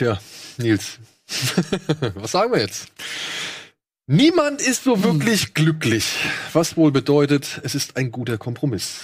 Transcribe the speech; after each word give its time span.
Tja, 0.00 0.18
Nils. 0.56 0.98
Was 2.14 2.32
sagen 2.32 2.50
wir 2.54 2.60
jetzt? 2.60 2.90
Niemand 4.06 4.62
ist 4.62 4.84
so 4.84 5.04
wirklich 5.04 5.52
glücklich, 5.52 6.16
was 6.54 6.78
wohl 6.78 6.90
bedeutet, 6.90 7.60
es 7.64 7.74
ist 7.74 7.98
ein 7.98 8.10
guter 8.10 8.38
Kompromiss. 8.38 9.02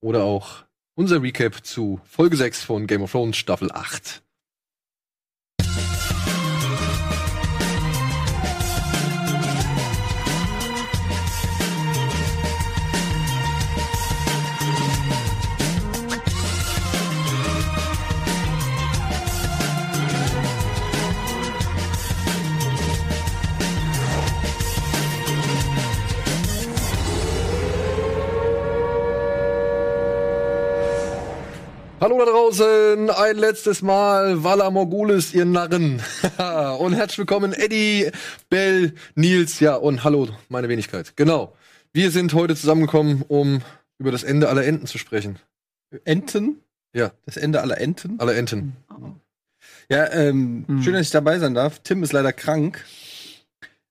Oder 0.00 0.22
auch 0.22 0.66
unser 0.94 1.20
Recap 1.20 1.66
zu 1.66 2.00
Folge 2.04 2.36
6 2.36 2.62
von 2.62 2.86
Game 2.86 3.02
of 3.02 3.10
Thrones 3.10 3.36
Staffel 3.36 3.72
8. 3.72 4.22
Hallo 32.04 32.18
da 32.18 32.26
draußen, 32.30 33.08
ein 33.08 33.36
letztes 33.38 33.80
Mal, 33.80 34.44
Walla 34.44 34.70
Morgulis, 34.70 35.32
ihr 35.32 35.46
Narren. 35.46 36.02
und 36.78 36.92
herzlich 36.92 37.16
willkommen, 37.16 37.54
Eddie, 37.54 38.10
Bell, 38.50 38.92
Nils, 39.14 39.58
ja, 39.60 39.76
und 39.76 40.04
hallo, 40.04 40.28
meine 40.50 40.68
Wenigkeit. 40.68 41.16
Genau. 41.16 41.56
Wir 41.94 42.10
sind 42.10 42.34
heute 42.34 42.56
zusammengekommen, 42.56 43.24
um 43.28 43.62
über 43.96 44.12
das 44.12 44.22
Ende 44.22 44.50
aller 44.50 44.66
Enten 44.66 44.86
zu 44.86 44.98
sprechen. 44.98 45.38
Enten? 46.04 46.60
Ja. 46.92 47.12
Das 47.24 47.38
Ende 47.38 47.62
aller 47.62 47.80
Enten? 47.80 48.20
Aller 48.20 48.36
Enten. 48.36 48.76
Ja, 49.88 50.12
ähm, 50.12 50.66
Hm. 50.68 50.82
schön, 50.82 50.92
dass 50.92 51.06
ich 51.06 51.10
dabei 51.10 51.38
sein 51.38 51.54
darf. 51.54 51.78
Tim 51.78 52.02
ist 52.02 52.12
leider 52.12 52.34
krank. 52.34 52.84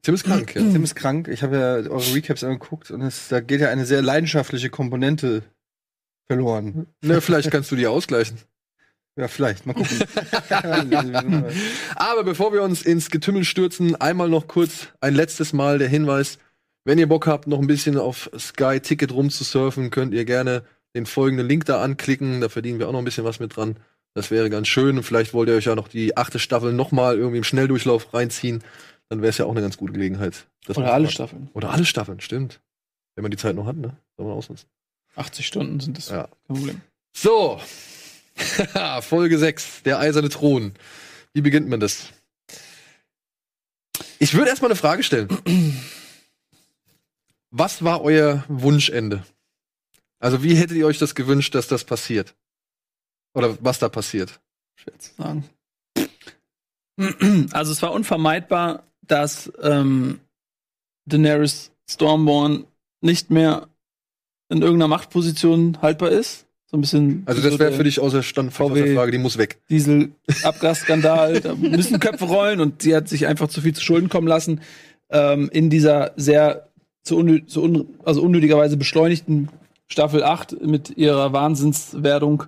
Tim 0.04 0.14
ist 0.14 0.26
krank, 0.26 0.54
ja. 0.54 0.62
Tim 0.62 0.84
ist 0.84 0.94
krank. 0.94 1.30
Ich 1.30 1.42
habe 1.42 1.58
ja 1.58 1.90
eure 1.90 2.14
Recaps 2.14 2.44
angeguckt 2.44 2.92
und 2.92 3.02
es, 3.02 3.30
da 3.30 3.40
geht 3.40 3.62
ja 3.62 3.70
eine 3.70 3.88
sehr 3.88 4.04
leidenschaftliche 4.04 4.70
Komponente 4.70 5.42
verloren. 6.28 6.88
Na, 7.02 7.22
vielleicht 7.22 7.52
kannst 7.52 7.72
du 7.72 7.76
die 7.76 7.88
ausgleichen. 7.88 8.38
Ja, 9.16 9.28
vielleicht. 9.28 9.66
Mal 9.66 9.74
gucken. 9.74 10.00
Aber 11.96 12.24
bevor 12.24 12.52
wir 12.54 12.64
uns 12.64 12.82
ins 12.82 13.10
Getümmel 13.12 13.44
stürzen, 13.44 13.96
einmal 13.96 14.30
noch 14.30 14.48
kurz 14.48 14.88
ein 15.02 15.14
letztes 15.14 15.54
Mal 15.54 15.78
der 15.78 15.88
Hinweis. 15.88 16.40
Wenn 16.86 16.98
ihr 16.98 17.08
Bock 17.08 17.28
habt, 17.28 17.48
noch 17.48 17.60
ein 17.60 17.68
bisschen 17.68 17.98
auf 17.98 18.30
Sky 18.38 18.80
Ticket 18.80 19.12
rumzusurfen, 19.14 19.92
könnt 19.92 20.14
ihr 20.14 20.26
gerne 20.26 20.64
den 20.96 21.06
folgenden 21.06 21.48
Link 21.48 21.66
da 21.66 21.82
anklicken. 21.82 22.42
Da 22.42 22.50
verdienen 22.50 22.80
wir 22.80 22.88
auch 22.88 22.92
noch 22.92 23.00
ein 23.00 23.06
bisschen 23.06 23.24
was 23.24 23.40
mit 23.40 23.56
dran. 23.56 23.78
Das 24.16 24.32
wäre 24.32 24.50
ganz 24.50 24.68
schön. 24.68 24.98
Und 24.98 25.04
vielleicht 25.04 25.34
wollt 25.34 25.50
ihr 25.50 25.56
euch 25.56 25.66
ja 25.66 25.76
noch 25.76 25.88
die 25.88 26.18
achte 26.18 26.40
Staffel 26.40 26.74
noch 26.74 26.92
mal 26.92 27.18
irgendwie 27.18 27.38
im 27.38 27.44
Schnelldurchlauf 27.44 28.14
reinziehen. 28.14 28.64
Dann 29.10 29.22
wäre 29.22 29.30
es 29.30 29.38
ja 29.38 29.46
auch 29.46 29.52
eine 29.52 29.62
ganz 29.62 29.78
gute 29.78 29.94
Gelegenheit. 29.94 30.48
Das 30.66 30.78
Oder 30.78 30.94
alle 30.94 31.04
man- 31.04 31.12
Staffeln. 31.12 31.50
Oder 31.54 31.70
alle 31.70 31.86
Staffeln, 31.86 32.20
stimmt. 32.20 32.62
Wenn 33.16 33.22
man 33.22 33.32
die 33.32 33.38
Zeit 33.38 33.56
noch 33.56 33.66
hat, 33.68 33.78
ne? 33.78 33.96
Soll 34.18 34.26
man 34.26 34.36
ausnutzen. 34.36 34.68
80 35.16 35.46
Stunden 35.46 35.80
sind 35.80 35.98
das. 35.98 36.10
Ja. 36.10 36.28
Kein 36.48 36.56
Problem. 36.56 36.82
So. 37.14 37.62
Folge 39.02 39.38
6, 39.38 39.84
der 39.84 40.00
eiserne 40.00 40.30
Thron. 40.30 40.74
Wie 41.34 41.42
beginnt 41.42 41.70
man 41.70 41.80
das? 41.80 42.10
Ich 44.20 44.34
würde 44.34 44.50
erstmal 44.50 44.72
eine 44.72 44.80
Frage 44.80 45.04
stellen. 45.04 45.28
Was 47.52 47.84
war 47.84 48.02
euer 48.02 48.44
Wunschende? 48.48 49.24
Also, 50.20 50.42
wie 50.42 50.56
hättet 50.56 50.78
ihr 50.78 50.88
euch 50.88 50.98
das 50.98 51.14
gewünscht, 51.14 51.54
dass 51.54 51.68
das 51.68 51.84
passiert? 51.84 52.34
Oder 53.34 53.58
was 53.62 53.78
da 53.80 53.90
passiert? 53.90 54.40
Schwer 54.76 54.98
zu 54.98 55.14
sagen. 55.16 55.50
Also 57.52 57.72
es 57.72 57.82
war 57.82 57.92
unvermeidbar, 57.92 58.84
dass 59.02 59.52
ähm, 59.62 60.20
Daenerys 61.06 61.72
Stormborn 61.90 62.68
nicht 63.02 63.32
mehr 63.32 63.68
in 64.50 64.62
irgendeiner 64.62 64.88
Machtposition 64.88 65.78
haltbar 65.82 66.10
ist. 66.10 66.46
So 66.66 66.78
ein 66.78 66.82
bisschen. 66.82 67.24
Also, 67.26 67.42
das 67.42 67.54
so 67.54 67.60
wäre 67.60 67.72
für 67.72 67.84
dich 67.84 68.00
außer 68.00 68.24
Stand 68.24 68.54
VW. 68.54 68.96
Frage, 68.96 69.12
die 69.12 69.18
muss 69.18 69.38
weg. 69.38 69.60
Diesel-Abgasskandal. 69.70 71.42
da 71.42 71.56
müssen 71.56 72.00
Köpfe 72.00 72.26
rollen 72.26 72.60
und 72.60 72.82
sie 72.82 72.96
hat 72.96 73.08
sich 73.08 73.28
einfach 73.28 73.48
zu 73.48 73.62
viel 73.62 73.74
zu 73.74 73.82
Schulden 73.82 74.10
kommen 74.10 74.28
lassen. 74.28 74.62
Ähm, 75.10 75.50
in 75.52 75.70
dieser 75.70 76.14
sehr 76.16 76.70
zu 77.04 77.18
unnö 77.18 77.46
zu 77.46 77.62
un 77.62 77.90
also 78.04 78.22
unnötigerweise 78.22 78.78
beschleunigten 78.78 79.50
Staffel 79.88 80.24
8 80.24 80.66
mit 80.66 80.98
ihrer 80.98 81.34
Wahnsinnswerdung 81.34 82.46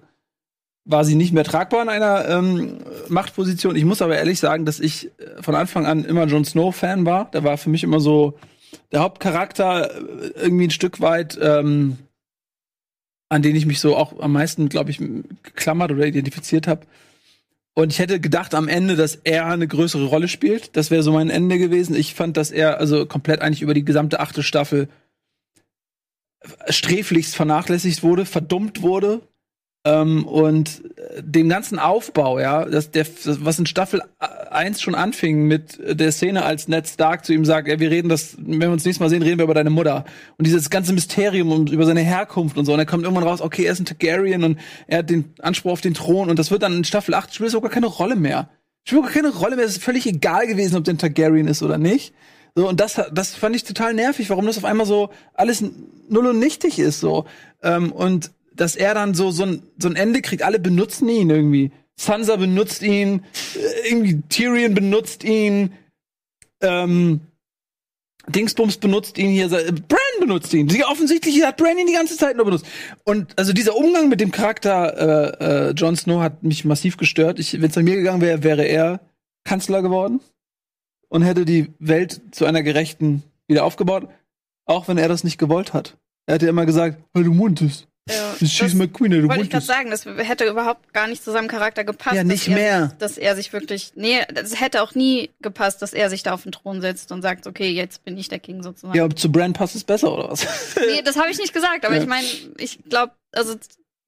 war 0.86 1.04
sie 1.04 1.16
nicht 1.16 1.34
mehr 1.34 1.44
tragbar 1.44 1.82
in 1.82 1.90
einer 1.90 2.28
ähm, 2.30 2.78
Machtposition. 3.10 3.76
Ich 3.76 3.86
muss 3.86 4.02
aber 4.02 4.18
ehrlich 4.18 4.40
sagen, 4.40 4.66
dass 4.66 4.80
ich 4.80 5.08
äh, 5.20 5.42
von 5.42 5.56
Anfang 5.56 5.86
an 5.86 6.06
immer 6.06 6.26
Jon 6.26 6.46
Snow-Fan 6.46 7.06
war. 7.06 7.30
Der 7.32 7.44
war 7.44 7.58
für 7.58 7.70
mich 7.70 7.84
immer 7.84 8.00
so 8.00 8.36
der 8.92 9.02
Hauptcharakter 9.02 9.92
äh, 9.92 10.32
irgendwie 10.36 10.68
ein 10.68 10.72
Stück 10.72 11.02
weit, 11.02 11.38
ähm, 11.42 11.98
an 13.30 13.42
den 13.42 13.56
ich 13.56 13.66
mich 13.66 13.80
so 13.80 13.96
auch 13.96 14.20
am 14.20 14.34
meisten, 14.34 14.70
glaube 14.70 14.92
ich, 14.92 14.98
geklammert 14.98 15.92
oder 15.92 16.06
identifiziert 16.06 16.68
habe. 16.68 16.86
Und 17.74 17.92
ich 17.92 18.00
hätte 18.00 18.22
gedacht 18.22 18.56
am 18.56 18.70
Ende, 18.70 18.96
dass 18.96 19.16
er 19.16 19.48
eine 19.48 19.68
größere 19.68 20.06
Rolle 20.06 20.30
spielt. 20.30 20.78
Das 20.78 20.92
wäre 20.92 21.04
so 21.04 21.12
mein 21.12 21.30
Ende 21.30 21.58
gewesen. 21.58 21.96
Ich 21.96 22.14
fand, 22.14 22.38
dass 22.38 22.52
er 22.52 22.80
also 22.80 23.06
komplett 23.06 23.42
eigentlich 23.42 23.62
über 23.62 23.74
die 23.74 23.84
gesamte 23.84 24.22
achte 24.22 24.44
Staffel 24.44 24.88
sträflichst 26.70 27.36
vernachlässigt 27.36 28.04
wurde, 28.04 28.26
verdummt 28.26 28.82
wurde. 28.82 29.22
Ähm, 29.88 30.26
und 30.26 30.82
äh, 30.98 31.22
dem 31.22 31.48
ganzen 31.48 31.78
Aufbau, 31.78 32.40
ja, 32.40 32.66
dass 32.66 32.90
der, 32.90 33.06
das, 33.06 33.46
was 33.46 33.60
in 33.60 33.68
Staffel 33.68 34.02
1 34.50 34.82
schon 34.82 34.96
anfing 34.96 35.46
mit 35.46 35.80
der 35.80 36.12
Szene, 36.12 36.44
als 36.44 36.68
Ned 36.68 36.88
Stark 36.88 37.24
zu 37.24 37.34
ihm 37.34 37.46
sagt, 37.46 37.68
ja, 37.68 37.80
wir 37.80 37.92
reden 37.92 38.10
das, 38.10 38.36
wenn 38.40 38.60
wir 38.62 38.72
uns 38.72 38.84
nächstes 38.84 39.00
Mal 39.00 39.12
sehen, 39.12 39.22
reden 39.22 39.38
wir 39.38 39.44
über 39.44 39.54
deine 39.54 39.70
Mutter. 39.70 40.04
Und 40.40 40.48
dieses 40.48 40.72
ganze 40.72 40.92
Mysterium 40.92 41.52
und 41.52 41.70
über 41.70 41.86
seine 41.86 42.02
Herkunft 42.02 42.58
und 42.58 42.66
so. 42.66 42.74
Und 42.74 42.80
er 42.80 42.88
kommt 42.88 43.04
irgendwann 43.04 43.28
raus, 43.28 43.42
okay, 43.42 43.66
er 43.66 43.74
ist 43.74 43.80
ein 43.80 43.86
Targaryen 43.86 44.44
und 44.44 44.60
er 44.88 45.00
hat 45.00 45.10
den 45.12 45.34
Anspruch 45.40 45.74
auf 45.74 45.82
den 45.82 45.94
Thron. 45.94 46.32
Und 46.32 46.40
das 46.40 46.50
wird 46.50 46.64
dann 46.64 46.78
in 46.78 46.84
Staffel 46.84 47.14
8 47.14 47.36
spielt 47.36 47.52
sogar 47.52 47.70
keine 47.70 47.86
Rolle 47.86 48.16
mehr. 48.16 48.50
Spielt 48.88 49.04
gar 49.04 49.12
keine 49.12 49.30
Rolle 49.30 49.56
mehr. 49.56 49.66
Es 49.66 49.74
ist 49.74 49.84
völlig 49.84 50.08
egal 50.08 50.48
gewesen, 50.48 50.78
ob 50.78 50.84
der 50.84 50.96
ein 50.96 50.98
Targaryen 50.98 51.48
ist 51.48 51.62
oder 51.62 51.78
nicht. 51.78 52.16
So, 52.56 52.68
und 52.68 52.80
das, 52.80 53.00
das 53.14 53.36
fand 53.36 53.56
ich 53.56 53.66
total 53.66 53.94
nervig, 53.94 54.32
warum 54.32 54.48
das 54.48 54.58
auf 54.58 54.66
einmal 54.66 54.88
so 54.88 55.10
alles 55.36 55.64
null 56.10 56.26
und 56.26 56.40
nichtig 56.40 56.80
ist, 56.80 57.02
so. 57.02 57.26
Ähm, 57.62 57.92
und 57.92 58.32
dass 58.56 58.76
er 58.76 58.94
dann 58.94 59.14
so, 59.14 59.32
so 59.32 59.44
ein, 59.44 59.64
so 59.78 59.88
ein 59.90 59.96
Ende 59.96 60.22
kriegt, 60.22 60.44
alle 60.44 60.60
benutzen 60.60 61.10
ihn 61.10 61.30
irgendwie. 61.30 61.72
Sansa 61.98 62.36
benutzt 62.36 62.82
ihn, 62.82 63.24
äh, 63.56 63.90
irgendwie 63.90 64.22
Tyrion 64.30 64.74
benutzt 64.74 65.24
ihn, 65.24 65.74
ähm, 66.62 67.22
Dingsbums 68.28 68.78
benutzt 68.78 69.18
ihn 69.18 69.30
hier, 69.30 69.50
Bran 69.50 70.00
benutzt 70.20 70.54
ihn. 70.54 70.68
Die, 70.68 70.84
offensichtlich 70.84 71.44
hat 71.44 71.58
Bran 71.58 71.78
ihn 71.78 71.88
die 71.88 71.94
ganze 71.94 72.18
Zeit 72.18 72.36
nur 72.36 72.46
benutzt. 72.46 72.66
Und 73.04 73.38
also 73.38 73.54
dieser 73.54 73.76
Umgang 73.76 74.10
mit 74.10 74.20
dem 74.20 74.32
Charakter 74.32 75.40
äh, 75.40 75.70
äh, 75.70 75.72
Jon 75.72 75.96
Snow 75.96 76.22
hat 76.22 76.44
mich 76.44 76.66
massiv 76.66 76.98
gestört. 76.98 77.38
Wenn 77.38 77.70
es 77.70 77.78
an 77.78 77.84
mir 77.84 77.96
gegangen 77.96 78.22
wäre, 78.22 78.44
wäre 78.44 78.64
er 78.66 79.00
Kanzler 79.44 79.82
geworden 79.82 80.22
und 81.08 81.22
hätte 81.22 81.46
die 81.46 81.74
Welt 81.80 82.22
zu 82.32 82.46
einer 82.46 82.64
gerechten 82.64 83.24
wieder 83.48 83.64
aufgebaut, 83.64 84.10
auch 84.66 84.88
wenn 84.88 84.98
er 84.98 85.08
das 85.08 85.24
nicht 85.24 85.38
gewollt 85.38 85.74
hat. 85.74 85.98
Er 86.26 86.36
hat 86.36 86.42
ja 86.42 86.50
immer 86.50 86.66
gesagt, 86.66 86.98
hey, 87.14 87.24
du 87.24 87.32
muntest. 87.32 87.88
Ja, 88.08 88.36
Das 88.40 88.52
schießt 88.52 88.76
McQueen, 88.76 89.12
du 89.12 89.28
wollte 89.28 89.42
ich 89.42 89.50
gerade 89.50 89.66
sagen, 89.66 89.90
das 89.90 90.06
hätte 90.06 90.46
überhaupt 90.46 90.94
gar 90.94 91.08
nicht 91.08 91.24
zu 91.24 91.32
seinem 91.32 91.48
Charakter 91.48 91.84
gepasst. 91.84 92.16
Ja, 92.16 92.24
nicht 92.24 92.44
dass 92.46 92.50
er, 92.50 92.56
mehr. 92.56 92.96
Dass 93.00 93.18
er 93.18 93.36
sich 93.36 93.52
wirklich, 93.52 93.94
nee, 93.96 94.20
das 94.32 94.62
hätte 94.62 94.84
auch 94.84 94.94
nie 94.94 95.32
gepasst, 95.42 95.82
dass 95.82 95.92
er 95.94 96.12
sich 96.12 96.22
da 96.22 96.34
auf 96.34 96.44
den 96.44 96.52
Thron 96.52 96.82
setzt 96.82 97.12
und 97.12 97.24
sagt, 97.24 97.48
okay, 97.48 97.70
jetzt 97.70 98.06
bin 98.06 98.16
ich 98.18 98.28
der 98.28 98.38
King 98.38 98.62
sozusagen. 98.62 98.96
Ja, 98.96 99.10
zu 99.10 99.32
Bran 99.32 99.54
passt 99.54 99.76
es 99.76 99.84
besser, 99.84 100.14
oder 100.14 100.30
was? 100.30 100.46
Nee, 100.88 101.02
das 101.04 101.18
habe 101.18 101.32
ich 101.32 101.40
nicht 101.40 101.54
gesagt, 101.54 101.84
aber 101.84 101.96
Ja. 101.96 102.02
ich 102.02 102.08
meine, 102.08 102.28
ich 102.60 102.78
glaube, 102.88 103.14
also 103.32 103.56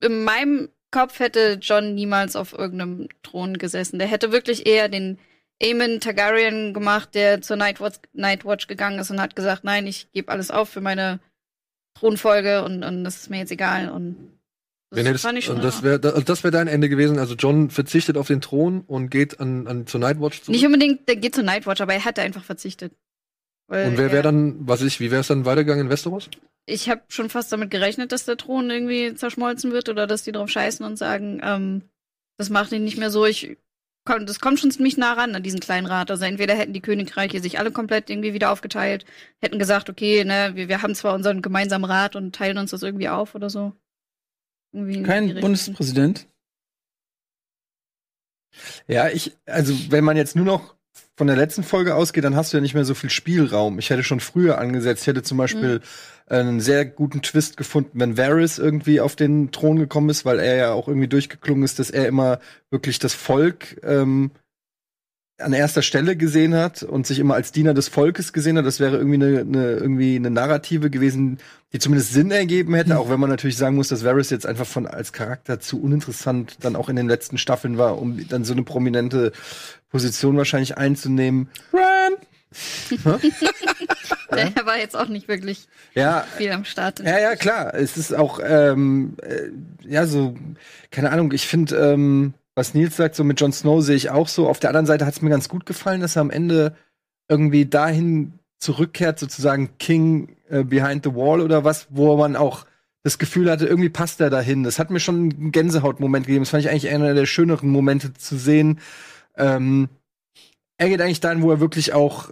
in 0.03 0.23
meinem 0.23 0.69
Kopf 0.91 1.19
hätte 1.19 1.57
John 1.59 1.95
niemals 1.95 2.35
auf 2.35 2.53
irgendeinem 2.53 3.07
Thron 3.23 3.57
gesessen. 3.57 3.97
Der 3.97 4.07
hätte 4.07 4.31
wirklich 4.31 4.67
eher 4.67 4.89
den 4.89 5.17
Aemon 5.61 5.99
Targaryen 6.01 6.75
gemacht, 6.75 7.15
der 7.15 7.41
zur 7.41 7.57
Nightwatch, 7.57 7.97
Nightwatch 8.13 8.67
gegangen 8.67 8.99
ist 8.99 9.09
und 9.09 9.19
hat 9.19 9.35
gesagt, 9.35 9.63
nein, 9.63 9.87
ich 9.87 10.07
gebe 10.13 10.31
alles 10.31 10.51
auf 10.51 10.69
für 10.69 10.81
meine 10.81 11.19
Thronfolge 11.99 12.63
und, 12.63 12.83
und 12.83 13.03
das 13.03 13.17
ist 13.17 13.29
mir 13.29 13.39
jetzt 13.39 13.51
egal. 13.51 13.89
Und 13.89 14.15
das 14.89 15.03
Wenn 15.05 15.17
fand 15.17 15.37
ich 15.37 15.45
schon 15.45 15.57
und 15.57 15.63
das 15.63 15.83
wäre 15.83 15.99
das 15.99 16.43
wär 16.43 16.51
dein 16.51 16.67
Ende 16.67 16.87
gewesen. 16.89 17.19
Also 17.19 17.35
John 17.35 17.69
verzichtet 17.69 18.17
auf 18.17 18.27
den 18.27 18.41
Thron 18.41 18.81
und 18.81 19.09
geht 19.09 19.39
an, 19.39 19.67
an 19.67 19.85
zur 19.87 19.99
Nightwatch 19.99 20.41
zurück. 20.41 20.53
Nicht 20.55 20.65
unbedingt, 20.65 21.07
der 21.09 21.17
geht 21.17 21.35
zur 21.35 21.43
Nightwatch, 21.43 21.81
aber 21.81 21.93
er 21.93 22.05
hatte 22.05 22.21
einfach 22.21 22.43
verzichtet. 22.43 22.93
Weil 23.69 23.87
Und 23.89 23.97
wer 23.97 24.05
er- 24.05 24.11
wäre 24.13 24.23
dann, 24.23 24.55
was 24.67 24.81
ich, 24.81 24.99
wie 25.01 25.11
wäre 25.11 25.21
es 25.21 25.27
dann 25.27 25.43
weitergegangen 25.45 25.87
in 25.87 25.91
Westeros? 25.91 26.29
Ich 26.65 26.89
habe 26.89 27.01
schon 27.09 27.29
fast 27.29 27.51
damit 27.51 27.69
gerechnet, 27.71 28.11
dass 28.11 28.25
der 28.25 28.37
Thron 28.37 28.69
irgendwie 28.69 29.13
zerschmolzen 29.15 29.71
wird 29.71 29.89
oder 29.89 30.07
dass 30.07 30.23
die 30.23 30.31
drauf 30.31 30.49
scheißen 30.49 30.85
und 30.85 30.97
sagen, 30.97 31.41
ähm, 31.43 31.81
das 32.37 32.49
macht 32.49 32.71
ihn 32.71 32.83
nicht 32.83 32.97
mehr 32.97 33.09
so. 33.09 33.25
Ich 33.25 33.57
das 34.07 34.39
kommt 34.39 34.59
schon 34.59 34.71
ziemlich 34.71 34.97
nah 34.97 35.13
ran 35.13 35.35
an 35.35 35.43
diesen 35.43 35.59
kleinen 35.59 35.87
Rat. 35.87 36.09
Also 36.11 36.25
entweder 36.25 36.55
hätten 36.55 36.73
die 36.73 36.81
Königreiche 36.81 37.41
sich 37.41 37.59
alle 37.59 37.71
komplett 37.71 38.09
irgendwie 38.09 38.33
wieder 38.33 38.51
aufgeteilt, 38.51 39.05
hätten 39.39 39.59
gesagt, 39.59 39.89
okay, 39.89 40.23
ne, 40.23 40.51
wir, 40.55 40.67
wir 40.69 40.81
haben 40.81 40.95
zwar 40.95 41.13
unseren 41.13 41.41
gemeinsamen 41.41 41.85
Rat 41.85 42.15
und 42.15 42.35
teilen 42.35 42.57
uns 42.57 42.71
das 42.71 42.83
irgendwie 42.83 43.09
auf 43.09 43.35
oder 43.35 43.49
so. 43.49 43.73
Irgendwie 44.73 45.03
Kein. 45.03 45.39
Bundespräsident. 45.39 46.27
Ja, 48.87 49.09
ich, 49.09 49.37
also 49.45 49.73
wenn 49.91 50.03
man 50.03 50.17
jetzt 50.17 50.35
nur 50.35 50.45
noch 50.45 50.76
von 51.17 51.25
der 51.25 51.35
letzten 51.35 51.63
Folge 51.63 51.95
ausgeht, 51.95 52.23
dann 52.23 52.35
hast 52.35 52.53
du 52.53 52.57
ja 52.57 52.61
nicht 52.61 52.75
mehr 52.75 52.85
so 52.85 52.93
viel 52.93 53.09
Spielraum. 53.09 53.79
Ich 53.79 53.89
hätte 53.89 54.03
schon 54.03 54.19
früher 54.19 54.59
angesetzt. 54.59 55.01
Ich 55.01 55.07
hätte 55.07 55.23
zum 55.23 55.39
Beispiel 55.39 55.81
einen 56.27 56.61
sehr 56.61 56.85
guten 56.85 57.23
Twist 57.23 57.57
gefunden, 57.57 57.99
wenn 57.99 58.17
Varys 58.17 58.59
irgendwie 58.59 59.01
auf 59.01 59.15
den 59.15 59.51
Thron 59.51 59.77
gekommen 59.77 60.09
ist, 60.09 60.25
weil 60.25 60.39
er 60.39 60.55
ja 60.55 60.71
auch 60.73 60.87
irgendwie 60.87 61.07
durchgeklungen 61.07 61.63
ist, 61.63 61.79
dass 61.79 61.89
er 61.89 62.07
immer 62.07 62.39
wirklich 62.69 62.99
das 62.99 63.15
Volk 63.15 63.81
ähm, 63.83 64.29
an 65.39 65.53
erster 65.53 65.83
Stelle 65.83 66.15
gesehen 66.15 66.55
hat 66.55 66.83
und 66.83 67.05
sich 67.05 67.19
immer 67.19 67.35
als 67.35 67.51
Diener 67.51 67.73
des 67.73 67.87
Volkes 67.87 68.33
gesehen 68.33 68.57
hat. 68.57 68.65
Das 68.65 68.79
wäre 68.79 68.97
irgendwie 68.97 69.23
eine, 69.23 69.39
eine, 69.41 69.71
irgendwie 69.73 70.15
eine 70.15 70.31
Narrative 70.31 70.89
gewesen, 70.89 71.37
die 71.73 71.79
zumindest 71.79 72.13
Sinn 72.13 72.31
ergeben 72.31 72.73
hätte, 72.73 72.91
Hm. 72.91 72.97
auch 72.97 73.09
wenn 73.09 73.19
man 73.19 73.29
natürlich 73.29 73.57
sagen 73.57 73.75
muss, 73.75 73.89
dass 73.89 74.03
Varys 74.03 74.29
jetzt 74.29 74.45
einfach 74.45 74.65
von 74.65 74.87
als 74.87 75.13
Charakter 75.13 75.59
zu 75.59 75.81
uninteressant 75.81 76.57
dann 76.61 76.75
auch 76.75 76.89
in 76.89 76.95
den 76.95 77.07
letzten 77.07 77.37
Staffeln 77.37 77.77
war, 77.77 77.99
um 77.99 78.27
dann 78.27 78.45
so 78.45 78.53
eine 78.53 78.63
prominente 78.63 79.31
Position 79.89 80.37
wahrscheinlich 80.37 80.77
einzunehmen. 80.77 81.49
Der 84.31 84.65
war 84.65 84.77
jetzt 84.77 84.95
auch 84.95 85.07
nicht 85.07 85.27
wirklich 85.27 85.67
Ja, 85.93 86.25
viel 86.37 86.51
am 86.51 86.65
Start. 86.65 86.99
Ja, 86.99 87.19
ja, 87.19 87.35
klar. 87.35 87.73
Es 87.73 87.97
ist 87.97 88.13
auch, 88.15 88.39
ähm, 88.43 89.15
äh, 89.21 89.49
ja, 89.87 90.05
so, 90.05 90.35
keine 90.91 91.11
Ahnung, 91.11 91.31
ich 91.33 91.47
finde, 91.47 91.75
ähm, 91.75 92.33
was 92.55 92.73
Nils 92.73 92.95
sagt, 92.97 93.15
so 93.15 93.23
mit 93.23 93.39
Jon 93.39 93.53
Snow 93.53 93.81
sehe 93.83 93.95
ich 93.95 94.09
auch 94.09 94.27
so. 94.27 94.47
Auf 94.47 94.59
der 94.59 94.69
anderen 94.71 94.85
Seite 94.85 95.05
hat 95.05 95.13
es 95.13 95.21
mir 95.21 95.29
ganz 95.29 95.49
gut 95.49 95.65
gefallen, 95.65 96.01
dass 96.01 96.15
er 96.15 96.21
am 96.21 96.31
Ende 96.31 96.75
irgendwie 97.29 97.65
dahin 97.65 98.39
zurückkehrt, 98.59 99.19
sozusagen 99.19 99.77
King 99.77 100.35
äh, 100.49 100.63
Behind 100.63 101.03
the 101.03 101.13
Wall 101.13 101.41
oder 101.41 101.63
was, 101.63 101.87
wo 101.89 102.17
man 102.17 102.35
auch 102.35 102.65
das 103.03 103.19
Gefühl 103.19 103.49
hatte, 103.49 103.67
irgendwie 103.67 103.89
passt 103.89 104.19
er 104.19 104.29
dahin. 104.29 104.63
Das 104.63 104.79
hat 104.79 104.89
mir 104.89 104.99
schon 104.99 105.31
einen 105.31 105.51
Gänsehautmoment 105.51 106.25
gegeben. 106.25 106.43
Das 106.43 106.49
fand 106.49 106.63
ich 106.63 106.69
eigentlich 106.69 106.89
einer 106.89 107.13
der 107.13 107.25
schöneren 107.25 107.69
Momente 107.69 108.13
zu 108.13 108.37
sehen. 108.37 108.79
Ähm, 109.37 109.89
er 110.77 110.89
geht 110.89 111.01
eigentlich 111.01 111.19
dahin, 111.21 111.41
wo 111.41 111.51
er 111.51 111.59
wirklich 111.59 111.93
auch, 111.93 112.29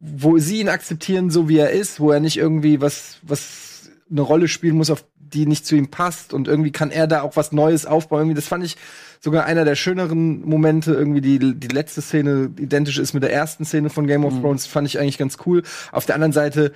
wo 0.00 0.38
sie 0.38 0.60
ihn 0.60 0.68
akzeptieren, 0.68 1.30
so 1.30 1.48
wie 1.48 1.58
er 1.58 1.70
ist, 1.70 2.00
wo 2.00 2.12
er 2.12 2.20
nicht 2.20 2.36
irgendwie 2.36 2.80
was, 2.80 3.18
was 3.22 3.90
eine 4.10 4.20
Rolle 4.20 4.48
spielen 4.48 4.76
muss, 4.76 4.90
auf 4.90 5.04
die 5.16 5.46
nicht 5.46 5.66
zu 5.66 5.76
ihm 5.76 5.88
passt 5.88 6.32
und 6.32 6.48
irgendwie 6.48 6.70
kann 6.72 6.90
er 6.90 7.06
da 7.06 7.22
auch 7.22 7.36
was 7.36 7.52
Neues 7.52 7.84
aufbauen. 7.84 8.20
Irgendwie, 8.20 8.34
das 8.34 8.48
fand 8.48 8.64
ich 8.64 8.76
sogar 9.20 9.44
einer 9.44 9.64
der 9.64 9.74
schöneren 9.74 10.40
Momente. 10.48 10.94
Irgendwie 10.94 11.20
die, 11.20 11.54
die 11.54 11.68
letzte 11.68 12.00
Szene 12.00 12.50
identisch 12.58 12.98
ist 12.98 13.12
mit 13.12 13.22
der 13.22 13.32
ersten 13.32 13.64
Szene 13.66 13.90
von 13.90 14.06
Game 14.06 14.24
of 14.24 14.32
Mhm. 14.34 14.40
Thrones, 14.40 14.66
fand 14.66 14.86
ich 14.86 14.98
eigentlich 14.98 15.18
ganz 15.18 15.36
cool. 15.44 15.62
Auf 15.92 16.06
der 16.06 16.14
anderen 16.14 16.32
Seite, 16.32 16.72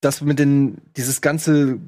das 0.00 0.22
mit 0.22 0.38
den, 0.38 0.78
dieses 0.96 1.20
ganze 1.20 1.80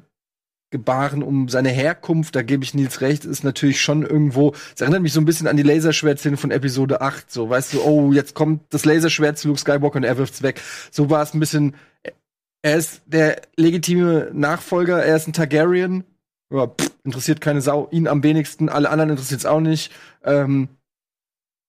Gebaren 0.75 1.23
um 1.23 1.47
seine 1.47 1.69
Herkunft, 1.69 2.35
da 2.35 2.41
gebe 2.41 2.65
ich 2.65 2.73
Nils 2.73 2.99
recht, 2.99 3.23
ist 3.23 3.45
natürlich 3.45 3.79
schon 3.79 4.03
irgendwo, 4.03 4.53
es 4.75 4.81
erinnert 4.81 5.01
mich 5.01 5.13
so 5.13 5.21
ein 5.21 5.25
bisschen 5.25 5.47
an 5.47 5.55
die 5.55 5.63
Laserschwert-Szene 5.63 6.35
von 6.35 6.51
Episode 6.51 6.99
8, 6.99 7.31
so, 7.31 7.49
weißt 7.49 7.73
du, 7.73 7.81
oh, 7.81 8.11
jetzt 8.11 8.35
kommt 8.35 8.61
das 8.71 8.83
Laserschwert 8.83 9.37
zu 9.37 9.47
Luke 9.47 9.59
Skywalker 9.59 9.95
und 9.95 10.03
er 10.03 10.17
wirft's 10.17 10.43
weg. 10.43 10.61
So 10.91 11.09
war 11.09 11.23
es 11.23 11.33
ein 11.33 11.39
bisschen, 11.39 11.75
er 12.61 12.75
ist 12.75 13.03
der 13.05 13.41
legitime 13.55 14.31
Nachfolger, 14.33 15.01
er 15.01 15.15
ist 15.15 15.29
ein 15.29 15.33
Targaryen, 15.33 16.03
ja, 16.51 16.67
pff, 16.67 16.91
interessiert 17.05 17.39
keine 17.39 17.61
Sau, 17.61 17.87
ihn 17.91 18.09
am 18.09 18.21
wenigsten, 18.21 18.67
alle 18.67 18.89
anderen 18.89 19.11
interessiert's 19.11 19.45
auch 19.45 19.61
nicht, 19.61 19.93
ähm, 20.25 20.67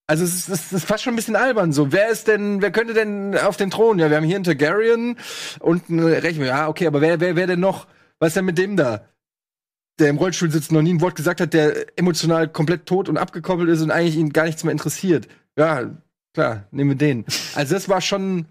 also 0.08 0.24
es 0.24 0.34
ist, 0.34 0.48
es 0.48 0.72
ist 0.72 0.84
fast 0.84 1.04
schon 1.04 1.14
ein 1.14 1.16
bisschen 1.16 1.34
albern 1.36 1.72
so. 1.72 1.90
Wer 1.90 2.10
ist 2.10 2.28
denn, 2.28 2.62
wer 2.62 2.70
könnte 2.70 2.94
denn 2.94 3.36
auf 3.36 3.56
den 3.56 3.70
Thron? 3.70 3.98
Ja, 3.98 4.08
wir 4.08 4.16
haben 4.16 4.24
hier 4.24 4.36
einen 4.36 4.44
Targaryen 4.44 5.16
und 5.58 5.90
einen 5.90 6.06
Recht. 6.06 6.38
Ja, 6.38 6.68
okay, 6.68 6.86
aber 6.86 7.00
wer, 7.00 7.18
wer, 7.18 7.34
wer 7.34 7.48
denn 7.48 7.58
noch? 7.58 7.88
Was 8.18 8.28
ist 8.28 8.36
denn 8.36 8.44
mit 8.44 8.58
dem 8.58 8.76
da? 8.76 9.08
Der 9.98 10.10
im 10.10 10.18
Rollstuhl 10.18 10.50
sitzt, 10.50 10.72
noch 10.72 10.82
nie 10.82 10.92
ein 10.94 11.00
Wort 11.00 11.16
gesagt 11.16 11.40
hat, 11.40 11.54
der 11.54 11.98
emotional 11.98 12.48
komplett 12.48 12.86
tot 12.86 13.08
und 13.08 13.16
abgekoppelt 13.16 13.68
ist 13.70 13.80
und 13.82 13.90
eigentlich 13.90 14.16
ihn 14.16 14.32
gar 14.32 14.44
nichts 14.44 14.62
mehr 14.62 14.72
interessiert. 14.72 15.26
Ja, 15.56 15.90
klar, 16.34 16.64
nehmen 16.70 16.90
wir 16.90 16.96
den. 16.96 17.24
Also 17.54 17.74
das 17.74 17.88
war 17.88 18.00
schon, 18.02 18.46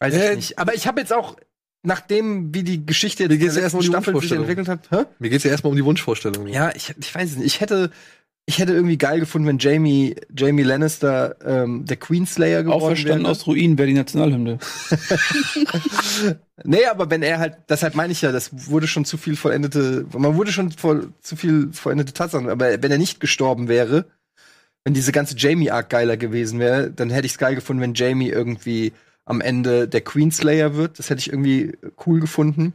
weiß 0.00 0.14
Äh, 0.14 0.30
ich 0.30 0.36
nicht. 0.36 0.58
Aber 0.58 0.74
ich 0.74 0.86
habe 0.86 1.00
jetzt 1.00 1.12
auch, 1.12 1.36
nachdem 1.82 2.54
wie 2.54 2.64
die 2.64 2.84
Geschichte 2.84 3.24
jetzt 3.24 3.56
der 3.56 3.62
letzten 3.62 3.76
um 3.78 3.82
die 3.82 3.88
Staffel 3.88 4.20
sich 4.20 4.32
entwickelt 4.32 4.68
hat, 4.68 4.90
hä? 4.90 5.04
Mir 5.18 5.30
geht's 5.30 5.44
ja 5.44 5.50
erstmal 5.50 5.70
um 5.70 5.76
die 5.76 5.84
Wunschvorstellung. 5.84 6.46
Ja, 6.48 6.74
ich, 6.74 6.94
ich 6.98 7.14
weiß 7.14 7.30
es 7.30 7.36
nicht. 7.36 7.46
Ich 7.46 7.60
hätte, 7.62 7.90
ich 8.48 8.58
hätte 8.58 8.72
irgendwie 8.72 8.96
geil 8.96 9.20
gefunden, 9.20 9.46
wenn 9.46 9.58
Jamie, 9.58 10.16
Jamie 10.34 10.62
Lannister 10.62 11.36
ähm, 11.44 11.84
der 11.84 11.98
Queenslayer 11.98 12.62
geworden 12.62 12.82
Auferstanden 12.82 13.24
wäre. 13.24 13.30
aus 13.30 13.46
Ruinen 13.46 13.76
wäre 13.76 13.88
die 13.88 13.94
Nationalhymne. 13.94 14.58
Nee, 16.64 16.86
aber 16.86 17.08
wenn 17.08 17.22
er 17.22 17.38
halt, 17.38 17.56
deshalb 17.68 17.94
meine 17.94 18.12
ich 18.12 18.20
ja, 18.20 18.32
das 18.32 18.68
wurde 18.68 18.88
schon 18.88 19.04
zu 19.04 19.16
viel 19.16 19.36
vollendete, 19.36 20.06
man 20.16 20.34
wurde 20.34 20.50
schon 20.50 20.72
voll, 20.72 21.12
zu 21.20 21.36
viel 21.36 21.68
vollendete 21.72 22.12
Tatsachen, 22.12 22.48
aber 22.48 22.82
wenn 22.82 22.90
er 22.90 22.98
nicht 22.98 23.20
gestorben 23.20 23.68
wäre, 23.68 24.06
wenn 24.82 24.92
diese 24.92 25.12
ganze 25.12 25.36
Jamie-Arc 25.36 25.88
geiler 25.88 26.16
gewesen 26.16 26.58
wäre, 26.58 26.90
dann 26.90 27.10
hätte 27.10 27.26
ich 27.26 27.32
es 27.32 27.38
geil 27.38 27.54
gefunden, 27.54 27.80
wenn 27.80 27.94
Jamie 27.94 28.30
irgendwie 28.30 28.92
am 29.24 29.40
Ende 29.40 29.86
der 29.86 30.00
Queenslayer 30.00 30.74
wird. 30.74 30.98
Das 30.98 31.10
hätte 31.10 31.20
ich 31.20 31.30
irgendwie 31.30 31.76
cool 32.06 32.18
gefunden. 32.18 32.72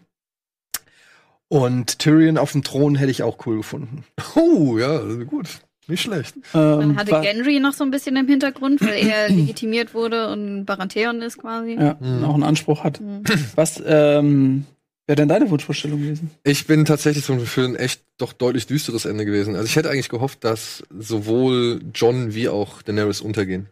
Und 1.54 2.00
Tyrion 2.00 2.40
auf 2.40 2.52
dem 2.54 2.64
Thron 2.64 2.96
hätte 2.96 3.12
ich 3.12 3.22
auch 3.22 3.46
cool 3.46 3.58
gefunden. 3.58 4.04
Oh, 4.36 4.78
ja, 4.80 5.00
gut. 5.24 5.48
Nicht 5.88 6.02
schlecht. 6.02 6.34
Ähm, 6.56 6.80
Dann 6.80 6.98
hatte 6.98 7.22
Gendry 7.22 7.60
noch 7.60 7.74
so 7.74 7.84
ein 7.84 7.92
bisschen 7.92 8.16
im 8.16 8.28
Hintergrund, 8.28 8.82
weil 8.82 9.06
er 9.06 9.30
legitimiert 9.30 9.94
wurde 9.94 10.32
und 10.32 10.66
Baratheon 10.66 11.22
ist 11.22 11.38
quasi. 11.38 11.74
ja, 11.76 11.96
Mhm. 12.00 12.24
auch 12.24 12.34
einen 12.34 12.44
Anspruch 12.44 12.84
hat. 12.84 13.02
Mhm. 13.02 13.22
Was 13.56 13.84
ähm, 13.86 14.66
wäre 15.06 15.18
denn 15.18 15.28
deine 15.28 15.50
Wunschvorstellung 15.52 16.00
gewesen? 16.02 16.32
Ich 16.44 16.66
bin 16.66 16.86
tatsächlich 16.86 17.24
so 17.26 17.38
für 17.38 17.66
ein 17.66 17.76
echt 17.76 18.02
doch 18.18 18.34
deutlich 18.34 18.66
düsteres 18.66 19.06
Ende 19.06 19.24
gewesen. 19.26 19.54
Also 19.56 19.66
ich 19.68 19.76
hätte 19.76 19.92
eigentlich 19.92 20.10
gehofft, 20.10 20.44
dass 20.44 20.84
sowohl 20.98 21.82
John 21.94 22.34
wie 22.34 22.50
auch 22.50 22.82
Daenerys 22.82 23.22
untergehen. 23.22 23.68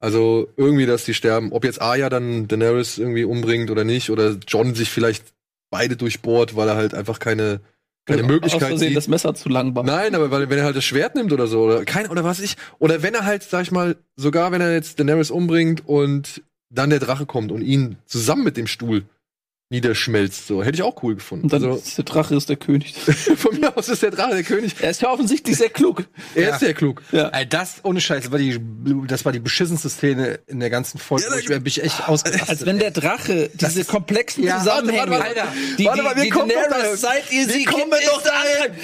Also 0.00 0.48
irgendwie, 0.58 0.84
dass 0.86 1.04
die 1.06 1.14
sterben. 1.14 1.52
Ob 1.52 1.64
jetzt 1.64 1.80
Arya 1.80 2.10
dann 2.10 2.48
Daenerys 2.48 2.98
irgendwie 2.98 3.24
umbringt 3.24 3.70
oder 3.70 3.84
nicht, 3.84 4.10
oder 4.10 4.36
John 4.46 4.74
sich 4.74 4.90
vielleicht 4.90 5.24
beide 5.70 5.96
durchbohrt, 5.96 6.56
weil 6.56 6.68
er 6.68 6.76
halt 6.76 6.94
einfach 6.94 7.18
keine, 7.18 7.60
keine 8.06 8.22
Aus 8.22 8.28
Möglichkeit 8.28 8.68
Versehen 8.68 8.88
sieht. 8.88 8.96
das 8.96 9.08
Messer 9.08 9.34
zu 9.34 9.48
lang 9.48 9.74
war. 9.74 9.84
Nein, 9.84 10.14
aber 10.14 10.30
weil, 10.30 10.48
wenn 10.50 10.58
er 10.58 10.64
halt 10.64 10.76
das 10.76 10.84
Schwert 10.84 11.14
nimmt 11.14 11.32
oder 11.32 11.46
so, 11.46 11.62
oder 11.62 11.84
kein, 11.84 12.08
oder 12.08 12.24
was 12.24 12.40
ich, 12.40 12.56
oder 12.78 13.02
wenn 13.02 13.14
er 13.14 13.24
halt, 13.24 13.42
sag 13.42 13.62
ich 13.62 13.70
mal, 13.70 13.96
sogar 14.16 14.52
wenn 14.52 14.60
er 14.60 14.72
jetzt 14.72 14.98
Daenerys 14.98 15.30
umbringt 15.30 15.86
und 15.86 16.42
dann 16.70 16.90
der 16.90 17.00
Drache 17.00 17.26
kommt 17.26 17.52
und 17.52 17.62
ihn 17.62 17.96
zusammen 18.04 18.44
mit 18.44 18.56
dem 18.56 18.66
Stuhl 18.66 19.04
niederschmelzt, 19.70 20.46
so, 20.46 20.62
hätte 20.62 20.76
ich 20.76 20.82
auch 20.82 21.02
cool 21.02 21.14
gefunden. 21.14 21.44
Und 21.44 21.52
dann 21.52 21.62
Also, 21.62 21.76
ist 21.78 21.98
der 21.98 22.04
Drache 22.06 22.34
ist 22.34 22.48
der 22.48 22.56
König. 22.56 22.94
von 23.36 23.60
mir 23.60 23.76
aus 23.76 23.88
ist 23.90 24.02
der 24.02 24.10
Drache 24.10 24.30
der 24.34 24.42
König. 24.42 24.74
er 24.80 24.90
ist 24.90 25.02
ja 25.02 25.10
offensichtlich 25.12 25.56
sehr 25.58 25.68
klug. 25.68 26.04
Er 26.34 26.42
Ja. 26.42 26.54
ist 26.54 26.60
sehr 26.60 26.72
klug. 26.72 27.02
Ja. 27.12 27.28
Ey, 27.28 27.46
das, 27.46 27.76
ohne 27.82 28.00
Scheiß, 28.00 28.24
das 28.24 28.32
war 28.32 28.38
die, 28.38 28.58
das 29.06 29.26
war 29.26 29.32
die 29.32 29.40
beschissenste 29.40 29.90
Szene 29.90 30.40
in 30.46 30.60
der 30.60 30.70
ganzen 30.70 30.98
Folge. 30.98 31.26
Ja, 31.30 31.36
ich 31.36 31.46
bin 31.48 31.62
ich 31.66 31.82
echt 31.84 32.08
ausgerastet. 32.08 32.48
Als 32.48 32.64
wenn 32.64 32.78
der 32.78 32.92
Drache 32.92 33.50
diese 33.52 33.84
komplexen 33.84 34.42
Ja, 34.44 34.58
Zusammenhänge, 34.58 35.10
warte, 35.10 35.24
warte, 35.24 35.42
Alter, 35.42 35.52
die, 35.78 35.84
warte 35.84 35.98
die, 35.98 36.04
mal, 36.04 36.16
wir 36.16 36.22
die 36.22 36.30
kommen 36.30 36.48
doch 36.48 36.70
Daenerys, 36.70 37.00
dahin. 37.02 37.22
seit 37.22 37.32
ihr 37.32 37.44
sie 37.46 37.58
Wir 37.60 37.64
kommen 37.66 37.90
kennt, 37.90 38.06
doch 38.06 38.22
daran. 38.22 38.76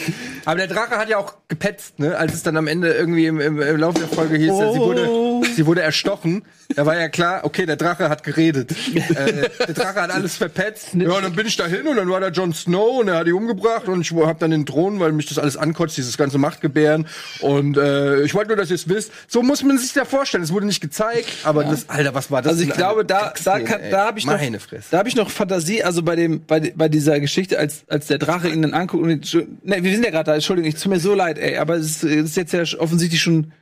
Aber 0.45 0.57
der 0.57 0.67
Drache 0.67 0.99
hat 0.99 1.09
ja 1.09 1.17
auch 1.17 1.33
gepetzt, 1.49 1.99
ne? 1.99 2.15
Als 2.19 2.35
es 2.35 2.43
dann 2.43 2.59
am 2.59 2.67
Ende 2.67 2.93
irgendwie 2.93 3.25
im, 3.25 3.41
im, 3.41 3.59
im 3.63 3.77
Laufe 3.79 4.01
der 4.01 4.09
Folge 4.09 4.37
hieß, 4.37 4.49
ja, 4.49 4.73
sie, 4.73 4.79
Oh. 4.79 4.87
wurde, 4.89 5.49
sie 5.57 5.65
wurde 5.65 5.81
erstochen. 5.81 6.45
Da 6.75 6.87
war 6.87 6.99
ja 6.99 7.09
klar, 7.09 7.41
okay, 7.45 7.67
der 7.67 7.77
Drache 7.77 8.09
hat 8.09 8.23
geredet. 8.23 8.73
äh, 8.95 9.49
der 9.67 9.75
Drache 9.75 10.03
hat 10.03 10.11
alles 10.11 10.37
verpetzt. 10.37 10.95
Ja, 10.95 11.21
dann 11.21 11.35
bin 11.35 11.47
ich 11.47 11.57
da 11.57 11.67
hin 11.67 11.87
und 11.87 11.97
dann 11.97 12.09
war 12.09 12.21
da 12.21 12.29
Jon 12.29 12.53
Snow 12.53 13.01
und 13.01 13.09
er 13.09 13.17
hat 13.19 13.27
die 13.27 13.33
umgebracht 13.33 13.89
und 13.89 14.01
ich 14.01 14.13
hab 14.13 14.39
dann 14.39 14.51
den 14.51 14.67
Thron, 14.67 15.01
weil 15.01 15.13
mich 15.13 15.27
das 15.27 15.39
alles 15.39 15.57
ankotzt, 15.57 15.97
dieses 15.97 16.17
ganze 16.17 16.39
Machtgebären. 16.39 17.07
Und 17.41 17.77
äh, 17.77 18.23
ich 18.23 18.35
wollte 18.35 18.49
nur, 18.49 18.57
dass 18.57 18.71
ihr 18.71 18.77
es 18.77 18.89
wisst. 18.89 19.13
So 19.29 19.43
muss 19.43 19.63
man 19.63 19.79
sich 19.79 19.93
da 19.93 20.05
vorstellen. 20.05 20.43
Es 20.45 20.53
wurde 20.53 20.67
nicht 20.67 20.81
gezeigt, 20.81 21.29
aber 21.45 21.65
das, 21.65 21.89
Alter, 21.89 22.15
was 22.15 22.31
war 22.31 22.43
das? 22.43 22.53
Also 22.53 22.65
ich 22.65 22.71
glaube, 22.71 23.05
da, 23.05 23.33
da, 23.45 23.61
kann, 23.61 23.81
da 23.91 24.07
habe 24.07 24.19
ich 24.19 24.27
noch, 24.27 24.35
Meine 24.39 24.61
Fresse. 24.61 24.89
da 24.91 24.99
habe 24.99 25.09
ich 25.09 25.17
noch 25.17 25.31
Fantasie. 25.31 25.83
Also 25.83 26.03
bei 26.03 26.17
dem, 26.17 26.45
bei, 26.45 26.73
bei 26.75 26.89
dieser 26.89 27.21
Geschichte, 27.21 27.59
als 27.59 27.85
als 27.89 28.07
der 28.07 28.19
Drache 28.19 28.49
ihn 28.49 28.63
dann 28.63 28.75
anguckt 28.75 29.03
und 29.03 29.35
ne, 29.63 29.83
wir 29.83 29.93
sind 29.93 30.05
ja 30.05 30.11
gerade 30.11 30.25
da. 30.25 30.35
Entschuldigung, 30.35 30.73
es 30.73 30.81
tut 30.81 30.91
mir 30.93 31.01
so 31.01 31.15
leid, 31.15 31.39
ey, 31.39 31.57
aber 31.59 31.77
es 31.77 31.87
ist, 31.87 32.05
es 32.05 32.25
ist 32.31 32.37
jetzt 32.37 32.53
ja 32.53 32.63
offensichtlich 32.79 33.21
schon 33.23 33.53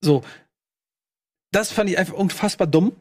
so. 0.00 0.22
Das 1.52 1.70
fand 1.70 1.88
ich 1.88 1.98
einfach 1.98 2.14
unfassbar 2.14 2.66
dumm, 2.66 2.92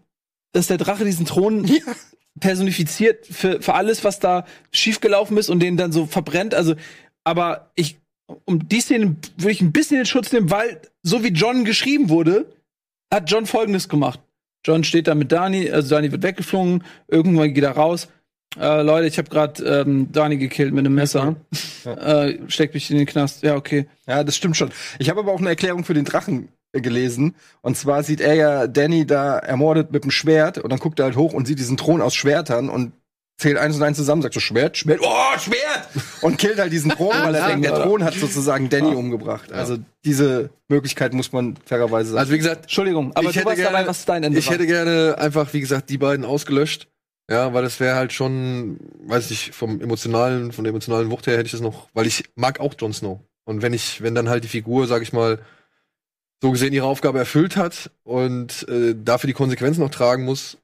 dass 0.52 0.68
der 0.68 0.78
Drache 0.78 1.06
diesen 1.06 1.26
Thron 1.26 1.70
personifiziert 2.40 3.26
für 3.26 3.62
für 3.62 3.74
alles, 3.74 4.04
was 4.04 4.20
da 4.20 4.46
schiefgelaufen 4.72 5.38
ist 5.38 5.50
und 5.50 5.60
den 5.60 5.78
dann 5.78 5.92
so 5.92 6.06
verbrennt. 6.06 6.54
Also, 6.54 6.76
aber 7.24 7.72
ich 7.76 7.98
um 8.46 8.68
die 8.68 8.82
Szene 8.82 9.16
würde 9.38 9.52
ich 9.52 9.62
ein 9.62 9.72
bisschen 9.72 10.00
in 10.00 10.06
Schutz 10.06 10.32
nehmen, 10.32 10.50
weil 10.52 10.82
so 11.04 11.24
wie 11.24 11.30
John 11.30 11.66
geschrieben 11.66 12.10
wurde, 12.10 12.46
hat 13.12 13.30
John 13.30 13.46
Folgendes 13.46 13.90
gemacht. 13.90 14.20
John 14.66 14.84
steht 14.84 15.08
da 15.08 15.16
mit 15.16 15.32
Dani, 15.32 15.70
also 15.70 15.96
Dani 15.96 16.12
wird 16.12 16.24
weggeflogen, 16.24 16.84
irgendwann 17.08 17.54
geht 17.54 17.64
er 17.64 17.72
raus. 17.72 18.08
Äh, 18.60 18.84
Leute, 18.84 19.08
ich 19.08 19.18
habe 19.18 19.30
gerade 19.30 19.64
ähm, 19.64 20.12
Dani 20.12 20.38
gekillt 20.38 20.74
mit 20.74 20.86
einem 20.86 20.94
Messer. 20.96 21.36
Äh, 21.86 22.38
steckt 22.48 22.74
mich 22.74 22.92
in 22.92 22.98
den 22.98 23.08
Knast. 23.08 23.44
Ja, 23.44 23.56
okay. 23.56 23.88
Ja, 24.08 24.24
das 24.24 24.36
stimmt 24.36 24.58
schon. 24.58 24.72
Ich 25.00 25.10
habe 25.10 25.22
aber 25.22 25.32
auch 25.32 25.40
eine 25.40 25.50
Erklärung 25.50 25.84
für 25.86 25.94
den 25.94 26.06
Drachen 26.06 26.50
gelesen. 26.74 27.36
Und 27.62 27.76
zwar 27.78 28.04
sieht 28.04 28.22
er 28.22 28.34
ja 28.36 28.68
Danny 28.68 29.06
da 29.06 29.38
ermordet 29.40 29.92
mit 29.92 30.04
dem 30.04 30.12
Schwert 30.12 30.58
und 30.58 30.70
dann 30.72 30.80
guckt 30.80 31.00
er 31.00 31.06
halt 31.06 31.18
hoch 31.18 31.34
und 31.34 31.46
sieht 31.48 31.60
diesen 31.60 31.76
Thron 31.78 32.02
aus 32.02 32.16
Schwertern 32.16 32.70
und 32.70 32.94
zählt 33.38 33.58
eins 33.58 33.76
und 33.76 33.84
eins 33.84 33.98
zusammen, 33.98 34.22
sagt 34.22 34.36
so 34.36 34.40
Schwert, 34.40 34.78
Schwert, 34.78 35.00
oh, 35.02 35.40
Schwert! 35.40 35.88
Und 36.22 36.38
killt 36.38 36.60
halt 36.60 36.72
diesen 36.72 36.92
Thron, 36.92 37.12
weil 37.24 37.34
er 37.34 37.48
denkt, 37.48 37.66
der 37.66 37.74
Thron 37.74 38.04
hat 38.04 38.14
sozusagen 38.14 38.70
Danny 38.70 38.94
umgebracht. 38.94 39.52
Also 39.52 39.78
diese 40.06 40.52
Möglichkeit 40.68 41.12
muss 41.14 41.32
man 41.32 41.56
fairerweise 41.66 42.10
sagen. 42.12 42.20
Also 42.20 42.34
wie 42.34 42.38
gesagt, 42.38 42.64
Entschuldigung, 42.64 43.12
aber 43.16 43.30
Ich 43.30 43.34
du 43.34 43.40
hätte 43.40 43.46
warst 43.48 43.58
gerne- 43.58 43.72
dabei, 43.78 43.88
was 43.88 43.98
ist 44.00 44.10
dein 44.10 44.24
Ende 44.24 44.38
ich 44.38 44.46
war. 44.46 44.54
hätte 44.54 44.68
gerne 44.68 45.16
einfach, 45.18 45.52
wie 45.54 45.60
gesagt, 45.60 45.90
die 45.90 45.98
beiden 45.98 46.24
ausgelöscht. 46.24 46.88
Ja, 47.32 47.52
weil 47.52 47.64
das 47.64 47.80
wäre 47.80 47.96
halt 47.96 48.14
schon, 48.14 48.78
weiß 49.08 49.32
ich, 49.32 49.54
vom 49.54 49.82
emotionalen, 49.82 50.52
von 50.52 50.64
der 50.64 50.70
emotionalen 50.70 51.10
Wucht 51.10 51.26
her 51.26 51.34
hätte 51.38 51.46
ich 51.48 51.52
das 51.54 51.62
noch, 51.62 51.88
weil 51.96 52.06
ich 52.06 52.26
mag 52.36 52.60
auch 52.60 52.76
Jon 52.78 52.94
Snow. 52.94 53.22
Und 53.46 53.64
wenn 53.64 53.74
ich, 53.74 54.04
wenn 54.04 54.14
dann 54.14 54.30
halt 54.30 54.44
die 54.44 54.50
Figur, 54.50 54.86
sag 54.86 55.02
ich 55.02 55.14
mal, 55.14 55.40
so 56.42 56.52
gesehen 56.52 56.74
ihre 56.74 56.88
Aufgabe 56.88 57.20
erfüllt 57.20 57.56
hat 57.56 57.92
und 58.04 58.68
äh, 58.68 58.96
dafür 58.98 59.28
die 59.28 59.34
Konsequenzen 59.34 59.82
noch 59.82 59.92
tragen 59.92 60.26
muss, 60.26 60.58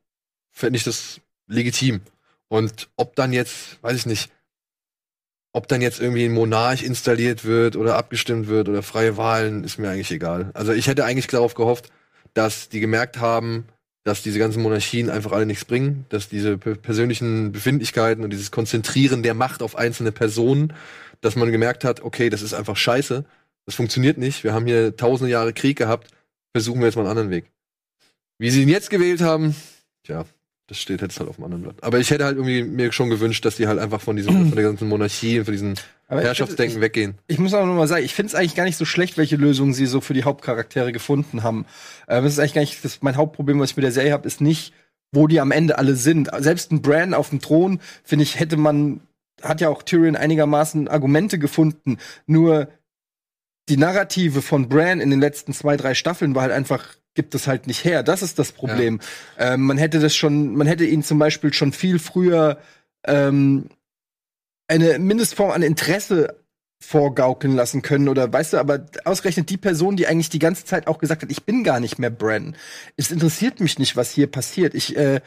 fände 0.52 0.78
ich 0.78 0.84
das 0.84 1.22
legitim. 1.48 2.02
Und 2.48 2.90
ob 2.96 3.16
dann 3.16 3.32
jetzt, 3.32 3.82
weiß 3.84 3.96
ich 3.96 4.06
nicht, 4.06 4.32
ob 5.54 5.68
dann 5.68 5.82
jetzt 5.82 6.00
irgendwie 6.00 6.26
ein 6.26 6.34
Monarch 6.34 6.84
installiert 6.84 7.46
wird 7.46 7.76
oder 7.76 7.98
abgestimmt 7.98 8.48
wird 8.48 8.70
oder 8.70 8.84
freie 8.84 9.18
Wahlen, 9.18 9.64
ist 9.64 9.78
mir 9.78 9.90
eigentlich 9.90 10.12
egal. 10.12 10.52
Also 10.54 10.72
ich 10.72 10.88
hätte 10.88 11.06
eigentlich 11.06 11.28
darauf 11.28 11.54
gehofft, 11.56 11.92
dass 12.34 12.70
die 12.70 12.80
gemerkt 12.80 13.20
haben, 13.20 13.66
dass 14.04 14.24
diese 14.24 14.40
ganzen 14.40 14.62
Monarchien 14.62 15.10
einfach 15.10 15.32
alle 15.32 15.46
nichts 15.46 15.66
bringen, 15.66 16.06
dass 16.10 16.30
diese 16.30 16.58
pe- 16.58 16.76
persönlichen 16.76 17.52
Befindlichkeiten 17.52 18.24
und 18.24 18.30
dieses 18.30 18.52
Konzentrieren 18.52 19.22
der 19.24 19.34
Macht 19.34 19.62
auf 19.62 19.76
einzelne 19.76 20.12
Personen, 20.12 20.74
dass 21.22 21.36
man 21.36 21.52
gemerkt 21.52 21.84
hat, 21.84 22.02
okay, 22.02 22.30
das 22.30 22.42
ist 22.42 22.54
einfach 22.54 22.78
scheiße, 22.78 23.26
das 23.68 23.76
funktioniert 23.76 24.18
nicht, 24.18 24.44
wir 24.44 24.54
haben 24.54 24.66
hier 24.66 24.96
tausende 24.96 25.30
Jahre 25.32 25.54
Krieg 25.54 25.78
gehabt, 25.78 26.08
versuchen 26.56 26.80
wir 26.80 26.88
jetzt 26.88 26.96
mal 26.96 27.02
einen 27.04 27.12
anderen 27.12 27.30
Weg. 27.30 27.52
Wie 28.40 28.50
sie 28.50 28.64
ihn 28.64 28.70
jetzt 28.70 28.90
gewählt 28.90 29.22
haben, 29.22 29.56
tja, 30.04 30.26
das 30.68 30.80
steht 30.80 31.02
jetzt 31.02 31.20
halt 31.20 31.30
auf 31.30 31.36
dem 31.38 31.46
anderen 31.46 31.64
Blatt. 31.64 31.76
Aber 31.82 31.98
ich 32.00 32.10
hätte 32.12 32.26
halt 32.26 32.36
irgendwie 32.38 32.64
mir 32.64 32.92
schon 32.92 33.10
gewünscht, 33.10 33.46
dass 33.46 33.56
die 33.56 33.68
halt 33.68 33.80
einfach 33.80 34.02
von 34.02 34.16
diesem, 34.16 34.48
von 34.48 34.56
der 34.56 34.64
ganzen 34.64 34.88
Monarchie 34.90 35.40
und 35.40 35.46
von 35.46 35.54
diesem 35.54 35.74
Aber 36.08 36.22
ich- 36.22 36.28
Herrschaftsdenken 36.28 36.82
weggehen. 36.82 37.16
Ich 37.28 37.40
muss 37.40 37.54
auch 37.54 37.66
noch 37.66 37.74
mal 37.76 37.88
sagen, 37.88 38.04
ich 38.04 38.14
finde 38.14 38.28
es 38.28 38.36
eigentlich 38.36 38.56
gar 38.56 38.66
nicht 38.66 38.78
so 38.78 38.84
schlecht, 38.86 39.18
welche 39.18 39.38
Lösungen 39.38 39.74
sie 39.74 39.86
so 39.86 40.02
für 40.02 40.14
die 40.14 40.24
Hauptcharaktere 40.24 40.92
gefunden 40.92 41.44
haben. 41.44 41.66
Ähm, 42.08 42.24
das 42.24 42.34
ist 42.34 42.40
eigentlich 42.40 42.54
gar 42.54 42.62
nicht 42.62 42.84
das, 42.84 43.02
mein 43.02 43.16
Hauptproblem, 43.16 43.60
was 43.60 43.72
ich 43.72 43.78
mit 43.78 43.84
der 43.84 43.92
Serie 43.92 44.12
habe, 44.14 44.28
ist 44.28 44.42
nicht, 44.42 44.74
wo 45.14 45.28
die 45.28 45.40
am 45.40 45.52
Ende 45.52 45.78
alle 45.78 45.96
sind. 45.96 46.30
Selbst 46.40 46.72
ein 46.72 46.82
Bran 46.82 47.14
auf 47.14 47.30
dem 47.30 47.40
Thron, 47.40 47.80
finde 48.04 48.24
ich, 48.24 48.38
hätte 48.40 48.58
man, 48.58 49.00
hat 49.42 49.62
ja 49.62 49.70
auch 49.70 49.84
Tyrion 49.84 50.16
einigermaßen 50.18 50.90
Argumente 50.90 51.40
gefunden. 51.40 51.98
Nur 52.26 52.68
die 53.70 53.78
Narrative 53.78 54.42
von 54.42 54.70
Bran 54.70 55.02
in 55.02 55.10
den 55.10 55.20
letzten 55.20 55.54
zwei, 55.54 55.78
drei 55.78 55.94
Staffeln 55.94 56.36
war 56.36 56.44
halt 56.44 56.54
einfach 56.54 56.96
gibt 57.18 57.34
es 57.34 57.48
halt 57.48 57.66
nicht 57.66 57.84
her. 57.84 58.04
Das 58.04 58.22
ist 58.22 58.38
das 58.38 58.52
Problem. 58.52 59.00
Ähm, 59.40 59.62
man 59.62 59.78
hätte 59.78 60.00
das 60.00 60.16
schon, 60.16 60.56
man 60.56 60.68
hätte 60.68 60.86
ihn 60.86 61.02
zum 61.02 61.18
Beispiel 61.18 61.52
schon 61.52 61.74
viel 61.74 61.98
früher 61.98 62.60
ähm, 63.06 63.70
eine 64.68 65.00
Mindestform 65.00 65.50
an 65.50 65.64
Interesse 65.64 66.38
vorgaukeln 66.80 67.56
lassen 67.56 67.82
können 67.82 68.08
oder 68.08 68.32
weißt 68.32 68.54
du, 68.54 68.58
aber 68.58 68.86
ausgerechnet 69.04 69.50
die 69.50 69.58
Person, 69.58 69.98
die 69.98 70.06
eigentlich 70.06 70.30
die 70.30 70.40
ganze 70.40 70.66
Zeit 70.66 70.86
auch 70.86 71.00
gesagt 71.00 71.24
hat, 71.24 71.32
ich 71.32 71.44
bin 71.44 71.64
gar 71.64 71.80
nicht 71.80 71.98
mehr 71.98 72.12
Bran. 72.12 72.56
Es 72.98 73.10
interessiert 73.10 73.60
mich 73.60 73.80
nicht, 73.80 73.96
was 73.96 74.12
hier 74.12 74.28
passiert. 74.28 74.76
Ich 74.76 74.96
äh, 74.96 75.22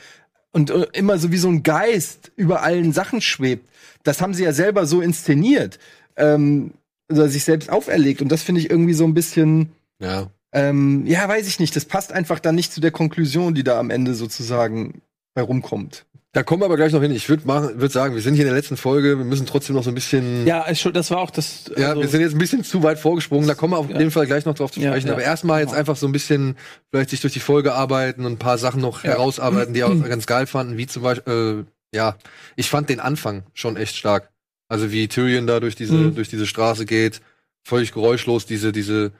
und 0.52 0.70
äh, 0.70 0.86
immer 0.92 1.18
so 1.18 1.32
wie 1.32 1.38
so 1.38 1.48
ein 1.48 1.64
Geist 1.64 2.30
über 2.36 2.62
allen 2.62 2.92
Sachen 2.92 3.20
schwebt. 3.20 3.68
Das 4.04 4.20
haben 4.20 4.32
sie 4.32 4.44
ja 4.44 4.52
selber 4.52 4.86
so 4.86 5.00
inszeniert, 5.00 5.78
ähm, 6.16 6.72
oder 7.10 7.28
sich 7.28 7.44
selbst 7.44 7.70
auferlegt 7.70 8.22
und 8.22 8.28
das 8.30 8.42
finde 8.42 8.60
ich 8.60 8.70
irgendwie 8.70 8.94
so 8.94 9.04
ein 9.04 9.14
bisschen 9.14 9.70
Ja. 10.00 10.28
ähm, 10.52 11.04
ja, 11.06 11.28
weiß 11.28 11.46
ich 11.48 11.60
nicht. 11.60 11.74
Das 11.76 11.84
passt 11.84 12.12
einfach 12.12 12.38
dann 12.38 12.54
nicht 12.54 12.72
zu 12.72 12.80
der 12.80 12.90
Konklusion, 12.90 13.54
die 13.54 13.64
da 13.64 13.78
am 13.78 13.90
Ende 13.90 14.14
sozusagen 14.14 15.02
bei 15.34 15.42
rumkommt. 15.42 16.06
Da 16.32 16.44
kommen 16.44 16.62
wir 16.62 16.66
aber 16.66 16.76
gleich 16.76 16.92
noch 16.92 17.02
hin. 17.02 17.10
Ich 17.10 17.28
würde 17.28 17.44
würd 17.44 17.90
sagen, 17.90 18.14
wir 18.14 18.22
sind 18.22 18.34
hier 18.34 18.44
in 18.44 18.50
der 18.50 18.56
letzten 18.56 18.76
Folge, 18.76 19.18
wir 19.18 19.24
müssen 19.24 19.46
trotzdem 19.46 19.74
noch 19.74 19.82
so 19.82 19.90
ein 19.90 19.96
bisschen. 19.96 20.46
Ja, 20.46 20.64
das 20.92 21.10
war 21.10 21.18
auch 21.18 21.30
das. 21.32 21.64
Ja, 21.76 21.88
also- 21.90 22.02
wir 22.02 22.08
sind 22.08 22.20
jetzt 22.20 22.32
ein 22.34 22.38
bisschen 22.38 22.62
zu 22.62 22.84
weit 22.84 23.00
vorgesprungen, 23.00 23.48
da 23.48 23.54
kommen 23.54 23.72
wir 23.72 23.78
auf 23.78 23.90
Ja. 23.90 23.98
jeden 23.98 24.12
Fall 24.12 24.26
gleich 24.26 24.44
noch 24.44 24.54
drauf 24.54 24.70
zu 24.70 24.78
Ja, 24.80 24.90
sprechen. 24.90 25.08
ja. 25.08 25.12
Aber 25.14 25.22
erstmal 25.24 25.58
jetzt 25.60 25.70
Genau. 25.70 25.80
einfach 25.80 25.96
so 25.96 26.06
ein 26.06 26.12
bisschen 26.12 26.56
vielleicht 26.90 27.10
sich 27.10 27.20
durch 27.20 27.32
die 27.32 27.40
Folge 27.40 27.74
arbeiten 27.74 28.24
und 28.24 28.32
ein 28.34 28.38
paar 28.38 28.58
Sachen 28.58 28.80
noch 28.80 29.02
Ja. 29.02 29.10
herausarbeiten, 29.10 29.74
die 29.74 29.82
auch 29.82 29.90
ganz 30.08 30.26
geil 30.26 30.46
fanden, 30.46 30.76
wie 30.78 30.86
zum 30.86 31.02
Beispiel, 31.02 31.64
äh, 31.92 31.96
ja, 31.96 32.16
ich 32.54 32.70
fand 32.70 32.88
den 32.88 33.00
Anfang 33.00 33.42
schon 33.52 33.76
echt 33.76 33.96
stark. 33.96 34.29
Also 34.70 34.90
wie 34.92 35.08
Tyrion 35.08 35.46
da 35.46 35.60
durch 35.60 35.74
diese, 35.74 35.94
Mhm. 35.96 36.14
durch 36.14 36.28
diese 36.28 36.46
Straße 36.46 36.86
geht, 36.86 37.20
völlig 37.62 37.92
geräuschlos, 37.92 38.46
diese, 38.46 38.72
diese, 38.72 39.12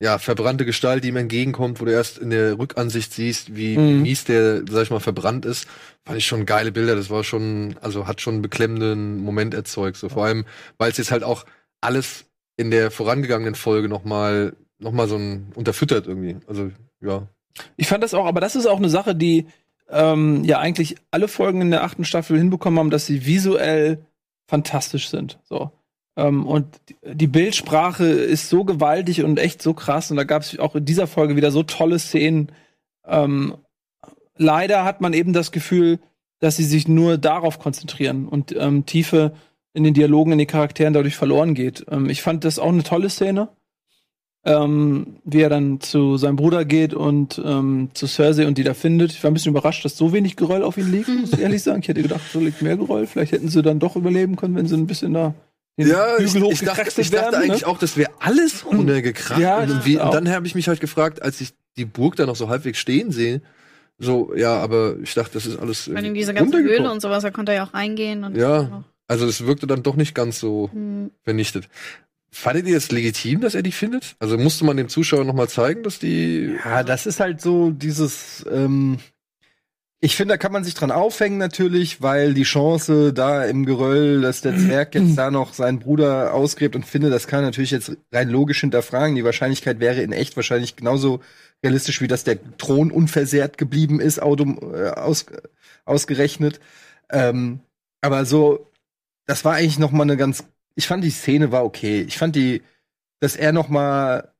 ja, 0.00 0.18
verbrannte 0.18 0.64
Gestalt, 0.64 1.02
die 1.02 1.08
ihm 1.08 1.16
entgegenkommt, 1.16 1.80
wo 1.80 1.84
du 1.84 1.90
erst 1.92 2.18
in 2.18 2.30
der 2.30 2.58
Rückansicht 2.58 3.12
siehst, 3.12 3.56
wie 3.56 3.76
Mhm. 3.76 4.02
mies 4.02 4.24
der, 4.24 4.62
sag 4.70 4.82
ich 4.84 4.90
mal, 4.90 5.00
verbrannt 5.00 5.44
ist. 5.44 5.66
Fand 6.04 6.18
ich 6.18 6.26
schon 6.26 6.46
geile 6.46 6.70
Bilder. 6.70 6.94
Das 6.94 7.10
war 7.10 7.24
schon, 7.24 7.74
also 7.80 8.06
hat 8.06 8.20
schon 8.20 8.34
einen 8.34 8.42
beklemmenden 8.42 9.18
Moment 9.18 9.54
erzeugt. 9.54 9.96
So 9.96 10.08
vor 10.08 10.24
allem, 10.26 10.44
weil 10.76 10.90
es 10.92 10.98
jetzt 10.98 11.10
halt 11.10 11.24
auch 11.24 11.44
alles 11.80 12.26
in 12.56 12.70
der 12.70 12.90
vorangegangenen 12.90 13.54
Folge 13.56 13.88
noch 13.88 14.04
mal, 14.04 14.54
noch 14.78 14.92
mal 14.92 15.08
so 15.08 15.16
ein 15.16 15.52
unterfüttert 15.56 16.06
irgendwie. 16.06 16.36
Also 16.46 16.70
ja, 17.00 17.26
Ich 17.76 17.88
fand 17.88 18.04
das 18.04 18.14
auch, 18.14 18.26
aber 18.26 18.40
das 18.40 18.54
ist 18.56 18.66
auch 18.66 18.78
eine 18.78 18.88
Sache, 18.90 19.14
die 19.16 19.46
ähm, 19.90 20.44
ja 20.44 20.58
eigentlich 20.60 20.96
alle 21.10 21.28
Folgen 21.28 21.60
in 21.62 21.70
der 21.70 21.82
achten 21.82 22.04
Staffel 22.04 22.36
hinbekommen 22.38 22.78
haben, 22.78 22.90
dass 22.90 23.06
sie 23.06 23.24
visuell 23.26 23.98
fantastisch 24.48 25.08
sind. 25.08 25.38
So. 25.44 25.70
Ähm, 26.16 26.46
und 26.46 26.66
die- 27.04 27.28
Bildsprache 27.28 28.04
ist 28.06 28.48
so 28.48 28.64
gewaltig 28.64 29.22
und 29.22 29.38
echt 29.38 29.62
so 29.62 29.74
krass. 29.74 30.10
Und 30.10 30.16
da 30.16 30.24
gab 30.24 30.42
es 30.42 30.58
auch 30.58 30.74
in 30.74 30.84
dieser 30.84 31.06
Folge 31.06 31.36
wieder 31.36 31.52
so 31.52 31.62
tolle 31.62 31.98
Szenen. 32.00 32.50
Ähm, 33.06 33.54
leider 34.36 34.84
hat 34.84 35.00
man 35.00 35.12
eben 35.12 35.32
das 35.32 35.52
Gefühl, 35.52 36.00
dass 36.40 36.56
sie 36.56 36.64
sich 36.64 36.88
nur 36.88 37.18
darauf 37.18 37.58
konzentrieren 37.58 38.26
und 38.26 38.54
ähm, 38.56 38.86
Tiefe 38.86 39.34
in 39.74 39.84
den 39.84 39.94
Dialogen, 39.94 40.32
in 40.32 40.38
den 40.38 40.46
Charakteren 40.46 40.94
dadurch 40.94 41.16
verloren 41.16 41.54
geht. 41.54 41.84
Ähm, 41.90 42.08
ich 42.10 42.22
fand 42.22 42.44
das 42.44 42.58
auch 42.58 42.68
eine 42.68 42.82
tolle 42.82 43.10
Szene 43.10 43.48
ähm, 44.44 45.18
wie 45.24 45.40
er 45.40 45.50
dann 45.50 45.80
zu 45.80 46.16
seinem 46.16 46.36
Bruder 46.36 46.64
geht 46.64 46.94
und 46.94 47.40
ähm, 47.44 47.90
zu 47.94 48.06
Cersei 48.06 48.46
und 48.46 48.56
die 48.58 48.64
da 48.64 48.74
findet. 48.74 49.12
Ich 49.12 49.22
war 49.22 49.30
ein 49.30 49.34
bisschen 49.34 49.50
überrascht, 49.50 49.84
dass 49.84 49.96
so 49.96 50.12
wenig 50.12 50.36
Geröll 50.36 50.62
auf 50.62 50.78
ihn 50.78 50.90
liegt, 50.90 51.08
muss 51.08 51.32
ich 51.32 51.40
ehrlich 51.40 51.62
sagen. 51.62 51.80
Ich 51.80 51.88
hätte 51.88 52.02
gedacht, 52.02 52.22
so 52.32 52.40
liegt 52.40 52.62
mehr 52.62 52.76
Geröll. 52.76 53.06
Vielleicht 53.06 53.32
hätten 53.32 53.48
sie 53.48 53.62
dann 53.62 53.78
doch 53.78 53.96
überleben 53.96 54.36
können, 54.36 54.56
wenn 54.56 54.66
sie 54.66 54.76
ein 54.76 54.86
bisschen 54.86 55.14
da 55.14 55.34
den 55.78 55.86
ja 55.88 56.18
ich, 56.18 56.34
Hügel 56.34 56.50
ich, 56.50 56.60
dachte, 56.60 57.00
ich 57.00 57.10
dachte 57.10 57.32
werden. 57.32 57.34
eigentlich 57.42 57.62
ne? 57.62 57.68
auch, 57.68 57.78
das 57.78 57.96
wäre 57.96 58.10
alles 58.18 58.66
runtergekracht. 58.66 59.40
Ja, 59.40 59.58
und, 59.62 59.70
und 59.70 60.14
dann 60.14 60.28
habe 60.28 60.46
ich 60.46 60.56
mich 60.56 60.66
halt 60.66 60.80
gefragt, 60.80 61.22
als 61.22 61.40
ich 61.40 61.50
die 61.76 61.84
Burg 61.84 62.16
da 62.16 62.26
noch 62.26 62.34
so 62.34 62.48
halbwegs 62.48 62.78
stehen 62.78 63.12
sehe, 63.12 63.42
so, 63.98 64.32
ja, 64.36 64.56
aber 64.56 64.96
ich 65.02 65.14
dachte, 65.14 65.34
das 65.34 65.46
ist 65.46 65.58
alles. 65.58 65.82
Vor 65.84 65.96
allem 65.96 66.14
diese 66.14 66.32
ganze. 66.32 66.56
Höhle 66.58 66.90
und 66.90 67.00
sowas, 67.00 67.22
da 67.22 67.30
konnte 67.30 67.52
er 67.52 67.58
ja 67.58 67.64
auch 67.64 67.74
reingehen. 67.74 68.24
Und 68.24 68.36
Ja. 68.36 68.84
Also 69.08 69.26
es 69.26 69.46
wirkte 69.46 69.66
dann 69.66 69.82
doch 69.82 69.96
nicht 69.96 70.14
ganz 70.14 70.38
so 70.38 70.68
Hm. 70.72 71.10
vernichtet. 71.24 71.68
Fandet 72.30 72.66
ihr 72.66 72.76
es 72.76 72.90
legitim, 72.90 73.40
dass 73.40 73.54
er 73.54 73.62
die 73.62 73.72
findet? 73.72 74.16
Also 74.18 74.36
musste 74.36 74.64
man 74.64 74.76
dem 74.76 74.88
Zuschauer 74.88 75.24
noch 75.24 75.34
mal 75.34 75.48
zeigen, 75.48 75.82
dass 75.82 75.98
die 75.98 76.56
Ja, 76.64 76.82
das 76.82 77.06
ist 77.06 77.20
halt 77.20 77.40
so 77.40 77.70
dieses. 77.70 78.44
Ähm, 78.50 78.98
ich 80.00 80.14
finde, 80.14 80.34
da 80.34 80.38
kann 80.38 80.52
man 80.52 80.62
sich 80.62 80.74
dran 80.74 80.92
aufhängen 80.92 81.38
natürlich, 81.38 82.00
weil 82.00 82.32
die 82.32 82.44
Chance 82.44 83.12
da 83.12 83.44
im 83.44 83.66
Geröll, 83.66 84.20
dass 84.20 84.42
der 84.42 84.56
Zwerg 84.56 84.94
jetzt 84.94 85.16
da 85.18 85.32
noch 85.32 85.54
seinen 85.54 85.80
Bruder 85.80 86.34
ausgräbt 86.34 86.76
und 86.76 86.86
finde, 86.86 87.10
das 87.10 87.26
kann 87.26 87.42
natürlich 87.42 87.72
jetzt 87.72 87.96
rein 88.12 88.28
logisch 88.28 88.60
hinterfragen. 88.60 89.16
Die 89.16 89.24
Wahrscheinlichkeit 89.24 89.80
wäre 89.80 90.00
in 90.00 90.12
echt 90.12 90.36
wahrscheinlich 90.36 90.76
genauso 90.76 91.20
realistisch, 91.64 92.00
wie 92.00 92.06
dass 92.06 92.22
der 92.22 92.38
Thron 92.58 92.92
unversehrt 92.92 93.58
geblieben 93.58 94.00
ist, 94.00 94.18
äh, 94.18 94.22
aus, 94.22 95.26
ausgerechnet. 95.84 96.60
Ähm, 97.10 97.60
aber 98.00 98.24
so, 98.24 98.70
das 99.26 99.44
war 99.44 99.54
eigentlich 99.54 99.78
noch 99.78 99.90
mal 99.90 100.04
eine 100.04 100.16
ganz. 100.16 100.44
Ich 100.78 100.86
fand 100.86 101.02
die 101.02 101.10
Szene 101.10 101.50
war 101.50 101.64
okay. 101.64 102.02
Ich 102.06 102.18
fand 102.18 102.36
die, 102.36 102.62
dass 103.18 103.34
er 103.34 103.50
noch 103.50 103.68
mal 103.68 104.32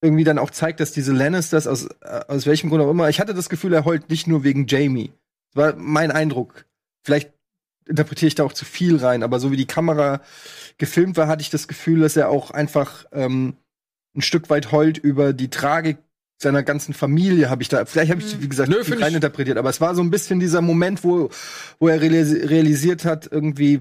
irgendwie 0.00 0.22
dann 0.22 0.38
auch 0.38 0.50
zeigt, 0.50 0.78
dass 0.78 0.92
diese 0.92 1.12
Lannisters 1.12 1.66
aus, 1.66 1.88
äh, 2.02 2.20
aus 2.28 2.46
welchem 2.46 2.70
Grund 2.70 2.80
auch 2.80 2.90
immer, 2.90 3.08
ich 3.08 3.18
hatte 3.18 3.34
das 3.34 3.48
Gefühl, 3.48 3.72
er 3.74 3.84
heult 3.84 4.08
nicht 4.08 4.28
nur 4.28 4.44
wegen 4.44 4.68
Jamie. 4.68 5.10
Das 5.52 5.64
war 5.64 5.74
mein 5.76 6.12
Eindruck. 6.12 6.64
Vielleicht 7.02 7.32
interpretiere 7.88 8.28
ich 8.28 8.36
da 8.36 8.44
auch 8.44 8.52
zu 8.52 8.64
viel 8.64 8.98
rein, 8.98 9.24
aber 9.24 9.40
so 9.40 9.50
wie 9.50 9.56
die 9.56 9.66
Kamera 9.66 10.20
gefilmt 10.78 11.16
war, 11.16 11.26
hatte 11.26 11.42
ich 11.42 11.50
das 11.50 11.66
Gefühl, 11.66 12.00
dass 12.02 12.16
er 12.16 12.28
auch 12.28 12.52
einfach 12.52 13.06
ähm, 13.10 13.56
ein 14.14 14.22
Stück 14.22 14.50
weit 14.50 14.70
heult 14.70 14.96
über 14.98 15.32
die 15.32 15.50
Tragik 15.50 15.98
seiner 16.38 16.62
ganzen 16.62 16.94
Familie, 16.94 17.50
habe 17.50 17.62
ich 17.62 17.68
da, 17.68 17.84
vielleicht 17.84 18.12
habe 18.12 18.20
ich, 18.22 18.36
Mhm. 18.36 18.42
wie 18.42 18.48
gesagt, 18.48 18.68
Nö, 18.68 18.80
rein 19.00 19.14
interpretiert, 19.14 19.58
aber 19.58 19.70
es 19.70 19.80
war 19.80 19.96
so 19.96 20.02
ein 20.02 20.10
bisschen 20.10 20.38
dieser 20.38 20.60
Moment, 20.60 21.02
wo, 21.02 21.30
wo 21.80 21.88
er 21.88 22.00
realisi 22.00 22.36
realisiert 22.38 23.04
hat, 23.04 23.28
irgendwie, 23.30 23.80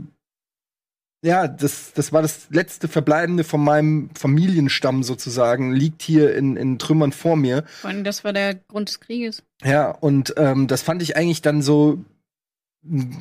ja, 1.23 1.47
das, 1.47 1.93
das 1.93 2.11
war 2.11 2.21
das 2.21 2.47
letzte 2.49 2.89
Verbleibende 2.89 3.45
von 3.45 3.63
meinem 3.63 4.09
Familienstamm 4.13 5.03
sozusagen, 5.03 5.71
liegt 5.71 6.01
hier 6.01 6.35
in, 6.35 6.57
in 6.57 6.77
Trümmern 6.77 7.13
vor 7.13 7.37
mir. 7.37 7.63
Vor 7.81 7.89
allem, 7.89 8.03
das 8.03 8.25
war 8.25 8.33
der 8.33 8.55
Grund 8.55 8.89
des 8.89 8.99
Krieges. 8.99 9.41
Ja, 9.63 9.91
und 9.91 10.33
ähm, 10.37 10.67
das 10.67 10.81
fand 10.81 11.01
ich 11.01 11.15
eigentlich 11.15 11.41
dann 11.41 11.61
so 11.61 12.03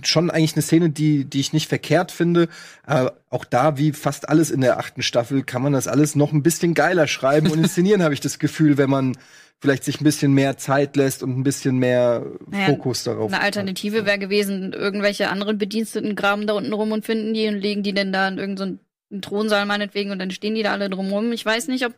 schon 0.02 0.30
eigentlich 0.30 0.54
eine 0.54 0.62
Szene, 0.62 0.90
die, 0.90 1.24
die 1.24 1.40
ich 1.40 1.52
nicht 1.52 1.68
verkehrt 1.68 2.10
finde. 2.10 2.48
Aber 2.84 3.16
auch 3.30 3.44
da, 3.44 3.78
wie 3.78 3.92
fast 3.92 4.28
alles 4.28 4.50
in 4.50 4.60
der 4.60 4.78
achten 4.78 5.02
Staffel, 5.02 5.42
kann 5.44 5.62
man 5.62 5.72
das 5.72 5.88
alles 5.88 6.16
noch 6.16 6.32
ein 6.32 6.42
bisschen 6.42 6.74
geiler 6.74 7.06
schreiben 7.06 7.50
und 7.50 7.58
inszenieren, 7.62 8.02
habe 8.02 8.14
ich 8.14 8.20
das 8.20 8.38
Gefühl, 8.38 8.78
wenn 8.78 8.90
man 8.90 9.16
vielleicht 9.60 9.84
sich 9.84 10.00
ein 10.00 10.04
bisschen 10.04 10.32
mehr 10.32 10.56
Zeit 10.58 10.96
lässt 10.96 11.22
und 11.22 11.38
ein 11.38 11.44
bisschen 11.44 11.78
mehr 11.78 12.26
Naja, 12.50 12.66
Fokus 12.66 13.04
darauf. 13.04 13.32
Eine 13.32 13.42
Alternative 13.42 14.04
wäre 14.04 14.18
gewesen, 14.18 14.72
irgendwelche 14.72 15.28
anderen 15.28 15.56
Bediensteten 15.56 16.16
graben 16.16 16.48
da 16.48 16.54
unten 16.54 16.72
rum 16.72 16.90
und 16.90 17.04
finden 17.04 17.32
die 17.32 17.46
und 17.46 17.60
legen 17.60 17.84
die 17.84 17.94
denn 17.94 18.12
da 18.12 18.26
in 18.26 18.38
irgendeinen 18.38 18.80
so 19.08 19.20
Thronsaal 19.20 19.66
meinetwegen 19.66 20.10
und 20.10 20.18
dann 20.18 20.32
stehen 20.32 20.56
die 20.56 20.64
da 20.64 20.72
alle 20.72 20.90
drumrum. 20.90 21.30
Ich 21.30 21.46
weiß 21.46 21.68
nicht, 21.68 21.86
ob 21.86 21.94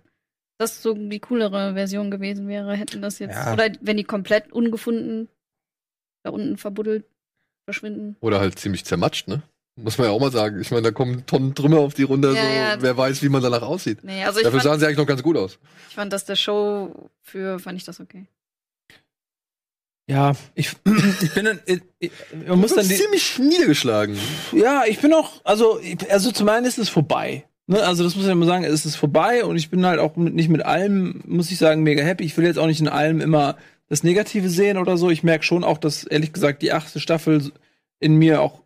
das 0.59 0.83
so 0.83 0.93
die 0.93 1.21
coolere 1.21 1.73
Version 1.73 2.11
gewesen 2.11 2.49
wäre, 2.49 2.77
hätten 2.77 3.01
das 3.01 3.19
jetzt. 3.19 3.35
Ja. 3.35 3.55
Oder 3.55 3.71
wenn 3.81 3.97
die 3.97 4.05
komplett 4.05 4.53
ungefunden 4.53 5.29
da 6.23 6.31
unten 6.31 6.57
verbuddelt 6.59 7.05
verschwinden. 7.65 8.17
Oder 8.21 8.41
halt 8.41 8.59
ziemlich 8.59 8.85
zermatscht, 8.85 9.29
ne? 9.29 9.43
Muss 9.77 9.99
man 9.99 10.07
ja 10.07 10.13
auch 10.13 10.21
mal 10.21 10.31
sagen. 10.31 10.61
Ich 10.61 10.71
meine, 10.71 10.83
da 10.83 10.91
kommen 10.93 11.27
Tonnen 11.27 11.55
Trümmer 11.55 11.79
auf 11.81 11.95
die 11.95 12.05
runter, 12.05 12.33
Ja, 12.33 12.43
so, 12.43 12.49
ja. 12.49 12.77
wer 12.83 12.97
weiß, 12.97 13.23
wie 13.23 13.29
man 13.29 13.43
danach 13.43 13.63
aussieht. 13.63 13.99
Nee, 14.05 14.25
also 14.25 14.39
ich 14.39 14.45
Dafür 14.45 14.61
fand, 14.61 14.71
sahen 14.71 14.81
sie 14.81 14.87
eigentlich 14.87 14.99
noch 14.99 15.07
ganz 15.07 15.23
gut 15.23 15.37
aus. 15.37 15.59
ich 15.89 15.95
fand 15.97 16.13
das 16.13 16.25
der 16.25 16.37
Show 16.37 17.11
für, 17.23 17.59
fand 17.59 17.77
ich 17.79 17.85
das 17.85 17.99
okay. 18.01 18.27
Ja, 20.09 20.35
ich, 20.55 20.71
ich 21.23 21.33
bin, 21.35 21.47
dann- 21.47 21.61
ich, 21.99 22.11
man 22.47 22.61
muss 22.61 22.75
dann 22.75 22.87
die, 22.87 22.95
ziemlich 22.95 23.39
niedergeschlagen. 23.39 24.17
Ja, 24.53 24.83
ich 24.87 25.01
bin 25.01 25.13
auch, 25.15 25.41
also, 25.45 25.81
also 26.11 26.31
zum 26.31 26.49
einen 26.51 26.67
ist 26.67 26.79
es 26.79 26.89
vorbei. 26.89 27.45
Ne? 27.67 27.83
Also 27.83 28.05
das 28.05 28.15
muss 28.15 28.25
ich 28.25 28.29
ja 28.29 28.35
mal 28.35 28.45
sagen, 28.47 28.65
es 28.65 28.85
ist 28.85 28.97
vorbei 28.97 29.45
und 29.45 29.57
ich 29.57 29.71
bin 29.71 29.87
halt 29.87 29.99
auch 29.99 30.15
mit, 30.17 30.35
nicht 30.35 30.51
mit 30.51 30.63
allem, 30.63 31.23
muss 31.27 31.51
ich 31.51 31.57
sagen, 31.59 31.83
mega 31.83 32.03
happy. 32.03 32.25
Ich 32.25 32.37
will 32.37 32.45
jetzt 32.45 32.59
auch 32.59 32.67
nicht 32.67 32.81
in 32.81 32.89
allem 32.89 33.23
immer 33.23 33.57
das 33.89 34.03
Negative 34.03 34.49
sehen 34.49 34.79
oder 34.79 34.97
so. 34.97 35.11
Ich 35.11 35.23
merke 35.23 35.45
schon 35.45 35.65
auch, 35.65 35.79
dass 35.79 36.05
ehrlich 36.05 36.33
gesagt 36.33 36.63
die 36.63 36.73
achte 36.73 37.01
Staffel 37.01 37.53
in 38.01 38.17
mir 38.17 38.41
auch, 38.41 38.63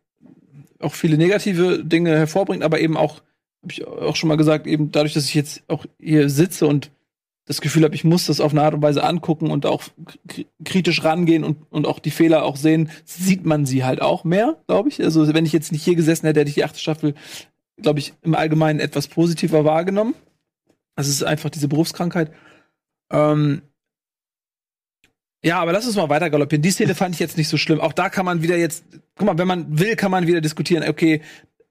auch 0.81 0.95
viele 0.95 1.17
negative 1.17 1.85
Dinge 1.85 2.17
hervorbringt, 2.17 2.63
aber 2.63 2.81
eben 2.81 2.97
auch, 2.97 3.23
habe 3.63 3.73
ich 3.73 3.87
auch 3.87 4.17
schon 4.17 4.29
mal 4.29 4.37
gesagt, 4.37 4.67
eben 4.67 4.93
dadurch, 4.93 5.15
dass 5.15 5.25
ich 5.25 5.35
jetzt 5.35 5.63
auch 5.69 5.85
hier 5.99 6.29
sitze 6.31 6.67
und 6.67 6.91
das 7.47 7.63
Gefühl 7.63 7.85
habe, 7.85 7.95
ich 7.95 8.05
muss 8.05 8.27
das 8.27 8.41
auf 8.41 8.53
eine 8.53 8.63
Art 8.63 8.75
und 8.75 8.83
Weise 8.83 9.03
angucken 9.03 9.51
und 9.51 9.65
auch 9.65 9.83
kritisch 10.65 11.03
rangehen 11.03 11.45
und, 11.45 11.57
und 11.71 11.87
auch 11.87 11.99
die 11.99 12.11
Fehler 12.11 12.45
auch 12.45 12.57
sehen, 12.57 12.91
sieht 13.07 13.47
man 13.47 13.65
sie 13.65 13.85
halt 13.85 14.03
auch 14.03 14.23
mehr, 14.23 14.59
glaube 14.67 14.91
ich. 14.91 15.03
Also 15.03 15.33
wenn 15.33 15.47
ich 15.47 15.55
jetzt 15.55 15.73
nicht 15.73 15.83
hier 15.83 15.95
gesessen 15.95 16.27
hätte, 16.27 16.41
hätte 16.41 16.51
ich 16.51 16.57
die 16.57 16.65
achte 16.65 16.79
Staffel, 16.79 17.15
glaube 17.79 18.01
ich, 18.01 18.13
im 18.23 18.35
Allgemeinen 18.35 18.81
etwas 18.81 19.09
positiver 19.09 19.65
wahrgenommen. 19.65 20.15
Es 20.95 21.09
ist 21.09 21.23
einfach 21.23 21.49
diese 21.49 21.69
Berufskrankheit. 21.69 22.33
Ähm 23.11 23.63
ja, 25.43 25.61
aber 25.61 25.73
lass 25.73 25.87
uns 25.87 25.97
mal 25.97 26.09
weiter 26.09 26.31
galoppieren. 26.31 26.63
Die 26.63 26.71
Szene 26.71 26.95
fand 26.95 27.15
ich 27.15 27.21
jetzt 27.21 27.37
nicht 27.37 27.49
so 27.49 27.57
schlimm. 27.57 27.81
Auch 27.81 27.93
da 27.93 28.09
kann 28.09 28.25
man 28.25 28.43
wieder 28.43 28.57
jetzt, 28.57 28.85
guck 29.17 29.27
mal, 29.27 29.39
wenn 29.39 29.47
man 29.47 29.79
will, 29.79 29.95
kann 29.97 30.11
man 30.11 30.27
wieder 30.27 30.41
diskutieren. 30.41 30.89
Okay, 30.89 31.23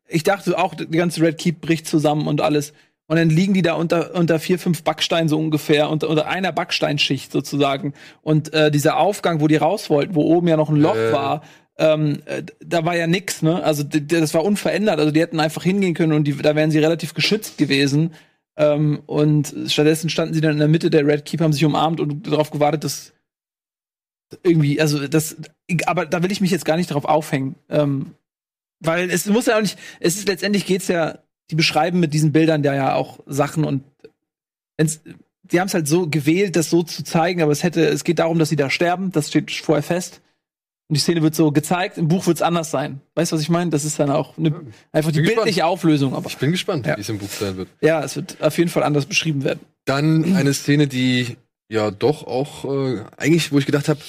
ich 0.07 0.23
dachte 0.23 0.57
auch, 0.57 0.73
die 0.75 0.87
ganze 0.87 1.21
Red 1.21 1.37
Keep 1.37 1.61
bricht 1.61 1.87
zusammen 1.87 2.27
und 2.27 2.41
alles. 2.41 2.73
Und 3.07 3.17
dann 3.17 3.29
liegen 3.29 3.53
die 3.53 3.61
da 3.61 3.73
unter, 3.73 4.15
unter 4.15 4.39
vier, 4.39 4.59
fünf 4.59 4.83
Backsteinen 4.83 5.29
so 5.29 5.37
ungefähr, 5.37 5.89
unter, 5.89 6.09
unter 6.09 6.27
einer 6.27 6.51
Backsteinschicht 6.51 7.31
sozusagen. 7.31 7.93
Und 8.21 8.53
äh, 8.53 8.69
dieser 8.69 8.97
Aufgang, 8.97 9.39
wo 9.39 9.47
die 9.47 9.55
raus 9.55 9.89
wollten, 9.89 10.15
wo 10.15 10.23
oben 10.23 10.47
ja 10.47 10.57
noch 10.57 10.69
ein 10.69 10.75
Loch 10.75 10.95
Äh. 10.95 11.13
war, 11.13 11.41
ähm, 11.77 12.21
äh, 12.25 12.43
da 12.65 12.85
war 12.85 12.95
ja 12.95 13.07
nix, 13.07 13.41
ne? 13.41 13.63
Also 13.63 13.83
das 13.83 14.33
war 14.33 14.43
unverändert. 14.43 14.99
Also 14.99 15.11
die 15.11 15.21
hätten 15.21 15.39
einfach 15.39 15.63
hingehen 15.63 15.93
können 15.93 16.13
und 16.13 16.25
die, 16.25 16.35
da 16.35 16.55
wären 16.55 16.71
sie 16.71 16.79
relativ 16.79 17.13
geschützt 17.13 17.57
gewesen. 17.57 18.13
Ähm, 18.57 19.03
und 19.05 19.53
stattdessen 19.67 20.09
standen 20.09 20.33
sie 20.33 20.41
dann 20.41 20.53
in 20.53 20.59
der 20.59 20.67
Mitte 20.67 20.89
der 20.89 21.05
Red 21.05 21.25
Keep, 21.25 21.41
haben 21.41 21.53
sich 21.53 21.63
umarmt 21.63 21.99
und 21.99 22.27
darauf 22.27 22.49
gewartet, 22.49 22.83
dass 22.83 23.13
irgendwie, 24.43 24.79
also 24.81 25.07
das, 25.07 25.35
aber 25.85 26.05
da 26.05 26.21
will 26.23 26.31
ich 26.31 26.41
mich 26.41 26.51
jetzt 26.51 26.65
gar 26.65 26.77
nicht 26.77 26.91
drauf 26.91 27.05
aufhängen. 27.05 27.55
Ähm, 27.69 28.11
weil 28.79 29.09
es 29.09 29.25
muss 29.25 29.45
ja 29.47 29.57
auch 29.57 29.61
nicht, 29.61 29.77
es 29.99 30.17
ist 30.17 30.27
letztendlich 30.27 30.65
geht's 30.65 30.87
ja, 30.87 31.19
die 31.49 31.55
beschreiben 31.55 31.99
mit 31.99 32.13
diesen 32.13 32.31
Bildern 32.31 32.61
da 32.63 32.75
ja 32.75 32.93
auch 32.95 33.19
Sachen 33.25 33.63
und 33.63 33.83
wenn's, 34.77 35.01
die 35.43 35.59
haben 35.59 35.67
es 35.67 35.73
halt 35.73 35.87
so 35.87 36.07
gewählt, 36.09 36.55
das 36.57 36.69
so 36.69 36.83
zu 36.83 37.03
zeigen, 37.03 37.41
aber 37.41 37.51
es 37.53 37.63
hätte, 37.63 37.85
es 37.87 38.03
geht 38.03 38.19
darum, 38.19 38.37
dass 38.37 38.49
sie 38.49 38.55
da 38.57 38.69
sterben, 38.69 39.11
das 39.13 39.29
steht 39.29 39.49
vorher 39.51 39.83
fest. 39.83 40.21
Und 40.89 40.95
die 40.95 41.01
Szene 41.01 41.21
wird 41.21 41.35
so 41.35 41.51
gezeigt, 41.51 41.97
im 41.97 42.07
Buch 42.07 42.27
wird 42.27 42.37
es 42.37 42.41
anders 42.41 42.71
sein. 42.71 43.01
Weißt 43.15 43.31
du, 43.31 43.35
was 43.35 43.41
ich 43.41 43.49
meine? 43.49 43.69
Das 43.71 43.83
ist 43.83 43.99
dann 43.99 44.09
auch 44.09 44.37
ne, 44.37 44.53
einfach 44.93 45.11
die 45.11 45.17
Bin 45.19 45.23
gespannt. 45.25 45.35
bildliche 45.45 45.65
Auflösung. 45.65 46.15
Aber 46.15 46.29
Ich 46.29 46.37
bin 46.37 46.51
gespannt, 46.51 46.85
Ja. 46.85 46.95
wie 46.95 47.01
es 47.01 47.09
im 47.09 47.17
Buch 47.17 47.29
sein 47.29 47.57
wird. 47.57 47.67
ja, 47.81 48.01
es 48.03 48.15
wird 48.15 48.41
auf 48.41 48.57
jeden 48.57 48.69
Fall 48.69 48.83
anders 48.83 49.05
beschrieben 49.05 49.43
werden. 49.43 49.59
Dann 49.85 50.35
eine 50.35 50.53
Szene, 50.53 50.87
die 50.87 51.35
ja 51.69 51.91
doch 51.91 52.25
auch 52.25 52.65
äh, 52.65 53.03
eigentlich, 53.17 53.51
wo 53.51 53.59
ich 53.59 53.65
gedacht 53.65 53.89
habe, 53.89 53.99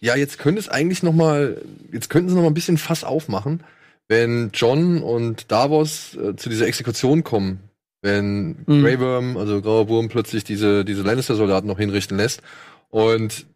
ja, 0.00 0.16
jetzt 0.16 0.38
könnte 0.38 0.60
es 0.60 0.68
eigentlich 0.68 1.02
noch 1.02 1.12
mal, 1.12 1.60
jetzt 1.92 2.10
könnten 2.10 2.28
sie 2.30 2.34
noch 2.34 2.42
mal 2.42 2.48
ein 2.48 2.54
bisschen 2.54 2.78
Fass 2.78 3.04
aufmachen, 3.04 3.62
wenn 4.08 4.50
John 4.52 5.02
und 5.02 5.50
Davos 5.52 6.16
äh, 6.16 6.36
zu 6.36 6.48
dieser 6.48 6.66
Exekution 6.66 7.22
kommen, 7.22 7.60
wenn 8.02 8.56
Mhm. 8.66 8.82
Grey 8.82 8.98
Worm, 8.98 9.36
also 9.36 9.60
Grauer 9.60 9.88
Wurm, 9.88 10.08
plötzlich 10.08 10.42
diese 10.42 10.84
diese 10.84 11.02
Lannister-Soldaten 11.02 11.68
noch 11.68 11.78
hinrichten 11.78 12.16
lässt 12.16 12.42
und 12.88 13.46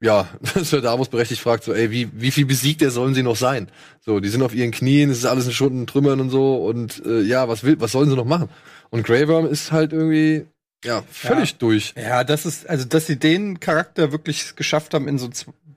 ja, 0.00 0.28
Sir 0.62 0.80
Davos 0.80 1.08
berechtigt 1.08 1.40
fragt 1.40 1.64
so, 1.64 1.72
ey, 1.72 1.90
wie, 1.90 2.08
wie 2.12 2.30
viel 2.30 2.46
besiegt 2.46 2.82
der 2.82 2.92
sollen 2.92 3.14
sie 3.14 3.24
noch 3.24 3.34
sein? 3.34 3.68
So, 4.00 4.20
die 4.20 4.28
sind 4.28 4.42
auf 4.42 4.54
ihren 4.54 4.70
Knien, 4.70 5.10
es 5.10 5.18
ist 5.18 5.24
alles 5.24 5.46
in 5.46 5.52
Stunden 5.52 5.86
Trümmern 5.88 6.20
und 6.20 6.30
so 6.30 6.56
und 6.66 7.04
äh, 7.04 7.22
ja, 7.22 7.48
was 7.48 7.64
will, 7.64 7.80
was 7.80 7.92
sollen 7.92 8.08
sie 8.08 8.14
noch 8.16 8.24
machen? 8.24 8.48
Und 8.90 9.04
Grey 9.04 9.26
Worm 9.26 9.46
ist 9.46 9.72
halt 9.72 9.92
irgendwie 9.92 10.46
ja 10.84 11.02
völlig 11.10 11.56
durch. 11.56 11.94
Ja, 11.96 12.24
das 12.24 12.46
ist, 12.46 12.68
also, 12.68 12.84
dass 12.84 13.06
sie 13.06 13.18
den 13.18 13.60
Charakter 13.60 14.12
wirklich 14.12 14.56
geschafft 14.56 14.94
haben, 14.94 15.08
in 15.08 15.18
so 15.18 15.28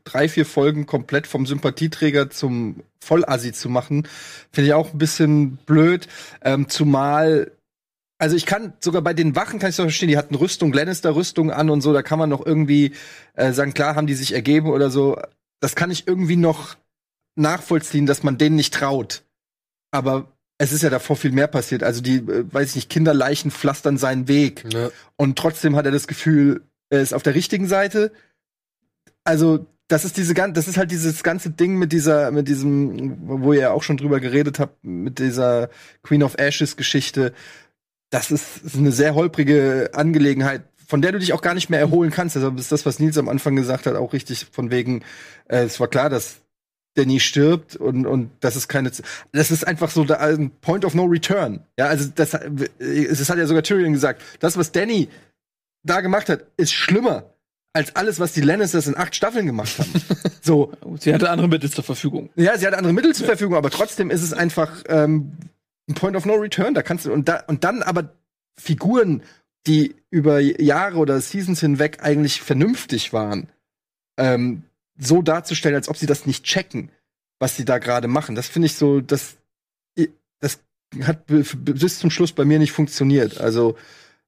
drei, 0.04 0.30
vier 0.30 0.46
Folgen 0.46 0.86
komplett 0.86 1.28
vom 1.28 1.46
Sympathieträger 1.46 2.30
zum 2.30 2.84
Vollassi 3.00 3.52
zu 3.54 3.70
machen, 3.70 4.08
finde 4.52 4.70
ich 4.70 4.74
auch 4.74 4.94
ein 4.94 4.98
bisschen 4.98 5.58
blöd. 5.58 6.08
Ähm, 6.42 6.70
zumal, 6.70 7.52
also 8.18 8.36
ich 8.36 8.46
kann 8.46 8.74
sogar 8.80 9.02
bei 9.02 9.14
den 9.14 9.36
Wachen 9.36 9.60
kann 9.60 9.70
ich 9.70 9.76
doch 9.76 9.84
verstehen, 9.84 10.10
die 10.10 10.18
hatten 10.18 10.36
Rüstung, 10.36 10.74
Lannister-Rüstung 10.74 11.52
an 11.52 11.70
und 11.70 11.82
so, 11.82 11.94
da 11.94 12.02
kann 12.02 12.20
man 12.20 12.30
noch 12.30 12.46
irgendwie 12.46 12.94
äh, 13.34 13.54
sagen, 13.54 13.74
klar, 13.74 13.96
haben 13.96 14.08
die 14.08 14.14
sich 14.14 14.34
ergeben 14.34 14.70
oder 14.70 14.90
so. 14.90 15.20
Das 15.60 15.76
kann 15.76 15.92
ich 15.92 16.08
irgendwie 16.08 16.38
noch 16.38 16.76
nachvollziehen, 17.36 18.06
dass 18.06 18.24
man 18.24 18.38
denen 18.38 18.56
nicht 18.56 18.74
traut. 18.74 19.24
Aber 19.92 20.31
es 20.62 20.72
ist 20.72 20.84
ja 20.84 20.92
davor 20.92 21.16
viel 21.16 21.32
mehr 21.32 21.48
passiert. 21.48 21.82
Also 21.82 22.02
die, 22.02 22.18
äh, 22.18 22.46
weiß 22.52 22.70
ich 22.70 22.76
nicht, 22.76 22.90
Kinderleichen 22.92 23.50
pflastern 23.50 23.98
seinen 23.98 24.28
Weg. 24.28 24.64
Ja. 24.72 24.92
Und 25.16 25.36
trotzdem 25.36 25.76
hat 25.76 25.86
er 25.86 25.92
das 25.92 26.06
Gefühl, 26.06 26.62
er 26.92 27.02
ist 27.02 27.16
auf 27.16 27.24
der 27.24 27.34
richtigen 27.34 27.68
Seite. 27.68 28.12
Also, 29.24 29.66
das 29.88 30.06
ist 30.06 30.18
diese 30.18 30.36
das 30.36 30.68
ist 30.68 30.78
halt 30.78 30.92
dieses 30.92 31.24
ganze 31.24 31.50
Ding 31.50 31.78
mit 31.78 31.92
dieser, 31.92 32.32
mit 32.32 32.48
diesem, 32.48 33.18
wo 33.42 33.54
ihr 33.54 33.62
ja 33.62 33.72
auch 33.72 33.82
schon 33.82 33.98
drüber 33.98 34.20
geredet 34.20 34.60
habt, 34.60 34.84
mit 34.84 35.18
dieser 35.18 35.70
Queen 36.04 36.22
of 36.22 36.38
Ashes 36.38 36.78
Geschichte. 36.78 37.34
Das 38.12 38.30
ist, 38.30 38.64
ist 38.64 38.76
eine 38.76 38.92
sehr 38.92 39.16
holprige 39.16 39.90
Angelegenheit, 39.94 40.62
von 40.86 41.02
der 41.02 41.12
du 41.12 41.20
dich 41.20 41.34
auch 41.34 41.42
gar 41.42 41.56
nicht 41.56 41.72
mehr 41.72 41.80
erholen 41.80 42.12
kannst. 42.12 42.38
Also 42.38 42.52
ist 42.52 42.72
das, 42.72 42.86
was 42.86 43.00
Nils 43.00 43.18
am 43.18 43.30
Anfang 43.30 43.56
gesagt 43.56 43.88
hat, 43.88 43.96
auch 43.96 44.14
richtig 44.14 44.46
von 44.52 44.70
wegen, 44.70 45.04
äh, 45.48 45.64
es 45.64 45.80
war 45.80 45.88
klar, 45.88 46.10
dass 46.10 46.42
Danny 46.96 47.20
stirbt 47.20 47.76
und, 47.76 48.06
und 48.06 48.32
das 48.42 48.56
ist 48.56 48.68
keine, 48.68 48.92
das 49.32 49.52
ist 49.52 49.66
einfach 49.66 49.90
so 49.92 50.04
da, 50.04 50.16
ein 50.16 50.52
Point 50.62 50.84
of 50.84 50.94
No 50.94 51.06
Return. 51.06 51.62
Ja, 51.78 51.88
also 51.88 52.10
das, 52.14 52.34
es 52.34 53.30
hat 53.30 53.38
ja 53.38 53.48
sogar 53.48 53.64
Tyrion 53.64 53.94
gesagt, 53.94 54.22
das, 54.40 54.58
was 54.58 54.72
Danny 54.72 55.08
da 55.84 56.02
gemacht 56.02 56.30
hat, 56.30 56.46
ist 56.58 56.74
schlimmer 56.74 57.34
als 57.74 57.96
alles, 57.96 58.20
was 58.20 58.34
die 58.34 58.42
Lannisters 58.42 58.88
in 58.88 58.98
acht 58.98 59.16
Staffeln 59.16 59.46
gemacht 59.46 59.80
haben. 59.80 59.92
so, 60.42 60.74
Sie 61.00 61.14
hatte 61.14 61.30
andere 61.30 61.48
Mittel 61.48 61.70
zur 61.70 61.84
Verfügung. 61.84 62.30
ja, 62.36 62.58
sie 62.58 62.68
hat 62.68 62.74
andere 62.74 62.94
Mittel 62.94 63.16
zur 63.16 63.26
Verfügung, 63.26 63.56
aber 63.56 63.70
trotzdem 63.70 64.10
ist 64.10 64.22
es 64.22 64.34
einfach 64.34 64.84
ähm, 64.88 65.32
ein 65.90 65.96
Point 65.96 66.18
of 66.18 66.26
No 66.26 66.34
Return. 66.34 66.74
Da 66.74 66.84
kannst 66.84 67.06
du 67.06 67.14
und 67.14 67.30
da 67.30 67.44
und 67.48 67.64
dann 67.64 67.82
aber 67.82 68.14
Figuren, 68.60 69.24
die 69.68 69.96
über 70.10 70.40
Jahre 70.40 70.98
oder 70.98 71.22
Seasons 71.22 71.62
hinweg 71.62 72.00
eigentlich 72.04 72.42
vernünftig 72.42 73.14
waren, 73.14 73.48
ähm, 74.18 74.64
so 74.98 75.22
darzustellen, 75.22 75.76
als 75.76 75.90
ob 75.90 75.98
sie 75.98 76.06
das 76.06 76.26
nicht 76.26 76.44
checken, 76.44 76.92
was 77.40 77.56
sie 77.56 77.66
da 77.66 77.78
gerade 77.78 78.08
machen. 78.08 78.36
Das 78.36 78.48
finde 78.48 78.68
ich 78.68 78.76
so, 78.76 79.02
das 79.02 79.38
das 80.42 80.60
hat 81.04 81.26
bis 81.26 82.00
zum 82.00 82.12
Schluss 82.12 82.34
bei 82.34 82.44
mir 82.44 82.60
nicht 82.60 82.74
funktioniert. 82.74 83.40
Also 83.40 83.78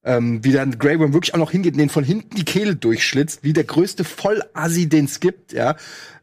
ähm, 0.04 0.44
wie 0.44 0.52
dann 0.52 0.78
Grey 0.78 1.00
Worm 1.00 1.14
wirklich 1.14 1.34
auch 1.34 1.40
noch 1.40 1.52
hingeht 1.52 1.78
den 1.78 1.90
von 1.90 2.04
hinten 2.04 2.36
die 2.36 2.46
Kehle 2.46 2.76
durchschlitzt, 2.76 3.44
wie 3.44 3.54
der 3.54 3.64
größte 3.64 4.04
Vollassi, 4.04 4.88
den 4.88 5.06
es 5.06 5.20
gibt, 5.20 5.54
ja. 5.54 5.76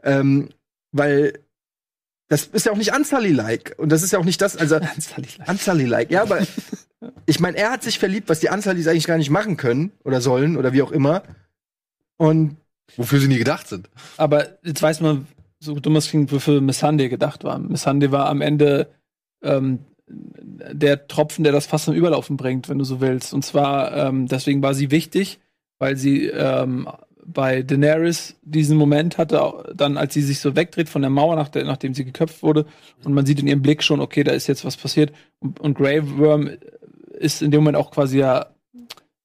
Ähm, 0.02 0.50
weil 0.92 1.40
das 2.28 2.46
ist 2.46 2.66
ja 2.66 2.72
auch 2.72 2.76
nicht 2.76 2.92
Ansali-like. 2.92 3.74
Und 3.78 3.90
das 3.90 4.02
ist 4.02 4.12
ja 4.12 4.18
auch 4.18 4.24
nicht 4.24 4.40
das, 4.40 4.56
also 4.56 4.76
Ansali-like, 5.46 6.10
ja, 6.10 6.22
aber 6.22 6.46
ich 7.26 7.40
meine, 7.40 7.56
er 7.56 7.72
hat 7.72 7.82
sich 7.82 7.98
verliebt, 7.98 8.28
was 8.28 8.40
die 8.40 8.50
Ansalis 8.50 8.86
eigentlich 8.86 9.06
gar 9.06 9.18
nicht 9.18 9.30
machen 9.30 9.56
können 9.56 9.92
oder 10.04 10.20
sollen 10.20 10.56
oder 10.56 10.72
wie 10.72 10.82
auch 10.82 10.92
immer. 10.92 11.22
Und 12.16 12.56
Wofür 12.96 13.20
sie 13.20 13.28
nie 13.28 13.38
gedacht 13.38 13.68
sind. 13.68 13.88
Aber 14.16 14.58
jetzt 14.62 14.82
weiß 14.82 15.00
man, 15.00 15.26
so 15.58 15.74
dumm 15.74 15.96
es 15.96 16.08
klingt, 16.08 16.32
wofür 16.32 16.60
Missande 16.60 17.08
gedacht 17.08 17.44
war. 17.44 17.58
Missande 17.58 18.12
war 18.12 18.28
am 18.28 18.40
Ende 18.40 18.88
ähm, 19.42 19.80
der 20.08 21.06
Tropfen, 21.06 21.44
der 21.44 21.52
das 21.52 21.66
Fass 21.66 21.84
zum 21.84 21.94
Überlaufen 21.94 22.36
bringt, 22.36 22.68
wenn 22.68 22.78
du 22.78 22.84
so 22.84 23.00
willst. 23.00 23.32
Und 23.32 23.44
zwar, 23.44 23.96
ähm, 23.96 24.26
deswegen 24.26 24.62
war 24.62 24.74
sie 24.74 24.90
wichtig, 24.90 25.38
weil 25.78 25.96
sie 25.96 26.26
ähm, 26.26 26.88
bei 27.24 27.62
Daenerys 27.62 28.36
diesen 28.42 28.76
Moment 28.76 29.18
hatte, 29.18 29.72
dann 29.74 29.96
als 29.96 30.14
sie 30.14 30.22
sich 30.22 30.40
so 30.40 30.56
wegdreht 30.56 30.88
von 30.88 31.02
der 31.02 31.10
Mauer, 31.10 31.36
nach 31.36 31.48
der, 31.48 31.64
nachdem 31.64 31.94
sie 31.94 32.04
geköpft 32.04 32.42
wurde, 32.42 32.66
und 33.04 33.14
man 33.14 33.26
sieht 33.26 33.40
in 33.40 33.46
ihrem 33.46 33.62
Blick 33.62 33.82
schon, 33.82 34.00
okay, 34.00 34.24
da 34.24 34.32
ist 34.32 34.46
jetzt 34.46 34.64
was 34.64 34.76
passiert. 34.76 35.12
Und, 35.38 35.60
und 35.60 35.74
Grey 35.74 36.18
Worm 36.18 36.50
ist 37.18 37.42
in 37.42 37.50
dem 37.50 37.60
Moment 37.60 37.76
auch 37.76 37.90
quasi 37.90 38.18
ja 38.18 38.46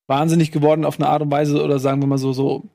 wahnsinnig 0.07 0.51
geworden 0.51 0.85
auf 0.85 0.99
eine 0.99 1.09
Art 1.09 1.23
und 1.23 1.31
Weise, 1.31 1.63
oder 1.63 1.79
sagen 1.79 2.01
wir 2.01 2.07
mal 2.07 2.17
so, 2.17 2.31
so, 2.33 2.65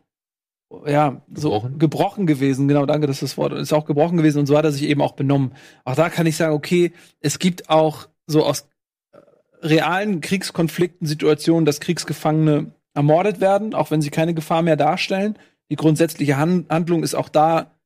ja, 0.86 1.22
so 1.34 1.50
Gebrochen? 1.50 1.78
gebrochen 1.78 2.26
gewesen. 2.26 2.68
Genau, 2.68 2.86
danke, 2.86 3.06
das 3.06 3.16
ist 3.16 3.22
das 3.22 3.38
Wort. 3.38 3.52
Ist 3.52 3.72
auch 3.72 3.86
gebrochen 3.86 4.16
gewesen 4.16 4.38
und 4.38 4.46
so 4.46 4.56
hat 4.56 4.64
er 4.64 4.72
sich 4.72 4.84
eben 4.84 5.02
auch 5.02 5.12
benommen. 5.12 5.52
Auch 5.84 5.96
da 5.96 6.08
kann 6.08 6.26
ich 6.26 6.36
sagen, 6.36 6.54
okay, 6.54 6.92
es 7.20 7.38
gibt 7.38 7.68
auch 7.70 8.08
so 8.26 8.44
aus 8.44 8.68
äh, 9.12 9.18
realen 9.62 10.20
Kriegskonflikten 10.20 11.06
Situationen, 11.06 11.64
dass 11.64 11.80
Kriegsgefangene 11.80 12.72
ermordet 12.94 13.40
werden, 13.40 13.74
auch 13.74 13.90
wenn 13.90 14.02
sie 14.02 14.10
keine 14.10 14.34
Gefahr 14.34 14.62
mehr 14.62 14.76
darstellen. 14.76 15.38
Die 15.70 15.76
grundsätzliche 15.76 16.36
Han 16.36 16.66
Handlung 16.68 17.02
ist 17.02 17.14
auch 17.14 17.28
da 17.28 17.76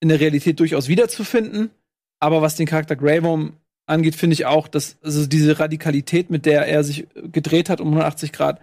in 0.00 0.08
der 0.08 0.20
Realität 0.20 0.60
durchaus 0.60 0.88
wiederzufinden. 0.88 1.70
Aber 2.20 2.42
was 2.42 2.56
den 2.56 2.66
Charakter 2.66 2.96
Grey 2.96 3.22
Worm 3.22 3.54
angeht, 3.86 4.16
finde 4.16 4.34
ich 4.34 4.46
auch, 4.46 4.68
dass 4.68 4.98
also 5.02 5.26
diese 5.26 5.58
Radikalität, 5.58 6.30
mit 6.30 6.46
der 6.46 6.66
er 6.66 6.84
sich 6.84 7.06
gedreht 7.14 7.70
hat 7.70 7.80
um 7.80 7.88
180 7.88 8.32
Grad, 8.32 8.60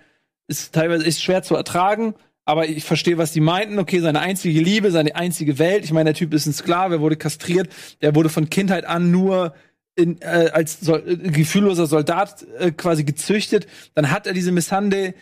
ist 0.47 0.73
teilweise 0.73 1.05
ist 1.05 1.21
schwer 1.21 1.41
zu 1.41 1.55
ertragen. 1.55 2.15
Aber 2.45 2.69
ich 2.69 2.83
verstehe, 2.83 3.17
was 3.17 3.31
die 3.31 3.41
meinten. 3.41 3.79
Okay, 3.79 3.99
seine 3.99 4.19
einzige 4.19 4.61
Liebe, 4.61 4.91
seine 4.91 5.15
einzige 5.15 5.57
Welt. 5.57 5.83
Ich 5.83 5.91
meine, 5.91 6.11
der 6.11 6.13
Typ 6.13 6.33
ist 6.33 6.45
ein 6.45 6.53
Sklave, 6.53 6.95
er 6.95 7.01
wurde 7.01 7.17
kastriert, 7.17 7.69
der 8.01 8.13
wurde 8.15 8.29
von 8.29 8.49
Kindheit 8.49 8.85
an 8.85 9.09
nur 9.09 9.55
in, 9.95 10.21
äh, 10.21 10.49
als 10.53 10.79
Sol 10.81 11.03
äh, 11.07 11.15
gefühlloser 11.15 11.87
Soldat 11.87 12.45
äh, 12.59 12.71
quasi 12.71 13.03
gezüchtet. 13.03 13.65
Dann 13.95 14.11
hat 14.11 14.27
er 14.27 14.33
diese 14.33 14.51
Missande 14.51 15.15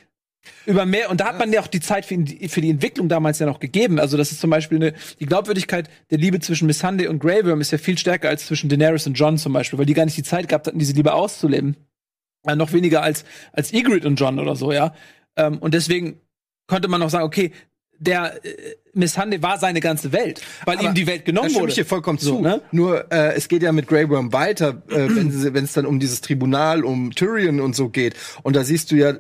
über 0.66 0.86
mehr 0.86 1.10
und 1.10 1.22
da 1.22 1.28
hat 1.28 1.40
man 1.40 1.54
ja 1.54 1.62
auch 1.62 1.68
die 1.68 1.80
Zeit 1.80 2.06
für, 2.06 2.16
ihn, 2.16 2.50
für 2.50 2.60
die 2.60 2.70
Entwicklung 2.70 3.08
damals 3.08 3.40
ja 3.40 3.46
noch 3.46 3.62
gegeben. 3.62 4.00
Also 4.00 4.18
das 4.18 4.32
ist 4.34 4.42
zum 4.42 4.50
Beispiel 4.50 4.78
eine, 4.78 4.94
die 5.20 5.26
Glaubwürdigkeit 5.26 5.90
der 6.12 6.18
Liebe 6.18 6.42
zwischen 6.42 6.66
Missande 6.68 7.10
und 7.10 7.20
Grey 7.20 7.46
Worm 7.46 7.62
ist 7.62 7.72
ja 7.72 7.78
viel 7.78 7.98
stärker 7.98 8.28
als 8.28 8.48
zwischen 8.48 8.68
Daenerys 8.68 9.08
und 9.08 9.14
John 9.14 9.38
zum 9.38 9.54
Beispiel, 9.54 9.80
weil 9.80 9.86
die 9.86 9.94
gar 9.94 10.04
nicht 10.04 10.18
die 10.18 10.24
Zeit 10.24 10.50
gehabt 10.50 10.68
hatten, 10.68 10.80
diese 10.80 10.94
Liebe 10.94 11.14
auszuleben. 11.14 11.78
Äh, 12.46 12.58
noch 12.58 12.74
weniger 12.74 13.02
als 13.04 13.24
als 13.54 13.72
Ygritte 13.72 14.08
und 14.08 14.20
John 14.20 14.38
oder 14.40 14.58
so, 14.58 14.74
ja. 14.74 14.94
Ähm, 15.38 15.60
und 15.60 15.74
deswegen 15.74 16.20
konnte 16.68 16.88
man 16.88 17.02
auch 17.02 17.10
sagen, 17.10 17.26
okay, 17.26 17.52
der 18.00 18.44
äh, 18.46 18.76
Missande 18.94 19.42
war 19.42 19.58
seine 19.58 19.80
ganze 19.80 20.12
Welt, 20.12 20.42
weil 20.66 20.78
Aber 20.78 20.88
ihm 20.90 20.94
die 20.94 21.08
Welt 21.08 21.26
genommen 21.26 21.50
stimme 21.50 21.62
wurde. 21.64 21.70
ich 21.72 21.76
dir 21.76 21.86
vollkommen 21.86 22.18
So, 22.18 22.38
zu. 22.38 22.42
ne? 22.42 22.62
Nur 22.72 23.12
äh, 23.12 23.34
es 23.36 23.48
geht 23.48 23.64
ja 23.64 23.72
mit 23.72 23.88
Grey 23.88 24.10
Worm 24.10 24.34
weiter, 24.34 24.82
äh, 24.90 25.08
wenn 25.16 25.30
es 25.64 25.74
dann 25.74 25.86
um 25.86 26.00
dieses 26.00 26.22
Tribunal, 26.22 26.84
um 26.84 27.12
Tyrion 27.12 27.60
und 27.62 27.76
so 27.76 27.90
geht. 27.90 28.16
Und 28.44 28.56
da 28.56 28.64
siehst 28.64 28.92
du 28.92 28.96
ja, 28.96 29.14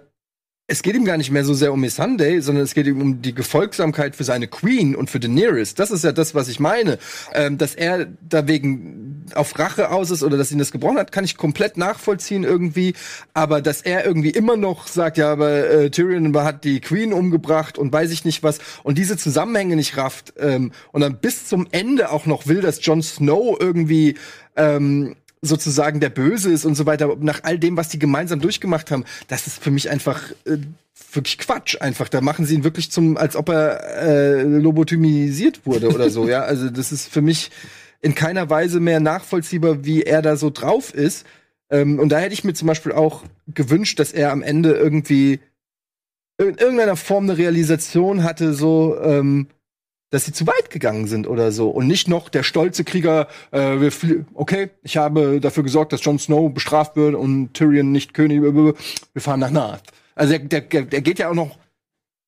es 0.65 0.81
geht 0.81 0.95
ihm 0.95 1.03
gar 1.03 1.17
nicht 1.17 1.29
mehr 1.29 1.43
so 1.43 1.53
sehr 1.53 1.73
um 1.73 1.81
Missandei, 1.81 2.39
sondern 2.39 2.63
es 2.63 2.73
geht 2.73 2.87
ihm 2.87 3.01
um 3.01 3.21
die 3.21 3.35
Gefolgsamkeit 3.35 4.15
für 4.15 4.23
seine 4.23 4.47
Queen 4.47 4.95
und 4.95 5.09
für 5.09 5.19
Daenerys. 5.19 5.75
Das 5.75 5.91
ist 5.91 6.05
ja 6.05 6.13
das, 6.13 6.35
was 6.35 6.47
ich 6.47 6.61
meine. 6.61 6.99
Ähm, 7.33 7.57
dass 7.57 7.75
er 7.75 8.07
da 8.21 8.47
wegen 8.47 9.25
auf 9.35 9.59
Rache 9.59 9.91
aus 9.91 10.09
ist 10.09 10.23
oder 10.23 10.37
dass 10.37 10.53
ihn 10.53 10.59
das 10.59 10.71
gebrochen 10.71 10.97
hat, 10.97 11.11
kann 11.11 11.25
ich 11.25 11.35
komplett 11.35 11.75
nachvollziehen 11.75 12.45
irgendwie. 12.45 12.93
Aber 13.33 13.61
dass 13.61 13.81
er 13.81 14.05
irgendwie 14.05 14.29
immer 14.29 14.55
noch 14.55 14.87
sagt, 14.87 15.17
ja, 15.17 15.33
aber 15.33 15.69
äh, 15.69 15.89
Tyrion 15.91 16.35
hat 16.37 16.63
die 16.63 16.79
Queen 16.79 17.11
umgebracht 17.11 17.77
und 17.77 17.91
weiß 17.91 18.11
ich 18.11 18.23
nicht 18.23 18.41
was 18.41 18.59
und 18.83 18.97
diese 18.97 19.17
Zusammenhänge 19.17 19.75
nicht 19.75 19.97
rafft 19.97 20.33
ähm, 20.39 20.71
und 20.93 21.01
dann 21.01 21.19
bis 21.19 21.45
zum 21.45 21.67
Ende 21.71 22.09
auch 22.09 22.25
noch 22.25 22.47
will, 22.47 22.61
dass 22.61 22.85
Jon 22.85 23.03
Snow 23.03 23.57
irgendwie 23.59 24.15
ähm, 24.55 25.15
sozusagen 25.43 25.99
der 25.99 26.09
Böse 26.09 26.51
ist 26.51 26.65
und 26.65 26.75
so 26.75 26.85
weiter, 26.85 27.15
nach 27.19 27.41
all 27.43 27.59
dem, 27.59 27.75
was 27.75 27.89
die 27.89 27.99
gemeinsam 27.99 28.39
durchgemacht 28.39 28.89
haben, 28.91 29.03
das 29.27 29.45
ist 29.45 29.61
für 29.61 29.71
mich 29.71 29.89
einfach 29.89 30.31
äh, 30.45 30.57
wirklich 31.11 31.37
Quatsch 31.37 31.81
einfach. 31.81 32.07
Da 32.07 32.21
machen 32.21 32.45
sie 32.45 32.55
ihn 32.55 32.63
wirklich 32.63 32.89
zum, 32.89 33.17
als 33.17 33.35
ob 33.35 33.49
er 33.49 33.83
äh, 34.01 34.41
lobotomisiert 34.43 35.65
wurde 35.65 35.89
oder 35.89 36.09
so, 36.09 36.27
ja. 36.27 36.43
Also 36.43 36.69
das 36.69 36.93
ist 36.93 37.09
für 37.09 37.21
mich 37.21 37.51
in 38.01 38.15
keiner 38.15 38.49
Weise 38.49 38.79
mehr 38.79 39.01
nachvollziehbar, 39.01 39.83
wie 39.83 40.03
er 40.03 40.21
da 40.21 40.37
so 40.37 40.49
drauf 40.49 40.93
ist. 40.93 41.25
Ähm, 41.69 41.99
und 41.99 42.09
da 42.09 42.19
hätte 42.19 42.33
ich 42.33 42.45
mir 42.45 42.53
zum 42.53 42.69
Beispiel 42.69 42.93
auch 42.93 43.23
gewünscht, 43.47 43.99
dass 43.99 44.13
er 44.13 44.31
am 44.31 44.43
Ende 44.43 44.71
irgendwie 44.71 45.41
in 46.37 46.55
irgendeiner 46.55 46.95
Form 46.95 47.25
eine 47.25 47.37
Realisation 47.37 48.23
hatte, 48.23 48.53
so, 48.53 48.97
ähm, 49.01 49.47
dass 50.13 50.25
sie 50.25 50.31
zu 50.31 50.45
weit 50.45 50.69
gegangen 50.69 51.07
sind 51.07 51.27
oder 51.27 51.51
so. 51.51 51.69
Und 51.69 51.87
nicht 51.87 52.07
noch 52.07 52.29
der 52.29 52.43
stolze 52.43 52.83
Krieger, 52.83 53.27
äh, 53.51 53.89
okay, 54.35 54.69
ich 54.83 54.97
habe 54.97 55.39
dafür 55.41 55.63
gesorgt, 55.63 55.91
dass 55.91 56.03
Jon 56.05 56.19
Snow 56.19 56.53
bestraft 56.53 56.95
wird 56.95 57.15
und 57.15 57.53
Tyrion 57.55 57.91
nicht 57.91 58.13
König, 58.13 58.41
wir 58.43 58.75
fahren 59.17 59.39
nach 59.39 59.49
Nath. 59.49 59.81
Also 60.13 60.37
der, 60.37 60.61
der, 60.61 60.83
der 60.83 61.01
geht 61.01 61.17
ja 61.17 61.29
auch 61.29 61.33
noch, 61.33 61.57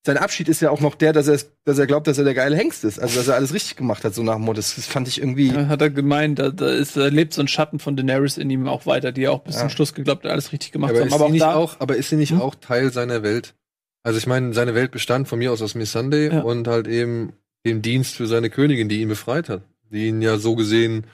sein 0.04 0.16
Abschied 0.16 0.48
ist 0.48 0.60
ja 0.60 0.70
auch 0.70 0.80
noch 0.80 0.96
der, 0.96 1.12
dass 1.12 1.28
er, 1.28 1.38
dass 1.64 1.78
er 1.78 1.86
glaubt, 1.86 2.08
dass 2.08 2.18
er 2.18 2.24
der 2.24 2.34
geile 2.34 2.56
Hengst 2.56 2.82
ist. 2.82 2.98
Also 2.98 3.18
dass 3.20 3.28
er 3.28 3.36
alles 3.36 3.54
richtig 3.54 3.76
gemacht 3.76 4.02
hat, 4.04 4.14
so 4.14 4.22
nach 4.24 4.34
dem 4.34 4.42
Motto. 4.42 4.56
Das, 4.56 4.74
das 4.74 4.86
fand 4.86 5.06
ich 5.06 5.20
irgendwie. 5.20 5.52
Ja, 5.52 5.68
hat 5.68 5.80
er 5.80 5.90
gemeint, 5.90 6.40
da, 6.40 6.50
da, 6.50 6.68
ist, 6.68 6.96
da 6.96 7.06
lebt 7.06 7.34
so 7.34 7.40
ein 7.40 7.48
Schatten 7.48 7.78
von 7.78 7.94
Daenerys 7.96 8.36
in 8.36 8.50
ihm 8.50 8.66
auch 8.68 8.86
weiter, 8.86 9.12
die 9.12 9.28
auch 9.28 9.40
bis 9.40 9.54
Ja. 9.54 9.60
zum 9.62 9.70
Schluss 9.70 9.94
geglaubt 9.94 10.24
hat, 10.24 10.32
alles 10.32 10.50
richtig 10.52 10.72
gemacht 10.72 10.90
aber, 10.90 11.00
haben. 11.00 11.06
ist 11.08 11.12
Aber 11.14 11.24
sie 11.24 11.28
auch 11.28 11.32
nicht 11.32 11.42
da, 11.42 11.54
auch, 11.54 11.76
aber 11.80 11.96
ist 11.96 12.08
sie 12.10 12.16
nicht 12.16 12.32
Hm? 12.32 12.40
auch 12.40 12.56
Teil 12.56 12.92
seiner 12.92 13.22
Welt? 13.22 13.54
Also 14.02 14.18
ich 14.18 14.26
meine, 14.26 14.54
seine 14.54 14.74
Welt 14.74 14.90
bestand 14.92 15.26
von 15.28 15.38
mir 15.38 15.50
aus 15.52 15.62
aus 15.62 15.74
Missandei 15.76 16.30
Ja. 16.32 16.40
und 16.42 16.66
halt 16.68 16.86
eben 16.88 17.32
dem 17.66 17.82
Dienst 17.82 18.14
für 18.14 18.26
seine 18.26 18.48
Königin, 18.48 18.88
die 18.88 19.02
ihn 19.02 19.08
befreit 19.08 19.48
hat. 19.48 19.62
Die 19.90 20.08
ihn 20.08 20.22
ja 20.22 20.38
so 20.38 20.54
gesehen, 20.54 21.06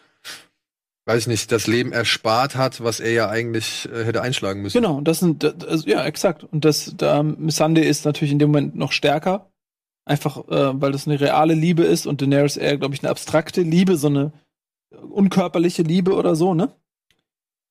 weiß 1.06 1.22
ich 1.22 1.26
nicht, 1.26 1.50
das 1.50 1.66
Leben 1.66 1.92
erspart 1.92 2.56
hat, 2.56 2.82
was 2.82 3.00
er 3.00 3.12
ja 3.12 3.28
eigentlich 3.28 3.88
äh, 3.92 4.04
hätte 4.04 4.22
einschlagen 4.22 4.62
müssen. 4.62 4.80
Genau, 4.80 5.00
das 5.00 5.18
sind, 5.18 5.42
das, 5.42 5.84
ja, 5.84 6.04
exakt. 6.04 6.44
Und 6.44 6.64
das, 6.64 6.94
da, 6.96 7.22
Missande 7.22 7.82
ist 7.82 8.04
natürlich 8.04 8.32
in 8.32 8.38
dem 8.38 8.50
Moment 8.50 8.76
noch 8.76 8.92
stärker. 8.92 9.50
Einfach, 10.04 10.48
äh, 10.48 10.80
weil 10.80 10.92
das 10.92 11.06
eine 11.06 11.20
reale 11.20 11.54
Liebe 11.54 11.84
ist 11.84 12.06
und 12.06 12.20
Daenerys 12.20 12.56
eher, 12.56 12.76
glaube 12.76 12.94
ich, 12.94 13.02
eine 13.02 13.10
abstrakte 13.10 13.62
Liebe, 13.62 13.96
so 13.96 14.08
eine 14.08 14.32
unkörperliche 14.90 15.82
Liebe 15.82 16.14
oder 16.14 16.36
so, 16.36 16.54
ne? 16.54 16.72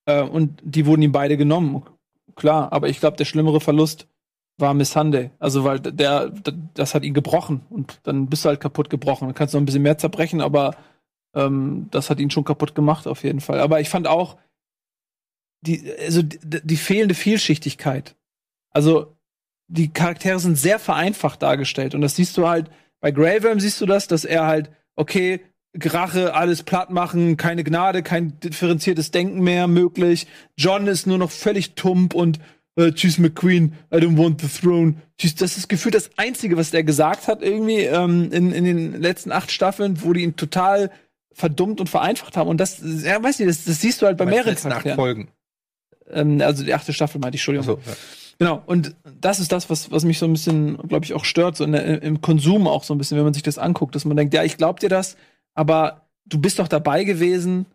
Äh, 0.06 0.24
und 0.24 0.60
die 0.64 0.86
wurden 0.86 1.02
ihm 1.02 1.12
beide 1.12 1.38
genommen. 1.38 1.84
Klar, 2.36 2.72
aber 2.72 2.90
ich 2.90 3.00
glaube, 3.00 3.18
der 3.18 3.26
schlimmere 3.26 3.60
Verlust 3.60 4.08
war 4.62 4.74
Missande. 4.74 5.32
Also, 5.40 5.64
weil 5.64 5.80
der, 5.80 6.30
der, 6.30 6.54
das 6.74 6.96
hat 6.96 7.04
ihn 7.04 7.14
gebrochen 7.14 7.62
und 7.70 8.00
dann 8.04 8.28
bist 8.28 8.46
du 8.46 8.50
halt 8.50 8.60
kaputt 8.60 8.90
gebrochen. 8.90 9.28
Dann 9.28 9.36
kannst 9.36 9.54
du 9.54 9.58
noch 9.58 9.64
ein 9.64 9.66
bisschen 9.66 9.82
mehr 9.82 9.98
zerbrechen, 9.98 10.42
aber 10.42 10.76
ähm, 11.36 11.88
das 11.92 12.10
hat 12.10 12.20
ihn 12.20 12.32
schon 12.32 12.44
kaputt 12.44 12.76
gemacht, 12.76 13.08
auf 13.08 13.24
jeden 13.24 13.42
Fall. 13.42 13.60
Aber 13.60 13.82
ich 13.82 13.90
fand 13.90 14.08
auch, 14.08 14.38
die, 15.62 15.94
also 16.00 16.22
die, 16.22 16.40
die 16.64 16.78
fehlende 16.78 17.16
Vielschichtigkeit. 17.16 18.16
Also 18.72 19.16
die 19.68 19.92
Charaktere 19.94 20.40
sind 20.40 20.58
sehr 20.58 20.80
vereinfacht 20.80 21.42
dargestellt 21.42 21.96
und 21.96 22.02
das 22.02 22.16
siehst 22.16 22.38
du 22.38 22.48
halt 22.48 22.70
bei 23.00 23.16
Worm 23.16 23.60
siehst 23.60 23.82
du 23.82 23.86
das, 23.86 24.08
dass 24.08 24.26
er 24.26 24.46
halt 24.46 24.72
okay 24.96 25.42
Rache, 25.74 26.34
alles 26.34 26.64
platt 26.64 26.90
machen, 26.90 27.38
keine 27.38 27.64
Gnade, 27.64 28.04
kein 28.04 28.40
differenziertes 28.42 29.12
Denken 29.12 29.42
mehr 29.42 29.68
möglich. 29.68 30.28
John 30.58 30.88
ist 30.88 31.08
nur 31.08 31.18
noch 31.18 31.32
völlig 31.32 31.76
tump 31.76 32.14
und 32.14 32.40
äh, 32.76 32.92
tschüss 32.92 33.18
McQueen, 33.18 33.74
I 33.94 33.98
don't 33.98 34.18
want 34.18 34.42
the 34.42 34.48
throne. 34.48 34.96
Tschüss, 35.18 35.36
das 35.36 35.58
ist 35.58 35.68
gefühlt 35.68 35.96
das 35.96 36.10
Einzige, 36.18 36.58
was 36.58 36.72
der 36.72 36.84
gesagt 36.84 37.28
hat 37.28 37.42
irgendwie 37.42 37.82
ähm, 37.82 38.32
in, 38.32 38.52
in 38.52 38.64
den 38.64 39.02
letzten 39.02 39.32
acht 39.32 39.52
Staffeln, 39.52 40.04
wo 40.04 40.14
die 40.14 40.22
ihn 40.22 40.36
total 40.36 40.92
verdummt 41.34 41.80
und 41.80 41.90
vereinfacht 41.90 42.38
haben. 42.38 42.50
Und 42.50 42.58
das, 42.58 42.82
ja, 42.82 43.22
weiß 43.22 43.40
nicht, 43.40 43.50
das, 43.50 43.66
das 43.66 43.82
siehst 43.82 44.02
du 44.02 44.06
halt 44.06 44.18
bei 44.18 44.26
mehreren 44.26 44.52
letzten 44.52 44.72
acht 44.72 44.84
Charakteren. 44.84 44.98
Folgen. 44.98 45.28
Ähm, 46.10 46.42
also 46.42 46.64
die 46.64 46.74
achte 46.74 46.94
Staffel 46.94 47.20
meinte 47.20 47.36
ich, 47.36 47.42
Entschuldigung. 47.42 47.78
Also, 47.78 47.90
ja. 47.90 47.96
Genau, 48.40 48.64
und 48.66 48.96
das 49.20 49.40
ist 49.40 49.52
das, 49.52 49.70
was, 49.70 49.92
was 49.92 50.04
mich 50.04 50.18
so 50.18 50.26
ein 50.26 50.34
bisschen, 50.34 50.78
glaube 50.88 51.06
ich, 51.06 51.14
auch 51.14 51.26
stört, 51.26 51.58
so 51.58 51.66
der, 51.66 52.02
im 52.02 52.22
Konsum 52.22 52.68
auch 52.68 52.84
so 52.84 52.96
ein 52.96 52.98
bisschen, 52.98 53.18
wenn 53.18 53.24
man 53.24 53.36
sich 53.36 53.44
das 53.44 53.60
anguckt, 53.60 53.94
dass 53.94 54.04
man 54.04 54.18
denkt, 54.18 54.34
ja, 54.34 54.44
ich 54.44 54.58
glaub 54.58 54.80
dir 54.80 54.90
das, 54.90 55.16
aber 55.54 56.08
du 56.26 56.40
bist 56.40 56.58
doch 56.58 56.68
dabei 56.68 57.04
gewesen, 57.04 57.68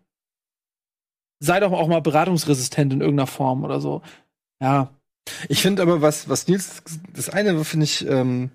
sei 1.39 1.61
doch 1.61 1.71
auch 1.71 1.87
mal 1.87 2.01
beratungsresistent 2.01 2.91
in 2.91 3.01
irgendeiner 3.01 3.27
Form 3.27 3.63
oder 3.63 3.79
so. 3.79 4.01
Ja, 4.61 4.89
Ich 5.49 5.61
finde 5.61 5.81
aber, 5.81 6.01
was, 6.01 6.29
was 6.29 6.47
Nils, 6.47 6.81
das 7.13 7.29
eine 7.29 7.63
finde 7.63 7.83
ich 7.85 8.07
ähm, 8.07 8.49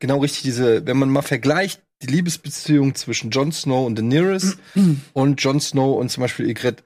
genau 0.00 0.18
richtig, 0.18 0.42
diese, 0.42 0.86
wenn 0.86 0.96
man 0.98 1.10
mal 1.10 1.22
vergleicht, 1.22 1.82
die 2.02 2.06
Liebesbeziehung 2.06 2.94
zwischen 2.94 3.30
Jon 3.30 3.52
Snow 3.52 3.86
und 3.86 3.96
Daenerys 3.98 4.56
und 5.12 5.42
Jon 5.42 5.60
Snow 5.60 5.98
und 5.98 6.10
zum 6.10 6.22
Beispiel 6.22 6.48
Ygritte, 6.48 6.82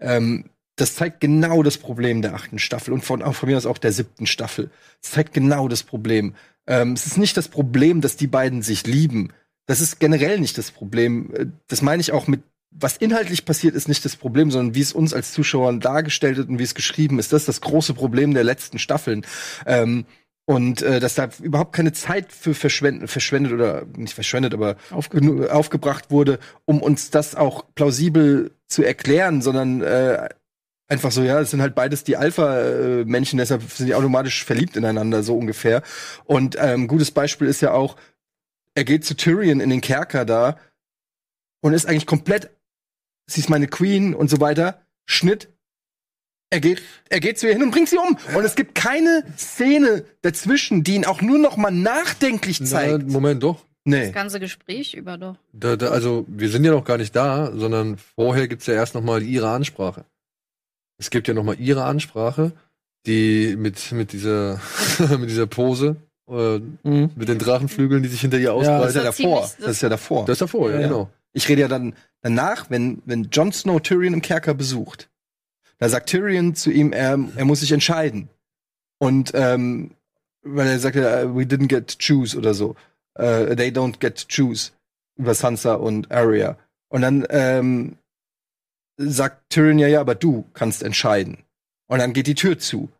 ähm, 0.00 0.50
das 0.76 0.94
zeigt 0.96 1.20
genau 1.20 1.62
das 1.62 1.78
Problem 1.78 2.20
der 2.22 2.34
achten 2.34 2.58
Staffel 2.58 2.92
und 2.94 3.04
von, 3.04 3.20
von 3.32 3.48
mir 3.48 3.56
aus 3.56 3.66
auch 3.66 3.78
der 3.78 3.92
siebten 3.92 4.26
Staffel. 4.26 4.70
Es 5.02 5.12
zeigt 5.12 5.32
genau 5.32 5.68
das 5.68 5.82
Problem. 5.82 6.34
Ähm, 6.66 6.92
es 6.94 7.06
ist 7.06 7.18
nicht 7.18 7.36
das 7.36 7.48
Problem, 7.48 8.00
dass 8.00 8.16
die 8.16 8.26
beiden 8.26 8.62
sich 8.62 8.86
lieben. 8.86 9.32
Das 9.66 9.80
ist 9.80 10.00
generell 10.00 10.40
nicht 10.40 10.58
das 10.58 10.70
Problem. 10.70 11.32
Äh, 11.34 11.46
Das 11.68 11.80
meine 11.82 12.00
ich 12.00 12.12
auch 12.12 12.26
mit, 12.26 12.42
was 12.76 12.96
inhaltlich 12.96 13.44
passiert, 13.44 13.74
ist 13.74 13.88
nicht 13.88 14.04
das 14.04 14.16
Problem, 14.16 14.50
sondern 14.50 14.74
wie 14.74 14.80
es 14.80 14.92
uns 14.92 15.14
als 15.14 15.32
Zuschauern 15.32 15.80
dargestellt 15.80 16.36
wird 16.36 16.48
und 16.48 16.58
wie 16.58 16.64
es 16.64 16.74
geschrieben 16.74 17.18
ist. 17.18 17.32
Das 17.32 17.42
ist 17.42 17.48
das 17.48 17.60
große 17.60 17.94
Problem 17.94 18.34
der 18.34 18.44
letzten 18.44 18.78
Staffeln. 18.78 19.24
Ähm, 19.64 20.06
und 20.46 20.82
äh, 20.82 21.00
dass 21.00 21.14
da 21.14 21.30
überhaupt 21.42 21.74
keine 21.74 21.92
Zeit 21.92 22.30
für 22.32 22.52
verschwendet, 22.52 23.08
verschwendet 23.08 23.52
oder 23.52 23.86
nicht 23.96 24.12
verschwendet, 24.12 24.52
aber 24.52 24.76
aufge 24.90 25.48
aufgebracht 25.50 26.10
wurde, 26.10 26.38
um 26.66 26.82
uns 26.82 27.10
das 27.10 27.34
auch 27.34 27.64
plausibel 27.74 28.50
zu 28.66 28.82
erklären, 28.82 29.40
sondern 29.40 29.80
äh, 29.80 30.28
einfach 30.88 31.12
so, 31.12 31.22
ja, 31.22 31.40
es 31.40 31.50
sind 31.50 31.62
halt 31.62 31.74
beides 31.74 32.04
die 32.04 32.16
Alpha-Männchen, 32.16 33.38
deshalb 33.38 33.62
sind 33.70 33.86
die 33.86 33.94
automatisch 33.94 34.44
verliebt 34.44 34.76
ineinander, 34.76 35.22
so 35.22 35.36
ungefähr. 35.36 35.82
Und 36.24 36.56
ähm, 36.60 36.88
gutes 36.88 37.10
Beispiel 37.10 37.48
ist 37.48 37.62
ja 37.62 37.72
auch, 37.72 37.96
er 38.74 38.84
geht 38.84 39.04
zu 39.04 39.16
Tyrion 39.16 39.60
in 39.60 39.70
den 39.70 39.80
Kerker 39.80 40.26
da 40.26 40.58
und 41.62 41.72
ist 41.72 41.86
eigentlich 41.86 42.06
komplett, 42.06 42.50
sie 43.26 43.40
ist 43.40 43.48
meine 43.50 43.66
Queen 43.68 44.14
und 44.14 44.28
so 44.30 44.40
weiter. 44.40 44.80
Schnitt. 45.06 45.48
Er 46.50 46.60
geht, 46.60 46.82
er 47.10 47.18
geht 47.20 47.38
zu 47.38 47.46
ihr 47.46 47.52
hin 47.54 47.62
und 47.62 47.70
bringt 47.72 47.88
sie 47.88 47.98
um. 47.98 48.16
Und 48.36 48.44
es 48.44 48.54
gibt 48.54 48.74
keine 48.76 49.24
Szene 49.36 50.04
dazwischen, 50.22 50.84
die 50.84 50.94
ihn 50.94 51.04
auch 51.04 51.20
nur 51.20 51.38
noch 51.38 51.56
mal 51.56 51.72
nachdenklich 51.72 52.60
Na, 52.60 52.66
zeigt. 52.66 53.08
Moment, 53.08 53.42
doch. 53.42 53.64
Nee. 53.84 54.06
Das 54.06 54.12
ganze 54.14 54.40
Gespräch 54.40 54.94
über 54.94 55.18
doch. 55.18 55.36
Da, 55.52 55.76
da, 55.76 55.88
also, 55.88 56.24
wir 56.28 56.48
sind 56.48 56.64
ja 56.64 56.70
noch 56.70 56.84
gar 56.84 56.96
nicht 56.96 57.14
da, 57.16 57.50
sondern 57.54 57.98
vorher 57.98 58.46
gibt's 58.48 58.66
ja 58.66 58.74
erst 58.74 58.94
noch 58.94 59.02
mal 59.02 59.22
ihre 59.22 59.48
Ansprache. 59.50 60.04
Es 60.98 61.10
gibt 61.10 61.26
ja 61.28 61.34
noch 61.34 61.42
mal 61.44 61.58
ihre 61.58 61.84
Ansprache, 61.84 62.52
die 63.06 63.56
mit, 63.58 63.90
mit 63.92 64.12
dieser, 64.12 64.60
mit 65.18 65.28
dieser 65.28 65.46
Pose, 65.46 65.96
äh, 66.30 66.58
Mhm. 66.84 67.10
mit 67.16 67.28
den 67.28 67.38
Drachenflügeln, 67.38 68.02
die 68.02 68.08
sich 68.08 68.20
hinter 68.22 68.38
ihr 68.38 68.52
Das 68.52 68.60
ist 68.62 68.66
ja 68.68 68.76
ausbreiten. 68.78 68.94
Das 68.94 69.16
davor. 69.16 69.42
ziemlich- 69.46 69.64
Das 69.66 69.70
ist 69.76 69.82
ja 69.82 69.88
davor. 69.88 70.24
Das 70.24 70.34
ist 70.34 70.40
davor, 70.42 70.70
ja, 70.70 70.80
Ja, 70.80 70.86
ja. 70.90 71.08
Ich 71.34 71.48
rede 71.48 71.62
ja 71.62 71.68
dann 71.68 71.94
danach, 72.22 72.70
wenn, 72.70 73.02
wenn 73.04 73.24
Jon 73.24 73.52
Snow 73.52 73.80
Tyrion 73.80 74.14
im 74.14 74.22
Kerker 74.22 74.54
besucht. 74.54 75.10
Da 75.78 75.88
sagt 75.88 76.08
Tyrion 76.08 76.54
zu 76.54 76.70
ihm, 76.70 76.92
er, 76.92 77.18
er 77.36 77.44
muss 77.44 77.60
sich 77.60 77.72
entscheiden. 77.72 78.30
Und 78.98 79.32
ähm, 79.34 79.90
weil 80.42 80.68
er 80.68 80.78
sagt, 80.78 80.96
we 80.96 81.42
didn't 81.42 81.68
get 81.68 81.88
to 81.88 81.96
choose 81.98 82.36
oder 82.36 82.54
so. 82.54 82.76
Äh, 83.14 83.56
they 83.56 83.68
don't 83.68 83.98
get 83.98 84.16
to 84.16 84.26
choose 84.28 84.72
über 85.16 85.34
Sansa 85.34 85.74
und 85.74 86.10
Arya. 86.10 86.56
Und 86.88 87.02
dann 87.02 87.26
ähm, 87.30 87.96
sagt 88.96 89.50
Tyrion 89.50 89.78
ja, 89.78 89.88
ja, 89.88 90.00
aber 90.00 90.14
du 90.14 90.44
kannst 90.54 90.82
entscheiden. 90.82 91.38
Und 91.86 91.98
dann 91.98 92.12
geht 92.12 92.26
die 92.26 92.34
Tür 92.34 92.58
zu. 92.58 92.90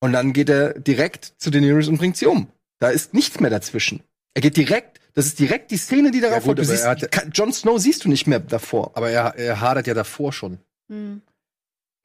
Und 0.00 0.12
dann 0.12 0.32
geht 0.32 0.48
er 0.48 0.78
direkt 0.78 1.34
zu 1.38 1.50
Daenerys 1.50 1.88
und 1.88 1.98
bringt 1.98 2.16
sie 2.16 2.26
um. 2.26 2.48
Da 2.78 2.90
ist 2.90 3.14
nichts 3.14 3.40
mehr 3.40 3.50
dazwischen. 3.50 4.02
Er 4.34 4.42
geht 4.42 4.56
direkt, 4.56 5.00
das 5.14 5.26
ist 5.26 5.38
direkt 5.38 5.70
die 5.70 5.76
Szene, 5.76 6.10
die 6.10 6.20
darauf 6.20 6.44
Ja, 6.46 6.52
gut, 6.52 6.58
folgt. 6.58 6.58
Du 6.58 6.62
aber 6.62 6.72
siehst, 6.72 6.86
hat- 6.86 7.12
Ka- 7.12 7.28
Jon 7.32 7.52
Snow 7.52 7.78
siehst 7.80 8.04
du 8.04 8.08
nicht 8.08 8.26
mehr 8.26 8.40
davor. 8.40 8.92
Aber 8.96 9.10
er, 9.10 9.34
er 9.36 9.60
hadert 9.60 9.86
ja 9.86 9.94
davor 9.94 10.32
schon. 10.32 10.58
Hm. 10.90 11.22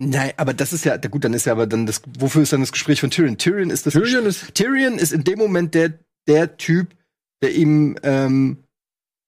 Nein, 0.01 0.31
aber 0.37 0.53
das 0.53 0.71
ist 0.71 0.85
ja, 0.85 0.95
gut, 0.97 1.25
dann 1.25 1.33
ist 1.33 1.45
ja 1.45 1.51
aber 1.51 1.67
dann 1.67 1.85
das, 1.85 2.01
wofür 2.17 2.43
ist 2.43 2.53
dann 2.53 2.61
das 2.61 2.71
Gespräch 2.71 3.01
von 3.01 3.09
Tyrion? 3.11 3.37
Tyrion 3.37 3.69
ist 3.69 3.85
das, 3.85 3.93
Tyrion 3.93 4.25
ist, 4.25 4.55
Tyrion 4.55 4.97
ist 4.97 5.11
in 5.11 5.23
dem 5.25 5.37
Moment 5.39 5.75
der, 5.75 5.93
der 6.27 6.55
Typ, 6.55 6.95
der 7.43 7.53
ihm 7.53 7.97
ähm, 8.03 8.63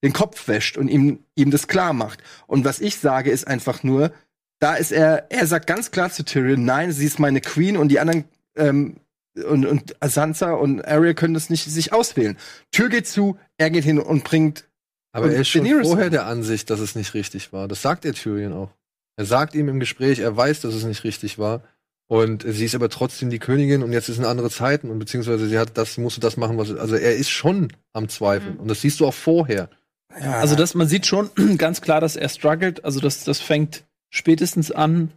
den 0.02 0.12
Kopf 0.14 0.48
wäscht 0.48 0.78
und 0.78 0.88
ihm, 0.88 1.18
ihm 1.34 1.50
das 1.50 1.68
klar 1.68 1.92
macht. 1.92 2.22
Und 2.46 2.64
was 2.64 2.80
ich 2.80 2.96
sage, 2.96 3.30
ist 3.30 3.46
einfach 3.46 3.82
nur, 3.82 4.12
da 4.60 4.74
ist 4.76 4.92
er, 4.92 5.26
er 5.30 5.46
sagt 5.46 5.66
ganz 5.66 5.90
klar 5.90 6.10
zu 6.10 6.24
Tyrion, 6.24 6.64
nein, 6.64 6.90
sie 6.92 7.04
ist 7.04 7.18
meine 7.18 7.40
Queen 7.42 7.76
und 7.76 7.88
die 7.88 8.00
anderen 8.00 8.24
ähm, 8.56 8.96
und, 9.34 9.66
und 9.66 9.96
Sansa 10.02 10.52
und 10.52 10.84
Arya 10.86 11.14
können 11.14 11.34
das 11.34 11.50
nicht 11.50 11.64
sich 11.64 11.92
auswählen. 11.92 12.36
Tür 12.70 12.88
geht 12.88 13.06
zu, 13.06 13.38
er 13.56 13.70
geht 13.70 13.84
hin 13.84 13.98
und 13.98 14.24
bringt 14.24 14.64
aber 15.12 15.26
Und 15.26 15.32
er 15.32 15.40
ist 15.42 15.48
schon 15.48 15.64
Daenerys 15.64 15.88
vorher 15.88 16.10
der 16.10 16.26
Ansicht, 16.26 16.70
dass 16.70 16.80
es 16.80 16.94
nicht 16.94 17.14
richtig 17.14 17.52
war. 17.52 17.68
Das 17.68 17.82
sagt 17.82 18.04
er 18.04 18.14
Tyrion 18.14 18.52
auch. 18.52 18.70
Er 19.16 19.26
sagt 19.26 19.54
ihm 19.54 19.68
im 19.68 19.78
Gespräch, 19.78 20.20
er 20.20 20.36
weiß, 20.36 20.62
dass 20.62 20.74
es 20.74 20.84
nicht 20.84 21.04
richtig 21.04 21.38
war. 21.38 21.62
Und 22.08 22.44
sie 22.46 22.64
ist 22.64 22.74
aber 22.74 22.88
trotzdem 22.88 23.30
die 23.30 23.38
Königin 23.38 23.82
und 23.82 23.92
jetzt 23.92 24.06
sind 24.06 24.24
andere 24.24 24.50
Zeiten 24.50 24.90
und 24.90 24.98
beziehungsweise 24.98 25.48
sie 25.48 25.58
hat 25.58 25.76
das, 25.78 25.96
musste 25.96 26.20
das 26.20 26.36
machen, 26.36 26.58
was, 26.58 26.70
also 26.70 26.94
er 26.96 27.16
ist 27.16 27.30
schon 27.30 27.72
am 27.92 28.08
Zweifeln. 28.08 28.54
Mhm. 28.54 28.60
Und 28.60 28.68
das 28.68 28.80
siehst 28.80 29.00
du 29.00 29.06
auch 29.06 29.14
vorher. 29.14 29.70
ja, 30.18 30.32
Also 30.32 30.54
das, 30.54 30.74
man 30.74 30.88
sieht 30.88 31.06
schon 31.06 31.30
ganz 31.58 31.80
klar, 31.80 32.00
dass 32.00 32.16
er 32.16 32.28
struggelt. 32.28 32.84
Also 32.84 33.00
das, 33.00 33.24
das 33.24 33.40
fängt 33.40 33.84
spätestens 34.10 34.70
an, 34.70 35.12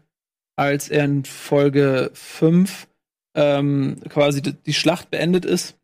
als 0.55 0.89
er 0.89 1.05
in 1.05 1.25
Folge 1.25 2.11
5 2.13 2.87
ähm, 3.35 3.97
quasi 4.09 4.41
die, 4.41 4.73
Schlacht 4.73 5.11
beendet 5.11 5.45
ist 5.45 5.77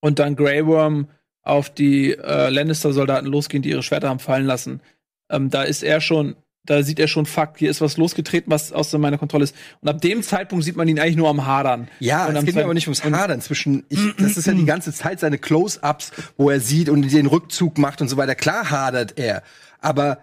und 0.00 0.18
dann 0.18 0.36
Grey 0.36 0.66
Worm 0.66 1.08
auf 1.42 1.70
die 1.70 2.12
äh, 2.12 2.50
Lannister-Soldaten 2.50 3.26
losgehen, 3.26 3.62
die 3.62 3.70
ihre 3.70 3.82
Schwerter 3.82 4.08
haben 4.08 4.18
fallen 4.18 4.46
lassen. 4.46 4.80
Ähm, 5.30 5.50
da 5.50 5.62
ist 5.62 5.82
er 5.82 6.00
schon, 6.00 6.36
da 6.64 6.82
sieht 6.82 6.98
er 6.98 7.08
schon, 7.08 7.26
fuck, 7.26 7.58
hier 7.58 7.70
ist 7.70 7.80
was 7.80 7.96
losgetreten, 7.96 8.50
was 8.50 8.72
außer 8.72 8.98
meiner 8.98 9.18
Kontrolle 9.18 9.44
ist. 9.44 9.54
Und 9.80 9.88
ab 9.88 10.00
dem 10.00 10.22
Zeitpunkt 10.22 10.64
sieht 10.64 10.76
man 10.76 10.88
ihn 10.88 10.98
eigentlich 10.98 11.16
nur 11.16 11.28
am 11.28 11.46
Hadern. 11.46 11.88
Ja, 11.98 12.26
Und 12.26 12.36
es 12.36 12.44
geht 12.44 12.54
mir 12.54 12.64
aber 12.64 12.74
nicht 12.74 12.86
ums 12.86 13.04
Hadern. 13.04 13.40
Zwischen, 13.40 13.84
ich, 13.88 13.98
das 14.16 14.36
ist 14.36 14.46
ja 14.46 14.54
die 14.54 14.64
ganze 14.64 14.92
Zeit 14.92 15.20
seine 15.20 15.38
Close-ups, 15.38 16.12
wo 16.36 16.50
er 16.50 16.60
sieht 16.60 16.88
und 16.88 17.10
den 17.10 17.26
Rückzug 17.26 17.78
macht 17.78 18.00
und 18.00 18.08
so 18.08 18.16
weiter. 18.16 18.34
Klar 18.34 18.70
hadert 18.70 19.18
er, 19.18 19.42
aber 19.80 20.18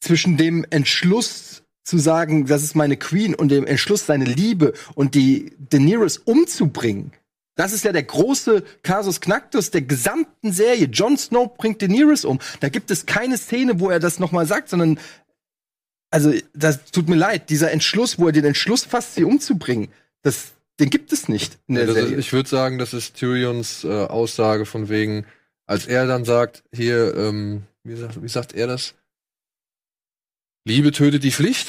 zwischen 0.00 0.36
dem 0.36 0.64
Entschluss 0.70 1.64
zu 1.82 1.98
sagen, 1.98 2.46
das 2.46 2.62
ist 2.62 2.74
meine 2.74 2.96
Queen 2.96 3.34
und 3.34 3.48
dem 3.50 3.66
Entschluss, 3.66 4.06
seine 4.06 4.24
Liebe 4.24 4.72
und 4.94 5.14
die 5.14 5.52
Daenerys 5.70 6.18
umzubringen, 6.18 7.12
das 7.56 7.72
ist 7.72 7.84
ja 7.84 7.92
der 7.92 8.04
große 8.04 8.62
Kasus 8.82 9.20
Knacktus 9.20 9.70
der 9.70 9.82
gesamten 9.82 10.50
Serie. 10.50 10.86
Jon 10.86 11.18
Snow 11.18 11.54
bringt 11.58 11.82
Daenerys 11.82 12.24
um. 12.24 12.38
Da 12.60 12.70
gibt 12.70 12.90
es 12.90 13.04
keine 13.04 13.36
Szene, 13.36 13.80
wo 13.80 13.90
er 13.90 13.98
das 13.98 14.18
noch 14.18 14.32
mal 14.32 14.46
sagt, 14.46 14.70
sondern 14.70 14.98
also 16.10 16.32
das 16.54 16.84
tut 16.90 17.08
mir 17.08 17.16
leid, 17.16 17.50
dieser 17.50 17.70
Entschluss, 17.70 18.18
wo 18.18 18.26
er 18.26 18.32
den 18.32 18.44
Entschluss 18.44 18.84
fasst, 18.84 19.14
sie 19.14 19.24
umzubringen, 19.24 19.88
das, 20.22 20.52
den 20.80 20.90
gibt 20.90 21.12
es 21.12 21.28
nicht 21.28 21.58
in 21.68 21.76
der 21.76 21.84
ist, 21.84 21.94
Serie. 21.94 22.16
ich 22.16 22.32
würde 22.32 22.48
sagen, 22.48 22.78
das 22.78 22.94
ist 22.94 23.14
Tyrions 23.14 23.84
äh, 23.84 23.88
Aussage 23.88 24.66
von 24.66 24.88
wegen, 24.88 25.24
als 25.66 25.86
er 25.86 26.06
dann 26.06 26.24
sagt, 26.24 26.64
hier, 26.72 27.14
ähm, 27.16 27.62
wie, 27.84 27.94
sagt, 27.94 28.22
wie 28.22 28.28
sagt 28.28 28.54
er 28.54 28.66
das? 28.66 28.94
Liebe 30.64 30.92
tötet 30.92 31.22
die 31.24 31.32
Pflicht. 31.32 31.68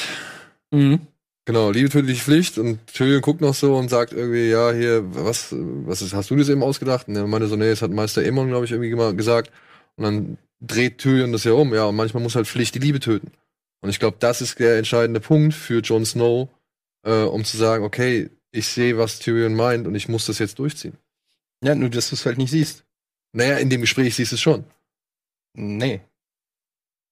Mhm. 0.71 1.07
Genau, 1.45 1.71
Liebe 1.71 1.89
tötet 1.89 2.09
die 2.09 2.15
Pflicht 2.15 2.57
und 2.57 2.85
Tyrion 2.87 3.21
guckt 3.21 3.41
noch 3.41 3.55
so 3.55 3.75
und 3.75 3.89
sagt 3.89 4.13
irgendwie, 4.13 4.49
ja, 4.49 4.71
hier, 4.71 5.03
was, 5.15 5.47
was 5.51 6.01
ist, 6.01 6.13
hast 6.13 6.29
du 6.29 6.35
das 6.35 6.49
eben 6.49 6.61
ausgedacht? 6.63 7.07
Und 7.07 7.15
er 7.15 7.25
meinte 7.25 7.47
so, 7.47 7.55
nee, 7.55 7.69
das 7.69 7.81
hat 7.81 7.91
Meister 7.91 8.21
Aemon, 8.21 8.49
glaube 8.49 8.65
ich, 8.65 8.71
irgendwie 8.71 8.93
mal 8.93 9.15
gesagt. 9.15 9.51
Und 9.95 10.03
dann 10.03 10.37
dreht 10.59 10.99
Tyrion 10.99 11.31
das 11.31 11.43
ja 11.43 11.53
um, 11.53 11.73
ja, 11.73 11.85
und 11.85 11.95
manchmal 11.95 12.21
muss 12.21 12.35
halt 12.35 12.47
Pflicht 12.47 12.75
die 12.75 12.79
Liebe 12.79 12.99
töten. 12.99 13.31
Und 13.81 13.89
ich 13.89 13.99
glaube, 13.99 14.17
das 14.19 14.41
ist 14.41 14.59
der 14.59 14.77
entscheidende 14.77 15.19
Punkt 15.19 15.55
für 15.55 15.79
Jon 15.79 16.05
Snow, 16.05 16.49
äh, 17.03 17.23
um 17.23 17.43
zu 17.43 17.57
sagen, 17.57 17.83
okay, 17.83 18.29
ich 18.51 18.67
sehe, 18.67 18.97
was 18.97 19.19
Tyrion 19.19 19.55
meint 19.55 19.87
und 19.87 19.95
ich 19.95 20.07
muss 20.07 20.27
das 20.27 20.37
jetzt 20.39 20.59
durchziehen. 20.59 20.97
ja, 21.63 21.73
nur 21.73 21.89
dass 21.89 22.09
du 22.09 22.15
es 22.15 22.25
halt 22.25 22.37
nicht 22.37 22.51
siehst. 22.51 22.83
Naja, 23.33 23.57
in 23.57 23.69
dem 23.69 23.81
Gespräch 23.81 24.15
siehst 24.15 24.31
du 24.31 24.35
es 24.35 24.41
schon. 24.41 24.65
Nee. 25.53 26.01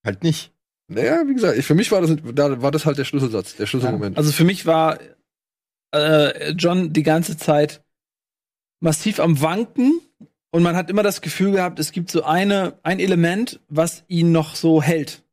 Halt 0.06 0.24
nicht. 0.24 0.52
Naja, 0.90 1.24
wie 1.28 1.36
gesagt, 1.36 1.64
für 1.64 1.76
mich 1.76 1.92
war 1.92 2.02
das, 2.02 2.16
da 2.34 2.62
war 2.62 2.72
das 2.72 2.86
halt 2.86 2.98
der 2.98 3.06
Schlüsselsatz, 3.06 3.56
der 3.56 3.68
Schlüsselmoment. 3.68 4.18
Also 4.18 4.32
für 4.32 4.44
mich 4.44 4.66
war 4.66 4.98
äh, 5.94 6.52
John 6.52 6.94
die 6.94 7.04
ganze 7.04 7.38
Zeit 7.38 7.84
massiv 8.80 9.20
am 9.20 9.40
Wanken 9.40 10.02
und 10.52 10.64
man 10.64 10.76
hat 10.76 10.90
immer 10.90 11.04
das 11.04 11.22
Gefühl 11.22 11.52
gehabt, 11.52 11.80
es 11.80 11.92
gibt 11.92 12.10
so 12.10 12.24
eine, 12.24 12.80
ein 12.82 13.00
Element, 13.00 13.60
was 13.70 14.04
ihn 14.08 14.32
noch 14.32 14.56
so 14.56 14.82
hält. 14.82 15.24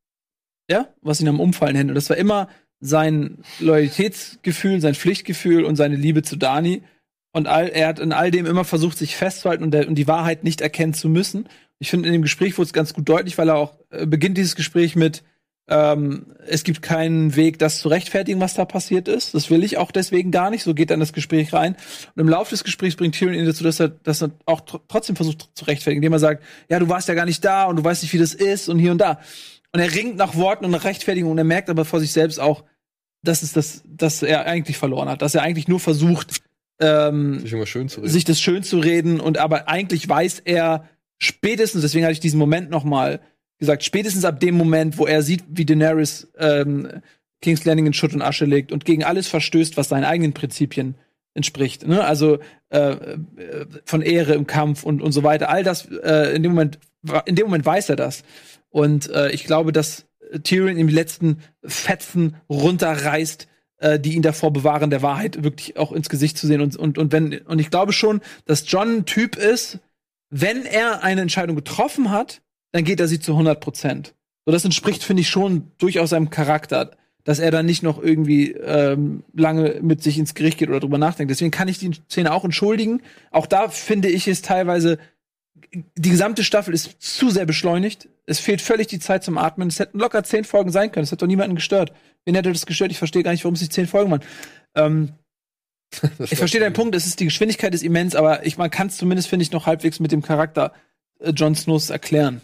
Ja, 0.71 0.89
was 1.01 1.21
ihn 1.21 1.29
am 1.29 1.41
Umfallen 1.41 1.77
hält. 1.77 1.89
Und 1.89 1.95
das 1.95 2.11
war 2.11 2.17
immer 2.17 2.49
sein 2.81 3.39
Loyalitätsgefühl, 3.61 4.81
sein 4.81 4.95
Pflichtgefühl 4.95 5.65
und 5.65 5.77
seine 5.77 5.97
Liebe 5.97 6.23
zu 6.23 6.37
Dani. 6.37 6.83
Und 7.33 7.47
all, 7.47 7.69
er 7.69 7.89
hat 7.89 7.99
in 7.99 8.13
all 8.13 8.31
dem 8.31 8.45
immer 8.45 8.65
versucht, 8.65 8.99
sich 8.99 9.17
festzuhalten 9.17 9.65
und, 9.65 9.71
der, 9.71 9.89
und 9.89 9.95
die 9.95 10.09
Wahrheit 10.09 10.45
nicht 10.45 10.61
erkennen 10.61 10.93
zu 10.93 11.09
müssen. 11.09 11.49
Ich 11.79 11.89
finde, 11.89 12.09
in 12.09 12.13
dem 12.13 12.23
Gespräch 12.23 12.59
wurde 12.59 12.67
es 12.67 12.73
ganz 12.73 12.93
gut 12.93 13.09
deutlich, 13.09 13.39
weil 13.39 13.49
er 13.49 13.57
auch 13.57 13.79
äh, 13.91 14.07
beginnt 14.07 14.37
dieses 14.37 14.57
Gespräch 14.57 14.97
mit, 14.97 15.23
ähm, 15.69 16.27
es 16.47 16.63
gibt 16.63 16.81
keinen 16.81 17.35
Weg, 17.35 17.59
das 17.59 17.81
zu 17.81 17.89
rechtfertigen, 17.89 18.41
was 18.41 18.55
da 18.55 18.65
passiert 18.65 19.09
ist. 19.09 19.35
Das 19.35 19.51
will 19.51 19.65
ich 19.65 19.79
auch 19.79 19.91
deswegen 19.91 20.31
gar 20.31 20.51
nicht. 20.51 20.63
So 20.63 20.75
geht 20.75 20.91
dann 20.91 21.01
das 21.01 21.13
Gespräch 21.13 21.53
rein. 21.53 21.77
Und 22.15 22.21
im 22.21 22.29
Laufe 22.29 22.51
des 22.51 22.63
Gesprächs 22.63 22.95
bringt 22.95 23.17
Tyrion 23.17 23.41
ihn 23.41 23.47
dazu, 23.47 23.65
dass 23.65 23.81
er, 23.81 23.89
dass 23.89 24.23
er 24.23 24.31
auch 24.45 24.61
tr 24.61 24.81
trotzdem 24.87 25.17
versucht 25.17 25.51
zu 25.55 25.65
rechtfertigen, 25.65 26.03
indem 26.03 26.13
er 26.13 26.21
sagt, 26.21 26.45
ja, 26.69 26.79
du 26.79 26.89
warst 26.89 27.09
ja 27.09 27.15
gar 27.15 27.27
nicht 27.27 27.45
da 27.45 27.65
und 27.65 27.77
du 27.77 27.85
weißt 27.85 28.03
nicht, 28.03 28.13
wie 28.13 28.19
das 28.19 28.35
ist 28.35 28.69
und 28.69 28.79
hier 28.79 28.93
und 28.93 28.99
da. 28.99 29.19
Und 29.73 29.81
er 29.81 29.93
ringt 29.93 30.17
nach 30.17 30.37
Worten 30.37 30.65
und 30.65 30.71
nach 30.71 30.85
Rechtfertigung 30.85 31.33
und 31.33 31.39
er 31.39 31.45
merkt 31.45 31.69
aber 31.69 31.85
vor 31.85 31.99
sich 31.99 32.13
selbst 32.13 32.39
auch, 32.39 32.65
dass 33.23 33.43
es 33.43 33.53
das, 33.53 33.83
dass 33.87 34.23
er 34.23 34.47
eigentlich 34.47 34.79
verloren 34.79 35.09
hat, 35.09 35.21
dass 35.21 35.35
er 35.35 35.43
eigentlich 35.43 35.67
nur 35.67 35.81
versucht, 35.81 36.41
ähm, 36.81 37.41
sich 37.41 37.51
sich 38.13 38.25
das 38.25 38.41
schön 38.41 38.63
zu 38.63 38.79
reden 38.79 39.19
und 39.19 39.39
aber 39.39 39.69
eigentlich 39.69 40.09
weiß 40.09 40.43
er 40.45 40.89
spätestens, 41.19 41.83
deswegen 41.83 42.05
hatte 42.05 42.13
ich 42.13 42.21
diesen 42.21 42.39
Moment 42.39 42.71
noch 42.71 42.85
mal 42.85 43.21
gesagt, 43.59 43.85
spätestens 43.85 44.25
ab 44.25 44.41
dem 44.41 44.57
Moment, 44.57 44.99
wo 44.99 45.07
er 45.07 45.23
sieht, 45.23 45.45
wie 45.49 45.65
Daenerys 45.65 46.29
ähm, 46.39 46.89
King's 47.41 47.65
Landing 47.65 47.87
in 47.87 47.93
Schutt 47.93 48.15
und 48.15 48.23
Asche 48.23 48.45
legt 48.45 48.73
und 48.73 48.85
gegen 48.85 49.05
alles 49.05 49.29
verstößt, 49.29 49.77
was 49.77 49.89
seinen 49.89 50.05
eigenen 50.05 50.33
Prinzipien 50.33 50.97
entspricht. 51.35 51.87
Ne? 51.87 52.05
Also 52.05 52.39
äh, 52.71 52.93
äh, 52.93 53.17
von 53.85 54.03
Ehre 54.03 54.35
im 54.35 54.47
Kampf 54.47 54.83
und, 54.83 55.03
und 55.03 55.13
so 55.13 55.23
weiter. 55.23 55.49
All 55.51 55.63
das 55.63 55.87
äh, 55.87 56.35
in 56.35 56.43
dem 56.43 56.53
Moment, 56.53 56.79
in 57.27 57.37
dem 57.37 57.47
Moment 57.47 57.65
weiß 57.65 57.91
er 57.91 57.97
das. 57.97 58.25
Und 58.71 59.11
äh, 59.11 59.31
ich 59.31 59.45
glaube, 59.45 59.73
dass 59.73 60.07
Tyrion 60.43 60.79
ihm 60.79 60.89
die 60.89 60.95
letzten 60.95 61.39
Fetzen 61.65 62.37
runterreißt, 62.49 63.49
äh, 63.79 64.01
die 64.01 64.15
ihn 64.15 64.23
davor 64.23 64.53
bewahren, 64.53 64.91
der 64.91 65.03
Wahrheit 65.03 65.45
wirklich 65.45 65.77
auch 65.77 65.93
ins 65.93 66.09
Gesicht 66.09 66.39
zu 66.39 66.47
sehen. 66.47 66.61
Und, 66.61 66.77
und, 66.77 66.99
und, 66.99 67.13
wenn, 67.13 67.39
und 67.43 67.59
ich 67.59 67.71
glaube 67.71 67.93
schon, 67.93 68.21
dass 68.47 68.65
John 68.67 68.99
ein 68.99 69.05
Typ 69.05 69.37
ist, 69.37 69.79
wenn 70.31 70.65
er 70.65 71.05
eine 71.05 71.21
Entscheidung 71.21 71.55
getroffen 71.55 72.11
hat, 72.11 72.43
dann 72.77 72.85
geht 72.85 73.01
er 73.01 73.09
sie 73.09 73.21
zu 73.21 73.33
100 73.33 73.61
Prozent. 73.61 74.15
So, 74.45 74.53
das 74.53 74.65
entspricht, 74.65 75.03
finde 75.03 75.23
ich, 75.23 75.29
schon 75.29 75.73
durchaus 75.79 76.11
seinem 76.11 76.31
Charakter, 76.31 76.93
dass 77.25 77.41
er 77.41 77.51
dann 77.51 77.67
nicht 77.67 77.83
noch 77.83 78.01
irgendwie 78.01 78.53
ähm, 78.53 79.25
lange 79.35 79.81
mit 79.83 80.03
sich 80.03 80.19
ins 80.19 80.35
Gericht 80.35 80.59
geht 80.59 80.69
oder 80.69 80.81
drüber 80.81 80.99
nachdenkt. 80.99 81.31
Deswegen 81.31 81.51
kann 81.51 81.67
ich 81.67 81.79
die 81.79 81.93
Szene 82.09 82.33
auch 82.33 82.45
entschuldigen. 82.45 83.03
Auch 83.33 83.47
da 83.47 83.69
finde 83.69 84.09
ich 84.09 84.29
es 84.29 84.43
teilweise 84.43 84.99
die 85.97 86.11
gesamte 86.11 86.45
Staffel 86.45 86.75
ist 86.75 86.97
zu 87.01 87.31
sehr 87.31 87.47
beschleunigt. 87.47 88.09
Es 88.27 88.39
fehlt 88.39 88.63
völlig 88.63 88.87
die 88.87 88.99
Zeit 88.99 89.25
zum 89.25 89.39
Atmen. 89.39 89.69
Es 89.69 89.79
hätten 89.79 89.99
locker 89.99 90.23
zehn 90.23 90.45
Folgen 90.45 90.71
sein 90.71 90.93
können. 90.93 91.05
Es 91.05 91.13
hat 91.13 91.23
doch 91.23 91.27
niemanden 91.27 91.57
gestört. 91.57 91.93
Wen 92.25 92.35
hätte 92.35 92.53
das 92.53 92.67
gestört? 92.67 92.91
Ich 92.91 92.99
verstehe 92.99 93.23
gar 93.23 93.33
nicht, 93.33 93.45
warum 93.45 93.55
es 93.55 93.61
nicht 93.61 93.73
zehn 93.73 93.87
Folgen 93.87 94.11
waren. 94.11 94.23
Ähm, 94.75 95.13
ich 96.19 96.37
verstehe 96.37 96.61
deinen 96.61 96.73
Punkt. 96.73 96.95
Es 96.95 97.07
ist 97.07 97.21
die 97.21 97.25
Geschwindigkeit 97.25 97.75
ist 97.75 97.83
immens, 97.83 98.15
aber 98.15 98.45
ich, 98.47 98.59
man 98.59 98.71
kann 98.71 98.89
es 98.89 98.97
zumindest 98.97 99.29
finde 99.29 99.43
ich 99.43 99.53
noch 99.53 99.67
halbwegs 99.67 100.01
mit 100.01 100.13
dem 100.13 100.23
Charakter 100.23 100.73
äh, 101.21 101.31
Jon 101.31 101.55
Snows 101.55 101.91
erklären. 101.91 102.41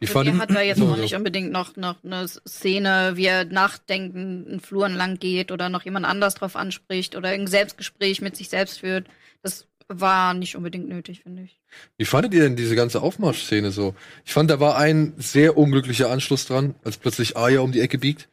Ich 0.00 0.14
Und 0.14 0.26
fand, 0.26 0.40
hat 0.40 0.50
da 0.50 0.60
jetzt 0.60 0.78
So, 0.78 0.86
noch 0.86 0.96
nicht 0.96 1.14
unbedingt 1.14 1.52
noch, 1.52 1.76
noch 1.76 1.96
eine 2.04 2.26
Szene, 2.28 3.12
wie 3.14 3.26
er 3.26 3.44
nachdenkend 3.44 4.48
in 4.48 4.60
Fluren 4.60 4.94
lang 4.94 5.18
geht 5.18 5.52
oder 5.52 5.68
noch 5.68 5.84
jemand 5.84 6.06
anders 6.06 6.34
drauf 6.34 6.56
anspricht 6.56 7.16
oder 7.16 7.30
ein 7.30 7.46
Selbstgespräch 7.46 8.20
mit 8.20 8.36
sich 8.36 8.48
selbst 8.48 8.80
führt. 8.80 9.06
Das 9.42 9.66
war 9.88 10.34
nicht 10.34 10.56
unbedingt 10.56 10.88
nötig, 10.88 11.22
finde 11.22 11.42
ich. 11.42 11.60
Wie 11.96 12.04
fandet 12.04 12.34
ihr 12.34 12.42
denn 12.42 12.56
diese 12.56 12.74
ganze 12.74 13.02
Aufmarschszene 13.02 13.70
so? 13.70 13.94
Ich 14.24 14.32
fand, 14.32 14.50
da 14.50 14.60
war 14.60 14.76
ein 14.76 15.14
sehr 15.16 15.56
unglücklicher 15.56 16.10
Anschluss 16.10 16.46
dran, 16.46 16.74
als 16.84 16.96
plötzlich 16.96 17.36
Aya 17.36 17.60
um 17.60 17.72
die 17.72 17.80
Ecke 17.80 17.98
biegt. 17.98 18.28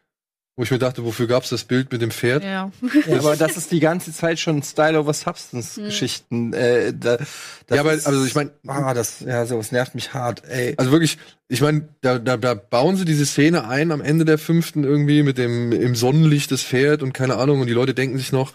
Wo 0.56 0.62
ich 0.62 0.70
mir 0.70 0.78
dachte, 0.78 1.04
wofür 1.04 1.26
gab's 1.26 1.50
das 1.50 1.64
Bild 1.64 1.92
mit 1.92 2.04
dem 2.04 2.12
Pferd? 2.12 2.44
Ja. 2.44 2.72
Ja, 3.08 3.18
aber 3.18 3.36
das 3.36 3.58
ist 3.58 3.72
die 3.72 3.80
ganze 3.80 4.14
Zeit 4.14 4.40
schon 4.40 4.62
Style 4.62 5.00
over 5.00 5.12
Substance 5.12 5.82
Geschichten. 5.82 6.54
Äh, 6.54 6.94
da, 6.94 7.18
Ja, 7.72 7.80
aber 7.80 7.92
also 7.92 8.24
ich 8.24 8.36
meine, 8.36 8.52
ah, 8.68 8.94
das 8.94 9.22
ja, 9.22 9.48
sowas 9.48 9.72
nervt 9.72 9.96
mich 9.96 10.14
hart. 10.14 10.44
Ey. 10.48 10.76
also 10.78 10.92
wirklich, 10.92 11.18
ich 11.48 11.62
meine, 11.62 11.88
da, 12.02 12.20
da, 12.20 12.38
da 12.38 12.54
bauen 12.54 12.98
sie 12.98 13.06
diese 13.06 13.26
Szene 13.26 13.68
ein 13.68 13.92
am 13.92 14.02
Ende 14.02 14.26
der 14.26 14.38
fünften 14.38 14.84
irgendwie 14.84 15.24
mit 15.24 15.40
dem 15.40 15.72
im 15.72 15.96
Sonnenlicht 15.96 16.52
das 16.52 16.62
Pferd 16.62 17.02
und 17.02 17.14
keine 17.14 17.38
Ahnung 17.38 17.62
und 17.62 17.66
die 17.66 17.74
Leute 17.74 17.96
denken 17.96 18.20
sich 18.20 18.32
noch, 18.32 18.54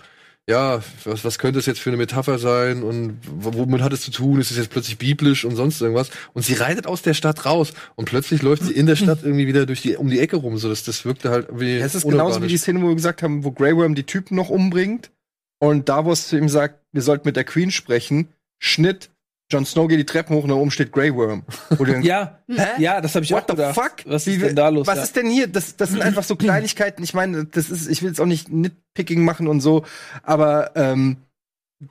ja, 0.49 0.81
was, 1.05 1.25
was 1.25 1.39
könnte 1.39 1.59
es 1.59 1.67
jetzt 1.67 1.79
für 1.79 1.91
eine 1.91 1.99
Metapher 1.99 2.39
sein 2.39 2.83
und 2.83 3.19
womit 3.27 3.83
hat 3.83 3.93
es 3.93 4.01
zu 4.01 4.11
tun? 4.11 4.41
Ist 4.41 4.51
es 4.51 4.57
jetzt 4.57 4.71
plötzlich 4.71 4.97
biblisch 4.97 5.45
und 5.45 5.57
sonst 5.57 5.81
irgendwas? 5.83 6.11
Und 6.33 6.43
sie 6.43 6.55
reitet 6.55 6.87
aus 6.87 7.03
der 7.03 7.13
Stadt 7.13 7.45
raus 7.45 7.75
und 7.97 8.07
plötzlich 8.07 8.41
läuft 8.41 8.63
sie 8.63 8.73
in 8.73 8.87
der 8.87 8.97
Stadt 8.97 9.19
irgendwie 9.23 9.47
wieder 9.47 9.67
durch 9.67 9.83
die 9.83 9.97
um 9.97 10.09
die 10.09 10.21
Ecke 10.21 10.37
rum, 10.37 10.57
so 10.57 10.71
das, 10.71 10.85
das 10.85 11.05
wirkte 11.05 11.29
halt 11.29 11.49
wie 11.53 11.77
Es 11.77 11.95
ist 11.95 12.09
genauso 12.09 12.43
wie 12.43 12.49
die 12.49 12.57
Szene, 12.57 12.81
wo 12.81 12.89
wir 12.89 12.95
gesagt 12.95 13.23
haben, 13.23 13.45
wo 13.45 13.53
Grey 13.53 13.77
Worm 13.77 13.95
die 13.95 14.05
Typen 14.05 14.37
noch 14.37 14.49
umbringt 14.49 15.11
und 15.59 15.91
Davos 15.91 16.29
zu 16.29 16.39
ihm 16.39 16.49
sagt, 16.49 16.81
wir 16.93 17.03
sollten 17.03 17.29
mit 17.29 17.37
der 17.37 17.45
Queen 17.45 17.71
sprechen. 17.71 18.29
Schnitt, 18.59 19.11
Jon 19.51 19.65
Snow 19.65 19.89
geht 19.89 19.99
die 19.99 20.07
Treppen 20.07 20.37
hoch 20.37 20.43
und 20.43 20.51
da 20.51 20.55
oben 20.57 20.71
steht 20.71 20.93
Grey 20.93 21.15
Worm. 21.15 21.43
Denkst, 21.79 22.07
Ja, 22.07 22.39
Hä? 22.49 22.83
ja, 22.83 23.01
das 23.01 23.15
habe 23.15 23.25
ich 23.25 23.31
What 23.33 23.45
auch 23.45 23.49
the 23.49 23.57
gedacht. 23.57 23.75
fuck? 23.75 23.93
Was 24.05 24.27
ist 24.27 24.43
denn 24.43 24.57
da 24.57 24.69
los? 24.69 24.87
Was 24.87 24.97
ja. 24.97 25.03
ist 25.05 25.17
denn 25.17 25.31
hier? 25.31 25.47
Das, 25.47 25.77
das 25.77 25.91
sind 25.91 26.03
einfach 26.03 26.25
so 26.25 26.37
Kleinigkeiten. 26.37 27.03
Ich 27.03 27.15
meine, 27.15 27.47
das 27.47 27.71
ist, 27.71 27.89
ich 27.89 28.03
will 28.03 28.11
jetzt 28.11 28.21
auch 28.21 28.27
nicht 28.27 28.51
Nitpicking 28.51 29.25
machen 29.25 29.49
und 29.49 29.61
so, 29.61 29.85
aber 30.23 30.73
ähm, 30.77 31.17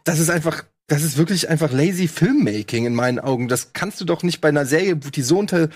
das 0.04 0.20
ist 0.20 0.30
einfach, 0.30 0.66
das 0.88 1.02
ist 1.04 1.18
wirklich 1.18 1.50
einfach 1.50 1.72
lazy 1.72 2.08
Filmmaking 2.08 2.86
in 2.86 2.94
meinen 2.94 3.20
Augen. 3.20 3.48
Das 3.48 3.74
kannst 3.74 4.00
du 4.02 4.06
doch 4.06 4.22
nicht 4.22 4.40
bei 4.40 4.50
einer 4.50 4.66
Serie, 4.66 4.96
die 4.96 5.22
so 5.22 5.40
unter 5.40 5.70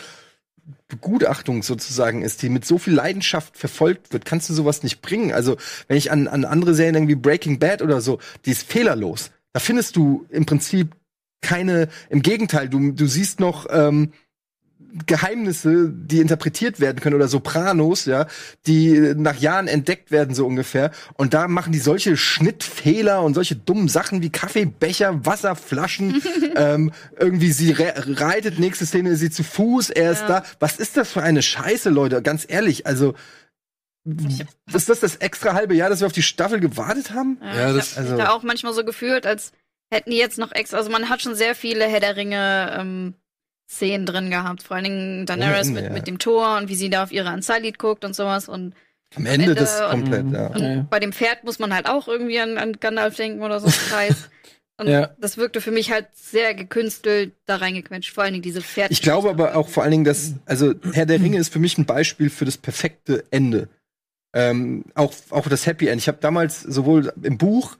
Begutachtung 0.88 1.64
sozusagen 1.64 2.22
ist, 2.22 2.42
die 2.44 2.50
mit 2.50 2.66
so 2.66 2.78
viel 2.78 2.94
Leidenschaft 2.94 3.58
verfolgt 3.58 4.14
wird, 4.14 4.26
kannst 4.26 4.50
du 4.50 4.54
sowas 4.54 4.84
nicht 4.84 5.02
bringen. 5.02 5.32
Also, 5.34 5.58
wenn 5.88 5.98
ich 5.98 6.12
an, 6.12 6.28
an 6.28 6.46
andere 6.46 6.76
Serien 6.76 6.94
denke 6.94 7.10
wie 7.10 7.16
Breaking 7.16 7.60
Bad 7.60 7.82
oder 7.82 8.02
so, 8.02 8.20
die 8.46 8.52
ist 8.52 8.64
fehlerlos. 8.72 9.32
Da 9.54 9.60
findest 9.60 9.96
du 9.96 10.26
im 10.30 10.46
Prinzip 10.46 10.96
keine, 11.42 11.88
im 12.10 12.22
Gegenteil, 12.22 12.70
du, 12.70 12.92
du 12.92 13.06
siehst 13.08 13.40
noch 13.40 13.68
ähm, 13.70 14.14
Geheimnisse, 15.08 15.90
die 15.90 16.20
interpretiert 16.20 16.82
werden 16.82 17.00
können 17.00 17.16
oder 17.16 17.30
Sopranos, 17.30 18.04
ja, 18.06 18.28
die 18.68 19.14
nach 19.16 19.38
Jahren 19.38 19.70
entdeckt 19.70 20.12
werden 20.12 20.36
so 20.36 20.46
ungefähr. 20.46 20.92
Und 21.14 21.34
da 21.34 21.48
machen 21.48 21.72
die 21.72 21.80
solche 21.80 22.18
Schnittfehler 22.18 23.22
und 23.24 23.34
solche 23.34 23.56
dummen 23.56 23.88
Sachen 23.88 24.22
wie 24.22 24.30
Kaffeebecher, 24.32 25.26
Wasserflaschen. 25.26 26.22
ähm, 26.58 26.92
irgendwie 27.18 27.54
sie 27.54 27.72
re 27.72 27.94
reitet, 28.20 28.60
nächste 28.60 28.86
Szene 28.86 29.12
ist 29.12 29.20
sie 29.20 29.30
zu 29.30 29.44
Fuß, 29.44 29.92
er 29.92 30.12
ist 30.12 30.22
Ja. 30.22 30.28
da. 30.28 30.44
Was 30.60 30.76
ist 30.78 30.98
das 30.98 31.10
für 31.12 31.22
eine 31.24 31.42
Scheiße, 31.42 31.90
Leute? 31.90 32.22
Ganz 32.22 32.46
ehrlich, 32.48 32.86
also 32.86 33.14
ist 34.74 34.90
das 34.90 35.00
das 35.00 35.16
extra 35.18 35.54
halbe 35.54 35.76
Jahr, 35.76 35.90
dass 35.90 36.00
wir 36.02 36.08
auf 36.08 36.12
die 36.14 36.24
Staffel 36.24 36.60
gewartet 36.60 37.12
haben? 37.14 37.38
Ja, 37.42 37.56
Ja, 37.56 37.70
ich 37.70 37.76
das- 37.78 37.92
habe 37.92 38.02
also- 38.02 38.16
mich 38.16 38.24
da 38.26 38.32
auch 38.32 38.44
manchmal 38.44 38.74
so 38.74 38.84
gefühlt, 38.84 39.26
als 39.26 39.52
hätten 39.92 40.12
die 40.12 40.18
jetzt 40.18 40.38
noch 40.38 40.52
extra, 40.52 40.78
also 40.78 40.90
man 40.90 41.10
hat 41.10 41.22
schon 41.22 41.36
sehr 41.36 41.54
viele 41.56 41.86
Herr 41.86 42.00
der 42.00 42.16
Ringe 42.16 42.76
ähm, 42.80 43.14
Szenen 43.70 44.06
drin 44.06 44.30
gehabt, 44.30 44.64
vor 44.64 44.76
allen 44.76 44.84
Dingen 44.86 45.26
Daenerys 45.26 45.68
Ende, 45.68 45.82
mit, 45.82 45.90
ja. 45.90 45.94
mit 45.94 46.08
dem 46.08 46.20
Tor 46.20 46.58
und 46.58 46.70
wie 46.70 46.76
sie 46.76 46.90
da 46.90 47.04
auf 47.04 47.12
ihre 47.12 47.32
Unsullied 47.34 47.78
guckt 47.78 48.04
und 48.04 48.16
sowas 48.16 48.50
und, 48.50 48.74
Am 49.16 49.26
Ende, 49.26 49.46
Ende 49.50 49.56
das 49.56 49.80
und- 49.82 49.90
komplett, 49.92 50.32
ja. 50.32 50.48
und 50.48 50.62
Ja. 50.62 50.86
bei 50.90 51.00
dem 51.00 51.14
Pferd 51.14 51.44
muss 51.44 51.60
man 51.60 51.74
halt 51.74 51.88
auch 51.88 52.08
irgendwie 52.08 52.40
an, 52.40 52.58
an 52.58 52.74
Gandalf 52.80 53.16
denken 53.16 53.42
oder 53.44 53.60
so 53.60 53.68
ein 53.68 53.74
Scheiß. 53.74 54.30
Und 54.78 54.88
Ja. 54.88 55.12
das 55.20 55.38
wirkte 55.38 55.62
für 55.62 55.70
mich 55.70 55.92
halt 55.92 56.08
sehr 56.14 56.56
gekünstelt 56.56 57.34
da 57.46 57.58
reingequetscht, 57.58 58.16
vor 58.16 58.24
allen 58.24 58.34
Dingen 58.34 58.42
diese 58.42 58.64
Pferd. 58.64 58.90
Ich 58.90 59.04
glaube 59.04 59.30
aber 59.30 59.56
auch 59.56 59.68
vor 59.70 59.84
allen 59.84 59.92
Dingen, 59.92 60.06
dass, 60.06 60.34
also 60.48 60.74
Herr 60.94 61.06
der 61.06 61.22
Ringe 61.22 61.38
ist 61.38 61.54
für 61.54 61.60
mich 61.60 61.78
ein 61.78 61.86
Beispiel 61.86 62.32
für 62.32 62.46
das 62.46 62.58
perfekte 62.58 63.24
Ende. 63.30 63.70
Ähm, 64.34 64.86
auch, 64.96 65.14
auch 65.30 65.48
das 65.48 65.68
Happy 65.68 65.88
End. 65.88 66.02
Ich 66.02 66.08
habe 66.08 66.18
damals 66.20 66.62
sowohl 66.62 67.14
im 67.22 67.38
Buch, 67.38 67.78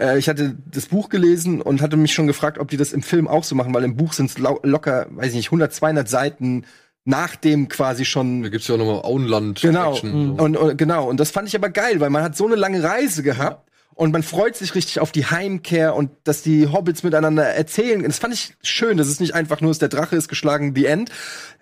äh, 0.00 0.18
ich 0.18 0.28
hatte 0.28 0.56
das 0.66 0.86
Buch 0.86 1.08
gelesen 1.08 1.60
und 1.60 1.82
hatte 1.82 1.96
mich 1.96 2.12
schon 2.12 2.26
gefragt, 2.26 2.58
ob 2.58 2.68
die 2.68 2.76
das 2.76 2.92
im 2.92 3.02
Film 3.02 3.28
auch 3.28 3.44
so 3.44 3.54
machen, 3.54 3.74
weil 3.74 3.84
im 3.84 3.96
Buch 3.96 4.12
sind 4.12 4.30
es 4.30 4.38
locker, 4.38 5.06
weiß 5.10 5.28
ich 5.28 5.36
nicht, 5.36 5.48
100, 5.48 5.72
200 5.72 6.08
Seiten 6.08 6.64
nach 7.04 7.36
dem 7.36 7.68
quasi 7.68 8.04
schon 8.04 8.42
Da 8.42 8.48
gibt's 8.48 8.66
ja 8.66 8.76
auch 8.76 8.78
nochmal 8.78 9.02
Auenland. 9.02 9.60
Genau. 9.60 9.92
Action, 9.92 10.36
so. 10.36 10.42
Und, 10.42 10.56
und 10.56 10.78
genau, 10.78 11.08
und 11.08 11.20
das 11.20 11.30
fand 11.30 11.48
ich 11.48 11.54
aber 11.56 11.68
geil, 11.68 12.00
weil 12.00 12.10
man 12.10 12.22
hat 12.22 12.36
so 12.36 12.46
eine 12.46 12.54
lange 12.56 12.82
Reise 12.82 13.22
gehabt 13.22 13.68
und 13.94 14.10
man 14.10 14.22
freut 14.22 14.56
sich 14.56 14.74
richtig 14.74 15.00
auf 15.00 15.12
die 15.12 15.26
Heimkehr 15.26 15.94
und 15.94 16.10
dass 16.24 16.42
die 16.42 16.66
Hobbits 16.66 17.02
miteinander 17.02 17.44
erzählen. 17.44 18.02
Das 18.02 18.18
fand 18.18 18.34
ich 18.34 18.54
schön, 18.62 18.96
dass 18.96 19.06
es 19.06 19.20
nicht 19.20 19.34
einfach 19.34 19.60
nur 19.60 19.70
ist, 19.70 19.82
der 19.82 19.90
Drache 19.90 20.16
ist 20.16 20.28
geschlagen, 20.28 20.74
the 20.74 20.86
end. 20.86 21.10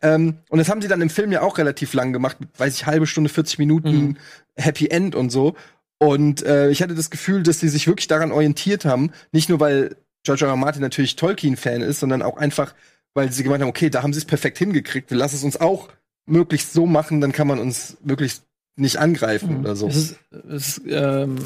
Ähm, 0.01 0.38
und 0.49 0.59
das 0.59 0.68
haben 0.68 0.81
sie 0.81 0.88
dann 0.88 1.03
im 1.03 1.11
Film 1.11 1.33
ja 1.33 1.42
auch 1.42 1.59
relativ 1.59 1.92
lang 1.92 2.12
gemacht, 2.12 2.38
weiß 2.57 2.75
ich, 2.75 2.87
halbe 2.87 3.07
Stunde, 3.07 3.29
40 3.29 3.59
Minuten 3.59 3.90
Mhm. 3.90 4.16
Happy 4.57 4.87
End 4.88 5.14
und 5.14 5.31
so. 5.31 5.55
Und 6.02 6.42
äh, 6.42 6.70
ich 6.70 6.82
hatte 6.82 6.94
das 6.94 7.10
Gefühl, 7.10 7.42
dass 7.42 7.60
sie 7.60 7.68
sich 7.68 7.86
wirklich 7.86 8.08
daran 8.08 8.32
orientiert 8.32 8.84
haben, 8.84 9.12
nicht 9.30 9.48
nur 9.48 9.60
weil 9.60 9.96
George 10.24 10.44
R. 10.44 10.50
R. 10.50 10.56
Martin 10.56 10.82
natürlich 10.82 11.16
Tolkien-Fan 11.16 11.80
ist, 11.80 12.00
sondern 12.00 12.22
auch 12.22 12.36
einfach, 12.36 12.74
weil 13.14 13.30
sie 13.30 13.42
gemeint 13.42 13.62
haben, 13.62 13.68
okay, 13.68 13.90
da 13.90 14.02
haben 14.02 14.12
sie 14.12 14.18
es 14.18 14.24
perfekt 14.24 14.58
hingekriegt, 14.58 15.10
wir 15.10 15.16
lassen 15.18 15.36
es 15.36 15.44
uns 15.44 15.60
auch 15.60 15.88
möglichst 16.26 16.72
so 16.72 16.86
machen, 16.86 17.20
dann 17.20 17.32
kann 17.32 17.46
man 17.46 17.58
uns 17.58 17.96
möglichst 18.04 18.44
nicht 18.76 18.96
angreifen 18.98 19.60
oder 19.60 19.76
so. 19.76 19.88
Es 19.88 19.96
ist, 19.96 20.16
es 20.48 20.78
ist 20.78 20.82
ähm, 20.88 21.36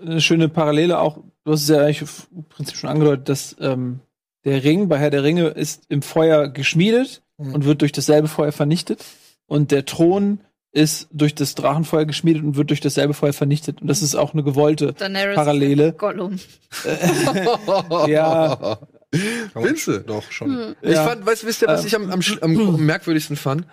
eine 0.00 0.20
schöne 0.20 0.48
Parallele 0.48 0.98
auch, 0.98 1.18
du 1.44 1.52
hast 1.52 1.62
es 1.62 1.68
ja 1.68 1.80
eigentlich 1.80 2.02
im 2.34 2.44
Prinzip 2.44 2.76
schon 2.76 2.90
angedeutet, 2.90 3.28
dass 3.28 3.56
ähm, 3.60 4.00
der 4.44 4.62
Ring 4.64 4.88
bei 4.88 4.98
Herr 4.98 5.10
der 5.10 5.22
Ringe 5.22 5.48
ist 5.48 5.84
im 5.88 6.02
Feuer 6.02 6.48
geschmiedet 6.48 7.22
Mhm. 7.42 7.54
und 7.54 7.64
wird 7.64 7.80
durch 7.80 7.92
dasselbe 7.92 8.28
Feuer 8.28 8.52
vernichtet. 8.52 9.04
Und 9.46 9.70
der 9.70 9.84
Thron 9.84 10.40
ist 10.74 11.08
durch 11.12 11.34
das 11.34 11.54
Drachenfeuer 11.54 12.06
geschmiedet 12.06 12.42
und 12.42 12.56
wird 12.56 12.70
durch 12.70 12.80
dasselbe 12.80 13.12
Feuer 13.14 13.32
vernichtet. 13.34 13.82
Und 13.82 13.88
das 13.88 14.00
ist 14.02 14.14
auch 14.14 14.32
eine 14.32 14.42
gewollte. 14.42 14.94
Daenerys 14.94 15.36
Parallele. 15.36 15.92
Gollum. 15.92 16.38
Ja. 18.08 18.78
Findest 19.52 19.86
du? 19.88 20.00
Doch, 20.00 20.30
schon. 20.32 20.50
Hm. 20.56 20.76
Ich 20.80 20.92
Ja. 20.92 21.04
fand, 21.06 21.26
weißt, 21.26 21.44
wisst 21.44 21.62
ihr, 21.62 21.68
was 21.68 21.84
ich 21.84 21.94
am, 21.94 22.10
am, 22.10 22.20
am 22.40 22.76
merkwürdigsten 22.86 23.36
fand? 23.36 23.66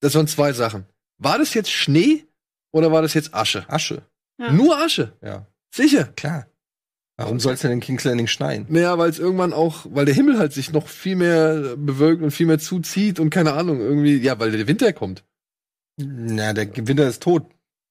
Das 0.00 0.14
waren 0.14 0.26
zwei 0.28 0.52
Sachen. 0.52 0.84
War 1.18 1.38
das 1.38 1.54
jetzt 1.54 1.70
Schnee 1.70 2.24
oder 2.70 2.92
war 2.92 3.02
das 3.02 3.14
jetzt 3.14 3.34
Asche? 3.34 3.64
Asche, 3.68 4.02
Ja. 4.38 4.52
Nur 4.52 4.78
Asche. 4.78 5.12
ja, 5.22 5.46
Sicher. 5.74 6.04
klar. 6.16 6.46
Warum 7.16 7.40
soll 7.40 7.54
es 7.54 7.60
denn 7.62 7.72
in 7.72 7.80
King's 7.80 8.04
Landing 8.04 8.28
schneien? 8.28 8.66
Naja, 8.68 8.96
weil 8.96 9.10
es 9.10 9.18
irgendwann 9.18 9.52
auch, 9.52 9.86
weil 9.90 10.04
der 10.04 10.14
Himmel 10.14 10.38
halt 10.38 10.52
sich 10.52 10.70
noch 10.72 10.86
viel 10.86 11.16
mehr 11.16 11.74
bewölkt 11.76 12.22
und 12.22 12.30
viel 12.30 12.46
mehr 12.46 12.60
zuzieht 12.60 13.18
und 13.18 13.30
keine 13.30 13.54
Ahnung, 13.54 13.80
irgendwie, 13.80 14.18
ja, 14.18 14.38
weil 14.38 14.52
der 14.52 14.68
Winter 14.68 14.92
kommt. 14.92 15.24
Na, 15.98 16.52
der 16.52 16.68
Winter 16.86 17.06
ist 17.08 17.22
tot. 17.22 17.44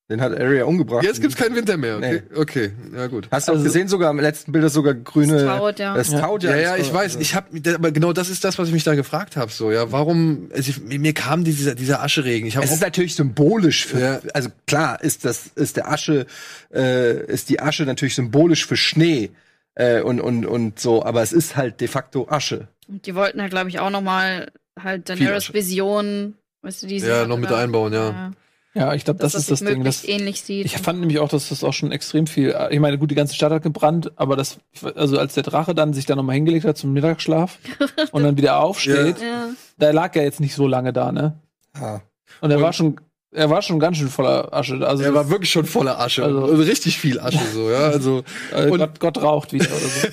Den 0.10 0.22
hat 0.22 0.32
Arya 0.40 0.64
umgebracht. 0.64 1.04
Jetzt 1.04 1.20
gibt's 1.20 1.36
keinen 1.36 1.54
Winter 1.58 1.76
mehr. 1.76 1.98
Okay, 1.98 2.22
okay. 2.34 2.72
ja 2.96 3.08
gut. 3.08 3.28
Hast 3.30 3.50
du 3.50 3.52
auch 3.52 3.56
Also- 3.56 3.66
gesehen, 3.66 3.90
sogar 3.90 4.10
im 4.10 4.22
letzten 4.22 4.54
Bild 4.54 4.64
ist 4.64 4.72
sogar 4.72 4.94
grüne. 4.94 5.34
Das 5.44 5.58
taut, 5.60 5.80
ja. 5.80 5.96
Das 5.98 6.12
Ja. 6.14 6.20
taut 6.22 6.44
Ja, 6.44 6.56
ja, 6.56 6.78
das 6.78 6.88
ich 6.88 6.94
weiß. 6.94 7.18
Ich 7.18 7.36
habe, 7.36 7.48
aber 7.76 7.92
genau 7.92 8.14
das 8.14 8.30
ist 8.30 8.46
das, 8.46 8.58
was 8.58 8.70
ich 8.70 8.74
mich 8.74 8.86
da 8.86 8.96
gefragt 8.96 9.36
habe. 9.36 9.52
So, 9.52 9.70
ja, 9.70 9.92
warum? 9.92 10.50
Also 10.56 10.70
ich, 10.70 10.80
mir 10.82 11.12
kam 11.14 11.44
dieser 11.44 11.76
dieser 11.76 12.02
Ascheregen. 12.02 12.48
Ich 12.48 12.56
Es 12.56 12.72
ist 12.72 12.82
natürlich 12.82 13.16
symbolisch 13.16 13.86
für, 13.86 14.00
Ja. 14.00 14.20
also 14.34 14.48
klar 14.66 15.04
ist 15.04 15.26
das, 15.26 15.48
ist 15.56 15.76
der 15.76 15.92
Asche, 15.92 16.26
äh, 16.74 17.26
ist 17.26 17.50
die 17.50 17.60
Asche 17.60 17.84
natürlich 17.84 18.16
symbolisch 18.16 18.66
für 18.66 18.78
Schnee 18.78 19.32
äh, 19.76 20.00
und 20.00 20.22
und 20.22 20.46
und 20.46 20.80
so, 20.80 21.04
aber 21.04 21.22
es 21.22 21.34
ist 21.34 21.58
halt 21.58 21.82
de 21.82 21.90
facto 21.90 22.28
Asche. 22.30 22.70
Und 22.88 23.06
die 23.08 23.14
wollten 23.14 23.42
halt, 23.42 23.52
glaube 23.52 23.68
ich, 23.68 23.80
auch 23.82 23.90
noch 23.90 24.02
mal 24.02 24.50
halt 24.82 25.10
Daenerys 25.10 25.44
Asche. 25.50 25.54
Vision, 25.54 26.36
weißt 26.62 26.84
du, 26.84 26.88
die 26.88 27.00
sie 27.00 27.08
Ja, 27.08 27.26
noch 27.26 27.38
mit 27.38 27.52
einbauen, 27.52 27.94
ja. 27.94 28.32
Ja, 28.74 28.94
ich 28.94 29.06
glaube, 29.06 29.20
das 29.20 29.32
das, 29.32 29.42
ist 29.44 29.52
das 29.52 29.60
Ding. 29.62 29.84
Das, 29.84 30.04
ähnlich 30.04 30.44
sieht. 30.44 30.66
ich 30.66 30.78
fand 30.78 31.00
nämlich 31.00 31.18
auch, 31.18 31.30
dass 31.30 31.50
das 31.50 31.64
auch 31.64 31.74
schon 31.74 31.92
extrem 31.92 32.28
viel. 32.28 32.56
Ich 32.70 32.80
meine, 32.80 33.00
gut, 33.00 33.10
die 33.10 33.16
ganze 33.16 33.34
Stadt 33.34 33.52
hat 33.52 33.64
gebrannt, 33.64 34.12
aber 34.18 34.36
das, 34.36 34.60
also 34.96 35.18
als 35.18 35.34
der 35.34 35.42
Drache 35.44 35.74
dann 35.74 35.94
sich 35.94 36.06
da 36.06 36.16
nochmal 36.16 36.36
hingelegt 36.36 36.64
hat 36.66 36.78
zum 36.78 36.94
Mittagsschlaf 36.94 37.58
und 38.12 38.24
dann 38.24 38.38
wieder 38.38 38.60
aufsteht, 38.60 39.20
ja. 39.20 39.50
da 39.80 39.90
lag 39.92 40.16
er 40.16 40.24
jetzt 40.24 40.40
nicht 40.40 40.54
so 40.54 40.68
lange 40.68 40.94
da, 40.94 41.12
ne? 41.12 41.40
Ah. 41.74 42.02
Und 42.42 42.52
er 42.52 42.58
Und- 42.58 42.64
war 42.64 42.74
schon 42.74 43.00
Er 43.32 43.50
war 43.50 43.62
schon 43.64 43.80
ganz 43.80 43.98
schön 43.98 44.10
voller 44.10 44.54
Asche. 44.54 44.88
Also 44.88 45.04
er 45.04 45.14
war 45.14 45.30
wirklich 45.30 45.52
schon 45.52 45.66
voller 45.66 46.00
Asche. 46.00 46.24
Also- 46.24 46.44
Also, 46.46 46.64
richtig 46.64 46.98
viel 47.00 47.20
Asche, 47.20 47.40
so, 47.54 47.70
ja. 47.72 47.80
Also, 47.90 48.24
äh, 48.54 48.70
und- 48.70 48.78
Gott, 48.80 49.00
Gott 49.00 49.22
raucht 49.24 49.54
wieder 49.54 49.66
oder 49.66 49.88
so. 49.88 50.08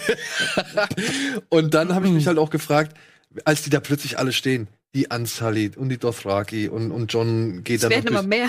und 1.50 1.74
dann 1.74 1.94
habe 1.94 2.06
ich 2.06 2.12
mich 2.12 2.26
halt 2.26 2.38
auch 2.38 2.50
gefragt, 2.50 2.96
als 3.44 3.62
die 3.62 3.70
da 3.70 3.80
plötzlich 3.80 4.18
alle 4.18 4.32
stehen, 4.32 4.68
die 4.94 5.06
Unsullied 5.12 5.76
und 5.76 5.88
die 5.88 5.98
Dothraki 5.98 6.68
und, 6.68 6.90
und 6.90 7.12
John 7.12 7.64
geht 7.64 7.76
Es 7.76 7.82
dann 7.82 7.90
werden 7.90 8.12
noch 8.12 8.20
immer 8.20 8.28
mehr. 8.28 8.48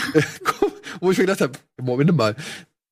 wo 1.02 1.12
ich 1.12 1.18
mir 1.18 1.26
gedacht 1.26 1.41
habe, 1.41 1.54
Moment 1.82 2.16
mal, 2.16 2.36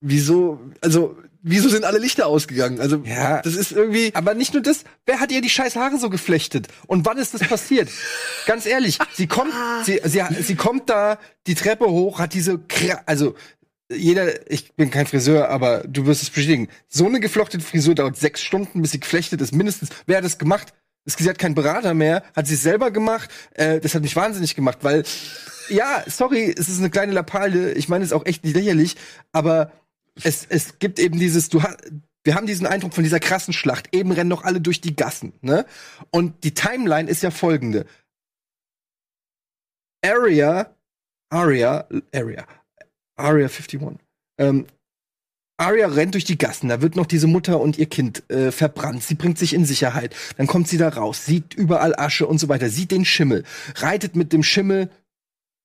wieso, 0.00 0.60
also, 0.80 1.16
wieso 1.42 1.68
sind 1.68 1.84
alle 1.84 1.98
Lichter 1.98 2.26
ausgegangen? 2.26 2.80
Also, 2.80 3.02
Ja. 3.04 3.40
das 3.42 3.54
ist 3.54 3.72
irgendwie, 3.72 4.10
Aber 4.14 4.34
nicht 4.34 4.52
nur 4.54 4.62
das, 4.62 4.84
wer 5.06 5.20
hat 5.20 5.30
ihr 5.30 5.40
die 5.40 5.50
scheiß 5.50 5.76
Haare 5.76 5.98
so 5.98 6.10
geflechtet? 6.10 6.68
Und 6.86 7.06
wann 7.06 7.16
ist 7.18 7.32
das 7.34 7.42
passiert? 7.42 7.88
Ganz 8.46 8.66
ehrlich, 8.66 8.98
sie 9.14 9.26
kommt, 9.26 9.52
sie, 9.84 10.00
sie, 10.04 10.22
sie 10.42 10.54
kommt 10.56 10.90
da 10.90 11.18
die 11.46 11.54
Treppe 11.54 11.86
hoch, 11.86 12.18
hat 12.18 12.34
diese, 12.34 12.58
Kra 12.58 13.02
also 13.06 13.34
jeder, 13.92 14.50
ich 14.50 14.72
bin 14.74 14.90
kein 14.90 15.06
Friseur, 15.06 15.50
aber 15.50 15.84
du 15.86 16.06
wirst 16.06 16.22
es 16.22 16.30
bestätigen. 16.30 16.68
So 16.88 17.06
eine 17.06 17.20
geflochtete 17.20 17.62
Frisur 17.62 17.94
dauert 17.94 18.16
sechs 18.16 18.42
Stunden, 18.42 18.80
bis 18.82 18.92
sie 18.92 19.00
geflechtet 19.00 19.40
ist, 19.42 19.54
mindestens. 19.54 19.90
Wer 20.06 20.16
hat 20.18 20.24
das 20.24 20.38
gemacht? 20.38 20.72
Sie 21.04 21.28
hat 21.28 21.38
keinen 21.38 21.54
Berater 21.54 21.94
mehr, 21.94 22.22
hat 22.34 22.50
es 22.50 22.62
selber 22.62 22.90
gemacht. 22.90 23.30
Äh, 23.52 23.80
das 23.80 23.94
hat 23.94 24.02
mich 24.02 24.16
wahnsinnig 24.16 24.54
gemacht, 24.54 24.78
weil, 24.82 25.04
ja, 25.68 26.02
sorry, 26.06 26.54
es 26.56 26.68
ist 26.68 26.78
eine 26.78 26.90
kleine 26.90 27.12
Lappalie. 27.12 27.72
Ich 27.72 27.88
meine, 27.88 28.04
es 28.04 28.10
ist 28.10 28.16
auch 28.16 28.26
echt 28.26 28.44
nicht 28.44 28.56
lächerlich, 28.56 28.96
aber 29.32 29.72
es, 30.22 30.46
es 30.48 30.78
gibt 30.78 30.98
eben 30.98 31.18
dieses, 31.18 31.48
du 31.48 31.62
hast, 31.62 31.78
wir 32.24 32.34
haben 32.34 32.46
diesen 32.46 32.66
Eindruck 32.66 32.94
von 32.94 33.04
dieser 33.04 33.20
krassen 33.20 33.52
Schlacht. 33.52 33.94
Eben 33.94 34.10
rennen 34.10 34.30
noch 34.30 34.44
alle 34.44 34.60
durch 34.60 34.80
die 34.80 34.96
Gassen, 34.96 35.34
ne? 35.42 35.66
Und 36.10 36.42
die 36.44 36.54
Timeline 36.54 37.08
ist 37.08 37.22
ja 37.22 37.30
folgende. 37.30 37.84
Area, 40.02 40.74
Aria, 41.30 41.86
Area, 42.12 42.46
Aria 43.16 43.48
51. 43.48 43.80
Ähm, 44.38 44.66
Arya 45.56 45.86
rennt 45.86 46.14
durch 46.14 46.24
die 46.24 46.36
Gassen, 46.36 46.68
da 46.68 46.82
wird 46.82 46.96
noch 46.96 47.06
diese 47.06 47.28
Mutter 47.28 47.60
und 47.60 47.78
ihr 47.78 47.86
Kind 47.86 48.28
äh, 48.28 48.50
verbrannt. 48.50 49.04
Sie 49.04 49.14
bringt 49.14 49.38
sich 49.38 49.54
in 49.54 49.64
Sicherheit. 49.64 50.14
Dann 50.36 50.48
kommt 50.48 50.66
sie 50.66 50.78
da 50.78 50.88
raus, 50.88 51.26
sieht 51.26 51.54
überall 51.54 51.94
Asche 51.96 52.26
und 52.26 52.38
so 52.38 52.48
weiter, 52.48 52.68
sieht 52.68 52.90
den 52.90 53.04
Schimmel, 53.04 53.44
reitet 53.76 54.16
mit 54.16 54.32
dem 54.32 54.42
Schimmel 54.42 54.90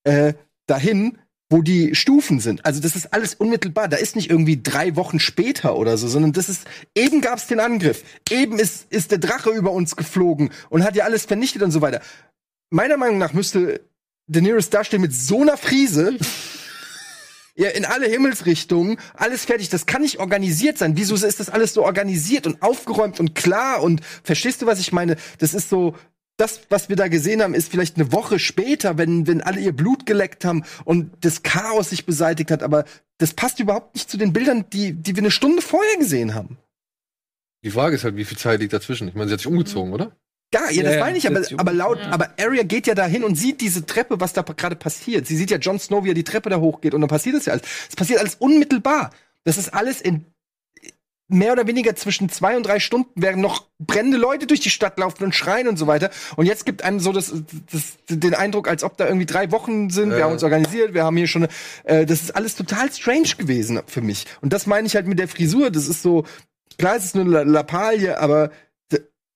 äh, 0.03 0.33
dahin, 0.67 1.17
wo 1.49 1.63
die 1.63 1.95
Stufen 1.95 2.39
sind. 2.39 2.65
Also 2.65 2.79
das 2.79 2.95
ist 2.95 3.13
alles 3.13 3.33
unmittelbar. 3.33 3.87
Da 3.87 3.97
ist 3.97 4.15
nicht 4.15 4.29
irgendwie 4.29 4.61
drei 4.61 4.95
Wochen 4.95 5.19
später 5.19 5.75
oder 5.75 5.97
so, 5.97 6.07
sondern 6.07 6.33
das 6.33 6.47
ist 6.47 6.67
eben 6.93 7.21
gab's 7.21 7.47
den 7.47 7.59
Angriff, 7.59 8.03
eben 8.29 8.59
ist 8.59 8.91
ist 8.91 9.09
der 9.09 9.17
Drache 9.17 9.49
über 9.49 9.71
uns 9.71 9.95
geflogen 9.95 10.51
und 10.69 10.83
hat 10.83 10.95
ja 10.95 11.05
alles 11.05 11.25
vernichtet 11.25 11.63
und 11.63 11.71
so 11.71 11.81
weiter. 11.81 12.01
Meiner 12.69 12.97
Meinung 12.97 13.17
nach 13.17 13.33
müsste 13.33 13.81
Daenerys 14.27 14.69
dastehen 14.69 15.01
mit 15.01 15.13
so 15.13 15.41
einer 15.41 15.57
Friese. 15.57 16.17
Ja, 17.59 17.67
in 17.71 17.83
alle 17.83 18.07
Himmelsrichtungen, 18.07 18.97
alles 19.13 19.43
fertig. 19.43 19.67
Das 19.67 19.85
kann 19.85 20.01
nicht 20.01 20.19
organisiert 20.19 20.77
sein. 20.77 20.95
Wieso 20.95 21.15
ist 21.15 21.41
das 21.41 21.49
alles 21.49 21.73
so 21.73 21.83
organisiert 21.83 22.47
und 22.47 22.61
aufgeräumt 22.61 23.19
und 23.19 23.35
klar? 23.35 23.83
Und 23.83 23.99
verstehst 24.23 24.61
du, 24.61 24.65
was 24.65 24.79
ich 24.79 24.93
meine? 24.93 25.17
Das 25.39 25.53
ist 25.53 25.67
so, 25.67 25.93
das, 26.37 26.61
was 26.69 26.87
wir 26.87 26.95
da 26.95 27.09
gesehen 27.09 27.41
haben, 27.41 27.53
ist 27.53 27.69
vielleicht 27.69 27.97
eine 27.97 28.13
Woche 28.13 28.39
später, 28.39 28.97
wenn, 28.97 29.27
wenn 29.27 29.41
alle 29.41 29.59
ihr 29.59 29.73
Blut 29.73 30.05
geleckt 30.05 30.45
haben 30.45 30.63
und 30.85 31.11
das 31.19 31.43
Chaos 31.43 31.89
sich 31.89 32.05
beseitigt 32.05 32.49
hat. 32.49 32.63
Aber 32.63 32.85
das 33.17 33.33
passt 33.33 33.59
überhaupt 33.59 33.93
nicht 33.93 34.09
zu 34.09 34.17
den 34.17 34.31
Bildern, 34.31 34.63
die, 34.69 34.93
die 34.93 35.17
wir 35.17 35.23
eine 35.23 35.31
Stunde 35.31 35.61
vorher 35.61 35.97
gesehen 35.97 36.35
haben. 36.35 36.57
die 37.65 37.71
Frage 37.71 37.97
ist 37.97 38.05
halt, 38.05 38.15
wie 38.15 38.23
viel 38.23 38.37
Zeit 38.37 38.61
liegt 38.61 38.71
dazwischen? 38.71 39.09
Ich 39.09 39.15
meine, 39.15 39.27
sie 39.27 39.33
hat 39.33 39.41
sich 39.41 39.47
umgezogen, 39.47 39.91
oder? 39.91 40.15
Ja, 40.53 40.69
ja, 40.71 40.83
das 40.83 40.95
Ja, 40.95 40.99
meine 41.01 41.17
ich, 41.17 41.27
aber, 41.27 41.41
aber 41.57 41.73
laut, 41.73 41.99
Ja. 41.99 42.09
aber 42.11 42.31
Arya 42.39 42.63
geht 42.63 42.87
ja 42.87 42.95
dahin 42.95 43.23
und 43.23 43.35
sieht 43.35 43.61
diese 43.61 43.85
Treppe, 43.85 44.19
was 44.19 44.33
da 44.33 44.41
gerade 44.41 44.75
passiert. 44.75 45.27
Sie 45.27 45.37
sieht 45.37 45.51
ja 45.51 45.57
Jon 45.57 45.79
Snow, 45.79 46.03
wie 46.03 46.09
er 46.11 46.15
die 46.15 46.23
Treppe 46.23 46.49
da 46.49 46.59
hochgeht 46.59 46.93
und 46.95 47.01
dann 47.01 47.09
passiert 47.09 47.35
das 47.35 47.45
ja 47.45 47.53
alles. 47.53 47.63
Es 47.89 47.95
passiert 47.95 48.19
alles 48.19 48.35
unmittelbar. 48.35 49.11
Das 49.43 49.57
ist 49.57 49.73
alles 49.73 50.01
in 50.01 50.25
mehr 51.31 51.51
oder 51.53 51.67
weniger 51.67 51.95
zwischen 51.95 52.27
zwei 52.29 52.57
und 52.57 52.63
drei 52.63 52.79
Stunden, 52.79 53.11
während 53.13 53.43
noch 53.43 53.67
brennende 53.77 54.17
Leute 54.17 54.47
durch 54.47 54.61
die 54.61 54.71
Stadt 54.71 54.97
laufen 54.97 55.23
und 55.25 55.35
schreien 55.35 55.67
und 55.67 55.77
so 55.77 55.85
weiter. 55.85 56.09
Und 56.35 56.47
jetzt 56.47 56.65
gibt 56.65 56.81
einem 56.83 56.99
so 56.99 57.11
das, 57.13 57.31
das, 57.71 57.97
den 58.09 58.33
Eindruck, 58.33 58.67
als 58.67 58.83
ob 58.83 58.97
da 58.97 59.05
irgendwie 59.05 59.27
drei 59.27 59.51
Wochen 59.51 59.91
sind. 59.91 60.09
Wir 60.09 60.17
Ja. 60.17 60.25
haben 60.25 60.31
uns 60.33 60.43
organisiert, 60.43 60.95
wir 60.95 61.03
haben 61.03 61.15
hier 61.17 61.27
schon, 61.27 61.47
äh, 61.83 62.07
das 62.07 62.23
ist 62.23 62.35
alles 62.35 62.55
total 62.55 62.91
strange 62.91 63.35
gewesen 63.37 63.79
für 63.85 64.01
mich. 64.01 64.25
Und 64.41 64.53
das 64.53 64.65
meine 64.65 64.87
ich 64.87 64.95
halt 64.95 65.05
mit 65.05 65.19
der 65.19 65.27
Frisur. 65.27 65.69
Das 65.69 65.87
ist 65.87 66.01
so, 66.01 66.25
klar, 66.79 66.95
es 66.95 67.05
ist 67.05 67.13
nur 67.15 67.25
eine 67.25 67.31
La- 67.33 67.43
Lappalie, 67.43 68.17
aber 68.17 68.49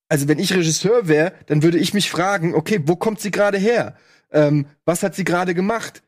also 0.08 0.28
wenn 0.28 0.38
ich 0.38 0.52
Regisseur 0.52 1.08
wäre, 1.08 1.32
dann 1.46 1.62
würde 1.62 1.78
ich 1.78 1.94
mich 1.94 2.10
fragen, 2.10 2.54
okay, 2.54 2.80
wo 2.84 2.96
kommt 2.96 3.20
sie 3.20 3.30
gerade 3.30 3.58
her? 3.58 3.96
Ähm, 4.30 4.66
was 4.84 5.02
hat 5.02 5.14
sie 5.14 5.24
gerade 5.24 5.54
gemacht? 5.54 6.02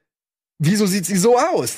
Wieso 0.59 0.87
sieht 0.87 1.07
sie 1.07 1.17
so 1.17 1.39
aus? 1.39 1.77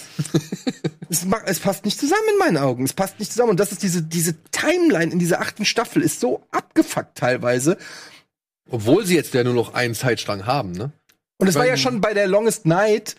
es, 1.09 1.27
es 1.47 1.61
passt 1.61 1.85
nicht 1.85 1.99
zusammen 1.99 2.29
in 2.33 2.39
meinen 2.39 2.57
Augen. 2.57 2.85
Es 2.85 2.93
passt 2.93 3.19
nicht 3.19 3.33
zusammen. 3.33 3.51
Und 3.51 3.61
das 3.61 3.73
ist 3.73 3.83
diese, 3.83 4.03
diese 4.03 4.35
Timeline 4.51 5.13
in 5.13 5.19
dieser 5.19 5.41
achten 5.41 5.65
Staffel 5.65 6.03
ist 6.03 6.21
so 6.21 6.45
abgefuckt 6.51 7.17
teilweise. 7.17 7.77
Obwohl 8.71 9.05
sie 9.05 9.17
jetzt 9.17 9.35
ja 9.35 9.43
nur 9.45 9.55
noch 9.55 9.75
einen 9.75 9.95
Zeitstrang 9.95 10.47
haben, 10.47 10.73
ne? 10.73 10.93
Und 11.39 11.47
es 11.47 11.55
war 11.55 11.67
ja 11.67 11.77
schon 11.77 12.01
bei 12.01 12.15
der 12.15 12.27
Longest 12.27 12.67
Night 12.67 13.15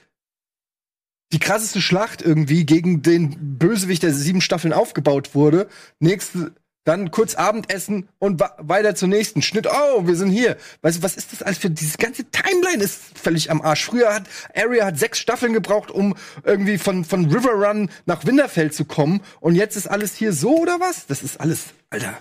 die 1.31 1.39
krasseste 1.39 1.81
Schlacht 1.81 2.21
irgendwie 2.21 2.65
gegen 2.65 3.01
den 3.01 3.57
Bösewicht, 3.57 4.03
der 4.03 4.13
sieben 4.13 4.41
Staffeln 4.41 4.73
aufgebaut 4.73 5.35
wurde. 5.35 5.67
Nächste, 5.99 6.53
dann 6.83 7.11
kurz 7.11 7.35
Abendessen 7.35 8.09
und 8.19 8.39
weiter 8.39 8.95
zur 8.95 9.09
nächsten. 9.09 9.41
Schnitt, 9.41 9.67
oh, 9.67 10.07
wir 10.07 10.15
sind 10.15 10.31
hier. 10.31 10.57
Weißt 10.81 10.97
du, 10.99 11.03
was 11.03 11.15
ist 11.15 11.33
das 11.33 11.43
alles 11.43 11.57
für 11.57 11.69
diese 11.69 11.97
ganze 11.97 12.25
Timeline 12.25 12.83
ist 12.83 13.17
völlig 13.17 13.51
am 13.51 13.61
Arsch. 13.61 13.85
Früher 13.85 14.13
hat 14.13 14.23
Arya 14.55 14.85
hat 14.85 14.97
sechs 14.97 15.19
Staffeln 15.19 15.53
gebraucht, 15.53 15.91
um 15.91 16.15
irgendwie 16.43 16.77
von, 16.77 17.05
von 17.05 17.25
River 17.25 17.51
Run 17.51 17.89
nach 18.05 18.25
Winterfell 18.25 18.71
zu 18.71 18.85
kommen. 18.85 19.21
Und 19.39 19.55
jetzt 19.55 19.75
ist 19.75 19.87
alles 19.87 20.15
hier 20.15 20.33
so 20.33 20.57
oder 20.57 20.79
was? 20.79 21.05
Das 21.05 21.21
ist 21.21 21.39
alles, 21.39 21.65
Alter. 21.89 22.19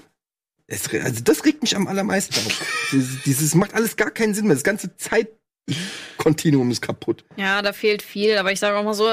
Es, 0.66 0.92
also 0.92 1.22
das 1.22 1.44
regt 1.44 1.62
mich 1.62 1.74
am 1.74 1.86
allermeisten 1.86 2.34
auf. 2.34 2.88
dieses, 2.92 3.22
dieses 3.22 3.54
macht 3.54 3.74
alles 3.74 3.96
gar 3.96 4.10
keinen 4.10 4.34
Sinn 4.34 4.46
mehr. 4.46 4.56
Das 4.56 4.64
ganze 4.64 4.90
Zeitkontinuum 4.96 6.70
ist 6.70 6.82
kaputt. 6.82 7.24
Ja, 7.36 7.62
da 7.62 7.72
fehlt 7.72 8.02
viel, 8.02 8.36
aber 8.36 8.52
ich 8.52 8.60
sage 8.60 8.76
auch 8.76 8.84
mal 8.84 8.92
so, 8.94 9.08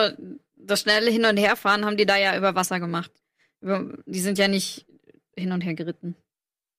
das 0.58 0.82
schnelle 0.82 1.10
Hin- 1.12 1.26
und 1.26 1.38
Herfahren 1.38 1.86
haben 1.86 1.98
die 1.98 2.06
da 2.06 2.18
ja 2.18 2.36
über 2.36 2.56
Wasser 2.56 2.80
gemacht. 2.80 3.12
Die 3.62 4.20
sind 4.20 4.38
ja 4.38 4.48
nicht 4.48 4.86
hin 5.38 5.52
und 5.52 5.62
her 5.62 5.74
geritten. 5.74 6.16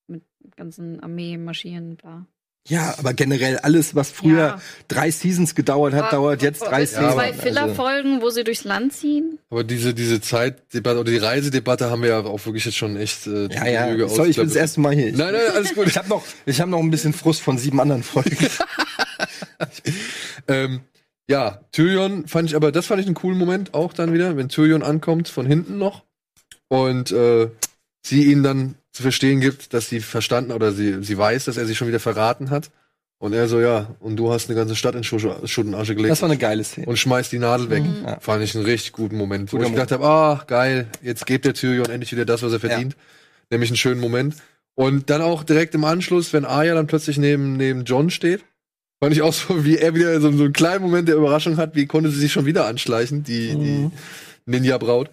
Mit 0.09 0.23
ganzen 0.57 1.01
Armee, 1.01 1.37
Maschinen, 1.37 1.97
bla. 1.97 2.27
Ja, 2.69 2.97
aber 2.99 3.15
generell 3.15 3.59
alles, 3.59 3.95
was 3.95 4.11
früher 4.11 4.39
Ja. 4.39 4.63
drei 4.89 5.13
Seasons 5.13 5.55
gedauert 5.55 5.95
hat, 5.95 6.05
Aber- 6.07 6.11
dauert 6.11 6.43
jetzt 6.43 6.63
drei 6.65 6.81
Ja, 6.81 6.87
Seasons. 6.87 7.15
Zwei 7.15 7.33
Filler-Folgen, 7.33 8.23
wo 8.23 8.31
sie 8.31 8.43
durchs 8.43 8.65
Land 8.65 8.93
ziehen. 8.93 9.39
Aber 9.51 9.63
diese, 9.63 9.95
diese 9.95 10.21
Zeitdebatte 10.21 10.99
oder 10.99 11.13
die 11.13 11.19
Reisedebatte 11.19 11.91
haben 11.91 12.03
wir 12.03 12.09
ja 12.09 12.21
auch 12.25 12.45
wirklich 12.45 12.65
jetzt 12.65 12.77
schon 12.77 12.97
echt 12.97 13.29
äh, 13.29 13.47
ja, 13.55 13.67
ja. 13.67 13.87
Lüge 13.87 14.09
Sorry, 14.09 14.31
ich 14.31 14.37
bin 14.37 14.47
das 14.49 14.57
erste 14.57 14.81
Mal 14.81 14.95
hier. 14.97 15.13
Nein, 15.13 15.33
nein, 15.33 15.43
alles 15.55 15.75
gut. 15.77 15.87
Ich 15.87 15.97
habe 15.97 16.09
noch, 16.09 16.25
ich 16.45 16.61
hab 16.61 16.69
noch 16.69 16.81
ein 16.81 16.91
bisschen 16.91 17.13
Frust 17.13 17.41
von 17.41 17.57
sieben 17.57 17.81
anderen 17.81 18.03
Folgen. 18.03 18.37
ähm, 20.49 20.81
ja, 21.29 21.61
Tyrion 21.73 22.27
fand 22.27 22.49
ich 22.51 22.57
aber, 22.57 22.73
das 22.73 22.87
fand 22.87 23.01
ich 23.01 23.07
einen 23.07 23.15
coolen 23.15 23.39
Moment 23.39 23.75
auch 23.75 23.93
dann 23.93 24.13
wieder, 24.13 24.37
wenn 24.37 24.49
Tyrion 24.49 24.83
ankommt 24.83 25.29
von 25.29 25.47
hinten 25.47 25.79
noch 25.79 26.05
und 26.69 27.11
äh, 27.13 27.49
sie 28.09 28.25
ihn 28.31 28.43
dann 28.43 28.77
zu 28.93 29.03
verstehen 29.03 29.41
gibt, 29.41 29.75
dass 29.75 29.89
sie 29.89 30.01
verstanden 30.01 30.53
oder 30.53 30.73
sie, 30.73 31.03
sie 31.03 31.19
weiß, 31.19 31.45
dass 31.47 31.57
er 31.57 31.67
sich 31.67 31.77
schon 31.77 31.89
wieder 31.89 32.01
verraten 32.01 32.51
hat. 32.51 32.71
Und 33.19 33.33
er 33.33 33.49
so, 33.49 33.61
ja, 33.61 33.95
und 34.01 34.17
du 34.17 34.31
hast 34.31 34.49
eine 34.51 34.57
ganze 34.59 34.77
Stadt 34.77 34.95
in 34.95 35.03
Schutt 35.03 35.25
und 35.25 35.75
Asche 35.75 35.95
gelegt 35.95 36.11
Das 36.13 36.21
war 36.21 36.29
eine 36.29 36.39
geile 36.39 36.63
Szene. 36.63 36.87
und 36.87 36.99
schmeißt 36.99 37.33
die 37.33 37.39
Nadel 37.39 37.71
weg. 37.71 37.83
Mhm. 37.83 38.05
Ja. 38.05 38.21
Fand 38.21 38.43
ich 38.45 38.55
einen 38.55 38.65
richtig 38.67 38.93
guten 38.93 39.17
Moment. 39.17 39.51
Wo 39.53 39.57
Guter 39.57 39.69
ich 39.69 39.75
gedacht 39.75 39.93
habe, 39.93 40.05
ah, 40.05 40.45
geil, 40.47 40.87
jetzt 41.03 41.25
gibt 41.27 41.47
der 41.47 41.55
Tyrion 41.55 41.89
endlich 41.89 42.13
wieder 42.13 42.27
das, 42.27 42.43
was 42.43 42.53
er 42.53 42.61
Ja. 42.61 42.69
verdient. 42.69 42.95
Nämlich 43.51 43.71
einen 43.71 43.79
schönen 43.79 44.01
Moment. 44.03 44.35
Und 44.75 45.09
dann 45.09 45.23
auch 45.23 45.45
direkt 45.45 45.75
im 45.75 45.85
Anschluss, 45.85 46.35
wenn 46.35 46.45
Arya 46.45 46.75
dann 46.75 46.87
plötzlich 46.87 47.17
neben, 47.17 47.57
neben 47.57 47.85
John 47.85 48.11
steht, 48.11 48.45
fand 49.01 49.15
ich 49.15 49.23
auch 49.23 49.33
so, 49.33 49.65
wie 49.65 49.79
er 49.79 49.95
wieder 49.95 50.21
so, 50.21 50.31
so 50.33 50.45
einen 50.45 50.53
kleinen 50.53 50.83
Moment 50.83 51.09
der 51.09 51.17
Überraschung 51.17 51.57
hat, 51.57 51.75
wie 51.75 51.87
konnte 51.87 52.11
sie 52.11 52.21
sich 52.21 52.33
schon 52.33 52.45
wieder 52.45 52.67
anschleichen, 52.67 53.25
die, 53.25 53.55
Mhm. 53.55 53.63
die 53.65 53.91
Ninja-Braut. 54.51 55.11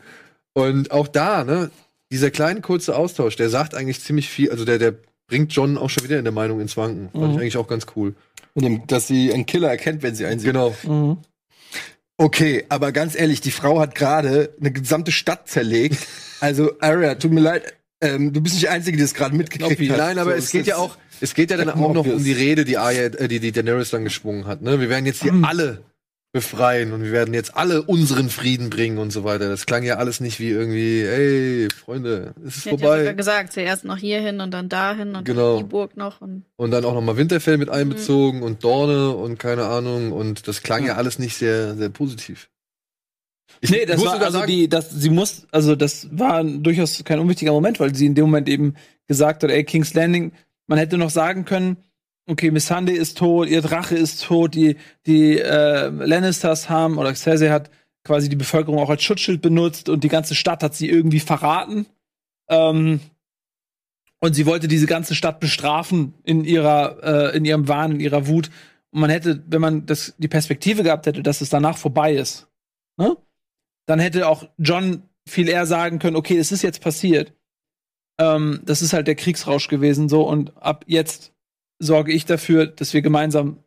Und 0.53 0.91
auch 0.91 1.07
da, 1.07 1.45
ne, 1.45 1.71
dieser 2.13 2.31
kleine 2.31 2.61
kurze 2.61 2.95
Austausch, 2.95 3.35
der 3.35 3.49
sagt 3.49 3.75
eigentlich 3.75 3.99
ziemlich 4.01 4.29
viel, 4.29 4.49
also 4.51 4.63
der, 4.63 4.77
der 4.79 4.93
bringt 5.27 5.51
John 5.53 5.77
auch 5.77 5.89
schon 5.89 6.03
wieder 6.03 6.17
in 6.17 6.23
der 6.23 6.33
Meinung 6.33 6.61
ins 6.61 6.77
Wanken. 6.77 7.09
Fand 7.11 7.23
Mhm. 7.25 7.31
ich 7.31 7.37
eigentlich 7.39 7.57
auch 7.57 7.67
ganz 7.67 7.85
cool. 7.95 8.13
Dem, 8.55 8.85
dass 8.87 9.07
sie 9.07 9.33
einen 9.33 9.45
Killer 9.47 9.69
erkennt, 9.69 10.03
wenn 10.03 10.13
sie 10.15 10.25
einen 10.25 10.39
sieht. 10.39 10.51
Genau. 10.51 10.75
Mhm. 10.83 11.17
Okay, 12.17 12.65
aber 12.69 12.91
ganz 12.91 13.15
ehrlich, 13.15 13.41
die 13.41 13.51
Frau 13.51 13.79
hat 13.79 13.95
gerade 13.95 14.53
eine 14.59 14.71
gesamte 14.71 15.11
Stadt 15.11 15.47
zerlegt. 15.49 15.97
Also, 16.39 16.71
Arya, 16.79 17.15
tut 17.15 17.31
mir 17.31 17.39
leid, 17.41 17.73
ähm, 18.01 18.31
du 18.31 18.41
bist 18.41 18.53
nicht 18.55 18.65
die 18.65 18.69
Einzige, 18.69 18.97
die 18.97 19.03
das 19.03 19.13
gerade 19.15 19.35
mitgekriegt 19.35 19.91
hat. 19.91 19.97
Nein, 19.97 20.19
aber 20.19 20.31
So, 20.31 20.37
es 20.37 20.51
geht 20.51 20.67
ja 20.67 20.75
auch, 20.75 20.97
es 21.21 21.33
geht 21.33 21.49
ja 21.49 21.57
dann 21.57 21.69
auch 21.83 21.93
noch 21.93 22.05
um 22.05 22.23
die 22.23 22.31
Rede, 22.33 22.65
die 22.65 22.77
Arya, 22.77 23.05
äh, 23.05 23.27
die, 23.27 23.39
die 23.39 23.51
Daenerys 23.51 23.89
dann 23.89 24.03
geschwungen 24.03 24.45
hat. 24.45 24.61
Ne? 24.61 24.79
Wir 24.79 24.89
werden 24.89 25.05
jetzt 25.07 25.23
hier 25.23 25.33
Mhm. 25.33 25.45
alle 25.45 25.81
befreien 26.43 26.93
und 26.93 27.03
wir 27.03 27.11
werden 27.11 27.33
jetzt 27.35 27.55
alle 27.55 27.83
unseren 27.83 28.27
Frieden 28.29 28.71
bringen 28.71 28.97
und 28.97 29.11
so 29.11 29.23
weiter. 29.23 29.49
Das 29.49 29.67
klang 29.67 29.83
ja 29.83 29.97
alles 29.97 30.19
nicht 30.19 30.39
wie 30.39 30.49
irgendwie, 30.49 31.03
ey, 31.03 31.67
Freunde, 31.69 32.33
es 32.43 32.57
ist 32.57 32.63
Sie 32.63 32.71
hat 32.71 32.79
ja 32.81 32.85
sogar 32.87 32.97
vorbei. 32.97 33.13
gesagt, 33.13 33.53
zuerst 33.53 33.85
noch 33.85 33.97
hierhin 33.97 34.41
und 34.41 34.49
dann 34.51 34.67
dahin 34.67 35.15
und 35.15 35.25
Genau. 35.25 35.57
dann 35.57 35.65
die 35.65 35.69
Burg 35.69 35.95
noch 35.95 36.21
und 36.21 36.43
Und 36.55 36.71
dann 36.71 36.83
auch 36.85 36.95
noch 36.95 37.01
mal 37.01 37.17
Winterfell 37.17 37.57
mit 37.59 37.69
einbezogen 37.69 38.39
Mhm. 38.39 38.43
und 38.45 38.63
Dorne 38.63 39.11
und 39.11 39.37
keine 39.37 39.65
Ahnung 39.67 40.11
und 40.11 40.47
das 40.47 40.63
klang 40.63 40.81
ja, 40.81 40.87
Ja. 40.89 40.95
alles 40.95 41.19
nicht 41.19 41.37
sehr, 41.37 41.75
sehr 41.75 41.89
positiv. 41.89 42.49
Ich 43.61 43.69
nee, 43.69 43.85
das 43.85 43.97
muss 43.97 44.07
war 44.07 44.13
sogar 44.13 44.25
also 44.27 44.39
sagen- 44.39 44.51
die, 44.51 44.67
das, 44.67 44.89
sie 44.89 45.11
muss, 45.11 45.45
also 45.51 45.75
das 45.75 46.07
war 46.11 46.43
durchaus 46.43 47.03
kein 47.05 47.19
unwichtiger 47.19 47.51
Moment, 47.51 47.79
weil 47.79 47.93
sie 47.93 48.07
in 48.07 48.15
dem 48.15 48.25
Moment 48.25 48.49
eben 48.49 48.73
gesagt 49.07 49.43
hat, 49.43 49.51
ey, 49.51 49.63
King's 49.63 49.93
Landing, 49.93 50.31
man 50.65 50.79
hätte 50.79 50.97
noch 50.97 51.11
sagen 51.11 51.45
können, 51.45 51.77
okay, 52.27 52.51
Missandei 52.51 52.93
ist 52.93 53.17
tot, 53.17 53.47
ihr 53.49 53.61
Drache 53.61 53.95
ist 53.95 54.23
tot, 54.23 54.55
die, 54.55 54.77
die 55.05 55.39
äh, 55.39 55.87
Lannisters 55.89 56.69
haben, 56.69 56.97
oder 56.97 57.13
Cersei 57.15 57.49
hat 57.49 57.69
quasi 58.03 58.29
die 58.29 58.35
Bevölkerung 58.35 58.79
auch 58.79 58.89
als 58.89 59.03
Schutzschild 59.03 59.41
benutzt 59.41 59.89
und 59.89 60.03
die 60.03 60.09
ganze 60.09 60.35
Stadt 60.35 60.63
hat 60.63 60.75
sie 60.75 60.89
irgendwie 60.89 61.19
verraten. 61.19 61.85
Ähm, 62.49 62.99
und 64.19 64.33
sie 64.35 64.45
wollte 64.45 64.67
diese 64.67 64.85
ganze 64.85 65.15
Stadt 65.15 65.39
bestrafen 65.39 66.13
in 66.23 66.45
ihrer, 66.45 67.31
äh, 67.33 67.37
in 67.37 67.43
ihrem 67.43 67.67
Wahn, 67.67 67.93
in 67.93 67.99
ihrer 67.99 68.27
Wut. 68.27 68.49
Und 68.91 69.01
man 69.01 69.09
hätte, 69.09 69.43
wenn 69.47 69.61
man 69.61 69.85
das, 69.85 70.15
die 70.17 70.27
Perspektive 70.27 70.83
gehabt 70.83 71.05
hätte, 71.05 71.23
dass 71.23 71.41
es 71.41 71.49
danach 71.49 71.77
vorbei 71.77 72.13
ist, 72.13 72.47
ne? 72.97 73.17
dann 73.85 73.99
hätte 73.99 74.27
auch 74.27 74.47
John 74.57 75.03
viel 75.27 75.49
eher 75.49 75.65
sagen 75.65 75.99
können, 75.99 76.15
okay, 76.15 76.37
es 76.37 76.51
ist 76.51 76.61
jetzt 76.61 76.81
passiert. 76.81 77.33
Ähm, 78.19 78.61
das 78.63 78.81
ist 78.81 78.93
halt 78.93 79.07
der 79.07 79.15
Kriegsrausch 79.15 79.67
gewesen, 79.67 80.07
so, 80.07 80.27
und 80.27 80.55
ab 80.57 80.85
jetzt 80.87 81.32
sorge 81.79 82.13
ich 82.13 82.25
dafür, 82.25 82.67
dass 82.67 82.93
wir 82.93 83.01
gemeinsam 83.01 83.57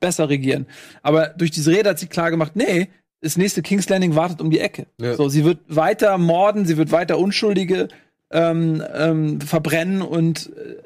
besser 0.00 0.28
regieren. 0.28 0.66
Aber 1.02 1.28
durch 1.28 1.50
diese 1.50 1.70
Rede 1.70 1.90
hat 1.90 1.98
sie 1.98 2.06
klar 2.06 2.30
gemacht, 2.30 2.52
nee, 2.54 2.88
das 3.20 3.36
nächste 3.36 3.62
King's 3.62 3.88
Landing 3.88 4.14
wartet 4.14 4.40
um 4.40 4.50
die 4.50 4.60
Ecke. 4.60 4.86
Ja. 5.00 5.14
So, 5.14 5.28
sie 5.28 5.44
wird 5.44 5.58
weiter 5.68 6.18
morden, 6.18 6.66
sie 6.66 6.76
wird 6.76 6.92
weiter 6.92 7.18
Unschuldige 7.18 7.88
ähm, 8.30 8.82
ähm, 8.94 9.40
verbrennen 9.40 10.02
und 10.02 10.50
äh, 10.56 10.76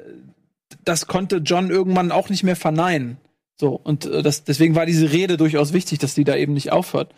das 0.85 1.07
konnte 1.07 1.37
John 1.37 1.69
irgendwann 1.69 2.11
auch 2.11 2.29
nicht 2.29 2.43
mehr 2.43 2.55
verneinen. 2.55 3.17
So, 3.59 3.79
und 3.83 4.05
äh, 4.05 4.23
das, 4.23 4.43
deswegen 4.43 4.75
war 4.75 4.85
diese 4.85 5.11
Rede 5.11 5.37
durchaus 5.37 5.73
wichtig, 5.73 5.99
dass 5.99 6.15
die 6.15 6.23
da 6.23 6.35
eben 6.35 6.53
nicht 6.53 6.71
aufhört. 6.71 7.13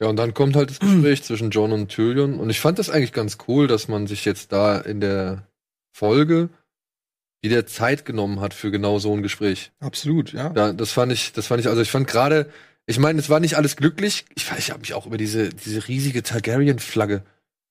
Ja, 0.00 0.08
und 0.08 0.16
dann 0.16 0.34
kommt 0.34 0.56
halt 0.56 0.70
das 0.70 0.80
Gespräch 0.80 1.22
zwischen 1.24 1.50
John 1.50 1.72
und 1.72 1.88
Tyrion. 1.88 2.38
Und 2.38 2.50
ich 2.50 2.60
fand 2.60 2.78
das 2.78 2.90
eigentlich 2.90 3.12
ganz 3.12 3.38
cool, 3.46 3.66
dass 3.66 3.88
man 3.88 4.06
sich 4.06 4.24
jetzt 4.24 4.52
da 4.52 4.78
in 4.78 5.00
der 5.00 5.46
Folge 5.92 6.48
wieder 7.42 7.66
Zeit 7.66 8.04
genommen 8.04 8.40
hat 8.40 8.54
für 8.54 8.70
genau 8.70 8.98
so 8.98 9.12
ein 9.14 9.22
Gespräch. 9.22 9.70
Absolut, 9.80 10.32
ja. 10.32 10.48
Da, 10.50 10.72
das 10.72 10.92
fand 10.92 11.12
ich, 11.12 11.32
das 11.32 11.46
fand 11.46 11.60
ich, 11.60 11.68
also 11.68 11.80
ich 11.80 11.90
fand 11.90 12.06
gerade, 12.06 12.50
ich 12.86 12.98
meine, 12.98 13.18
es 13.20 13.28
war 13.30 13.40
nicht 13.40 13.56
alles 13.56 13.76
glücklich. 13.76 14.24
Ich, 14.34 14.50
ich 14.58 14.70
habe 14.70 14.80
mich 14.80 14.94
auch 14.94 15.06
über 15.06 15.18
diese, 15.18 15.50
diese 15.50 15.86
riesige 15.88 16.22
Targaryen-Flagge, 16.22 17.22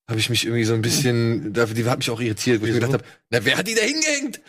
habe 0.09 0.19
ich 0.19 0.29
mich 0.29 0.45
irgendwie 0.45 0.63
so 0.63 0.73
ein 0.73 0.81
bisschen, 0.81 1.53
die 1.53 1.85
hat 1.85 1.97
mich 1.97 2.09
auch 2.09 2.21
irritiert, 2.21 2.61
wo 2.61 2.65
ich 2.65 2.71
mir 2.71 2.77
Wieso? 2.77 2.91
gedacht 2.91 3.03
habe, 3.03 3.03
na, 3.29 3.43
wer 3.43 3.57
hat 3.57 3.67
die 3.67 3.75
da 3.75 3.81
hingehängt? 3.81 4.39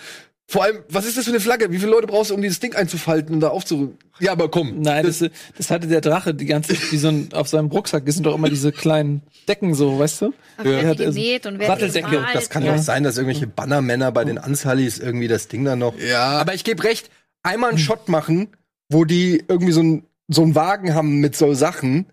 Vor 0.51 0.65
allem, 0.65 0.79
was 0.89 1.05
ist 1.05 1.19
das 1.19 1.27
für 1.27 1.31
eine 1.31 1.41
Flagge? 1.41 1.71
Wie 1.71 1.79
viele 1.79 1.91
Leute 1.91 2.07
brauchst 2.07 2.31
du, 2.31 2.35
um 2.35 2.41
dieses 2.41 2.59
Ding 2.59 2.75
einzufalten 2.75 3.35
und 3.35 3.41
da 3.41 3.49
aufzu... 3.49 3.99
Ja, 4.19 4.33
aber 4.33 4.51
komm. 4.51 4.81
Nein, 4.81 5.05
das, 5.05 5.23
das 5.59 5.71
hatte 5.71 5.89
der 5.89 6.01
Drache 6.01 6.33
die 6.35 6.47
ganze 6.47 6.73
Zeit, 6.75 6.91
wie 6.91 6.97
so 6.97 7.09
ein, 7.09 7.29
auf 7.35 7.49
seinem 7.49 7.67
Rucksack. 7.67 8.07
Das 8.07 8.15
sind 8.15 8.25
doch 8.25 8.35
immer 8.35 8.49
diese 8.49 8.73
kleinen 8.73 9.21
Decken 9.47 9.75
so, 9.75 9.99
weißt 9.99 10.23
du? 10.23 10.33
ach, 10.57 10.65
Ja. 10.65 10.71
wer 10.71 10.79
Hat 10.79 10.87
hat 10.87 11.01
er 11.01 11.07
die 11.07 11.13
so 11.13 11.21
genäht 11.21 11.47
und 11.47 11.59
wer 11.59 11.67
Satteldecke? 11.67 12.25
Das 12.33 12.49
kann 12.49 12.65
Ja. 12.65 12.75
doch 12.75 12.83
sein, 12.83 13.03
dass 13.05 13.19
irgendwelche 13.19 13.47
Bannermänner 13.47 14.11
bei 14.11 14.25
den 14.25 14.39
Unsullys 14.39 14.99
irgendwie 14.99 15.29
das 15.29 15.49
Ding 15.49 15.65
dann 15.67 15.81
noch. 15.81 15.99
Ja, 15.99 16.39
Aber 16.41 16.55
ich 16.55 16.65
gebe 16.65 16.83
recht, 16.83 17.11
einmal 17.43 17.69
einen 17.69 17.79
Shot 17.79 18.09
machen, 18.09 18.49
wo 18.89 19.05
die 19.05 19.45
irgendwie 19.49 19.73
so 19.73 19.83
ein 19.83 20.05
so 20.31 20.43
einen 20.43 20.55
Wagen 20.55 20.95
haben 20.95 21.21
mit 21.21 21.37
so 21.37 21.53
Sachen. 21.55 22.07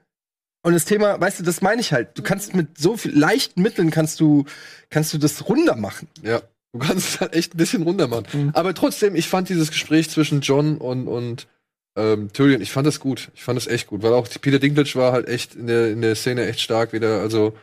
Und 0.62 0.74
das 0.74 0.84
Thema, 0.86 1.20
weißt 1.22 1.40
du, 1.40 1.44
das 1.44 1.62
meine 1.62 1.80
ich 1.82 1.94
halt. 1.94 2.18
Du 2.18 2.22
kannst 2.24 2.54
mit 2.56 2.78
so 2.78 2.98
viel 2.98 3.18
leichten 3.18 3.62
Mitteln 3.62 3.92
kannst 3.92 4.20
du 4.20 4.46
kannst 4.90 5.14
du 5.14 5.18
das 5.18 5.48
runder 5.48 5.76
machen. 5.76 6.08
Ja, 6.24 6.42
du 6.76 6.86
kannst 6.86 7.08
es 7.10 7.22
halt 7.22 7.34
echt 7.34 7.54
ein 7.54 7.58
bisschen 7.58 7.84
runter 7.84 8.08
machen. 8.08 8.26
Mhm. 8.34 8.52
Aber 8.54 8.74
trotzdem, 8.74 9.16
ich 9.16 9.28
fand 9.28 9.48
dieses 9.50 9.72
Gespräch 9.72 10.10
zwischen 10.10 10.42
John 10.42 10.78
und, 10.78 11.08
und 11.08 11.48
ähm, 11.96 12.32
Tyrion, 12.34 12.62
ich 12.62 12.72
fand 12.72 12.86
das 12.86 13.00
gut. 13.00 13.32
Ich 13.34 13.44
fand 13.44 13.58
das 13.58 13.68
echt 13.68 13.88
gut, 13.88 14.04
weil 14.04 14.14
auch 14.14 14.28
Peter 14.42 14.60
Dinklage 14.60 14.96
war 14.96 15.14
halt 15.14 15.30
echt 15.30 15.56
in 15.56 15.68
der, 15.68 15.92
in 15.92 16.02
der 16.02 16.16
Szene 16.16 16.46
echt 16.46 16.60
stark 16.60 16.92
wieder. 16.92 17.22
Also 17.22 17.54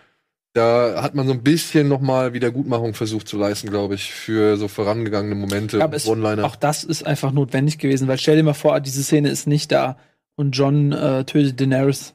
da 0.55 1.03
hat 1.03 1.15
man 1.15 1.27
so 1.27 1.33
ein 1.33 1.43
bisschen 1.43 1.89
noch 1.89 2.01
mal 2.01 2.33
Wiedergutmachung 2.33 2.95
versucht 2.95 3.29
zu 3.29 3.39
leisten, 3.39 3.71
glaube 3.71 3.95
ich, 3.95 4.13
für 4.13 4.57
so 4.57 4.69
vorangegangene 4.69 5.35
Momente 5.35 5.79
Ja, 5.79 5.85
aber 5.85 5.97
es, 5.97 6.07
auch 6.07 6.57
das 6.57 6.85
ist 6.85 7.07
einfach 7.07 7.33
notwendig 7.33 7.79
gewesen, 7.79 8.09
weil 8.09 8.19
stell 8.19 8.37
dir 8.37 8.43
mal 8.43 8.53
vor, 8.55 8.81
diese 8.81 9.03
Szene 9.03 9.29
ist 9.31 9.47
nicht 9.47 9.73
da 9.73 9.99
und 10.37 10.53
John 10.53 10.93
äh, 10.93 11.25
tötet 11.25 11.61
Daenerys. 11.61 12.15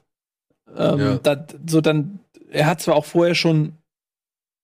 Ähm, 0.76 0.98
Ja. 1.00 1.18
da, 1.18 1.46
so 1.66 1.80
dann, 1.80 2.20
er 2.50 2.66
hat 2.66 2.80
zwar 2.80 2.96
auch 2.96 3.04
vorher 3.04 3.34
schon 3.34 3.72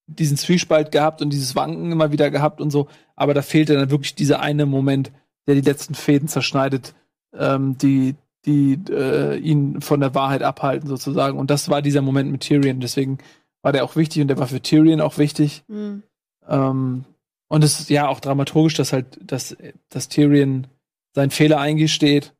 diesen 0.06 0.36
Zwiespalt 0.36 0.92
gehabt 0.92 1.22
und 1.22 1.30
dieses 1.30 1.56
Wanken 1.56 1.90
immer 1.90 2.12
wieder 2.12 2.30
gehabt 2.30 2.60
und 2.60 2.70
so, 2.70 2.88
aber 3.16 3.34
da 3.34 3.42
fehlte 3.42 3.74
dann 3.74 3.90
wirklich 3.90 4.14
dieser 4.14 4.40
eine 4.40 4.66
Moment, 4.66 5.12
der 5.46 5.54
die 5.54 5.60
letzten 5.60 5.94
Fäden 5.94 6.28
zerschneidet, 6.28 6.94
ähm, 7.32 7.78
die, 7.78 8.14
die 8.44 8.78
äh, 8.90 9.36
ihn 9.36 9.80
von 9.80 10.00
der 10.00 10.14
Wahrheit 10.14 10.42
abhalten 10.42 10.88
sozusagen. 10.88 11.38
Und 11.38 11.50
das 11.50 11.68
war 11.68 11.82
dieser 11.82 12.02
Moment 12.02 12.30
mit 12.30 12.42
Tyrion. 12.42 12.80
Deswegen 12.80 13.18
war 13.62 13.72
der 13.72 13.84
auch 13.84 13.96
wichtig 13.96 14.22
und 14.22 14.28
der 14.28 14.38
war 14.38 14.46
für 14.46 14.60
Tyrion 14.60 15.00
auch 15.00 15.18
wichtig. 15.18 15.64
Hm. 15.68 16.02
Ähm, 16.48 17.04
und 17.48 17.64
es 17.64 17.80
ist 17.80 17.90
ja 17.90 18.08
auch 18.08 18.20
dramaturgisch, 18.20 18.74
dass 18.74 18.92
halt, 18.92 19.18
dass, 19.22 19.56
dass 19.88 20.08
Tyrion 20.08 20.66
seinen 21.12 21.30
Fehler 21.30 21.60
eingesteht, 21.60 22.34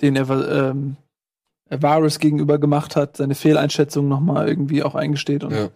den 0.00 0.16
er 0.16 0.28
ähm, 0.30 0.96
Varys 1.68 2.18
gegenüber 2.18 2.58
gemacht 2.58 2.96
hat, 2.96 3.16
seine 3.16 3.34
Fehleinschätzung 3.34 4.08
nochmal 4.08 4.48
irgendwie 4.48 4.82
auch 4.82 4.94
eingesteht. 4.94 5.44
Und 5.44 5.52
Ja. 5.52 5.68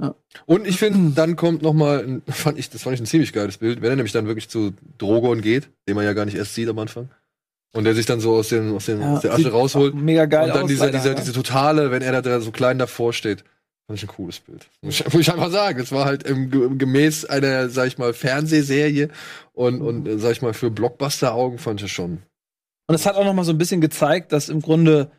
Ja. 0.00 0.14
Und 0.46 0.66
ich 0.66 0.78
finde, 0.78 1.14
dann 1.14 1.34
kommt 1.36 1.62
noch 1.62 1.72
mal, 1.72 2.04
ein- 2.04 2.22
fand 2.28 2.58
ich, 2.58 2.70
das 2.70 2.82
fand 2.82 2.94
ich 2.94 3.00
ein 3.00 3.06
ziemlich 3.06 3.32
geiles 3.32 3.58
Bild, 3.58 3.82
wenn 3.82 3.90
er 3.90 3.96
nämlich 3.96 4.12
dann 4.12 4.26
wirklich 4.26 4.48
zu 4.48 4.72
Drogon 4.98 5.40
geht, 5.40 5.70
den 5.88 5.96
man 5.96 6.04
ja 6.04 6.12
gar 6.12 6.24
nicht 6.24 6.36
erst 6.36 6.54
sieht 6.54 6.68
am 6.68 6.78
Anfang. 6.78 7.08
Und 7.74 7.84
der 7.84 7.94
sich 7.94 8.06
dann 8.06 8.20
so 8.20 8.34
aus, 8.36 8.48
den, 8.48 8.74
aus, 8.74 8.86
den, 8.86 9.00
Ja, 9.00 9.14
aus 9.14 9.20
der 9.22 9.32
Asche 9.34 9.50
rausholt. 9.50 9.94
Mega 9.94 10.24
geil 10.26 10.46
und 10.48 10.54
dann 10.54 10.62
aus, 10.64 10.68
dieser, 10.68 10.86
leider, 10.86 10.98
dieser, 10.98 11.10
ja. 11.10 11.14
diese 11.16 11.32
totale, 11.32 11.90
wenn 11.90 12.00
er 12.02 12.22
da, 12.22 12.40
so 12.40 12.50
klein 12.50 12.78
davor 12.78 13.12
steht. 13.12 13.44
Fand 13.86 13.98
ich 13.98 14.04
ein 14.04 14.08
cooles 14.14 14.40
Bild. 14.40 14.68
Muss 14.82 15.00
ich, 15.00 15.04
muss 15.12 15.20
ich 15.22 15.32
einfach 15.32 15.50
sagen. 15.50 15.78
Es 15.80 15.92
war 15.92 16.04
halt 16.04 16.22
im, 16.22 16.50
ge- 16.50 16.76
gemäß 16.76 17.24
einer, 17.26 17.68
sag 17.70 17.86
ich 17.88 17.98
mal, 17.98 18.12
Fernsehserie 18.14 19.08
und, 19.52 19.80
und 19.82 20.06
äh, 20.06 20.18
sag 20.18 20.32
ich 20.32 20.42
mal, 20.42 20.54
für 20.54 20.70
Blockbuster-Augen 20.70 21.58
fand 21.58 21.80
ich 21.80 21.86
es 21.86 21.90
schon. 21.90 22.22
Und 22.86 22.94
es 22.94 23.04
hat 23.06 23.16
auch 23.16 23.24
noch 23.24 23.34
mal 23.34 23.44
so 23.44 23.52
ein 23.52 23.58
bisschen 23.58 23.80
gezeigt, 23.80 24.32
dass 24.32 24.48
im 24.48 24.60
Grunde 24.62 25.10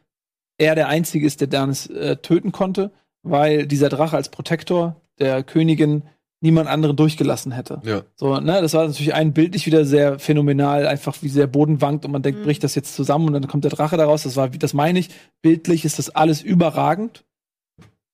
er 0.57 0.73
der 0.75 0.87
Einzige 0.87 1.25
ist, 1.27 1.41
der 1.41 1.47
Danis 1.47 1.87
äh, 1.87 2.17
töten 2.17 2.51
konnte, 2.51 2.91
weil 3.23 3.67
dieser 3.67 3.89
Drache 3.89 4.15
als 4.15 4.29
Protektor 4.29 4.99
der 5.19 5.43
Königin 5.43 6.03
niemand 6.41 6.69
anderen 6.69 6.95
durchgelassen 6.95 7.51
hätte. 7.51 7.81
Ja. 7.83 8.03
So, 8.15 8.39
ne, 8.39 8.61
das 8.61 8.73
war 8.73 8.87
natürlich 8.87 9.13
ein 9.13 9.33
bildlich 9.33 9.65
wieder 9.65 9.83
sehr 9.83 10.19
phänomenal, 10.19 10.87
einfach 10.87 11.17
wie 11.21 11.29
der 11.29 11.47
Boden 11.47 11.81
wankt 11.81 12.05
und 12.05 12.11
man 12.11 12.21
denkt, 12.21 12.39
Mhm. 12.39 12.43
bricht 12.45 12.63
das 12.63 12.75
jetzt 12.75 12.95
zusammen 12.95 13.27
und 13.27 13.33
dann 13.33 13.47
kommt 13.47 13.65
der 13.65 13.71
Drache 13.71 13.97
daraus. 13.97 14.23
Das 14.23 14.37
war, 14.37 14.47
das 14.47 14.73
meine 14.73 14.99
ich, 14.99 15.09
bildlich 15.41 15.83
ist 15.83 15.99
das 15.99 16.09
alles 16.09 16.41
überragend. 16.41 17.25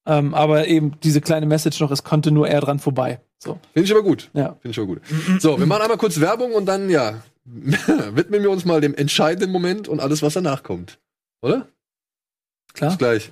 Ähm, 0.07 0.33
aber 0.33 0.67
eben 0.67 0.93
diese 1.03 1.21
kleine 1.21 1.45
Message 1.45 1.79
noch, 1.81 1.91
es 1.91 2.03
konnte 2.03 2.31
nur 2.31 2.47
er 2.47 2.61
dran 2.61 2.79
vorbei. 2.79 3.19
So, 3.37 3.59
Finde 3.73 3.85
ich 3.85 3.91
aber 3.91 4.03
gut. 4.03 4.29
ja. 4.33 4.53
Finde 4.61 4.69
ich 4.71 4.77
aber 4.79 4.87
gut. 4.87 5.01
So, 5.39 5.59
wir 5.59 5.65
machen 5.67 5.81
einmal 5.83 5.97
kurz 5.97 6.19
Werbung 6.19 6.53
und 6.53 6.65
dann, 6.65 6.89
ja, 6.89 7.21
widmen 7.45 8.41
wir 8.41 8.49
uns 8.49 8.65
mal 8.65 8.81
dem 8.81 8.95
entscheidenden 8.95 9.51
Moment 9.51 9.87
und 9.87 9.99
alles, 9.99 10.21
was 10.23 10.33
danach 10.33 10.63
kommt. 10.63 10.99
Oder? 11.43 11.67
Klar. 12.73 12.89
Bis 12.91 12.97
gleich. 12.97 13.31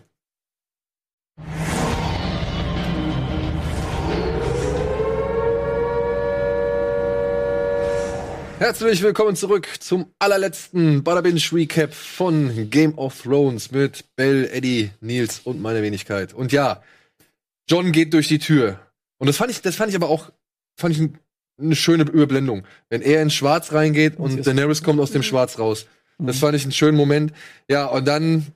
Herzlich 8.60 9.01
willkommen 9.01 9.36
zurück 9.36 9.68
zum 9.80 10.14
allerletzten 10.20 11.04
Bada 11.04 11.22
Binge 11.22 11.41
Recap 11.51 11.93
von 11.93 12.70
Game 12.70 12.97
of 12.97 13.22
Thrones 13.24 13.72
mit 13.72 14.06
Bell, 14.16 14.49
Eddie, 14.51 14.91
Nils 15.01 15.39
und 15.39 15.62
meiner 15.62 15.82
Wenigkeit. 15.82 16.34
Und 16.34 16.51
ja, 16.51 16.82
John 17.70 17.91
geht 17.91 18.14
durch 18.14 18.28
die 18.28 18.39
Tür. 18.39 18.80
Und 19.18 19.28
das 19.28 19.38
fand 19.38 19.51
ich, 19.51 19.62
das 19.62 19.76
fand 19.76 19.89
ich 19.89 19.95
aber 19.95 20.10
auch, 20.10 20.32
fand 20.80 20.95
ich 20.95 21.01
ein, 21.01 21.18
eine 21.60 21.76
schöne 21.76 22.04
Überblendung. 22.04 22.64
Wenn 22.89 23.01
er 23.01 23.22
in 23.22 23.30
Schwarz 23.30 23.74
reingeht 23.74 24.18
Und 24.18 24.45
Daenerys 24.45 24.84
kommt 24.84 24.99
aus 24.99 25.12
dem. 25.12 25.24
Schwarz 25.24 25.60
raus. 25.60 25.88
Das 26.20 26.38
Mhm. 26.38 26.39
fand 26.39 26.56
ich 26.56 26.64
einen 26.64 26.72
schönen 26.72 26.97
Moment. 26.97 27.34
Ja, 27.70 27.86
und 27.88 28.08
dann 28.08 28.47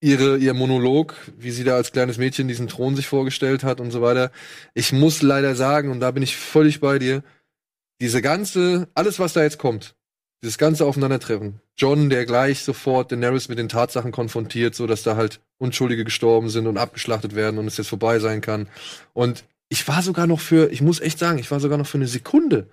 ihre, 0.00 0.38
ihr 0.38 0.54
Monolog, 0.54 1.14
wie 1.36 1.50
sie 1.50 1.64
da 1.64 1.76
als 1.76 1.92
kleines 1.92 2.16
Mädchen 2.18 2.46
diesen 2.48 2.68
Thron 2.68 2.94
sich 2.96 3.06
vorgestellt 3.06 3.64
hat 3.64 3.80
und 3.80 3.90
so 3.90 4.00
weiter. 4.02 4.30
Ich 4.74 4.92
muss 4.92 5.20
leider 5.22 5.54
sagen, 5.56 5.90
und 5.90 6.00
da 6.00 6.10
bin 6.10 6.22
ich 6.22 6.36
völlig 6.36 6.80
bei 6.80 6.98
dir, 6.98 7.22
diese 8.00 8.22
ganze, 8.22 8.88
alles 8.94 9.18
was 9.18 9.32
da 9.32 9.42
jetzt 9.42 9.58
kommt, 9.58 9.94
dieses 10.42 10.58
ganze 10.58 10.84
Aufeinandertreffen. 10.84 11.60
John, 11.76 12.10
der 12.10 12.26
gleich 12.26 12.62
sofort 12.62 13.10
Daenerys 13.10 13.48
mit 13.48 13.58
den 13.58 13.68
Tatsachen 13.68 14.12
konfrontiert, 14.12 14.74
so 14.74 14.86
dass 14.86 15.02
da 15.02 15.16
halt 15.16 15.40
Unschuldige 15.58 16.04
gestorben 16.04 16.50
sind 16.50 16.66
und 16.66 16.76
abgeschlachtet 16.76 17.34
werden 17.34 17.58
und 17.58 17.66
es 17.66 17.76
jetzt 17.76 17.88
vorbei 17.88 18.18
sein 18.18 18.40
kann. 18.40 18.68
Und 19.12 19.44
ich 19.68 19.86
war 19.88 20.02
sogar 20.02 20.26
noch 20.26 20.40
für, 20.40 20.70
ich 20.70 20.82
muss 20.82 21.00
echt 21.00 21.18
sagen, 21.18 21.38
ich 21.38 21.50
war 21.50 21.60
sogar 21.60 21.78
noch 21.78 21.86
für 21.86 21.98
eine 21.98 22.06
Sekunde, 22.06 22.68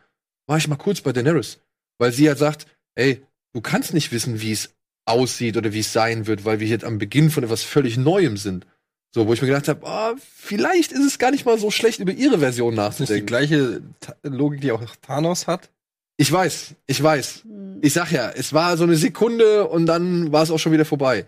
war 0.47 0.57
ich 0.57 0.67
mal 0.67 0.75
kurz 0.75 1.01
bei 1.01 1.13
Daenerys. 1.13 1.59
Weil 1.97 2.11
sie 2.11 2.27
halt 2.27 2.39
sagt, 2.39 2.67
ey, 2.95 3.21
du 3.53 3.61
kannst 3.61 3.93
nicht 3.93 4.11
wissen, 4.11 4.41
wie 4.41 4.51
es 4.51 4.73
aussieht 5.05 5.57
oder 5.57 5.73
wie 5.73 5.79
es 5.79 5.93
sein 5.93 6.27
wird, 6.27 6.45
weil 6.45 6.59
wir 6.59 6.67
jetzt 6.67 6.85
am 6.85 6.97
Beginn 6.97 7.31
von 7.31 7.43
etwas 7.43 7.63
völlig 7.63 7.97
Neuem 7.97 8.37
sind. 8.37 8.67
So, 9.13 9.27
wo 9.27 9.33
ich 9.33 9.41
mir 9.41 9.49
gedacht 9.49 9.67
habe, 9.67 9.81
oh, 9.83 10.17
vielleicht 10.37 10.93
ist 10.93 11.05
es 11.05 11.19
gar 11.19 11.31
nicht 11.31 11.45
mal 11.45 11.59
so 11.59 11.69
schlecht, 11.69 11.99
über 11.99 12.13
ihre 12.13 12.39
Version 12.39 12.75
Das 12.77 12.99
ist 12.99 13.09
die 13.09 13.21
nachzudenken. 13.21 13.25
gleiche 13.27 13.81
Ta 13.99 14.15
Logik, 14.23 14.61
die 14.61 14.71
auch 14.71 14.81
Thanos 15.01 15.47
hat. 15.47 15.69
Ich 16.17 16.31
weiß, 16.31 16.75
ich 16.87 17.01
weiß. 17.01 17.41
Hm. 17.43 17.79
Ich 17.81 17.93
sag 17.93 18.11
ja, 18.11 18.29
es 18.29 18.53
war 18.53 18.77
so 18.77 18.83
eine 18.83 18.95
Sekunde 18.95 19.67
und 19.67 19.85
dann 19.85 20.31
war 20.31 20.43
es 20.43 20.51
auch 20.51 20.59
schon 20.59 20.71
wieder 20.71 20.85
vorbei. 20.85 21.25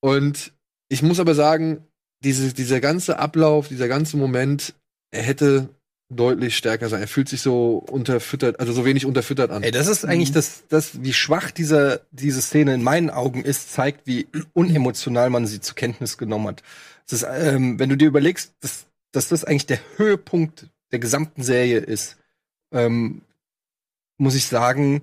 Und 0.00 0.52
ich 0.88 1.02
muss 1.02 1.18
aber 1.18 1.34
sagen, 1.34 1.84
diese, 2.22 2.52
dieser 2.52 2.80
ganze 2.80 3.18
Ablauf, 3.18 3.68
dieser 3.68 3.88
ganze 3.88 4.16
Moment, 4.16 4.74
er 5.10 5.22
hätte 5.22 5.68
deutlich 6.08 6.56
stärker 6.56 6.88
sein. 6.88 7.00
Er 7.00 7.08
fühlt 7.08 7.28
sich 7.28 7.40
so 7.40 7.78
unterfüttert, 7.90 8.60
also 8.60 8.72
so 8.72 8.84
wenig 8.84 9.06
unterfüttert 9.06 9.50
an. 9.50 9.62
Ey, 9.64 9.72
das 9.72 9.88
ist 9.88 10.04
eigentlich 10.04 10.30
das, 10.32 10.62
das, 10.68 11.02
wie 11.02 11.12
schwach 11.12 11.50
dieser, 11.50 12.00
diese 12.12 12.40
Szene 12.40 12.74
in 12.74 12.82
meinen 12.82 13.10
Augen 13.10 13.42
ist, 13.42 13.72
zeigt, 13.72 14.06
wie 14.06 14.28
unemotional 14.52 15.30
man 15.30 15.46
sie 15.46 15.60
zur 15.60 15.74
Kenntnis 15.74 16.16
genommen 16.16 16.48
hat. 16.48 16.62
Das 17.08 17.22
ist, 17.22 17.28
ähm, 17.30 17.78
wenn 17.78 17.88
du 17.88 17.96
dir 17.96 18.08
überlegst, 18.08 18.54
dass, 18.60 18.86
dass 19.12 19.28
das 19.28 19.44
eigentlich 19.44 19.66
der 19.66 19.80
Höhepunkt 19.96 20.68
der 20.92 20.98
gesamten 20.98 21.42
Serie 21.42 21.78
ist, 21.78 22.16
ähm, 22.72 23.22
muss 24.18 24.34
ich 24.34 24.46
sagen, 24.46 25.02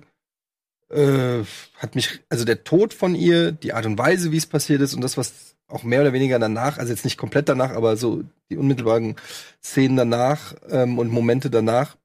äh, 0.90 1.42
hat 1.76 1.94
mich, 1.94 2.20
also 2.28 2.44
der 2.44 2.64
Tod 2.64 2.94
von 2.94 3.14
ihr, 3.14 3.52
die 3.52 3.72
Art 3.72 3.86
und 3.86 3.98
Weise, 3.98 4.32
wie 4.32 4.36
es 4.36 4.46
passiert 4.46 4.80
ist 4.80 4.94
und 4.94 5.00
das, 5.00 5.16
was 5.16 5.56
auch 5.66 5.82
mehr 5.82 6.02
oder 6.02 6.12
weniger 6.12 6.38
danach, 6.38 6.78
also 6.78 6.92
jetzt 6.92 7.04
nicht 7.04 7.16
komplett 7.16 7.48
danach, 7.48 7.70
aber 7.70 7.96
so 7.96 8.22
die 8.50 8.56
unmittelbaren 8.56 9.16
Szenen 9.62 9.96
danach 9.96 10.54
ähm, 10.68 10.98
und 10.98 11.10
Momente 11.10 11.50
danach, 11.50 11.96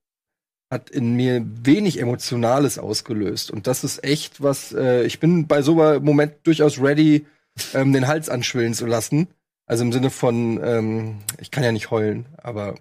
hat 0.71 0.89
in 0.89 1.15
mir 1.15 1.43
wenig 1.45 1.99
Emotionales 1.99 2.77
ausgelöst. 2.77 3.49
Und 3.49 3.65
das 3.65 3.83
ist 3.83 4.03
echt 4.03 4.41
was, 4.41 4.71
äh, 4.71 5.03
ich 5.03 5.19
bin 5.19 5.47
bei 5.47 5.61
so 5.61 5.81
einem 5.81 6.03
Moment 6.03 6.35
durchaus 6.43 6.79
ready, 6.79 7.25
ähm, 7.73 7.91
den 7.91 8.07
Hals 8.07 8.29
anschwillen 8.29 8.75
zu 8.75 8.85
lassen. 8.85 9.27
Also 9.69 9.83
im 9.85 9.93
Sinne 9.93 10.09
von, 10.09 10.59
ähm, 10.63 11.19
ich 11.39 11.51
kann 11.51 11.63
ja 11.63 11.71
nicht 11.71 11.91
heulen, 11.91 12.25
aber 12.41 12.75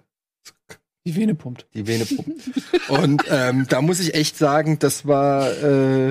Die 1.05 1.15
Vene 1.15 1.35
pumpt. 1.35 1.67
die 1.73 1.85
Vene 1.87 2.03
pumpt. 2.05 2.89
Und 2.89 3.23
ähm, 3.29 3.67
da 3.69 3.81
muss 3.81 3.99
ich 3.99 4.15
echt 4.15 4.35
sagen, 4.37 4.79
das 4.79 5.05
war, 5.07 5.49
äh, 5.63 6.09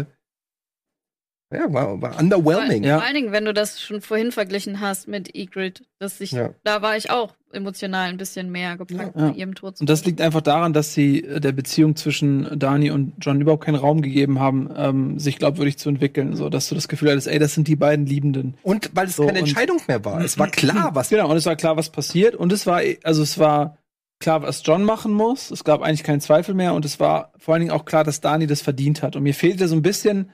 ja, 1.53 1.73
war, 1.73 2.01
war 2.01 2.19
underwhelming. 2.19 2.85
Ja. 2.85 2.99
Vor 2.99 3.07
allen 3.07 3.15
Dingen, 3.17 3.33
wenn 3.33 3.45
du 3.45 3.53
das 3.53 3.81
schon 3.83 4.01
vorhin 4.03 4.31
verglichen 4.33 4.81
hast 4.81 5.09
mit 5.09 5.35
Egrid, 5.35 5.85
dass 5.99 6.21
ich, 6.21 6.31
Ja. 6.33 6.55
da 6.63 6.81
war 6.81 6.97
ich 6.97 7.11
auch 7.11 7.35
emotional 7.53 8.09
ein 8.09 8.17
bisschen 8.17 8.51
mehr 8.51 8.77
gepackt 8.77 9.17
Ja. 9.17 9.29
bei 9.31 9.35
ihrem 9.37 9.55
Tod. 9.55 9.81
Und 9.81 9.89
das 9.89 10.05
liegt 10.05 10.21
einfach 10.21 10.41
daran, 10.43 10.73
dass 10.73 10.95
sie 10.95 11.25
äh, 11.25 11.41
der 11.41 11.53
Beziehung 11.53 11.97
zwischen 11.97 12.59
Dani 12.59 12.91
und 12.91 13.15
John 13.21 13.41
überhaupt 13.41 13.65
keinen 13.65 13.77
Raum 13.77 14.03
gegeben 14.03 14.39
haben, 14.41 14.69
ähm, 14.77 15.19
sich 15.19 15.39
glaubwürdig 15.39 15.79
zu 15.79 15.89
entwickeln, 15.89 16.37
so 16.37 16.49
dass 16.51 16.69
du 16.69 16.75
das 16.75 16.89
Gefühl 16.89 17.11
hattest, 17.11 17.27
ey, 17.27 17.39
das 17.39 17.55
sind 17.55 17.69
die 17.69 17.77
beiden 17.77 18.07
Liebenden. 18.07 18.57
Und 18.63 18.91
weil 18.95 19.07
es 19.07 19.17
So, 19.17 19.27
keine 19.27 19.39
Entscheidung 19.41 19.81
mehr 19.89 20.05
war. 20.05 20.21
Es 20.21 20.39
war 20.39 20.49
klar, 20.49 20.91
was 20.95 21.09
Genau, 21.09 21.31
und 21.31 21.37
es 21.37 21.47
war 21.47 21.57
klar, 21.57 21.77
was 21.77 21.91
passiert. 21.91 22.35
Und 22.35 22.53
es 22.53 22.67
war, 22.67 22.83
also 23.03 23.23
es 23.23 23.39
war 23.39 23.79
klar, 24.21 24.43
was 24.43 24.63
John 24.65 24.83
machen 24.85 25.13
muss. 25.13 25.51
Es 25.51 25.65
gab 25.65 25.81
eigentlich 25.81 26.03
keinen 26.03 26.21
Zweifel 26.21 26.55
mehr. 26.55 26.75
Und 26.75 26.85
es 26.85 27.01
war 27.01 27.33
vor 27.39 27.55
allen 27.55 27.61
Dingen 27.63 27.73
auch 27.73 27.85
klar, 27.85 28.05
dass 28.05 28.21
Dani 28.21 28.47
das 28.47 28.61
verdient 28.61 29.03
hat. 29.03 29.17
Und 29.17 29.23
mir 29.23 29.35
fehlte 29.35 29.69
so 29.69 29.75
ein 29.77 29.83
bisschen, 29.83 30.31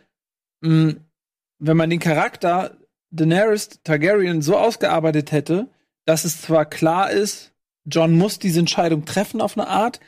mh, 0.62 0.94
wenn 1.60 1.76
man 1.76 1.90
den 1.90 2.00
Charakter 2.00 2.76
Daenerys 3.10 3.68
Targaryen 3.84 4.42
so 4.42 4.56
ausgearbeitet 4.56 5.30
hätte, 5.30 5.68
dass 6.04 6.24
es 6.24 6.42
zwar 6.42 6.64
klar 6.66 7.10
ist, 7.10 7.52
John 7.86 8.16
muss 8.16 8.38
diese 8.38 8.60
Entscheidung 8.60 9.04
treffen 9.04 9.40
auf 9.40 9.56
eine 9.58 9.68
Art, 9.68 10.00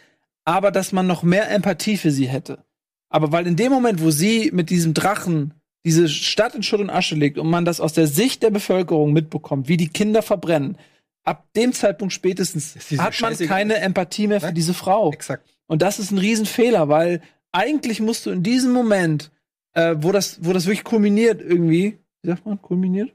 aber 0.45 0.71
dass 0.71 0.93
man 0.93 1.07
noch 1.07 1.23
mehr 1.23 1.51
Empathie 1.51 1.97
für 1.97 2.11
sie 2.11 2.29
hätte. 2.29 2.65
Aber 3.09 3.33
weil 3.33 3.47
in 3.47 3.57
dem 3.57 3.73
Moment, 3.73 4.03
wo 4.03 4.11
sie 4.11 4.51
mit 4.53 4.71
diesem 4.71 4.95
Drachen 4.95 5.55
diese 5.85 6.09
Stadt 6.09 6.55
in 6.55 6.63
Schutt 6.63 6.81
und 6.81 6.91
Asche 6.91 7.15
legt 7.15 7.39
und 7.39 7.49
man 7.49 7.65
das 7.65 7.81
aus 7.81 7.93
der 7.93 8.07
Sicht 8.09 8.43
der 8.43 8.51
Bevölkerung 8.51 9.13
mitbekommt, 9.13 9.69
wie 9.69 9.77
die 9.77 9.89
Kinder 9.89 10.23
verbrennen, 10.23 10.79
ab 11.23 11.47
dem 11.55 11.73
Zeitpunkt 11.73 12.13
spätestens 12.13 12.77
hat 12.99 13.21
man 13.21 13.37
keine 13.37 13.77
Empathie 13.77 14.27
mehr 14.27 14.41
für 14.41 14.47
Ne? 14.49 14.55
diese 14.55 14.75
Frau. 14.75 15.13
exakt. 15.13 15.49
Und 15.67 15.83
das 15.83 15.99
ist 15.99 16.11
ein 16.11 16.19
Riesenfehler, 16.19 16.89
weil 16.89 17.21
eigentlich 17.53 18.01
musst 18.01 18.27
du 18.27 18.31
in 18.31 18.43
diesem 18.43 18.73
Moment, 18.73 19.31
äh, 19.75 19.97
wo 19.99 20.13
das, 20.13 20.39
wo 20.45 20.53
das 20.53 20.67
wirklich 20.67 20.85
kulminiert 20.85 21.41
irgendwie, 21.41 21.99
wie 22.23 22.29
sagt 22.29 22.47
man, 22.47 22.61
kulminiert? 22.61 23.13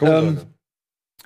Ähm, 0.00 0.40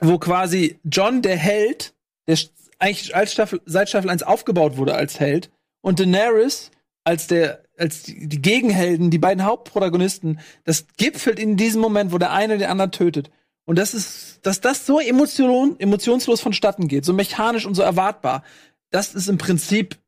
wo 0.01 0.19
quasi 0.19 0.79
John 0.85 1.23
der 1.23 1.37
Held, 1.37 1.95
der 2.27 2.39
eigentlich 2.79 3.15
als 3.17 3.33
Staffel, 3.33 3.61
seit 3.65 3.89
Staffel 3.89 4.11
1 4.11 4.23
aufgebaut 4.23 4.77
wurde 4.77 4.95
als 4.95 5.19
Held, 5.21 5.51
und 5.81 6.01
Daenerys 6.01 6.71
als 7.05 7.29
der, 7.29 7.63
als 7.79 8.03
die, 8.03 8.29
die 8.29 8.43
Gegenhelden, 8.43 9.11
die 9.11 9.19
beiden 9.19 9.45
Hauptprotagonisten, 9.45 10.41
das 10.65 10.87
gipfelt 10.97 11.39
in 11.39 11.57
diesem 11.57 11.81
Moment, 11.81 12.13
wo 12.13 12.19
der 12.19 12.33
eine 12.33 12.59
den 12.59 12.69
anderen 12.69 12.91
tötet. 12.91 13.31
Und 13.65 13.79
das 13.79 13.95
ist, 13.95 14.41
dass 14.43 14.61
das 14.61 14.87
so 14.87 14.99
emotion, 14.99 15.79
emotionslos 15.79 16.41
vonstatten 16.41 16.89
geht, 16.89 17.05
so 17.05 17.13
mechanisch 17.13 17.65
und 17.65 17.75
so 17.75 17.83
erwartbar, 17.83 18.43
das 18.91 19.15
ist 19.15 19.29
im 19.29 19.39
Prinzip, 19.39 19.99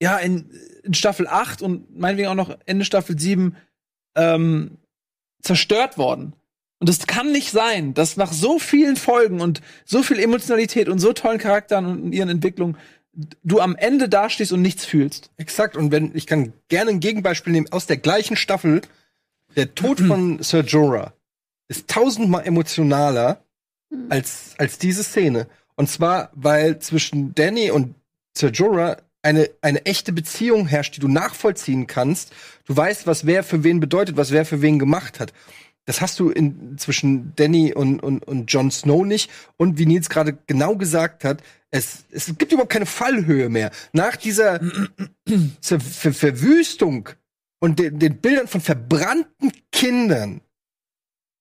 ja, 0.00 0.18
in, 0.18 0.50
in 0.82 0.92
Staffel 0.94 1.26
8 1.26 1.62
und 1.62 1.98
meinetwegen 1.98 2.28
auch 2.28 2.34
noch 2.34 2.58
Ende 2.66 2.84
Staffel 2.84 3.18
7 3.18 3.56
ähm, 4.14 4.78
zerstört 5.40 5.96
worden. 5.96 6.34
Und 6.82 6.88
es 6.88 7.06
kann 7.06 7.30
nicht 7.30 7.52
sein, 7.52 7.94
dass 7.94 8.16
nach 8.16 8.32
so 8.32 8.58
vielen 8.58 8.96
Folgen 8.96 9.40
und 9.40 9.60
so 9.84 10.02
viel 10.02 10.18
Emotionalität 10.18 10.88
und 10.88 10.98
so 10.98 11.12
tollen 11.12 11.38
Charakteren 11.38 11.86
und 11.86 12.12
ihren 12.12 12.28
Entwicklungen 12.28 12.76
du 13.44 13.60
am 13.60 13.76
Ende 13.76 14.08
dastehst 14.08 14.50
und 14.50 14.62
nichts 14.62 14.84
fühlst. 14.84 15.30
Exakt. 15.36 15.76
Und 15.76 15.92
wenn, 15.92 16.10
ich 16.16 16.26
kann 16.26 16.54
gerne 16.66 16.90
ein 16.90 16.98
Gegenbeispiel 16.98 17.52
nehmen 17.52 17.70
aus 17.70 17.86
der 17.86 17.98
gleichen 17.98 18.34
Staffel. 18.34 18.82
Der 19.54 19.76
Tod 19.76 20.00
von 20.00 20.42
Sir 20.42 20.62
Jorah 20.62 21.12
ist 21.68 21.86
tausendmal 21.86 22.44
emotionaler 22.44 23.44
als, 24.08 24.56
als 24.58 24.78
diese 24.78 25.04
Szene. 25.04 25.46
Und 25.76 25.88
zwar, 25.88 26.32
weil 26.34 26.80
zwischen 26.80 27.32
Danny 27.32 27.70
und 27.70 27.94
Sir 28.36 28.50
Jorah 28.50 28.96
eine, 29.22 29.48
eine 29.60 29.86
echte 29.86 30.12
Beziehung 30.12 30.66
herrscht, 30.66 30.96
die 30.96 31.00
du 31.00 31.06
nachvollziehen 31.06 31.86
kannst. 31.86 32.32
Du 32.64 32.76
weißt, 32.76 33.06
was 33.06 33.24
wer 33.24 33.44
für 33.44 33.62
wen 33.62 33.78
bedeutet, 33.78 34.16
was 34.16 34.32
wer 34.32 34.44
für 34.44 34.62
wen 34.62 34.80
gemacht 34.80 35.20
hat. 35.20 35.32
Das 35.84 36.00
hast 36.00 36.20
du 36.20 36.30
in, 36.30 36.78
zwischen 36.78 37.34
Danny 37.34 37.74
und, 37.74 38.00
und, 38.00 38.26
und 38.26 38.52
Jon 38.52 38.70
Snow 38.70 39.04
nicht. 39.04 39.30
Und 39.56 39.78
wie 39.78 39.86
Nils 39.86 40.08
gerade 40.08 40.38
genau 40.46 40.76
gesagt 40.76 41.24
hat, 41.24 41.42
es, 41.70 42.04
es 42.10 42.26
gibt 42.38 42.52
überhaupt 42.52 42.72
keine 42.72 42.86
Fallhöhe 42.86 43.48
mehr. 43.48 43.70
Nach 43.92 44.16
dieser 44.16 44.60
Ver 45.60 45.80
Ver 45.80 46.12
Verwüstung 46.12 47.08
und 47.60 47.78
den, 47.78 47.98
den 47.98 48.18
Bildern 48.18 48.46
von 48.46 48.60
verbrannten 48.60 49.52
Kindern, 49.72 50.40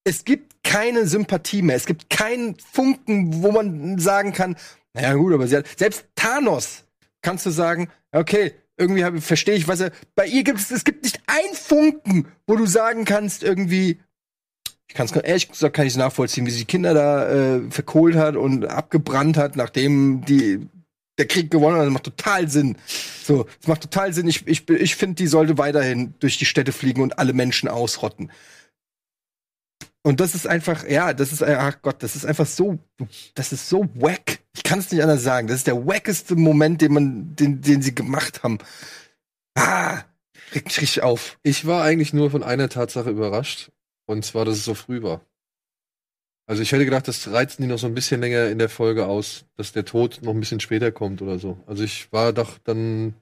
es 0.03 0.23
gibt 0.25 0.63
keine 0.63 1.05
Sympathie 1.05 1.61
mehr. 1.61 1.75
Es 1.75 1.85
gibt 1.85 2.09
keinen 2.09 2.57
Funken, 2.57 3.43
wo 3.43 3.51
man 3.51 3.99
sagen 3.99 4.33
kann, 4.33 4.55
naja 4.93 5.13
gut, 5.13 5.33
aber 5.33 5.47
sie 5.47 5.57
hat, 5.57 5.67
selbst 5.77 6.05
Thanos 6.15 6.85
kannst 7.21 7.45
du 7.45 7.49
sagen, 7.51 7.89
okay, 8.11 8.53
irgendwie 8.77 9.21
verstehe 9.21 9.55
ich, 9.55 9.67
was 9.67 9.81
er, 9.81 9.91
bei 10.15 10.25
ihr 10.25 10.43
gibt 10.43 10.59
es, 10.59 10.71
es 10.71 10.83
gibt 10.83 11.03
nicht 11.03 11.21
einen 11.27 11.53
Funken, 11.53 12.27
wo 12.47 12.55
du 12.55 12.65
sagen 12.65 13.05
kannst, 13.05 13.43
irgendwie, 13.43 13.99
ich 14.91 14.95
kann 14.95 15.05
es 15.05 15.13
ehrlich 15.13 15.47
gesagt 15.47 15.73
kann 15.73 15.87
ich 15.87 15.95
nachvollziehen, 15.95 16.45
wie 16.45 16.51
sie 16.51 16.59
die 16.59 16.65
Kinder 16.65 16.93
da 16.93 17.29
äh, 17.29 17.71
verkohlt 17.71 18.17
hat 18.17 18.35
und 18.35 18.65
abgebrannt 18.65 19.37
hat, 19.37 19.55
nachdem 19.55 20.25
die 20.25 20.67
der 21.17 21.27
Krieg 21.27 21.49
gewonnen 21.49 21.77
hat. 21.77 21.85
Das 21.85 21.93
macht 21.93 22.03
total 22.03 22.49
Sinn. 22.49 22.75
So, 23.23 23.47
es 23.61 23.69
macht 23.69 23.83
total 23.83 24.13
Sinn. 24.13 24.27
Ich, 24.27 24.45
ich, 24.47 24.67
ich 24.69 24.95
finde, 24.97 25.15
die 25.15 25.27
sollte 25.27 25.57
weiterhin 25.57 26.13
durch 26.19 26.37
die 26.37 26.45
Städte 26.45 26.73
fliegen 26.73 27.01
und 27.01 27.19
alle 27.19 27.31
Menschen 27.31 27.69
ausrotten. 27.69 28.33
Und 30.03 30.19
das 30.19 30.35
ist 30.35 30.45
einfach, 30.45 30.85
ja, 30.85 31.13
das 31.13 31.31
ist, 31.31 31.41
ach 31.41 31.81
Gott, 31.81 32.03
das 32.03 32.17
ist 32.17 32.25
einfach 32.25 32.45
so, 32.45 32.77
das 33.33 33.53
ist 33.53 33.69
so 33.69 33.87
wack. 33.95 34.39
Ich 34.53 34.63
kann 34.63 34.79
es 34.79 34.91
nicht 34.91 35.01
anders 35.01 35.23
sagen. 35.23 35.47
Das 35.47 35.55
ist 35.55 35.67
der 35.67 35.87
wackeste 35.87 36.35
Moment, 36.35 36.81
den 36.81 36.91
man, 36.91 37.35
den, 37.37 37.61
den 37.61 37.81
sie 37.81 37.95
gemacht 37.95 38.43
haben. 38.43 38.57
Ah, 39.55 40.01
regt 40.53 40.65
mich 40.65 40.81
richtig 40.81 41.03
auf. 41.03 41.39
Ich 41.43 41.65
war 41.65 41.81
eigentlich 41.81 42.11
nur 42.11 42.29
von 42.29 42.43
einer 42.43 42.67
Tatsache 42.67 43.09
überrascht. 43.09 43.71
Und 44.11 44.25
zwar, 44.25 44.45
dass 44.45 44.57
es 44.57 44.65
so 44.65 44.73
früh 44.73 45.01
war. 45.01 45.21
Also 46.45 46.61
ich 46.61 46.71
hätte 46.73 46.83
gedacht, 46.83 47.07
das 47.07 47.31
reizen 47.31 47.61
die 47.61 47.67
noch 47.69 47.79
so 47.79 47.87
ein 47.87 47.93
bisschen 47.93 48.19
länger 48.19 48.49
in 48.49 48.59
der 48.59 48.67
Folge 48.67 49.05
aus, 49.07 49.45
dass 49.55 49.71
der 49.71 49.85
Tod 49.85 50.19
noch 50.21 50.33
ein 50.33 50.39
bisschen 50.39 50.59
später 50.59 50.91
kommt 50.91 51.21
oder 51.21 51.39
so. 51.39 51.57
Also 51.65 51.83
ich 51.83 52.11
war 52.11 52.33
doch 52.33 52.57
dann 52.57 53.13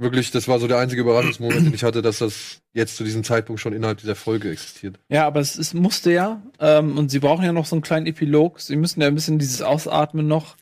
wirklich, 0.00 0.32
das 0.32 0.48
war 0.48 0.58
so 0.58 0.66
der 0.66 0.78
einzige 0.78 1.02
Überraschungsmoment, 1.02 1.66
den 1.66 1.74
ich 1.74 1.84
hatte, 1.84 2.02
dass 2.02 2.18
das 2.18 2.62
jetzt 2.72 2.96
zu 2.96 3.04
diesem 3.04 3.22
Zeitpunkt 3.22 3.60
schon 3.60 3.72
innerhalb 3.72 3.98
dieser 3.98 4.16
Folge 4.16 4.50
existiert. 4.50 4.98
Ja, 5.08 5.24
aber 5.24 5.38
es, 5.38 5.56
es 5.56 5.72
musste 5.72 6.12
ja, 6.12 6.42
ähm, 6.58 6.98
und 6.98 7.10
sie 7.10 7.20
brauchen 7.20 7.44
ja 7.44 7.52
noch 7.52 7.66
so 7.66 7.76
einen 7.76 7.82
kleinen 7.82 8.06
Epilog. 8.06 8.60
Sie 8.60 8.76
müssen 8.76 9.00
ja 9.00 9.06
ein 9.06 9.14
bisschen 9.14 9.38
dieses 9.38 9.62
Ausatmen 9.62 10.26
noch, 10.26 10.56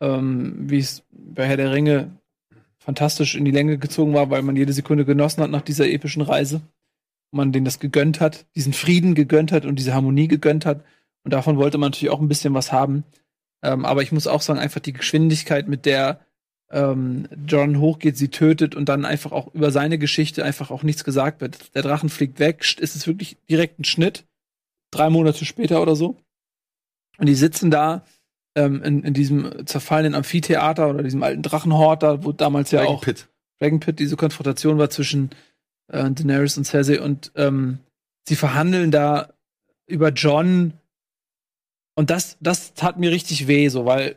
ähm, 0.00 0.70
wie 0.70 0.78
es 0.78 1.02
bei 1.10 1.46
Herr 1.46 1.58
der 1.58 1.72
Ringe 1.72 2.12
fantastisch 2.78 3.34
in 3.34 3.44
die 3.44 3.50
Länge 3.50 3.76
gezogen 3.76 4.14
war, 4.14 4.30
weil 4.30 4.42
man 4.42 4.56
jede 4.56 4.72
Sekunde 4.72 5.04
genossen 5.04 5.42
hat 5.42 5.50
nach 5.50 5.62
dieser 5.62 5.86
epischen 5.86 6.22
Reise. 6.22 6.62
Man 7.32 7.52
denen 7.52 7.64
das 7.64 7.80
gegönnt 7.80 8.20
hat, 8.20 8.46
diesen 8.54 8.72
Frieden 8.72 9.14
gegönnt 9.14 9.52
hat 9.52 9.66
und 9.66 9.78
diese 9.78 9.94
Harmonie 9.94 10.28
gegönnt 10.28 10.64
hat. 10.66 10.84
Und 11.24 11.32
davon 11.32 11.56
wollte 11.56 11.78
man 11.78 11.90
natürlich 11.90 12.12
auch 12.12 12.20
ein 12.20 12.28
bisschen 12.28 12.54
was 12.54 12.72
haben. 12.72 13.04
Ähm, 13.62 13.84
aber 13.84 14.02
ich 14.02 14.12
muss 14.12 14.26
auch 14.26 14.40
sagen, 14.40 14.60
einfach 14.60 14.80
die 14.80 14.92
Geschwindigkeit, 14.92 15.66
mit 15.68 15.86
der 15.86 16.20
ähm, 16.70 17.28
John 17.46 17.80
hochgeht, 17.80 18.16
sie 18.16 18.28
tötet 18.28 18.74
und 18.74 18.88
dann 18.88 19.04
einfach 19.04 19.32
auch 19.32 19.52
über 19.54 19.70
seine 19.70 19.98
Geschichte 19.98 20.44
einfach 20.44 20.70
auch 20.70 20.82
nichts 20.82 21.04
gesagt 21.04 21.40
wird. 21.40 21.74
Der 21.74 21.82
Drachen 21.82 22.08
fliegt 22.08 22.38
weg, 22.38 22.64
ist 22.78 22.96
es 22.96 23.06
wirklich 23.06 23.36
direkt 23.48 23.80
ein 23.80 23.84
Schnitt 23.84 24.24
drei 24.90 25.10
Monate 25.10 25.44
später 25.44 25.82
oder 25.82 25.96
so. 25.96 26.16
Und 27.18 27.26
die 27.26 27.34
sitzen 27.34 27.70
da 27.70 28.04
ähm, 28.54 28.82
in, 28.82 29.02
in 29.02 29.14
diesem 29.14 29.66
zerfallenen 29.66 30.14
Amphitheater 30.14 30.88
oder 30.90 31.02
diesem 31.02 31.22
alten 31.22 31.42
Drachenhort, 31.42 32.02
da 32.02 32.24
wo 32.24 32.32
damals 32.32 32.70
ja 32.70 32.80
Dragon 32.80 32.96
auch 32.96 33.02
Pit. 33.02 33.28
Dragon 33.58 33.80
Pit 33.80 33.98
diese 33.98 34.16
Konfrontation 34.16 34.78
war 34.78 34.90
zwischen 34.90 35.30
äh, 35.88 36.10
Daenerys 36.10 36.56
und 36.58 36.64
Cersei 36.64 37.00
und 37.00 37.32
ähm, 37.36 37.78
sie 38.28 38.36
verhandeln 38.36 38.90
da 38.90 39.32
über 39.86 40.10
John 40.10 40.72
und 41.94 42.10
das 42.10 42.36
das 42.40 42.74
tat 42.74 42.98
mir 42.98 43.10
richtig 43.10 43.46
weh 43.46 43.68
so 43.68 43.84
weil 43.84 44.16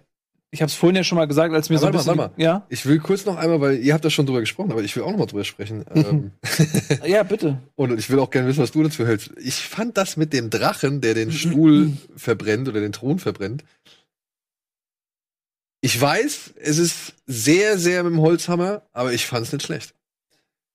ich 0.52 0.64
habe 0.64 0.70
es 0.70 0.74
vorhin 0.74 0.96
ja 0.96 1.04
schon 1.04 1.16
mal 1.18 1.28
gesagt 1.28 1.54
als 1.54 1.70
mir 1.70 1.76
Ja, 1.76 1.80
so 1.82 1.86
ein 1.88 1.94
warte 1.94 2.08
mal, 2.08 2.30
bisschen 2.30 2.32
warte 2.32 2.42
ja 2.42 2.66
Ich 2.70 2.84
will 2.88 2.98
kurz 2.98 3.24
noch 3.26 3.36
einmal, 3.38 3.62
weil 3.62 3.78
ihr 3.78 3.94
habt 3.94 4.04
da 4.04 4.10
schon 4.10 4.26
drüber 4.26 4.40
gesprochen, 4.40 4.72
aber 4.72 4.82
ich 4.82 4.96
will 4.96 5.04
auch 5.04 5.12
noch 5.12 5.20
mal 5.20 5.28
drüber 5.28 5.44
sprechen. 5.44 5.86
ähm, 5.94 6.32
ja 7.06 7.22
bitte 7.22 7.60
und 7.76 7.98
ich 8.00 8.10
will 8.10 8.18
auch 8.18 8.32
gerne 8.32 8.48
wissen, 8.48 8.64
was 8.64 8.72
du 8.72 8.82
dazu 8.82 9.06
hältst. 9.06 9.30
Ich 9.38 9.56
fand 9.56 9.96
das 9.96 10.18
mit 10.18 10.34
dem 10.34 10.50
Drachen, 10.50 11.02
der 11.02 11.14
den 11.14 11.32
Stuhl 11.32 11.94
verbrennt 12.16 12.68
oder 12.68 12.80
den 12.82 12.94
Thron 12.94 13.20
verbrennt. 13.20 13.64
Ich 15.82 16.00
weiß, 16.02 16.56
es 16.58 16.78
ist 16.80 17.14
sehr, 17.28 17.78
sehr 17.78 18.04
mit 18.04 18.14
dem 18.14 18.20
Holzhammer, 18.22 18.82
aber 18.92 19.14
ich 19.14 19.28
fand's 19.28 19.54
nicht 19.54 19.64
schlecht. 19.66 19.94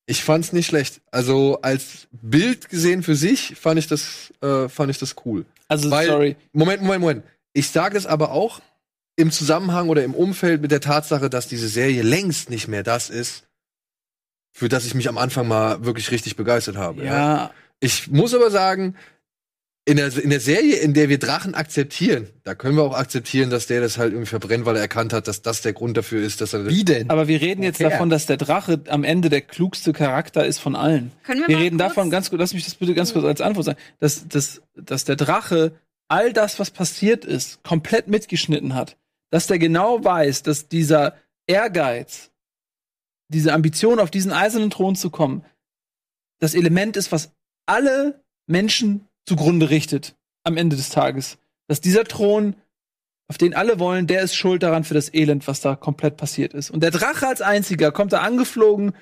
Ich 0.06 0.22
fand's 0.22 0.52
nicht 0.52 0.66
schlecht. 0.66 1.00
Also 1.10 1.60
als 1.62 2.08
Bild 2.12 2.68
gesehen 2.68 3.02
für 3.02 3.16
sich 3.16 3.54
fand 3.58 3.78
ich 3.78 3.86
das, 3.86 4.32
äh, 4.42 4.68
fand 4.68 4.90
ich 4.90 4.98
das 4.98 5.16
cool. 5.24 5.46
also 5.68 5.90
Weil- 5.90 6.06
sorry 6.06 6.36
Moment, 6.52 6.82
Moment, 6.82 7.00
Moment. 7.00 7.24
Ich 7.54 7.70
sage 7.70 7.96
es 7.96 8.06
aber 8.06 8.32
auch 8.32 8.60
im 9.16 9.30
Zusammenhang 9.30 9.88
oder 9.88 10.02
im 10.04 10.14
Umfeld 10.14 10.60
mit 10.60 10.72
der 10.72 10.80
Tatsache, 10.80 11.30
dass 11.30 11.46
diese 11.48 11.68
Serie 11.68 12.02
längst 12.02 12.50
nicht 12.50 12.66
mehr 12.68 12.82
das 12.82 13.10
ist, 13.10 13.44
für 14.52 14.68
das 14.68 14.84
ich 14.86 14.94
mich 14.94 15.08
am 15.08 15.18
Anfang 15.18 15.46
mal 15.48 15.84
wirklich 15.84 16.10
richtig 16.10 16.36
begeistert 16.36 16.76
habe. 16.76 17.04
ja 17.04 17.52
Ich 17.80 18.08
muss 18.10 18.34
aber 18.34 18.50
sagen, 18.50 18.96
in 19.86 19.98
der, 19.98 20.16
in 20.16 20.30
der 20.30 20.40
Serie, 20.40 20.76
in 20.76 20.94
der 20.94 21.10
wir 21.10 21.18
Drachen 21.18 21.54
akzeptieren, 21.54 22.28
da 22.42 22.54
können 22.54 22.74
wir 22.76 22.84
auch 22.84 22.96
akzeptieren, 22.96 23.50
dass 23.50 23.66
der 23.66 23.82
das 23.82 23.98
halt 23.98 24.12
irgendwie 24.12 24.28
verbrennt, 24.30 24.64
weil 24.64 24.76
er 24.76 24.82
erkannt 24.82 25.12
hat, 25.12 25.28
dass 25.28 25.42
das 25.42 25.60
der 25.60 25.74
Grund 25.74 25.96
dafür 25.98 26.22
ist, 26.22 26.40
dass 26.40 26.54
er. 26.54 26.66
Wie 26.66 26.84
denn? 26.84 27.10
aber 27.10 27.28
wir 27.28 27.40
reden 27.42 27.62
jetzt 27.62 27.80
Okay. 27.82 27.90
davon 27.90 28.08
dass 28.08 28.24
der 28.24 28.38
Drache 28.38 28.80
am 28.88 29.04
Ende 29.04 29.28
der 29.28 29.42
klugste 29.42 29.92
Charakter 29.92 30.46
ist 30.46 30.58
von 30.58 30.74
allen 30.74 31.12
Können 31.24 31.40
wir, 31.42 31.48
Wir 31.48 31.56
mal 31.56 31.62
reden 31.62 31.76
kurz- 31.78 31.88
davon, 31.88 32.10
ganz 32.10 32.30
kurz, 32.30 32.40
lass 32.40 32.54
mich 32.54 32.64
das 32.64 32.74
bitte 32.76 32.94
ganz 32.94 33.12
kurz 33.12 33.26
als 33.26 33.40
Antwort 33.42 33.66
sagen, 33.66 33.78
dass, 34.00 34.26
dass, 34.26 34.62
dass 34.74 35.04
der 35.04 35.16
Drache 35.16 35.72
all 36.08 36.32
das, 36.32 36.58
was 36.58 36.70
passiert 36.70 37.24
ist, 37.26 37.62
komplett 37.62 38.08
mitgeschnitten 38.08 38.74
hat. 38.74 38.96
Dass 39.30 39.46
der 39.48 39.58
genau 39.58 40.02
weiß, 40.02 40.42
dass 40.44 40.68
dieser 40.68 41.14
Ehrgeiz, 41.46 42.30
diese 43.28 43.52
Ambition, 43.52 43.98
auf 43.98 44.10
diesen 44.10 44.32
eisernen 44.32 44.70
Thron 44.70 44.96
zu 44.96 45.10
kommen, 45.10 45.44
das 46.40 46.54
Element 46.54 46.96
ist, 46.96 47.12
was 47.12 47.32
alle 47.66 48.22
Menschen 48.46 49.08
zugrunde 49.26 49.70
richtet 49.70 50.16
am 50.42 50.56
Ende 50.56 50.76
des 50.76 50.90
Tages. 50.90 51.38
Dass 51.68 51.80
dieser 51.80 52.04
Thron, 52.04 52.56
auf 53.28 53.38
den 53.38 53.54
alle 53.54 53.78
wollen, 53.78 54.06
der 54.06 54.22
ist 54.22 54.34
schuld 54.34 54.62
daran 54.62 54.84
für 54.84 54.94
das 54.94 55.12
Elend, 55.12 55.48
was 55.48 55.60
da 55.60 55.76
komplett 55.76 56.16
passiert 56.16 56.52
ist. 56.52 56.70
Und 56.70 56.82
der 56.82 56.90
Drache 56.90 57.26
als 57.26 57.40
einziger 57.40 57.90
kommt 57.90 58.12
da 58.12 58.20
angeflogen, 58.20 58.94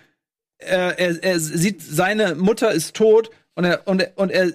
er, 0.59 0.99
er, 0.99 1.23
er 1.23 1.41
sieht, 1.41 1.83
seine 1.83 2.37
Mutter 2.37 2.71
ist 2.71 2.95
tot 2.95 3.31
und 3.55 3.65
er, 3.65 3.87
und 3.89 4.01
er, 4.01 4.13
und 4.17 4.31
er 4.31 4.53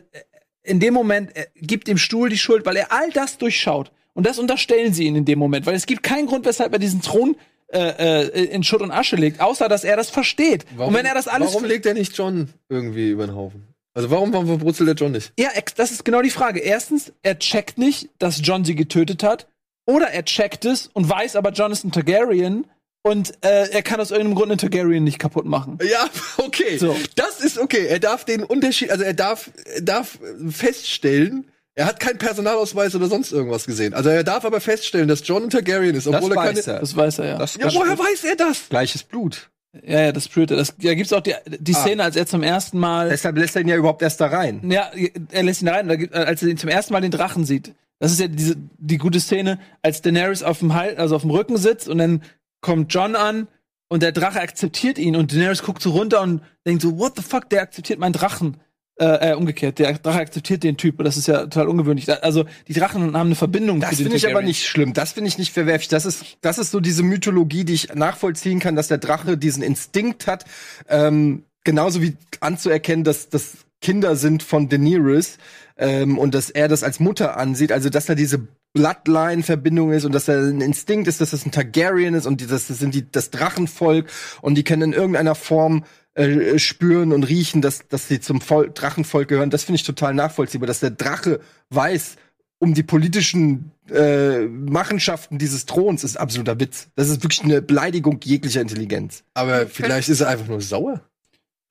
in 0.63 0.79
dem 0.79 0.93
Moment 0.93 1.31
gibt 1.55 1.87
dem 1.87 1.97
Stuhl 1.97 2.29
die 2.29 2.37
Schuld, 2.37 2.65
weil 2.65 2.77
er 2.77 2.91
all 2.91 3.09
das 3.11 3.37
durchschaut. 3.37 3.91
Und 4.13 4.25
das 4.25 4.39
unterstellen 4.39 4.93
sie 4.93 5.05
ihn 5.05 5.15
in 5.15 5.25
dem 5.25 5.37
Moment, 5.37 5.65
weil 5.65 5.75
es 5.75 5.85
gibt 5.85 6.03
keinen 6.03 6.27
Grund, 6.27 6.45
weshalb 6.45 6.73
er 6.73 6.79
diesen 6.79 7.01
Thron 7.01 7.35
äh, 7.67 8.27
äh, 8.27 8.45
in 8.45 8.63
Schutt 8.63 8.81
und 8.81 8.91
Asche 8.91 9.15
legt, 9.15 9.41
außer 9.41 9.69
dass 9.69 9.83
er 9.83 9.97
das 9.97 10.09
versteht. 10.09 10.65
und 10.77 10.93
wenn 10.93 11.05
er 11.05 11.13
das 11.13 11.27
alles 11.27 11.49
Warum 11.49 11.65
legt 11.65 11.85
er 11.85 11.93
nicht 11.93 12.17
John 12.17 12.49
irgendwie 12.69 13.09
über 13.09 13.27
den 13.27 13.35
Haufen? 13.35 13.67
Also 13.97 14.11
warum, 14.11 14.31
warum 14.31 14.45
verbrutzelt 14.45 14.87
der 14.87 14.95
John 14.95 15.11
nicht? 15.11 15.33
Ja, 15.39 15.49
das 15.75 15.89
ist 15.89 16.05
genau 16.05 16.21
die 16.21 16.29
Frage. 16.29 16.59
Erstens, 16.59 17.11
er 17.23 17.39
checkt 17.39 17.79
nicht, 17.79 18.09
dass 18.19 18.41
John 18.43 18.63
sie 18.63 18.75
getötet 18.75 19.23
hat. 19.23 19.47
Oder 19.87 20.09
er 20.09 20.23
checkt 20.23 20.65
es 20.65 20.87
und 20.93 21.09
weiß 21.09 21.35
aber, 21.35 21.49
John 21.49 21.71
ist 21.71 21.83
ein 21.83 21.91
Targaryen 21.91 22.67
und 23.01 23.33
äh, 23.43 23.69
er 23.71 23.81
kann 23.81 23.99
aus 23.99 24.11
irgendeinem 24.11 24.35
Grund 24.35 24.51
einen 24.51 24.59
Targaryen 24.59 25.03
nicht 25.03 25.17
kaputt 25.17 25.45
machen. 25.45 25.79
Ja, 25.81 26.07
okay. 26.37 26.77
So. 26.77 26.95
Das 27.15 27.39
ist 27.39 27.57
okay. 27.57 27.87
Er 27.87 27.97
darf 27.97 28.23
den 28.23 28.43
Unterschied, 28.43 28.91
also 28.91 29.03
er 29.03 29.15
darf, 29.15 29.49
er 29.65 29.81
darf 29.81 30.19
feststellen, 30.47 31.49
er 31.73 31.87
hat 31.87 31.99
keinen 31.99 32.19
Personalausweis 32.19 32.93
oder 32.93 33.07
sonst 33.07 33.31
irgendwas 33.31 33.65
gesehen. 33.65 33.95
Also 33.95 34.09
er 34.09 34.23
darf 34.23 34.45
aber 34.45 34.61
feststellen, 34.61 35.07
dass 35.07 35.27
John 35.27 35.45
ein 35.45 35.49
Targaryen 35.49 35.95
ist, 35.95 36.05
obwohl 36.05 36.29
das 36.29 36.37
er 36.37 36.43
keine. 36.43 36.57
weiß 36.57 36.67
er. 36.67 36.79
Das 36.81 36.95
weiß 36.95 37.19
er 37.19 37.25
ja. 37.25 37.37
Das 37.39 37.55
Ja, 37.55 37.73
woher 37.73 37.97
weiß 37.97 38.25
er 38.25 38.35
das? 38.35 38.69
Gleiches 38.69 39.01
Blut. 39.01 39.49
Ja, 39.85 40.01
ja, 40.01 40.11
das 40.11 40.27
er. 40.51 40.57
Das, 40.57 40.75
da 40.77 40.93
gibt's 40.93 41.13
auch 41.13 41.21
die, 41.21 41.33
die 41.59 41.75
Ah. 41.75 41.79
Szene, 41.79 42.03
als 42.03 42.15
er 42.15 42.25
zum 42.25 42.43
ersten 42.43 42.77
Mal. 42.79 43.09
Deshalb 43.09 43.37
lässt 43.37 43.55
er 43.55 43.61
ihn 43.61 43.67
ja 43.67 43.75
überhaupt 43.75 44.01
erst 44.01 44.21
da 44.21 44.27
rein. 44.27 44.69
Ja, 44.69 44.89
er 45.31 45.43
lässt 45.43 45.61
ihn 45.61 45.65
da 45.67 45.73
rein, 45.73 45.87
gibt, 45.97 46.13
als 46.13 46.43
er 46.43 46.49
ihn 46.49 46.57
zum 46.57 46.69
ersten 46.69 46.93
Mal 46.93 47.01
den 47.01 47.11
Drachen 47.11 47.45
sieht. 47.45 47.73
Das 47.99 48.11
ist 48.11 48.19
ja 48.19 48.27
diese, 48.27 48.55
die 48.77 48.97
gute 48.97 49.19
Szene, 49.19 49.59
als 49.81 50.01
Daenerys 50.01 50.43
auf 50.43 50.59
dem 50.59 50.73
Hals, 50.73 50.97
also 50.99 51.15
auf 51.15 51.23
dem 51.23 51.31
Rücken 51.31 51.57
sitzt 51.57 51.89
und 51.89 51.97
dann 51.97 52.21
kommt 52.61 52.93
John 52.93 53.15
an 53.15 53.47
und 53.89 54.03
der 54.03 54.11
Drache 54.11 54.39
akzeptiert 54.39 54.97
ihn 54.99 55.15
und 55.15 55.31
Daenerys 55.33 55.63
guckt 55.63 55.81
so 55.81 55.91
runter 55.91 56.21
und 56.21 56.41
denkt 56.65 56.81
so, 56.83 56.97
what 56.99 57.13
the 57.15 57.23
fuck, 57.23 57.49
der 57.49 57.61
akzeptiert 57.63 57.99
meinen 57.99 58.13
Drachen. 58.13 58.57
Äh, 58.99 59.29
äh, 59.29 59.33
umgekehrt, 59.35 59.77
der 59.77 59.93
Drache 59.93 60.21
akzeptiert 60.21 60.63
den 60.63 60.75
Typ 60.75 60.97
und 60.97 61.05
das 61.05 61.17
ist 61.17 61.27
ja 61.27 61.41
total 61.41 61.67
ungewöhnlich. 61.67 62.11
Also 62.23 62.45
die 62.67 62.73
Drachen 62.73 63.15
haben 63.15 63.27
eine 63.27 63.35
Verbindung 63.35 63.79
Das 63.79 63.97
finde 63.97 64.15
ich 64.15 64.27
aber 64.27 64.41
nicht 64.41 64.65
schlimm. 64.65 64.93
Das 64.93 65.11
finde 65.11 65.27
ich 65.27 65.37
nicht 65.37 65.53
verwerflich. 65.53 65.87
Das 65.87 66.07
ist, 66.07 66.37
das 66.41 66.57
ist 66.57 66.71
so 66.71 66.79
diese 66.79 67.03
Mythologie, 67.03 67.63
die 67.63 67.75
ich 67.75 67.93
nachvollziehen 67.93 68.59
kann, 68.59 68.75
dass 68.75 68.87
der 68.87 68.97
Drache 68.97 69.37
diesen 69.37 69.61
Instinkt 69.61 70.25
hat, 70.25 70.45
ähm, 70.89 71.43
genauso 71.63 72.01
wie 72.01 72.17
anzuerkennen, 72.39 73.03
dass 73.03 73.29
das 73.29 73.57
Kinder 73.81 74.15
sind 74.15 74.41
von 74.41 74.67
Daenerys 74.67 75.37
ähm, 75.77 76.17
und 76.17 76.33
dass 76.33 76.49
er 76.49 76.67
das 76.67 76.81
als 76.81 76.99
Mutter 76.99 77.37
ansieht. 77.37 77.71
Also 77.71 77.91
dass 77.91 78.07
da 78.07 78.15
diese 78.15 78.47
Bloodline-Verbindung 78.73 79.91
ist 79.91 80.05
und 80.05 80.11
dass 80.11 80.27
er 80.27 80.39
ein 80.39 80.61
Instinkt 80.61 81.07
ist, 81.07 81.21
dass 81.21 81.31
das 81.31 81.45
ein 81.45 81.51
Targaryen 81.51 82.15
ist 82.15 82.25
und 82.25 82.49
das, 82.49 82.65
das 82.65 82.79
sind 82.79 82.95
die, 82.95 83.05
das 83.11 83.29
Drachenvolk 83.29 84.07
und 84.41 84.55
die 84.55 84.63
können 84.63 84.91
in 84.91 84.93
irgendeiner 84.93 85.35
Form 85.35 85.83
äh, 86.17 86.57
spüren 86.57 87.13
und 87.13 87.23
riechen, 87.23 87.61
dass, 87.61 87.87
dass 87.87 88.07
sie 88.07 88.19
zum 88.19 88.41
Vol 88.41 88.71
Drachenvolk 88.73 89.27
gehören. 89.27 89.51
Das 89.51 89.63
finde 89.63 89.77
ich 89.77 89.83
total 89.83 90.15
nachvollziehbar, 90.15 90.65
dass 90.65 90.79
der 90.79 90.89
Drache 90.89 91.39
weiß, 91.69 92.15
um 92.59 92.73
die 92.73 92.81
politischen 92.83 93.71
äh, 93.91 94.47
Machenschaften 94.47 95.37
dieses 95.37 95.67
Throns 95.67 96.03
ist 96.03 96.17
absoluter 96.17 96.59
Witz. 96.59 96.87
Das 96.95 97.09
ist 97.09 97.23
wirklich 97.23 97.43
eine 97.43 97.61
Beleidigung 97.61 98.19
jeglicher 98.23 98.61
Intelligenz. 98.61 99.23
Aber 99.35 99.67
vielleicht 99.67 100.09
ist 100.09 100.21
er 100.21 100.29
einfach 100.29 100.47
nur 100.47 100.59
sauer. 100.61 101.01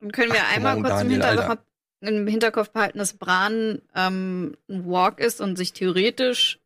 Dann 0.01 0.13
können 0.13 0.33
wir 0.33 0.43
Ach, 0.45 0.55
einmal 0.55 0.75
kurz 0.77 1.03
im, 1.03 1.09
Daniel, 1.09 1.23
Hinterkopf, 1.23 1.61
im 2.03 2.27
Hinterkopf 2.29 2.71
behalten, 2.71 2.99
dass 2.99 3.15
Bran 3.15 3.83
ähm, 3.97 4.57
ein 4.71 4.87
Walk 4.87 5.19
ist 5.19 5.41
und 5.41 5.57
sich 5.57 5.73
theoretisch 5.73 6.61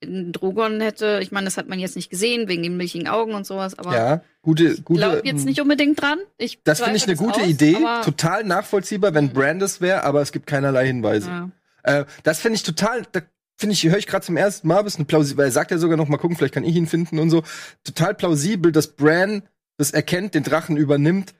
Drogon 0.00 0.80
hätte, 0.80 1.18
ich 1.22 1.32
meine, 1.32 1.46
das 1.46 1.56
hat 1.56 1.68
man 1.68 1.78
jetzt 1.78 1.96
nicht 1.96 2.08
gesehen, 2.10 2.48
wegen 2.48 2.62
den 2.62 2.76
milchigen 2.76 3.08
Augen 3.08 3.34
und 3.34 3.46
sowas, 3.46 3.76
aber 3.78 3.94
ja, 3.94 4.20
gute, 4.42 4.68
ich 4.68 4.84
gute. 4.84 5.00
glaube 5.00 5.22
jetzt 5.24 5.44
nicht 5.44 5.60
unbedingt 5.60 6.00
dran. 6.00 6.18
Ich 6.36 6.60
das 6.62 6.80
finde 6.80 6.96
ich 6.96 7.04
eine 7.04 7.16
gute 7.16 7.40
aus, 7.40 7.48
Idee, 7.48 7.76
total 8.04 8.44
nachvollziehbar, 8.44 9.14
wenn 9.14 9.32
Brandis 9.32 9.80
wäre, 9.80 10.04
aber 10.04 10.22
es 10.22 10.30
gibt 10.30 10.46
keinerlei 10.46 10.86
Hinweise. 10.86 11.28
ja. 11.28 11.50
Äh, 11.82 12.04
das 12.22 12.40
finde 12.40 12.56
ich 12.56 12.62
total, 12.62 13.02
da 13.10 13.22
finde 13.56 13.72
ich, 13.72 13.82
höre 13.84 13.98
ich 13.98 14.06
gerade 14.06 14.24
zum 14.24 14.36
ersten 14.36 14.68
Mal, 14.68 14.86
ist 14.86 14.96
eine 14.96 15.04
plausibel, 15.04 15.38
weil 15.38 15.48
er 15.48 15.52
sagt 15.52 15.70
ja 15.70 15.78
sogar 15.78 15.96
noch 15.96 16.08
mal 16.08 16.16
gucken, 16.16 16.36
vielleicht 16.36 16.54
kann 16.54 16.64
ich 16.64 16.76
ihn 16.76 16.86
finden 16.86 17.18
und 17.18 17.30
so. 17.30 17.42
Total 17.82 18.14
plausibel, 18.14 18.70
dass 18.72 18.88
Bran 18.88 19.42
das 19.78 19.90
erkennt, 19.90 20.34
den 20.34 20.44
Drachen 20.44 20.76
übernimmt 20.76 21.34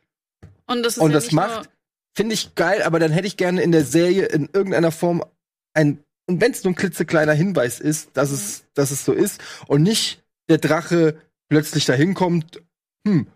Und 0.67 0.83
das, 0.83 0.97
ist 0.97 1.03
und 1.03 1.11
ja 1.11 1.15
das 1.17 1.33
macht. 1.33 1.71
Finde 2.17 2.35
ich 2.35 2.57
geil, 2.57 2.83
aber 2.83 2.99
dann 2.99 3.13
hätte 3.13 3.29
ich 3.29 3.37
gerne 3.37 3.63
in 3.63 3.71
der 3.71 3.85
Serie 3.85 4.27
in 4.27 4.49
irgendeiner 4.53 4.91
Form 4.91 5.25
ein, 5.75 6.03
und 6.29 6.41
wenn 6.41 6.53
es 6.53 6.63
nur 6.63 6.73
ein 6.73 6.77
klitzekleiner 6.77 7.33
Hinweis 7.33 7.81
ist, 7.81 8.11
dass 8.17 8.31
es, 8.31 8.65
dass 8.75 8.91
es 8.91 9.05
so 9.05 9.13
ist 9.13 9.41
und 9.67 9.83
nicht 9.83 10.23
der 10.49 10.59
Drache 10.59 11.17
plötzlich 11.49 11.87
dahin 11.87 12.15
kommt, 12.15 12.63
hm, 13.07 13.27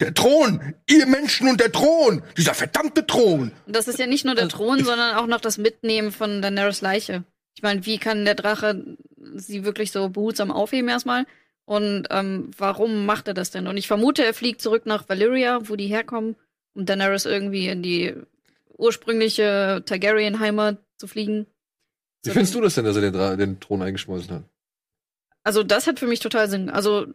der 0.00 0.14
Thron, 0.14 0.74
ihr 0.88 1.06
Menschen 1.06 1.48
und 1.48 1.60
der 1.60 1.70
Thron, 1.70 2.22
dieser 2.36 2.54
verdammte 2.54 3.06
Thron. 3.06 3.52
Und 3.66 3.76
das 3.76 3.86
ist 3.86 3.98
ja 3.98 4.06
nicht 4.06 4.24
nur 4.24 4.34
der 4.34 4.48
Thron, 4.48 4.82
sondern 4.82 5.16
auch 5.16 5.26
noch 5.26 5.40
das 5.40 5.58
Mitnehmen 5.58 6.10
von 6.10 6.42
Daenerys 6.42 6.80
Leiche. 6.80 7.24
Ich 7.54 7.62
meine, 7.62 7.84
wie 7.84 7.98
kann 7.98 8.24
der 8.24 8.34
Drache 8.34 8.96
sie 9.34 9.64
wirklich 9.64 9.92
so 9.92 10.08
behutsam 10.08 10.50
aufheben 10.50 10.88
erstmal? 10.88 11.26
Und 11.66 12.08
ähm, 12.10 12.50
warum 12.56 13.06
macht 13.06 13.28
er 13.28 13.34
das 13.34 13.50
denn? 13.50 13.66
Und 13.66 13.76
ich 13.76 13.86
vermute, 13.86 14.24
er 14.24 14.34
fliegt 14.34 14.60
zurück 14.62 14.86
nach 14.86 15.08
Valyria, 15.08 15.60
wo 15.68 15.76
die 15.76 15.86
herkommen, 15.86 16.34
um 16.74 16.86
Daenerys 16.86 17.26
irgendwie 17.26 17.68
in 17.68 17.82
die 17.82 18.14
ursprüngliche 18.76 19.82
Targaryen-Heimat 19.86 20.78
zu 20.96 21.06
fliegen. 21.06 21.46
Wie 22.24 22.30
findest 22.30 22.54
du 22.54 22.60
das 22.60 22.74
denn, 22.74 22.84
dass 22.84 22.96
er 22.96 23.10
den, 23.10 23.38
den 23.38 23.60
Thron 23.60 23.82
eingeschmolzen 23.82 24.34
hat? 24.34 24.44
Also 25.44 25.62
das 25.62 25.86
hat 25.86 25.98
für 25.98 26.06
mich 26.06 26.20
total 26.20 26.48
Sinn. 26.48 26.70
Also 26.70 27.06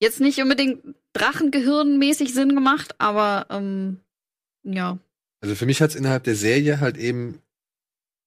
jetzt 0.00 0.20
nicht 0.20 0.40
unbedingt 0.40 0.82
Drachengehirnmäßig 1.12 2.32
Sinn 2.32 2.54
gemacht, 2.54 2.94
aber 2.98 3.46
ähm, 3.50 4.00
ja. 4.62 4.98
Also 5.40 5.54
für 5.54 5.66
mich 5.66 5.80
hat 5.82 5.90
es 5.90 5.96
innerhalb 5.96 6.24
der 6.24 6.34
Serie 6.34 6.80
halt 6.80 6.96
eben, 6.96 7.40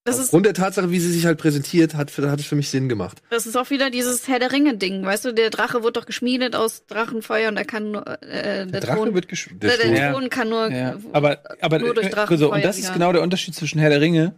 Das 0.03 0.17
ist, 0.17 0.25
aufgrund 0.25 0.45
der 0.45 0.53
Tatsache, 0.53 0.91
wie 0.91 0.99
sie 0.99 1.11
sich 1.11 1.25
halt 1.25 1.37
präsentiert, 1.39 1.95
hat, 1.95 2.15
hat 2.17 2.39
es 2.39 2.45
für 2.45 2.55
mich 2.55 2.69
Sinn 2.69 2.87
gemacht. 2.87 3.21
das 3.29 3.47
ist 3.47 3.55
auch 3.55 3.69
wieder 3.69 3.89
dieses 3.89 4.27
Herr 4.27 4.39
der 4.39 4.51
Ringe-Ding. 4.51 5.03
Weißt 5.03 5.25
du, 5.25 5.33
der 5.33 5.49
Drache 5.49 5.83
wird 5.83 5.97
doch 5.97 6.05
geschmiedet 6.05 6.55
aus 6.55 6.85
Drachenfeuer 6.85 7.49
und 7.49 7.57
er 7.57 7.65
kann 7.65 7.91
nur, 7.91 8.07
äh, 8.07 8.17
der, 8.21 8.65
Der 8.67 8.81
Drache 8.81 8.97
Thron, 8.97 9.13
wird 9.15 9.27
gesch 9.27 9.49
Der 9.53 9.77
der, 9.77 9.87
Ja. 9.91 10.11
Thron 10.11 10.29
kann 10.29 10.49
nur 10.49 10.69
Ja, 10.71 10.99
aber, 11.13 11.39
aber 11.61 11.79
nur 11.79 11.93
durch 11.95 12.07
äh, 12.07 12.09
Drachenfeuer 12.11 12.37
so, 12.37 12.53
und 12.53 12.63
das 12.63 12.77
ist 12.77 12.93
genau 12.93 13.11
der 13.11 13.21
Unterschied 13.23 13.55
zwischen 13.55 13.79
Herr 13.79 13.89
der 13.89 14.01
Ringe 14.01 14.35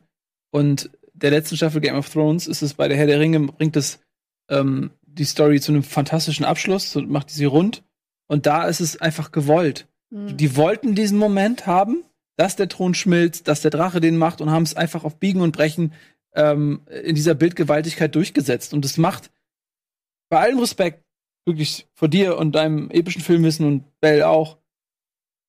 und 0.52 0.90
der 1.24 1.32
letzten 1.32 1.56
Staffel 1.56 1.82
Game 1.82 1.96
of 1.96 2.10
Thrones 2.10 2.48
ist 2.48 2.62
es 2.62 2.74
bei 2.74 2.88
der 2.88 2.98
Herr 2.98 3.08
der 3.08 3.20
Ringe, 3.20 3.40
bringt 3.40 3.76
es 3.78 4.00
ähm, 4.50 4.92
die 5.04 5.24
Story 5.24 5.60
zu 5.62 5.72
einem 5.72 5.84
fantastischen 5.84 6.46
Abschluss, 6.46 6.92
so 6.92 7.02
macht 7.02 7.30
sie 7.30 7.46
rund. 7.46 7.84
Und 8.28 8.46
da 8.46 8.68
ist 8.68 8.82
es 8.82 9.00
einfach 9.00 9.32
gewollt. 9.32 9.88
Mhm. 10.10 10.36
Die 10.38 10.56
wollten 10.58 10.96
diesen 10.96 11.18
Moment 11.18 11.66
haben, 11.66 12.04
dass 12.36 12.56
der 12.56 12.68
Thron 12.68 12.94
schmilzt, 12.94 13.48
dass 13.48 13.62
der 13.62 13.72
Drache 13.72 14.02
den 14.02 14.18
macht 14.18 14.42
und 14.42 14.52
haben 14.52 14.64
es 14.64 14.76
einfach 14.76 15.06
auf 15.06 15.18
Biegen 15.18 15.42
und 15.42 15.56
Brechen 15.56 15.94
ähm, 16.36 16.82
in 17.04 17.16
dieser 17.16 17.36
Bildgewaltigkeit 17.36 18.14
durchgesetzt. 18.14 18.74
Und 18.74 18.84
es 18.84 18.98
macht 18.98 19.32
bei 20.30 20.40
allem 20.40 20.60
Respekt 20.60 21.04
wirklich 21.46 21.88
vor 21.94 22.10
dir 22.10 22.38
und 22.38 22.54
deinem 22.54 22.90
epischen 22.90 23.22
Filmwissen 23.22 23.66
und 23.66 24.00
Bell 24.02 24.24
auch, 24.24 24.58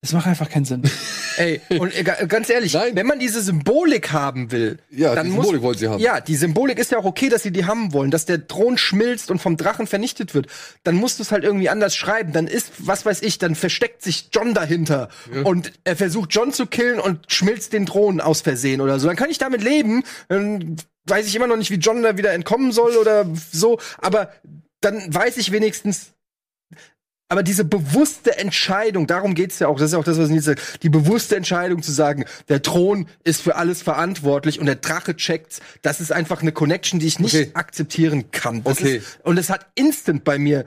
es 0.02 0.12
macht 0.12 0.26
einfach 0.26 0.50
keinen 0.50 0.66
Sinn. 0.66 0.82
Ey, 1.36 1.60
und 1.78 1.96
äh, 1.98 2.02
ga- 2.04 2.24
ganz 2.26 2.48
ehrlich, 2.50 2.74
Nein. 2.74 2.94
wenn 2.96 3.06
man 3.06 3.18
diese 3.18 3.40
Symbolik 3.42 4.12
haben 4.12 4.50
will, 4.52 4.78
Ja, 4.90 5.14
dann 5.14 5.26
die 5.26 5.32
muss, 5.32 5.44
Symbolik 5.46 5.62
wollen 5.62 5.78
sie 5.78 5.88
haben. 5.88 6.00
Ja, 6.00 6.20
die 6.20 6.36
Symbolik 6.36 6.78
ist 6.78 6.90
ja 6.92 6.98
auch 6.98 7.04
okay, 7.04 7.28
dass 7.28 7.42
sie 7.42 7.50
die 7.50 7.64
haben 7.64 7.92
wollen, 7.92 8.10
dass 8.10 8.24
der 8.24 8.46
Thron 8.46 8.78
schmilzt 8.78 9.30
und 9.30 9.40
vom 9.40 9.56
Drachen 9.56 9.86
vernichtet 9.86 10.34
wird. 10.34 10.46
Dann 10.84 10.94
musst 10.94 11.18
du 11.18 11.22
es 11.22 11.32
halt 11.32 11.44
irgendwie 11.44 11.68
anders 11.68 11.94
schreiben. 11.96 12.32
Dann 12.32 12.46
ist, 12.46 12.72
was 12.78 13.04
weiß 13.04 13.22
ich, 13.22 13.38
dann 13.38 13.54
versteckt 13.54 14.02
sich 14.02 14.28
John 14.32 14.54
dahinter 14.54 15.08
und 15.44 15.72
er 15.84 15.96
versucht 15.96 16.30
John 16.32 16.52
zu 16.52 16.66
killen 16.66 17.00
und 17.00 17.20
schmilzt 17.32 17.72
den 17.72 17.86
Thron 17.86 18.20
aus 18.20 18.40
Versehen 18.40 18.80
oder 18.80 18.98
so. 18.98 19.06
Dann 19.08 19.16
kann 19.16 19.30
ich 19.30 19.38
damit 19.38 19.62
leben. 19.62 20.02
Dann 20.28 20.76
weiß 21.06 21.26
ich 21.26 21.34
immer 21.36 21.46
noch 21.46 21.56
nicht, 21.56 21.70
wie 21.70 21.74
John 21.76 22.02
da 22.02 22.16
wieder 22.16 22.32
entkommen 22.32 22.72
soll 22.72 22.96
oder 22.96 23.26
so. 23.52 23.78
Aber 23.98 24.30
dann 24.80 25.02
weiß 25.12 25.36
ich 25.36 25.50
wenigstens, 25.52 26.13
aber 27.28 27.42
diese 27.42 27.64
bewusste 27.64 28.36
Entscheidung, 28.38 29.06
darum 29.06 29.34
geht's 29.34 29.58
ja 29.58 29.68
auch, 29.68 29.76
das 29.78 29.86
ist 29.86 29.92
ja 29.94 29.98
auch 29.98 30.04
das, 30.04 30.18
was 30.18 30.28
Nils 30.28 30.44
sagt, 30.44 30.82
die 30.82 30.88
bewusste 30.90 31.36
Entscheidung 31.36 31.82
zu 31.82 31.90
sagen, 31.90 32.24
der 32.48 32.62
Thron 32.62 33.06
ist 33.24 33.40
für 33.42 33.56
alles 33.56 33.82
verantwortlich 33.82 34.60
und 34.60 34.66
der 34.66 34.76
Drache 34.76 35.16
checkt's, 35.16 35.60
das 35.82 36.00
ist 36.00 36.12
einfach 36.12 36.42
eine 36.42 36.52
Connection, 36.52 37.00
die 37.00 37.06
ich 37.06 37.18
nicht 37.18 37.34
Okay. 37.34 37.50
akzeptieren 37.54 38.30
kann. 38.30 38.62
Das 38.62 38.78
Okay. 38.78 38.96
Ist, 38.98 39.18
und 39.24 39.38
es 39.38 39.50
hat 39.50 39.66
instant 39.74 40.22
bei 40.24 40.38
mir, 40.38 40.64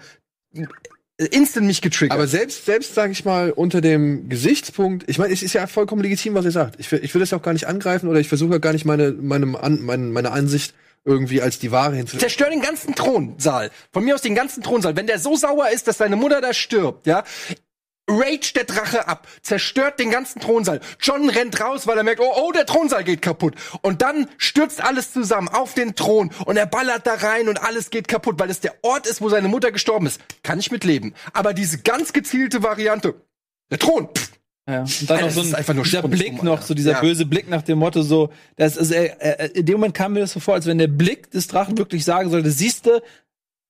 instant 1.17 1.65
mich 1.67 1.81
getriggert. 1.81 2.15
Aber 2.17 2.27
selbst, 2.27 2.65
selbst 2.65 2.93
sage 2.95 3.11
ich 3.11 3.25
mal, 3.25 3.51
unter 3.51 3.81
dem 3.81 4.29
Gesichtspunkt, 4.29 5.03
ich 5.09 5.17
meine, 5.17 5.33
es 5.33 5.41
ist 5.43 5.53
ja 5.53 5.65
vollkommen 5.67 6.01
legitim, 6.01 6.33
was 6.35 6.45
ihr 6.45 6.51
sagt. 6.51 6.79
Ich, 6.79 6.91
will- 6.91 6.99
ich 7.03 7.13
will 7.13 7.19
das 7.19 7.31
ja 7.31 7.37
auch 7.37 7.41
gar 7.43 7.53
nicht 7.53 7.67
angreifen 7.67 8.07
oder 8.09 8.19
ich 8.19 8.27
versuche 8.27 8.53
ja 8.53 8.57
gar 8.59 8.73
nicht 8.73 8.85
meine, 8.85 9.11
meine, 9.13 9.45
meine, 9.45 10.03
meine 10.03 10.31
Ansicht 10.31 10.73
irgendwie 11.07 11.41
als 11.41 11.57
die 11.57 11.71
Ware 11.71 11.95
hinzustellen. 11.95 12.19
Zerstör 12.19 12.49
den 12.49 12.61
ganzen 12.61 12.93
Thronsaal. 12.93 13.71
Von 13.91 14.03
mir 14.03 14.13
aus 14.13 14.21
den 14.21 14.35
ganzen 14.35 14.61
Thronsaal. 14.61 14.95
Wenn 14.95 15.07
der 15.07 15.19
so 15.19 15.35
sauer 15.35 15.69
ist, 15.69 15.87
dass 15.87 15.97
seine 15.97 16.17
Mutter 16.17 16.41
da 16.41 16.53
stirbt, 16.53 17.07
ja, 17.07 17.23
rage 18.09 18.53
der 18.53 18.65
Drache 18.65 19.07
ab, 19.07 19.27
zerstört 19.41 19.99
den 19.99 20.11
ganzen 20.11 20.39
Thronsaal. 20.41 20.81
John 20.99 21.29
rennt 21.29 21.59
raus, 21.59 21.87
weil 21.87 21.97
er 21.97 22.03
merkt, 22.03 22.21
oh, 22.21 22.31
oh, 22.35 22.51
der 22.51 22.65
Thronsaal 22.65 23.03
geht 23.03 23.21
kaputt. 23.21 23.55
Und 23.81 24.01
dann 24.01 24.29
stürzt 24.37 24.83
alles 24.83 25.13
zusammen 25.13 25.49
auf 25.49 25.73
den 25.73 25.95
Thron 25.95 26.31
und 26.45 26.57
er 26.57 26.65
ballert 26.65 27.07
da 27.07 27.15
rein 27.15 27.49
und 27.49 27.63
alles 27.63 27.89
geht 27.89 28.07
kaputt, 28.07 28.39
weil 28.39 28.49
es 28.49 28.59
der 28.59 28.75
Ort 28.81 29.07
ist, 29.07 29.21
wo 29.21 29.29
seine 29.29 29.47
Mutter 29.47 29.71
gestorben 29.71 30.05
ist. 30.07 30.21
Kann 30.43 30.59
ich 30.59 30.71
mitleben. 30.71 31.15
Aber 31.33 31.53
diese 31.53 31.79
ganz 31.79 32.13
gezielte 32.13 32.63
Variante, 32.63 33.15
der 33.71 33.79
Thron, 33.79 34.09
pff, 34.13 34.31
Ja. 34.67 34.81
Und 34.81 35.09
dann 35.09 35.17
Alter, 35.17 35.25
noch 35.27 35.33
so 35.43 35.55
ein 35.55 35.83
dieser 35.83 36.01
Blick 36.07 36.43
noch, 36.43 36.61
so 36.61 36.73
dieser 36.73 36.91
Ja. 36.93 37.01
böse 37.01 37.25
Blick 37.25 37.49
nach 37.49 37.61
dem 37.61 37.79
Motto 37.79 38.01
so, 38.01 38.29
das 38.57 38.75
ist, 38.75 38.91
äh, 38.91 39.05
äh, 39.19 39.49
in 39.53 39.65
dem 39.65 39.75
Moment 39.75 39.93
kam 39.93 40.13
mir 40.13 40.19
das 40.19 40.33
so 40.33 40.39
vor, 40.41 40.55
als 40.55 40.65
wenn 40.65 40.77
der 40.77 40.87
Blick 40.87 41.31
des 41.31 41.47
Drachen 41.47 41.77
wirklich 41.77 42.03
sagen 42.03 42.29
sollte, 42.29 42.51
siehste, 42.51 43.01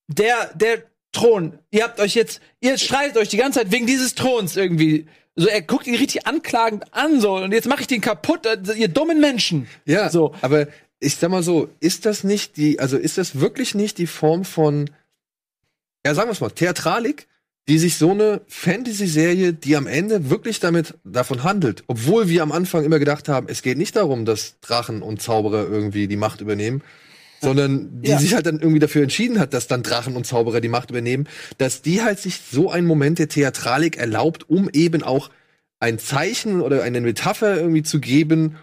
der, 0.08 0.52
der 0.56 0.84
Thron, 1.12 1.60
ihr 1.72 1.84
habt 1.84 2.00
euch 2.00 2.16
jetzt, 2.16 2.42
ihr 2.62 2.78
streitet 2.78 3.18
euch 3.18 3.30
die 3.30 3.38
ganze 3.38 3.60
Zeit 3.60 3.72
wegen 3.72 3.86
dieses 3.86 4.16
Throns 4.16 4.56
irgendwie. 4.58 5.06
So, 5.36 5.48
er 5.48 5.62
guckt 5.62 5.86
ihn 5.86 5.96
richtig 5.96 6.26
anklagend 6.26 6.92
an, 6.96 7.22
so, 7.22 7.36
und 7.36 7.52
jetzt 7.52 7.68
mache 7.68 7.82
ich 7.82 7.88
den 7.88 8.02
kaputt, 8.02 8.48
äh, 8.48 8.58
ihr 8.76 8.88
dummen 8.88 9.22
Menschen. 9.22 9.68
Ja, 9.86 10.10
So. 10.10 10.34
aber 10.42 10.68
ich 11.00 11.16
sag 11.18 11.30
mal 11.30 11.44
so, 11.44 11.70
ist 11.80 12.08
das 12.08 12.24
nicht 12.24 12.58
die, 12.58 12.80
also 12.80 12.98
ist 12.98 13.20
das 13.20 13.40
wirklich 13.40 13.76
nicht 13.76 14.00
die 14.00 14.08
Form 14.08 14.46
von, 14.46 14.90
ja, 16.04 16.16
sagen 16.16 16.28
wir 16.30 16.34
es 16.34 16.42
mal, 16.42 16.50
Theatralik, 16.50 17.28
die 17.70 17.78
sich 17.80 17.98
so 17.98 18.12
eine 18.12 18.42
Fantasy-Serie, 18.48 19.54
die 19.54 19.76
am 19.76 19.88
Ende 19.88 20.30
wirklich 20.30 20.60
damit 20.60 20.94
davon 21.04 21.44
handelt, 21.44 21.84
obwohl 21.88 22.30
wir 22.30 22.44
am 22.44 22.52
Anfang 22.52 22.86
immer 22.86 23.00
gedacht 23.00 23.28
haben, 23.28 23.48
es 23.50 23.62
geht 23.62 23.78
nicht 23.78 23.96
darum, 23.96 24.24
dass 24.26 24.60
Drachen 24.62 25.02
und 25.02 25.22
Zauberer 25.22 25.68
irgendwie 25.70 26.08
die 26.08 26.16
Macht 26.16 26.40
übernehmen, 26.42 26.82
sondern 27.42 28.02
die 28.02 28.10
Ja. 28.12 28.20
sich 28.20 28.34
halt 28.34 28.46
dann 28.46 28.60
irgendwie 28.60 28.80
dafür 28.80 29.04
entschieden 29.04 29.38
hat, 29.40 29.54
dass 29.54 29.68
dann 29.68 29.84
Drachen 29.84 30.16
und 30.16 30.26
Zauberer 30.26 30.62
die 30.62 30.70
Macht 30.70 30.90
übernehmen, 30.90 31.28
dass 31.58 31.82
die 31.82 32.02
halt 32.02 32.20
sich 32.20 32.40
so 32.50 32.72
einen 32.72 32.88
Moment 32.88 33.20
der 33.20 33.28
Theatralik 33.30 33.98
erlaubt, 33.98 34.50
um 34.50 34.70
eben 34.72 35.04
auch 35.04 35.30
ein 35.80 36.00
Zeichen 36.00 36.62
oder 36.62 36.84
eine 36.84 37.02
Metapher 37.02 37.58
irgendwie 37.58 37.84
zu 37.84 38.00
geben, 38.00 38.56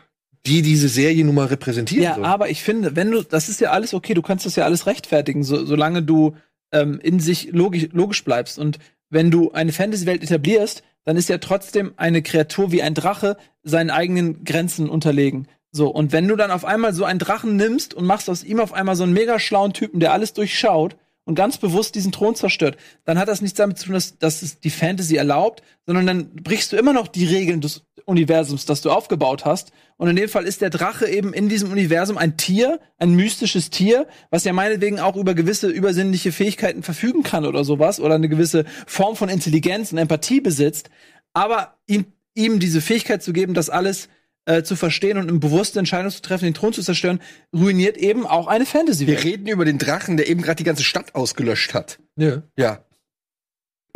die 0.47 0.63
diese 0.63 0.89
Serie 0.89 1.25
nun 1.25 1.35
mal 1.37 1.47
repräsentieren 1.47 2.03
Ja, 2.05 2.15
soll. 2.17 2.25
aber 2.25 2.51
ich 2.51 2.63
finde, 2.63 2.97
wenn 2.97 3.11
du, 3.11 3.23
das 3.23 3.49
ist 3.49 3.61
ja 3.61 3.71
alles 3.71 3.95
okay, 3.95 4.15
du 4.15 4.23
kannst 4.23 4.45
das 4.47 4.57
ja 4.57 4.65
alles 4.65 4.87
rechtfertigen, 4.87 5.43
so, 5.45 5.65
solange 5.65 6.03
du 6.03 6.37
ähm, 6.73 6.99
in 7.03 7.21
sich 7.21 7.51
logisch, 7.53 7.89
logisch 7.93 8.25
bleibst. 8.25 8.59
Und 8.59 8.79
wenn 9.11 9.31
du 9.31 9.53
eine 9.53 9.73
Fantasy-Welt 9.73 10.23
etablierst, 10.23 10.83
dann 11.05 11.17
ist 11.17 11.29
ja 11.29 11.39
trotzdem 11.39 11.93
eine 11.97 12.23
Kreatur 12.23 12.73
wie 12.73 12.83
ein 12.83 12.95
Drache 12.95 13.37
seinen 13.63 13.91
eigenen 13.91 14.45
Grenzen 14.45 14.89
unterlegen. 14.89 15.49
So, 15.71 15.89
und 15.89 16.13
wenn 16.13 16.29
du 16.29 16.37
dann 16.37 16.51
auf 16.51 16.65
einmal 16.65 16.95
so 16.95 17.05
einen 17.05 17.19
Drachen 17.19 17.57
nimmst 17.57 17.95
und 17.95 18.07
machst 18.07 18.31
aus 18.31 18.45
ihm 18.45 18.61
auf 18.61 18.73
einmal 18.73 18.97
so 18.97 19.03
einen 19.03 19.13
mega 19.13 19.39
schlauen 19.39 19.73
Typen, 19.73 20.01
der 20.01 20.13
alles 20.13 20.33
durchschaut 20.33 20.97
und 21.25 21.35
ganz 21.35 21.59
bewusst 21.59 21.95
diesen 21.95 22.13
Thron 22.13 22.37
zerstört, 22.37 22.77
dann 23.05 23.19
hat 23.19 23.29
das 23.29 23.43
nichts 23.43 23.59
damit 23.59 23.79
zu 23.79 23.87
tun, 23.87 23.95
dass, 23.95 24.19
dass 24.19 24.43
es 24.43 24.61
die 24.61 24.71
Fantasy 24.71 25.17
erlaubt, 25.17 25.63
sondern 25.85 26.07
dann 26.07 26.35
brichst 26.37 26.73
du 26.73 26.77
immer 26.77 26.93
noch 26.93 27.09
die 27.09 27.27
Regeln 27.27 27.61
des 27.61 27.83
Universums, 28.07 28.67
das 28.67 28.81
du 28.81 28.91
aufgebaut 28.91 29.45
hast. 29.45 29.73
Und 29.97 30.09
in 30.09 30.17
dem 30.17 30.29
Fall 30.29 30.45
ist 30.45 30.61
der 30.61 30.71
Drache 30.71 31.07
eben 31.09 31.33
in 31.33 31.49
diesem 31.49 31.71
Universum 31.71 32.19
ein 32.19 32.37
Tier, 32.37 32.81
ein 32.99 33.15
mystisches 33.15 33.71
Tier, 33.71 34.07
was 34.31 34.45
ja 34.45 34.53
meinetwegen 34.53 35.01
auch 35.01 35.17
über 35.17 35.35
gewisse 35.35 35.69
übersinnliche 35.69 36.33
Fähigkeiten 36.33 36.83
verfügen 36.83 37.23
kann 37.23 37.47
oder 37.47 37.65
sowas 37.65 38.01
oder 38.01 38.17
eine 38.17 38.29
gewisse 38.29 38.65
Form 38.87 39.17
von 39.17 39.29
Intelligenz 39.29 39.93
und 39.93 39.99
Empathie 39.99 40.41
besitzt. 40.41 40.91
Aber 41.33 41.77
ihm, 41.87 42.07
ihm 42.35 42.59
diese 42.59 42.81
Fähigkeit 42.81 43.23
zu 43.23 43.33
geben, 43.33 43.55
das 43.55 43.71
alles 43.71 44.09
äh, 44.47 44.63
zu 44.63 44.77
verstehen 44.77 45.17
und 45.17 45.29
eine 45.29 45.39
bewusste 45.39 45.79
Entscheidung 45.79 46.11
zu 46.11 46.21
treffen, 46.23 46.45
den 46.45 46.55
Thron 46.55 46.73
zu 46.73 46.83
zerstören, 46.83 47.21
ruiniert 47.55 47.97
eben 47.97 48.27
auch 48.27 48.47
eine 48.47 48.65
wir 48.65 48.67
Fantasy-Welt. 48.67 49.25
reden 49.25 49.47
über 49.47 49.65
den 49.65 49.79
Drachen, 49.79 50.17
der 50.17 50.29
eben 50.29 50.43
gerade 50.43 50.57
die 50.57 50.65
ganze 50.65 50.85
Stadt 50.85 51.15
ausgelöscht 51.15 51.75
hat. 51.75 51.99
ja. 52.17 52.43
Ja. 52.57 52.85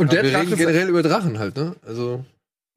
Und 0.00 0.10
Aber 0.10 0.14
der 0.14 0.22
wir 0.22 0.38
reden 0.38 0.50
Drache, 0.50 0.56
generell 0.58 0.88
über 0.88 1.02
Drachen 1.02 1.40
halt, 1.40 1.56
ne? 1.56 1.74
Also 1.84 2.24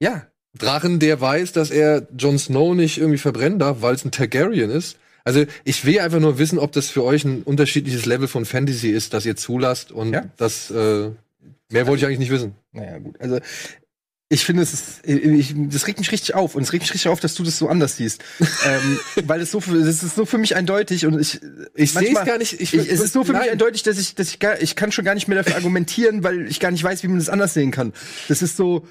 ja, 0.02 0.26
Drachen, 0.58 1.00
der 1.00 1.20
weiß, 1.22 1.54
dass 1.54 1.72
er 1.72 2.08
Jon 2.18 2.38
Snow 2.38 2.76
nicht 2.76 2.98
irgendwie 2.98 3.18
verbrennen 3.18 3.60
darf, 3.60 3.78
weil 3.82 3.96
es 3.96 4.04
ein 4.06 4.12
Targaryen 4.12 4.70
ist. 4.70 4.98
Also 5.24 5.46
ich 5.64 5.86
will 5.86 6.00
einfach 6.00 6.20
nur 6.20 6.40
wissen, 6.40 6.58
ob 6.60 6.72
das 6.72 6.90
für 6.90 7.04
euch 7.04 7.24
ein 7.26 7.44
unterschiedliches 7.44 8.06
Level 8.06 8.28
von 8.28 8.44
Fantasy 8.46 8.90
ist, 8.90 9.14
das 9.14 9.26
ihr 9.26 9.36
zulasst 9.36 9.92
und 9.92 10.14
Ja. 10.14 10.26
das 10.38 10.72
äh, 10.72 11.10
mehr 11.70 11.88
wollte 11.88 12.00
ich 12.02 12.06
eigentlich 12.06 12.20
nicht 12.20 12.32
wissen. 12.32 12.56
Naja, 12.74 12.98
gut. 12.98 13.16
Also, 13.20 13.40
ich 14.30 14.46
finde, 14.46 14.64
es 14.64 14.72
ist, 14.74 15.06
ich, 15.06 15.54
das 15.58 15.88
regt 15.88 16.00
mich 16.00 16.10
richtig 16.12 16.36
auf. 16.36 16.56
Und 16.56 16.64
es 16.64 16.72
regt 16.72 16.84
mich 16.84 16.94
richtig 16.94 17.10
auf, 17.10 17.20
dass 17.20 17.36
du 17.36 17.44
das 17.44 17.58
so 17.58 17.68
anders 17.68 17.98
siehst. 17.98 18.24
ähm, 18.40 19.00
weil 19.26 19.42
es 19.42 19.52
so, 19.52 19.60
für, 19.60 19.78
das 19.78 20.04
ist 20.04 20.16
so 20.16 20.26
für 20.26 20.38
mich 20.38 20.56
eindeutig 20.56 21.06
und 21.06 21.20
ich, 21.20 21.42
Ich 21.76 21.92
sehe 21.92 22.18
es 22.18 22.26
gar 22.26 22.38
nicht. 22.38 22.54
Ich, 22.54 22.74
ich, 22.74 22.90
es 22.90 23.02
ist 23.02 23.12
so 23.12 23.26
für 23.26 23.34
mich 23.34 23.42
nein. 23.42 23.52
eindeutig, 23.52 23.84
dass 23.84 23.98
ich, 24.00 24.16
dass 24.16 24.30
ich 24.30 24.40
gar, 24.40 24.62
ich 24.62 24.78
kann 24.78 24.92
schon 24.94 25.04
gar 25.04 25.16
nicht 25.16 25.28
mehr 25.28 25.38
dafür 25.38 25.56
argumentieren, 25.58 26.24
weil 26.24 26.48
ich 26.48 26.62
gar 26.62 26.72
nicht 26.72 26.84
weiß, 26.84 27.04
wie 27.04 27.10
man 27.10 27.20
das 27.20 27.28
anders 27.28 27.54
sehen 27.54 27.72
kann. 27.72 27.92
Das 28.30 28.42
ist 28.42 28.56
so, 28.56 28.88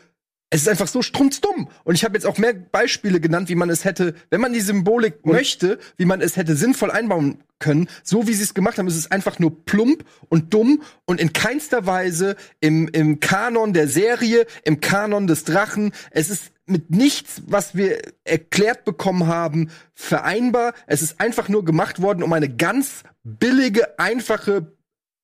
es 0.50 0.62
ist 0.62 0.68
einfach 0.68 0.88
so 0.88 1.00
strunzdumm. 1.00 1.68
Und 1.84 1.94
ich 1.94 2.04
habe 2.04 2.14
jetzt 2.14 2.26
auch 2.26 2.36
mehr 2.36 2.52
Beispiele 2.52 3.20
genannt, 3.20 3.48
wie 3.48 3.54
man 3.54 3.70
es 3.70 3.84
hätte, 3.84 4.14
wenn 4.30 4.40
man 4.40 4.52
die 4.52 4.60
Symbolik 4.60 5.24
möchte, 5.24 5.78
wie 5.96 6.04
man 6.04 6.20
es 6.20 6.36
hätte 6.36 6.56
sinnvoll 6.56 6.90
einbauen 6.90 7.38
können. 7.60 7.88
So 8.02 8.26
wie 8.26 8.34
sie 8.34 8.42
es 8.42 8.54
gemacht 8.54 8.78
haben, 8.78 8.88
ist 8.88 8.96
es 8.96 9.12
einfach 9.12 9.38
nur 9.38 9.64
plump 9.64 10.04
und 10.28 10.52
dumm 10.52 10.82
und 11.04 11.20
in 11.20 11.32
keinster 11.32 11.86
Weise 11.86 12.34
im, 12.58 12.88
im 12.88 13.20
Kanon 13.20 13.72
der 13.72 13.86
Serie, 13.86 14.44
im 14.64 14.80
Kanon 14.80 15.28
des 15.28 15.44
Drachen. 15.44 15.92
Es 16.10 16.30
ist 16.30 16.50
mit 16.66 16.90
nichts, 16.90 17.42
was 17.46 17.76
wir 17.76 18.00
erklärt 18.24 18.84
bekommen 18.84 19.28
haben, 19.28 19.70
vereinbar. 19.94 20.74
Es 20.86 21.02
ist 21.02 21.20
einfach 21.20 21.48
nur 21.48 21.64
gemacht 21.64 22.02
worden, 22.02 22.24
um 22.24 22.32
eine 22.32 22.48
ganz 22.48 23.04
billige, 23.22 23.98
einfache 24.00 24.72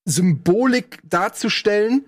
Symbolik 0.05 0.99
darzustellen. 1.03 2.05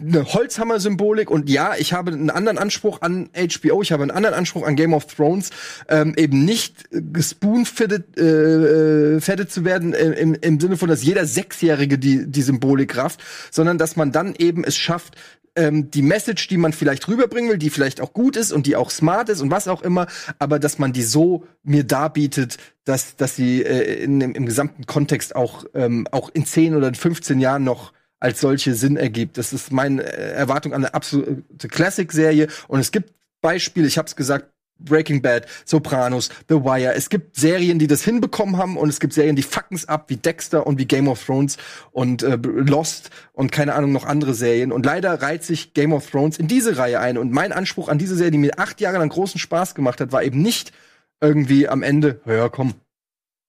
Eine 0.00 0.24
Holzhammer-Symbolik 0.24 1.30
und 1.30 1.50
ja, 1.50 1.74
ich 1.76 1.92
habe 1.92 2.12
einen 2.12 2.30
anderen 2.30 2.58
Anspruch 2.58 3.02
an 3.02 3.28
HBO, 3.34 3.82
ich 3.82 3.92
habe 3.92 4.02
einen 4.02 4.10
anderen 4.10 4.34
Anspruch 4.34 4.66
an 4.66 4.76
Game 4.76 4.94
of 4.94 5.06
Thrones, 5.06 5.50
ähm, 5.88 6.14
eben 6.16 6.44
nicht 6.44 6.88
gespoonfitted 6.90 8.18
äh, 8.18 9.16
äh, 9.16 9.20
fettet 9.20 9.52
zu 9.52 9.64
werden 9.64 9.92
im, 9.92 10.34
im 10.34 10.60
Sinne 10.60 10.76
von, 10.76 10.88
dass 10.88 11.02
jeder 11.02 11.26
Sechsjährige 11.26 11.98
die, 11.98 12.26
die 12.26 12.42
Symbolik 12.42 12.96
rafft, 12.96 13.20
sondern 13.50 13.78
dass 13.78 13.96
man 13.96 14.12
dann 14.12 14.34
eben 14.36 14.64
es 14.64 14.76
schafft, 14.76 15.16
ähm, 15.54 15.90
die 15.90 16.02
Message, 16.02 16.48
die 16.48 16.56
man 16.56 16.72
vielleicht 16.72 17.08
rüberbringen 17.08 17.50
will, 17.50 17.58
die 17.58 17.70
vielleicht 17.70 18.00
auch 18.00 18.12
gut 18.12 18.36
ist 18.36 18.52
und 18.52 18.66
die 18.66 18.76
auch 18.76 18.90
smart 18.90 19.28
ist 19.28 19.40
und 19.40 19.50
was 19.50 19.68
auch 19.68 19.82
immer, 19.82 20.06
aber 20.38 20.58
dass 20.58 20.78
man 20.78 20.92
die 20.92 21.02
so 21.02 21.44
mir 21.62 21.84
darbietet, 21.84 22.56
dass, 22.84 23.16
dass 23.16 23.36
sie 23.36 23.62
äh, 23.62 24.02
in, 24.02 24.20
im, 24.20 24.34
im 24.34 24.46
gesamten 24.46 24.86
Kontext 24.86 25.36
auch, 25.36 25.64
ähm, 25.74 26.08
auch 26.10 26.30
in 26.32 26.46
10 26.46 26.74
oder 26.74 26.88
in 26.88 26.94
15 26.94 27.40
Jahren 27.40 27.64
noch 27.64 27.92
als 28.22 28.40
solche 28.40 28.74
Sinn 28.74 28.96
ergibt. 28.96 29.36
Das 29.36 29.52
ist 29.52 29.72
meine 29.72 30.04
Erwartung 30.04 30.72
an 30.72 30.84
eine 30.84 30.94
absolute 30.94 31.68
Classic-Serie. 31.68 32.46
Und 32.68 32.78
es 32.78 32.92
gibt 32.92 33.12
Beispiele, 33.40 33.86
ich 33.86 33.98
habe 33.98 34.06
es 34.06 34.14
gesagt, 34.14 34.46
Breaking 34.78 35.22
Bad, 35.22 35.46
Sopranos, 35.64 36.28
The 36.48 36.56
Wire. 36.56 36.94
Es 36.94 37.08
gibt 37.08 37.36
Serien, 37.36 37.78
die 37.78 37.86
das 37.86 38.02
hinbekommen 38.02 38.56
haben 38.56 38.76
und 38.76 38.88
es 38.88 39.00
gibt 39.00 39.12
Serien, 39.12 39.36
die 39.36 39.42
fucken's 39.42 39.88
ab, 39.88 40.04
wie 40.08 40.16
Dexter 40.16 40.66
und 40.66 40.78
wie 40.78 40.86
Game 40.86 41.08
of 41.08 41.24
Thrones 41.24 41.56
und 41.90 42.22
äh, 42.22 42.36
Lost 42.36 43.10
und 43.32 43.52
keine 43.52 43.74
Ahnung 43.74 43.92
noch 43.92 44.04
andere 44.04 44.34
Serien. 44.34 44.72
Und 44.72 44.86
leider 44.86 45.20
reiht 45.22 45.44
sich 45.44 45.74
Game 45.74 45.92
of 45.92 46.10
Thrones 46.10 46.38
in 46.38 46.48
diese 46.48 46.78
Reihe 46.78 47.00
ein. 47.00 47.18
Und 47.18 47.32
mein 47.32 47.52
Anspruch 47.52 47.88
an 47.88 47.98
diese 47.98 48.16
Serie, 48.16 48.32
die 48.32 48.38
mir 48.38 48.58
acht 48.58 48.80
Jahre 48.80 48.98
lang 48.98 49.08
großen 49.08 49.40
Spaß 49.40 49.74
gemacht 49.74 50.00
hat, 50.00 50.12
war 50.12 50.22
eben 50.22 50.42
nicht 50.42 50.72
irgendwie 51.20 51.68
am 51.68 51.82
Ende, 51.82 52.20
ja 52.26 52.48
komm, 52.48 52.74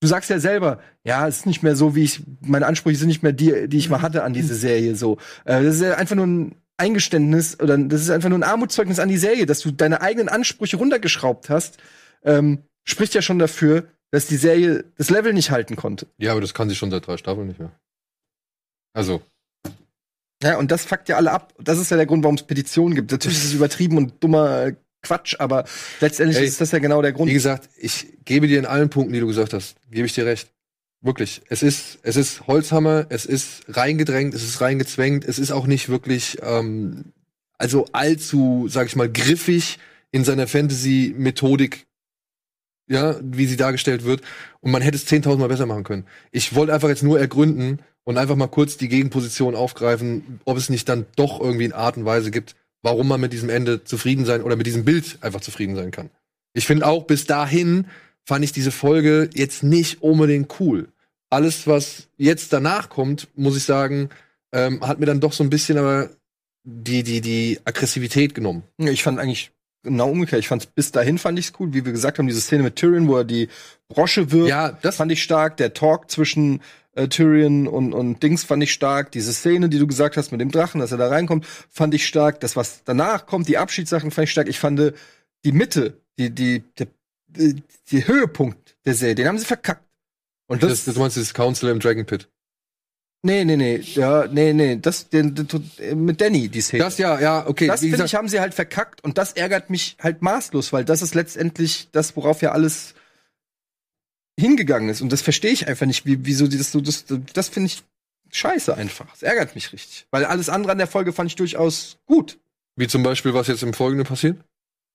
du 0.03 0.07
sagst 0.07 0.29
ja 0.29 0.37
selber, 0.37 0.79
ja, 1.05 1.25
es 1.29 1.37
ist 1.37 1.45
nicht 1.45 1.63
mehr 1.63 1.77
so, 1.77 1.95
wie 1.95 2.03
ich, 2.03 2.21
meine 2.41 2.65
Ansprüche 2.65 2.97
sind 2.97 3.07
nicht 3.07 3.23
mehr 3.23 3.31
die, 3.31 3.69
die 3.69 3.77
ich 3.77 3.89
mal 3.89 4.01
hatte 4.01 4.23
an 4.23 4.33
diese 4.33 4.53
Serie, 4.53 4.97
so. 4.97 5.17
Äh, 5.45 5.63
das 5.63 5.75
ist 5.75 5.81
ja 5.81 5.95
einfach 5.95 6.17
nur 6.17 6.27
ein 6.27 6.55
Eingeständnis 6.75 7.57
oder 7.59 7.77
das 7.77 8.01
ist 8.01 8.09
einfach 8.09 8.27
nur 8.27 8.37
ein 8.37 8.43
Armutszeugnis 8.43 8.99
an 8.99 9.07
die 9.07 9.17
Serie, 9.17 9.45
dass 9.45 9.61
du 9.61 9.71
deine 9.71 10.01
eigenen 10.01 10.27
Ansprüche 10.27 10.75
runtergeschraubt 10.75 11.49
hast, 11.49 11.77
ähm, 12.23 12.63
spricht 12.83 13.13
ja 13.13 13.21
schon 13.21 13.39
dafür, 13.39 13.87
dass 14.11 14.27
die 14.27 14.35
Serie 14.35 14.83
das 14.97 15.09
Level 15.09 15.31
nicht 15.31 15.51
halten 15.51 15.77
konnte. 15.77 16.07
Ja, 16.17 16.33
aber 16.33 16.41
das 16.41 16.53
kann 16.53 16.67
sie 16.67 16.75
schon 16.75 16.91
seit 16.91 17.07
drei 17.07 17.15
Staffeln 17.15 17.47
nicht 17.47 17.59
mehr. 17.59 17.71
Also, 18.93 19.21
Ja, 20.43 20.57
und 20.57 20.69
das 20.69 20.83
fuckt 20.83 21.07
ja 21.07 21.15
alle 21.15 21.31
ab. 21.31 21.53
Das 21.57 21.79
ist 21.79 21.91
ja 21.91 21.97
der 21.97 22.05
Grund, 22.07 22.23
warum 22.25 22.35
es 22.35 22.43
Petitionen 22.43 22.93
gibt. 22.93 23.11
Natürlich 23.11 23.37
ist 23.37 23.45
es 23.45 23.53
übertrieben 23.53 23.95
und 23.97 24.21
dummer 24.21 24.73
Quatsch, 25.03 25.35
aber 25.37 25.65
letztendlich 25.99 26.39
Ey, 26.39 26.45
ist 26.45 26.61
das 26.61 26.71
ja 26.71 26.79
genau 26.79 27.01
der 27.01 27.11
Grund. 27.11 27.29
wie 27.29 27.33
gesagt, 27.33 27.69
ich 27.77 28.07
gebe 28.25 28.47
dir 28.47 28.57
in 28.57 28.65
allen 28.65 28.89
Punkten, 28.89 29.13
die 29.13 29.19
du 29.19 29.27
gesagt 29.27 29.53
hast, 29.53 29.75
gebe 29.91 30.05
ich 30.05 30.13
dir 30.13 30.25
recht. 30.25 30.49
Wirklich. 31.01 31.41
Es 31.49 31.61
ist, 31.61 31.99
es 32.03 32.15
ist 32.15 32.47
Holzhammer, 32.47 33.07
es 33.09 33.25
ist 33.25 33.63
reingedrängt, 33.67 34.33
es 34.33 34.43
ist 34.43 34.61
reingezwängt, 34.61 35.25
es 35.25 35.37
ist 35.37 35.51
auch 35.51 35.67
nicht 35.67 35.89
wirklich, 35.89 36.37
ähm, 36.41 37.11
also 37.57 37.85
allzu, 37.91 38.67
sag 38.69 38.87
ich 38.87 38.95
mal, 38.95 39.11
griffig 39.11 39.79
in 40.11 40.23
seiner 40.23 40.47
Fantasy-Methodik, 40.47 41.85
ja, 42.87 43.17
wie 43.21 43.45
sie 43.45 43.57
dargestellt 43.57 44.05
wird. 44.05 44.21
Und 44.61 44.71
man 44.71 44.81
hätte 44.81 44.95
es 44.95 45.05
10.000 45.05 45.37
Mal 45.37 45.49
besser 45.49 45.65
machen 45.65 45.83
können. 45.83 46.05
Ich 46.31 46.55
wollte 46.55 46.73
einfach 46.73 46.89
jetzt 46.89 47.03
nur 47.03 47.19
ergründen 47.19 47.79
und 48.05 48.17
einfach 48.17 48.37
mal 48.37 48.47
kurz 48.47 48.77
die 48.77 48.87
Gegenposition 48.87 49.55
aufgreifen, 49.55 50.39
ob 50.45 50.55
es 50.55 50.69
nicht 50.69 50.87
dann 50.87 51.05
doch 51.17 51.41
irgendwie 51.41 51.65
eine 51.65 51.75
Art 51.75 51.97
und 51.97 52.05
Weise 52.05 52.31
gibt, 52.31 52.55
warum 52.83 53.07
man 53.07 53.19
mit 53.19 53.33
diesem 53.33 53.49
Ende 53.49 53.83
zufrieden 53.83 54.25
sein 54.25 54.43
oder 54.43 54.55
mit 54.55 54.67
diesem 54.67 54.85
Bild 54.85 55.17
einfach 55.21 55.41
zufrieden 55.41 55.75
sein 55.75 55.91
kann. 55.91 56.11
Ich 56.53 56.67
finde 56.67 56.85
auch 56.85 57.05
bis 57.05 57.25
dahin 57.25 57.87
fand 58.25 58.45
ich 58.45 58.51
diese 58.51 58.71
Folge 58.71 59.29
jetzt 59.33 59.63
nicht 59.63 60.01
unbedingt 60.01 60.59
cool. 60.59 60.89
Alles, 61.29 61.65
was 61.65 62.09
jetzt 62.17 62.53
danach 62.53 62.89
kommt, 62.89 63.27
muss 63.35 63.57
ich 63.57 63.63
sagen, 63.63 64.09
ähm, 64.51 64.85
hat 64.87 64.99
mir 64.99 65.07
dann 65.07 65.19
doch 65.19 65.33
so 65.33 65.43
ein 65.43 65.49
bisschen 65.49 65.77
aber 65.77 66.09
die, 66.63 67.03
die, 67.03 67.21
die 67.21 67.59
Aggressivität 67.65 68.35
genommen. 68.35 68.63
Ich 68.77 69.03
fand 69.03 69.19
eigentlich 69.19 69.51
genau 69.83 70.09
umgekehrt. 70.09 70.39
Ich 70.39 70.47
fand 70.47 70.73
bis 70.75 70.91
dahin 70.91 71.17
fand 71.17 71.37
ich's 71.39 71.53
cool, 71.59 71.73
wie 71.73 71.85
wir 71.85 71.91
gesagt 71.91 72.19
haben, 72.19 72.27
diese 72.27 72.41
Szene 72.41 72.63
mit 72.63 72.75
Tyrion, 72.75 73.07
wo 73.07 73.17
er 73.17 73.23
die 73.23 73.49
Brosche 73.89 74.31
wirft, 74.31 74.49
Ja, 74.49 74.71
das 74.71 74.97
fand 74.97 75.11
ich 75.11 75.21
stark. 75.23 75.57
Der 75.57 75.73
Talk 75.73 76.09
zwischen 76.09 76.61
äh, 76.95 77.07
Tyrion 77.07 77.67
und, 77.67 77.93
und 77.93 78.21
Dings 78.21 78.43
fand 78.43 78.63
ich 78.63 78.73
stark. 78.73 79.11
Diese 79.11 79.33
Szene, 79.33 79.69
die 79.69 79.79
du 79.79 79.87
gesagt 79.87 80.17
hast 80.17 80.31
mit 80.31 80.41
dem 80.41 80.51
Drachen, 80.51 80.79
dass 80.79 80.91
er 80.91 80.97
da 80.97 81.07
reinkommt, 81.07 81.45
fand 81.69 81.93
ich 81.93 82.05
stark. 82.05 82.39
Das, 82.39 82.55
was 82.55 82.83
danach 82.83 83.25
kommt, 83.25 83.47
die 83.47 83.57
Abschiedssachen 83.57 84.11
fand 84.11 84.25
ich 84.25 84.31
stark. 84.31 84.47
Ich 84.47 84.59
fand 84.59 84.79
äh, 84.79 84.93
die 85.43 85.51
Mitte, 85.51 86.01
die, 86.17 86.29
die, 86.29 86.63
der, 86.77 86.87
die, 87.27 87.63
die 87.89 88.07
Höhepunkt 88.07 88.75
der 88.85 88.93
Serie, 88.93 89.15
den 89.15 89.27
haben 89.27 89.39
sie 89.39 89.45
verkackt. 89.45 89.83
Und 90.47 90.61
das, 90.61 90.69
das, 90.69 90.85
das, 90.85 90.93
du 90.95 90.99
meinst 90.99 91.17
das 91.17 91.33
Council 91.33 91.69
im 91.69 91.79
Dragon 91.79 92.05
Pit. 92.05 92.29
nee, 93.23 93.43
nee, 93.45 93.55
nee, 93.55 93.77
ja, 93.77 94.27
nee, 94.27 94.53
nee, 94.53 94.77
das, 94.79 95.09
den, 95.09 95.33
den, 95.33 96.05
mit 96.05 96.21
Danny, 96.21 96.49
die 96.49 96.61
Szene. 96.61 96.83
Das 96.83 96.97
ja, 96.97 97.19
ja, 97.19 97.47
okay. 97.47 97.67
das 97.67 97.79
finde 97.79 98.05
ich, 98.05 98.13
haben 98.13 98.27
sie 98.27 98.39
halt 98.39 98.53
verkackt 98.53 99.03
und 99.03 99.17
das 99.17 99.33
ärgert 99.33 99.69
mich 99.69 99.97
halt 100.01 100.21
maßlos, 100.21 100.73
weil 100.73 100.85
das 100.85 101.01
ist 101.01 101.15
letztendlich 101.15 101.89
das, 101.91 102.15
worauf 102.15 102.41
ja 102.41 102.51
alles 102.51 102.93
hingegangen 104.39 104.89
ist. 104.89 105.01
Und 105.01 105.11
das 105.11 105.21
verstehe 105.21 105.51
ich 105.51 105.67
einfach 105.67 105.85
nicht, 105.85 106.05
wie, 106.05 106.25
wieso 106.25 106.47
die 106.47 106.57
das 106.57 106.71
so, 106.71 106.81
das, 106.81 107.05
das 107.33 107.49
finde 107.49 107.67
ich 107.67 107.83
scheiße 108.31 108.75
einfach. 108.75 109.09
Das 109.11 109.23
ärgert 109.23 109.55
mich 109.55 109.71
richtig. 109.73 110.07
Weil 110.11 110.25
alles 110.25 110.49
andere 110.49 110.71
an 110.71 110.77
der 110.77 110.87
Folge 110.87 111.13
fand 111.13 111.29
ich 111.29 111.35
durchaus 111.35 111.97
gut. 112.05 112.39
wie 112.75 112.87
zum 112.87 113.03
Beispiel, 113.03 113.33
was 113.33 113.47
jetzt 113.47 113.63
im 113.63 113.73
Folgenden 113.73 114.07
passiert? 114.07 114.37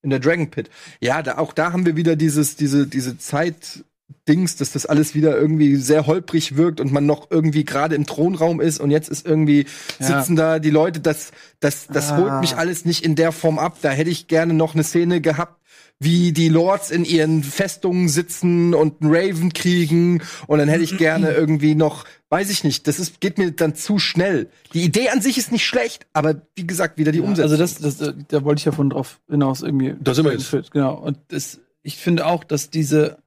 In 0.03 0.11
der 0.11 0.21
Dragon 0.21 0.51
Pit. 0.51 0.71
Ja, 1.01 1.23
da, 1.23 1.39
auch 1.39 1.53
da 1.53 1.73
haben 1.73 1.87
wir 1.87 1.97
wieder 1.97 2.17
dieses, 2.17 2.57
diese, 2.57 2.87
diese 2.87 3.19
Zeit, 3.19 3.85
Dings, 4.27 4.57
dass 4.57 4.73
das 4.73 4.87
alles 4.87 5.15
wieder 5.15 5.37
irgendwie 5.39 5.77
sehr 5.77 6.07
holprig 6.07 6.57
wirkt 6.57 6.81
und 6.81 6.93
man 6.93 7.07
noch 7.07 7.31
irgendwie 7.31 7.65
gerade 7.65 7.95
im 7.95 8.07
Thronraum 8.07 8.61
ist 8.61 8.81
und 8.81 8.91
jetzt 8.91 9.09
ist 9.09 9.27
irgendwie 9.27 9.67
Ja. 10.01 10.07
sitzen 10.21 10.37
da 10.37 10.59
die 10.59 10.71
Leute, 10.71 11.01
das, 11.01 11.31
das, 11.61 11.87
das 11.89 12.13
Ah. 12.13 12.17
holt 12.19 12.41
mich 12.41 12.57
alles 12.57 12.85
nicht 12.85 13.05
in 13.05 13.15
der 13.17 13.33
Form 13.33 13.59
ab. 13.59 13.77
Da 13.83 13.91
hätte 13.91 14.11
ich 14.11 14.27
gerne 14.29 14.55
noch 14.55 14.75
eine 14.75 14.85
Szene 14.85 15.21
gehabt, 15.21 15.61
wie 16.01 16.33
die 16.33 16.49
Lords 16.49 16.91
in 16.91 17.05
ihren 17.05 17.43
Festungen 17.43 18.09
sitzen 18.09 18.73
und 18.73 19.03
einen 19.03 19.15
Raven 19.15 19.53
kriegen 19.53 20.23
und 20.47 20.59
dann 20.59 20.69
hätte 20.69 20.85
ich 20.85 20.97
gerne 20.99 21.33
irgendwie 21.33 21.75
noch, 21.75 22.05
weiß 22.31 22.51
ich 22.51 22.65
nicht, 22.65 22.87
das 22.87 22.99
ist, 23.01 23.21
geht 23.21 23.37
mir 23.37 23.51
dann 23.51 23.75
zu 23.75 23.99
schnell. 23.99 24.49
Die 24.75 24.85
Idee 24.85 25.09
an 25.09 25.21
sich 25.21 25.37
ist 25.39 25.53
nicht 25.53 25.67
schlecht, 25.67 26.07
aber 26.13 26.41
wie 26.55 26.67
gesagt, 26.67 26.99
wieder 26.99 27.13
die 27.13 27.21
Umsetzung. 27.21 27.45
Also 27.45 27.57
das, 27.57 27.75
das, 27.77 28.01
äh, 28.01 28.15
da 28.29 28.45
wollte 28.45 28.61
ich 28.61 28.65
ja 28.65 28.73
von 28.73 28.91
drauf 28.91 29.21
hinaus 29.29 29.63
irgendwie. 29.63 29.95
Da 30.01 30.15
sind 30.15 30.25
wir 30.25 30.33
jetzt. 30.33 30.71
Genau. 30.73 30.95
Und 30.95 31.19
das, 31.29 31.59
ich 31.83 31.97
finde 31.97 32.27
auch, 32.27 32.45
dass 32.45 32.71
diese, 32.71 33.19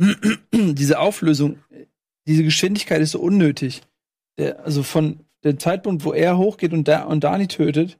diese 0.52 0.98
Auflösung, 0.98 1.58
diese 2.26 2.44
Geschwindigkeit 2.44 3.00
ist 3.00 3.12
so 3.12 3.20
unnötig. 3.20 3.82
Der, 4.38 4.64
also 4.64 4.82
von 4.82 5.20
dem 5.44 5.58
Zeitpunkt, 5.58 6.04
wo 6.04 6.12
er 6.12 6.38
hochgeht 6.38 6.72
und, 6.72 6.88
da, 6.88 7.04
und 7.04 7.24
Dani 7.24 7.48
tötet, 7.48 7.98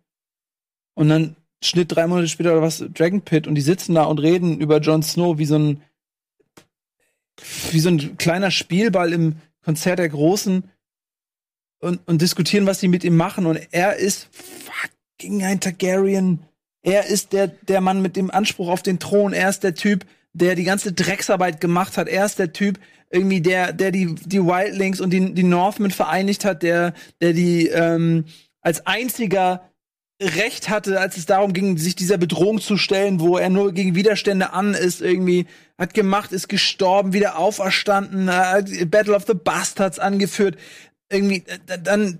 und 0.94 1.08
dann 1.08 1.36
Schnitt 1.62 1.94
drei 1.94 2.06
Monate 2.06 2.28
später 2.28 2.52
oder 2.52 2.62
was, 2.62 2.84
Dragon 2.94 3.22
Pit, 3.22 3.46
und 3.46 3.54
die 3.54 3.60
sitzen 3.60 3.94
da 3.94 4.04
und 4.04 4.18
reden 4.18 4.60
über 4.60 4.78
Jon 4.78 5.02
Snow 5.02 5.38
wie 5.38 5.44
so 5.44 5.58
ein, 5.58 5.82
wie 7.70 7.80
so 7.80 7.90
ein 7.90 8.16
kleiner 8.16 8.50
Spielball 8.50 9.12
im 9.12 9.36
Konzert 9.62 9.98
der 9.98 10.08
Großen 10.08 10.64
und, 11.80 12.00
und 12.06 12.22
diskutieren, 12.22 12.66
was 12.66 12.80
sie 12.80 12.88
mit 12.88 13.04
ihm 13.04 13.16
machen. 13.16 13.46
Und 13.46 13.60
er 13.72 13.96
ist 13.96 14.28
fucking 14.32 15.42
ein 15.42 15.60
Targaryen. 15.60 16.40
Er 16.82 17.06
ist 17.06 17.34
der, 17.34 17.48
der 17.48 17.82
Mann 17.82 18.00
mit 18.00 18.16
dem 18.16 18.30
Anspruch 18.30 18.68
auf 18.68 18.82
den 18.82 18.98
Thron. 18.98 19.34
Er 19.34 19.50
ist 19.50 19.62
der 19.62 19.74
Typ, 19.74 20.06
der 20.32 20.54
die 20.54 20.64
ganze 20.64 20.92
Drecksarbeit 20.92 21.60
gemacht 21.60 21.96
hat. 21.96 22.08
Er 22.08 22.26
ist 22.26 22.38
der 22.38 22.52
Typ, 22.52 22.78
irgendwie, 23.10 23.40
der, 23.40 23.72
der 23.72 23.90
die, 23.90 24.14
die 24.14 24.40
Wildlings 24.40 25.00
und 25.00 25.10
die, 25.10 25.34
die 25.34 25.42
Northmen 25.42 25.90
vereinigt 25.90 26.44
hat, 26.44 26.62
der, 26.62 26.94
der 27.20 27.32
die 27.32 27.66
ähm, 27.66 28.24
als 28.60 28.86
einziger 28.86 29.68
Recht 30.22 30.68
hatte, 30.68 31.00
als 31.00 31.16
es 31.16 31.26
darum 31.26 31.54
ging, 31.54 31.78
sich 31.78 31.96
dieser 31.96 32.18
Bedrohung 32.18 32.60
zu 32.60 32.76
stellen, 32.76 33.20
wo 33.20 33.38
er 33.38 33.48
nur 33.48 33.72
gegen 33.72 33.94
Widerstände 33.94 34.52
an 34.52 34.74
ist, 34.74 35.00
irgendwie 35.00 35.46
hat 35.78 35.94
gemacht, 35.94 36.32
ist 36.32 36.48
gestorben, 36.48 37.14
wieder 37.14 37.38
auferstanden, 37.38 38.26
Battle 38.90 39.14
of 39.14 39.24
the 39.26 39.34
Bastards 39.34 39.98
angeführt, 39.98 40.58
irgendwie 41.10 41.42
äh, 41.46 41.78
dann 41.82 42.18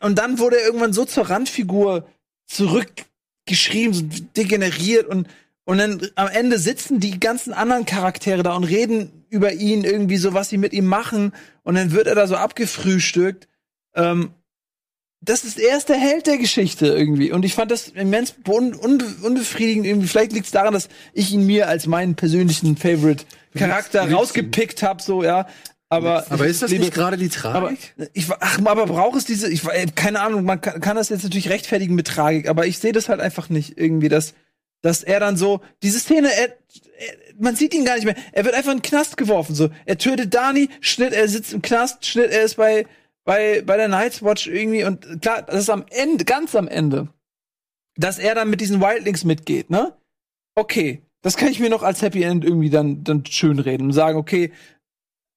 und 0.00 0.18
dann 0.18 0.38
wurde 0.38 0.58
er 0.58 0.66
irgendwann 0.66 0.92
so 0.92 1.04
zur 1.04 1.30
Randfigur 1.30 2.06
zurückgeschrieben, 2.46 3.94
so 3.94 4.02
degeneriert 4.36 5.06
und 5.06 5.28
und 5.66 5.78
dann 5.78 6.00
am 6.14 6.28
Ende 6.28 6.58
sitzen 6.58 7.00
die 7.00 7.18
ganzen 7.18 7.52
anderen 7.52 7.84
Charaktere 7.86 8.44
da 8.44 8.54
und 8.54 8.64
reden 8.64 9.24
über 9.28 9.52
ihn 9.52 9.82
irgendwie 9.82 10.16
so, 10.16 10.32
was 10.32 10.48
sie 10.48 10.58
mit 10.58 10.72
ihm 10.72 10.86
machen 10.86 11.32
und 11.64 11.74
dann 11.74 11.90
wird 11.90 12.06
er 12.06 12.14
da 12.14 12.28
so 12.28 12.36
abgefrühstückt. 12.36 13.48
Ähm, 13.94 14.30
das 15.20 15.42
ist 15.42 15.58
er 15.58 15.76
ist 15.76 15.88
der 15.88 15.96
Held 15.96 16.28
der 16.28 16.38
Geschichte 16.38 16.86
irgendwie. 16.86 17.32
Und 17.32 17.44
ich 17.44 17.54
fand 17.54 17.72
das 17.72 17.88
immens 17.88 18.36
un 18.46 18.74
unbe 18.74 19.06
unbefriedigend 19.22 19.86
irgendwie. 19.86 20.06
Vielleicht 20.06 20.32
liegt 20.32 20.46
es 20.46 20.52
daran, 20.52 20.72
dass 20.72 20.88
ich 21.12 21.32
ihn 21.32 21.44
mir 21.44 21.68
als 21.68 21.88
meinen 21.88 22.14
persönlichen 22.14 22.76
Favorite-Charakter 22.76 24.12
rausgepickt 24.12 24.84
habe, 24.84 25.02
so, 25.02 25.24
ja. 25.24 25.48
Aber, 25.88 26.26
Aber 26.30 26.46
ist 26.46 26.62
das 26.62 26.70
nicht 26.70 26.94
gerade 26.94 27.16
die 27.16 27.30
aber 27.42 27.68
Tragik? 27.68 27.94
ich 28.12 28.26
ach, 28.30 28.58
aber 28.64 28.86
braucht 28.86 29.16
es 29.16 29.24
diese 29.24 29.48
ich 29.50 29.62
keine 29.96 30.20
Ahnung, 30.20 30.44
man 30.44 30.60
kann, 30.60 30.80
kann 30.80 30.96
das 30.96 31.08
jetzt 31.08 31.24
natürlich 31.24 31.48
rechtfertigen 31.48 31.94
mit 31.94 32.06
Tragik, 32.06 32.48
aber 32.48 32.66
ich 32.66 32.78
sehe 32.78 32.92
das 32.92 33.08
halt 33.08 33.20
einfach 33.20 33.48
nicht 33.48 33.78
irgendwie, 33.78 34.08
dass 34.08 34.34
dass 34.82 35.02
er 35.02 35.20
dann 35.20 35.36
so 35.36 35.60
diese 35.82 35.98
Szene 36.00 36.28
er, 36.32 36.48
er, 36.48 37.14
man 37.38 37.56
sieht 37.56 37.74
ihn 37.74 37.84
gar 37.84 37.96
nicht 37.96 38.04
mehr. 38.04 38.16
Er 38.32 38.44
wird 38.44 38.54
einfach 38.54 38.72
in 38.72 38.78
den 38.78 38.82
Knast 38.82 39.16
geworfen 39.16 39.54
so. 39.54 39.70
Er 39.84 39.98
tötet 39.98 40.34
Dani, 40.34 40.68
Schnitt, 40.80 41.12
er 41.12 41.28
sitzt 41.28 41.52
im 41.52 41.62
Knast, 41.62 42.06
Schnitt, 42.06 42.30
er 42.30 42.42
ist 42.42 42.56
bei 42.56 42.86
bei 43.24 43.62
bei 43.62 43.76
der 43.76 43.88
Night's 43.88 44.22
Watch 44.22 44.46
irgendwie 44.46 44.84
und 44.84 45.20
klar, 45.20 45.42
das 45.42 45.60
ist 45.60 45.70
am 45.70 45.84
Ende, 45.90 46.24
ganz 46.24 46.54
am 46.54 46.68
Ende, 46.68 47.08
dass 47.96 48.18
er 48.18 48.34
dann 48.34 48.50
mit 48.50 48.60
diesen 48.60 48.80
Wildlings 48.80 49.24
mitgeht, 49.24 49.70
ne? 49.70 49.94
Okay, 50.54 51.02
das 51.22 51.36
kann 51.36 51.48
ich 51.48 51.60
mir 51.60 51.70
noch 51.70 51.82
als 51.82 52.02
Happy 52.02 52.22
End 52.22 52.44
irgendwie 52.44 52.70
dann 52.70 53.04
dann 53.04 53.26
schön 53.26 53.58
reden 53.58 53.86
und 53.88 53.92
sagen, 53.92 54.18
okay, 54.18 54.52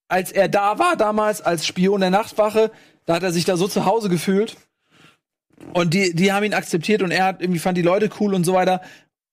als 0.09 0.31
er 0.31 0.49
da 0.49 0.79
war 0.79 0.97
damals 0.97 1.41
als 1.41 1.65
Spion 1.65 2.01
der 2.01 2.09
Nachtwache, 2.09 2.71
da 3.05 3.15
hat 3.15 3.23
er 3.23 3.31
sich 3.31 3.45
da 3.45 3.57
so 3.57 3.67
zu 3.67 3.85
Hause 3.85 4.09
gefühlt. 4.09 4.57
Und 5.73 5.93
die, 5.93 6.15
die 6.15 6.31
haben 6.31 6.43
ihn 6.43 6.53
akzeptiert 6.53 7.01
und 7.01 7.11
er 7.11 7.25
hat 7.25 7.41
irgendwie 7.41 7.59
fand 7.59 7.77
die 7.77 7.83
Leute 7.83 8.09
cool 8.19 8.33
und 8.33 8.43
so 8.43 8.53
weiter. 8.53 8.81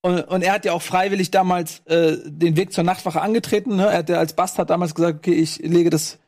Und, 0.06 0.20
und 0.20 0.42
er 0.42 0.52
hat 0.52 0.64
ja 0.64 0.72
auch 0.72 0.82
freiwillig 0.82 1.32
damals 1.32 1.80
äh, 1.86 2.16
den 2.26 2.56
Weg 2.56 2.72
zur 2.72 2.84
Nachtwache 2.84 3.20
angetreten. 3.20 3.74
Ne? 3.74 3.86
Er 3.86 3.98
hat 3.98 4.08
ja 4.08 4.18
als 4.18 4.34
Bastard 4.34 4.70
damals 4.70 4.94
gesagt, 4.94 5.18
okay, 5.18 5.34
ich 5.34 5.58
lege 5.58 5.90
das 5.90 6.20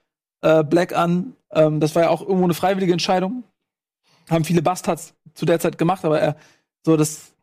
äh, 0.42 0.64
Black 0.64 0.96
an. 0.96 1.36
Ähm, 1.52 1.78
das 1.78 1.94
war 1.94 2.02
ja 2.02 2.08
auch 2.08 2.22
irgendwo 2.22 2.42
eine 2.42 2.54
freiwillige 2.54 2.92
Entscheidung. 2.92 3.44
Haben 4.28 4.44
viele 4.44 4.62
Bastards 4.62 5.14
zu 5.32 5.46
der 5.46 5.60
Zeit 5.60 5.78
gemacht, 5.78 6.04
aber 6.04 6.20
er 6.20 6.36
so 6.84 6.96
das 6.96 7.36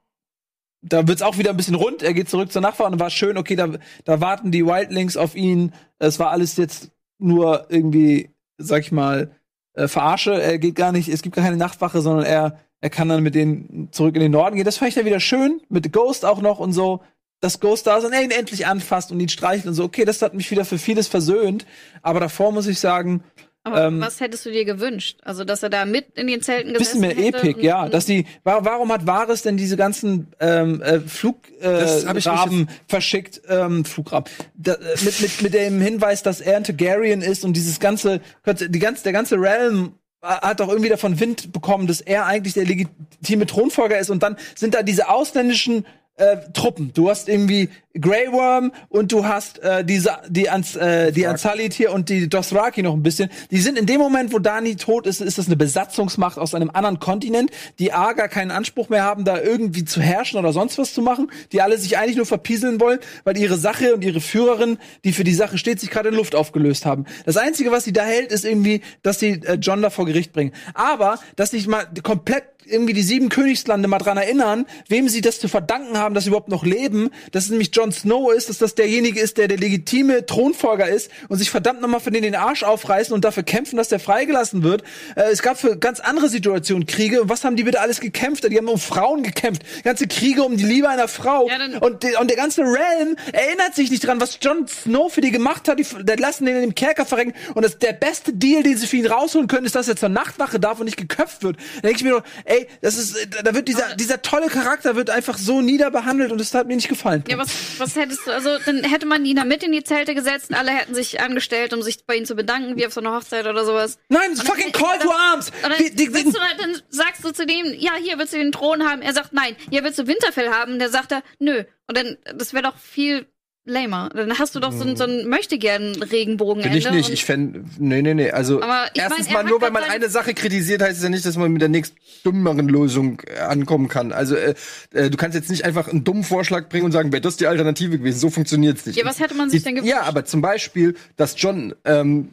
da 0.81 1.07
wird's 1.07 1.21
auch 1.21 1.37
wieder 1.37 1.51
ein 1.51 1.57
bisschen 1.57 1.75
rund. 1.75 2.03
Er 2.03 2.13
geht 2.13 2.29
zurück 2.29 2.51
zur 2.51 2.61
Nachbarn 2.61 2.91
und 2.91 2.99
war 2.99 3.09
schön, 3.09 3.37
okay, 3.37 3.55
da, 3.55 3.69
da 4.03 4.19
warten 4.19 4.51
die 4.51 4.65
Wildlings 4.65 5.15
auf 5.15 5.35
ihn. 5.35 5.71
Es 5.99 6.19
war 6.19 6.31
alles 6.31 6.57
jetzt 6.57 6.91
nur 7.17 7.67
irgendwie, 7.69 8.29
sag 8.57 8.81
ich 8.81 8.91
mal, 8.91 9.31
äh, 9.73 9.87
Verarsche. 9.87 10.33
Er 10.33 10.59
geht 10.59 10.75
gar 10.75 10.91
nicht, 10.91 11.07
es 11.07 11.21
gibt 11.21 11.37
gar 11.37 11.45
keine 11.45 11.55
Nachtwache, 11.55 12.01
sondern 12.01 12.25
er, 12.25 12.59
er 12.85 12.91
kann 12.91 13.09
dann 13.09 13.23
mit 13.23 13.33
denen 13.33 13.89
zurück 13.91 14.13
in 14.13 14.21
den 14.21 14.31
Norden 14.31 14.57
gehen. 14.57 14.63
Das 14.63 14.77
fand 14.77 14.89
ich 14.89 14.95
dann 14.95 15.05
wieder 15.05 15.19
schön, 15.19 15.59
mit 15.69 15.91
Ghost 15.91 16.23
auch 16.23 16.39
noch 16.39 16.59
und 16.59 16.71
so. 16.71 17.01
Dass 17.41 17.59
Ghost 17.59 17.87
da 17.87 17.97
ist 17.97 18.05
und 18.05 18.13
er 18.13 18.21
ihn 18.21 18.29
endlich 18.29 18.67
anfasst 18.67 19.11
und 19.11 19.19
ihn 19.19 19.27
streichelt 19.27 19.65
und 19.65 19.73
so. 19.73 19.83
Okay, 19.85 20.05
das 20.05 20.21
hat 20.21 20.35
mich 20.35 20.51
wieder 20.51 20.65
für 20.65 20.77
vieles 20.77 21.07
versöhnt. 21.07 21.65
Aber 22.03 22.19
davor 22.19 22.51
muss 22.51 22.67
ich 22.67 22.79
sagen, 22.79 23.23
Aber 23.63 23.85
Ähm, 23.85 23.99
was 23.99 24.19
hättest 24.21 24.45
du 24.45 24.51
dir 24.51 24.63
gewünscht? 24.65 25.17
Also, 25.23 25.43
dass 25.43 25.63
er 25.63 25.71
da 25.71 25.85
mit 25.85 26.05
in 26.13 26.27
den 26.27 26.43
Zelten 26.43 26.73
bisschen 26.73 27.01
gesessen 27.01 27.17
mehr 27.17 27.25
hätte 27.25 27.37
Epic, 27.39 27.55
und- 27.55 27.63
ja. 27.63 27.83
und- 27.85 27.93
Dass 27.95 28.05
die, 28.05 28.27
wa 28.43 28.59
warum 28.61 28.91
hat 28.91 29.07
Varys 29.07 29.41
denn 29.41 29.57
diese 29.57 29.75
ganzen 29.77 30.27
ähm, 30.39 30.83
äh, 30.83 30.99
Flugraben 30.99 32.17
äh, 32.17 32.19
Raben 32.29 32.69
verschickt? 32.87 33.41
Ähm, 33.49 33.83
Flugraben. 33.83 34.31
Da, 34.53 34.73
äh, 34.73 34.77
mit, 35.03 35.19
mit, 35.19 35.41
mit 35.41 35.53
dem 35.55 35.81
Hinweis, 35.81 36.21
dass 36.21 36.39
er 36.41 36.57
ein 36.57 36.63
Targaryen 36.63 37.23
ist 37.23 37.43
und 37.43 37.53
dieses 37.53 37.79
ganze, 37.79 38.21
die 38.45 38.79
ganze, 38.79 39.03
der 39.03 39.13
ganze 39.13 39.37
Realm 39.37 39.85
äh, 39.87 40.04
hat 40.25 40.59
doch 40.59 40.69
irgendwie 40.69 40.89
davon 40.89 41.19
Wind 41.19 41.53
bekommen, 41.53 41.87
dass 41.87 42.01
er 42.01 42.25
eigentlich 42.25 42.53
der 42.53 42.65
legitime 42.65 43.45
Thronfolger 43.45 43.99
ist 43.99 44.09
und 44.09 44.23
dann 44.23 44.37
sind 44.55 44.73
da 44.73 44.83
diese 44.83 45.09
ausländischen 45.09 45.85
äh, 46.17 46.37
Truppen. 46.53 46.91
Du 46.93 47.09
hast 47.09 47.29
irgendwie 47.29 47.69
Grey 47.99 48.31
Worm 48.31 48.71
und 48.89 49.11
du 49.11 49.25
hast 49.25 49.59
äh, 49.59 49.85
diese 49.85 50.17
die 50.27 50.49
Ans, 50.49 50.75
äh, 50.75 51.11
die 51.11 51.27
Ansalit 51.27 51.73
hier 51.73 51.93
und 51.93 52.09
die 52.09 52.27
Dothraki 52.27 52.83
noch 52.83 52.93
ein 52.93 53.03
bisschen. 53.03 53.29
Die 53.51 53.59
sind 53.59 53.77
in 53.77 53.85
dem 53.85 53.99
Moment, 53.99 54.33
wo 54.33 54.39
Dani 54.39 54.75
tot 54.75 55.07
ist, 55.07 55.21
ist 55.21 55.37
das 55.37 55.47
eine 55.47 55.55
Besatzungsmacht 55.55 56.37
aus 56.37 56.53
einem 56.53 56.69
anderen 56.71 56.99
Kontinent, 56.99 57.51
die 57.79 57.93
A 57.93 58.13
gar 58.13 58.27
keinen 58.27 58.51
Anspruch 58.51 58.89
mehr 58.89 59.03
haben, 59.03 59.23
da 59.23 59.41
irgendwie 59.41 59.85
zu 59.85 60.01
herrschen 60.01 60.37
oder 60.37 60.51
sonst 60.51 60.77
was 60.77 60.93
zu 60.93 61.01
machen, 61.01 61.31
die 61.51 61.61
alle 61.61 61.77
sich 61.77 61.97
eigentlich 61.97 62.17
nur 62.17 62.25
verpieseln 62.25 62.79
wollen, 62.81 62.99
weil 63.23 63.37
ihre 63.37 63.57
Sache 63.57 63.95
und 63.95 64.03
ihre 64.03 64.21
Führerin, 64.21 64.77
die 65.03 65.13
für 65.13 65.23
die 65.23 65.33
Sache 65.33 65.57
steht, 65.57 65.79
sich 65.79 65.89
gerade 65.89 66.09
in 66.09 66.15
Luft 66.15 66.35
aufgelöst 66.35 66.85
haben. 66.85 67.05
Das 67.25 67.37
einzige, 67.37 67.71
was 67.71 67.85
sie 67.85 67.93
da 67.93 68.03
hält, 68.03 68.31
ist 68.31 68.45
irgendwie, 68.45 68.81
dass 69.03 69.19
sie 69.19 69.41
äh, 69.45 69.53
John 69.53 69.81
da 69.81 69.89
vor 69.89 70.05
Gericht 70.05 70.33
bringen. 70.33 70.51
Aber 70.73 71.19
dass 71.35 71.51
sich 71.51 71.67
mal 71.67 71.87
komplett 72.03 72.43
irgendwie 72.67 72.93
die 72.93 73.03
sieben 73.03 73.29
Königslande 73.29 73.87
mal 73.87 73.99
dran 73.99 74.17
erinnern, 74.17 74.65
wem 74.87 75.07
sie 75.09 75.21
das 75.21 75.39
zu 75.39 75.47
verdanken 75.47 75.97
haben, 75.97 76.15
dass 76.15 76.23
sie 76.23 76.29
überhaupt 76.29 76.49
noch 76.49 76.65
leben, 76.65 77.09
dass 77.31 77.45
es 77.45 77.49
nämlich 77.49 77.71
Jon 77.85 77.91
Snow 77.91 78.31
ist, 78.33 78.49
dass 78.49 78.57
das 78.57 78.73
derjenige 78.73 79.19
ist, 79.19 79.37
der 79.37 79.47
der 79.47 79.59
legitime 79.59 80.25
Thronfolger 80.25 80.89
ist 80.89 81.11
und 81.29 81.37
sich 81.37 81.51
verdammt 81.51 81.81
nochmal 81.81 81.99
für 81.99 82.09
den 82.09 82.23
den 82.23 82.33
Arsch 82.33 82.63
aufreißen 82.63 83.13
und 83.13 83.23
dafür 83.23 83.43
kämpfen, 83.43 83.77
dass 83.77 83.89
der 83.89 83.99
freigelassen 83.99 84.63
wird. 84.63 84.81
Äh, 85.15 85.31
es 85.31 85.43
gab 85.43 85.59
für 85.59 85.77
ganz 85.77 85.99
andere 85.99 86.27
Situationen 86.27 86.87
Kriege 86.87 87.21
und 87.21 87.29
was 87.29 87.43
haben 87.43 87.55
die 87.55 87.63
bitte 87.63 87.79
alles 87.79 87.99
gekämpft? 87.99 88.51
Die 88.51 88.57
haben 88.57 88.67
um 88.67 88.79
Frauen 88.79 89.21
gekämpft, 89.21 89.61
ganze 89.83 90.07
Kriege 90.07 90.41
um 90.41 90.57
die 90.57 90.63
Liebe 90.63 90.89
einer 90.89 91.07
Frau 91.07 91.47
Ja, 91.47 91.57
und, 91.79 92.01
die, 92.01 92.15
und 92.19 92.27
der 92.27 92.37
ganze 92.37 92.61
Realm 92.61 93.15
erinnert 93.31 93.75
sich 93.75 93.91
nicht 93.91 94.03
dran, 94.03 94.19
was 94.19 94.39
Jon 94.41 94.67
Snow 94.67 95.13
für 95.13 95.21
die 95.21 95.29
gemacht 95.29 95.67
hat. 95.67 95.77
Die, 95.77 95.83
die 95.83 96.13
lassen 96.13 96.47
den 96.47 96.55
in 96.55 96.61
dem 96.61 96.75
Kerker 96.75 97.05
verrecken 97.05 97.33
und 97.53 97.63
das 97.63 97.77
der 97.77 97.93
beste 97.93 98.33
Deal, 98.33 98.63
den 98.63 98.77
sie 98.77 98.87
für 98.87 98.97
ihn 98.97 99.05
rausholen 99.05 99.47
können, 99.47 99.67
ist, 99.67 99.75
dass 99.75 99.87
er 99.87 99.95
zur 99.95 100.09
Nachtwache 100.09 100.59
darf 100.59 100.79
und 100.79 100.85
nicht 100.85 100.97
geköpft 100.97 101.43
wird. 101.43 101.57
Da 101.57 101.81
denke 101.81 101.97
ich 101.97 102.03
mir 102.03 102.11
nur, 102.11 102.23
ey, 102.45 102.67
das 102.81 102.97
ist, 102.97 103.15
da 103.43 103.53
wird 103.53 103.67
dieser, 103.67 103.95
dieser 103.95 104.23
tolle 104.23 104.47
Charakter 104.47 104.95
wird 104.95 105.11
einfach 105.11 105.37
so 105.37 105.61
niederbehandelt 105.61 106.31
und 106.31 106.41
das 106.41 106.51
hat 106.55 106.67
mir 106.67 106.75
nicht 106.75 106.89
gefallen. 106.89 107.23
Ja, 107.29 107.37
was, 107.37 107.49
was 107.79 107.95
hättest 107.95 108.25
du, 108.27 108.31
also 108.31 108.57
dann 108.65 108.83
hätte 108.83 109.05
man 109.05 109.25
ihn 109.25 109.35
da 109.35 109.43
mit 109.45 109.63
in 109.63 109.71
die 109.71 109.83
Zelte 109.83 110.15
gesetzt 110.15 110.49
und 110.49 110.55
alle 110.55 110.71
hätten 110.71 110.93
sich 110.95 111.21
angestellt, 111.21 111.73
um 111.73 111.81
sich 111.81 112.05
bei 112.05 112.15
ihm 112.15 112.25
zu 112.25 112.35
bedanken, 112.35 112.75
wie 112.77 112.85
auf 112.85 112.93
so 112.93 113.01
einer 113.01 113.15
Hochzeit 113.15 113.45
oder 113.47 113.65
sowas. 113.65 113.97
Nein, 114.09 114.31
Und 114.31 114.39
dann- 114.39 114.45
fucking 114.47 114.71
Call 114.71 114.99
to 114.99 115.11
Arms! 115.11 115.51
Und 115.63 115.69
dann, 115.71 115.77
Die- 115.77 115.95
die- 115.95 116.11
du, 116.11 116.31
dann 116.31 116.81
sagst 116.89 117.23
du 117.23 117.31
zu 117.31 117.45
dem, 117.45 117.65
ja, 117.77 117.93
hier 118.01 118.17
willst 118.17 118.33
du 118.33 118.37
den 118.37 118.51
Thron 118.51 118.87
haben. 118.87 119.01
Er 119.01 119.13
sagt 119.13 119.33
nein. 119.33 119.55
Ja, 119.71 119.83
willst 119.83 119.99
du 119.99 120.07
Winterfell 120.07 120.49
haben? 120.49 120.79
Der 120.79 120.89
sagt 120.89 121.11
er, 121.11 121.23
nö. 121.39 121.63
Und 121.87 121.97
dann, 121.97 122.17
das 122.35 122.53
wäre 122.53 122.63
doch 122.63 122.77
viel 122.77 123.27
lamer. 123.65 124.09
Dann 124.13 124.37
hast 124.37 124.55
du 124.55 124.59
doch 124.59 124.71
so, 124.71 124.83
ein- 124.83 124.95
so 124.95 125.03
ein 125.05 125.27
möchte 125.27 125.57
gern 125.57 125.95
Regenbogenende. 126.01 126.69
Bin 126.69 126.77
ich 126.77 126.89
nicht. 126.91 127.09
Ich 127.09 127.25
fände, 127.25 127.63
nee, 127.77 128.01
nee, 128.01 128.13
nee. 128.13 128.31
Also, 128.31 128.61
erstens 128.93 129.25
mein, 129.27 129.33
mal, 129.33 129.43
nur 129.49 129.61
weil 129.61 129.71
man 129.71 129.83
eine 129.83 130.09
Sache 130.09 130.33
kritisiert, 130.33 130.81
heißt 130.81 130.97
es 130.97 131.03
ja 131.03 131.09
nicht, 131.09 131.25
dass 131.25 131.35
man 131.37 131.51
mit 131.51 131.61
der 131.61 131.69
nächst 131.69 131.93
dümmeren 132.25 132.67
Lösung 132.69 133.21
äh, 133.27 133.39
ankommen 133.39 133.87
kann. 133.87 134.11
Also, 134.11 134.35
äh, 134.35 134.53
äh, 134.93 135.09
du 135.09 135.17
kannst 135.17 135.35
jetzt 135.35 135.49
nicht 135.49 135.65
einfach 135.65 135.87
einen 135.87 136.03
dummen 136.03 136.23
Vorschlag 136.23 136.69
bringen 136.69 136.85
und 136.85 136.91
sagen, 136.91 137.11
wäre 137.11 137.21
das 137.21 137.37
die 137.37 137.47
Alternative 137.47 137.97
gewesen. 137.97 138.19
So 138.19 138.29
funktioniert's 138.29 138.85
nicht. 138.85 138.95
Ja, 138.97 139.05
was 139.05 139.19
hätte 139.19 139.33
man 139.35 139.49
sich 139.49 139.63
denn 139.63 139.75
gewünscht? 139.75 139.91
Ja, 139.93 140.03
aber 140.03 140.25
zum 140.25 140.41
Beispiel, 140.41 140.95
dass 141.17 141.35
John, 141.37 141.73
ähm, 141.85 142.29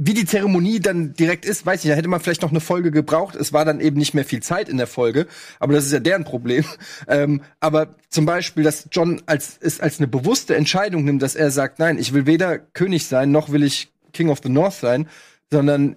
wie 0.00 0.14
die 0.14 0.24
Zeremonie 0.24 0.78
dann 0.78 1.12
direkt 1.12 1.44
ist, 1.44 1.66
weiß 1.66 1.84
ich, 1.84 1.90
da 1.90 1.96
hätte 1.96 2.08
man 2.08 2.20
vielleicht 2.20 2.42
noch 2.42 2.50
eine 2.50 2.60
Folge 2.60 2.92
gebraucht. 2.92 3.34
Es 3.34 3.52
war 3.52 3.64
dann 3.64 3.80
eben 3.80 3.96
nicht 3.96 4.14
mehr 4.14 4.24
viel 4.24 4.40
Zeit 4.40 4.68
in 4.68 4.76
der 4.76 4.86
Folge, 4.86 5.26
aber 5.58 5.72
das 5.72 5.84
ist 5.84 5.92
ja 5.92 6.00
deren 6.00 6.24
Problem. 6.24 6.64
Ähm, 7.06 7.42
aber 7.60 7.94
zum 8.10 8.26
Beispiel, 8.26 8.64
dass 8.64 8.88
John 8.92 9.22
als, 9.26 9.58
es 9.60 9.80
als 9.80 9.98
eine 9.98 10.08
bewusste 10.08 10.56
Entscheidung 10.56 11.04
nimmt, 11.04 11.22
dass 11.22 11.34
er 11.34 11.50
sagt, 11.50 11.78
nein, 11.78 11.96
ich 11.98 12.12
will 12.12 12.26
weder 12.26 12.58
König 12.58 13.06
sein, 13.06 13.30
noch 13.30 13.50
will 13.50 13.62
ich 13.62 13.92
King 14.12 14.28
of 14.28 14.40
the 14.42 14.48
North 14.48 14.74
sein, 14.74 15.08
sondern 15.50 15.96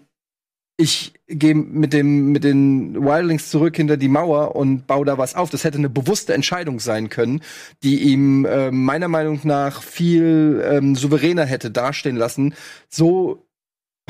ich 0.77 1.13
gehe 1.27 1.53
mit 1.53 1.93
dem 1.93 2.31
mit 2.31 2.43
den 2.43 3.03
Wildlings 3.03 3.49
zurück 3.49 3.75
hinter 3.75 3.97
die 3.97 4.07
Mauer 4.07 4.55
und 4.55 4.87
baue 4.87 5.05
da 5.05 5.17
was 5.17 5.35
auf. 5.35 5.49
Das 5.49 5.63
hätte 5.63 5.77
eine 5.77 5.89
bewusste 5.89 6.33
Entscheidung 6.33 6.79
sein 6.79 7.09
können, 7.09 7.41
die 7.83 8.01
ihm 8.01 8.45
äh, 8.45 8.71
meiner 8.71 9.07
Meinung 9.07 9.41
nach 9.43 9.83
viel 9.83 10.63
ähm, 10.65 10.95
souveräner 10.95 11.45
hätte 11.45 11.71
dastehen 11.71 12.15
lassen. 12.15 12.53
So 12.89 13.45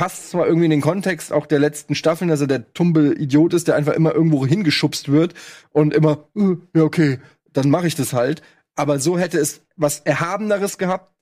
passt 0.01 0.31
zwar 0.31 0.47
irgendwie 0.47 0.65
in 0.65 0.71
den 0.71 0.81
Kontext 0.81 1.31
auch 1.31 1.45
der 1.45 1.59
letzten 1.59 1.93
Staffeln, 1.93 2.27
dass 2.27 2.41
er 2.41 2.47
der 2.47 2.73
tumbe 2.73 3.13
Idiot 3.19 3.53
ist, 3.53 3.67
der 3.67 3.75
einfach 3.75 3.93
immer 3.93 4.15
irgendwo 4.15 4.47
hingeschubst 4.47 5.11
wird 5.11 5.35
und 5.73 5.93
immer, 5.93 6.27
äh, 6.35 6.55
ja 6.75 6.81
okay, 6.81 7.19
dann 7.53 7.69
mache 7.69 7.85
ich 7.85 7.93
das 7.93 8.11
halt. 8.11 8.41
Aber 8.73 8.97
so 8.97 9.19
hätte 9.19 9.37
es 9.37 9.61
was 9.75 9.99
Erhabeneres 9.99 10.79
gehabt, 10.79 11.13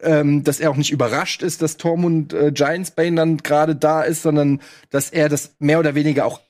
ähm, 0.00 0.44
dass 0.44 0.60
er 0.60 0.70
auch 0.70 0.76
nicht 0.76 0.92
überrascht 0.92 1.42
ist, 1.42 1.60
dass 1.60 1.76
Tormund 1.76 2.32
äh, 2.32 2.52
Giantsbane 2.52 3.16
dann 3.16 3.38
gerade 3.38 3.74
da 3.74 4.02
ist, 4.02 4.22
sondern 4.22 4.60
dass 4.90 5.10
er 5.10 5.28
das 5.28 5.56
mehr 5.58 5.80
oder 5.80 5.96
weniger 5.96 6.24
auch 6.24 6.40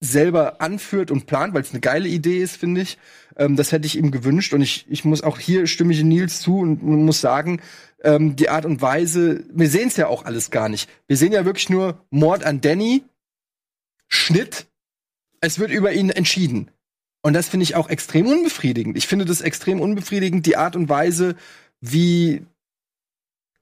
selber 0.00 0.60
anführt 0.60 1.10
und 1.10 1.26
plant, 1.26 1.54
weil 1.54 1.62
es 1.62 1.70
eine 1.70 1.80
geile 1.80 2.08
Idee 2.08 2.42
ist, 2.42 2.58
finde 2.58 2.82
ich. 2.82 2.98
Ähm, 3.38 3.56
das 3.56 3.72
hätte 3.72 3.86
ich 3.86 3.96
ihm 3.96 4.10
gewünscht 4.10 4.52
und 4.52 4.60
ich, 4.60 4.84
ich 4.90 5.06
muss 5.06 5.22
auch 5.22 5.38
hier 5.38 5.66
stimme 5.66 5.94
ich 5.94 6.02
Nils 6.02 6.40
zu 6.42 6.58
und 6.58 6.82
muss 6.82 7.22
sagen, 7.22 7.62
ähm, 8.02 8.36
die 8.36 8.48
Art 8.48 8.64
und 8.64 8.82
Weise, 8.82 9.44
wir 9.52 9.68
sehen 9.68 9.88
es 9.88 9.96
ja 9.96 10.06
auch 10.08 10.24
alles 10.24 10.50
gar 10.50 10.68
nicht. 10.68 10.88
Wir 11.06 11.16
sehen 11.16 11.32
ja 11.32 11.44
wirklich 11.44 11.70
nur 11.70 12.00
Mord 12.10 12.44
an 12.44 12.60
Danny, 12.60 13.04
Schnitt, 14.08 14.66
es 15.40 15.58
wird 15.58 15.70
über 15.70 15.92
ihn 15.92 16.10
entschieden. 16.10 16.70
Und 17.22 17.34
das 17.34 17.48
finde 17.48 17.64
ich 17.64 17.76
auch 17.76 17.88
extrem 17.88 18.26
unbefriedigend. 18.26 18.96
Ich 18.96 19.06
finde 19.06 19.24
das 19.24 19.40
extrem 19.40 19.80
unbefriedigend, 19.80 20.44
die 20.46 20.56
Art 20.56 20.76
und 20.76 20.88
Weise, 20.88 21.36
wie 21.80 22.42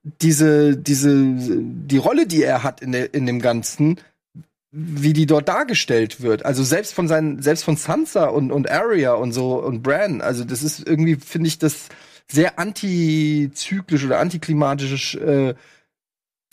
diese, 0.02 0.76
diese, 0.76 1.34
die 1.36 1.98
Rolle, 1.98 2.26
die 2.26 2.42
er 2.42 2.62
hat 2.62 2.80
in, 2.80 2.92
der, 2.92 3.12
in 3.12 3.26
dem 3.26 3.40
Ganzen, 3.40 4.00
wie 4.70 5.12
die 5.12 5.26
dort 5.26 5.48
dargestellt 5.48 6.22
wird. 6.22 6.44
Also 6.44 6.64
selbst 6.64 6.94
von 6.94 7.06
seinen, 7.06 7.42
selbst 7.42 7.64
von 7.64 7.76
Sansa 7.76 8.26
und, 8.26 8.50
und 8.50 8.70
Arya 8.70 9.12
und 9.12 9.32
so 9.32 9.62
und 9.62 9.82
Bran, 9.82 10.20
also 10.22 10.44
das 10.44 10.62
ist 10.62 10.86
irgendwie, 10.86 11.16
finde 11.16 11.48
ich, 11.48 11.58
das 11.58 11.88
sehr 12.30 12.58
antizyklisch 12.58 14.04
oder 14.04 14.18
antiklimatisch. 14.20 15.14
Äh, 15.16 15.54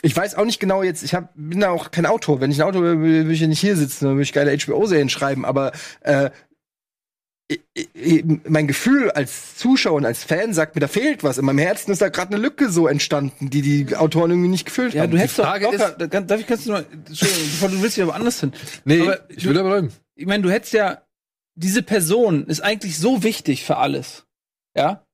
ich 0.03 0.15
weiß 0.15 0.35
auch 0.35 0.45
nicht 0.45 0.59
genau 0.59 0.83
jetzt, 0.83 1.03
ich 1.03 1.13
hab, 1.15 1.31
bin 1.35 1.59
da 1.59 1.69
auch 1.71 1.89
kein 1.91 2.05
Autor. 2.05 2.39
Wenn 2.39 2.51
ich 2.51 2.61
ein 2.61 2.67
Autor 2.67 2.83
wäre, 2.83 2.99
würde 2.99 3.31
ich 3.31 3.39
ja 3.41 3.47
nicht 3.47 3.59
hier 3.59 3.75
sitzen, 3.75 4.05
dann 4.05 4.13
würde 4.15 4.23
ich 4.23 4.33
geile 4.33 4.55
HBO-Serien 4.55 5.09
schreiben, 5.09 5.43
aber 5.45 5.71
äh, 6.01 6.29
ich- 7.49 7.61
ich- 7.93 8.25
mein 8.47 8.67
Gefühl 8.67 9.09
als 9.11 9.55
Zuschauer 9.55 9.95
und 9.95 10.05
als 10.05 10.23
Fan 10.23 10.53
sagt 10.53 10.75
mir, 10.75 10.81
da 10.81 10.87
fehlt 10.87 11.23
was. 11.23 11.37
In 11.37 11.45
meinem 11.45 11.59
Herzen 11.59 11.91
ist 11.91 12.01
da 12.01 12.09
gerade 12.09 12.33
eine 12.33 12.41
Lücke 12.43 12.69
so 12.69 12.87
entstanden, 12.87 13.49
die 13.49 13.61
die 13.61 13.95
Autoren 13.95 14.31
irgendwie 14.31 14.49
nicht 14.49 14.65
gefüllt 14.65 14.93
Ja, 14.93 15.03
haben. 15.03 15.11
du 15.11 15.17
hättest 15.17 15.39
doch 15.39 15.45
Frage 15.45 15.65
locker, 15.65 15.91
da 16.07 16.19
darf 16.21 16.41
ich 16.41 16.47
kannst 16.47 16.65
du 16.67 16.71
noch, 16.73 16.83
Entschuldigung, 16.91 17.43
bevor 17.51 17.69
du 17.69 17.81
willst 17.81 17.97
ja 17.97 18.05
woanders 18.07 18.39
hin. 18.41 18.53
Nee, 18.85 19.01
Aber 19.01 19.29
ich 19.29 19.43
du- 19.43 19.49
will 19.49 19.55
da 19.55 19.63
bleiben. 19.63 19.91
Ich 20.15 20.25
meine, 20.25 20.43
du 20.43 20.51
hättest 20.51 20.73
ja, 20.73 21.01
diese 21.55 21.81
Person 21.83 22.45
ist 22.47 22.59
eigentlich 22.61 22.97
so 22.99 23.23
wichtig 23.23 23.63
für 23.63 23.77
alles. 23.77 24.25
Ja? 24.75 25.06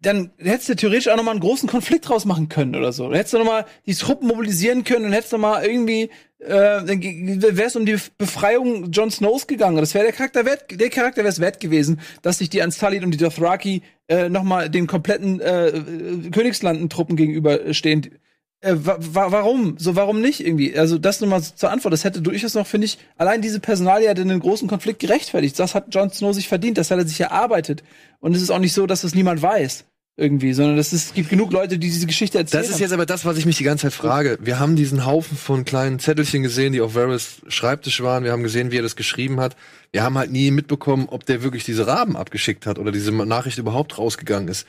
Dann 0.00 0.32
hättest 0.38 0.68
du 0.68 0.74
theoretisch 0.74 1.08
auch 1.08 1.16
noch 1.16 1.22
mal 1.22 1.30
einen 1.30 1.40
großen 1.40 1.68
Konflikt 1.68 2.08
draus 2.08 2.24
machen 2.24 2.48
können 2.48 2.74
oder 2.74 2.92
so. 2.92 3.08
Du 3.08 3.14
hättest 3.14 3.34
noch 3.34 3.44
mal 3.44 3.66
die 3.86 3.94
Truppen 3.94 4.26
mobilisieren 4.26 4.82
können 4.82 5.04
und 5.04 5.12
hättest 5.12 5.32
noch 5.32 5.38
mal 5.38 5.64
irgendwie, 5.64 6.10
äh, 6.40 6.48
dann 6.84 7.00
wäre 7.00 7.68
es 7.68 7.76
um 7.76 7.86
die 7.86 7.96
Befreiung 8.18 8.90
Jon 8.90 9.12
Snows 9.12 9.46
gegangen. 9.46 9.76
Das 9.76 9.94
wäre 9.94 10.04
der 10.04 10.12
Charakter 10.12 10.44
wert, 10.44 10.64
der 10.72 10.90
Charakter 10.90 11.18
wäre 11.18 11.28
es 11.28 11.38
wert 11.38 11.60
gewesen, 11.60 12.00
dass 12.22 12.38
sich 12.38 12.50
die 12.50 12.60
Unsullied 12.60 13.04
und 13.04 13.12
die 13.12 13.18
Dothraki 13.18 13.82
äh, 14.08 14.28
noch 14.28 14.42
mal 14.42 14.68
den 14.68 14.88
kompletten 14.88 15.40
äh, 15.40 15.68
äh, 15.68 16.30
Königslanden-Truppen 16.30 17.14
gegenüberstehen. 17.14 18.18
Äh, 18.62 18.76
wa 18.76 18.96
wa 19.00 19.32
warum? 19.32 19.76
So, 19.78 19.96
warum 19.96 20.20
nicht 20.20 20.40
irgendwie? 20.46 20.78
Also, 20.78 20.96
das 20.96 21.20
nochmal 21.20 21.42
zur 21.42 21.70
Antwort. 21.70 21.92
Das 21.92 22.04
hätte 22.04 22.22
durchaus 22.22 22.54
noch, 22.54 22.66
finde 22.66 22.84
ich, 22.86 22.98
allein 23.18 23.42
diese 23.42 23.58
Personalie 23.58 24.08
hat 24.08 24.20
einen 24.20 24.38
großen 24.38 24.68
Konflikt 24.68 25.00
gerechtfertigt. 25.00 25.58
Das 25.58 25.74
hat 25.74 25.92
Jon 25.92 26.10
Snow 26.10 26.32
sich 26.32 26.46
verdient. 26.48 26.78
Das 26.78 26.90
hat 26.92 26.98
er 26.98 27.06
sich 27.06 27.20
erarbeitet. 27.20 27.82
Und 28.20 28.36
es 28.36 28.42
ist 28.42 28.50
auch 28.50 28.60
nicht 28.60 28.72
so, 28.72 28.86
dass 28.86 29.00
das 29.02 29.14
niemand 29.16 29.42
weiß. 29.42 29.84
Irgendwie, 30.16 30.52
sondern 30.52 30.76
das 30.76 30.92
ist, 30.92 31.06
es 31.06 31.14
gibt 31.14 31.30
genug 31.30 31.52
Leute, 31.52 31.78
die 31.78 31.88
diese 31.88 32.06
Geschichte 32.06 32.36
erzählen. 32.36 32.62
Das 32.62 32.70
ist 32.70 32.80
jetzt 32.80 32.92
aber 32.92 33.06
das, 33.06 33.24
was 33.24 33.38
ich 33.38 33.46
mich 33.46 33.56
die 33.56 33.64
ganze 33.64 33.86
Zeit 33.86 33.94
frage. 33.94 34.38
Wir 34.42 34.60
haben 34.60 34.76
diesen 34.76 35.06
Haufen 35.06 35.38
von 35.38 35.64
kleinen 35.64 35.98
Zettelchen 35.98 36.42
gesehen, 36.42 36.74
die 36.74 36.82
auf 36.82 36.94
Varys 36.94 37.40
Schreibtisch 37.48 38.02
waren. 38.02 38.22
Wir 38.22 38.32
haben 38.32 38.42
gesehen, 38.42 38.70
wie 38.70 38.78
er 38.78 38.82
das 38.82 38.94
geschrieben 38.94 39.40
hat. 39.40 39.56
Wir 39.90 40.02
haben 40.02 40.18
halt 40.18 40.30
nie 40.30 40.50
mitbekommen, 40.50 41.06
ob 41.08 41.24
der 41.24 41.42
wirklich 41.42 41.64
diese 41.64 41.86
Raben 41.86 42.16
abgeschickt 42.16 42.66
hat 42.66 42.78
oder 42.78 42.92
diese 42.92 43.10
Nachricht 43.10 43.56
überhaupt 43.56 43.96
rausgegangen 43.96 44.48
ist. 44.48 44.66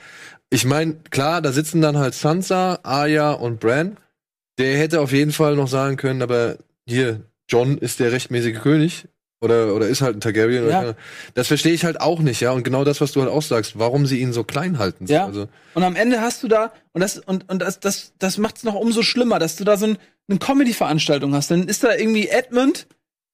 Ich 0.50 0.66
meine, 0.66 0.96
klar, 1.10 1.42
da 1.42 1.52
sitzen 1.52 1.82
dann 1.82 1.98
halt 1.98 2.14
Sansa, 2.14 2.80
Arya 2.84 3.32
und 3.32 3.60
Bran. 3.60 3.98
Der 4.58 4.78
hätte 4.78 5.02
auf 5.02 5.12
jeden 5.12 5.32
Fall 5.32 5.56
noch 5.56 5.68
sagen 5.68 5.98
können, 5.98 6.22
aber 6.22 6.58
hier, 6.86 7.22
John 7.50 7.78
ist 7.78 8.00
der 8.00 8.12
rechtmäßige 8.12 8.60
König. 8.60 9.08
Oder, 9.44 9.76
oder 9.76 9.88
ist 9.88 10.02
halt 10.02 10.16
ein 10.16 10.22
Targaryen. 10.22 10.70
Ja. 10.70 10.82
Oder, 10.82 10.96
das 11.34 11.48
verstehe 11.48 11.74
ich 11.74 11.84
halt 11.84 12.00
auch 12.00 12.20
nicht, 12.20 12.40
ja. 12.40 12.52
Und 12.52 12.64
genau 12.64 12.86
das, 12.86 13.02
was 13.02 13.12
du 13.12 13.22
halt 13.22 13.30
auch 13.30 13.42
sagst, 13.42 13.78
warum 13.78 14.06
sie 14.06 14.20
ihn 14.20 14.32
so 14.32 14.46
klein 14.46 14.80
halten. 14.80 15.06
Ja. 15.08 15.26
Also, 15.26 15.48
Und 15.74 15.84
am 15.84 15.98
Ende 15.98 16.22
hast 16.22 16.44
du 16.44 16.48
da, 16.48 16.72
und 16.94 17.02
das, 17.02 17.20
und, 17.20 17.50
und 17.50 17.62
das, 17.62 17.82
das, 17.82 18.14
das 18.20 18.38
macht 18.38 18.58
es 18.58 18.64
noch 18.64 18.76
umso 18.76 19.02
schlimmer, 19.02 19.40
dass 19.40 19.58
du 19.58 19.66
da 19.66 19.76
so 19.76 19.88
ein, 19.88 19.98
eine 20.30 20.40
Comedy-Veranstaltung 20.40 21.36
hast. 21.36 21.52
Dann 21.52 21.68
ist 21.68 21.84
da 21.84 21.94
irgendwie 21.94 22.30
Edmund, 22.30 22.88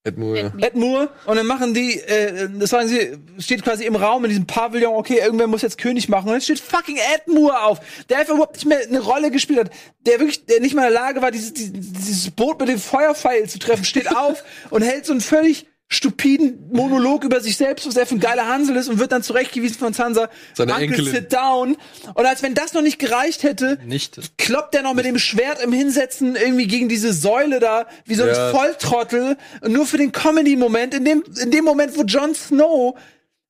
Edmure, 0.05 0.53
ja. 0.57 0.65
Ed 0.65 0.75
Moore, 0.75 1.09
und 1.25 1.35
dann 1.35 1.45
machen 1.45 1.73
die, 1.73 1.99
äh, 1.99 2.49
das 2.57 2.69
sagen 2.69 2.87
sie, 2.87 3.17
steht 3.37 3.63
quasi 3.63 3.83
im 3.83 3.97
Raum 3.97 4.23
in 4.23 4.29
diesem 4.29 4.47
Pavillon, 4.47 4.95
okay, 4.95 5.19
irgendwer 5.21 5.47
muss 5.47 5.61
jetzt 5.61 5.77
König 5.77 6.07
machen. 6.07 6.27
Und 6.27 6.33
dann 6.33 6.41
steht 6.41 6.59
fucking 6.59 6.95
Ed 6.95 7.27
Moore 7.27 7.63
auf, 7.63 7.81
der 8.07 8.19
einfach 8.19 8.33
überhaupt 8.33 8.55
nicht 8.55 8.65
mehr 8.65 8.79
eine 8.79 9.01
Rolle 9.01 9.29
gespielt 9.29 9.59
hat, 9.59 9.71
der 10.05 10.19
wirklich, 10.19 10.45
der 10.45 10.61
nicht 10.61 10.73
mal 10.73 10.87
in 10.87 10.93
der 10.93 11.01
Lage 11.01 11.21
war, 11.21 11.31
dieses, 11.31 11.53
dieses, 11.53 11.73
dieses 11.73 12.31
Boot 12.31 12.59
mit 12.61 12.69
dem 12.69 12.79
Feuerpfeil 12.79 13.49
zu 13.49 13.59
treffen, 13.59 13.83
steht 13.83 14.15
auf 14.15 14.43
und 14.69 14.83
hält 14.83 15.05
so 15.05 15.11
einen 15.11 15.21
völlig 15.21 15.67
stupiden 15.91 16.69
Monolog 16.71 17.23
über 17.23 17.41
sich 17.41 17.57
selbst, 17.57 17.87
was 17.87 17.97
er 17.97 18.05
für 18.05 18.15
ein 18.15 18.19
geiler 18.19 18.47
Hansel 18.47 18.75
ist 18.75 18.89
und 18.89 18.99
wird 18.99 19.11
dann 19.11 19.23
zurechtgewiesen 19.23 19.77
von 19.79 19.91
Sansa. 19.93 20.29
Seine 20.53 20.73
Uncle, 20.73 20.87
Enkelin. 20.89 21.13
sit 21.13 21.33
down. 21.33 21.77
Und 22.13 22.25
als 22.27 22.43
wenn 22.43 22.53
das 22.53 22.73
noch 22.73 22.83
nicht 22.83 22.99
gereicht 22.99 23.41
hätte, 23.41 23.79
Nicht. 23.85 24.19
kloppt 24.37 24.75
er 24.75 24.83
noch 24.83 24.93
mit 24.93 25.05
dem 25.05 25.17
Schwert 25.17 25.61
im 25.63 25.73
Hinsetzen 25.73 26.35
irgendwie 26.35 26.67
gegen 26.67 26.89
diese 26.89 27.11
Säule 27.11 27.59
da, 27.59 27.87
wie 28.05 28.13
so 28.13 28.21
ein 28.23 28.29
Ja. 28.29 28.51
Volltrottel. 28.51 29.35
Nur 29.67 29.87
für 29.87 29.97
den 29.97 30.11
Comedy-Moment, 30.11 30.93
in 30.93 31.05
dem, 31.05 31.23
in 31.41 31.49
dem 31.49 31.65
Moment, 31.65 31.97
wo 31.97 32.03
Jon 32.03 32.35
Snow 32.35 32.95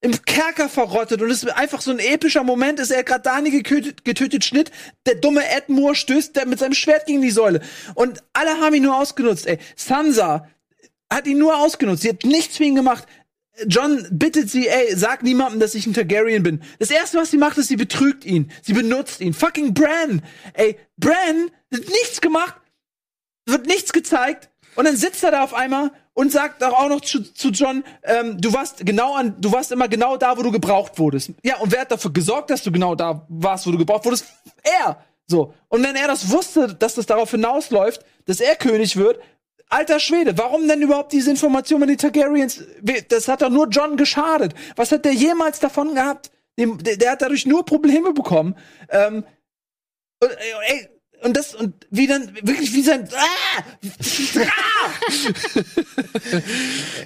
im 0.01 0.13
Kerker 0.23 0.69
verrottet 0.69 1.21
und 1.21 1.29
es 1.29 1.45
einfach 1.45 1.81
so 1.81 1.91
ein 1.91 1.99
epischer 1.99 2.45
Moment 2.45 2.79
ist, 2.79 2.89
er 2.89 3.03
gerade 3.03 3.23
Dani 3.23 3.49
getötet, 3.51 4.05
getötet, 4.05 4.45
Schnitt, 4.45 4.71
der 5.05 5.15
dumme 5.15 5.41
Ed 5.45 5.67
Moore 5.67 5.93
stößt 5.93 6.37
der 6.37 6.45
mit 6.45 6.59
seinem 6.59 6.73
Schwert 6.73 7.05
gegen 7.05 7.21
die 7.21 7.31
Säule. 7.31 7.59
Und 7.95 8.23
alle 8.31 8.61
haben 8.61 8.73
ihn 8.75 8.83
nur 8.83 8.95
ausgenutzt, 8.95 9.45
ey. 9.45 9.59
Sansa 9.75 10.47
hat 11.11 11.27
ihn 11.27 11.37
nur 11.37 11.57
ausgenutzt, 11.57 12.03
sie 12.03 12.09
hat 12.09 12.23
nichts 12.23 12.57
für 12.57 12.63
ihn 12.63 12.75
gemacht. 12.75 13.05
John 13.67 14.05
bittet 14.11 14.49
sie, 14.49 14.67
ey, 14.67 14.95
sag 14.95 15.23
niemandem, 15.23 15.59
dass 15.59 15.75
ich 15.75 15.85
ein 15.85 15.93
Targaryen 15.93 16.43
bin. 16.43 16.61
Das 16.79 16.91
erste, 16.91 17.17
was 17.17 17.31
sie 17.31 17.37
macht, 17.37 17.57
ist, 17.57 17.67
sie 17.67 17.75
betrügt 17.75 18.23
ihn. 18.23 18.51
Sie 18.61 18.73
benutzt 18.73 19.19
ihn. 19.19 19.33
Fucking 19.33 19.73
Bran. 19.73 20.21
Ey, 20.53 20.77
Bran 20.97 21.51
hat 21.73 21.81
nichts 21.81 22.21
gemacht, 22.21 22.55
wird 23.45 23.65
nichts 23.65 23.91
gezeigt. 23.91 24.49
Und 24.75 24.85
dann 24.85 24.95
sitzt 24.95 25.23
er 25.23 25.31
da 25.31 25.43
auf 25.43 25.53
einmal 25.53 25.91
und 26.13 26.31
sagt 26.31 26.63
auch 26.63 26.89
noch 26.89 27.01
zu, 27.01 27.21
zu 27.33 27.49
John, 27.49 27.83
ähm, 28.03 28.39
du 28.39 28.53
warst 28.53 28.85
genau 28.85 29.15
an, 29.15 29.35
du 29.39 29.51
warst 29.51 29.71
immer 29.71 29.87
genau 29.87 30.15
da, 30.17 30.37
wo 30.37 30.41
du 30.41 30.51
gebraucht 30.51 30.97
wurdest. 30.99 31.31
Ja, 31.43 31.57
und 31.57 31.71
wer 31.71 31.81
hat 31.81 31.91
dafür 31.91 32.11
gesorgt, 32.11 32.49
dass 32.49 32.63
du 32.63 32.71
genau 32.71 32.95
da 32.95 33.25
warst, 33.29 33.65
wo 33.67 33.71
du 33.71 33.77
gebraucht 33.77 34.05
wurdest? 34.05 34.25
Er. 34.63 35.03
So. 35.27 35.53
Und 35.67 35.83
wenn 35.83 35.95
er 35.95 36.07
das 36.07 36.29
wusste, 36.29 36.73
dass 36.73 36.95
das 36.95 37.05
darauf 37.05 37.31
hinausläuft, 37.31 38.05
dass 38.25 38.39
er 38.39 38.55
König 38.55 38.95
wird, 38.95 39.19
alter 39.69 39.99
Schwede, 39.99 40.37
warum 40.37 40.67
denn 40.67 40.81
überhaupt 40.81 41.13
diese 41.13 41.31
Information 41.31 41.79
mit 41.79 41.89
den 41.89 41.97
Targaryens? 41.97 42.63
Das 43.07 43.27
hat 43.27 43.41
doch 43.41 43.49
nur 43.49 43.67
John 43.69 43.97
geschadet. 43.97 44.53
Was 44.75 44.91
hat 44.91 45.05
der 45.05 45.13
jemals 45.13 45.59
davon 45.59 45.95
gehabt? 45.95 46.31
Der, 46.57 46.97
der 46.97 47.11
hat 47.11 47.21
dadurch 47.21 47.45
nur 47.45 47.65
Probleme 47.65 48.11
bekommen. 48.11 48.55
Ähm, 48.89 49.23
und, 50.21 50.31
äh, 50.31 50.73
ey, 50.73 50.89
und 51.21 51.35
das, 51.35 51.53
und 51.53 51.85
wie 51.89 52.07
dann, 52.07 52.33
wirklich 52.35 52.73
wie 52.73 52.81
sein, 52.81 53.07
ah! 53.13 53.63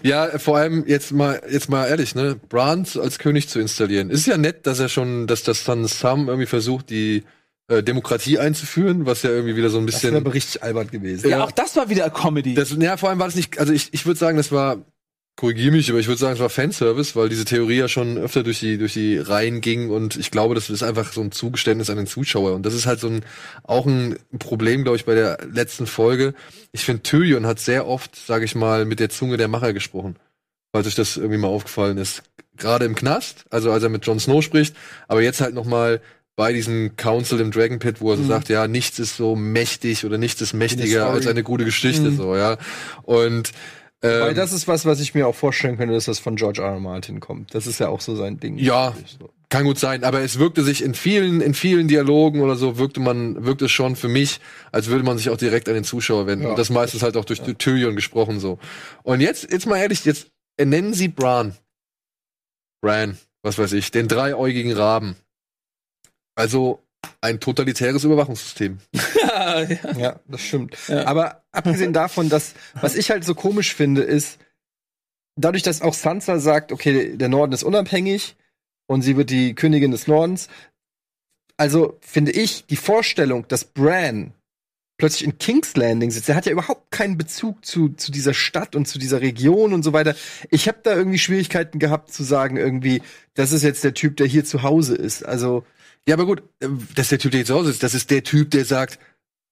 Ja, 0.03 0.37
vor 0.39 0.57
allem 0.57 0.85
jetzt 0.87 1.11
mal, 1.11 1.41
jetzt 1.49 1.69
mal 1.69 1.87
ehrlich, 1.87 2.15
ne, 2.15 2.39
Bran 2.49 2.87
als 2.95 3.19
König 3.19 3.49
zu 3.49 3.59
installieren. 3.59 4.09
Ist 4.09 4.27
ja 4.27 4.37
nett, 4.37 4.67
dass 4.67 4.79
er 4.79 4.89
schon, 4.89 5.27
dass 5.27 5.43
das 5.43 5.63
dann 5.63 5.87
Sam 5.87 6.27
irgendwie 6.27 6.47
versucht, 6.47 6.89
die 6.89 7.23
Demokratie 7.69 8.39
einzuführen, 8.39 9.05
was 9.05 9.23
ja 9.23 9.29
irgendwie 9.29 9.55
wieder 9.55 9.69
so 9.69 9.77
ein 9.77 9.85
Das 9.85 9.95
bisschen. 9.95 10.11
wäre 10.11 10.21
aber 10.21 10.33
richtig 10.33 10.61
albern 10.63 10.87
gewesen. 10.89 11.29
Ja, 11.29 11.43
auch 11.43 11.51
das 11.51 11.75
war 11.75 11.89
wieder 11.89 12.09
Comedy. 12.09 12.53
Das, 12.55 12.75
ja, 12.77 12.97
vor 12.97 13.09
allem 13.09 13.19
war 13.19 13.27
das 13.27 13.35
nicht, 13.35 13.57
also 13.57 13.71
ich, 13.71 13.93
ich 13.93 14.05
würde 14.05 14.19
sagen, 14.19 14.37
das 14.37 14.51
war, 14.51 14.83
korrigier 15.35 15.71
mich, 15.71 15.89
aber 15.89 15.99
ich 15.99 16.07
würde 16.07 16.19
sagen, 16.19 16.33
es 16.35 16.39
war 16.39 16.49
Fanservice, 16.49 17.15
weil 17.15 17.29
diese 17.29 17.45
Theorie 17.45 17.77
ja 17.77 17.87
schon 17.87 18.17
öfter 18.17 18.43
durch 18.43 18.59
die, 18.59 18.77
durch 18.77 18.93
die 18.93 19.17
Reihen 19.17 19.61
ging 19.61 19.89
und 19.89 20.15
ich 20.15 20.29
glaube, 20.29 20.55
das 20.55 20.69
ist 20.69 20.83
einfach 20.83 21.11
so 21.13 21.21
ein 21.21 21.31
Zugeständnis 21.31 21.89
an 21.89 21.97
den 21.97 22.05
Zuschauer 22.05 22.53
und 22.53 22.65
das 22.65 22.73
ist 22.73 22.85
halt 22.85 22.99
so 22.99 23.07
ein, 23.07 23.25
auch 23.63 23.85
ein 23.85 24.17
Problem, 24.37 24.83
glaube 24.83 24.97
ich, 24.97 25.05
bei 25.05 25.15
der 25.15 25.39
letzten 25.51 25.87
Folge. 25.87 26.33
Ich 26.71 26.85
finde, 26.85 27.01
Tyrion 27.01 27.47
hat 27.47 27.59
sehr 27.59 27.87
oft, 27.87 28.15
sage 28.15 28.45
ich 28.45 28.55
mal, 28.55 28.85
mit 28.85 28.99
der 28.99 29.09
Zunge 29.09 29.37
der 29.37 29.47
Macher 29.47 29.73
gesprochen, 29.73 30.17
falls 30.71 30.85
euch 30.85 30.95
das 30.95 31.17
irgendwie 31.17 31.39
mal 31.39 31.47
aufgefallen 31.47 31.97
ist. 31.97 32.23
Gerade 32.55 32.85
im 32.85 32.93
Knast, 32.93 33.45
also 33.49 33.71
als 33.71 33.81
er 33.81 33.89
mit 33.89 34.05
Jon 34.05 34.19
Snow 34.19 34.43
spricht, 34.43 34.75
aber 35.07 35.23
jetzt 35.23 35.41
halt 35.41 35.55
noch 35.55 35.65
mal 35.65 35.99
bei 36.35 36.51
diesem 36.53 36.95
Council 36.95 37.39
im 37.39 37.51
Dragon 37.51 37.79
Pit, 37.79 38.01
wo 38.01 38.11
er 38.11 38.17
so 38.17 38.23
sagt, 38.23 38.49
ja, 38.49 38.67
nichts 38.67 38.99
ist 38.99 39.17
so 39.17 39.35
mächtig 39.35 40.03
oder 40.05 40.17
nichts 40.17 40.41
ist 40.41 40.53
mächtiger 40.53 41.07
als 41.07 41.27
eine 41.27 41.43
gute 41.43 41.65
Geschichte, 41.65 42.11
so, 42.11 42.35
ja. 42.35 42.57
Und 43.03 43.51
Weil 44.01 44.29
ähm, 44.29 44.35
das 44.35 44.51
ist 44.51 44.67
was, 44.67 44.85
was 44.85 44.99
ich 44.99 45.13
mir 45.13 45.27
auch 45.27 45.35
vorstellen 45.35 45.77
könnte, 45.77 45.93
dass 45.93 46.05
das 46.05 46.19
von 46.19 46.35
George 46.35 46.61
R. 46.61 46.73
R. 46.73 46.79
Martin 46.79 47.19
kommt. 47.19 47.55
Das 47.55 47.67
ist 47.67 47.79
ja 47.79 47.87
auch 47.87 48.01
so 48.01 48.15
sein 48.15 48.39
Ding. 48.39 48.57
Ja. 48.57 48.95
Kann 49.49 49.63
gut 49.63 49.77
sein, 49.77 50.03
aber 50.03 50.21
es 50.21 50.39
wirkte 50.39 50.63
sich 50.63 50.83
in 50.83 50.95
vielen, 50.95 51.39
in 51.39 51.53
vielen 51.53 51.87
Dialogen 51.87 52.41
oder 52.41 52.55
so, 52.55 52.79
wirkte 52.79 52.99
man, 52.99 53.45
wirkte 53.45 53.65
es 53.65 53.71
schon 53.71 53.95
für 53.95 54.07
mich, 54.07 54.41
als 54.71 54.87
würde 54.87 55.05
man 55.05 55.17
sich 55.17 55.29
auch 55.29 55.37
direkt 55.37 55.69
an 55.69 55.75
den 55.75 55.83
Zuschauer 55.83 56.25
wenden. 56.25 56.45
Ja. 56.45 56.49
Und 56.49 56.59
das 56.59 56.71
meistens 56.71 57.03
halt 57.03 57.15
auch 57.15 57.25
durch 57.25 57.41
Tyrion 57.41 57.95
gesprochen, 57.95 58.39
so. 58.39 58.57
Und 59.03 59.21
jetzt, 59.21 59.51
jetzt 59.51 59.67
mal 59.67 59.77
ehrlich, 59.77 60.03
jetzt 60.03 60.31
nennen 60.59 60.95
sie 60.95 61.07
Bran. 61.07 61.55
Bran, 62.81 63.17
was 63.43 63.59
weiß 63.59 63.73
ich, 63.73 63.91
den 63.91 64.07
dreiäugigen 64.07 64.73
Raben. 64.73 65.15
Also, 66.35 66.83
ein 67.21 67.39
totalitäres 67.39 68.03
Überwachungssystem. 68.03 68.79
ja, 69.21 69.61
ja. 69.61 69.97
Ja, 69.97 70.19
das 70.27 70.41
stimmt. 70.41 70.75
Ja. 70.87 71.05
Aber 71.05 71.43
abgesehen 71.51 71.93
davon, 72.01 72.29
dass, 72.29 72.53
was 72.81 72.95
ich 72.95 73.11
halt 73.11 73.23
so 73.23 73.35
komisch 73.35 73.73
finde, 73.73 74.01
ist, 74.01 74.39
dadurch, 75.35 75.63
dass 75.63 75.81
auch 75.81 75.93
Sansa 75.93 76.39
sagt, 76.39 76.71
okay, 76.71 77.15
der 77.15 77.29
Norden 77.29 77.53
ist 77.53 77.63
unabhängig 77.63 78.35
und 78.87 79.01
sie 79.01 79.17
wird 79.17 79.29
die 79.29 79.55
Königin 79.55 79.91
des 79.91 80.07
Nordens. 80.07 80.47
Also 81.57 81.97
finde 82.01 82.31
ich 82.31 82.65
die 82.65 82.75
Vorstellung, 82.75 83.47
dass 83.47 83.63
Bran 83.63 84.33
plötzlich 84.97 85.25
in 85.25 85.37
King's 85.37 85.75
Landing 85.75 86.11
sitzt, 86.11 86.27
der 86.27 86.35
hat 86.35 86.45
ja 86.45 86.51
überhaupt 86.51 86.91
keinen 86.91 87.17
Bezug 87.17 87.65
zu, 87.65 87.89
zu 87.89 88.11
dieser 88.11 88.33
Stadt 88.33 88.75
und 88.75 88.87
zu 88.87 88.99
dieser 88.99 89.21
Region 89.21 89.73
und 89.73 89.83
so 89.83 89.93
weiter. 89.93 90.15
Ich 90.49 90.67
habe 90.67 90.79
da 90.83 90.95
irgendwie 90.95 91.19
Schwierigkeiten 91.19 91.79
gehabt 91.79 92.13
zu 92.13 92.23
sagen, 92.23 92.57
irgendwie, 92.57 93.01
das 93.33 93.51
ist 93.51 93.63
jetzt 93.63 93.83
der 93.83 93.93
Typ, 93.93 94.17
der 94.17 94.27
hier 94.27 94.45
zu 94.45 94.63
Hause 94.63 94.95
ist. 94.95 95.25
Also, 95.25 95.65
Ja, 96.07 96.15
aber 96.15 96.25
gut, 96.25 96.43
äh, 96.59 96.67
das 96.95 97.05
ist 97.05 97.11
der 97.11 97.19
Typ, 97.19 97.31
der 97.31 97.39
jetzt 97.39 97.47
zu 97.47 97.55
Hause 97.55 97.69
ist. 97.71 97.83
Das 97.83 97.93
ist 97.93 98.11
der 98.11 98.23
Typ, 98.23 98.51
der 98.51 98.65
sagt, 98.65 98.99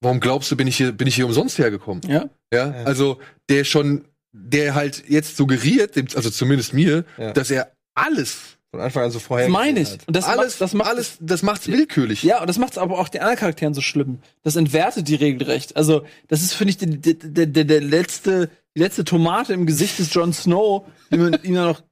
warum 0.00 0.20
glaubst 0.20 0.50
du, 0.50 0.56
bin 0.56 0.66
ich 0.66 0.76
hier, 0.76 0.92
bin 0.92 1.06
ich 1.06 1.14
hier 1.14 1.26
umsonst 1.26 1.58
hergekommen? 1.58 2.02
ja. 2.06 2.28
Ja, 2.52 2.70
also 2.84 3.18
der 3.48 3.64
schon, 3.64 4.04
der 4.32 4.74
halt 4.74 5.04
jetzt 5.08 5.38
suggeriert, 5.38 5.96
also 6.14 6.28
zumindest 6.28 6.74
mir, 6.74 7.06
Ja. 7.16 7.32
dass 7.32 7.50
er 7.50 7.72
alles, 7.94 8.58
von 8.70 8.80
Anfang 8.80 9.04
an 9.04 9.10
so 9.10 9.18
vorher. 9.20 9.46
Das 9.46 9.52
meine 9.52 9.80
ich. 9.80 9.98
Und 10.06 10.14
das 10.14 10.26
alles, 10.26 10.52
macht, 10.54 10.60
das 10.60 10.74
macht 10.74 10.88
alles, 10.88 11.16
das 11.20 11.42
macht's 11.42 11.68
willkürlich. 11.68 12.22
Ja, 12.22 12.42
und 12.42 12.46
das 12.48 12.58
macht 12.58 12.72
es 12.72 12.78
aber 12.78 12.98
auch 12.98 13.08
den 13.08 13.22
anderen 13.22 13.38
Charakteren 13.38 13.72
so 13.72 13.80
schlimm. 13.80 14.18
Das 14.42 14.56
entwertet 14.56 15.08
die 15.08 15.14
regelrecht. 15.14 15.76
Also, 15.76 16.04
das 16.28 16.42
ist, 16.42 16.52
finde 16.52 16.70
ich, 16.72 16.76
der, 16.76 17.14
der, 17.14 17.46
der, 17.46 17.64
der 17.64 17.80
letzte, 17.80 18.50
die 18.76 18.80
letzte 18.80 19.04
Tomate 19.04 19.54
im 19.54 19.64
Gesicht 19.64 19.98
des 19.98 20.12
Jon 20.12 20.34
Snow, 20.34 20.84
die 21.10 21.16
man 21.16 21.32
ihm 21.42 21.54
dann 21.54 21.68
noch, 21.68 21.82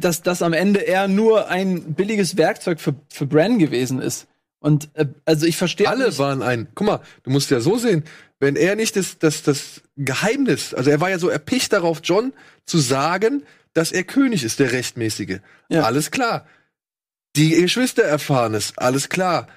dass 0.00 0.22
das 0.22 0.42
am 0.42 0.52
Ende 0.52 0.80
eher 0.80 1.08
nur 1.08 1.48
ein 1.48 1.94
billiges 1.94 2.36
Werkzeug 2.36 2.80
für, 2.80 2.94
für 3.08 3.26
Bran 3.26 3.58
gewesen 3.58 4.00
ist. 4.00 4.26
Und 4.60 4.90
äh, 4.94 5.06
also 5.24 5.46
ich 5.46 5.56
verstehe 5.56 5.88
Alle 5.88 6.06
nicht, 6.06 6.18
waren 6.18 6.42
ein. 6.42 6.68
Guck 6.74 6.86
mal, 6.86 7.00
du 7.24 7.30
musst 7.30 7.50
ja 7.50 7.60
so 7.60 7.76
sehen, 7.76 8.04
wenn 8.38 8.56
er 8.56 8.76
nicht 8.76 8.96
das, 8.96 9.18
das, 9.18 9.42
das 9.42 9.82
Geheimnis, 9.96 10.74
also 10.74 10.90
er 10.90 11.00
war 11.00 11.10
ja 11.10 11.18
so 11.18 11.28
erpicht 11.28 11.72
darauf, 11.72 12.00
John 12.02 12.32
zu 12.64 12.78
sagen, 12.78 13.42
dass 13.74 13.92
er 13.92 14.04
König 14.04 14.44
ist, 14.44 14.58
der 14.60 14.72
Rechtmäßige. 14.72 15.38
Ja. 15.68 15.82
Alles 15.82 16.10
klar. 16.10 16.46
Die 17.36 17.50
Geschwister 17.50 18.02
erfahren 18.02 18.54
es, 18.54 18.76
alles 18.76 19.08
klar. 19.08 19.48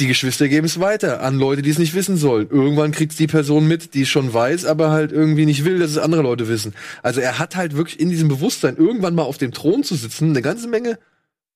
Die 0.00 0.06
Geschwister 0.06 0.48
geben 0.48 0.66
es 0.66 0.78
weiter 0.78 1.22
an 1.22 1.38
Leute, 1.38 1.62
die 1.62 1.70
es 1.70 1.78
nicht 1.78 1.94
wissen 1.94 2.16
sollen. 2.16 2.48
Irgendwann 2.50 2.92
kriegt 2.92 3.18
die 3.18 3.26
Person 3.26 3.66
mit, 3.66 3.94
die 3.94 4.02
es 4.02 4.08
schon 4.08 4.32
weiß, 4.32 4.64
aber 4.64 4.90
halt 4.90 5.10
irgendwie 5.10 5.44
nicht 5.44 5.64
will, 5.64 5.80
dass 5.80 5.90
es 5.90 5.98
andere 5.98 6.22
Leute 6.22 6.48
wissen. 6.48 6.74
Also 7.02 7.20
er 7.20 7.38
hat 7.38 7.56
halt 7.56 7.76
wirklich 7.76 7.98
in 7.98 8.08
diesem 8.08 8.28
Bewusstsein, 8.28 8.76
irgendwann 8.76 9.16
mal 9.16 9.24
auf 9.24 9.38
dem 9.38 9.52
Thron 9.52 9.82
zu 9.82 9.96
sitzen, 9.96 10.30
eine 10.30 10.42
ganze 10.42 10.68
Menge 10.68 10.98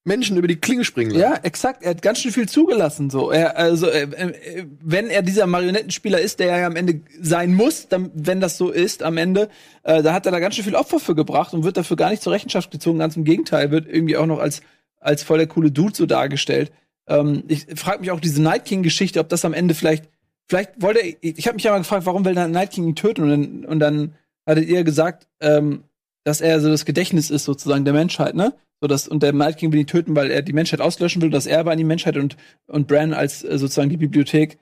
Menschen 0.05 0.35
über 0.35 0.49
die 0.49 0.57
Klinge 0.57 0.83
springen 0.83 1.11
lassen. 1.11 1.21
Ja, 1.21 1.39
exakt. 1.43 1.83
Er 1.83 1.91
hat 1.91 2.01
ganz 2.01 2.19
schön 2.19 2.33
viel 2.33 2.49
zugelassen. 2.49 3.09
So, 3.09 3.31
er, 3.31 3.57
also, 3.57 3.87
äh, 3.87 4.03
äh, 4.03 4.65
wenn 4.81 5.07
er 5.07 5.21
dieser 5.21 5.47
Marionettenspieler 5.47 6.19
ist, 6.19 6.39
der 6.39 6.51
er 6.51 6.59
ja 6.59 6.67
am 6.67 6.75
Ende 6.75 6.99
sein 7.21 7.53
muss, 7.53 7.87
dann, 7.87 8.11
wenn 8.13 8.41
das 8.41 8.57
so 8.57 8.69
ist, 8.69 9.03
am 9.03 9.15
Ende, 9.15 9.47
äh, 9.83 10.03
da 10.03 10.13
hat 10.13 10.25
er 10.25 10.33
da 10.33 10.39
ganz 10.39 10.55
schön 10.55 10.65
viel 10.65 10.75
Opfer 10.75 10.99
für 10.99 11.15
gebracht 11.15 11.53
und 11.53 11.63
wird 11.63 11.77
dafür 11.77 11.95
gar 11.95 12.09
nicht 12.09 12.21
zur 12.21 12.33
Rechenschaft 12.33 12.71
gezogen. 12.71 12.99
Ganz 12.99 13.15
im 13.15 13.23
Gegenteil, 13.23 13.71
wird 13.71 13.87
irgendwie 13.87 14.17
auch 14.17 14.25
noch 14.25 14.39
als 14.39 14.61
als 15.03 15.23
voll 15.23 15.37
der 15.37 15.47
coole 15.47 15.71
Dude 15.71 15.95
so 15.95 16.05
dargestellt. 16.05 16.71
Ähm, 17.07 17.43
ich 17.47 17.65
frage 17.75 17.99
mich 17.99 18.11
auch 18.11 18.19
diese 18.19 18.41
Night 18.41 18.65
King-Geschichte, 18.65 19.19
ob 19.19 19.29
das 19.29 19.45
am 19.45 19.53
Ende 19.53 19.73
vielleicht, 19.73 20.09
vielleicht 20.47 20.81
wollte 20.81 20.99
er, 20.99 21.15
ich 21.21 21.47
habe 21.47 21.55
mich 21.55 21.63
ja 21.63 21.71
mal 21.71 21.79
gefragt, 21.79 22.05
warum 22.05 22.25
will 22.25 22.33
der 22.35 22.47
Night 22.47 22.71
King 22.71 22.87
ihn 22.87 22.95
töten? 22.95 23.23
Und 23.23 23.29
dann, 23.29 23.65
und 23.65 23.79
dann 23.79 24.15
hattet 24.47 24.67
ihr 24.67 24.83
gesagt, 24.83 25.27
ähm, 25.41 25.83
dass 26.23 26.41
er 26.41 26.61
so 26.61 26.69
das 26.69 26.85
Gedächtnis 26.85 27.29
ist 27.29 27.43
sozusagen 27.45 27.85
der 27.85 27.93
Menschheit, 27.93 28.35
ne? 28.35 28.53
So 28.81 28.87
dass, 28.87 29.07
und 29.07 29.23
der 29.23 29.33
Night 29.33 29.57
King 29.57 29.71
will 29.71 29.79
ihn 29.79 29.87
töten, 29.87 30.15
weil 30.15 30.29
er 30.31 30.41
die 30.41 30.53
Menschheit 30.53 30.81
auslöschen 30.81 31.21
will, 31.21 31.29
das 31.29 31.45
Erbe 31.47 31.71
an 31.71 31.77
die 31.77 31.83
Menschheit 31.83 32.17
und, 32.17 32.35
und 32.67 32.87
Bran 32.87 33.13
als 33.13 33.43
äh, 33.43 33.57
sozusagen 33.57 33.89
die 33.89 33.97
Bibliothek 33.97 34.57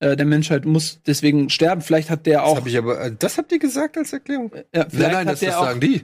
äh, 0.00 0.16
der 0.16 0.26
Menschheit 0.26 0.64
muss 0.64 1.00
deswegen 1.06 1.48
sterben. 1.50 1.80
Vielleicht 1.80 2.10
hat 2.10 2.26
der 2.26 2.38
Das 2.38 2.48
auch. 2.48 2.56
hab 2.56 2.66
ich 2.66 2.76
aber, 2.76 3.00
äh, 3.00 3.12
das 3.18 3.38
habt 3.38 3.52
ihr 3.52 3.58
gesagt 3.58 3.96
als 3.96 4.12
Erklärung? 4.12 4.52
ja, 4.74 4.86
Nein, 4.90 5.12
nein, 5.12 5.14
hat 5.26 5.32
das, 5.34 5.40
das 5.40 5.54
sagen 5.54 5.80
die. 5.80 6.02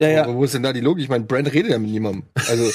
Ja, 0.00 0.08
ja. 0.08 0.24
Aber 0.24 0.34
wo 0.34 0.44
ist 0.44 0.54
denn 0.54 0.62
da 0.62 0.72
die 0.72 0.80
Logik? 0.80 1.04
Ich 1.04 1.08
meine, 1.10 1.24
Brand 1.24 1.52
redet 1.52 1.70
ja 1.70 1.78
mit 1.78 1.90
niemandem. 1.90 2.24
Also, 2.48 2.64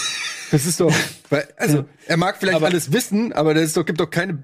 das 0.51 0.65
ist 0.65 0.79
doch, 0.79 0.93
weil, 1.29 1.47
also, 1.57 1.77
Ja. 1.79 1.85
er 2.07 2.17
mag 2.17 2.37
vielleicht 2.37 2.55
Aber- 2.57 2.67
alles 2.67 2.91
wissen, 2.91 3.33
aber 3.33 3.53
das 3.53 3.63
ist 3.65 3.77
doch, 3.77 3.85
gibt 3.85 3.99
doch 3.99 4.09
keine, 4.09 4.43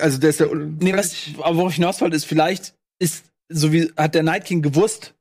also, 0.00 0.18
der 0.18 0.30
ist 0.30 0.40
ja, 0.40 0.46
Nee, 0.54 0.92
was, 0.94 1.14
aber 1.40 1.56
worauf 1.56 1.70
ich 1.70 1.76
hinaus 1.76 2.00
wollte, 2.00 2.16
ist, 2.16 2.24
vielleicht 2.26 2.74
ist, 2.98 3.24
so 3.48 3.72
wie 3.72 3.90
hat 3.96 4.14
der 4.14 4.22
Night 4.22 4.44
King 4.44 4.62
gewusst, 4.62 5.14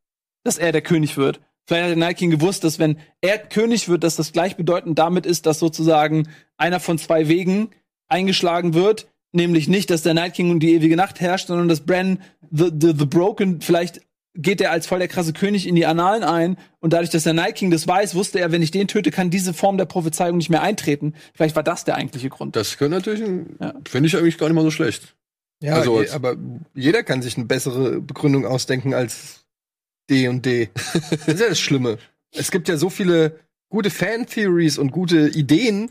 dass 0.44 0.58
er 0.58 0.72
der 0.72 0.82
König 0.82 1.18
wird. 1.18 1.40
Vielleicht 1.66 1.84
hat 1.84 1.90
der 1.90 1.98
Night 1.98 2.18
King 2.18 2.30
gewusst, 2.32 2.64
dass 2.64 2.80
wenn 2.80 2.98
er 3.22 3.38
König 3.38 3.90
wird, 3.90 4.04
dass 4.04 4.16
das 4.16 4.32
gleichbedeutend 4.32 4.98
damit 4.98 5.26
ist, 5.26 5.46
dass 5.46 5.60
sozusagen 5.60 6.28
einer 6.58 6.80
von 6.80 6.98
zwei 6.98 7.28
Wegen 7.28 7.70
eingeschlagen 8.08 8.74
wird. 8.74 9.08
Nämlich 9.34 9.68
nicht, 9.68 9.90
dass 9.90 10.04
der 10.04 10.14
Night 10.14 10.36
King 10.36 10.50
und 10.52 10.62
die 10.62 10.74
ewige 10.74 10.96
Nacht 10.96 11.20
herrscht, 11.20 11.48
sondern 11.48 11.68
dass 11.68 11.82
Bran 11.82 12.22
the, 12.50 12.72
the, 12.80 12.94
the 12.98 13.06
Broken, 13.06 13.60
vielleicht 13.60 14.00
geht 14.38 14.62
er 14.62 14.72
als 14.72 14.88
voll 14.88 15.00
der 15.00 15.08
krasse 15.08 15.34
König 15.34 15.68
in 15.68 15.76
die 15.76 15.86
Annalen 15.86 16.24
ein 16.24 16.58
und 16.80 16.94
dadurch, 16.94 17.10
dass 17.10 17.24
der 17.24 17.34
Night 17.34 17.56
King 17.56 17.72
das 17.72 17.88
weiß, 17.88 18.16
wusste 18.16 18.40
er, 18.40 18.52
wenn 18.52 18.62
ich 18.62 18.72
den 18.72 18.88
töte, 18.88 19.12
kann 19.12 19.30
diese 19.30 19.54
Form 19.54 19.78
der 19.78 19.86
Prophezeiung 19.86 20.38
nicht 20.38 20.50
mehr 20.50 20.62
eintreten. 20.62 21.14
Vielleicht 21.34 21.56
war 21.56 21.64
das 21.64 21.84
der 21.86 21.96
eigentliche 21.96 22.30
Grund. 22.30 22.56
Das 22.56 22.78
könnte 22.78 22.98
natürlich, 22.98 23.22
ein- 23.24 23.58
Ja. 23.60 23.74
finde 23.88 24.08
ich 24.08 24.16
eigentlich 24.16 24.38
gar 24.38 24.48
nicht 24.48 24.56
mal 24.56 24.62
so 24.64 24.72
schlecht. 24.72 25.16
ja, 25.62 25.74
also 25.76 25.96
je, 25.96 26.00
als- 26.02 26.12
aber 26.14 26.36
jeder 26.76 27.04
kann 27.04 27.22
sich 27.22 27.36
eine 27.36 27.46
bessere 27.46 28.00
Begründung 28.00 28.46
ausdenken 28.46 28.94
als 28.94 29.46
D 30.10 30.28
und 30.28 30.46
D. 30.46 30.70
das 30.94 31.28
ist 31.28 31.40
ja 31.42 31.50
das 31.50 31.60
Schlimme. 31.60 31.98
Es 32.32 32.52
gibt 32.52 32.68
ja 32.70 32.78
so 32.78 32.90
viele 32.90 33.40
gute 33.70 33.90
Fan-Theories 33.90 34.78
und 34.78 34.92
gute 34.92 35.28
Ideen, 35.30 35.90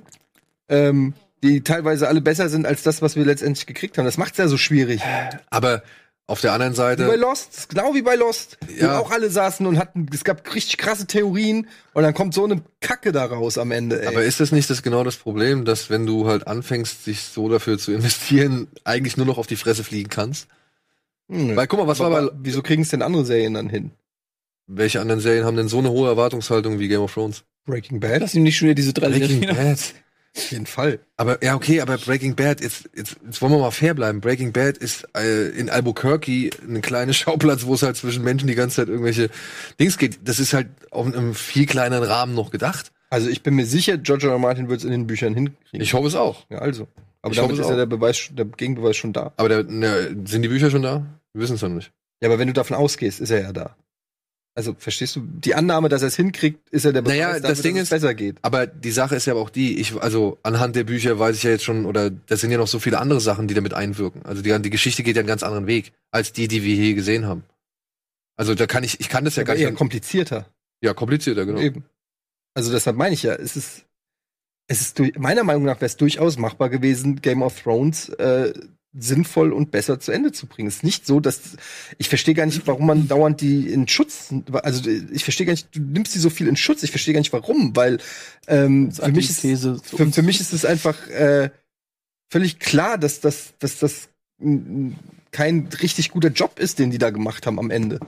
ähm, 0.69 1.15
die 1.43 1.61
teilweise 1.63 2.09
alle 2.09 2.21
besser 2.21 2.49
sind 2.49 2.65
als 2.67 2.83
das, 2.83 3.03
was 3.03 3.17
wir 3.17 3.25
letztendlich 3.25 3.67
gekriegt 3.67 3.99
haben. 3.99 4.05
Das 4.07 4.17
macht's 4.19 4.39
ja 4.39 4.49
so 4.49 4.57
schwierig. 4.57 5.03
Aber 5.51 5.83
auf 6.29 6.41
der 6.41 6.53
anderen 6.53 6.73
Wie 6.73 6.77
bei 6.79 6.97
Seite, 6.97 7.17
Lost, 7.17 7.69
genau 7.69 7.95
wie 7.95 8.03
bei 8.03 8.17
Lost. 8.17 8.59
Ja. 8.77 8.99
Wo 8.99 9.03
auch 9.05 9.11
alle 9.13 9.31
saßen 9.31 9.65
und 9.67 9.79
hatten, 9.79 10.07
es 10.13 10.25
gab 10.25 10.55
richtig 10.55 10.77
krasse 10.79 11.07
Theorien 11.07 11.69
und 11.95 12.03
dann 12.03 12.15
kommt 12.15 12.35
so 12.35 12.45
eine 12.45 12.63
Kacke 12.81 13.13
da 13.13 13.25
raus 13.27 13.59
am 13.59 13.71
Ende, 13.71 14.03
ey. 14.03 14.09
aber 14.09 14.25
ist 14.25 14.41
das 14.41 14.51
nicht 14.51 14.69
das 14.69 14.83
genau 14.83 15.05
das 15.05 15.17
Problem, 15.17 15.65
dass 15.65 15.89
wenn 15.89 16.05
du 16.05 16.27
halt 16.27 16.47
anfängst, 16.47 17.05
sich 17.05 17.23
so 17.23 17.49
dafür 17.49 17.79
zu 17.79 17.93
investieren, 17.93 18.69
eigentlich 18.85 19.17
nur 19.17 19.27
noch 19.27 19.39
auf 19.39 19.47
die 19.47 19.57
Fresse 19.57 19.85
fliegen 19.85 20.11
kannst? 20.11 20.49
Hm. 21.29 21.55
Weil 21.57 21.67
guck 21.67 21.79
mal, 21.79 21.87
was 21.87 22.01
war 22.01 22.07
Aber 22.09 22.31
bei, 22.31 22.37
wieso 22.43 22.63
kriegen 22.63 22.83
es 22.83 22.89
denn 22.89 23.03
andere 23.03 23.25
Serien 23.25 23.55
dann 23.55 23.69
hin? 23.69 23.93
welche 24.69 25.01
anderen 25.01 25.21
Serien 25.21 25.45
haben 25.45 25.57
denn 25.57 25.69
so 25.69 25.79
eine 25.79 25.91
hohe 25.91 26.09
Erwartungshaltung 26.09 26.81
wie 26.81 26.89
Game 26.89 27.01
of 27.01 27.15
Thrones? 27.15 27.45
Breaking 27.67 28.01
Bad? 28.01 28.21
Dass 28.23 28.35
ihm 28.35 28.43
nicht 28.43 28.57
schon 28.57 28.67
wieder 28.67 28.75
diese 28.75 28.93
drei 28.93 29.11
Breaking 29.11 29.43
Serien- 29.43 29.55
Bad. 29.57 29.79
Auf 30.37 30.51
jeden 30.51 30.67
Fall. 30.67 30.99
Aber 31.17 31.43
ja, 31.43 31.55
okay, 31.55 31.81
aber 31.81 31.97
Breaking 31.97 32.35
Bad, 32.35 32.61
jetzt, 32.61 32.91
jetzt, 32.95 33.17
jetzt 33.25 33.41
wollen 33.41 33.53
wir 33.53 33.59
mal 33.59 33.71
fair 33.71 33.95
bleiben. 33.95 34.21
Breaking 34.21 34.53
Bad 34.53 34.77
ist 34.77 35.09
äh, 35.17 35.49
in 35.49 35.71
Albuquerque 35.71 36.51
ein 36.69 36.83
kleiner 36.83 37.13
Schauplatz, 37.15 37.65
wo 37.65 37.75
es 37.75 37.83
halt 37.83 37.97
zwischen 37.97 38.23
Menschen 38.23 38.47
die 38.47 38.55
ganze 38.55 38.77
Zeit 38.77 38.89
irgendwelche 38.89 39.31
Dings 39.81 39.97
geht. 39.97 40.19
Das 40.25 40.39
ist 40.39 40.53
halt 40.53 40.69
auf 40.91 41.07
einem 41.07 41.35
viel 41.35 41.67
kleineren 41.67 42.05
Rahmen 42.05 42.35
noch 42.35 42.51
gedacht. 42.51 42.93
Also 43.09 43.29
ich 43.29 43.43
bin 43.43 43.55
mir 43.55 43.67
sicher, 43.67 43.97
George 43.97 44.27
R. 44.27 44.33
R. 44.33 44.39
Martin 44.39 44.69
wird 44.69 44.81
es 44.81 44.85
in 44.85 44.91
den 44.91 45.07
Büchern 45.07 45.35
hinkriegen. 45.35 45.81
Ich 45.81 45.95
hoffe 45.95 46.09
es 46.09 46.15
auch. 46.15 46.45
ja, 46.51 46.59
also. 46.59 46.87
Aber 47.23 47.33
Ich 47.33 47.41
damit 47.41 47.59
ist 47.59 47.69
ja 47.69 47.77
der 47.77 47.87
Beweis, 47.87 48.29
der 48.33 48.45
Gegenbeweis 48.45 48.97
schon 48.97 49.13
da. 49.13 49.33
Aber 49.37 49.49
der, 49.49 49.65
ne, 49.65 50.17
sind 50.27 50.43
die 50.43 50.49
Bücher 50.49 50.71
schon 50.71 50.83
da? 50.83 51.07
Wir 51.33 51.43
wissen 51.43 51.55
es 51.55 51.63
noch 51.63 51.71
nicht. 51.71 51.93
Ja, 52.21 52.29
aber 52.29 52.39
wenn 52.39 52.47
du 52.47 52.53
davon 52.55 52.77
ausgehst, 52.77 53.21
ist 53.21 53.31
er 53.31 53.43
ja 53.43 53.53
da. 53.53 53.75
Also, 54.59 54.75
verstehst 54.79 55.15
du? 55.17 55.21
Die 55.21 55.55
Annahme, 55.55 55.91
dass 55.91 56.01
er 56.01 56.09
es 56.09 56.17
hinkriegt, 56.17 56.69
ist 56.71 56.87
ja 56.87 56.93
der 56.93 57.03
Beweis 57.03 57.13
Naja, 57.19 57.41
das 57.41 57.61
Ding 57.61 57.75
dass 57.75 57.83
ist- 57.85 57.93
es 57.93 58.01
besser 58.01 58.15
geht. 58.15 58.39
Aber 58.41 58.67
die 58.67 58.91
Sache 58.91 59.15
ist 59.15 59.27
ja 59.27 59.35
aber 59.35 59.43
auch 59.43 59.51
die, 59.51 59.79
ich, 59.79 59.95
also 60.01 60.39
anhand 60.43 60.77
der 60.77 60.85
Bücher 60.85 61.19
weiß 61.19 61.37
ich 61.37 61.43
ja 61.43 61.51
jetzt 61.51 61.63
schon, 61.65 61.85
oder 61.85 62.09
das 62.09 62.41
sind 62.41 62.51
ja 62.51 62.57
noch 62.57 62.67
so 62.67 62.79
viele 62.79 62.99
andere 62.99 63.21
Sachen, 63.21 63.49
die 63.49 63.55
damit 63.55 63.75
einwirken. 63.75 64.23
Also 64.25 64.41
die, 64.41 64.59
die 64.63 64.71
Geschichte 64.71 65.03
geht 65.03 65.15
ja 65.15 65.21
einen 65.21 65.29
ganz 65.29 65.43
anderen 65.43 65.67
Weg, 65.67 65.93
als 66.11 66.33
die, 66.33 66.49
die 66.49 66.63
wir 66.65 66.75
hier 66.75 66.95
gesehen 66.95 67.27
haben. 67.27 67.45
Also 68.37 68.55
da 68.55 68.67
kann 68.67 68.83
ich, 68.83 68.99
ich 68.99 69.11
kann 69.11 69.27
das 69.27 69.37
ja 69.37 69.43
aber 69.43 69.49
gar 69.49 69.57
eher 69.57 69.69
nicht. 69.71 69.79
komplizierter. 69.79 70.47
Ja, 70.83 70.95
komplizierter, 70.95 71.45
genau. 71.47 71.61
Eben. 71.61 71.85
Also 72.55 72.73
deshalb 72.73 72.97
meine 72.97 73.13
ich 73.15 73.23
ja, 73.25 73.35
es 73.35 73.57
ist, 73.57 73.85
es 74.69 74.81
ist 74.81 74.99
meiner 75.19 75.45
Meinung 75.45 75.65
nach 75.65 75.77
wäre 75.77 75.87
es 75.87 75.97
durchaus 75.99 76.39
machbar 76.39 76.71
gewesen, 76.71 77.21
Game 77.21 77.43
of 77.43 77.61
Thrones 77.63 78.09
äh, 78.09 78.55
sinnvoll 78.99 79.53
und 79.53 79.71
besser 79.71 80.01
zu 80.01 80.13
Ende 80.13 80.33
zu 80.33 80.47
bringen. 80.47 80.69
Es 80.69 80.77
ist 80.77 80.85
nicht 80.85 81.07
so, 81.07 81.21
dass 81.21 81.57
ich 81.99 82.09
verstehe 82.09 82.35
gar 82.35 82.47
nicht, 82.47 82.67
warum 82.67 82.87
man 82.87 83.09
dauernd 83.09 83.41
die 83.41 83.69
in 83.69 83.89
Schutz, 83.89 84.33
also 84.63 84.89
ich 84.89 85.25
verstehe 85.25 85.47
gar 85.47 85.53
nicht, 85.53 85.75
du 85.75 85.81
nimmst 85.81 86.15
die 86.15 86.19
so 86.19 86.31
viel 86.31 86.49
in 86.49 86.57
Schutz. 86.57 86.83
Ich 86.83 86.91
verstehe 86.91 87.15
gar 87.15 87.21
nicht, 87.21 87.33
warum, 87.33 87.77
weil 87.77 87.99
ähm, 88.47 88.93
für 88.93 89.13
mich 89.13 89.31
ist 89.31 89.41
für, 89.41 90.11
für 90.11 90.23
mich 90.23 90.41
ist 90.41 90.53
es 90.53 90.65
einfach 90.65 91.09
äh, 91.09 91.51
völlig 92.31 92.59
klar, 92.59 92.99
dass 92.99 93.21
das, 93.21 93.55
dass 93.59 93.79
das 93.79 94.09
kein 95.31 95.69
richtig 95.83 96.11
guter 96.11 96.29
Job 96.29 96.59
ist, 96.59 96.79
den 96.79 96.91
die 96.91 96.99
da 96.99 97.11
gemacht 97.11 97.47
haben 97.47 97.59
am 97.59 97.71
Ende. 97.71 98.01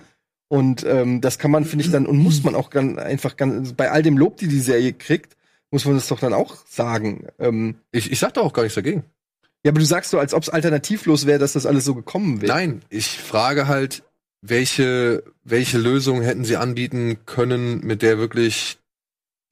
Und 0.48 0.84
ähm, 0.86 1.20
das 1.20 1.38
kann 1.38 1.50
man, 1.50 1.66
finde 1.66 1.84
ich, 1.84 1.90
dann, 1.90 2.06
und 2.06 2.18
muss 2.18 2.42
man 2.42 2.54
auch 2.54 2.70
ganz, 2.70 2.98
einfach 2.98 3.36
ganz, 3.36 3.74
bei 3.74 3.90
all 3.90 4.02
dem 4.02 4.16
Lob, 4.16 4.38
die 4.38 4.48
die 4.48 4.60
Serie 4.60 4.94
kriegt, 4.94 5.36
muss 5.70 5.84
man 5.84 5.94
das 5.94 6.08
doch 6.08 6.20
dann 6.20 6.32
auch 6.32 6.56
sagen. 6.66 7.26
Ähm, 7.38 7.76
Ich, 7.92 8.10
ich 8.10 8.18
sag 8.18 8.32
da 8.34 8.40
auch 8.40 8.54
gar 8.54 8.62
nichts 8.62 8.76
dagegen. 8.76 9.04
Ja, 9.64 9.70
aber 9.72 9.80
du 9.80 9.84
sagst 9.86 10.10
so, 10.10 10.18
als 10.18 10.34
ob 10.34 10.42
es 10.42 10.48
alternativlos 10.48 11.26
wäre, 11.26 11.38
dass 11.38 11.52
das 11.54 11.66
alles 11.66 11.84
so 11.84 11.94
gekommen 11.94 12.40
wäre. 12.40 12.52
Nein, 12.52 12.82
ich 12.90 13.06
frage 13.18 13.66
halt, 13.68 14.02
welche, 14.40 15.24
welche 15.44 15.78
Lösung 15.78 16.22
hätten 16.22 16.44
sie 16.44 16.56
anbieten 16.56 17.18
können, 17.26 17.80
mit 17.84 18.02
der 18.02 18.18
wirklich 18.18 18.78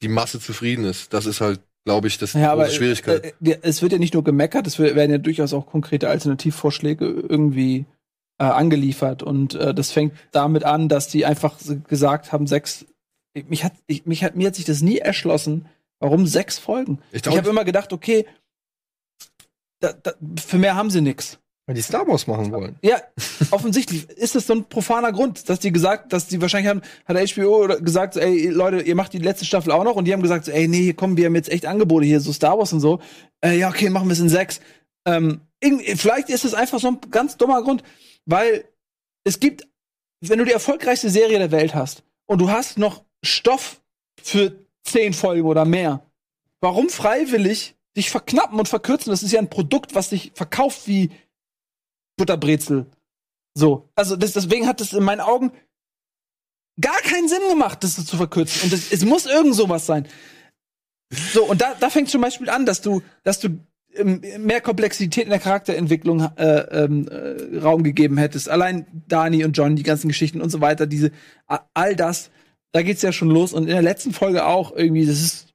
die 0.03 0.09
Masse 0.09 0.39
zufrieden 0.41 0.85
ist. 0.85 1.13
Das 1.13 1.27
ist 1.27 1.41
halt, 1.41 1.61
glaube 1.85 2.07
ich, 2.09 2.19
das 2.19 2.33
die 2.33 2.39
Ja, 2.39 2.53
aber 2.53 2.65
große 2.65 2.77
Schwierigkeit. 2.77 3.25
Äh, 3.25 3.33
wir- 3.41 3.59
es 3.63 3.83
wird 3.83 3.93
ja 3.93 3.99
nicht 3.99 4.15
nur 4.15 4.23
gemeckert, 4.25 4.67
es 4.67 4.79
werden 4.79 5.11
ja 5.11 5.19
durchaus 5.19 5.53
auch 5.53 5.67
konkrete 5.67 6.09
Alternativvorschläge 6.09 7.07
irgendwie 7.07 7.87
äh, 8.39 8.45
angeliefert. 8.45 9.23
Und 9.23 9.55
äh, 9.55 9.75
das 9.75 9.91
fängt 9.91 10.13
damit 10.31 10.65
an, 10.65 10.89
dass 10.89 11.09
die 11.09 11.25
einfach 11.27 11.57
gesagt 11.89 12.33
haben, 12.33 12.47
sechs. 12.47 12.87
Mich 13.49 13.65
hat, 13.65 13.73
ich, 13.87 14.07
mich 14.07 14.23
hat, 14.25 14.37
mir 14.37 14.47
hat 14.49 14.55
sich 14.55 14.65
das 14.67 14.83
nie 14.83 14.99
erschlossen, 14.99 15.67
warum 15.99 16.27
sechs 16.27 16.59
Folgen. 16.59 17.01
ich 17.13 17.27
Ich 17.27 17.37
habe 17.37 17.49
immer 17.51 17.65
gedacht, 17.65 17.93
okay, 17.93 18.25
da, 19.81 19.93
da, 19.93 20.13
für 20.45 20.59
mehr 20.59 20.75
haben 20.75 20.91
sie 20.91 21.01
nix. 21.01 21.39
Weil 21.67 21.75
die 21.75 21.83
Star 21.83 22.07
Wars 22.07 22.29
machen 22.29 22.53
wollen. 22.53 22.77
Ja, 22.81 23.03
offensichtlich 23.51 24.09
ist 24.17 24.37
es 24.37 24.47
so 24.47 24.55
ein 24.55 24.65
profaner 24.67 25.13
Grund, 25.13 25.49
dass 25.49 25.59
die 25.59 25.73
gesagt, 25.73 26.13
dass 26.13 26.29
die 26.29 26.41
wahrscheinlich 26.41 26.71
haben, 26.71 26.83
hat 27.05 27.17
der 27.17 27.27
HBO 27.27 27.67
gesagt, 27.81 28.17
ey 28.17 28.49
Leute, 28.49 28.83
ihr 28.83 28.95
macht 28.95 29.13
die 29.13 29.19
letzte 29.19 29.45
Staffel 29.45 29.73
auch 29.73 29.83
noch 29.83 29.97
und 29.97 30.05
die 30.05 30.13
haben 30.13 30.23
gesagt, 30.23 30.45
so, 30.45 30.53
ey 30.53 30.69
nee, 30.69 30.93
komm, 30.93 31.17
wir 31.17 31.27
haben 31.27 31.35
jetzt 31.35 31.51
echt 31.51 31.67
Angebote 31.67 32.07
hier, 32.07 32.21
so 32.21 32.33
Star 32.33 32.57
Wars 32.57 32.73
und 32.73 32.81
so. 32.81 33.01
Äh, 33.45 33.59
ja, 33.59 33.69
okay, 33.69 33.91
machen 33.91 34.07
wir 34.07 34.13
es 34.13 34.21
in 34.21 34.29
sechs. 34.29 34.61
Ähm, 35.07 35.41
vielleicht 35.97 36.29
ist 36.29 36.45
es 36.45 36.55
einfach 36.55 36.79
so 36.79 36.89
ein 36.89 37.01
ganz 37.11 37.37
dummer 37.37 37.63
Grund, 37.63 37.83
weil 38.27 38.65
es 39.25 39.41
gibt, 39.41 39.67
wenn 40.21 40.39
du 40.39 40.45
die 40.45 40.53
erfolgreichste 40.53 41.11
Serie 41.11 41.39
der 41.39 41.51
Welt 41.51 41.75
hast 41.75 42.05
und 42.27 42.41
du 42.41 42.51
hast 42.51 42.79
noch 42.79 43.05
Stoff 43.25 43.81
für 44.23 44.67
zehn 44.85 45.13
Folgen 45.13 45.47
oder 45.47 45.65
mehr, 45.65 46.07
warum 46.61 46.89
freiwillig 46.89 47.76
dich 47.97 48.11
verknappen 48.11 48.59
und 48.59 48.69
verkürzen? 48.69 49.11
Das 49.11 49.23
ist 49.23 49.33
ja 49.33 49.41
ein 49.41 49.51
Produkt, 49.51 49.95
was 49.95 50.11
sich 50.11 50.33
verkauft 50.35 50.87
wie 50.87 51.11
Butterbrezel. 52.17 52.87
So. 53.55 53.89
Also 53.95 54.17
das, 54.17 54.33
deswegen 54.33 54.67
hat 54.67 54.81
es 54.81 54.93
in 54.93 55.05
meinen 55.05 55.21
Augen 55.21 55.53
gar 56.81 56.99
keinen 56.99 57.29
Sinn 57.29 57.49
gemacht, 57.49 57.83
das 57.83 58.05
zu 58.05 58.17
verkürzen. 58.17 58.65
Und 58.65 58.73
das, 58.73 58.93
es 58.93 59.05
muss 59.05 59.27
irgend 59.27 59.55
sowas 59.55 59.87
sein. 59.87 60.07
So, 61.11 61.45
und 61.45 61.61
da, 61.61 61.75
da 61.79 61.91
fängt 61.91 62.11
zum 62.11 62.21
Beispiel 62.21 62.51
an, 62.51 62.67
dass 62.67 62.81
du, 62.81 63.03
dass 63.23 63.41
du 63.41 63.61
ähm, 63.95 64.21
mehr 64.39 64.61
Komplexität 64.61 65.25
in 65.25 65.31
der 65.31 65.39
Charakterentwicklung 65.39 66.21
äh, 66.37 66.59
ähm, 66.85 67.09
äh, 67.09 67.59
Raum 67.59 67.83
gegeben 67.83 68.19
hättest. 68.19 68.49
Allein 68.49 68.87
Dani 69.09 69.45
und 69.45 69.57
John, 69.57 69.77
die 69.77 69.83
ganzen 69.83 70.09
Geschichten 70.09 70.41
und 70.41 70.51
so 70.51 70.61
weiter, 70.61 70.87
diese 70.87 71.13
all 71.75 71.97
das, 71.97 72.31
da 72.73 72.83
geht's 72.83 73.03
ja 73.03 73.13
schon 73.13 73.31
los. 73.31 73.53
Und 73.53 73.65
in 73.65 73.71
der 73.71 73.83
letzten 73.83 74.13
Folge 74.13 74.45
auch 74.47 74.75
irgendwie, 74.75 75.07
das 75.07 75.21
ist 75.21 75.55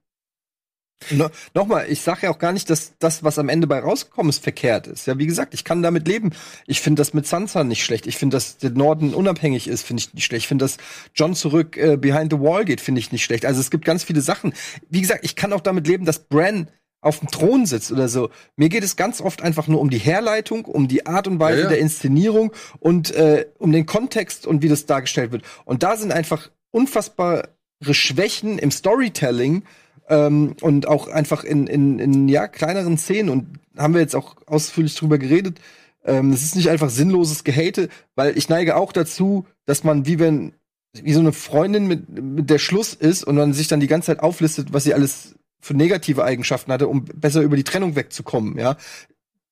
No, 1.10 1.28
Nochmal, 1.54 1.86
ich 1.88 2.00
sage 2.00 2.20
ja 2.22 2.30
auch 2.30 2.38
gar 2.38 2.52
nicht, 2.52 2.70
dass 2.70 2.92
das, 2.98 3.22
was 3.22 3.38
am 3.38 3.48
Ende 3.48 3.66
bei 3.66 3.78
rausgekommen 3.78 4.30
ist, 4.30 4.42
verkehrt 4.42 4.86
ist. 4.86 5.06
Ja, 5.06 5.18
wie 5.18 5.26
gesagt, 5.26 5.54
ich 5.54 5.64
kann 5.64 5.82
damit 5.82 6.06
leben. 6.08 6.30
Ich 6.66 6.80
finde 6.80 7.00
das 7.00 7.14
mit 7.14 7.26
Sansa 7.26 7.64
nicht 7.64 7.84
schlecht. 7.84 8.06
Ich 8.06 8.16
finde, 8.16 8.36
dass 8.36 8.58
der 8.58 8.70
Norden 8.70 9.14
unabhängig 9.14 9.68
ist, 9.68 9.82
finde 9.82 10.02
ich 10.02 10.14
nicht 10.14 10.24
schlecht. 10.24 10.44
Ich 10.44 10.48
finde, 10.48 10.64
dass 10.64 10.78
John 11.14 11.34
zurück 11.34 11.76
äh, 11.76 11.96
behind 11.96 12.32
the 12.32 12.40
wall 12.40 12.64
geht, 12.64 12.80
finde 12.80 13.00
ich 13.00 13.12
nicht 13.12 13.24
schlecht. 13.24 13.44
Also 13.44 13.60
es 13.60 13.70
gibt 13.70 13.84
ganz 13.84 14.04
viele 14.04 14.20
Sachen. 14.20 14.54
Wie 14.88 15.00
gesagt, 15.00 15.24
ich 15.24 15.36
kann 15.36 15.52
auch 15.52 15.60
damit 15.60 15.86
leben, 15.86 16.04
dass 16.04 16.20
Bran 16.20 16.68
auf 17.02 17.18
dem 17.18 17.28
Thron 17.28 17.66
sitzt 17.66 17.92
oder 17.92 18.08
so. 18.08 18.30
Mir 18.56 18.68
geht 18.68 18.84
es 18.84 18.96
ganz 18.96 19.20
oft 19.20 19.42
einfach 19.42 19.66
nur 19.66 19.80
um 19.80 19.90
die 19.90 19.98
Herleitung, 19.98 20.64
um 20.64 20.86
die 20.88 21.04
Art 21.04 21.26
und 21.26 21.40
Weise 21.40 21.58
Ja, 21.58 21.64
ja. 21.64 21.70
der 21.70 21.78
Inszenierung 21.80 22.52
und 22.78 23.10
äh, 23.14 23.46
um 23.58 23.72
den 23.72 23.86
Kontext 23.86 24.46
und 24.46 24.62
wie 24.62 24.68
das 24.68 24.86
dargestellt 24.86 25.32
wird. 25.32 25.42
Und 25.64 25.82
da 25.82 25.96
sind 25.96 26.12
einfach 26.12 26.50
unfassbare 26.70 27.48
Schwächen 27.90 28.58
im 28.58 28.70
Storytelling, 28.70 29.64
ähm, 30.12 30.54
und 30.60 30.86
auch 30.86 31.08
einfach 31.08 31.42
in, 31.42 31.66
in, 31.66 31.98
in 31.98 32.28
ja, 32.28 32.46
kleineren 32.46 32.98
Szenen 32.98 33.30
und 33.30 33.46
haben 33.78 33.94
wir 33.94 34.02
jetzt 34.02 34.14
auch 34.14 34.36
ausführlich 34.46 34.94
drüber 34.94 35.16
geredet. 35.16 35.58
Ähm, 36.04 36.32
es 36.32 36.42
ist 36.42 36.54
nicht 36.54 36.68
einfach 36.68 36.90
sinnloses 36.90 37.44
Gehate, 37.44 37.88
weil 38.14 38.36
ich 38.36 38.50
neige 38.50 38.76
auch 38.76 38.92
dazu, 38.92 39.46
dass 39.64 39.84
man, 39.84 40.04
wie 40.04 40.18
wenn, 40.18 40.52
wie 40.92 41.14
so 41.14 41.20
eine 41.20 41.32
Freundin 41.32 41.86
mit, 41.86 42.10
mit 42.10 42.50
der 42.50 42.58
Schluss 42.58 42.92
ist 42.92 43.24
und 43.24 43.36
man 43.36 43.54
sich 43.54 43.68
dann 43.68 43.80
die 43.80 43.86
ganze 43.86 44.06
Zeit 44.06 44.20
auflistet, 44.20 44.74
was 44.74 44.84
sie 44.84 44.92
alles 44.92 45.34
für 45.60 45.74
negative 45.74 46.24
Eigenschaften 46.24 46.72
hatte, 46.72 46.88
um 46.88 47.04
besser 47.06 47.40
über 47.40 47.56
die 47.56 47.64
Trennung 47.64 47.96
wegzukommen, 47.96 48.58
ja. 48.58 48.76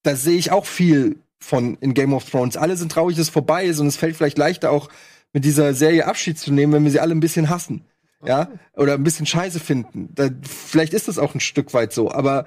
Da 0.02 0.16
sehe 0.16 0.36
ich 0.36 0.50
auch 0.50 0.66
viel 0.66 1.16
von 1.38 1.78
in 1.80 1.94
Game 1.94 2.12
of 2.12 2.28
Thrones. 2.28 2.56
Alle 2.56 2.76
sind 2.76 2.92
traurig, 2.92 3.16
dass 3.16 3.28
es 3.28 3.32
vorbei 3.32 3.64
ist 3.64 3.78
und 3.80 3.86
es 3.86 3.96
fällt 3.96 4.16
vielleicht 4.16 4.38
leichter 4.38 4.70
auch 4.70 4.90
mit 5.32 5.44
dieser 5.44 5.72
Serie 5.72 6.06
Abschied 6.06 6.38
zu 6.38 6.52
nehmen, 6.52 6.72
wenn 6.72 6.84
wir 6.84 6.90
sie 6.90 7.00
alle 7.00 7.14
ein 7.14 7.20
bisschen 7.20 7.48
hassen. 7.48 7.84
Ja, 8.24 8.48
oder 8.74 8.94
ein 8.94 9.02
bisschen 9.02 9.26
scheiße 9.26 9.60
finden. 9.60 10.10
Da, 10.14 10.28
vielleicht 10.42 10.92
ist 10.92 11.08
das 11.08 11.18
auch 11.18 11.34
ein 11.34 11.40
Stück 11.40 11.72
weit 11.72 11.92
so, 11.92 12.10
aber 12.10 12.46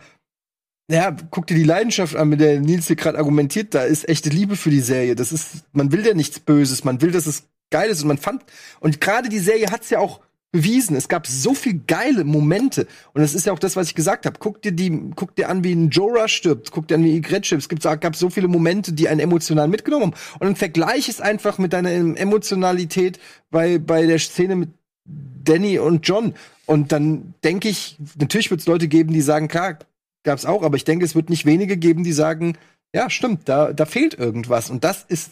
ja, 0.89 1.15
guck 1.31 1.47
dir 1.47 1.55
die 1.55 1.63
Leidenschaft 1.63 2.15
an, 2.15 2.29
mit 2.29 2.41
der 2.41 2.59
Nils 2.59 2.87
hier 2.87 2.95
gerade 2.95 3.17
argumentiert, 3.17 3.73
da 3.73 3.83
ist 3.83 4.07
echte 4.07 4.29
Liebe 4.29 4.55
für 4.55 4.69
die 4.69 4.81
Serie. 4.81 5.15
Das 5.15 5.31
ist, 5.31 5.63
man 5.71 5.91
will 5.91 6.05
ja 6.05 6.13
nichts 6.13 6.39
Böses, 6.39 6.83
man 6.83 7.01
will, 7.01 7.11
dass 7.11 7.25
es 7.25 7.47
geil 7.71 7.89
ist 7.89 8.01
und 8.01 8.09
man 8.09 8.17
fand, 8.17 8.43
und 8.81 9.01
gerade 9.01 9.29
die 9.29 9.39
Serie 9.39 9.71
hat's 9.71 9.89
ja 9.89 9.99
auch 9.99 10.19
bewiesen. 10.51 10.95
Es 10.95 11.09
gab 11.09 11.25
so 11.25 11.53
viel 11.55 11.81
geile 11.87 12.23
Momente. 12.23 12.87
Und 13.13 13.21
das 13.21 13.33
ist 13.33 13.45
ja 13.45 13.53
auch 13.53 13.59
das, 13.59 13.75
was 13.75 13.87
ich 13.87 13.95
gesagt 13.95 14.27
habe. 14.27 14.37
Guck 14.39 14.61
dir 14.61 14.71
die, 14.71 15.09
guck 15.15 15.35
dir 15.35 15.49
an, 15.49 15.63
wie 15.63 15.73
ein 15.73 15.89
Jorah 15.89 16.27
stirbt, 16.27 16.71
guck 16.71 16.87
dir 16.87 16.95
an, 16.95 17.03
wie 17.03 17.17
Ygritte 17.17 17.45
stirbt. 17.45 17.63
Es 17.63 17.69
gibt, 17.69 17.81
gab 17.81 18.15
so 18.15 18.29
viele 18.29 18.47
Momente, 18.47 18.93
die 18.93 19.09
einen 19.09 19.19
emotional 19.19 19.67
mitgenommen 19.67 20.11
haben. 20.11 20.13
Und 20.39 20.45
dann 20.45 20.55
vergleich 20.55 21.09
es 21.09 21.19
einfach 21.19 21.57
mit 21.57 21.73
deiner 21.73 21.89
Emotionalität 21.89 23.19
bei, 23.49 23.79
bei 23.79 24.05
der 24.05 24.19
Szene 24.19 24.55
mit 24.55 24.69
Danny 25.05 25.79
und 25.79 26.07
John. 26.07 26.33
Und 26.65 26.91
dann 26.91 27.33
denke 27.43 27.69
ich, 27.69 27.97
natürlich 28.17 28.49
wird 28.51 28.61
es 28.61 28.67
Leute 28.67 28.87
geben, 28.87 29.13
die 29.13 29.21
sagen, 29.21 29.47
klar, 29.47 29.77
gab's 30.23 30.45
auch, 30.45 30.63
aber 30.63 30.77
ich 30.77 30.85
denke, 30.85 31.03
es 31.05 31.15
wird 31.15 31.29
nicht 31.29 31.45
wenige 31.45 31.77
geben, 31.77 32.03
die 32.03 32.13
sagen, 32.13 32.57
ja, 32.95 33.09
stimmt, 33.09 33.49
da, 33.49 33.73
da 33.73 33.85
fehlt 33.85 34.13
irgendwas. 34.13 34.69
Und 34.69 34.83
das 34.83 35.03
ist 35.03 35.31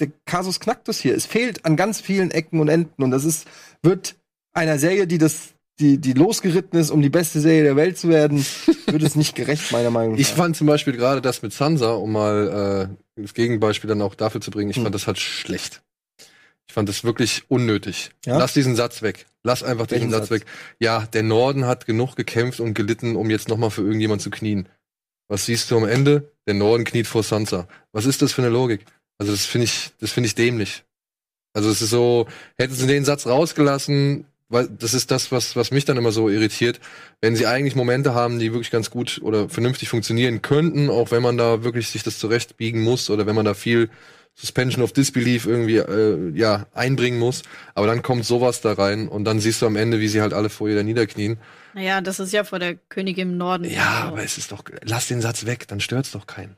der 0.00 0.08
Kasus 0.26 0.60
Knacktus 0.60 1.00
hier. 1.00 1.14
Es 1.14 1.26
fehlt 1.26 1.64
an 1.64 1.76
ganz 1.76 2.00
vielen 2.00 2.30
Ecken 2.30 2.60
und 2.60 2.68
Enden. 2.68 3.02
Und 3.02 3.10
das 3.10 3.24
ist, 3.24 3.46
wird 3.82 4.16
einer 4.52 4.78
Serie, 4.78 5.06
die 5.06 5.18
das, 5.18 5.54
die, 5.78 5.98
die 5.98 6.12
losgeritten 6.12 6.78
ist, 6.78 6.90
um 6.90 7.02
die 7.02 7.10
beste 7.10 7.40
Serie 7.40 7.62
der 7.64 7.76
Welt 7.76 7.98
zu 7.98 8.08
werden, 8.08 8.44
wird 8.86 9.02
es 9.02 9.16
nicht 9.16 9.34
gerecht, 9.34 9.72
meiner 9.72 9.90
Meinung 9.90 10.12
nach. 10.12 10.20
Ich 10.20 10.28
fand 10.28 10.56
zum 10.56 10.66
Beispiel 10.66 10.94
gerade 10.94 11.20
das 11.20 11.42
mit 11.42 11.52
Sansa, 11.52 11.92
um 11.92 12.12
mal 12.12 12.88
äh, 13.16 13.20
das 13.22 13.34
Gegenbeispiel 13.34 13.88
dann 13.88 14.02
auch 14.02 14.14
dafür 14.14 14.40
zu 14.40 14.50
bringen, 14.50 14.70
ich 14.70 14.76
Hm. 14.76 14.84
fand 14.84 14.94
das 14.94 15.06
halt 15.06 15.18
schlecht. 15.18 15.82
Ich 16.70 16.74
fand 16.74 16.88
das 16.88 17.02
wirklich 17.02 17.42
unnötig. 17.48 18.12
Ja? 18.24 18.38
Lass 18.38 18.52
diesen 18.52 18.76
Satz 18.76 19.02
weg. 19.02 19.26
Lass 19.42 19.64
einfach 19.64 19.88
diesen 19.88 20.08
Satz, 20.08 20.28
Satz? 20.28 20.30
weg. 20.30 20.46
Ja, 20.78 21.04
der 21.04 21.24
Norden 21.24 21.66
hat 21.66 21.84
genug 21.84 22.14
gekämpft 22.14 22.60
und 22.60 22.74
gelitten, 22.74 23.16
um 23.16 23.28
jetzt 23.28 23.48
noch 23.48 23.56
mal 23.56 23.70
für 23.70 23.82
irgendjemand 23.82 24.22
zu 24.22 24.30
knien. 24.30 24.68
Was 25.26 25.46
siehst 25.46 25.68
du 25.72 25.78
am 25.78 25.84
Ende? 25.84 26.30
Der 26.46 26.54
Norden 26.54 26.84
kniet 26.84 27.08
vor 27.08 27.24
Sansa. 27.24 27.66
Was 27.90 28.06
ist 28.06 28.22
das 28.22 28.32
für 28.32 28.42
eine 28.42 28.52
Logik? 28.52 28.84
Also 29.18 29.32
das 29.32 29.46
finde 29.46 29.64
ich, 29.64 29.90
das 29.98 30.12
finde 30.12 30.28
ich 30.28 30.36
dämlich. 30.36 30.84
Also 31.52 31.70
es 31.70 31.82
ist 31.82 31.90
so, 31.90 32.28
hätten 32.56 32.74
sie 32.74 32.86
den 32.86 33.04
Satz 33.04 33.26
rausgelassen, 33.26 34.26
weil 34.48 34.68
das 34.68 34.94
ist 34.94 35.10
das, 35.10 35.32
was, 35.32 35.56
was 35.56 35.72
mich 35.72 35.84
dann 35.86 35.96
immer 35.96 36.12
so 36.12 36.28
irritiert, 36.28 36.78
wenn 37.20 37.34
sie 37.34 37.48
eigentlich 37.48 37.74
Momente 37.74 38.14
haben, 38.14 38.38
die 38.38 38.52
wirklich 38.52 38.70
ganz 38.70 38.90
gut 38.90 39.18
oder 39.24 39.48
vernünftig 39.48 39.88
funktionieren 39.88 40.40
könnten, 40.40 40.88
auch 40.88 41.10
wenn 41.10 41.22
man 41.22 41.36
da 41.36 41.64
wirklich 41.64 41.88
sich 41.88 42.04
das 42.04 42.20
zurechtbiegen 42.20 42.80
muss 42.80 43.10
oder 43.10 43.26
wenn 43.26 43.34
man 43.34 43.44
da 43.44 43.54
viel 43.54 43.90
Suspension 44.40 44.82
of 44.82 44.92
Disbelief 44.92 45.46
irgendwie 45.46 45.76
äh, 45.76 46.32
ja 46.34 46.66
einbringen 46.72 47.18
muss, 47.18 47.42
aber 47.74 47.86
dann 47.86 48.02
kommt 48.02 48.24
sowas 48.24 48.60
da 48.62 48.72
rein 48.72 49.06
und 49.08 49.24
dann 49.24 49.38
siehst 49.38 49.60
du 49.60 49.66
am 49.66 49.76
Ende, 49.76 50.00
wie 50.00 50.08
sie 50.08 50.22
halt 50.22 50.32
alle 50.32 50.48
vor 50.48 50.68
ihr 50.68 50.76
da 50.76 50.82
niederknien. 50.82 51.38
Naja, 51.74 52.00
das 52.00 52.18
ist 52.20 52.32
ja 52.32 52.42
vor 52.44 52.58
der 52.58 52.74
Königin 52.74 53.30
im 53.32 53.36
Norden. 53.36 53.64
Ja, 53.64 53.98
Also, 53.98 54.08
aber 54.08 54.24
es 54.24 54.38
ist 54.38 54.50
doch, 54.50 54.64
lass 54.82 55.08
den 55.08 55.20
Satz 55.20 55.44
weg, 55.46 55.68
dann 55.68 55.80
stört's 55.80 56.12
doch 56.12 56.26
keinen. 56.26 56.56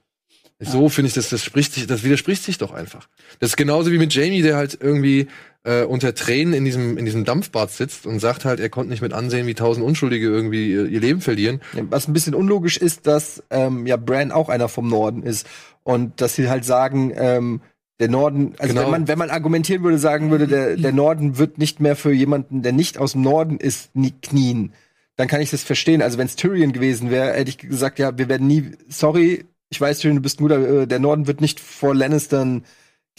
So 0.64 0.88
finde 0.88 1.08
ich, 1.08 1.14
das, 1.14 1.28
das 1.28 1.42
spricht 1.42 1.74
sich, 1.74 1.88
das 1.88 2.04
widerspricht 2.04 2.44
sich 2.44 2.56
doch 2.56 2.72
einfach. 2.72 3.08
Das 3.40 3.50
ist 3.50 3.56
genauso 3.56 3.90
wie 3.90 3.98
mit 3.98 4.14
Jamie, 4.14 4.42
der 4.42 4.54
halt 4.54 4.78
irgendwie 4.80 5.26
äh, 5.64 5.82
unter 5.82 6.14
Tränen 6.14 6.54
in 6.54 6.64
diesem, 6.64 6.96
in 6.98 7.04
diesem 7.04 7.24
Dampfbad 7.24 7.72
sitzt 7.72 8.06
und 8.06 8.20
sagt 8.20 8.44
halt, 8.44 8.60
er 8.60 8.68
konnte 8.68 8.90
nicht 8.90 9.02
mit 9.02 9.12
ansehen, 9.12 9.48
wie 9.48 9.54
tausend 9.54 9.84
Unschuldige 9.84 10.26
irgendwie 10.26 10.70
ihr, 10.70 10.86
ihr 10.86 11.00
Leben 11.00 11.20
verlieren. 11.20 11.60
Was 11.72 12.06
ein 12.06 12.12
bisschen 12.12 12.36
unlogisch 12.36 12.76
ist, 12.76 13.08
dass 13.08 13.42
ähm, 13.50 13.88
ja 13.88 13.96
Bran 13.96 14.30
auch 14.30 14.48
einer 14.48 14.68
vom 14.68 14.88
Norden 14.88 15.24
ist 15.24 15.48
und 15.82 16.20
dass 16.20 16.36
sie 16.36 16.48
halt 16.48 16.64
sagen, 16.64 17.12
ähm, 17.16 17.60
der 18.02 18.10
Norden, 18.10 18.54
also 18.58 18.74
Genau. 18.74 18.84
wenn 18.86 18.90
man 18.90 19.08
wenn 19.08 19.18
man 19.18 19.30
argumentieren 19.30 19.84
würde, 19.84 19.96
sagen 19.98 20.30
würde, 20.30 20.48
der 20.48 20.76
der 20.76 20.92
Norden 20.92 21.38
wird 21.38 21.56
nicht 21.58 21.78
mehr 21.80 21.94
für 21.94 22.12
jemanden, 22.12 22.62
der 22.62 22.72
nicht 22.72 22.98
aus 22.98 23.12
dem 23.12 23.22
Norden 23.22 23.58
ist, 23.58 23.94
nie 23.94 24.12
knien, 24.20 24.72
dann 25.16 25.28
kann 25.28 25.40
ich 25.40 25.50
das 25.50 25.62
verstehen. 25.62 26.02
Also 26.02 26.18
wenn 26.18 26.26
es 26.26 26.34
Tyrion 26.34 26.72
gewesen 26.72 27.10
wäre, 27.10 27.32
hätte 27.34 27.50
ich 27.50 27.58
gesagt, 27.58 28.00
ja, 28.00 28.18
wir 28.18 28.28
werden 28.28 28.48
nie, 28.48 28.72
sorry, 28.88 29.44
ich 29.70 29.80
weiß 29.80 30.00
Tyrion, 30.00 30.16
du 30.16 30.22
bist 30.22 30.38
guter, 30.38 30.82
äh, 30.82 30.86
der 30.88 30.98
Norden 30.98 31.28
wird 31.28 31.40
nicht 31.40 31.60
vor 31.60 31.94
Lannistern 31.94 32.64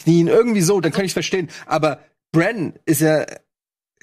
knien, 0.02 0.28
irgendwie 0.28 0.60
so, 0.60 0.80
dann 0.80 0.92
kann 0.92 1.06
ich 1.06 1.14
verstehen. 1.14 1.48
Aber 1.66 2.00
Bran 2.30 2.74
ist 2.84 3.00
ja 3.00 3.24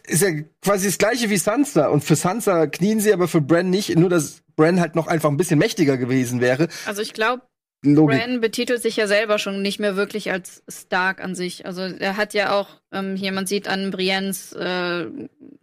ist 0.07 0.23
ja 0.23 0.29
quasi 0.63 0.87
das 0.87 0.97
gleiche 0.97 1.29
wie 1.29 1.37
Sansa. 1.37 1.87
Und 1.87 2.03
für 2.03 2.15
Sansa 2.15 2.65
knien 2.65 2.99
sie, 2.99 3.13
aber 3.13 3.27
für 3.27 3.39
Bran 3.41 3.69
nicht. 3.69 3.95
Nur, 3.95 4.09
dass 4.09 4.41
Bran 4.55 4.79
halt 4.79 4.95
noch 4.95 5.05
einfach 5.07 5.29
ein 5.29 5.37
bisschen 5.37 5.59
mächtiger 5.59 5.97
gewesen 5.97 6.41
wäre. 6.41 6.67
also 6.87 7.01
ich 7.03 7.13
glaube, 7.13 7.43
Logik. 7.83 8.19
Bran 8.19 8.41
betitelt 8.41 8.81
sich 8.81 8.95
ja 8.95 9.07
selber 9.07 9.39
schon 9.39 9.61
nicht 9.61 9.79
mehr 9.79 9.95
wirklich 9.95 10.31
als 10.31 10.63
Stark 10.69 11.23
an 11.23 11.33
sich. 11.33 11.65
Also 11.65 11.81
er 11.81 12.15
hat 12.15 12.33
ja 12.33 12.53
auch, 12.53 12.67
ähm, 12.91 13.15
hier 13.15 13.31
man 13.31 13.47
sieht 13.47 13.67
an 13.67 13.89
Briennes 13.89 14.53
äh, 14.53 15.07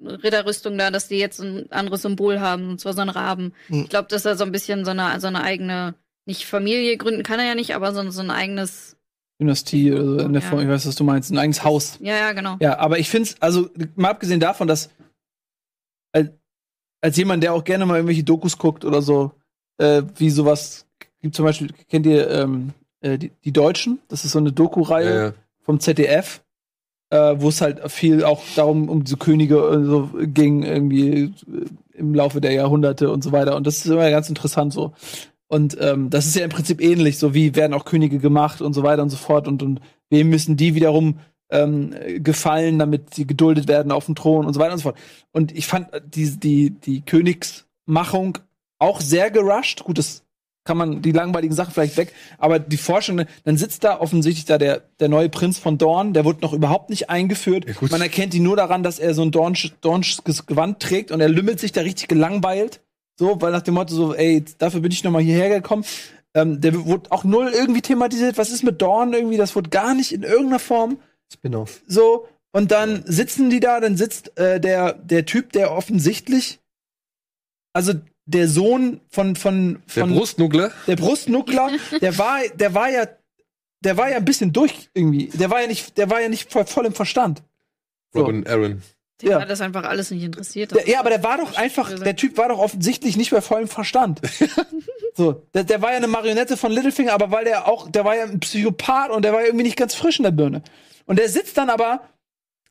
Ritterrüstung 0.02 0.76
da, 0.76 0.90
dass 0.90 1.08
die 1.08 1.18
jetzt 1.18 1.40
ein 1.40 1.70
anderes 1.70 2.02
Symbol 2.02 2.40
haben, 2.40 2.70
und 2.70 2.80
zwar 2.80 2.92
so 2.94 3.02
ein 3.02 3.08
Raben. 3.08 3.52
Hm. 3.68 3.82
Ich 3.84 3.88
glaube, 3.88 4.08
dass 4.08 4.24
er 4.24 4.36
so 4.36 4.44
ein 4.44 4.52
bisschen 4.52 4.84
so 4.84 4.90
eine, 4.90 5.20
so 5.20 5.28
eine 5.28 5.42
eigene, 5.42 5.94
nicht 6.26 6.46
Familie 6.46 6.96
gründen 6.96 7.22
kann 7.22 7.38
er 7.38 7.46
ja 7.46 7.54
nicht, 7.54 7.74
aber 7.74 7.92
so, 7.94 8.10
so 8.10 8.20
ein 8.20 8.30
eigenes, 8.30 8.96
Dynastie 9.40 9.92
oder 9.92 10.04
so 10.04 10.18
in 10.18 10.32
der 10.32 10.42
Ja. 10.42 10.48
Form, 10.48 10.60
ich 10.60 10.68
weiß, 10.68 10.86
was 10.88 10.96
du 10.96 11.04
meinst, 11.04 11.30
ein 11.30 11.38
eigenes 11.38 11.62
Haus. 11.62 11.98
ja, 12.00 12.16
ja, 12.16 12.32
genau. 12.32 12.56
Ja, 12.60 12.78
aber 12.78 12.98
ich 12.98 13.08
finde 13.08 13.28
es, 13.28 13.40
also 13.40 13.70
mal 13.94 14.10
abgesehen 14.10 14.40
davon, 14.40 14.66
dass 14.66 14.90
als, 16.12 16.30
als 17.00 17.16
jemand, 17.16 17.44
der 17.44 17.54
auch 17.54 17.62
gerne 17.62 17.86
mal 17.86 17.94
irgendwelche 17.94 18.24
Dokus 18.24 18.58
guckt 18.58 18.84
oder 18.84 19.02
so, 19.02 19.30
äh, 19.80 20.02
wie 20.16 20.30
sowas 20.30 20.87
gibt 21.20 21.34
zum 21.34 21.44
Beispiel, 21.44 21.70
kennt 21.88 22.06
ihr 22.06 22.30
ähm, 22.30 22.70
äh, 23.00 23.18
die, 23.18 23.30
die 23.44 23.52
Deutschen? 23.52 24.00
Das 24.08 24.24
ist 24.24 24.32
so 24.32 24.38
eine 24.38 24.52
Doku-Reihe 24.52 25.28
Äh, 25.28 25.32
vom 25.62 25.80
ZDF, 25.80 26.42
äh, 27.10 27.34
wo 27.36 27.48
es 27.48 27.60
halt 27.60 27.90
viel 27.90 28.24
auch 28.24 28.42
darum 28.56 28.88
um 28.88 29.04
diese 29.04 29.18
Könige 29.18 29.68
und 29.68 29.84
so 29.84 30.10
ging 30.14 30.62
irgendwie 30.62 31.24
äh, 31.24 31.30
im 31.94 32.14
Laufe 32.14 32.40
der 32.40 32.52
Jahrhunderte 32.52 33.10
und 33.10 33.22
so 33.22 33.32
weiter. 33.32 33.56
Und 33.56 33.66
das 33.66 33.78
ist 33.78 33.86
immer 33.86 34.10
ganz 34.10 34.28
interessant 34.28 34.72
so. 34.72 34.92
Und 35.48 35.76
ähm, 35.80 36.10
das 36.10 36.26
ist 36.26 36.36
ja 36.36 36.44
im 36.44 36.50
Prinzip 36.50 36.80
ähnlich, 36.80 37.18
so 37.18 37.34
wie 37.34 37.54
werden 37.56 37.74
auch 37.74 37.84
Könige 37.84 38.18
gemacht 38.18 38.60
und 38.60 38.74
so 38.74 38.82
weiter 38.82 39.02
und 39.02 39.10
so 39.10 39.16
fort. 39.16 39.48
Und, 39.48 39.62
und 39.62 39.80
wem 40.10 40.28
müssen 40.30 40.56
die 40.56 40.74
wiederum 40.74 41.18
ähm, 41.50 41.94
gefallen, 42.18 42.78
damit 42.78 43.14
sie 43.14 43.26
geduldet 43.26 43.68
werden 43.68 43.92
auf 43.92 44.06
dem 44.06 44.14
Thron 44.14 44.46
und 44.46 44.52
so 44.52 44.60
weiter 44.60 44.72
und 44.72 44.78
so 44.78 44.82
fort. 44.84 44.98
Und 45.32 45.52
ich 45.56 45.66
fand 45.66 45.92
äh, 45.92 46.00
die, 46.04 46.38
die, 46.38 46.70
die 46.70 47.00
Königsmachung 47.00 48.38
auch 48.78 49.00
sehr 49.00 49.30
gerusht. 49.30 49.84
Gut, 49.84 49.98
das 49.98 50.22
kann 50.68 50.76
man 50.76 51.00
die 51.00 51.12
langweiligen 51.12 51.54
Sachen 51.54 51.72
vielleicht 51.72 51.96
weg, 51.96 52.12
aber 52.36 52.58
die 52.58 52.76
Forschung, 52.76 53.22
dann 53.44 53.56
sitzt 53.56 53.84
da 53.84 53.98
offensichtlich 53.98 54.44
da 54.44 54.58
der, 54.58 54.82
der 55.00 55.08
neue 55.08 55.30
Prinz 55.30 55.58
von 55.58 55.78
Dorn, 55.78 56.12
der 56.12 56.26
wurde 56.26 56.42
noch 56.42 56.52
überhaupt 56.52 56.90
nicht 56.90 57.08
eingeführt. 57.08 57.64
Ja. 57.66 57.88
Man 57.90 58.02
erkennt 58.02 58.34
ihn 58.34 58.42
nur 58.42 58.54
daran, 58.54 58.82
dass 58.82 58.98
er 58.98 59.14
so 59.14 59.22
ein 59.22 59.30
Dornsch, 59.30 59.72
Dornschges 59.80 60.44
Gewand 60.44 60.80
trägt 60.80 61.10
und 61.10 61.22
er 61.22 61.30
lümmelt 61.30 61.58
sich 61.58 61.72
da 61.72 61.80
richtig 61.80 62.08
gelangweilt. 62.08 62.82
So, 63.18 63.40
weil 63.40 63.50
nach 63.50 63.62
dem 63.62 63.74
Motto 63.74 63.94
so, 63.94 64.14
ey, 64.14 64.44
dafür 64.58 64.80
bin 64.80 64.92
ich 64.92 65.02
noch 65.02 65.10
mal 65.10 65.22
hierher 65.22 65.48
gekommen. 65.48 65.86
Ähm, 66.34 66.60
der 66.60 66.84
wurde 66.84 67.10
auch 67.10 67.24
null 67.24 67.50
irgendwie 67.54 67.80
thematisiert. 67.80 68.36
Was 68.36 68.50
ist 68.50 68.62
mit 68.62 68.82
Dorn 68.82 69.14
irgendwie? 69.14 69.38
Das 69.38 69.56
wurde 69.56 69.70
gar 69.70 69.94
nicht 69.94 70.12
in 70.12 70.22
irgendeiner 70.22 70.58
Form 70.58 70.98
Spin-off. 71.32 71.82
so. 71.86 72.28
Und 72.52 72.72
dann 72.72 73.04
sitzen 73.06 73.48
die 73.48 73.60
da, 73.60 73.80
dann 73.80 73.96
sitzt 73.96 74.38
äh, 74.38 74.60
der, 74.60 74.92
der 74.92 75.24
Typ, 75.24 75.52
der 75.52 75.72
offensichtlich, 75.72 76.60
also 77.72 77.94
der 78.28 78.46
Sohn 78.46 79.00
von, 79.08 79.36
von, 79.36 79.82
der 79.96 80.04
von 80.04 80.14
Brustnuckler. 80.14 80.70
der 80.86 80.96
Brustnuckler, 80.96 81.70
der 82.00 82.18
war, 82.18 82.40
der 82.54 82.74
war 82.74 82.90
ja, 82.90 83.06
der 83.80 83.96
war 83.96 84.10
ja 84.10 84.18
ein 84.18 84.24
bisschen 84.24 84.52
durch 84.52 84.90
irgendwie. 84.92 85.26
Der 85.32 85.50
war 85.50 85.62
ja 85.62 85.66
nicht, 85.66 85.96
der 85.96 86.10
war 86.10 86.20
ja 86.20 86.28
nicht 86.28 86.52
voll, 86.52 86.66
voll 86.66 86.84
im 86.86 86.92
Verstand. 86.92 87.42
So. 88.12 88.20
Robin 88.20 88.46
Aaron. 88.46 88.82
Den 89.22 89.30
Ja. 89.30 89.40
hat 89.40 89.50
das 89.50 89.60
einfach 89.62 89.84
alles 89.84 90.10
nicht 90.10 90.22
interessiert. 90.22 90.72
Der, 90.74 90.86
ja, 90.88 91.00
aber 91.00 91.10
der 91.10 91.22
war 91.24 91.38
doch 91.38 91.56
einfach, 91.56 91.92
der 91.98 92.14
Typ 92.16 92.36
war 92.36 92.48
doch 92.50 92.58
offensichtlich 92.58 93.16
nicht 93.16 93.30
bei 93.30 93.40
vollem 93.40 93.66
Verstand. 93.66 94.20
so, 95.14 95.42
der, 95.54 95.64
der 95.64 95.80
war 95.82 95.90
ja 95.92 95.96
eine 95.96 96.06
Marionette 96.06 96.56
von 96.56 96.70
Littlefinger, 96.70 97.12
aber 97.14 97.30
weil 97.30 97.44
der 97.44 97.66
auch, 97.66 97.90
der 97.90 98.04
war 98.04 98.14
ja 98.14 98.24
ein 98.24 98.40
Psychopath 98.40 99.10
und 99.10 99.24
der 99.24 99.32
war 99.32 99.42
irgendwie 99.44 99.64
nicht 99.64 99.76
ganz 99.76 99.94
frisch 99.94 100.18
in 100.18 100.22
der 100.24 100.30
Birne. 100.32 100.62
Und 101.06 101.18
der 101.18 101.28
sitzt 101.30 101.56
dann 101.56 101.70
aber 101.70 102.02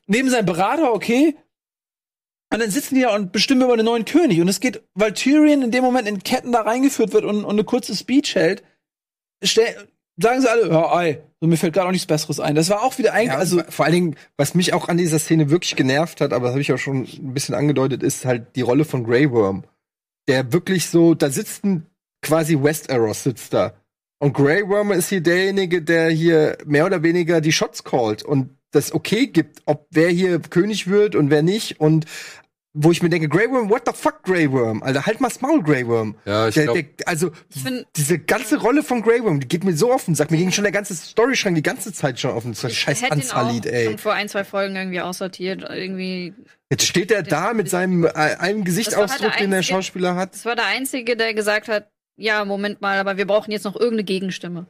neben 0.06 0.30
seinem 0.30 0.46
Berater, 0.46 0.94
okay, 0.94 1.36
und 2.52 2.60
dann 2.60 2.70
sitzen 2.70 2.94
die 2.94 3.02
da 3.02 3.14
und 3.14 3.32
bestimmen 3.32 3.62
über 3.62 3.76
den 3.76 3.86
neuen 3.86 4.04
König. 4.04 4.40
Und 4.40 4.48
es 4.48 4.60
geht, 4.60 4.82
weil 4.94 5.12
Tyrion 5.12 5.62
in 5.62 5.70
dem 5.70 5.84
Moment 5.84 6.08
in 6.08 6.22
Ketten 6.22 6.52
da 6.52 6.62
reingeführt 6.62 7.12
wird 7.12 7.24
und, 7.24 7.44
und 7.44 7.50
eine 7.50 7.64
kurze 7.64 7.94
Speech 7.94 8.34
hält, 8.34 8.62
stell, 9.42 9.88
sagen 10.20 10.40
sie 10.40 10.50
alle, 10.50 10.68
ja, 10.68 10.92
ei, 10.94 11.20
so, 11.40 11.46
mir 11.46 11.56
fällt 11.56 11.74
gerade 11.74 11.86
auch 11.88 11.92
nichts 11.92 12.06
Besseres 12.06 12.40
ein. 12.40 12.54
Das 12.54 12.70
war 12.70 12.82
auch 12.82 12.98
wieder 12.98 13.12
eigentlich, 13.12 13.32
Ja, 13.32 13.38
also, 13.38 13.62
vor 13.68 13.84
allen 13.84 13.94
Dingen, 13.94 14.16
was 14.36 14.54
mich 14.54 14.72
auch 14.72 14.88
an 14.88 14.96
dieser 14.96 15.18
Szene 15.18 15.50
wirklich 15.50 15.76
genervt 15.76 16.20
hat, 16.20 16.32
aber 16.32 16.46
das 16.46 16.52
habe 16.52 16.62
ich 16.62 16.72
auch 16.72 16.78
schon 16.78 17.02
ein 17.04 17.34
bisschen 17.34 17.54
angedeutet, 17.54 18.02
ist 18.02 18.24
halt 18.24 18.56
die 18.56 18.62
Rolle 18.62 18.84
von 18.84 19.04
Grey 19.04 19.30
Worm. 19.30 19.64
der 20.26 20.52
wirklich 20.52 20.86
so, 20.88 21.14
da 21.14 21.30
sitzt 21.30 21.64
ein 21.64 21.86
quasi 22.22 22.62
Westeros 22.62 23.22
sitzt 23.22 23.52
da. 23.54 23.74
Und 24.18 24.32
Grey 24.32 24.68
Worm 24.68 24.90
ist 24.92 25.10
hier 25.10 25.20
derjenige, 25.20 25.80
der 25.80 26.10
hier 26.10 26.58
mehr 26.66 26.84
oder 26.86 27.02
weniger 27.02 27.40
die 27.40 27.52
Shots 27.52 27.84
callt 27.84 28.24
und 28.24 28.57
das 28.70 28.92
okay 28.92 29.26
gibt, 29.26 29.62
ob 29.66 29.86
wer 29.90 30.08
hier 30.10 30.38
König 30.40 30.86
wird 30.88 31.14
und 31.14 31.30
wer 31.30 31.42
nicht. 31.42 31.80
Und 31.80 32.04
wo 32.74 32.92
ich 32.92 33.02
mir 33.02 33.08
denke, 33.08 33.28
Grey 33.28 33.50
Worm, 33.50 33.70
what 33.70 33.82
the 33.86 33.92
fuck, 33.94 34.22
Grey 34.22 34.52
Worm? 34.52 34.82
Alter, 34.82 35.04
halt 35.06 35.20
mal 35.20 35.30
Maul, 35.40 35.62
Grey 35.62 35.86
Worm. 35.86 36.14
Ja, 36.26 36.46
ich 36.48 36.54
Der, 36.54 36.64
glaub, 36.64 36.74
der, 36.76 36.84
also, 37.06 37.30
Ich 37.52 37.62
find- 37.62 37.86
diese 37.96 38.18
ganze 38.18 38.58
Rolle 38.60 38.82
von 38.84 39.02
Grey 39.02 39.24
Worm, 39.24 39.40
die 39.40 39.48
geht 39.48 39.64
mir 39.64 39.74
so 39.74 39.92
offen. 39.92 40.14
Sagt 40.14 40.30
mir 40.30 40.36
ging 40.36 40.52
schon 40.52 40.64
der 40.64 40.72
ganze 40.72 40.94
Storyschrank 40.94 41.56
die 41.56 41.62
ganze 41.62 41.92
Zeit 41.92 42.20
schon 42.20 42.30
offen. 42.30 42.54
So 42.54 42.68
Ich 42.68 42.78
scheiß 42.78 43.02
hätte 43.02 43.14
ihn 43.14 43.20
Anzalit, 43.22 43.66
auch 43.66 43.72
ey. 43.72 43.84
schon 43.86 43.98
vor 43.98 44.12
ein, 44.12 44.28
zwei 44.28 44.44
Folgen 44.44 44.76
irgendwie 44.76 45.00
aussortiert. 45.00 45.62
Irgendwie. 45.68 46.34
Jetzt 46.70 46.86
steht 46.86 47.10
er 47.10 47.22
da 47.22 47.52
mit 47.54 47.68
seinem 47.70 48.04
äh, 48.04 48.10
einem 48.10 48.62
Gesichtsausdruck, 48.64 49.30
halt 49.32 49.40
den 49.40 49.50
der 49.50 49.62
Schauspieler 49.62 50.14
hat. 50.14 50.34
Das 50.34 50.44
war 50.44 50.54
der 50.54 50.66
Einzige, 50.66 51.16
der 51.16 51.32
gesagt 51.34 51.68
hat, 51.68 51.90
ja, 52.16 52.44
Moment 52.44 52.80
mal, 52.80 52.98
aber 52.98 53.16
wir 53.16 53.26
brauchen 53.26 53.50
jetzt 53.50 53.64
noch 53.64 53.74
irgendeine 53.74 54.04
Gegenstimme. 54.04 54.66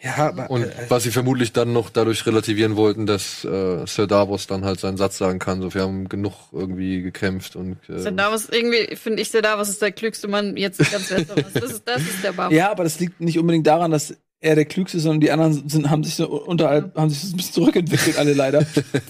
Ja, 0.00 0.28
aber 0.28 0.48
Und 0.48 0.62
äh, 0.62 0.70
was 0.88 1.02
sie 1.02 1.10
vermutlich 1.10 1.52
dann 1.52 1.72
noch 1.72 1.90
dadurch 1.90 2.24
relativieren 2.24 2.76
wollten, 2.76 3.06
dass 3.06 3.44
äh, 3.44 3.84
Sir 3.86 4.06
Davos 4.06 4.46
dann 4.46 4.64
halt 4.64 4.78
seinen 4.78 4.96
Satz 4.96 5.18
sagen 5.18 5.40
kann, 5.40 5.60
so 5.60 5.74
wir 5.74 5.82
haben 5.82 6.08
genug 6.08 6.34
irgendwie 6.52 7.02
gekämpft 7.02 7.56
und 7.56 7.78
äh, 7.88 7.98
Sir 7.98 8.12
Davos, 8.12 8.48
irgendwie 8.48 8.94
finde 8.94 9.22
ich 9.22 9.30
Sir 9.30 9.42
Davos 9.42 9.68
ist 9.68 9.82
der 9.82 9.90
klügste 9.90 10.28
Mann 10.28 10.56
jetzt 10.56 10.78
ganz 10.78 11.10
Westeros. 11.10 11.52
Das 11.52 11.64
ist, 11.64 11.82
das 11.88 12.02
ist 12.02 12.22
der 12.22 12.32
Baba. 12.32 12.54
Ja, 12.54 12.70
aber 12.70 12.84
das 12.84 13.00
liegt 13.00 13.20
nicht 13.20 13.40
unbedingt 13.40 13.66
daran, 13.66 13.90
dass 13.90 14.14
er 14.40 14.54
der 14.54 14.66
Klügste 14.66 14.98
ist, 14.98 15.02
sondern 15.02 15.20
die 15.20 15.32
anderen 15.32 15.68
sind, 15.68 15.90
haben 15.90 16.04
sich 16.04 16.14
so 16.14 16.28
unterhalb, 16.28 16.94
haben 16.96 17.10
sich 17.10 17.20
so 17.22 17.34
ein 17.34 17.36
bisschen 17.36 17.54
zurückentwickelt, 17.54 18.18
alle 18.18 18.34
leider. 18.34 18.60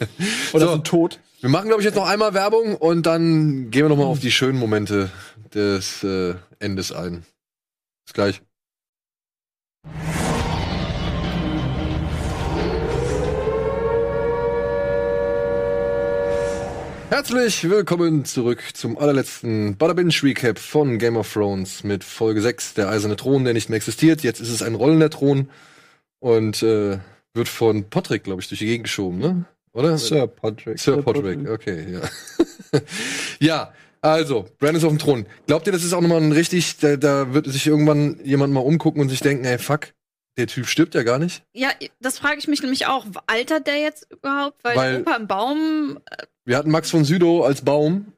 Oder 0.55 0.67
So. 0.67 0.73
sind 0.73 0.87
tot. 0.87 1.21
wir 1.41 1.51
machen 1.51 1.69
glaube 1.69 1.83
ich 1.83 1.85
jetzt 1.87 1.97
noch 1.97 2.09
einmal 2.09 2.33
Werbung 2.33 2.77
und 2.77 3.05
dann 3.05 3.71
gehen 3.71 3.85
wir 3.85 3.91
noch 3.91 3.99
mal 3.99 4.05
auf 4.05 4.21
die 4.21 4.31
schönen 4.31 4.59
Momente 4.59 5.11
des 5.53 6.03
äh, 6.03 6.35
Endes 6.61 6.93
ein. 6.93 7.25
Bis 8.07 8.15
gleich. 8.15 8.41
Herzlich 17.11 17.69
willkommen 17.69 18.27
zurück 18.27 18.63
zum 18.75 18.99
allerletzten 18.99 19.79
Bada 19.79 19.95
Binge 19.95 20.13
Recap 20.23 20.59
von 20.59 20.99
Game 20.99 21.17
of 21.17 21.33
Thrones 21.33 21.83
mit 21.83 22.05
Folge 22.05 22.43
6, 22.43 22.75
der 22.75 22.91
eiserne 22.91 23.17
Thron, 23.17 23.45
der 23.45 23.55
nicht 23.55 23.71
mehr 23.71 23.79
existiert. 23.79 24.23
Jetzt 24.23 24.41
ist 24.41 24.51
es 24.51 24.61
ein 24.61 24.75
rollender 24.75 25.09
Thron 25.09 25.49
und 26.21 26.63
äh, 26.63 26.99
wird 27.33 27.49
von 27.49 27.85
Patrick, 27.85 28.25
glaube 28.25 28.43
ich, 28.43 28.49
durch 28.49 28.59
die 28.59 28.67
Gegend 28.67 28.85
geschoben, 28.85 29.19
ne? 29.19 29.47
Oder? 29.73 29.97
Sir 29.97 30.27
Podrick. 30.27 30.79
Sir 30.79 31.01
Podrick. 31.03 31.49
okay, 31.49 31.87
ja. 31.91 32.81
ja, 33.41 33.73
also, 34.03 34.47
Bran 34.59 34.77
ist 34.77 34.85
auf 34.85 34.91
dem 34.91 34.99
Thron. 34.99 35.27
Glaubt 35.47 35.67
ihr, 35.67 35.73
das 35.73 35.85
ist 35.85 35.95
auch 35.95 36.03
nochmal 36.03 36.21
ein 36.21 36.33
richtig, 36.33 36.77
da, 36.77 36.97
da 36.97 37.33
wird 37.33 37.47
sich 37.47 37.67
irgendwann 37.67 38.21
jemand 38.23 38.53
mal 38.53 38.61
umgucken 38.61 39.01
und 39.01 39.09
sich 39.09 39.21
denken, 39.21 39.47
ey, 39.47 39.59
fuck, 39.59 39.89
der 40.39 40.47
Typ 40.47 40.67
stirbt 40.67 40.95
ja 40.95 41.03
gar 41.03 41.19
nicht? 41.19 41.43
Ja, 41.53 41.69
das 42.01 42.19
frage 42.19 42.39
ich 42.39 42.49
mich 42.49 42.63
nämlich 42.63 42.87
auch. 42.87 43.05
Altert 43.27 43.67
der 43.67 43.79
jetzt 43.79 44.11
überhaupt? 44.11 44.63
Weil, 44.65 44.77
Weil- 44.77 45.01
Opa 45.03 45.17
im 45.17 45.27
Baum. 45.27 45.99
Wir 46.45 46.57
hatten 46.57 46.71
Max 46.71 46.91
von 46.91 47.05
Südow 47.05 47.45
als 47.45 47.63
Baum. 47.63 48.13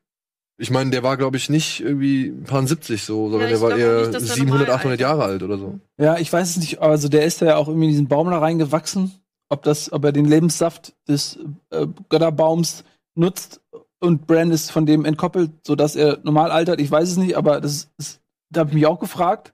Ich 0.58 0.70
meine, 0.70 0.90
der 0.90 1.02
war, 1.02 1.16
glaube 1.16 1.38
ich, 1.38 1.48
nicht 1.48 1.80
irgendwie 1.80 2.26
ein 2.26 2.44
paar 2.44 2.64
70 2.66 3.02
so, 3.02 3.30
sondern 3.30 3.48
Ja, 3.50 3.56
der 3.56 3.60
war 3.62 3.76
eher 3.76 4.00
nicht, 4.02 4.14
dass 4.14 4.26
der 4.26 4.34
700, 4.36 4.68
normal 4.68 4.76
800 4.76 4.90
alt 4.92 5.00
Jahre 5.00 5.24
alt 5.24 5.42
oder 5.42 5.56
so. 5.56 5.80
Ja, 5.98 6.18
ich 6.18 6.30
weiß 6.30 6.50
es 6.50 6.56
nicht. 6.58 6.80
Also 6.80 7.08
der 7.08 7.24
ist 7.24 7.40
ja 7.40 7.56
auch 7.56 7.66
irgendwie 7.66 7.86
in 7.86 7.92
diesen 7.92 8.08
Baum 8.08 8.30
da 8.30 8.38
reingewachsen. 8.38 9.12
Ob 9.48 9.62
das, 9.62 9.90
ob 9.90 10.04
er 10.04 10.12
den 10.12 10.26
Lebenssaft 10.26 10.92
des 11.08 11.38
äh, 11.70 11.86
Götterbaums 12.10 12.84
nutzt 13.16 13.60
und 14.00 14.26
Bran 14.26 14.50
ist 14.50 14.70
von 14.70 14.84
dem 14.86 15.04
entkoppelt, 15.06 15.50
sodass 15.66 15.96
er 15.96 16.18
normal 16.22 16.50
altert. 16.50 16.80
Ich 16.80 16.90
weiß 16.90 17.08
es 17.08 17.16
nicht, 17.16 17.36
aber 17.36 17.60
das 17.60 17.88
ist, 17.98 18.20
da 18.52 18.60
habe 18.60 18.70
ich 18.70 18.74
mich 18.74 18.86
auch 18.86 19.00
gefragt. 19.00 19.52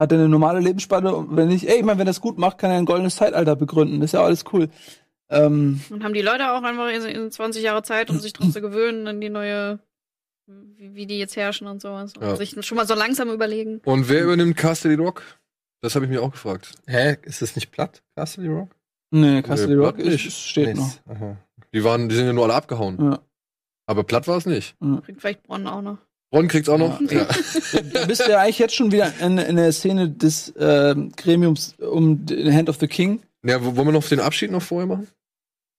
Hat 0.00 0.10
er 0.12 0.18
eine 0.18 0.28
normale 0.28 0.58
Lebensspanne? 0.60 1.14
Und 1.14 1.36
wenn 1.36 1.48
nicht, 1.48 1.68
ey, 1.68 1.76
ich 1.78 1.84
meine, 1.84 1.98
wenn 2.00 2.06
er 2.06 2.10
das 2.10 2.20
gut 2.22 2.38
macht, 2.38 2.58
kann 2.58 2.70
er 2.70 2.78
ein 2.78 2.86
goldenes 2.86 3.16
Zeitalter 3.16 3.54
begründen. 3.54 4.00
Das 4.00 4.08
ist 4.08 4.12
ja 4.14 4.24
alles 4.24 4.44
cool. 4.52 4.68
Ähm, 5.28 5.80
Und 5.90 6.02
haben 6.02 6.14
die 6.14 6.22
Leute 6.22 6.50
auch 6.52 6.62
einfach 6.62 6.88
in- 6.88 7.04
in 7.24 7.30
20 7.30 7.62
Jahre 7.62 7.82
Zeit, 7.84 8.10
um 8.10 8.18
sich 8.18 8.32
dran 8.32 8.50
zu 8.52 8.60
gewöhnen, 8.60 9.06
an 9.06 9.20
die 9.20 9.28
neue, 9.30 9.78
wie, 10.46 10.94
wie 10.94 11.06
die 11.06 11.18
jetzt 11.18 11.36
herrschen 11.36 11.66
und 11.68 11.80
sowas. 11.82 12.14
Und 12.16 12.22
Ja. 12.22 12.34
sich 12.36 12.56
schon 12.66 12.76
mal 12.76 12.86
so 12.86 12.94
langsam 12.94 13.28
überlegen. 13.30 13.80
Und 13.84 14.08
wer 14.08 14.24
übernimmt 14.24 14.56
Castle 14.56 14.96
Rock? 14.96 15.22
Das 15.82 15.94
habe 15.94 16.06
ich 16.06 16.10
mir 16.10 16.22
auch 16.22 16.32
gefragt. 16.32 16.72
Hä, 16.86 17.16
ist 17.22 17.42
das 17.42 17.54
nicht 17.54 17.70
platt? 17.70 18.02
Castle 18.16 18.48
Rock? 18.48 18.74
nee, 19.12 19.42
Castle 19.42 19.76
Nee, 19.76 19.84
Rock 19.84 19.98
ist, 19.98 20.06
nicht. 20.24 20.32
steht 20.32 20.76
noch. 20.76 20.84
Mist. 20.84 21.02
Aha. 21.08 21.36
Die 21.72 21.84
waren, 21.84 22.08
die 22.08 22.14
sind 22.16 22.26
ja 22.26 22.32
nur 22.32 22.44
alle 22.44 22.54
abgehauen. 22.54 22.98
Ja. 23.00 23.20
Aber 23.86 24.02
platt 24.04 24.26
war 24.28 24.36
es 24.38 24.46
nicht. 24.46 24.76
Kriegt 25.04 25.20
vielleicht 25.20 25.42
Bronn 25.42 25.66
auch 25.66 25.82
noch. 25.82 25.98
Ron 26.32 26.46
kriegt's 26.48 26.68
auch 26.68 26.78
noch. 26.78 27.00
Ja. 27.10 27.26
Du 27.72 28.06
bist 28.06 28.26
ja 28.28 28.38
eigentlich 28.38 28.58
jetzt 28.60 28.74
schon 28.76 28.92
wieder 28.92 29.12
in, 29.20 29.36
in 29.38 29.56
der 29.56 29.72
Szene 29.72 30.08
des 30.08 30.52
ähm, 30.58 31.10
Gremiums 31.16 31.74
um 31.78 32.24
the 32.28 32.52
Hand 32.52 32.68
of 32.68 32.78
the 32.80 32.86
King. 32.86 33.20
Ja, 33.44 33.64
wo- 33.64 33.74
wollen 33.76 33.88
wir 33.88 33.92
noch 33.92 34.06
den 34.08 34.20
Abschied 34.20 34.50
noch 34.52 34.62
vorher 34.62 34.86
machen? 34.86 35.08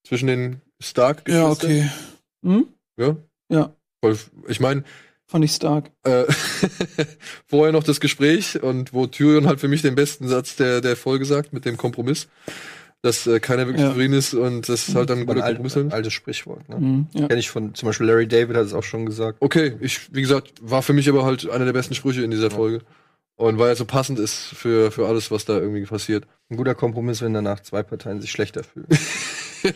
Zwischen 0.06 0.28
den 0.28 0.62
stark 0.82 1.24
Hm? 2.44 2.68
Ja? 2.98 3.16
Ja. 3.50 3.74
Voll- 4.04 4.18
Ich 4.48 4.60
meine, 4.60 4.84
Fand 5.28 5.46
ich 5.46 5.52
stark. 5.54 5.92
äh, 6.04 6.26
vorher 7.48 7.72
noch 7.72 7.84
das 7.84 8.02
Gespräch 8.02 8.62
und 8.62 8.94
wo 8.94 9.08
Tyrion 9.08 9.48
halt 9.48 9.60
für 9.62 9.68
mich 9.70 9.82
den 9.82 9.96
besten 9.96 10.28
Satz 10.28 10.56
der, 10.58 10.82
der 10.82 10.98
Folge 10.98 11.24
sagt, 11.26 11.54
mit 11.54 11.64
dem 11.66 11.78
Kompromiss, 11.78 12.28
dass 13.04 13.26
äh, 13.28 13.40
keiner 13.40 13.66
wirklich 13.68 13.82
Ja. 13.82 13.90
zufrieden 13.90 14.14
ist 14.14 14.34
und 14.34 14.70
das 14.70 14.94
halt 14.94 15.10
dann 15.10 15.20
ein 15.20 15.26
guter 15.26 15.44
ein 15.44 15.56
Kompromiss 15.58 15.92
altes, 15.92 16.14
Sprichwort. 16.14 16.70
Ne? 16.70 16.78
Mhm, 16.80 17.08
ja. 17.14 17.28
Kenn 17.28 17.40
ich 17.40 17.50
von, 17.50 17.74
zum 17.74 17.88
Beispiel 17.88 18.06
Larry 18.08 18.28
David 18.28 18.56
hat 18.56 18.66
es 18.66 18.74
auch 18.74 18.84
schon 18.84 19.06
gesagt. 19.06 19.38
Okay, 19.40 19.74
ich, 19.80 20.14
wie 20.14 20.22
gesagt, 20.22 20.54
war 20.62 20.82
für 20.84 20.94
mich 20.94 21.10
aber 21.10 21.26
halt 21.26 21.50
einer 21.50 21.66
der 21.66 21.74
besten 21.74 21.96
Sprüche 21.96 22.24
in 22.24 22.32
dieser 22.32 22.52
Folge. 22.52 22.82
Und 23.38 23.58
weil 23.58 23.70
er 23.70 23.76
so 23.76 23.86
passend 23.86 24.20
ist 24.20 24.38
für, 24.38 24.92
für 24.92 25.08
alles, 25.08 25.32
was 25.32 25.46
da 25.46 25.58
irgendwie 25.58 25.84
passiert. 25.86 26.26
Ein 26.50 26.58
guter 26.58 26.76
Kompromiss, 26.76 27.24
wenn 27.24 27.34
danach 27.34 27.62
zwei 27.62 27.82
Parteien 27.82 28.22
sich 28.22 28.30
schlechter 28.30 28.64
fühlen. 28.64 28.86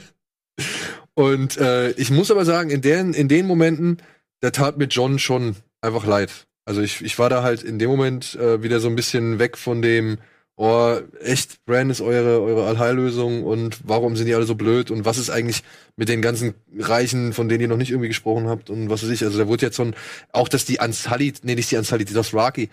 Und 1.16 1.58
äh, 1.58 1.92
ich 1.92 2.12
muss 2.12 2.30
aber 2.30 2.46
sagen, 2.46 2.70
in, 2.70 2.82
den, 2.82 3.14
in 3.14 3.28
den 3.28 3.48
Momenten, 3.48 3.98
da 4.42 4.52
tat 4.52 4.78
mir 4.78 4.86
John 4.86 5.18
schon 5.18 5.56
einfach 5.82 6.06
leid. 6.06 6.46
Also 6.66 6.82
ich, 6.82 7.04
ich 7.04 7.18
war 7.20 7.30
da 7.30 7.42
halt 7.42 7.64
in 7.64 7.80
dem 7.80 7.90
Moment 7.90 8.36
äh, 8.36 8.62
wieder 8.62 8.80
so 8.80 8.88
ein 8.90 8.96
bisschen 8.96 9.40
weg 9.40 9.58
von 9.58 9.82
dem, 9.82 10.18
oh, 10.58 10.96
echt, 11.22 11.66
Bran 11.66 11.90
ist 11.90 12.02
eure, 12.02 12.42
eure 12.42 12.66
Allheillösung 12.68 13.44
und 13.44 13.78
warum 13.84 14.16
sind 14.16 14.26
die 14.28 14.36
alle 14.36 14.46
so 14.46 14.56
blöd 14.56 14.90
und 14.92 15.04
was 15.06 15.18
ist 15.18 15.30
eigentlich 15.30 15.64
mit 15.98 16.08
den 16.10 16.22
ganzen 16.22 16.54
Reichen, 16.78 17.34
von 17.34 17.50
denen 17.50 17.62
ihr 17.62 17.68
noch 17.68 17.78
nicht 17.78 17.92
irgendwie 17.92 18.08
gesprochen 18.08 18.48
habt 18.48 18.70
und 18.70 18.90
was 18.90 19.04
weiß 19.04 19.10
ich. 19.10 19.24
Also 19.24 19.38
da 19.38 19.48
wurde 19.48 19.66
jetzt 19.66 19.76
so 19.76 19.84
ein, 19.84 19.96
auch 20.32 20.48
dass 20.48 20.66
die 20.66 20.78
Unsullied, 20.80 21.40
nee, 21.44 21.56
nicht 21.56 21.72
die 21.72 21.78
Unsullied, 21.78 22.10
die 22.10 22.14
Dothraki, 22.14 22.70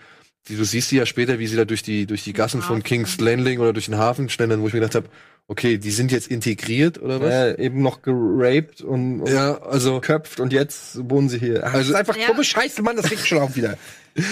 die, 0.47 0.55
du 0.57 0.63
siehst 0.65 0.89
sie 0.89 0.97
ja 0.97 1.05
später, 1.05 1.39
wie 1.39 1.47
sie 1.47 1.55
da 1.55 1.65
durch 1.65 1.83
die, 1.83 2.05
durch 2.05 2.23
die 2.23 2.33
Gassen 2.33 2.61
von. 2.61 2.83
King's 2.83 3.19
Landing 3.19 3.59
oder 3.59 3.71
durch 3.73 3.85
den 3.85 3.97
Hafen 3.97 4.27
schlendern, 4.29 4.61
wo 4.61 4.67
ich 4.67 4.73
mir 4.73 4.79
gedacht 4.81 4.95
habe, 4.95 5.07
okay, 5.47 5.77
die 5.77 5.91
sind 5.91 6.11
jetzt 6.11 6.27
integriert 6.27 7.01
oder 7.01 7.19
was? 7.21 7.31
äh, 7.33 7.61
eben 7.65 7.81
noch 7.81 8.01
geraped 8.01 8.81
und, 8.81 9.21
und 9.21 9.29
Ja, 9.29 9.61
also 9.61 9.95
geköpft 9.99 10.39
und 10.39 10.51
jetzt 10.53 10.97
wohnen 11.09 11.27
sie 11.29 11.39
hier. 11.39 11.61
Ach, 11.65 11.73
Also- 11.73 11.77
das 11.77 11.87
ist 11.89 11.95
einfach 11.95 12.17
Ja. 12.17 12.27
dumme 12.27 12.43
Scheiße, 12.45 12.81
Mann, 12.81 12.95
das 12.95 13.09
regt 13.11 13.25
schon 13.27 13.39
auf 13.39 13.55
wieder. 13.55 13.77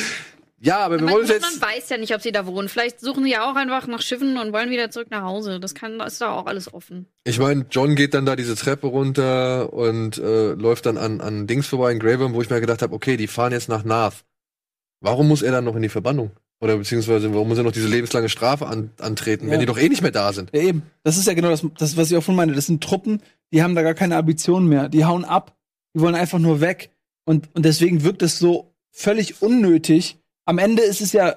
Ja, 0.64 0.78
aber 0.80 1.00
wir 1.00 1.06
Man, 1.06 1.14
wollen 1.16 1.28
man 1.28 1.38
jetzt. 1.38 1.60
weiß 1.62 1.90
ja 1.90 1.98
nicht, 1.98 2.14
ob 2.14 2.22
sie 2.22 2.32
da 2.32 2.46
wohnen. 2.46 2.70
Vielleicht 2.70 3.00
suchen 3.00 3.24
sie 3.24 3.32
ja 3.32 3.50
auch 3.50 3.56
einfach 3.56 3.88
nach 3.88 4.02
Schiffen 4.02 4.38
und 4.38 4.54
wollen 4.54 4.70
wieder 4.70 4.92
zurück 4.92 5.08
nach 5.10 5.24
Hause. 5.24 5.60
Das 5.60 5.74
kann, 5.74 5.98
das 5.98 6.14
ist 6.14 6.22
da 6.22 6.32
auch 6.34 6.46
alles 6.46 6.72
offen. 6.72 7.08
Ich 7.24 7.40
meine, 7.40 7.66
John 7.72 7.96
geht 7.96 8.14
dann 8.14 8.28
da 8.28 8.36
diese 8.36 8.56
Treppe 8.56 8.86
runter 8.88 9.74
und 9.74 10.20
äh, 10.20 10.52
läuft 10.54 10.86
dann 10.86 10.98
an, 10.98 11.20
an 11.20 11.48
Dings 11.48 11.66
vorbei 11.68 11.92
in 11.92 11.98
Greyworm, 12.00 12.34
wo 12.36 12.42
ich 12.44 12.50
mir 12.52 12.62
gedacht 12.62 12.84
habe, 12.84 12.94
okay, 12.94 13.18
die 13.18 13.26
fahren 13.28 13.54
jetzt 13.54 13.70
nach 13.70 13.84
Narth. 13.84 14.24
Warum 15.00 15.28
muss 15.28 15.42
er 15.42 15.52
dann 15.52 15.64
noch 15.64 15.76
in 15.76 15.82
die 15.82 15.90
Verbannung? 15.90 16.30
Oder 16.60 16.78
beziehungsweise, 16.78 17.34
warum 17.34 17.48
muss 17.48 17.58
er 17.58 17.64
noch 17.64 17.72
diese 17.72 17.88
lebenslange 17.88 18.30
Strafe 18.30 18.68
an, 18.68 18.92
antreten, 19.00 19.48
Ja. 19.48 19.54
wenn 19.54 19.62
die 19.62 19.66
doch 19.66 19.80
eh 19.80 19.90
nicht 19.90 20.04
mehr 20.04 20.12
da 20.12 20.32
sind? 20.32 20.52
Ja, 20.54 20.62
eben. 20.62 20.84
Das 21.04 21.18
ist 21.18 21.26
ja 21.26 21.34
genau 21.34 21.50
das, 21.50 21.66
das, 21.80 21.98
was 21.98 22.12
ich 22.12 22.18
auch 22.18 22.24
von 22.24 22.36
meine. 22.36 22.54
Das 22.54 22.68
sind 22.68 22.84
Truppen, 22.84 23.24
die 23.52 23.64
haben 23.64 23.74
da 23.74 23.82
gar 23.82 23.96
keine 23.96 24.16
Ambitionen 24.16 24.68
mehr. 24.70 24.88
Die 24.90 25.06
hauen 25.06 25.26
ab. 25.26 25.56
Die 25.96 26.02
wollen 26.02 26.14
einfach 26.14 26.38
nur 26.38 26.62
weg. 26.62 26.92
Und, 27.26 27.50
und 27.56 27.66
deswegen 27.66 28.04
wirkt 28.04 28.22
es 28.22 28.38
so 28.38 28.76
völlig 28.92 29.42
unnötig. 29.42 30.20
Am 30.46 30.58
Ende 30.58 30.82
ist 30.84 31.02
es 31.02 31.14
ja, 31.14 31.36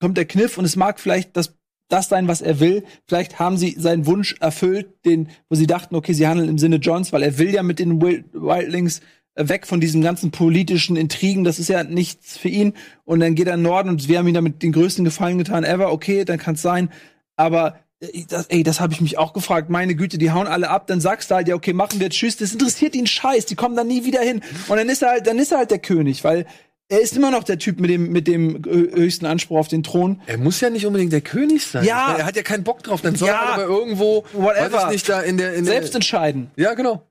kommt 0.00 0.16
der 0.16 0.24
Kniff 0.24 0.58
und 0.58 0.64
es 0.64 0.76
mag 0.76 0.98
vielleicht 0.98 1.36
das, 1.36 1.54
das 1.88 2.08
sein, 2.08 2.28
was 2.28 2.40
er 2.40 2.60
will. 2.60 2.84
Vielleicht 3.06 3.38
haben 3.38 3.56
sie 3.56 3.76
seinen 3.78 4.06
Wunsch 4.06 4.36
erfüllt, 4.40 5.04
den, 5.04 5.28
wo 5.48 5.56
sie 5.56 5.66
dachten, 5.66 5.94
okay, 5.94 6.12
sie 6.12 6.26
handeln 6.26 6.48
im 6.48 6.58
Sinne 6.58 6.76
Johns, 6.76 7.12
weil 7.12 7.22
er 7.22 7.38
will 7.38 7.52
ja 7.52 7.62
mit 7.62 7.78
den 7.78 8.00
Wild- 8.00 8.32
Wildlings 8.32 9.00
äh, 9.34 9.48
weg 9.48 9.66
von 9.66 9.80
diesen 9.80 10.00
ganzen 10.00 10.30
politischen 10.30 10.96
Intrigen. 10.96 11.44
Das 11.44 11.58
ist 11.58 11.68
ja 11.68 11.84
nichts 11.84 12.38
für 12.38 12.48
ihn. 12.48 12.74
Und 13.04 13.20
dann 13.20 13.34
geht 13.34 13.46
er 13.46 13.54
in 13.54 13.60
den 13.60 13.64
Norden 13.64 13.88
und 13.90 14.08
wir 14.08 14.18
haben 14.18 14.28
ihm 14.28 14.34
damit 14.34 14.62
den 14.62 14.72
größten 14.72 15.04
Gefallen 15.04 15.38
getan 15.38 15.64
ever. 15.64 15.92
Okay, 15.92 16.24
dann 16.24 16.38
kann 16.38 16.54
es 16.54 16.62
sein. 16.62 16.90
Aber 17.36 17.78
äh, 18.00 18.24
das, 18.28 18.46
ey, 18.46 18.62
das 18.62 18.80
habe 18.80 18.92
ich 18.92 19.00
mich 19.00 19.18
auch 19.18 19.32
gefragt. 19.32 19.68
Meine 19.68 19.94
Güte, 19.94 20.16
die 20.16 20.30
hauen 20.30 20.46
alle 20.46 20.70
ab. 20.70 20.86
Dann 20.86 21.00
sagst 21.00 21.30
du 21.30 21.34
halt, 21.34 21.48
ja, 21.48 21.56
okay, 21.56 21.72
machen 21.72 22.00
wir 22.00 22.06
jetzt 22.06 22.16
Tschüss. 22.16 22.36
Das 22.36 22.52
interessiert 22.52 22.94
ihn 22.94 23.06
Scheiß. 23.06 23.46
Die 23.46 23.56
kommen 23.56 23.76
dann 23.76 23.88
nie 23.88 24.04
wieder 24.04 24.20
hin. 24.20 24.42
Und 24.68 24.76
dann 24.76 24.88
ist 24.88 25.02
er 25.02 25.10
halt, 25.10 25.26
dann 25.26 25.38
ist 25.38 25.52
er 25.52 25.58
halt 25.58 25.70
der 25.70 25.80
König, 25.80 26.24
weil 26.24 26.46
er 26.90 27.00
ist 27.00 27.16
immer 27.16 27.30
noch 27.30 27.44
der 27.44 27.58
Typ 27.58 27.80
mit 27.80 27.88
dem, 27.88 28.10
mit 28.12 28.26
dem 28.26 28.58
hö- 28.62 28.94
höchsten 28.94 29.24
Anspruch 29.24 29.58
auf 29.58 29.68
den 29.68 29.82
Thron. 29.82 30.20
Er 30.26 30.38
muss 30.38 30.60
ja 30.60 30.68
nicht 30.70 30.84
unbedingt 30.86 31.12
der 31.12 31.20
König 31.22 31.64
sein. 31.64 31.84
Ja. 31.84 32.16
Er 32.18 32.26
hat 32.26 32.36
ja 32.36 32.42
keinen 32.42 32.64
Bock 32.64 32.82
drauf. 32.82 33.00
Dann 33.00 33.14
soll 33.16 33.28
Ja. 33.28 33.34
er 33.34 33.52
aber 33.54 33.62
irgendwo, 33.64 34.24
Whatever. 34.32 34.90
nicht, 34.90 35.08
da 35.08 35.20
in 35.22 35.38
der, 35.38 35.54
in 35.54 35.64
Selbst 35.64 35.90
der, 35.90 35.96
entscheiden. 35.96 36.50
Ja, 36.56 36.74
genau. 36.74 37.06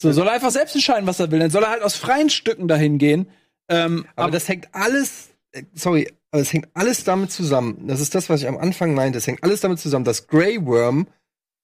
So, 0.00 0.12
soll 0.12 0.26
er 0.28 0.32
einfach 0.34 0.50
selbst 0.50 0.74
entscheiden, 0.74 1.06
was 1.06 1.20
er 1.20 1.30
will. 1.30 1.38
Dann 1.40 1.50
soll 1.50 1.62
er 1.64 1.70
halt 1.70 1.82
aus 1.82 1.96
freien 1.96 2.30
Stücken 2.30 2.68
dahin 2.68 2.98
gehen. 2.98 3.26
Ähm, 3.68 4.06
Aber 4.16 4.30
das 4.30 4.48
hängt 4.48 4.68
alles, 4.72 5.30
äh, 5.52 5.62
sorry, 5.74 6.10
aber 6.30 6.42
es 6.42 6.52
hängt 6.52 6.68
alles 6.74 7.04
damit 7.04 7.30
zusammen. 7.32 7.86
Das 7.86 8.00
ist 8.00 8.14
das, 8.14 8.28
was 8.28 8.40
ich 8.42 8.48
am 8.48 8.56
Anfang 8.58 8.94
meinte. 8.94 9.18
Es 9.18 9.26
hängt 9.26 9.42
alles 9.42 9.60
damit 9.60 9.78
zusammen, 9.78 10.04
dass 10.04 10.26
Grey 10.26 10.64
Worm 10.66 11.06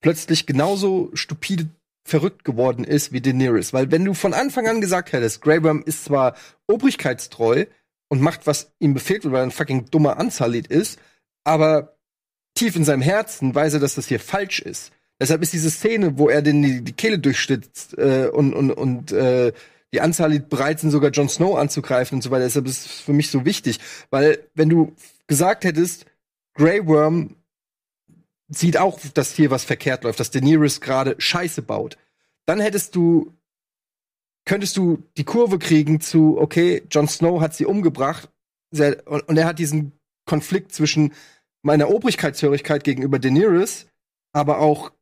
plötzlich 0.01 0.47
genauso 0.47 1.11
stupide 1.15 1.69
verrückt 2.11 2.45
geworden 2.45 2.85
ist 2.85 3.13
wie 3.13 3.21
Daenerys. 3.21 3.73
Weil 3.73 3.91
wenn 3.91 4.05
du 4.05 4.15
von 4.15 4.35
Anfang 4.35 4.67
an 4.69 4.81
gesagt 4.81 5.13
hättest, 5.13 5.41
Grey 5.41 5.63
Worm 5.63 5.83
ist 5.85 6.05
zwar 6.05 6.35
obrigkeitstreu 6.67 7.67
und 8.09 8.21
macht, 8.21 8.47
was 8.47 8.73
ihm 8.79 8.95
befehlt 8.95 9.25
wird, 9.25 9.33
weil 9.33 9.41
er 9.41 9.47
ein 9.47 9.51
fucking 9.51 9.87
dummer 9.91 10.19
Unsullied 10.19 10.67
ist, 10.67 10.99
aber 11.45 11.97
tief 12.55 12.77
in 12.77 12.85
seinem 12.85 13.03
Herzen 13.03 13.55
weiß 13.55 13.75
er, 13.75 13.81
dass 13.81 13.95
das 13.95 14.09
hier 14.09 14.21
falsch 14.21 14.61
ist. 14.61 14.93
Deshalb 15.21 15.43
ist 15.43 15.53
diese 15.53 15.71
Szene, 15.71 16.19
wo 16.19 16.29
er 16.29 16.43
den 16.43 16.63
die, 16.63 16.83
die 16.83 16.93
Kehle 16.93 17.19
durchstitzt 17.19 17.97
äh, 17.99 18.29
und, 18.33 18.55
und, 18.55 18.71
und 18.73 19.13
äh, 19.13 19.53
die 19.93 20.01
Anzahl 20.01 20.39
bereit 20.41 20.81
sind, 20.81 20.91
sogar 20.91 21.11
Jon 21.11 21.29
Snow 21.29 21.59
anzugreifen 21.59 22.17
und 22.17 22.23
so 22.23 22.31
weiter. 22.31 22.45
Deshalb 22.45 22.67
ist 22.67 22.87
es 22.87 23.01
für 23.01 23.13
mich 23.13 23.31
so 23.31 23.45
wichtig. 23.45 23.81
Weil, 24.11 24.39
wenn 24.55 24.69
du 24.69 24.95
gesagt 25.27 25.65
hättest, 25.65 26.07
Grey 26.55 26.87
Worm 26.87 27.37
sieht 28.51 28.77
auch, 28.77 29.01
dass 29.15 29.35
hier 29.35 29.51
was 29.51 29.65
verkehrt 29.65 30.05
läuft, 30.05 30.21
dass 30.21 30.31
Daenerys 30.31 30.81
gerade 30.81 31.15
Scheiße 31.19 31.63
baut, 31.63 31.97
dann 32.47 32.61
hättest 32.61 32.95
du, 32.97 33.33
könntest 34.45 34.77
du 34.77 35.03
die 35.17 35.25
Kurve 35.25 35.59
kriegen 35.59 36.01
zu, 36.01 36.37
okay, 36.39 36.83
Jon 36.91 37.09
Snow 37.09 37.41
hat 37.41 37.55
sie 37.55 37.65
umgebracht 37.65 38.29
und 38.73 39.37
er 39.37 39.47
hat 39.47 39.59
diesen 39.59 39.93
Konflikt 40.27 40.73
zwischen 40.73 41.15
meiner 41.63 41.91
Obrigkeitshörigkeit 41.91 42.85
gegenüber 42.85 43.19
Daenerys, 43.19 43.87
aber 44.33 44.59
auch 44.59 44.93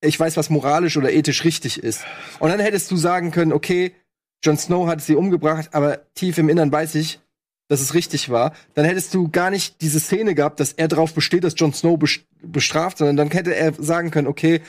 ich 0.00 0.18
weiß, 0.18 0.36
was 0.36 0.50
moralisch 0.50 0.96
oder 0.96 1.12
ethisch 1.12 1.44
richtig 1.44 1.82
ist. 1.82 2.04
Und 2.38 2.50
dann 2.50 2.60
hättest 2.60 2.90
du 2.90 2.96
sagen 2.96 3.32
können, 3.32 3.52
okay, 3.52 3.94
Jon 4.44 4.56
Snow 4.56 4.86
hat 4.86 5.00
sie 5.02 5.16
umgebracht, 5.16 5.70
aber 5.72 6.12
tief 6.14 6.38
im 6.38 6.48
Innern 6.48 6.70
weiß 6.70 6.94
ich, 6.94 7.20
dass 7.68 7.80
es 7.80 7.94
richtig 7.94 8.30
war. 8.30 8.52
Dann 8.74 8.84
hättest 8.84 9.14
du 9.14 9.28
gar 9.28 9.50
nicht 9.50 9.80
diese 9.80 10.00
Szene 10.00 10.34
gehabt, 10.34 10.58
dass 10.60 10.72
er 10.72 10.88
darauf 10.88 11.14
besteht, 11.14 11.44
dass 11.44 11.54
Jon 11.56 11.72
Snow 11.72 11.98
bes- 11.98 12.20
bestraft, 12.42 12.98
sondern 12.98 13.16
dann 13.16 13.30
hätte 13.30 13.54
er 13.54 13.72
sagen 13.74 14.10
können, 14.10 14.26
okay, 14.26 14.60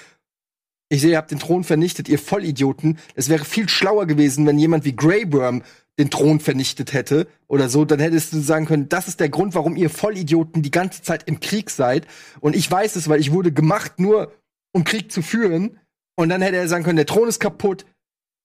ich 0.90 1.02
sehe, 1.02 1.12
ihr 1.12 1.18
habt 1.18 1.32
den 1.32 1.40
Thron 1.40 1.64
vernichtet, 1.64 2.10
ihr 2.10 2.18
Vollidioten. 2.18 2.98
Es 3.16 3.30
wäre 3.30 3.46
viel 3.46 3.70
schlauer 3.70 4.06
gewesen, 4.08 4.46
wenn 4.48 4.58
jemand 4.58 4.86
wie 4.86 4.96
Grey 4.96 5.32
Worm 5.32 5.64
den 6.00 6.10
Thron 6.10 6.40
vernichtet 6.40 6.94
hätte 6.94 7.28
oder 7.48 7.70
so, 7.70 7.86
dann 7.86 8.00
hättest 8.00 8.34
du 8.34 8.40
sagen 8.40 8.66
können, 8.66 8.90
das 8.90 9.08
ist 9.08 9.20
der 9.20 9.30
Grund, 9.30 9.54
warum 9.54 9.76
ihr 9.76 9.90
Vollidioten 9.90 10.62
die 10.62 10.72
ganze 10.72 11.02
Zeit 11.02 11.24
im 11.28 11.42
Krieg 11.42 11.70
seid. 11.70 12.08
Und 12.40 12.56
ich 12.56 12.72
weiß 12.72 12.96
es, 12.96 13.10
weil 13.10 13.20
ich 13.20 13.32
wurde 13.32 13.52
gemacht, 13.52 14.00
nur 14.00 14.34
um 14.72 14.84
Krieg 14.84 15.12
zu 15.12 15.22
führen. 15.22 15.80
Und 16.16 16.30
dann 16.30 16.42
hätte 16.42 16.58
er 16.58 16.68
sagen 16.68 16.84
können, 16.84 16.96
der 16.96 17.06
Thron 17.06 17.28
ist 17.28 17.40
kaputt, 17.40 17.86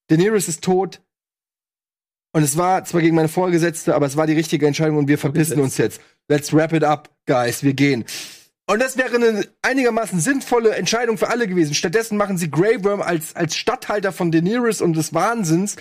Daenerys 0.07 0.47
ist 0.47 0.63
tot. 0.63 1.01
Und 2.35 2.43
es 2.43 2.57
war 2.57 2.83
zwar 2.83 2.99
gegen 2.99 3.15
meine 3.15 3.29
Vorgesetzte, 3.29 3.95
aber 3.95 4.07
es 4.07 4.17
war 4.17 4.27
die 4.27 4.33
richtige 4.33 4.67
Entscheidung 4.67 4.97
und 4.97 5.07
wir 5.07 5.17
verpissen 5.17 5.57
uns 5.61 5.77
jetzt. 5.77 6.01
Let's 6.27 6.51
wrap 6.51 6.73
it 6.73 6.83
up, 6.83 7.09
guys, 7.25 7.63
wir 7.63 7.73
gehen. 7.73 8.03
Und 8.65 8.81
das 8.81 8.97
wäre 8.97 9.15
eine 9.15 9.47
einigermaßen 9.61 10.19
sinnvolle 10.19 10.75
Entscheidung 10.75 11.17
für 11.17 11.29
alle 11.29 11.47
gewesen. 11.47 11.73
Stattdessen 11.73 12.17
machen 12.17 12.37
sie 12.37 12.51
Grey 12.51 12.83
Worm 12.83 13.01
als, 13.01 13.37
als 13.37 13.55
Statthalter 13.55 14.11
von 14.11 14.33
Daenerys 14.33 14.81
und 14.81 14.97
des 14.97 15.13
Wahnsinns. 15.13 15.77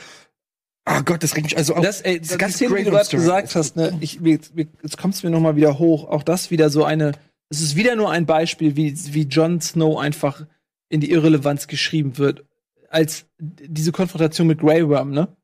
Ah 0.85 1.01
Gott, 1.01 1.25
das 1.25 1.35
regt 1.35 1.47
mich 1.47 1.57
also 1.57 1.75
auf. 1.75 1.83
Das, 1.83 2.03
ey, 2.03 2.21
diese 2.21 2.35
das 2.35 2.39
ganze 2.39 2.59
Szene, 2.59 2.71
Grey 2.71 2.85
du 2.85 2.91
gerade 2.93 3.11
gesagt 3.11 3.57
hast, 3.57 3.75
ne, 3.75 3.99
ich, 4.01 4.21
mir, 4.21 4.39
mir, 4.55 4.69
jetzt 4.81 4.97
kommt 4.97 5.15
es 5.15 5.25
mir 5.25 5.31
noch 5.31 5.41
mal 5.41 5.57
wieder 5.57 5.81
hoch. 5.81 6.09
Auch 6.09 6.23
das 6.23 6.53
wieder 6.53 6.71
so 6.71 6.85
eine, 6.85 7.15
es 7.49 7.63
ist 7.63 7.75
wieder 7.75 7.97
nur 7.97 8.13
ein 8.13 8.27
Beispiel, 8.27 8.77
wie, 8.77 8.95
wie 9.13 9.23
Jon 9.23 9.61
Snow 9.61 9.99
einfach 9.99 10.47
in 10.89 11.01
die 11.01 11.11
Irrelevanz 11.11 11.67
geschrieben 11.67 12.17
wird. 12.17 12.45
Als 12.91 13.27
diese 13.41 13.91
Konfrontation 13.91 14.47
mit 14.47 14.61
Grey 14.61 14.89
Worm, 14.89 15.11
ne? 15.11 15.37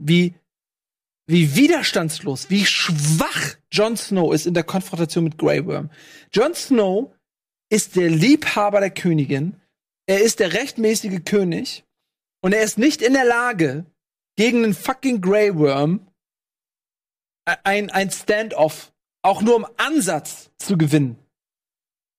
Wie, 0.00 0.34
wie 1.28 1.54
widerstandslos, 1.54 2.48
wie 2.48 2.64
schwach 2.64 3.56
Jon 3.70 3.96
Snow 3.96 4.32
ist 4.32 4.46
in 4.46 4.54
der 4.54 4.64
Konfrontation 4.64 5.24
mit 5.24 5.36
Grey 5.36 5.64
Worm. 5.64 5.90
Jon 6.32 6.54
Snow 6.54 7.14
ist 7.70 7.96
der 7.96 8.08
Liebhaber 8.08 8.80
der 8.80 8.90
Königin. 8.90 9.60
Er 10.06 10.22
ist 10.22 10.40
der 10.40 10.54
rechtmäßige 10.54 11.20
König. 11.24 11.84
Und 12.40 12.54
er 12.54 12.62
ist 12.62 12.78
nicht 12.78 13.02
in 13.02 13.12
der 13.12 13.26
Lage, 13.26 13.84
gegen 14.36 14.64
einen 14.64 14.74
fucking 14.74 15.20
Grey 15.20 15.54
Worm 15.54 16.08
ein, 17.64 17.90
ein 17.90 18.10
Standoff 18.10 18.92
auch 19.22 19.42
nur 19.42 19.56
im 19.56 19.66
Ansatz 19.76 20.50
zu 20.58 20.78
gewinnen. 20.78 21.18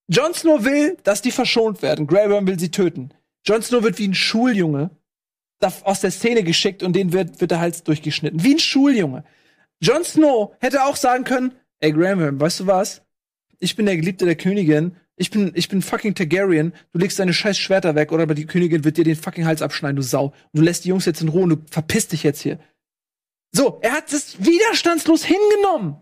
Jon 0.08 0.34
Snow 0.34 0.64
will, 0.64 0.96
dass 1.02 1.22
die 1.22 1.30
verschont 1.30 1.82
werden. 1.82 2.06
Grey 2.06 2.28
Worm 2.30 2.46
will 2.46 2.58
sie 2.58 2.70
töten. 2.70 3.12
Jon 3.44 3.62
Snow 3.62 3.82
wird 3.82 3.98
wie 3.98 4.08
ein 4.08 4.14
Schuljunge 4.14 4.90
aus 5.60 6.00
der 6.00 6.10
Szene 6.10 6.42
geschickt 6.42 6.82
und 6.82 6.94
den 6.94 7.12
wird, 7.12 7.40
wird 7.40 7.50
der 7.50 7.60
Hals 7.60 7.82
durchgeschnitten. 7.82 8.42
Wie 8.42 8.54
ein 8.54 8.58
Schuljunge. 8.58 9.24
Jon 9.80 10.04
Snow 10.04 10.54
hätte 10.60 10.84
auch 10.84 10.96
sagen 10.96 11.24
können, 11.24 11.54
ey 11.80 11.94
Worm, 11.96 12.40
weißt 12.40 12.60
du 12.60 12.66
was? 12.66 13.02
Ich 13.58 13.76
bin 13.76 13.86
der 13.86 13.96
Geliebte 13.96 14.24
der 14.24 14.36
Königin. 14.36 14.96
Ich 15.16 15.30
bin, 15.30 15.52
ich 15.54 15.68
bin 15.68 15.82
fucking 15.82 16.14
Targaryen. 16.14 16.72
Du 16.92 16.98
legst 16.98 17.18
deine 17.18 17.34
scheiß 17.34 17.58
Schwerter 17.58 17.94
weg 17.94 18.10
oder 18.10 18.22
aber 18.22 18.34
die 18.34 18.46
Königin 18.46 18.84
wird 18.84 18.96
dir 18.96 19.04
den 19.04 19.16
fucking 19.16 19.44
Hals 19.44 19.60
abschneiden, 19.60 19.96
du 19.96 20.02
Sau. 20.02 20.26
Und 20.26 20.34
du 20.54 20.62
lässt 20.62 20.84
die 20.84 20.88
Jungs 20.88 21.04
jetzt 21.04 21.20
in 21.20 21.28
Ruhe 21.28 21.42
und 21.42 21.48
du 21.50 21.56
verpisst 21.70 22.12
dich 22.12 22.22
jetzt 22.22 22.40
hier. 22.40 22.58
So, 23.52 23.78
er 23.82 23.92
hat 23.92 24.12
es 24.12 24.42
widerstandslos 24.42 25.24
hingenommen. 25.24 25.96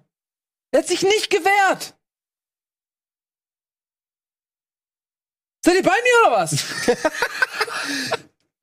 Er 0.70 0.80
hat 0.80 0.89
sich 0.89 1.02
nicht 1.02 1.30
gewehrt. 1.30 1.97
Seid 5.64 5.76
ihr 5.76 5.82
bei 5.82 5.90
mir 5.90 6.28
oder 6.28 6.36
was? 6.36 6.64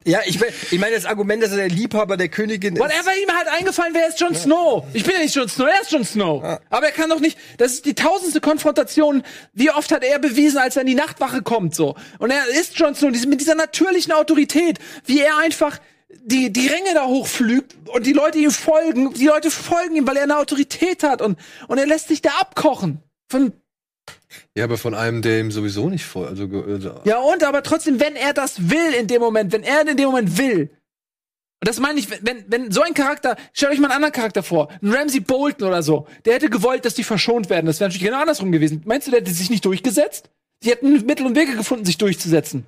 Ja, 0.08 0.20
ich, 0.26 0.40
mein- 0.40 0.50
ich 0.72 0.80
meine, 0.80 0.96
das 0.96 1.06
Argument, 1.06 1.42
dass 1.42 1.52
er 1.52 1.58
der 1.58 1.70
Liebhaber 1.70 2.16
der 2.16 2.30
Königin 2.30 2.76
ist. 2.76 2.80
Whatever 2.80 3.12
ihm 3.22 3.36
halt 3.36 3.48
eingefallen 3.48 3.94
wäre, 3.96 4.08
ist 4.08 4.20
Jon 4.20 4.36
Snow. 4.36 4.86
Ich 4.94 5.04
bin 5.04 5.14
ja 5.14 5.20
nicht 5.22 5.34
Jon 5.36 5.50
Snow, 5.50 5.68
er 5.68 5.82
ist 5.82 5.92
Jon 5.92 6.06
Snow. 6.06 6.44
Aber 6.70 6.86
er 6.86 6.92
kann 6.92 7.10
doch 7.10 7.20
nicht, 7.20 7.38
das 7.58 7.74
ist 7.74 7.86
die 7.86 7.96
tausendste 7.96 8.40
Konfrontation. 8.40 9.24
Wie 9.54 9.72
oft 9.72 9.92
hat 9.92 10.04
er 10.04 10.20
bewiesen, 10.20 10.60
als 10.60 10.76
er 10.76 10.82
in 10.82 10.88
die 10.88 10.96
Nachtwache 10.96 11.42
kommt, 11.42 11.74
so. 11.74 11.96
Und 12.20 12.30
er 12.32 12.48
ist 12.50 12.78
Jon 12.78 12.94
Snow, 12.94 13.10
mit 13.26 13.42
dieser 13.42 13.56
natürlichen 13.56 14.12
Autorität, 14.14 14.78
wie 15.06 15.22
er 15.22 15.38
einfach 15.40 15.80
die, 16.24 16.54
die 16.54 16.68
Ränge 16.68 16.94
da 16.94 17.06
hochflügt 17.08 17.76
und 17.88 18.06
die 18.06 18.14
Leute 18.14 18.38
ihm 18.38 18.52
folgen. 18.52 19.14
Die 19.16 19.26
Leute 19.26 19.50
folgen 19.50 19.96
ihm, 19.96 20.08
weil 20.08 20.18
er 20.18 20.24
eine 20.24 20.38
Autorität 20.38 21.04
hat 21.04 21.22
und, 21.22 21.38
und 21.68 21.78
er 21.80 21.88
lässt 21.88 22.08
sich 22.10 22.22
da 22.22 22.30
abkochen. 22.40 23.00
Von, 23.28 23.54
Ja, 24.58 24.64
aber 24.64 24.78
von 24.78 24.94
einem, 24.94 25.22
der 25.22 25.40
ihm 25.40 25.52
sowieso 25.52 25.90
nicht 25.90 26.06
voll. 26.06 26.28
Also, 26.28 26.46
also 26.46 27.02
ja, 27.04 27.20
und 27.20 27.44
aber 27.44 27.62
trotzdem, 27.64 28.00
wenn 28.00 28.16
er 28.16 28.34
das 28.34 28.70
will 28.70 28.94
in 28.98 29.08
dem 29.08 29.22
Moment, 29.22 29.52
wenn 29.52 29.64
er 29.64 29.88
in 29.88 29.98
dem 29.98 30.06
Moment 30.06 30.38
will. 30.38 30.70
Und 31.62 31.70
das 31.70 31.80
meine 31.80 32.00
ich, 32.00 32.10
wenn, 32.10 32.46
wenn, 32.48 32.72
so 32.72 32.82
ein 32.82 32.94
Charakter, 32.94 33.38
stellt 33.54 33.74
euch 33.74 33.80
mal 33.80 33.88
einen 33.88 33.96
anderen 33.96 34.14
Charakter 34.14 34.44
vor, 34.44 34.70
ein 34.82 34.94
Ramsey 34.94 35.20
Bolton 35.20 35.68
oder 35.68 35.84
so, 35.84 36.08
der 36.26 36.36
hätte 36.36 36.50
gewollt, 36.50 36.86
dass 36.86 36.94
die 36.94 37.04
verschont 37.04 37.50
werden. 37.50 37.66
Das 37.66 37.80
wäre 37.80 37.90
natürlich 37.90 38.06
genau 38.06 38.22
andersrum 38.22 38.52
gewesen. 38.52 38.82
Meinst 38.86 39.08
du, 39.08 39.12
der 39.12 39.22
hätte 39.22 39.32
sich 39.32 39.50
nicht 39.50 39.66
durchgesetzt? 39.66 40.30
Die 40.64 40.70
hätten 40.70 41.06
Mittel 41.06 41.26
und 41.26 41.36
Wege 41.36 41.56
gefunden, 41.56 41.86
sich 41.86 41.98
durchzusetzen. 41.98 42.66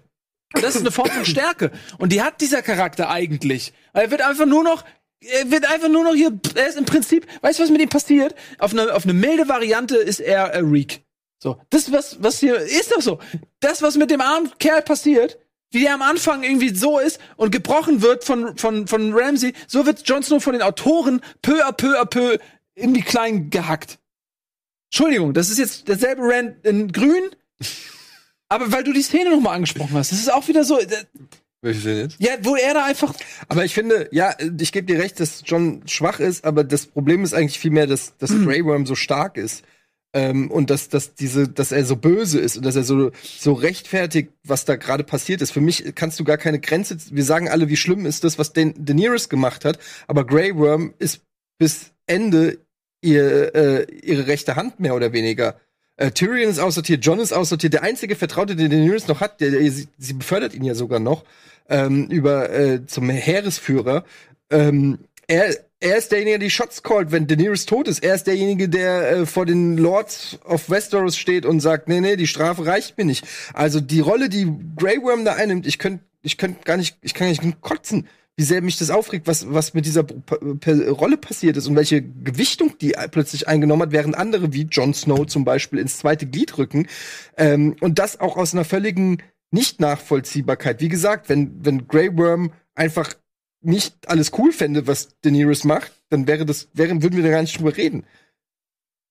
Und 0.53 0.63
das 0.63 0.75
ist 0.75 0.81
eine 0.81 0.91
Form 0.91 1.09
von 1.09 1.25
Stärke. 1.25 1.71
Und 1.97 2.11
die 2.11 2.21
hat 2.21 2.41
dieser 2.41 2.61
Charakter 2.61 3.09
eigentlich. 3.09 3.73
Er 3.93 4.11
wird 4.11 4.21
einfach 4.21 4.45
nur 4.45 4.63
noch, 4.63 4.83
er 5.19 5.51
wird 5.51 5.69
einfach 5.69 5.89
nur 5.89 6.03
noch 6.03 6.13
hier, 6.13 6.31
er 6.55 6.67
ist 6.67 6.77
im 6.77 6.85
Prinzip, 6.85 7.27
weißt 7.41 7.59
du, 7.59 7.63
was 7.63 7.69
mit 7.69 7.81
ihm 7.81 7.89
passiert? 7.89 8.35
Auf 8.57 8.71
eine, 8.71 8.93
auf 8.93 9.03
eine 9.03 9.13
milde 9.13 9.47
Variante 9.49 9.97
ist 9.97 10.19
er 10.19 10.53
äh, 10.53 10.59
Reek. 10.59 11.01
So, 11.39 11.61
das, 11.69 11.91
was, 11.91 12.17
was 12.21 12.39
hier, 12.39 12.57
ist 12.57 12.91
doch 12.91 13.01
so. 13.01 13.19
Das, 13.59 13.81
was 13.81 13.95
mit 13.95 14.09
dem 14.09 14.21
armen 14.21 14.51
Kerl 14.59 14.81
passiert, 14.81 15.37
wie 15.71 15.81
der 15.81 15.93
am 15.93 16.01
Anfang 16.01 16.43
irgendwie 16.43 16.73
so 16.73 16.99
ist 16.99 17.19
und 17.35 17.51
gebrochen 17.51 18.01
wird 18.01 18.23
von, 18.23 18.57
von, 18.57 18.87
von 18.87 19.13
Ramsey, 19.13 19.53
so 19.67 19.85
wird 19.85 20.07
Jon 20.07 20.23
Snow 20.23 20.41
von 20.41 20.53
den 20.53 20.61
Autoren 20.61 21.21
peu 21.41 21.65
à 21.65 21.71
peu 21.71 21.99
à 21.99 22.05
peu 22.05 22.37
irgendwie 22.75 23.01
klein 23.01 23.49
gehackt. 23.49 23.99
Entschuldigung, 24.89 25.33
das 25.33 25.49
ist 25.49 25.57
jetzt 25.57 25.87
derselbe 25.87 26.21
Rand 26.23 26.65
in 26.65 26.91
grün, 26.91 27.29
aber 28.47 28.71
weil 28.71 28.83
du 28.83 28.93
die 28.93 29.01
Szene 29.01 29.29
nochmal 29.29 29.55
angesprochen 29.55 29.95
hast, 29.95 30.11
das 30.11 30.19
ist 30.19 30.31
auch 30.31 30.47
wieder 30.47 30.63
so, 30.63 30.79
äh, 30.79 30.87
welche 31.61 31.81
denn 31.81 31.97
jetzt? 31.97 32.15
ja, 32.19 32.33
wo 32.43 32.55
er 32.55 32.73
da 32.73 32.85
einfach, 32.85 33.13
Aber 33.49 33.65
ich 33.65 33.73
finde, 33.73 34.07
ja, 34.11 34.35
ich 34.59 34.71
gebe 34.71 34.85
dir 34.85 34.99
recht, 34.99 35.19
dass 35.19 35.43
John 35.45 35.81
schwach 35.85 36.19
ist, 36.19 36.45
aber 36.45 36.63
das 36.63 36.85
Problem 36.85 37.23
ist 37.23 37.33
eigentlich 37.33 37.59
vielmehr, 37.59 37.87
dass, 37.87 38.15
dass 38.17 38.31
Grey 38.31 38.63
Worm 38.63 38.85
so 38.85 38.95
stark 38.95 39.37
ist. 39.37 39.63
Ähm, 40.13 40.49
und 40.49 40.69
dass, 40.69 40.89
dass 40.89 41.15
diese, 41.15 41.47
dass 41.47 41.71
er 41.71 41.83
so 41.83 41.97
böse 41.97 42.39
ist 42.39 42.57
und 42.57 42.65
dass 42.65 42.75
er 42.75 42.83
so, 42.83 43.11
so 43.21 43.53
rechtfertigt, 43.53 44.31
was 44.43 44.65
da 44.65 44.75
gerade 44.77 45.03
passiert 45.03 45.41
ist. 45.41 45.51
Für 45.51 45.61
mich 45.61 45.95
kannst 45.95 46.19
du 46.19 46.23
gar 46.23 46.37
keine 46.37 46.59
Grenze. 46.59 46.97
Wir 47.11 47.23
sagen 47.23 47.49
alle, 47.49 47.67
wie 47.67 47.75
schlimm 47.75 48.05
ist 48.05 48.23
das, 48.23 48.39
was 48.39 48.53
Dan 48.53 48.73
Daenerys 48.77 49.29
gemacht 49.29 49.65
hat, 49.65 49.79
aber 50.07 50.25
Grey 50.25 50.55
Worm 50.55 50.93
ist 50.97 51.21
bis 51.59 51.91
Ende 52.05 52.59
ihr, 53.01 53.53
äh, 53.53 53.91
ihre 53.91 54.27
rechte 54.27 54.55
Hand 54.55 54.79
mehr 54.79 54.95
oder 54.95 55.11
weniger. 55.13 55.59
Äh, 55.97 56.11
Tyrion 56.11 56.49
ist 56.49 56.59
aussortiert, 56.59 57.05
John 57.05 57.19
ist 57.19 57.33
aussortiert. 57.33 57.73
Der 57.73 57.83
einzige 57.83 58.15
Vertraute, 58.15 58.55
den 58.55 58.69
Daenerys 58.69 59.07
noch 59.07 59.19
hat, 59.19 59.41
der, 59.41 59.51
der, 59.51 59.71
sie, 59.71 59.87
sie 59.97 60.13
befördert 60.13 60.53
ihn 60.53 60.63
ja 60.63 60.75
sogar 60.75 60.99
noch 60.99 61.25
ähm, 61.69 62.07
über 62.07 62.49
äh, 62.51 62.85
zum 62.85 63.09
Heeresführer. 63.09 64.05
Ähm, 64.49 64.99
er, 65.27 65.55
er 65.79 65.97
ist 65.97 66.11
derjenige, 66.11 66.39
der 66.39 66.47
die 66.47 66.51
Shots 66.51 66.81
callt, 66.81 67.11
wenn 67.11 67.27
Daenerys 67.27 67.65
tot 67.65 67.87
ist. 67.87 68.03
Er 68.03 68.15
ist 68.15 68.25
derjenige, 68.25 68.67
der 68.67 69.11
äh, 69.11 69.25
vor 69.25 69.45
den 69.45 69.77
Lords 69.77 70.39
of 70.43 70.69
Westeros 70.69 71.17
steht 71.17 71.45
und 71.45 71.59
sagt, 71.59 71.87
nee, 71.87 72.01
nee, 72.01 72.15
die 72.15 72.27
Strafe 72.27 72.65
reicht 72.65 72.97
mir 72.97 73.05
nicht. 73.05 73.25
Also 73.53 73.79
die 73.79 73.99
Rolle, 73.99 74.29
die 74.29 74.51
Grey 74.75 75.01
Worm 75.01 75.23
da 75.23 75.33
einnimmt, 75.33 75.67
ich 75.67 75.77
könnte 75.77 76.03
ich 76.23 76.37
könnt 76.37 76.65
gar 76.65 76.77
nicht, 76.77 76.97
ich 77.01 77.13
kann 77.13 77.33
gar 77.33 77.45
nicht 77.45 77.61
kotzen, 77.61 78.07
wie 78.35 78.43
sehr 78.43 78.61
mich 78.61 78.77
das 78.77 78.89
aufregt, 78.89 79.27
was, 79.27 79.51
was 79.51 79.73
mit 79.73 79.85
dieser 79.85 80.05
Rolle 80.89 81.17
passiert 81.17 81.57
ist 81.57 81.67
und 81.67 81.75
welche 81.75 82.01
Gewichtung 82.01 82.77
die 82.79 82.95
plötzlich 83.11 83.47
eingenommen 83.47 83.83
hat, 83.83 83.91
während 83.91 84.15
andere 84.15 84.53
wie 84.53 84.63
Jon 84.63 84.93
Snow 84.93 85.25
zum 85.25 85.45
Beispiel 85.45 85.79
ins 85.79 85.97
zweite 85.97 86.27
Glied 86.27 86.57
rücken. 86.57 86.87
Ähm, 87.37 87.75
und 87.79 87.97
das 87.97 88.19
auch 88.19 88.37
aus 88.37 88.53
einer 88.53 88.65
völligen 88.65 89.23
Nicht-Nachvollziehbarkeit. 89.51 90.81
Wie 90.81 90.89
gesagt, 90.89 91.29
wenn, 91.29 91.65
wenn 91.65 91.87
Grey 91.87 92.15
Worm 92.15 92.51
einfach 92.75 93.13
nicht 93.61 94.07
alles 94.07 94.31
cool 94.37 94.51
fände, 94.51 94.87
was 94.87 95.09
Daenerys 95.21 95.63
macht, 95.63 95.91
dann 96.09 96.27
wäre 96.27 96.45
das, 96.45 96.69
wären, 96.73 97.03
würden 97.03 97.17
wir 97.17 97.23
da 97.23 97.29
gar 97.29 97.41
nicht 97.41 97.57
drüber 97.57 97.75
reden. 97.75 98.05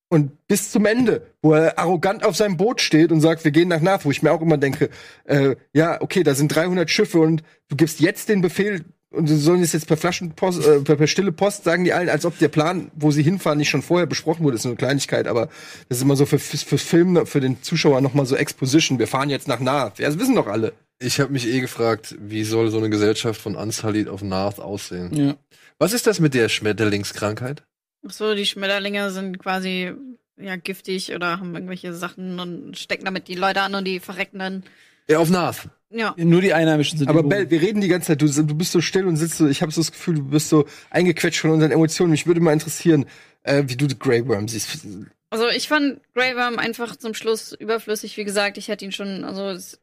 Und 0.08 0.46
bis 0.46 0.70
zum 0.70 0.86
Ende, 0.86 1.26
wo 1.42 1.54
er 1.54 1.78
arrogant 1.78 2.24
auf 2.24 2.36
seinem 2.36 2.56
Boot 2.56 2.80
steht 2.80 3.10
und 3.10 3.20
sagt, 3.20 3.44
wir 3.44 3.50
gehen 3.50 3.68
nach 3.68 3.80
Nath, 3.80 4.04
wo 4.04 4.10
ich 4.10 4.22
mir 4.22 4.30
auch 4.30 4.40
immer 4.40 4.56
denke, 4.56 4.88
äh, 5.24 5.56
ja, 5.72 6.00
okay, 6.00 6.22
da 6.22 6.36
sind 6.36 6.54
300 6.54 6.88
Schiffe 6.88 7.18
und 7.18 7.42
du 7.68 7.76
gibst 7.76 7.98
jetzt 7.98 8.28
den 8.28 8.40
Befehl 8.40 8.84
und 9.10 9.26
sie 9.26 9.36
sollen 9.36 9.62
es 9.62 9.72
jetzt 9.72 9.88
per 9.88 9.96
Flaschenpost, 9.96 10.64
äh, 10.64 10.80
per, 10.80 10.96
per 10.96 11.06
stille 11.08 11.32
Post 11.32 11.64
sagen 11.64 11.82
die 11.82 11.92
allen, 11.92 12.08
als 12.08 12.24
ob 12.24 12.38
der 12.38 12.48
Plan, 12.48 12.90
wo 12.94 13.10
sie 13.10 13.22
hinfahren, 13.22 13.58
nicht 13.58 13.70
schon 13.70 13.82
vorher 13.82 14.06
besprochen 14.06 14.44
wurde. 14.44 14.54
Das 14.54 14.60
ist 14.60 14.66
eine 14.66 14.76
Kleinigkeit, 14.76 15.26
aber 15.26 15.48
das 15.88 15.98
ist 15.98 16.02
immer 16.02 16.16
so 16.16 16.26
für, 16.26 16.38
für, 16.38 16.56
für 16.56 16.78
Film, 16.78 17.26
für 17.26 17.40
den 17.40 17.62
Zuschauer 17.62 18.00
noch 18.00 18.14
mal 18.14 18.26
so 18.26 18.36
Exposition. 18.36 18.98
Wir 19.00 19.08
fahren 19.08 19.30
jetzt 19.30 19.48
nach 19.48 19.60
Nath. 19.60 19.98
Ja, 19.98 20.06
das 20.06 20.18
wissen 20.18 20.36
doch 20.36 20.46
alle. 20.46 20.72
Ich 20.98 21.20
habe 21.20 21.32
mich 21.32 21.46
eh 21.46 21.60
gefragt, 21.60 22.14
wie 22.18 22.44
soll 22.44 22.70
so 22.70 22.78
eine 22.78 22.88
Gesellschaft 22.88 23.40
von 23.40 23.54
Unsullied 23.54 24.08
auf 24.08 24.22
Nath 24.22 24.58
aussehen? 24.58 25.14
Ja. 25.14 25.36
Was 25.78 25.92
ist 25.92 26.06
das 26.06 26.20
mit 26.20 26.32
der 26.32 26.48
Schmetterlingskrankheit? 26.48 27.64
Ach 28.06 28.12
so, 28.12 28.34
die 28.34 28.46
Schmetterlinge 28.46 29.10
sind 29.10 29.38
quasi 29.38 29.92
ja 30.38 30.56
giftig 30.56 31.14
oder 31.14 31.38
haben 31.38 31.54
irgendwelche 31.54 31.92
Sachen 31.92 32.40
und 32.40 32.78
stecken 32.78 33.04
damit 33.04 33.28
die 33.28 33.34
Leute 33.34 33.60
an 33.60 33.74
und 33.74 33.84
die 33.84 34.00
verrecken 34.00 34.38
dann. 34.38 34.64
Ja, 35.08 35.18
auf 35.18 35.30
Nath. 35.30 35.68
Ja. 35.90 36.14
Nur 36.16 36.40
die 36.40 36.52
Einheimischen 36.52 36.98
sind 36.98 37.08
Aber. 37.08 37.22
Bell, 37.22 37.50
wir 37.50 37.60
reden 37.60 37.80
die 37.80 37.88
ganze 37.88 38.08
Zeit, 38.08 38.22
du, 38.22 38.26
du 38.26 38.54
bist 38.54 38.72
so 38.72 38.80
still 38.80 39.06
und 39.06 39.16
sitzt 39.16 39.36
so, 39.36 39.46
ich 39.46 39.62
habe 39.62 39.72
so 39.72 39.80
das 39.80 39.92
Gefühl, 39.92 40.16
du 40.16 40.24
bist 40.24 40.48
so 40.48 40.66
eingequetscht 40.90 41.40
von 41.40 41.50
unseren 41.50 41.70
Emotionen. 41.70 42.10
Mich 42.10 42.26
würde 42.26 42.40
mal 42.40 42.52
interessieren, 42.52 43.06
äh, 43.44 43.64
wie 43.66 43.76
du 43.76 43.86
Grey 43.86 44.26
Worm 44.26 44.48
siehst. 44.48 44.86
Also 45.30 45.48
ich 45.48 45.68
fand 45.68 46.00
Grey 46.14 46.34
Worm 46.36 46.58
einfach 46.58 46.96
zum 46.96 47.14
Schluss 47.14 47.52
überflüssig. 47.52 48.16
Wie 48.16 48.24
gesagt, 48.24 48.58
ich 48.58 48.68
hätte 48.68 48.84
ihn 48.84 48.92
schon, 48.92 49.24
also 49.24 49.50
es 49.50 49.78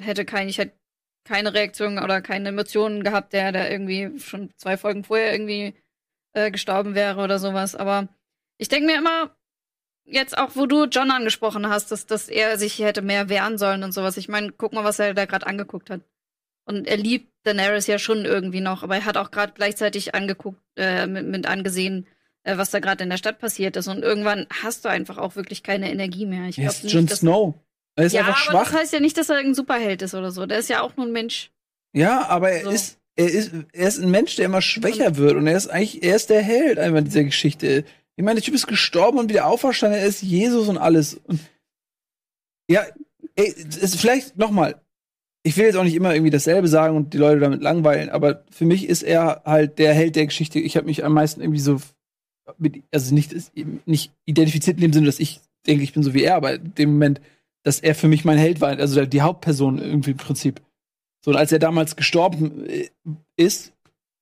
hätte 0.00 0.24
kein, 0.24 0.48
ich 0.48 0.58
hätte 0.58 0.74
keine 1.24 1.54
Reaktion 1.54 1.98
oder 1.98 2.20
keine 2.20 2.50
Emotionen 2.50 3.02
gehabt, 3.02 3.32
der 3.32 3.52
da 3.52 3.68
irgendwie 3.68 4.18
schon 4.18 4.50
zwei 4.56 4.76
Folgen 4.76 5.04
vorher 5.04 5.32
irgendwie 5.32 5.74
äh, 6.34 6.50
gestorben 6.50 6.94
wäre 6.94 7.22
oder 7.22 7.38
sowas. 7.38 7.74
Aber 7.74 8.08
ich 8.58 8.68
denke 8.68 8.86
mir 8.86 8.98
immer, 8.98 9.34
jetzt 10.04 10.36
auch, 10.36 10.50
wo 10.54 10.66
du 10.66 10.84
John 10.84 11.10
angesprochen 11.10 11.68
hast, 11.68 11.90
dass, 11.90 12.06
dass 12.06 12.28
er 12.28 12.58
sich 12.58 12.78
hätte 12.78 13.02
mehr 13.02 13.28
wehren 13.28 13.58
sollen 13.58 13.82
und 13.82 13.92
sowas. 13.92 14.16
Ich 14.16 14.28
meine, 14.28 14.52
guck 14.52 14.72
mal, 14.72 14.84
was 14.84 14.98
er 14.98 15.14
da 15.14 15.24
gerade 15.24 15.46
angeguckt 15.46 15.90
hat. 15.90 16.02
Und 16.66 16.86
er 16.86 16.96
liebt 16.96 17.30
Daenerys 17.44 17.86
ja 17.86 17.98
schon 17.98 18.24
irgendwie 18.24 18.60
noch, 18.60 18.82
aber 18.82 18.96
er 18.96 19.04
hat 19.04 19.16
auch 19.16 19.30
gerade 19.30 19.52
gleichzeitig 19.54 20.14
angeguckt, 20.14 20.60
äh, 20.76 21.06
mit, 21.06 21.26
mit 21.26 21.46
angesehen, 21.46 22.06
äh, 22.42 22.56
was 22.56 22.70
da 22.70 22.80
gerade 22.80 23.04
in 23.04 23.10
der 23.10 23.18
Stadt 23.18 23.38
passiert 23.38 23.76
ist. 23.76 23.88
Und 23.88 24.02
irgendwann 24.02 24.46
hast 24.62 24.84
du 24.84 24.88
einfach 24.88 25.18
auch 25.18 25.36
wirklich 25.36 25.62
keine 25.62 25.90
Energie 25.90 26.26
mehr. 26.26 26.48
Ich 26.48 26.56
glaube 26.56 26.70
ist 26.70 26.84
nicht, 26.84 26.94
Jon 26.94 27.08
Snow. 27.08 27.54
Er 27.96 28.06
ist 28.06 28.12
ja, 28.12 28.20
einfach 28.22 28.48
aber 28.48 28.64
schwach. 28.64 28.70
das 28.72 28.80
heißt 28.80 28.92
ja 28.92 29.00
nicht, 29.00 29.16
dass 29.16 29.28
er 29.28 29.36
irgendein 29.36 29.54
Superheld 29.54 30.02
ist 30.02 30.14
oder 30.14 30.30
so. 30.30 30.46
Der 30.46 30.58
ist 30.58 30.68
ja 30.68 30.80
auch 30.80 30.96
nur 30.96 31.06
ein 31.06 31.12
Mensch. 31.12 31.50
Ja, 31.94 32.26
aber 32.28 32.50
er 32.50 32.64
So. 32.64 32.70
ist, 32.70 32.98
er 33.16 33.30
ist, 33.30 33.52
er 33.72 33.88
ist 33.88 33.98
ein 34.02 34.10
Mensch, 34.10 34.34
der 34.36 34.46
immer 34.46 34.62
schwächer 34.62 35.16
wird 35.16 35.36
und 35.36 35.46
er 35.46 35.56
ist 35.56 35.68
eigentlich, 35.68 36.02
er 36.02 36.16
ist 36.16 36.30
der 36.30 36.42
Held 36.42 36.78
einfach 36.78 36.98
in 36.98 37.04
dieser 37.04 37.24
Geschichte. 37.24 37.84
Ich 38.16 38.24
meine, 38.24 38.36
der 38.40 38.44
Typ 38.44 38.54
ist 38.54 38.66
gestorben 38.66 39.18
und 39.18 39.28
wieder 39.30 39.46
auferstanden, 39.46 40.00
er 40.00 40.06
ist 40.06 40.22
Jesus 40.22 40.68
und 40.68 40.78
alles. 40.78 41.14
Und 41.14 41.40
ja, 42.68 42.84
ey, 43.36 43.46
ist 43.48 43.96
vielleicht 44.00 44.36
nochmal. 44.36 44.80
Ich 45.46 45.56
will 45.56 45.66
jetzt 45.66 45.76
auch 45.76 45.84
nicht 45.84 45.94
immer 45.94 46.14
irgendwie 46.14 46.30
dasselbe 46.30 46.68
sagen 46.68 46.96
und 46.96 47.12
die 47.12 47.18
Leute 47.18 47.40
damit 47.40 47.60
langweilen, 47.62 48.08
aber 48.08 48.44
für 48.50 48.64
mich 48.64 48.88
ist 48.88 49.02
er 49.02 49.42
halt 49.44 49.78
der 49.78 49.92
Held 49.92 50.16
der 50.16 50.26
Geschichte. 50.26 50.58
Ich 50.58 50.76
habe 50.76 50.86
mich 50.86 51.04
am 51.04 51.12
meisten 51.12 51.42
irgendwie 51.42 51.60
so 51.60 51.80
mit, 52.56 52.82
also 52.92 53.14
nicht, 53.14 53.34
nicht 53.86 54.10
identifiziert 54.24 54.78
in 54.78 54.82
dem 54.82 54.92
Sinne, 54.94 55.06
dass 55.06 55.20
ich 55.20 55.40
denke, 55.66 55.84
ich 55.84 55.92
bin 55.92 56.02
so 56.02 56.14
wie 56.14 56.22
er, 56.24 56.36
aber 56.36 56.54
in 56.54 56.74
dem 56.74 56.92
Moment, 56.92 57.20
dass 57.64 57.80
er 57.80 57.94
für 57.94 58.08
mich 58.08 58.24
mein 58.24 58.38
Held 58.38 58.60
war, 58.60 58.78
also 58.78 59.04
die 59.04 59.22
Hauptperson 59.22 59.78
irgendwie 59.78 60.12
im 60.12 60.16
Prinzip. 60.16 60.60
So, 61.24 61.32
und 61.32 61.36
als 61.36 61.50
er 61.50 61.58
damals 61.58 61.96
gestorben 61.96 62.66
äh, 62.66 62.88
ist, 63.36 63.72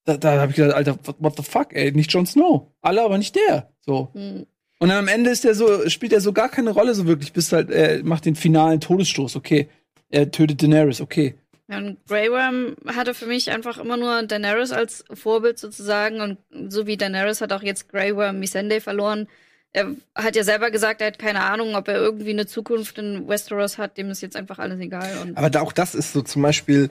da, 0.04 0.16
da 0.16 0.40
habe 0.40 0.50
ich 0.50 0.56
gedacht, 0.56 0.74
Alter, 0.74 0.98
what, 1.18 1.36
the 1.36 1.42
fuck, 1.42 1.74
ey, 1.74 1.92
nicht 1.92 2.12
Jon 2.12 2.26
Snow. 2.26 2.68
Alle, 2.80 3.02
aber 3.02 3.18
nicht 3.18 3.36
der. 3.36 3.70
So. 3.80 4.08
Hm. 4.14 4.46
Und 4.78 4.88
dann 4.88 4.98
am 4.98 5.08
Ende 5.08 5.30
ist 5.30 5.44
der 5.44 5.54
so, 5.54 5.88
spielt 5.88 6.12
er 6.12 6.20
so 6.20 6.32
gar 6.32 6.48
keine 6.48 6.70
Rolle 6.70 6.94
so 6.94 7.06
wirklich, 7.06 7.32
bis 7.32 7.52
halt, 7.52 7.70
er 7.70 8.02
macht 8.02 8.24
den 8.24 8.34
finalen 8.34 8.80
Todesstoß, 8.80 9.36
okay. 9.36 9.68
Er 10.08 10.30
tötet 10.30 10.62
Daenerys, 10.62 11.00
okay. 11.00 11.34
Ja, 11.68 11.78
und 11.78 12.04
Grey 12.06 12.30
Worm 12.30 12.76
hatte 12.86 13.14
für 13.14 13.26
mich 13.26 13.50
einfach 13.50 13.78
immer 13.78 13.96
nur 13.96 14.22
Daenerys 14.24 14.72
als 14.72 15.04
Vorbild 15.12 15.58
sozusagen. 15.58 16.20
Und 16.20 16.38
so 16.68 16.86
wie 16.86 16.96
Daenerys 16.96 17.40
hat 17.40 17.52
auch 17.52 17.62
jetzt 17.62 17.88
Grey 17.88 18.14
Worm 18.14 18.40
Missandei 18.40 18.80
verloren. 18.80 19.28
Er 19.74 19.94
hat 20.14 20.36
ja 20.36 20.44
selber 20.44 20.70
gesagt, 20.70 21.00
er 21.00 21.06
hat 21.08 21.18
keine 21.18 21.40
Ahnung, 21.42 21.74
ob 21.74 21.88
er 21.88 21.94
irgendwie 21.96 22.30
eine 22.30 22.46
Zukunft 22.46 22.98
in 22.98 23.26
Westeros 23.28 23.78
hat. 23.78 23.96
Dem 23.96 24.10
ist 24.10 24.20
jetzt 24.20 24.36
einfach 24.36 24.58
alles 24.58 24.78
egal. 24.80 25.32
Aber 25.34 25.48
da, 25.50 25.60
auch 25.62 25.72
das 25.72 25.94
ist 25.94 26.12
so 26.12 26.20
zum 26.22 26.42
Beispiel, 26.42 26.90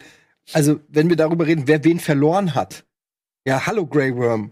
also 0.53 0.79
wenn 0.87 1.07
wir 1.09 1.15
darüber 1.15 1.45
reden, 1.45 1.67
wer 1.67 1.83
wen 1.83 1.99
verloren 1.99 2.55
hat. 2.55 2.83
Ja, 3.45 3.65
hallo 3.67 3.85
Grey 3.85 4.15
Worm. 4.15 4.51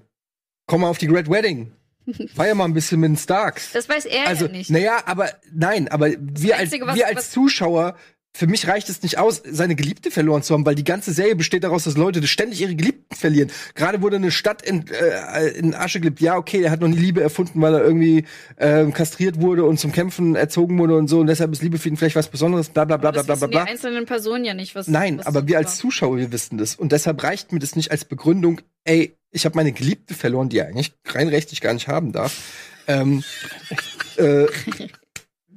Komm 0.68 0.82
mal 0.82 0.90
auf 0.90 1.00
die 1.00 1.08
Great 1.08 1.30
Wedding. 1.30 1.72
Feier 2.36 2.54
mal 2.56 2.66
ein 2.66 2.74
bisschen 2.74 3.00
mit 3.00 3.10
den 3.10 3.18
Starks. 3.18 3.72
das 3.72 3.88
weiß 3.90 4.06
er 4.06 4.28
Also, 4.28 4.46
ja 4.46 4.52
nicht. 4.52 4.70
naja, 4.70 5.00
aber 5.06 5.30
nein, 5.52 5.88
aber 5.88 6.10
wir 6.20 6.54
als, 6.56 6.64
Einzige, 6.64 6.86
was- 6.88 6.96
wir 6.96 7.08
als 7.08 7.32
Zuschauer, 7.32 7.96
für 8.34 8.48
mich 8.48 8.68
reicht 8.68 8.90
es 8.90 9.02
nicht 9.02 9.18
aus, 9.18 9.42
seine 9.44 9.76
Geliebte 9.76 10.12
verloren 10.12 10.44
zu 10.44 10.54
haben, 10.54 10.66
weil 10.66 10.76
die 10.76 10.84
ganze 10.84 11.12
Serie 11.12 11.36
besteht 11.36 11.64
daraus, 11.64 11.84
dass 11.84 11.98
Leute 11.98 12.26
ständig 12.28 12.62
ihre 12.62 12.76
Geliebten 12.76 13.16
verlieren. 13.16 13.52
Gerade 13.76 14.02
wurde 14.02 14.18
eine 14.18 14.32
Stadt 14.32 14.62
in, 14.62 14.86
äh, 14.88 15.50
in 15.58 15.74
Asche 15.74 16.00
geliebt. 16.00 16.22
Ja, 16.22 16.38
okay, 16.38 16.62
er 16.62 16.72
hat 16.72 16.82
noch 16.82 16.88
nie 16.88 16.98
Liebe 16.98 17.22
erfunden, 17.22 17.62
weil 17.62 17.74
er 17.74 17.84
irgendwie 17.84 18.26
ähm, 18.58 18.94
kastriert 18.94 19.42
wurde 19.42 19.66
und 19.66 19.80
zum 19.80 19.92
Kämpfen 19.92 20.36
erzogen 20.36 20.78
wurde 20.78 20.96
und 20.96 21.08
so 21.08 21.20
und 21.20 21.28
deshalb 21.28 21.52
ist 21.52 21.62
Liebe 21.62 21.78
für 21.78 21.90
ihn 21.90 21.98
vielleicht 21.98 22.16
was 22.16 22.30
Besonderes, 22.30 22.70
bla 22.70 22.86
bla 22.86 22.98
bla 22.98 23.12
bla 23.12 23.24
bla 23.24 23.36
bla 23.36 23.42
wissen 23.42 23.52
die 23.52 23.58
bla. 23.58 23.64
einzelnen 23.66 24.06
Personen 24.06 24.46
ja 24.46 24.54
nicht, 24.54 24.76
was. 24.76 24.88
Nein, 24.88 25.20
was 25.20 25.26
aber 25.26 25.48
wir 25.48 25.58
als. 25.58 25.80
Zuschauer, 25.80 26.18
wir 26.18 26.32
wissen 26.32 26.58
das. 26.58 26.76
Und 26.76 26.92
deshalb 26.92 27.24
reicht 27.24 27.54
mir 27.54 27.60
das 27.60 27.76
nicht 27.76 27.92
als 27.92 28.04
Begründung, 28.04 28.62
ey, 28.84 29.16
ich 29.32 29.46
habe 29.46 29.56
meine 29.56 29.72
Geliebte 29.72 30.14
verloren, 30.14 30.50
die 30.50 30.58
er 30.58 30.68
eigentlich 30.68 30.94
rein 31.06 31.28
rechtlich 31.28 31.62
gar 31.62 31.74
nicht 31.74 31.88
haben 31.88 32.12
darf. 32.12 32.36
Ähm, 32.88 33.24
äh, 34.18 34.46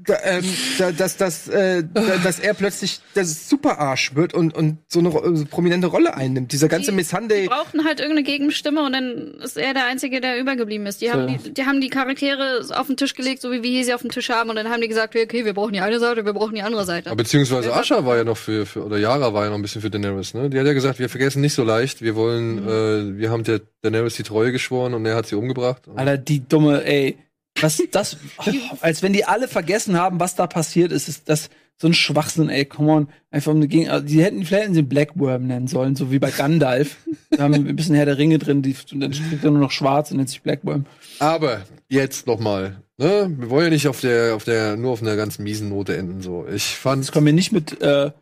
da, 0.06 0.14
ähm, 0.24 0.44
da, 0.78 0.92
dass, 0.92 1.16
dass, 1.16 1.48
äh, 1.48 1.82
da, 1.92 2.16
dass 2.22 2.38
er 2.38 2.54
plötzlich 2.54 3.00
das 3.14 3.48
Superarsch 3.48 4.14
wird 4.14 4.34
und, 4.34 4.54
und 4.54 4.78
so 4.88 4.98
eine 5.00 5.08
ro- 5.08 5.34
so 5.34 5.44
prominente 5.44 5.86
Rolle 5.86 6.14
einnimmt. 6.14 6.52
Dieser 6.52 6.68
ganze 6.68 6.90
Die- 6.90 6.96
Miss 6.96 7.08
Die 7.08 7.16
Sunday. 7.16 7.46
brauchten 7.46 7.84
halt 7.84 8.00
irgendeine 8.00 8.24
Gegenstimme 8.24 8.84
und 8.84 8.92
dann 8.92 9.34
ist 9.42 9.56
er 9.56 9.74
der 9.74 9.86
Einzige, 9.86 10.20
der 10.20 10.38
übergeblieben 10.38 10.86
ist. 10.86 11.00
Die 11.00 11.10
haben, 11.10 11.28
So. 11.28 11.44
die, 11.44 11.54
die 11.54 11.62
haben 11.64 11.80
die 11.80 11.88
Charaktere 11.90 12.60
auf 12.76 12.86
den 12.86 12.96
Tisch 12.96 13.14
gelegt, 13.14 13.42
so 13.42 13.50
wie 13.52 13.62
wir 13.62 13.70
hier 13.70 13.84
sie 13.84 13.94
auf 13.94 14.02
dem 14.02 14.10
Tisch 14.10 14.30
haben, 14.30 14.50
und 14.50 14.56
dann 14.56 14.68
haben 14.68 14.80
die 14.80 14.88
gesagt, 14.88 15.14
okay, 15.16 15.44
wir 15.44 15.54
brauchen 15.54 15.72
die 15.72 15.80
eine 15.80 15.98
Seite, 15.98 16.24
wir 16.24 16.32
brauchen 16.32 16.54
die 16.54 16.62
andere 16.62 16.84
Seite. 16.84 17.10
Aber 17.10 17.16
beziehungsweise 17.16 17.70
war- 17.70 17.78
Asha 17.78 18.04
war 18.06 18.16
ja 18.16 18.24
noch 18.24 18.36
für, 18.36 18.66
für, 18.66 18.84
oder 18.84 18.98
Yara 18.98 19.32
war 19.34 19.44
ja 19.44 19.50
noch 19.50 19.56
ein 19.56 19.62
bisschen 19.62 19.82
für 19.82 19.90
Daenerys, 19.90 20.34
ne? 20.34 20.50
Die 20.50 20.58
hat 20.58 20.66
ja 20.66 20.72
gesagt, 20.72 20.98
wir 20.98 21.08
vergessen 21.08 21.40
nicht 21.40 21.54
so 21.54 21.64
leicht, 21.64 22.02
wir 22.02 22.16
wollen, 22.16 22.58
äh, 22.68 23.18
wir 23.18 23.30
haben 23.30 23.44
der 23.44 23.60
Daenerys 23.82 24.14
die 24.16 24.22
Treue 24.22 24.52
geschworen 24.52 24.94
und 24.94 25.04
er 25.06 25.16
hat 25.16 25.26
sie 25.26 25.34
umgebracht. 25.36 25.82
Alter, 25.94 26.16
die 26.18 26.46
dumme, 26.48 26.84
ey. 26.84 27.16
Was 27.62 27.82
das, 27.90 28.16
oh, 28.38 28.50
als 28.80 29.02
wenn 29.02 29.12
die 29.12 29.24
alle 29.24 29.48
vergessen 29.48 29.96
haben, 29.96 30.20
was 30.20 30.34
da 30.34 30.46
passiert 30.46 30.92
ist, 30.92 31.08
ist 31.08 31.28
das 31.28 31.50
so 31.82 31.88
ein 31.88 31.94
Schwachsinn, 31.94 32.48
ey, 32.48 32.64
come 32.64 32.92
on. 32.92 33.08
Einfach 33.30 33.52
um 33.52 33.66
Gegen 33.66 33.88
also, 33.88 34.06
die 34.06 34.22
hätten, 34.22 34.44
vielleicht 34.44 34.64
hätten 34.64 34.74
sie 34.74 34.82
Blackworm 34.82 35.48
nennen 35.48 35.66
sollen, 35.66 35.96
so 35.96 36.12
wie 36.12 36.20
bei 36.20 36.30
Gandalf. 36.30 36.96
da 37.30 37.42
haben 37.42 37.54
wir 37.54 37.60
ein 37.60 37.76
bisschen 37.76 37.96
Herr 37.96 38.06
der 38.06 38.18
Ringe 38.18 38.38
drin, 38.38 38.62
die, 38.62 38.76
und 38.92 39.00
dann 39.00 39.10
kriegt 39.10 39.42
er 39.42 39.50
nur 39.50 39.60
noch 39.60 39.72
schwarz 39.72 40.10
und 40.10 40.18
nennt 40.18 40.28
sich 40.28 40.42
Blackworm. 40.42 40.86
Aber 41.18 41.62
jetzt 41.88 42.26
noch 42.26 42.38
mal, 42.38 42.76
ne? 42.98 43.34
Wir 43.36 43.50
wollen 43.50 43.64
ja 43.64 43.70
nicht 43.70 43.88
auf 43.88 44.00
der, 44.00 44.36
auf 44.36 44.44
der, 44.44 44.76
nur 44.76 44.92
auf 44.92 45.02
einer 45.02 45.16
ganz 45.16 45.38
miesen 45.38 45.70
Note 45.70 45.96
enden, 45.96 46.22
so. 46.22 46.46
Ich 46.46 46.76
fand, 46.76 47.02
Jetzt 47.02 47.12
kommen 47.12 47.26
wir 47.26 47.32
nicht 47.32 47.50
mit, 47.50 47.80
äh, 47.82 48.12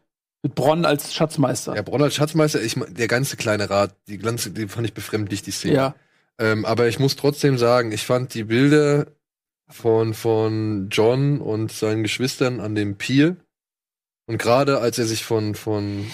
mit 0.43 0.55
Bronn 0.55 0.87
als 0.87 1.12
Schatzmeister. 1.12 1.75
ja, 1.77 1.83
Bronn 1.83 2.03
als 2.03 2.15
Schatzmeister, 2.15 2.62
ich, 2.62 2.77
der 2.89 3.09
ganze 3.09 3.37
kleine 3.37 3.69
Rat, 3.69 3.95
die 4.09 4.17
ganze, 4.17 4.53
die 4.53 4.69
fand 4.69 4.87
ich 4.87 4.95
befremdlich, 4.95 5.43
die 5.43 5.51
Szene. 5.51 5.75
ja. 5.75 5.95
Ähm, 6.39 6.65
aber 6.65 6.89
ich 6.89 6.99
muss 6.99 7.17
trotzdem 7.17 7.59
sagen, 7.59 7.93
ich 7.93 8.07
fand 8.07 8.33
die 8.33 8.45
Bilder 8.45 9.09
von, 9.71 10.15
von 10.15 10.89
John 10.91 11.41
und 11.41 11.73
seinen 11.73 12.03
Geschwistern 12.03 12.61
an 12.61 12.75
dem 12.75 12.97
Pier 12.97 13.37
und 14.27 14.39
gerade 14.39 14.79
als 14.79 14.99
er 14.99 15.07
sich 15.07 15.25
von, 15.25 15.55
von 15.55 16.07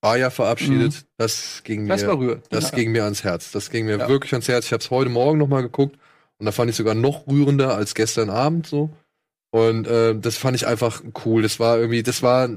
Arya 0.00 0.30
verabschiedet, 0.30 1.06
das 1.16 1.62
ging 1.64 1.82
mir, 1.82 1.88
Das 1.88 2.06
war 2.06 2.18
rührend. 2.18 2.44
das 2.50 2.70
Ja. 2.70 2.76
ging 2.76 2.92
mir 2.92 3.04
ans 3.04 3.24
Herz. 3.24 3.50
Das 3.50 3.70
ging 3.70 3.86
mir 3.86 3.98
Ja. 3.98 4.08
wirklich 4.08 4.32
ans 4.32 4.48
Herz. 4.48 4.66
Ich 4.66 4.72
habe 4.72 4.82
es 4.82 4.90
heute 4.90 5.10
Morgen 5.10 5.38
noch 5.38 5.48
mal 5.48 5.62
geguckt 5.62 5.98
und 6.38 6.46
da 6.46 6.52
fand 6.52 6.70
ich 6.70 6.76
sogar 6.76 6.94
noch 6.94 7.26
rührender 7.26 7.74
als 7.74 7.94
gestern 7.94 8.30
Abend 8.30 8.66
so. 8.66 8.90
Und 9.50 9.86
äh, 9.88 10.14
das 10.18 10.36
fand 10.36 10.56
ich 10.56 10.66
einfach 10.66 11.02
cool. 11.24 11.42
Das 11.42 11.58
war 11.58 11.78
irgendwie, 11.78 12.02
das 12.02 12.22
war 12.22 12.48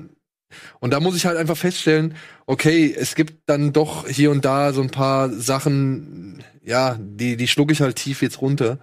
und 0.82 0.92
da 0.92 1.00
muss 1.00 1.16
ich 1.16 1.26
halt 1.26 1.38
einfach 1.38 1.56
feststellen, 1.58 2.16
okay, 2.46 2.94
es 2.98 3.16
gibt 3.16 3.50
dann 3.50 3.72
doch 3.72 4.08
hier 4.08 4.32
und 4.32 4.44
da 4.44 4.74
so 4.74 4.82
ein 4.82 4.90
paar 4.92 5.30
Sachen, 5.30 6.44
ja, 6.62 6.98
die, 7.00 7.38
die 7.38 7.48
schlucke 7.48 7.72
ich 7.74 7.82
halt 7.82 7.96
tief 7.96 8.22
jetzt 8.22 8.42
runter. 8.42 8.78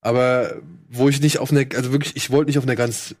Aber 0.00 0.56
wo 0.88 1.08
ich 1.08 1.20
nicht 1.20 1.38
auf 1.38 1.50
eine, 1.50 1.66
also 1.74 1.92
wirklich, 1.92 2.16
ich 2.16 2.30
wollte 2.30 2.48
nicht 2.48 2.58
auf 2.58 2.64
einer 2.64 2.76
ganz 2.76 3.14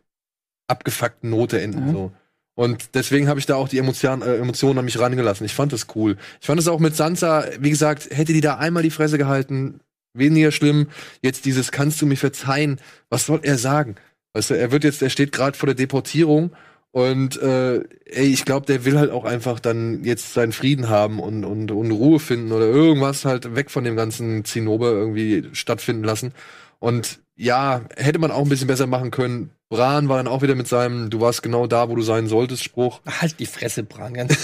abgefuckten 0.66 1.30
Note 1.30 1.60
enden. 1.60 1.88
Mhm. 1.88 1.92
So. 1.92 2.12
Und 2.54 2.94
deswegen 2.94 3.28
habe 3.28 3.40
ich 3.40 3.46
da 3.46 3.56
auch 3.56 3.68
die 3.68 3.78
Emotion, 3.78 4.22
äh, 4.22 4.36
Emotionen 4.36 4.78
an 4.78 4.84
mich 4.84 4.98
rangelassen. 4.98 5.46
Ich 5.46 5.54
fand 5.54 5.72
das 5.72 5.86
cool. 5.94 6.16
Ich 6.40 6.46
fand 6.46 6.60
es 6.60 6.68
auch 6.68 6.80
mit 6.80 6.96
Sansa, 6.96 7.44
wie 7.58 7.70
gesagt, 7.70 8.08
hätte 8.10 8.32
die 8.32 8.40
da 8.40 8.56
einmal 8.56 8.82
die 8.82 8.90
Fresse 8.90 9.18
gehalten, 9.18 9.80
weniger 10.14 10.52
schlimm. 10.52 10.88
Jetzt 11.22 11.44
dieses 11.44 11.72
kannst 11.72 12.02
du 12.02 12.06
mir 12.06 12.16
verzeihen, 12.16 12.80
was 13.08 13.26
soll 13.26 13.40
er 13.42 13.58
sagen? 13.58 13.96
Weißt 14.32 14.50
du, 14.50 14.54
er 14.54 14.72
wird 14.72 14.84
jetzt, 14.84 15.02
er 15.02 15.10
steht 15.10 15.32
gerade 15.32 15.56
vor 15.56 15.66
der 15.68 15.74
Deportierung 15.74 16.52
und 16.92 17.40
äh, 17.40 17.84
ey, 18.04 18.26
ich 18.26 18.44
glaube, 18.44 18.66
der 18.66 18.84
will 18.84 18.98
halt 18.98 19.10
auch 19.10 19.24
einfach 19.24 19.60
dann 19.60 20.02
jetzt 20.04 20.34
seinen 20.34 20.52
Frieden 20.52 20.88
haben 20.88 21.20
und, 21.20 21.44
und, 21.44 21.70
und 21.70 21.90
Ruhe 21.92 22.18
finden 22.18 22.52
oder 22.52 22.66
irgendwas 22.66 23.24
halt 23.24 23.54
weg 23.54 23.70
von 23.70 23.84
dem 23.84 23.96
ganzen 23.96 24.44
Zinnober 24.44 24.90
irgendwie 24.90 25.48
stattfinden 25.52 26.04
lassen. 26.04 26.32
Und 26.80 27.20
ja, 27.36 27.82
hätte 27.96 28.18
man 28.18 28.30
auch 28.30 28.42
ein 28.42 28.48
bisschen 28.48 28.66
besser 28.66 28.86
machen 28.86 29.10
können. 29.10 29.50
Bran 29.68 30.08
war 30.08 30.16
dann 30.16 30.26
auch 30.26 30.42
wieder 30.42 30.56
mit 30.56 30.66
seinem 30.66 31.10
Du 31.10 31.20
warst 31.20 31.42
genau 31.42 31.66
da, 31.66 31.88
wo 31.88 31.94
du 31.94 32.02
sein 32.02 32.26
solltest, 32.26 32.64
Spruch. 32.64 33.00
Halt 33.06 33.38
die 33.38 33.46
Fresse, 33.46 33.84
Bran, 33.84 34.14
ganz 34.14 34.36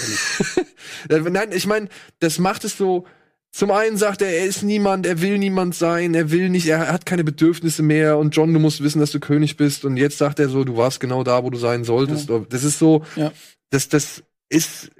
ehrlich. 1.09 1.29
Nein, 1.31 1.49
ich 1.51 1.67
meine, 1.67 1.89
das 2.19 2.39
macht 2.39 2.63
es 2.63 2.77
so. 2.77 3.05
Zum 3.51 3.71
einen 3.71 3.97
sagt 3.97 4.21
er, 4.21 4.29
er 4.29 4.45
ist 4.45 4.63
niemand, 4.63 5.05
er 5.05 5.21
will 5.21 5.37
niemand 5.37 5.73
sein, 5.73 6.13
er 6.13 6.31
will 6.31 6.49
nicht, 6.49 6.67
er 6.67 6.91
hat 6.91 7.05
keine 7.05 7.23
Bedürfnisse 7.23 7.81
mehr 7.81 8.17
und 8.17 8.35
John, 8.35 8.53
du 8.53 8.59
musst 8.59 8.83
wissen, 8.83 8.99
dass 8.99 9.11
du 9.11 9.19
König 9.19 9.57
bist 9.57 9.83
und 9.83 9.97
jetzt 9.97 10.17
sagt 10.17 10.39
er 10.39 10.49
so, 10.49 10.63
du 10.63 10.77
warst 10.77 10.99
genau 10.99 11.23
da, 11.23 11.43
wo 11.43 11.49
du 11.49 11.57
sein 11.57 11.83
solltest. 11.83 12.29
Ja. 12.29 12.45
Das 12.49 12.63
ist 12.63 12.77
so, 12.77 13.03
ja. 13.15 13.31
das, 13.69 13.89
das 13.89 14.23
ist 14.49 14.91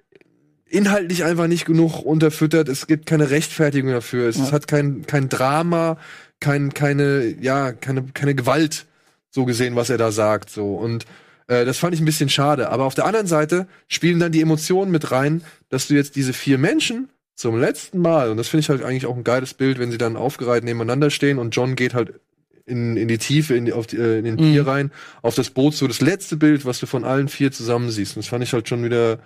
inhaltlich 0.65 1.23
einfach 1.23 1.47
nicht 1.47 1.65
genug 1.65 2.01
unterfüttert. 2.03 2.67
Es 2.67 2.87
gibt 2.87 3.05
keine 3.05 3.29
Rechtfertigung 3.29 3.91
dafür. 3.91 4.27
Es 4.27 4.37
ja. 4.37 4.51
hat 4.51 4.67
kein, 4.67 5.05
kein 5.05 5.29
Drama, 5.29 5.97
kein, 6.39 6.73
keine, 6.73 7.35
ja, 7.41 7.71
keine, 7.71 8.03
keine 8.13 8.35
Gewalt, 8.35 8.85
so 9.29 9.45
gesehen, 9.45 9.75
was 9.75 9.89
er 9.89 9.97
da 9.97 10.11
sagt, 10.11 10.49
so. 10.49 10.75
Und 10.75 11.05
äh, 11.47 11.65
das 11.65 11.77
fand 11.77 11.93
ich 11.93 12.01
ein 12.01 12.05
bisschen 12.05 12.29
schade. 12.29 12.69
Aber 12.69 12.85
auf 12.85 12.95
der 12.95 13.05
anderen 13.05 13.27
Seite 13.27 13.67
spielen 13.87 14.19
dann 14.19 14.31
die 14.31 14.41
Emotionen 14.41 14.91
mit 14.91 15.11
rein, 15.11 15.43
dass 15.69 15.87
du 15.87 15.95
jetzt 15.95 16.15
diese 16.15 16.33
vier 16.33 16.57
Menschen 16.57 17.09
zum 17.35 17.59
letzten 17.59 17.99
Mal, 17.99 18.31
und 18.31 18.37
das 18.37 18.47
finde 18.47 18.61
ich 18.61 18.69
halt 18.69 18.83
eigentlich 18.83 19.05
auch 19.05 19.15
ein 19.15 19.23
geiles 19.23 19.53
Bild, 19.53 19.79
wenn 19.79 19.91
sie 19.91 19.99
dann 19.99 20.15
aufgereiht 20.15 20.63
nebeneinander 20.63 21.09
stehen 21.11 21.37
und 21.37 21.55
John 21.55 21.75
geht 21.75 21.93
halt 21.93 22.19
in, 22.65 22.97
in 22.97 23.07
die 23.07 23.19
Tiefe, 23.19 23.55
in, 23.55 23.65
die, 23.65 23.73
auf 23.73 23.87
die, 23.87 23.97
äh, 23.97 24.17
in 24.17 24.25
den 24.25 24.35
mhm. 24.35 24.51
Pier 24.51 24.67
rein, 24.67 24.91
auf 25.21 25.35
das 25.35 25.51
Boot, 25.51 25.75
so 25.75 25.87
das 25.87 26.01
letzte 26.01 26.35
Bild, 26.35 26.65
was 26.65 26.79
du 26.79 26.87
von 26.87 27.03
allen 27.03 27.27
vier 27.27 27.51
zusammen 27.51 27.91
siehst. 27.91 28.15
Und 28.15 28.25
das 28.25 28.29
fand 28.29 28.43
ich 28.43 28.53
halt 28.53 28.67
schon 28.67 28.83
wieder, 28.83 29.19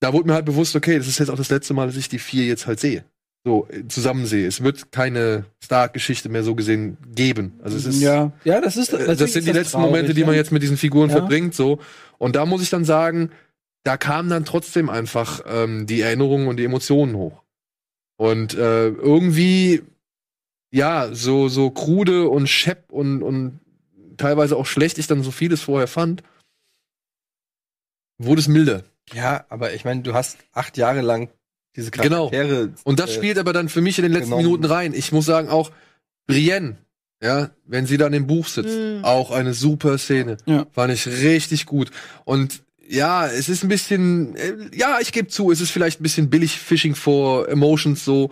da 0.00 0.12
wurde 0.12 0.28
mir 0.28 0.34
halt 0.34 0.46
bewusst, 0.46 0.76
okay, 0.76 0.98
das 0.98 1.08
ist 1.08 1.18
jetzt 1.18 1.30
auch 1.30 1.36
das 1.36 1.50
letzte 1.50 1.74
Mal, 1.74 1.86
dass 1.86 1.96
ich 1.96 2.08
die 2.08 2.20
vier 2.20 2.44
jetzt 2.44 2.66
halt 2.66 2.80
sehe 2.80 3.04
so 3.44 3.66
äh, 3.70 3.86
zusammen 3.88 4.26
sehe. 4.26 4.46
Es 4.46 4.62
wird 4.62 4.92
keine 4.92 5.44
Stark-Geschichte 5.62 6.28
mehr 6.28 6.44
so 6.44 6.54
gesehen 6.54 6.96
geben. 7.14 7.58
Also 7.62 7.76
es 7.76 7.86
ist 7.86 8.00
ja, 8.00 8.32
ja, 8.44 8.60
das 8.60 8.76
ist 8.76 8.92
das, 8.92 9.18
das 9.18 9.32
sind 9.32 9.46
die 9.46 9.52
letzten 9.52 9.72
traurig, 9.72 9.90
Momente, 9.90 10.14
die 10.14 10.24
man 10.24 10.34
jetzt 10.34 10.52
mit 10.52 10.62
diesen 10.62 10.76
Figuren 10.76 11.10
ja. 11.10 11.16
verbringt. 11.16 11.54
So 11.54 11.80
und 12.18 12.36
da 12.36 12.46
muss 12.46 12.62
ich 12.62 12.70
dann 12.70 12.84
sagen, 12.84 13.30
da 13.84 13.96
kamen 13.96 14.30
dann 14.30 14.44
trotzdem 14.44 14.88
einfach 14.88 15.42
ähm, 15.46 15.86
die 15.86 16.00
Erinnerungen 16.00 16.46
und 16.46 16.56
die 16.56 16.64
Emotionen 16.64 17.16
hoch. 17.16 17.42
Und 18.16 18.54
äh, 18.54 18.88
irgendwie 18.88 19.82
ja 20.70 21.12
so 21.12 21.48
so 21.48 21.70
krude 21.70 22.28
und 22.28 22.46
schepp 22.46 22.92
und 22.92 23.22
und 23.22 23.60
teilweise 24.16 24.56
auch 24.56 24.66
schlecht 24.66 24.98
ich 24.98 25.08
dann 25.08 25.22
so 25.24 25.32
vieles 25.32 25.62
vorher 25.62 25.88
fand, 25.88 26.22
wurde 28.18 28.40
es 28.40 28.46
milder. 28.46 28.84
Ja, 29.12 29.44
aber 29.48 29.72
ich 29.74 29.84
meine, 29.84 30.02
du 30.02 30.14
hast 30.14 30.38
acht 30.52 30.76
Jahre 30.76 31.00
lang 31.00 31.28
diese 31.76 31.90
genau. 31.90 32.28
Charaktere. 32.28 32.68
Genau. 32.68 32.80
Und 32.84 33.00
das 33.00 33.10
äh, 33.10 33.14
spielt 33.14 33.38
aber 33.38 33.52
dann 33.52 33.68
für 33.68 33.80
mich 33.80 33.98
in 33.98 34.02
den 34.02 34.12
letzten 34.12 34.30
genommen. 34.30 34.44
Minuten 34.44 34.64
rein. 34.64 34.94
Ich 34.94 35.12
muss 35.12 35.26
sagen, 35.26 35.48
auch 35.48 35.70
Brienne, 36.26 36.76
ja, 37.22 37.50
wenn 37.66 37.86
sie 37.86 37.96
dann 37.96 38.12
im 38.12 38.26
Buch 38.26 38.46
sitzt, 38.46 38.76
mhm. 38.76 39.04
auch 39.04 39.30
eine 39.30 39.54
super 39.54 39.96
Szene. 39.98 40.36
Ja. 40.46 40.66
Fand 40.72 40.92
ich 40.92 41.06
richtig 41.06 41.66
gut. 41.66 41.90
Und 42.24 42.62
ja, 42.88 43.26
es 43.26 43.48
ist 43.48 43.62
ein 43.62 43.68
bisschen, 43.68 44.36
äh, 44.36 44.54
ja, 44.74 44.98
ich 45.00 45.12
gebe 45.12 45.28
zu, 45.28 45.50
es 45.50 45.60
ist 45.60 45.70
vielleicht 45.70 46.00
ein 46.00 46.02
bisschen 46.02 46.30
billig 46.30 46.58
Fishing 46.58 46.94
for 46.94 47.48
Emotions 47.48 48.04
so. 48.04 48.30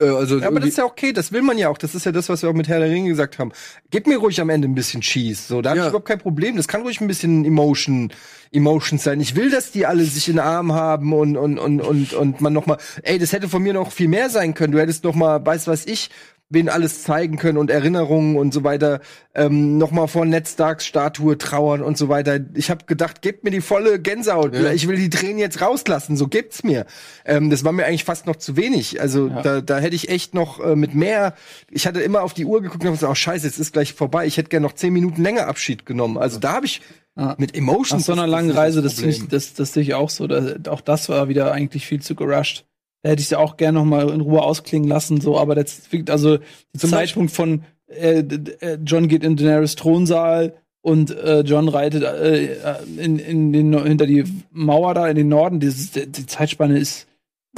Äh, 0.00 0.08
also 0.08 0.38
ja, 0.38 0.48
aber 0.48 0.60
das 0.60 0.70
ist 0.70 0.78
ja 0.78 0.84
okay, 0.84 1.12
das 1.12 1.32
will 1.32 1.42
man 1.42 1.58
ja 1.58 1.68
auch. 1.68 1.78
Das 1.78 1.94
ist 1.94 2.06
ja 2.06 2.12
das, 2.12 2.28
was 2.28 2.42
wir 2.42 2.50
auch 2.50 2.54
mit 2.54 2.68
Herr 2.68 2.80
der 2.80 2.90
Ringe 2.90 3.10
gesagt 3.10 3.38
haben. 3.38 3.52
Gib 3.90 4.06
mir 4.06 4.18
ruhig 4.18 4.40
am 4.40 4.48
Ende 4.48 4.66
ein 4.68 4.74
bisschen 4.74 5.02
Cheese. 5.02 5.42
So, 5.46 5.62
da 5.62 5.70
habe 5.70 5.78
ja. 5.78 5.84
ich 5.84 5.90
überhaupt 5.90 6.08
kein 6.08 6.18
Problem. 6.18 6.56
Das 6.56 6.68
kann 6.68 6.82
ruhig 6.82 7.00
ein 7.00 7.06
bisschen 7.06 7.44
Emotion, 7.44 8.12
Emotions 8.52 9.04
sein. 9.04 9.20
Ich 9.20 9.36
will, 9.36 9.50
dass 9.50 9.70
die 9.70 9.86
alle 9.86 10.04
sich 10.04 10.28
in 10.28 10.36
den 10.36 10.44
Arm 10.44 10.72
haben 10.72 11.12
und 11.12 11.36
und 11.36 11.58
und 11.58 11.80
und 11.80 12.12
und 12.12 12.40
man 12.40 12.52
noch 12.52 12.66
mal, 12.66 12.78
ey, 13.02 13.18
das 13.18 13.32
hätte 13.32 13.48
von 13.48 13.62
mir 13.62 13.74
noch 13.74 13.92
viel 13.92 14.08
mehr 14.08 14.30
sein 14.30 14.54
können. 14.54 14.72
Du 14.72 14.80
hättest 14.80 15.04
noch 15.04 15.14
mal, 15.14 15.44
weiß 15.44 15.66
was 15.66 15.86
ich, 15.86 16.10
wen 16.50 16.68
alles 16.68 17.04
zeigen 17.04 17.36
können 17.36 17.56
und 17.56 17.70
Erinnerungen 17.70 18.36
und 18.36 18.52
so 18.52 18.64
weiter. 18.64 19.00
Ähm, 19.34 19.78
Nochmal 19.78 20.08
vor 20.08 20.26
Ned 20.26 20.48
Starks 20.48 20.84
Statue 20.84 21.38
trauern 21.38 21.80
und 21.80 21.96
so 21.96 22.08
weiter. 22.08 22.40
Ich 22.54 22.70
habe 22.70 22.84
gedacht, 22.86 23.22
gebt 23.22 23.44
mir 23.44 23.50
die 23.50 23.60
volle 23.60 24.00
Gänsehaut. 24.00 24.54
Ja. 24.54 24.72
Ich 24.72 24.88
will 24.88 24.96
die 24.96 25.10
Tränen 25.10 25.38
jetzt 25.38 25.60
rauslassen. 25.62 26.16
So 26.16 26.26
gibt's 26.26 26.64
mir. 26.64 26.86
Ähm, 27.24 27.50
das 27.50 27.64
war 27.64 27.72
mir 27.72 27.86
eigentlich 27.86 28.04
fast 28.04 28.26
noch 28.26 28.36
zu 28.36 28.56
wenig. 28.56 29.00
Also 29.00 29.28
ja. 29.28 29.42
da, 29.42 29.60
da 29.60 29.78
hätte 29.78 29.94
ich 29.94 30.08
echt 30.08 30.34
noch 30.34 30.58
äh, 30.60 30.74
mit 30.74 30.94
mehr. 30.94 31.34
Ich 31.70 31.86
hatte 31.86 32.00
immer 32.00 32.22
auf 32.22 32.34
die 32.34 32.44
Uhr 32.44 32.60
geguckt 32.60 32.82
und 32.82 32.88
hab 32.88 32.94
gesagt, 32.94 33.12
oh 33.12 33.14
scheiße, 33.14 33.46
jetzt 33.46 33.60
ist 33.60 33.72
gleich 33.72 33.94
vorbei. 33.94 34.26
Ich 34.26 34.36
hätte 34.36 34.48
gerne 34.48 34.66
noch 34.66 34.74
zehn 34.74 34.92
Minuten 34.92 35.22
länger 35.22 35.46
Abschied 35.46 35.86
genommen. 35.86 36.18
Also 36.18 36.40
da 36.40 36.52
habe 36.52 36.66
ich 36.66 36.82
ja. 37.16 37.36
mit 37.38 37.54
Emotions. 37.54 38.08
Nach 38.08 38.14
so 38.14 38.20
einer 38.20 38.26
langen 38.26 38.50
Reise, 38.50 38.82
das, 38.82 38.96
das, 38.96 39.28
das, 39.28 39.54
das 39.54 39.72
sehe 39.72 39.84
ich 39.84 39.94
auch 39.94 40.10
so. 40.10 40.26
Da, 40.26 40.56
auch 40.68 40.80
das 40.80 41.08
war 41.08 41.28
wieder 41.28 41.52
eigentlich 41.52 41.86
viel 41.86 42.02
zu 42.02 42.16
gerusht. 42.16 42.64
Da 43.02 43.10
hätte 43.10 43.22
ich 43.22 43.30
ja 43.30 43.38
auch 43.38 43.56
gerne 43.56 43.78
noch 43.78 43.84
mal 43.84 44.10
in 44.10 44.20
Ruhe 44.20 44.42
ausklingen 44.42 44.88
lassen, 44.88 45.20
so, 45.20 45.38
aber 45.38 45.54
das, 45.54 45.82
also 46.08 46.38
der 46.38 46.90
Zeitpunkt 46.90 47.32
von 47.32 47.64
äh, 47.88 48.20
äh, 48.20 48.78
John 48.84 49.08
geht 49.08 49.24
in 49.24 49.36
Daenerys 49.36 49.74
Thronsaal 49.74 50.54
und 50.82 51.10
äh, 51.10 51.40
John 51.40 51.68
reitet 51.68 52.02
äh, 52.02 52.56
in, 52.98 53.18
in 53.18 53.52
den, 53.52 53.84
hinter 53.84 54.06
die 54.06 54.24
Mauer 54.50 54.94
da 54.94 55.08
in 55.08 55.16
den 55.16 55.28
Norden. 55.28 55.60
Dieses, 55.60 55.90
die 55.92 56.26
Zeitspanne 56.26 56.78
ist 56.78 57.06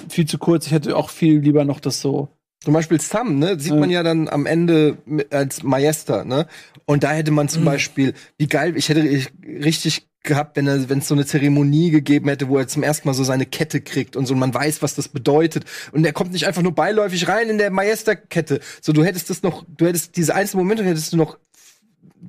viel 0.09 0.27
zu 0.27 0.39
kurz. 0.39 0.67
Ich 0.67 0.73
hätte 0.73 0.97
auch 0.97 1.11
viel 1.11 1.41
lieber 1.41 1.65
noch 1.65 1.81
das 1.81 2.01
so 2.01 2.29
zum 2.63 2.75
Beispiel 2.75 3.01
Sam, 3.01 3.39
ne, 3.39 3.59
sieht 3.59 3.75
man 3.75 3.91
ja 3.91 4.05
dann 4.05 4.29
am 4.29 4.47
Ende 4.47 4.97
als 5.31 5.65
Maester, 5.65 6.25
ne? 6.25 6.47
Und 6.85 7.03
da 7.03 7.11
hätte 7.11 7.33
man 7.33 7.49
zum 7.49 7.63
mhm. 7.63 7.67
Beispiel, 7.67 8.15
wie 8.39 8.47
geil, 8.47 8.77
ich 8.77 8.89
hätte 8.89 9.03
richtig 9.45 10.07
gehabt, 10.23 10.57
wenn 10.57 10.67
er, 10.67 10.89
wenn 10.89 10.99
es 10.99 11.09
so 11.09 11.15
eine 11.15 11.27
Zeremonie 11.27 11.91
gegeben 11.91 12.29
hätte, 12.29 12.49
wo 12.49 12.59
er 12.59 12.69
zum 12.69 12.83
ersten 12.83 13.09
Mal 13.09 13.15
so 13.15 13.25
seine 13.25 13.47
Kette 13.47 13.81
kriegt 13.81 14.17
und 14.17 14.27
so, 14.27 14.35
und 14.35 14.41
man 14.41 14.55
weiß, 14.55 14.83
was 14.83 14.95
das 14.95 15.09
bedeutet. 15.09 15.65
Und 15.93 16.05
er 16.05 16.13
kommt 16.13 16.33
nicht 16.33 16.47
einfach 16.47 16.63
nur 16.63 16.75
beiläufig 16.75 17.29
rein 17.29 17.49
in 17.49 17.59
der 17.59 17.71
Maester-Kette. 17.71 18.61
So, 18.81 18.93
du 18.93 19.05
hättest 19.05 19.31
das 19.31 19.43
noch, 19.43 19.65
du 19.69 19.87
hättest 19.87 20.17
diese 20.17 20.35
einzelnen 20.35 20.65
Momente 20.65 20.85
hättest 20.85 21.13
du 21.13 21.17
noch 21.17 21.39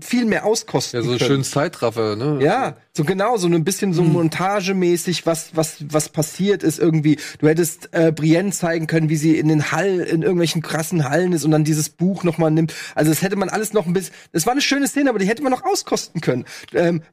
viel 0.01 0.25
mehr 0.25 0.45
auskosten. 0.45 0.99
Ja, 0.99 1.05
so 1.05 1.13
ein 1.13 1.19
schönes 1.19 1.51
Zeitraffer, 1.51 2.15
ne? 2.15 2.39
Ja, 2.41 2.77
so 2.93 3.03
genau, 3.03 3.37
so 3.37 3.47
ein 3.47 3.63
bisschen 3.63 3.93
so 3.93 4.03
hm. 4.03 4.13
montagemäßig, 4.13 5.25
was, 5.25 5.55
was, 5.55 5.77
was 5.89 6.09
passiert 6.09 6.63
ist 6.63 6.79
irgendwie. 6.79 7.17
Du 7.39 7.47
hättest 7.47 7.89
äh, 7.91 8.11
Brienne 8.11 8.51
zeigen 8.51 8.87
können, 8.87 9.09
wie 9.09 9.15
sie 9.15 9.37
in 9.37 9.47
den 9.47 9.71
Hall, 9.71 9.99
in 9.99 10.21
irgendwelchen 10.21 10.61
krassen 10.61 11.07
Hallen 11.07 11.33
ist 11.33 11.45
und 11.45 11.51
dann 11.51 11.63
dieses 11.63 11.89
Buch 11.89 12.23
nochmal 12.23 12.51
nimmt. 12.51 12.73
Also 12.95 13.11
das 13.11 13.21
hätte 13.21 13.35
man 13.35 13.49
alles 13.49 13.73
noch 13.73 13.85
ein 13.85 13.93
bisschen, 13.93 14.13
das 14.31 14.45
war 14.45 14.53
eine 14.53 14.61
schöne 14.61 14.87
Szene, 14.87 15.09
aber 15.09 15.19
die 15.19 15.27
hätte 15.27 15.43
man 15.43 15.51
noch 15.51 15.63
auskosten 15.63 16.21
können. 16.21 16.45
Ähm, 16.73 17.03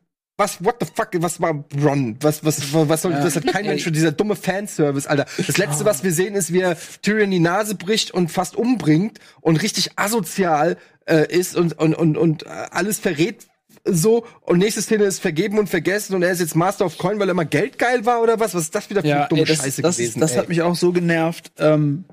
was, 0.41 0.65
what 0.65 0.77
the 0.81 0.87
fuck, 0.87 1.11
was 1.23 1.41
war 1.41 1.55
Bronn? 1.55 2.17
Was, 2.21 2.43
was, 2.45 2.73
was 2.73 3.03
soll, 3.03 3.13
ja. 3.13 3.23
das 3.23 3.37
hat 3.37 3.47
kein 3.47 3.67
Mensch 3.67 3.85
für 3.85 3.93
dieser 3.93 4.11
dumme 4.11 4.35
Fanservice, 4.35 5.07
Alter. 5.07 5.27
Das 5.47 5.59
letzte, 5.59 5.85
was 5.85 6.03
wir 6.03 6.13
sehen, 6.13 6.35
ist, 6.35 6.53
wie 6.53 6.61
er 6.61 6.77
Tyrion 7.03 7.31
die 7.31 7.39
Nase 7.39 7.75
bricht 7.75 8.11
und 8.11 8.31
fast 8.31 8.57
umbringt 8.57 9.21
und 9.43 9.63
richtig 9.63 9.91
asozial 9.97 10.79
äh, 11.07 11.31
ist 11.31 11.57
und, 11.57 11.79
und, 11.79 11.95
und, 11.95 12.17
und 12.17 12.47
alles 12.47 12.99
verrät 12.99 13.47
so 13.85 14.27
und 14.43 14.59
nächste 14.59 14.83
Szene 14.83 15.05
ist 15.05 15.21
vergeben 15.21 15.59
und 15.59 15.69
vergessen 15.69 16.15
und 16.15 16.23
er 16.23 16.33
ist 16.33 16.41
jetzt 16.41 16.57
Master 16.57 16.87
of 16.87 16.99
Coin, 16.99 17.19
weil 17.19 17.29
er 17.29 17.35
mal 17.35 17.45
geldgeil 17.45 18.05
war 18.05 18.23
oder 18.23 18.41
was? 18.41 18.55
Was 18.55 18.63
ist 18.63 18.75
das 18.75 18.91
wieder 18.91 19.03
für 19.03 19.09
ja, 19.09 19.19
eine 19.21 19.29
dumme 19.29 19.43
ey, 19.43 19.47
das, 19.47 19.59
Scheiße 19.59 19.83
das, 19.83 19.97
gewesen? 19.97 20.21
Das, 20.21 20.33
das 20.33 20.39
hat 20.39 20.49
mich 20.49 20.63
auch 20.63 20.75
so 20.75 20.93
genervt. 20.93 21.53
Ähm, 21.59 22.05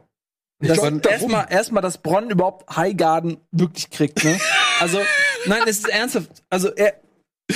erstmal, 0.61 1.47
erstmal, 1.49 1.81
dass 1.81 1.97
Bronn 1.97 2.29
überhaupt 2.29 2.75
Highgarden 2.75 3.37
wirklich 3.51 3.89
kriegt, 3.89 4.23
ne? 4.23 4.39
Also, 4.79 4.99
nein, 5.45 5.61
es 5.67 5.79
ist 5.79 5.89
ernsthaft. 5.89 6.43
Also, 6.49 6.69
er, 6.69 6.93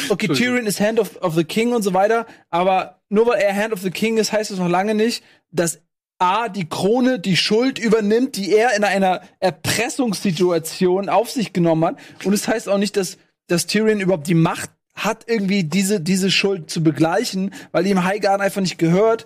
Okay, 0.09 0.27
Tyrion 0.27 0.65
ist 0.65 0.79
Hand 0.79 0.99
of, 0.99 1.21
of 1.21 1.35
the 1.35 1.43
King 1.43 1.73
und 1.73 1.83
so 1.83 1.93
weiter, 1.93 2.25
aber 2.49 3.01
nur 3.09 3.27
weil 3.27 3.41
er 3.41 3.55
Hand 3.55 3.73
of 3.73 3.81
the 3.81 3.91
King 3.91 4.17
ist, 4.17 4.31
heißt 4.31 4.51
es 4.51 4.57
noch 4.57 4.69
lange 4.69 4.95
nicht, 4.95 5.23
dass 5.51 5.81
A, 6.17 6.49
die 6.49 6.69
Krone 6.69 7.19
die 7.19 7.35
Schuld 7.35 7.79
übernimmt, 7.79 8.35
die 8.35 8.53
er 8.53 8.75
in 8.75 8.83
einer 8.83 9.21
Erpressungssituation 9.39 11.09
auf 11.09 11.31
sich 11.31 11.51
genommen 11.51 11.83
hat. 11.83 11.97
Und 12.23 12.33
es 12.33 12.43
das 12.43 12.53
heißt 12.53 12.69
auch 12.69 12.77
nicht, 12.77 12.95
dass, 12.95 13.17
dass 13.47 13.65
Tyrion 13.65 13.99
überhaupt 13.99 14.27
die 14.27 14.35
Macht 14.35 14.69
hat, 14.93 15.25
irgendwie 15.27 15.63
diese, 15.63 15.99
diese 15.99 16.29
Schuld 16.29 16.69
zu 16.69 16.83
begleichen, 16.83 17.53
weil 17.71 17.87
ihm 17.87 18.03
Highgarden 18.03 18.45
einfach 18.45 18.61
nicht 18.61 18.77
gehört. 18.77 19.25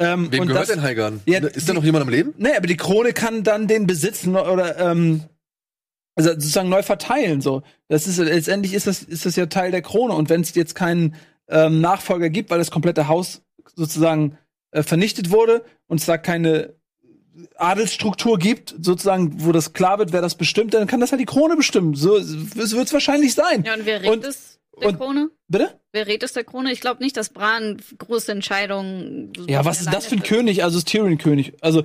Ähm, 0.00 0.32
Wem 0.32 0.46
gehört 0.46 0.62
das, 0.62 0.74
denn 0.74 0.82
Highgarden? 0.82 1.20
Ja, 1.26 1.38
ist 1.38 1.68
da 1.68 1.72
noch 1.72 1.84
jemand 1.84 2.02
am 2.02 2.08
Leben? 2.08 2.34
Nee, 2.36 2.56
aber 2.56 2.66
die 2.66 2.76
Krone 2.76 3.12
kann 3.12 3.44
dann 3.44 3.68
den 3.68 3.86
besitzen 3.86 4.34
oder 4.34 4.76
ähm, 4.78 5.22
also 6.16 6.30
sozusagen 6.30 6.68
neu 6.68 6.82
verteilen. 6.82 7.40
So, 7.40 7.62
das 7.88 8.06
ist 8.06 8.18
letztendlich 8.18 8.74
ist 8.74 8.86
das 8.86 9.02
ist 9.02 9.26
das 9.26 9.36
ja 9.36 9.46
Teil 9.46 9.70
der 9.70 9.82
Krone. 9.82 10.14
Und 10.14 10.28
wenn 10.30 10.40
es 10.40 10.54
jetzt 10.54 10.74
keinen 10.74 11.14
ähm, 11.48 11.80
Nachfolger 11.80 12.30
gibt, 12.30 12.50
weil 12.50 12.58
das 12.58 12.70
komplette 12.70 13.08
Haus 13.08 13.42
sozusagen 13.74 14.38
äh, 14.70 14.82
vernichtet 14.82 15.30
wurde 15.30 15.64
und 15.86 16.00
es 16.00 16.06
da 16.06 16.16
keine 16.18 16.74
Adelsstruktur 17.56 18.38
gibt, 18.38 18.74
sozusagen, 18.80 19.44
wo 19.44 19.52
das 19.52 19.72
klar 19.72 19.98
wird, 19.98 20.12
wer 20.12 20.20
das 20.22 20.36
bestimmt, 20.36 20.72
dann 20.74 20.86
kann 20.86 21.00
das 21.00 21.10
halt 21.10 21.20
die 21.20 21.26
Krone 21.26 21.56
bestimmen. 21.56 21.94
So 21.94 22.14
wird 22.14 22.86
es 22.86 22.92
wahrscheinlich 22.92 23.34
sein. 23.34 23.64
Ja, 23.64 23.74
und 23.74 23.86
wer 23.86 24.02
redet 24.02 24.24
es? 24.24 24.60
der 24.80 24.88
Und- 24.88 24.98
Krone? 24.98 25.30
Bitte? 25.48 25.78
Wer 25.92 26.06
rät 26.08 26.22
es 26.22 26.32
der 26.32 26.42
Krone? 26.44 26.72
Ich 26.72 26.80
glaube 26.80 27.02
nicht, 27.02 27.16
dass 27.16 27.28
Bran 27.28 27.80
große 27.98 28.32
Entscheidungen. 28.32 29.32
so 29.36 29.46
Ja, 29.46 29.64
was 29.64 29.80
ist 29.80 29.92
das 29.92 30.06
für 30.06 30.16
ein 30.16 30.22
König? 30.22 30.64
Also 30.64 30.78
ist 30.78 30.88
Tyrion 30.88 31.18
König. 31.18 31.54
Also 31.60 31.84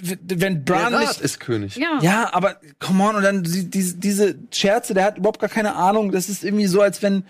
wenn 0.00 0.64
Der 0.64 0.72
Bran 0.72 0.94
Rat 0.94 1.00
nicht 1.08 1.20
ist 1.20 1.40
König. 1.40 1.76
Ja. 1.76 1.98
Ja, 2.02 2.30
aber 2.32 2.56
come 2.78 3.04
on, 3.04 3.16
und 3.16 3.22
dann 3.22 3.42
die, 3.42 3.68
diese, 3.70 3.96
diese 3.96 4.34
Scherze, 4.50 4.94
der 4.94 5.04
hat 5.04 5.18
überhaupt 5.18 5.40
gar 5.40 5.50
keine 5.50 5.74
Ahnung. 5.74 6.12
Das 6.12 6.28
ist 6.28 6.44
irgendwie 6.44 6.66
so, 6.66 6.80
als 6.80 7.02
wenn, 7.02 7.24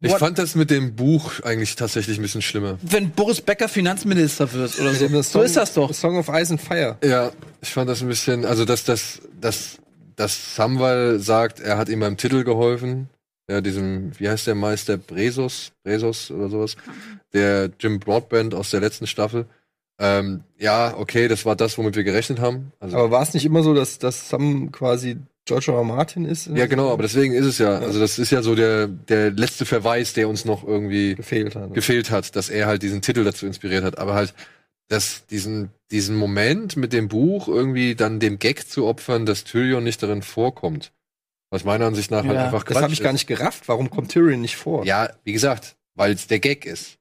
Ich 0.00 0.10
What- 0.10 0.18
fand 0.18 0.38
das 0.38 0.54
mit 0.56 0.70
dem 0.70 0.96
Buch 0.96 1.40
eigentlich 1.44 1.76
tatsächlich 1.76 2.18
ein 2.18 2.22
bisschen 2.22 2.42
schlimmer. 2.42 2.78
wenn 2.82 3.10
Boris 3.10 3.40
Becker 3.40 3.68
Finanzminister 3.68 4.52
wird 4.52 4.78
oder 4.80 4.94
so. 4.94 5.06
Das 5.08 5.30
So 5.32 5.42
ist 5.42 5.56
das 5.56 5.74
doch. 5.74 5.94
Song 5.94 6.16
of 6.18 6.28
Ice 6.28 6.52
and 6.52 6.60
Fire. 6.60 6.98
Ja, 7.04 7.30
ich 7.60 7.68
fand 7.72 7.88
das 7.88 8.02
ein 8.02 8.08
bisschen, 8.08 8.44
also 8.44 8.64
dass 8.64 8.82
das, 8.84 9.20
dass, 9.40 9.78
dass 10.16 10.56
Samwal 10.56 11.20
sagt, 11.20 11.60
er 11.60 11.78
hat 11.78 11.88
ihm 11.88 12.00
beim 12.00 12.16
Titel 12.16 12.42
geholfen. 12.44 13.08
Ja, 13.50 13.60
diesem, 13.60 14.12
wie 14.18 14.28
heißt 14.28 14.46
der 14.46 14.54
Meister? 14.54 14.96
Bresos, 14.96 15.72
Bresos 15.84 16.30
oder 16.30 16.48
sowas. 16.48 16.76
Der 17.32 17.70
Jim 17.78 17.98
Broadband 18.00 18.54
aus 18.54 18.70
der 18.70 18.80
letzten 18.80 19.06
Staffel. 19.06 19.46
Ähm, 20.02 20.42
ja, 20.58 20.96
okay, 20.98 21.28
das 21.28 21.46
war 21.46 21.54
das, 21.54 21.78
womit 21.78 21.94
wir 21.94 22.02
gerechnet 22.02 22.40
haben. 22.40 22.72
Also, 22.80 22.96
Aber 22.96 23.12
war 23.12 23.22
es 23.22 23.34
nicht 23.34 23.46
immer 23.46 23.62
so, 23.62 23.72
dass, 23.72 24.00
dass 24.00 24.28
Sam 24.28 24.72
quasi 24.72 25.16
George 25.44 25.70
R. 25.72 25.84
Martin 25.84 26.24
ist? 26.24 26.48
ja, 26.48 26.66
genau, 26.66 26.92
aber 26.92 27.02
deswegen 27.02 27.34
ist 27.34 27.46
es 27.46 27.58
ja, 27.58 27.78
also 27.78 28.00
das 28.00 28.18
ist 28.18 28.32
ja 28.32 28.42
so 28.42 28.56
der, 28.56 28.88
der 28.88 29.30
letzte 29.30 29.64
Verweis, 29.64 30.12
der 30.12 30.28
uns 30.28 30.44
noch 30.44 30.66
irgendwie 30.66 31.14
gefehlt 31.14 31.54
hat. 31.54 31.72
gefehlt 31.72 32.10
hat, 32.10 32.34
dass 32.34 32.48
er 32.48 32.66
halt 32.66 32.82
diesen 32.82 33.00
Titel 33.00 33.22
dazu 33.22 33.46
inspiriert 33.46 33.84
hat. 33.84 33.98
Aber 33.98 34.14
halt, 34.14 34.34
dass 34.88 35.24
diesen, 35.26 35.70
diesen 35.92 36.16
Moment 36.16 36.76
mit 36.76 36.92
dem 36.92 37.06
Buch 37.06 37.46
irgendwie 37.46 37.94
dann 37.94 38.18
dem 38.18 38.40
Gag 38.40 38.68
zu 38.68 38.86
opfern, 38.86 39.24
dass 39.24 39.44
Tyrion 39.44 39.84
nicht 39.84 40.02
darin 40.02 40.22
vorkommt. 40.22 40.92
Was 41.50 41.64
meiner 41.64 41.86
Ansicht 41.86 42.10
nach 42.10 42.24
halt 42.24 42.34
Ja, 42.34 42.46
einfach 42.46 42.64
Das 42.64 42.72
Quatsch 42.72 42.82
habe 42.82 42.92
ich 42.92 43.02
gar 43.02 43.12
nicht 43.12 43.28
gerafft. 43.28 43.68
Warum 43.68 43.88
kommt 43.88 44.10
Tyrion 44.10 44.40
nicht 44.40 44.56
vor? 44.56 44.84
Ja, 44.84 45.10
wie 45.22 45.32
gesagt, 45.32 45.76
weil 45.94 46.12
es 46.12 46.26
der 46.26 46.40
Gag 46.40 46.66
ist. 46.66 46.98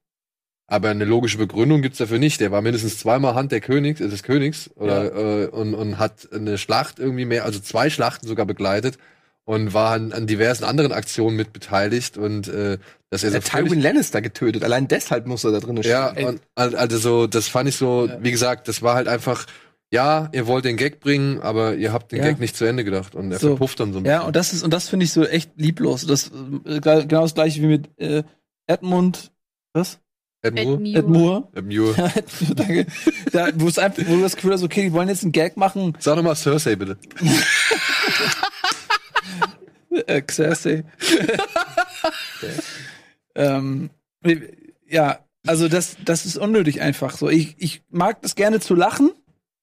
Aber 0.72 0.88
eine 0.90 1.04
logische 1.04 1.38
Begründung 1.38 1.82
gibt's 1.82 1.98
dafür 1.98 2.18
nicht. 2.18 2.40
Der 2.40 2.50
war 2.52 2.62
mindestens 2.62 2.98
zweimal 2.98 3.36
Hand 3.36 3.52
der 3.52 3.60
Königs, 3.60 4.00
äh, 4.00 4.08
des 4.08 4.24
Königs 4.24 4.70
oder, 4.76 5.14
äh, 5.44 5.48
und, 5.48 5.74
und 5.74 5.98
hat 6.00 6.30
eine 6.34 6.58
Schlacht 6.58 6.98
irgendwie 6.98 7.26
mehr, 7.26 7.44
also 7.44 7.60
zwei 7.60 7.90
Schlachten 7.90 8.26
sogar 8.26 8.46
begleitet 8.46 8.98
und 9.44 9.74
war 9.74 9.92
an, 9.92 10.14
an 10.14 10.28
diversen 10.28 10.64
anderen 10.64 10.94
Aktionen 10.94 11.36
mit 11.36 11.52
beteiligt 11.52 12.18
und 12.18 12.48
äh, 12.48 12.78
dass 13.10 13.26
er 13.26 13.32
so 13.32 13.40
Tywin 13.40 13.82
Lannister 13.82 14.22
getötet. 14.22 14.64
Allein 14.64 14.88
deshalb 14.88 15.28
muss 15.28 15.44
er 15.44 15.52
da 15.52 15.60
drin 15.60 15.78
stehen. 15.84 15.92
Ja, 15.92 16.12
und, 16.28 16.40
al- 16.56 16.76
also 16.78 16.98
so, 16.98 17.28
das 17.28 17.50
fand 17.50 17.68
ich 17.68 17.76
so, 17.76 18.06
Ja. 18.08 18.24
wie 18.24 18.32
gesagt, 18.32 18.70
das 18.70 18.82
war 18.82 18.96
halt 18.96 19.10
einfach, 19.10 19.48
ja, 19.92 20.30
ihr 20.32 20.48
wollt 20.48 20.64
den 20.64 20.78
Gag 20.78 21.02
bringen, 21.02 21.42
aber 21.42 21.76
ihr 21.76 21.92
habt 21.92 22.14
den 22.14 22.20
Ja. 22.20 22.30
Gag 22.30 22.40
nicht 22.40 22.56
zu 22.56 22.64
Ende 22.64 22.86
gedacht 22.86 23.14
und 23.14 23.30
er 23.34 23.40
So. 23.40 23.50
verpufft 23.50 23.82
dann 23.82 23.92
so 23.92 24.00
ein 24.00 24.06
Ja, 24.06 24.22
und 24.22 24.38
das 24.38 24.54
ist, 24.54 24.64
und 24.64 24.72
das 24.72 24.88
finde 24.88 25.04
ich 25.04 25.12
so 25.12 25.26
echt 25.26 25.52
lieblos. 25.58 26.08
Das, 26.08 26.32
äh, 26.64 26.80
genau 26.80 27.24
das 27.24 27.34
gleiche 27.34 27.62
wie 27.62 27.68
mit 27.68 27.90
äh, 28.00 28.24
Edmund, 28.68 29.34
was? 29.74 30.00
Ed. 30.44 30.58
Edmure. 30.58 31.48
Ja, 31.54 31.60
Edmure, 31.60 32.56
danke. 32.56 32.88
Da, 33.32 33.50
wo, 33.56 33.68
es 33.68 33.78
einfach, 33.78 34.04
wo 34.08 34.16
du 34.16 34.22
das 34.22 34.36
Gefühl 34.36 34.54
hast, 34.54 34.64
okay, 34.64 34.84
die 34.84 34.94
wollen 34.94 35.08
jetzt 35.08 35.24
einen 35.24 35.32
Gag 35.32 35.56
machen. 35.56 35.96
Sag 36.00 36.16
doch 36.16 36.24
mal 36.24 36.36
Cersei, 36.36 36.76
bitte. 36.76 36.98
Äh, 40.08 40.24
Cersei. 40.32 40.86
ähm, 43.36 43.90
ja, 44.88 45.20
also 45.46 45.68
das, 45.68 45.98
das 46.06 46.26
ist 46.26 46.38
unnötig 46.38 46.80
einfach 46.80 47.18
so. 47.18 47.28
Ich, 47.30 47.56
ich 47.58 47.84
mag 47.90 48.22
das 48.22 48.36
gerne 48.36 48.62
zu 48.62 48.74
lachen 48.74 49.12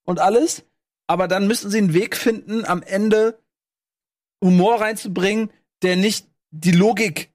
und 0.05 0.21
alles, 0.21 0.67
aber 1.07 1.29
dann 1.29 1.47
müssen 1.47 1.71
sie 1.71 1.79
einen 1.79 1.95
Weg 1.95 2.15
finden, 2.15 2.67
am 2.67 2.83
Ende 2.83 3.39
Humor 4.45 4.83
reinzubringen, 4.83 5.51
der 5.83 5.97
nicht 5.97 6.29
die 6.51 6.73
Logik 6.73 7.33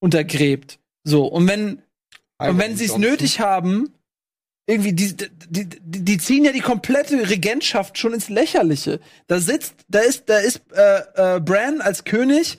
untergräbt. 0.00 0.78
So, 1.04 1.26
und 1.26 1.48
wenn, 1.48 1.82
und 2.50 2.58
wenn 2.58 2.76
sie 2.76 2.84
es 2.84 2.96
nötig 2.98 3.40
haben, 3.40 3.92
irgendwie, 4.66 4.92
die, 4.92 5.16
die, 5.16 5.68
die, 5.68 6.04
die 6.04 6.18
ziehen 6.18 6.44
ja 6.44 6.52
die 6.52 6.60
komplette 6.60 7.28
Regentschaft 7.28 7.98
schon 7.98 8.14
ins 8.14 8.28
Lächerliche. 8.28 9.00
Da 9.26 9.40
sitzt, 9.40 9.74
da 9.88 10.00
ist, 10.00 10.28
da 10.28 10.38
ist 10.38 10.62
äh, 10.72 11.36
äh, 11.36 11.40
Bran 11.40 11.80
als 11.80 12.04
König 12.04 12.58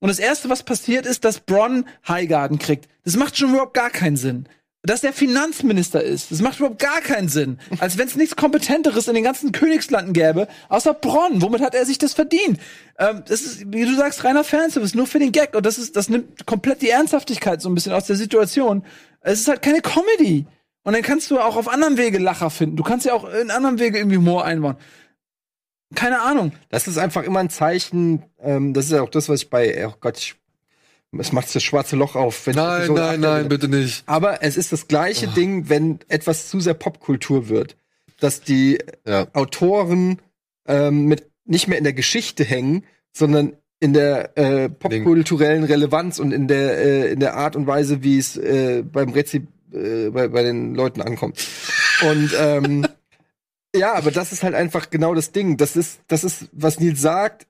und 0.00 0.08
das 0.08 0.18
erste, 0.18 0.48
was 0.48 0.62
passiert, 0.62 1.06
ist, 1.06 1.24
dass 1.24 1.40
Bronn 1.40 1.86
Highgarden 2.06 2.58
kriegt. 2.58 2.88
Das 3.04 3.16
macht 3.16 3.36
schon 3.36 3.50
überhaupt 3.50 3.74
gar 3.74 3.90
keinen 3.90 4.16
Sinn. 4.16 4.48
Dass 4.84 5.00
der 5.00 5.12
Finanzminister 5.12 6.02
ist, 6.02 6.30
das 6.30 6.40
macht 6.40 6.60
überhaupt 6.60 6.78
gar 6.78 7.00
keinen 7.00 7.28
Sinn. 7.28 7.58
Als 7.80 7.98
wenn 7.98 8.06
es 8.06 8.14
nichts 8.14 8.36
Kompetenteres 8.36 9.08
in 9.08 9.14
den 9.14 9.24
ganzen 9.24 9.50
Königslanden 9.50 10.12
gäbe, 10.12 10.46
außer 10.68 10.94
Bronn. 10.94 11.42
Womit 11.42 11.62
hat 11.62 11.74
er 11.74 11.84
sich 11.84 11.98
das 11.98 12.14
verdient? 12.14 12.60
Ähm, 12.96 13.24
das 13.26 13.40
ist, 13.40 13.72
wie 13.72 13.84
du 13.84 13.96
sagst, 13.96 14.22
reiner 14.22 14.44
Fanservice, 14.44 14.96
nur 14.96 15.08
für 15.08 15.18
den 15.18 15.32
Gag. 15.32 15.56
Und 15.56 15.66
das 15.66 15.78
ist, 15.78 15.96
das 15.96 16.08
nimmt 16.08 16.46
komplett 16.46 16.80
die 16.80 16.90
Ernsthaftigkeit 16.90 17.60
so 17.60 17.68
ein 17.68 17.74
bisschen 17.74 17.92
aus 17.92 18.06
der 18.06 18.14
Situation. 18.14 18.84
Es 19.28 19.40
ist 19.40 19.48
halt 19.48 19.62
keine 19.62 19.80
Comedy. 19.82 20.46
Und 20.84 20.94
dann 20.94 21.02
kannst 21.02 21.30
du 21.30 21.38
auch 21.38 21.56
auf 21.56 21.68
anderem 21.68 21.98
Wege 21.98 22.18
Lacher 22.18 22.48
finden. 22.50 22.76
Du 22.76 22.82
kannst 22.82 23.04
ja 23.04 23.12
auch 23.12 23.28
in 23.30 23.50
anderem 23.50 23.78
Wege 23.78 23.98
irgendwie 23.98 24.16
Humor 24.16 24.44
einbauen. 24.44 24.76
Keine 25.94 26.20
Ahnung. 26.22 26.52
Das 26.70 26.86
ist 26.88 26.98
einfach 26.98 27.22
immer 27.24 27.40
ein 27.40 27.50
Zeichen, 27.50 28.22
ähm, 28.40 28.72
das 28.74 28.86
ist 28.86 28.92
ja 28.92 29.02
auch 29.02 29.08
das, 29.10 29.28
was 29.28 29.42
ich 29.42 29.50
bei, 29.50 29.86
oh 29.86 29.94
Gott, 30.00 30.18
ich, 30.18 30.34
es 31.18 31.32
macht 31.32 31.54
das 31.54 31.62
schwarze 31.62 31.96
Loch 31.96 32.14
auf. 32.14 32.46
Wenn 32.46 32.52
ich 32.52 32.56
Nein, 32.56 32.86
so 32.86 32.92
nein, 32.94 33.04
achte. 33.08 33.18
nein, 33.20 33.48
bitte 33.48 33.68
nicht. 33.68 34.02
Aber 34.06 34.42
es 34.42 34.56
ist 34.56 34.72
das 34.72 34.88
gleiche 34.88 35.28
Ding, 35.28 35.68
wenn 35.68 35.98
etwas 36.08 36.48
zu 36.48 36.60
sehr 36.60 36.74
Popkultur 36.74 37.48
wird. 37.48 37.76
Dass 38.20 38.40
die 38.40 38.78
Ja. 39.06 39.26
Autoren 39.32 40.20
ähm, 40.66 41.04
mit 41.06 41.30
nicht 41.44 41.68
mehr 41.68 41.78
in 41.78 41.84
der 41.84 41.94
Geschichte 41.94 42.44
hängen, 42.44 42.84
sondern 43.12 43.56
in 43.80 43.92
der 43.92 44.36
äh, 44.36 44.68
popkulturellen 44.68 45.64
Relevanz 45.64 46.18
und 46.18 46.32
in 46.32 46.48
der 46.48 46.78
äh, 46.78 47.12
in 47.12 47.20
der 47.20 47.34
Art 47.34 47.56
und 47.56 47.66
Weise, 47.66 48.02
wie 48.02 48.18
es 48.18 48.36
äh, 48.36 48.82
beim 48.82 49.10
Rezi 49.10 49.46
äh, 49.72 50.10
bei, 50.10 50.28
bei 50.28 50.42
den 50.42 50.74
Leuten 50.74 51.00
ankommt. 51.00 51.46
Und 52.02 52.32
ähm, 52.38 52.86
ja, 53.76 53.94
aber 53.94 54.10
das 54.10 54.32
ist 54.32 54.42
halt 54.42 54.54
einfach 54.54 54.90
genau 54.90 55.14
das 55.14 55.32
Ding. 55.32 55.56
Das 55.56 55.76
ist 55.76 56.00
das 56.08 56.24
ist 56.24 56.48
was 56.52 56.80
Nils 56.80 57.00
sagt. 57.00 57.46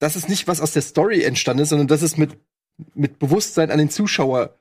Das 0.00 0.16
ist 0.16 0.28
nicht 0.28 0.48
was 0.48 0.60
aus 0.60 0.72
der 0.72 0.82
Story 0.82 1.22
entstanden 1.22 1.62
ist, 1.62 1.70
sondern 1.70 1.88
das 1.88 2.02
ist 2.02 2.18
mit 2.18 2.36
mit 2.94 3.18
Bewusstsein 3.18 3.70
an 3.70 3.78
den 3.78 3.90
Zuschauer 3.90 4.58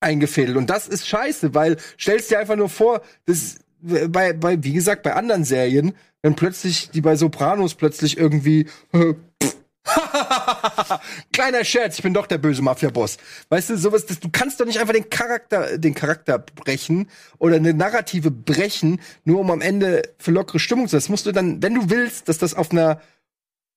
eingefädelt. 0.00 0.56
Und 0.56 0.70
das 0.70 0.88
ist 0.88 1.06
scheiße, 1.06 1.54
weil 1.54 1.76
stellst 1.98 2.30
dir 2.30 2.38
einfach 2.38 2.56
nur 2.56 2.68
vor, 2.68 3.02
das 3.26 3.58
bei, 3.82 4.32
bei, 4.32 4.62
wie 4.62 4.72
gesagt, 4.72 5.02
bei 5.02 5.14
anderen 5.14 5.44
Serien, 5.44 5.94
wenn 6.22 6.36
plötzlich, 6.36 6.90
die 6.90 7.00
bei 7.00 7.16
Sopranos 7.16 7.74
plötzlich 7.74 8.18
irgendwie, 8.18 8.66
äh, 8.92 9.14
pff, 9.42 9.56
kleiner 11.32 11.64
Scherz, 11.64 11.96
ich 11.96 12.02
bin 12.02 12.14
doch 12.14 12.26
der 12.26 12.38
böse 12.38 12.62
Mafia-Boss. 12.62 13.16
Weißt 13.48 13.70
du, 13.70 13.76
sowas, 13.78 14.06
das, 14.06 14.20
du 14.20 14.28
kannst 14.30 14.60
doch 14.60 14.66
nicht 14.66 14.78
einfach 14.78 14.92
den 14.92 15.08
Charakter, 15.08 15.78
den 15.78 15.94
Charakter 15.94 16.38
brechen 16.38 17.08
oder 17.38 17.56
eine 17.56 17.72
Narrative 17.72 18.30
brechen, 18.30 19.00
nur 19.24 19.40
um 19.40 19.50
am 19.50 19.60
Ende 19.60 20.02
für 20.18 20.30
lockere 20.30 20.58
Stimmung 20.58 20.86
zu 20.86 20.92
sein. 20.92 20.98
Das 20.98 21.08
musst 21.08 21.26
du 21.26 21.32
dann, 21.32 21.62
wenn 21.62 21.74
du 21.74 21.90
willst, 21.90 22.28
dass 22.28 22.38
das 22.38 22.54
auf 22.54 22.70
einer 22.70 23.00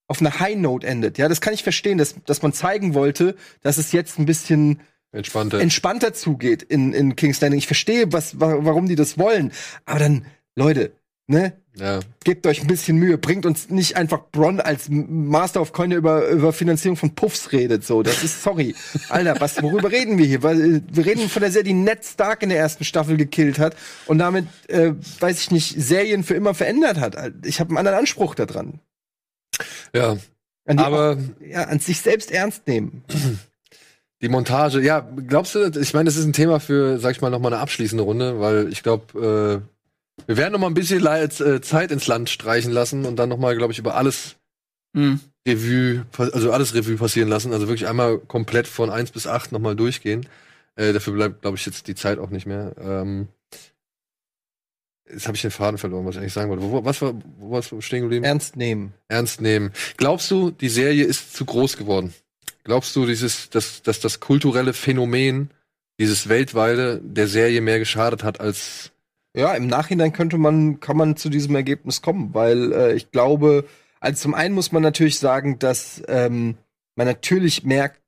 auf 0.07 0.19
einer 0.19 0.39
High 0.39 0.57
Note 0.57 0.85
endet. 0.85 1.17
Ja, 1.17 1.29
das 1.29 1.41
kann 1.41 1.53
ich 1.53 1.63
verstehen, 1.63 1.97
dass, 1.97 2.15
dass 2.25 2.41
man 2.41 2.53
zeigen 2.53 2.93
wollte, 2.93 3.35
dass 3.61 3.77
es 3.77 3.93
jetzt 3.93 4.19
ein 4.19 4.25
bisschen 4.25 4.81
Entspannter. 5.13 5.59
entspannter 5.59 6.13
zugeht 6.13 6.61
in, 6.61 6.93
in 6.93 7.15
King's 7.15 7.39
Landing. 7.39 7.57
Ich 7.57 7.67
verstehe, 7.67 8.11
was, 8.11 8.39
wa 8.39 8.57
warum 8.59 8.87
die 8.87 8.95
das 8.95 9.17
wollen. 9.17 9.51
Aber 9.85 9.99
dann, 9.99 10.25
Leute, 10.55 10.91
ne, 11.27 11.53
ja. 11.75 11.99
gebt 12.23 12.45
euch 12.45 12.61
ein 12.61 12.67
bisschen 12.67 12.97
Mühe. 12.97 13.17
Bringt 13.17 13.45
uns 13.45 13.69
nicht 13.69 13.97
einfach 13.97 14.21
Bronn 14.31 14.59
als 14.59 14.87
Master 14.89 15.61
of 15.61 15.73
Coin, 15.73 15.89
der 15.89 15.99
über, 15.99 16.27
über 16.27 16.53
Finanzierung 16.53 16.97
von 16.97 17.15
Puffs 17.15 17.51
redet. 17.51 17.83
So, 17.83 18.03
das 18.03 18.23
ist, 18.23 18.43
sorry. 18.43 18.75
Alter, 19.09 19.39
was, 19.39 19.61
worüber 19.61 19.91
reden 19.91 20.17
wir 20.17 20.25
hier? 20.25 20.43
Weil, 20.43 20.75
äh, 20.75 20.81
wir 20.91 21.05
reden 21.05 21.29
von 21.29 21.41
der 21.41 21.51
Serie, 21.51 21.65
die 21.65 21.73
Ned 21.73 22.05
Stark 22.05 22.43
in 22.43 22.49
der 22.49 22.59
ersten 22.59 22.83
Staffel 22.83 23.17
gekillt 23.17 23.59
hat 23.59 23.75
und 24.05 24.19
damit, 24.19 24.45
äh, 24.67 24.93
weiß 25.19 25.39
ich 25.39 25.51
nicht, 25.51 25.75
Serien 25.81 26.23
für 26.23 26.35
immer 26.35 26.53
verändert 26.53 26.99
hat. 26.99 27.15
Ich 27.43 27.59
habe 27.59 27.69
einen 27.69 27.77
anderen 27.77 27.99
Anspruch 27.99 28.35
daran. 28.35 28.79
ja. 29.93 30.17
An 30.65 30.79
Aber 30.79 31.17
ja, 31.45 31.65
an 31.65 31.79
sich 31.79 31.99
selbst 31.99 32.31
ernst 32.31 32.67
nehmen. 32.67 33.03
die 34.21 34.29
Montage, 34.29 34.79
ja, 34.79 35.05
glaubst 35.27 35.55
du, 35.55 35.65
ich 35.77 35.93
meine, 35.93 36.05
das 36.05 36.15
ist 36.15 36.23
ein 36.23 36.31
Thema 36.31 36.61
für, 36.61 36.99
sag 36.99 37.11
ich 37.11 37.21
mal, 37.21 37.29
noch 37.29 37.39
mal 37.39 37.51
eine 37.51 37.61
abschließende 37.61 38.03
Runde, 38.03 38.39
weil 38.39 38.69
ich 38.71 38.81
glaube, 38.81 39.61
äh, 39.61 39.72
wir 40.27 40.37
werden 40.37 40.53
noch 40.53 40.59
mal 40.59 40.67
ein 40.67 40.73
bisschen 40.73 41.05
äh, 41.05 41.61
Zeit 41.61 41.91
ins 41.91 42.07
Land 42.07 42.29
streichen 42.29 42.71
lassen 42.71 43.05
und 43.05 43.15
dann 43.17 43.29
noch 43.29 43.37
mal, 43.37 43.55
glaube 43.55 43.73
ich, 43.73 43.79
über 43.79 43.95
alles 43.95 44.35
Hm. 44.95 45.19
Revue, 45.47 46.05
also 46.17 46.51
alles 46.51 46.73
Revue 46.73 46.95
passieren 46.97 47.27
lassen, 47.27 47.51
also 47.51 47.67
wirklich 47.67 47.87
einmal 47.87 48.19
komplett 48.19 48.67
von 48.67 48.89
1 48.89 49.11
bis 49.11 49.27
8 49.27 49.51
nochmal 49.51 49.75
durchgehen. 49.75 50.27
Äh, 50.75 50.93
dafür 50.93 51.13
bleibt, 51.13 51.41
glaube 51.41 51.57
ich, 51.57 51.65
jetzt 51.65 51.87
die 51.87 51.95
Zeit 51.95 52.19
auch 52.19 52.29
nicht 52.29 52.45
mehr. 52.45 52.73
Ähm, 52.79 53.27
jetzt 55.09 55.27
habe 55.27 55.35
ich 55.35 55.41
den 55.41 55.51
Faden 55.51 55.77
verloren, 55.77 56.05
was 56.05 56.15
ich 56.15 56.21
eigentlich 56.21 56.33
sagen 56.33 56.49
wollte. 56.49 56.63
Wo, 56.63 56.85
was 56.85 57.01
war, 57.01 57.13
wo 57.39 57.51
warst 57.51 57.71
du 57.71 57.81
stehen 57.81 58.01
geblieben? 58.01 58.23
Ernst 58.23 58.55
nehmen. 58.55 58.93
Ernst 59.07 59.41
nehmen. 59.41 59.71
Glaubst 59.97 60.31
du, 60.31 60.51
die 60.51 60.69
Serie 60.69 61.03
ist 61.05 61.35
zu 61.35 61.45
groß 61.45 61.77
geworden? 61.77 62.13
Glaubst 62.63 62.95
du, 62.95 63.05
dieses, 63.05 63.49
dass, 63.49 63.81
dass 63.81 63.99
das 63.99 64.19
kulturelle 64.19 64.73
Phänomen, 64.73 65.49
dieses 65.99 66.29
weltweite, 66.29 67.01
der 67.03 67.27
Serie 67.27 67.59
mehr 67.59 67.79
geschadet 67.79 68.23
hat 68.23 68.39
als 68.39 68.91
Ja, 69.35 69.53
im 69.55 69.67
Nachhinein 69.67 70.13
könnte 70.13 70.37
man, 70.37 70.79
kann 70.79 70.97
man 70.97 71.15
zu 71.15 71.29
diesem 71.29 71.55
Ergebnis 71.55 72.01
kommen, 72.01 72.33
weil 72.33 72.71
äh, 72.71 72.93
ich 72.93 73.11
glaube, 73.11 73.65
also 73.99 74.21
zum 74.21 74.33
einen 74.35 74.53
muss 74.53 74.71
man 74.71 74.83
natürlich 74.83 75.17
sagen, 75.17 75.57
dass 75.59 76.03
ähm, 76.07 76.55
man 76.95 77.07
natürlich 77.07 77.63
merkt, 77.63 77.99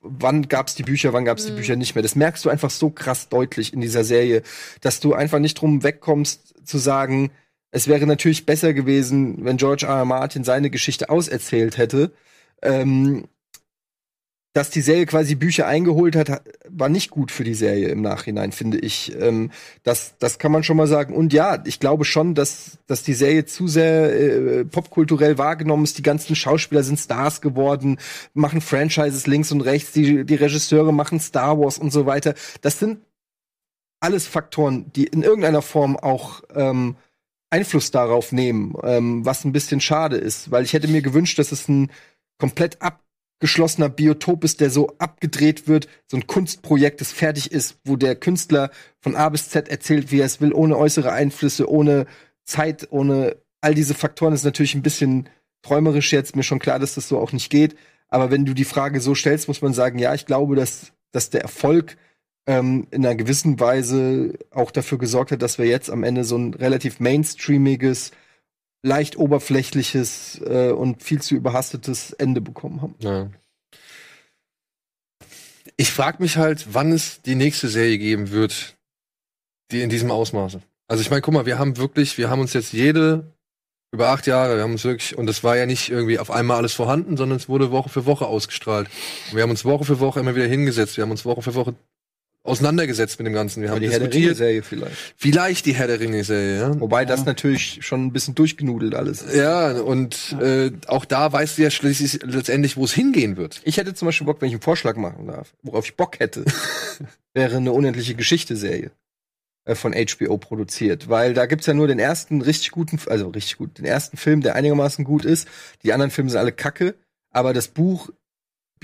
wann 0.00 0.48
gab's 0.48 0.74
die 0.74 0.82
Bücher, 0.82 1.12
wann 1.12 1.24
gab's 1.24 1.44
die 1.46 1.52
Mhm. 1.52 1.56
Bücher 1.56 1.76
nicht 1.76 1.94
mehr. 1.94 2.02
Das 2.02 2.14
merkst 2.14 2.44
du 2.44 2.50
einfach 2.50 2.70
so 2.70 2.90
krass 2.90 3.28
deutlich 3.28 3.72
in 3.72 3.80
dieser 3.80 4.04
Serie, 4.04 4.42
dass 4.80 5.00
du 5.00 5.14
einfach 5.14 5.38
nicht 5.38 5.60
drum 5.60 5.82
wegkommst 5.82 6.66
zu 6.66 6.78
sagen, 6.78 7.30
es 7.70 7.88
wäre 7.88 8.06
natürlich 8.06 8.46
besser 8.46 8.72
gewesen, 8.72 9.44
wenn 9.44 9.56
George 9.56 9.86
R. 9.86 9.96
R. 9.96 10.04
Martin 10.04 10.44
seine 10.44 10.70
Geschichte 10.70 11.10
auserzählt 11.10 11.76
hätte. 11.76 12.12
Ähm, 12.62 13.24
dass 14.54 14.70
die 14.70 14.82
Serie 14.82 15.04
quasi 15.04 15.34
Bücher 15.34 15.66
eingeholt 15.66 16.14
hat, 16.14 16.42
war 16.68 16.88
nicht 16.88 17.10
gut 17.10 17.32
für 17.32 17.42
die 17.42 17.54
Serie 17.54 17.88
im 17.88 18.02
Nachhinein, 18.02 18.52
finde 18.52 18.78
ich. 18.78 19.12
Ähm, 19.20 19.50
das, 19.82 20.14
das 20.20 20.38
kann 20.38 20.52
man 20.52 20.62
schon 20.62 20.76
mal 20.76 20.86
sagen. 20.86 21.12
Und 21.12 21.32
ja, 21.32 21.60
ich 21.66 21.80
glaube 21.80 22.04
schon, 22.04 22.36
dass, 22.36 22.78
dass 22.86 23.02
die 23.02 23.14
Serie 23.14 23.46
zu 23.46 23.66
sehr 23.66 24.14
äh, 24.14 24.64
popkulturell 24.64 25.38
wahrgenommen 25.38 25.82
ist. 25.82 25.98
Die 25.98 26.02
ganzen 26.02 26.36
Schauspieler 26.36 26.84
sind 26.84 27.00
Stars 27.00 27.40
geworden, 27.40 27.98
machen 28.32 28.60
Franchises 28.60 29.26
links 29.26 29.50
und 29.50 29.60
rechts, 29.60 29.90
die, 29.90 30.24
die 30.24 30.34
Regisseure 30.36 30.92
machen 30.92 31.18
Star 31.18 31.58
Wars 31.58 31.76
und 31.76 31.92
so 31.92 32.06
weiter. 32.06 32.34
Das 32.60 32.78
sind 32.78 33.00
alles 33.98 34.28
Faktoren, 34.28 34.92
die 34.92 35.04
in 35.04 35.24
irgendeiner 35.24 35.62
Form 35.62 35.96
auch 35.96 36.42
ähm, 36.54 36.94
Einfluss 37.50 37.90
darauf 37.90 38.30
nehmen, 38.30 38.76
ähm, 38.84 39.24
was 39.26 39.44
ein 39.44 39.52
bisschen 39.52 39.80
schade 39.80 40.16
ist, 40.16 40.52
weil 40.52 40.62
ich 40.62 40.74
hätte 40.74 40.86
mir 40.86 41.02
gewünscht, 41.02 41.40
dass 41.40 41.50
es 41.50 41.68
ein 41.68 41.90
komplett 42.38 42.82
abgeschlossener 43.34 43.88
Biotop 43.88 44.44
ist, 44.44 44.60
der 44.60 44.70
so 44.70 44.94
abgedreht 44.98 45.68
wird, 45.68 45.88
so 46.06 46.16
ein 46.16 46.26
Kunstprojekt, 46.26 47.00
das 47.00 47.12
fertig 47.12 47.52
ist, 47.52 47.76
wo 47.84 47.96
der 47.96 48.16
Künstler 48.16 48.70
von 49.00 49.16
A 49.16 49.28
bis 49.28 49.50
Z 49.50 49.68
erzählt, 49.68 50.10
wie 50.10 50.20
er 50.20 50.26
es 50.26 50.40
will, 50.40 50.52
ohne 50.52 50.78
äußere 50.78 51.12
Einflüsse, 51.12 51.68
ohne 51.68 52.06
Zeit, 52.44 52.88
ohne 52.90 53.36
all 53.60 53.74
diese 53.74 53.94
Faktoren. 53.94 54.32
ist 54.32 54.44
natürlich 54.44 54.74
ein 54.74 54.82
bisschen 54.82 55.28
träumerisch 55.62 56.12
jetzt, 56.12 56.36
mir 56.36 56.42
schon 56.42 56.58
klar, 56.58 56.78
dass 56.78 56.94
das 56.94 57.08
so 57.08 57.18
auch 57.18 57.32
nicht 57.32 57.50
geht. 57.50 57.76
Aber 58.08 58.30
wenn 58.30 58.44
du 58.44 58.54
die 58.54 58.64
Frage 58.64 59.00
so 59.00 59.14
stellst, 59.14 59.48
muss 59.48 59.62
man 59.62 59.74
sagen, 59.74 59.98
ja, 59.98 60.14
ich 60.14 60.26
glaube, 60.26 60.54
dass, 60.56 60.92
dass 61.10 61.30
der 61.30 61.42
Erfolg 61.42 61.96
ähm, 62.46 62.86
in 62.90 63.04
einer 63.04 63.14
gewissen 63.14 63.58
Weise 63.58 64.34
auch 64.50 64.70
dafür 64.70 64.98
gesorgt 64.98 65.32
hat, 65.32 65.42
dass 65.42 65.58
wir 65.58 65.66
jetzt 65.66 65.90
am 65.90 66.04
Ende 66.04 66.24
so 66.24 66.36
ein 66.36 66.54
relativ 66.54 67.00
mainstreamiges, 67.00 68.12
leicht 68.84 69.16
oberflächliches 69.16 70.40
äh, 70.46 70.70
und 70.70 71.02
viel 71.02 71.20
zu 71.20 71.34
überhastetes 71.34 72.12
Ende 72.12 72.40
bekommen 72.40 72.82
haben. 72.82 72.94
Ja. 72.98 73.30
Ich 75.76 75.90
frage 75.90 76.22
mich 76.22 76.36
halt, 76.36 76.74
wann 76.74 76.92
es 76.92 77.22
die 77.22 77.34
nächste 77.34 77.68
Serie 77.68 77.98
geben 77.98 78.30
wird, 78.30 78.76
die 79.70 79.80
in 79.80 79.90
diesem 79.90 80.10
Ausmaße. 80.10 80.60
Also 80.86 81.00
ich 81.00 81.10
meine, 81.10 81.22
guck 81.22 81.34
mal, 81.34 81.46
wir 81.46 81.58
haben 81.58 81.78
wirklich, 81.78 82.18
wir 82.18 82.28
haben 82.28 82.40
uns 82.40 82.52
jetzt 82.52 82.72
jede 82.72 83.32
über 83.90 84.10
acht 84.10 84.26
Jahre, 84.26 84.56
wir 84.56 84.62
haben 84.62 84.72
uns 84.72 84.84
wirklich, 84.84 85.16
und 85.16 85.26
das 85.26 85.42
war 85.42 85.56
ja 85.56 85.66
nicht 85.66 85.88
irgendwie 85.88 86.18
auf 86.18 86.30
einmal 86.30 86.58
alles 86.58 86.74
vorhanden, 86.74 87.16
sondern 87.16 87.38
es 87.38 87.48
wurde 87.48 87.70
Woche 87.70 87.88
für 87.88 88.06
Woche 88.06 88.26
ausgestrahlt. 88.26 88.88
Und 89.30 89.36
wir 89.36 89.42
haben 89.42 89.50
uns 89.50 89.64
Woche 89.64 89.84
für 89.84 89.98
Woche 89.98 90.20
immer 90.20 90.36
wieder 90.36 90.46
hingesetzt, 90.46 90.96
wir 90.98 91.02
haben 91.02 91.10
uns 91.10 91.24
Woche 91.24 91.42
für 91.42 91.54
Woche 91.54 91.74
auseinandergesetzt 92.44 93.18
mit 93.18 93.26
dem 93.26 93.32
Ganzen. 93.32 93.62
Wir 93.62 93.70
haben 93.70 93.80
die 93.80 93.90
Herr 93.90 93.98
der 93.98 94.08
diskutiert. 94.08 94.38
Ringe-Serie 94.38 94.62
vielleicht. 94.62 94.96
Vielleicht 95.16 95.66
die 95.66 95.74
Herr 95.74 95.86
der 95.86 95.98
Ringe-Serie, 95.98 96.58
ja. 96.60 96.80
Wobei 96.80 97.04
das 97.04 97.24
natürlich 97.24 97.78
schon 97.80 98.04
ein 98.06 98.12
bisschen 98.12 98.34
durchgenudelt 98.34 98.94
alles 98.94 99.22
ist. 99.22 99.34
Ja, 99.34 99.72
und 99.72 100.36
Äh, 100.40 100.70
auch 100.86 101.04
da 101.06 101.32
weißt 101.32 101.58
du 101.58 101.62
ja 101.62 101.70
schließlich 101.70 102.20
letztendlich, 102.22 102.76
wo 102.76 102.84
es 102.84 102.92
hingehen 102.92 103.36
wird. 103.36 103.60
Ich 103.64 103.78
hätte 103.78 103.94
zum 103.94 104.06
Beispiel 104.06 104.26
Bock, 104.26 104.40
wenn 104.40 104.48
ich 104.48 104.54
einen 104.54 104.62
Vorschlag 104.62 104.96
machen 104.96 105.26
darf, 105.26 105.54
worauf 105.62 105.86
ich 105.86 105.96
Bock 105.96 106.20
hätte, 106.20 106.44
wäre 107.34 107.56
eine 107.56 107.72
unendliche 107.72 108.14
Geschichte-Serie 108.14 108.90
äh, 109.64 109.74
von 109.74 109.94
HBO 109.94 110.36
produziert. 110.36 111.08
Weil 111.08 111.32
da 111.32 111.46
gibt's 111.46 111.66
ja 111.66 111.72
nur 111.72 111.88
den 111.88 111.98
ersten 111.98 112.42
richtig 112.42 112.72
guten, 112.72 113.00
also 113.06 113.28
richtig 113.28 113.56
gut, 113.56 113.78
den 113.78 113.86
ersten 113.86 114.18
Film, 114.18 114.42
der 114.42 114.54
einigermaßen 114.54 115.04
gut 115.04 115.24
ist. 115.24 115.48
Die 115.82 115.94
anderen 115.94 116.10
Filme 116.10 116.28
sind 116.28 116.40
alle 116.40 116.52
kacke, 116.52 116.94
aber 117.30 117.54
das 117.54 117.68
Buch 117.68 118.10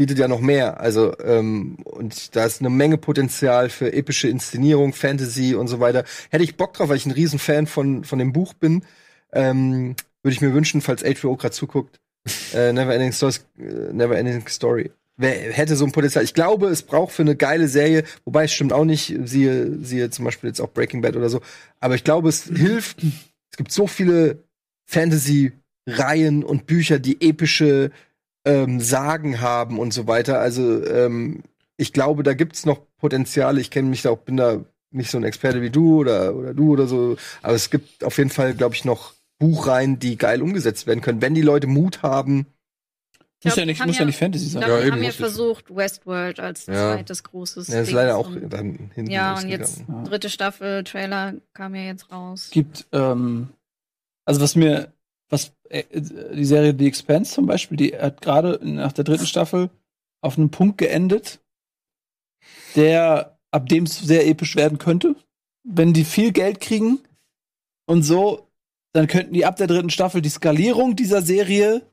bietet 0.00 0.18
ja 0.18 0.28
noch 0.28 0.40
mehr. 0.40 0.80
Also, 0.80 1.14
ähm, 1.22 1.76
und 1.84 2.34
da 2.34 2.46
ist 2.46 2.60
eine 2.60 2.70
Menge 2.70 2.96
Potenzial 2.96 3.68
für 3.68 3.92
epische 3.92 4.28
Inszenierung, 4.28 4.94
Fantasy 4.94 5.54
und 5.54 5.68
so 5.68 5.78
weiter. 5.78 6.04
Hätte 6.30 6.42
ich 6.42 6.56
Bock 6.56 6.72
drauf, 6.72 6.88
weil 6.88 6.96
ich 6.96 7.04
ein 7.04 7.12
Riesenfan 7.12 7.66
von, 7.66 8.04
von 8.04 8.18
dem 8.18 8.32
Buch 8.32 8.54
bin. 8.54 8.82
Ähm, 9.30 9.94
Würde 10.22 10.32
ich 10.32 10.40
mir 10.40 10.54
wünschen, 10.54 10.80
falls 10.80 11.02
HBO 11.02 11.36
gerade 11.36 11.52
zuguckt. 11.52 12.00
äh, 12.54 12.72
Never 12.72 12.94
Ending 12.94 13.12
Story, 13.12 13.34
äh, 13.58 13.92
Never 13.92 14.16
Ending 14.16 14.48
Story. 14.48 14.90
Wer 15.18 15.52
hätte 15.52 15.76
so 15.76 15.84
ein 15.84 15.92
Potenzial? 15.92 16.24
Ich 16.24 16.32
glaube, 16.32 16.68
es 16.68 16.80
braucht 16.80 17.12
für 17.12 17.20
eine 17.20 17.36
geile 17.36 17.68
Serie, 17.68 18.04
wobei 18.24 18.44
es 18.44 18.54
stimmt 18.54 18.72
auch 18.72 18.86
nicht, 18.86 19.14
siehe, 19.24 19.84
siehe 19.84 20.08
zum 20.08 20.24
Beispiel 20.24 20.48
jetzt 20.48 20.62
auch 20.62 20.70
Breaking 20.70 21.02
Bad 21.02 21.14
oder 21.14 21.28
so. 21.28 21.42
Aber 21.78 21.94
ich 21.94 22.04
glaube, 22.04 22.30
es 22.30 22.44
hilft. 22.44 23.02
Es 23.50 23.58
gibt 23.58 23.70
so 23.70 23.86
viele 23.86 24.44
Fantasy-Reihen 24.86 26.42
und 26.42 26.64
Bücher, 26.64 26.98
die 26.98 27.20
epische 27.20 27.90
ähm, 28.50 28.80
Sagen 28.80 29.40
haben 29.40 29.78
und 29.78 29.92
so 29.92 30.06
weiter. 30.06 30.40
Also 30.40 30.84
ähm, 30.86 31.42
ich 31.76 31.92
glaube, 31.92 32.22
da 32.22 32.34
gibt's 32.34 32.66
noch 32.66 32.80
Potenziale. 32.98 33.60
Ich 33.60 33.70
kenne 33.70 33.88
mich 33.88 34.02
da 34.02 34.10
auch, 34.10 34.18
bin 34.18 34.36
da 34.36 34.64
nicht 34.90 35.10
so 35.10 35.18
ein 35.18 35.24
Experte 35.24 35.62
wie 35.62 35.70
du 35.70 36.00
oder, 36.00 36.34
oder 36.34 36.52
du 36.54 36.72
oder 36.72 36.86
so. 36.86 37.16
Aber 37.42 37.54
es 37.54 37.70
gibt 37.70 38.02
auf 38.04 38.18
jeden 38.18 38.30
Fall, 38.30 38.54
glaube 38.54 38.74
ich, 38.74 38.84
noch 38.84 39.14
Buchreihen, 39.38 39.98
die 39.98 40.16
geil 40.18 40.42
umgesetzt 40.42 40.86
werden 40.86 41.00
können, 41.00 41.22
wenn 41.22 41.34
die 41.34 41.40
Leute 41.42 41.66
Mut 41.66 42.02
haben. 42.02 42.46
Muss 43.42 43.54
glaub, 43.54 43.56
ja 43.56 43.62
die 43.62 43.66
nicht, 43.70 43.86
muss 43.86 43.96
ja 43.96 44.00
ja- 44.02 44.06
nicht 44.06 44.18
Fantasy 44.18 44.46
Ich 44.46 44.52
sein. 44.52 44.62
glaube, 44.62 44.80
Ja, 44.80 44.86
eben, 44.86 44.92
haben 44.96 45.02
ja 45.02 45.08
muss 45.08 45.14
ich. 45.14 45.20
versucht, 45.20 45.74
Westworld 45.74 46.40
als 46.40 46.66
Ja. 46.66 46.94
zweites 46.94 47.22
großes. 47.22 47.68
Ja, 47.68 47.80
ist 47.80 47.86
Ding 47.86 47.96
leider 47.96 48.18
auch 48.18 48.26
und- 48.28 48.50
dann 48.52 48.90
hinten 48.94 49.10
Ja, 49.10 49.38
und 49.38 49.48
jetzt 49.48 49.82
Ja. 49.88 50.02
dritte 50.02 50.28
Staffel, 50.28 50.84
Trailer 50.84 51.34
kam 51.54 51.74
ja 51.74 51.82
jetzt 51.84 52.12
raus. 52.12 52.48
gibt, 52.50 52.86
ähm, 52.92 53.48
also 54.26 54.42
was 54.42 54.56
mir, 54.56 54.92
was 55.30 55.52
äh, 55.68 55.84
die 55.92 56.44
Serie 56.44 56.74
The 56.76 56.86
Expanse 56.86 57.32
zum 57.32 57.46
Beispiel, 57.46 57.76
die 57.76 57.96
hat 57.96 58.20
gerade 58.20 58.60
nach 58.62 58.92
der 58.92 59.04
dritten 59.04 59.26
Staffel 59.26 59.70
auf 60.20 60.36
einem 60.36 60.50
Punkt 60.50 60.78
geendet, 60.78 61.40
der 62.76 63.38
ab 63.50 63.68
dem 63.68 63.84
es 63.84 63.98
sehr 63.98 64.26
episch 64.26 64.56
werden 64.56 64.78
könnte. 64.78 65.16
Wenn 65.62 65.92
die 65.92 66.04
viel 66.04 66.32
Geld 66.32 66.60
kriegen 66.60 67.00
und 67.86 68.02
so, 68.02 68.48
dann 68.92 69.06
könnten 69.06 69.34
die 69.34 69.46
ab 69.46 69.56
der 69.56 69.66
dritten 69.66 69.90
Staffel 69.90 70.20
die 70.20 70.28
Skalierung 70.28 70.96
dieser 70.96 71.22
Serie 71.22 71.89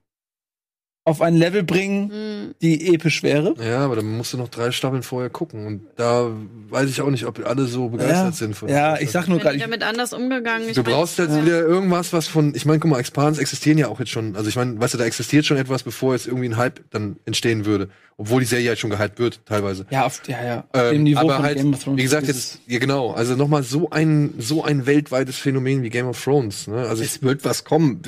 auf 1.07 1.21
ein 1.21 1.35
Level 1.35 1.63
bringen, 1.63 2.11
Hm, 2.11 2.55
die 2.61 2.93
episch 2.93 3.23
wäre. 3.23 3.55
Ja, 3.65 3.79
aber 3.79 3.95
dann 3.95 4.17
musst 4.17 4.33
du 4.33 4.37
noch 4.37 4.49
drei 4.49 4.71
Staffeln 4.71 5.03
vorher 5.03 5.29
gucken. 5.29 5.65
Und 5.65 5.81
da 5.95 6.29
weiß 6.69 6.89
ich 6.89 6.99
auch 7.01 7.09
nicht, 7.09 7.25
ob 7.25 7.39
alle 7.47 7.65
so 7.65 7.87
begeistert 7.87 8.25
Ja. 8.25 8.31
sind 8.33 8.55
von 8.57 8.67
Ja, 8.67 8.99
ich 8.99 9.09
sag 9.11 9.27
nur 9.29 9.39
gerade, 9.39 9.55
ich 9.55 9.61
damit 9.61 9.83
anders 9.83 10.11
umgegangen. 10.11 10.67
Ich 10.67 10.75
Du 10.75 10.83
brauchst 10.83 11.17
jetzt 11.17 11.31
ja. 11.35 11.45
wieder 11.45 11.61
irgendwas, 11.61 12.11
was 12.11 12.27
von, 12.27 12.53
ich 12.55 12.65
meine, 12.65 12.79
guck 12.79 12.91
mal, 12.91 12.99
Expans 12.99 13.37
existieren 13.37 13.77
ja 13.77 13.87
auch 13.87 13.99
jetzt 13.99 14.11
schon. 14.11 14.35
Also 14.35 14.49
ich 14.49 14.57
meine, 14.57 14.79
weißt 14.81 14.95
du, 14.95 14.97
da 14.97 15.05
existiert 15.05 15.45
schon 15.45 15.55
etwas, 15.57 15.83
bevor 15.83 16.13
jetzt 16.13 16.27
irgendwie 16.27 16.49
ein 16.49 16.57
Hype 16.57 16.81
dann 16.89 17.15
entstehen 17.25 17.65
würde. 17.65 17.87
Obwohl 18.19 18.39
die 18.39 18.47
Serie 18.47 18.69
halt 18.69 18.79
schon 18.79 18.89
gehypt 18.89 19.19
wird, 19.19 19.41
teilweise. 19.45 19.85
ja, 19.91 20.03
auf, 20.03 20.19
ja, 20.27 20.43
ja, 20.43 20.59
auf 20.73 20.81
Ähm, 20.81 20.91
dem 20.91 21.03
Niveau 21.03 21.19
aber 21.19 21.35
von 21.35 21.43
halt, 21.43 21.57
Game 21.57 21.71
of 21.75 21.83
Thrones. 21.83 21.99
Wie 21.99 22.01
gesagt, 22.03 22.25
jetzt, 22.25 22.59
ja 22.65 22.79
genau, 22.79 23.11
also 23.11 23.35
nochmal 23.35 23.61
so 23.61 23.91
ein, 23.91 24.33
so 24.39 24.63
ein 24.63 24.87
weltweites 24.87 25.35
Phänomen 25.37 25.83
wie 25.83 25.89
Game 25.91 26.07
of 26.07 26.21
Thrones. 26.23 26.65
Ne? 26.65 26.77
Also 26.87 27.03
Es 27.03 27.21
wird 27.21 27.45
was 27.45 27.63
kommen. 27.63 28.01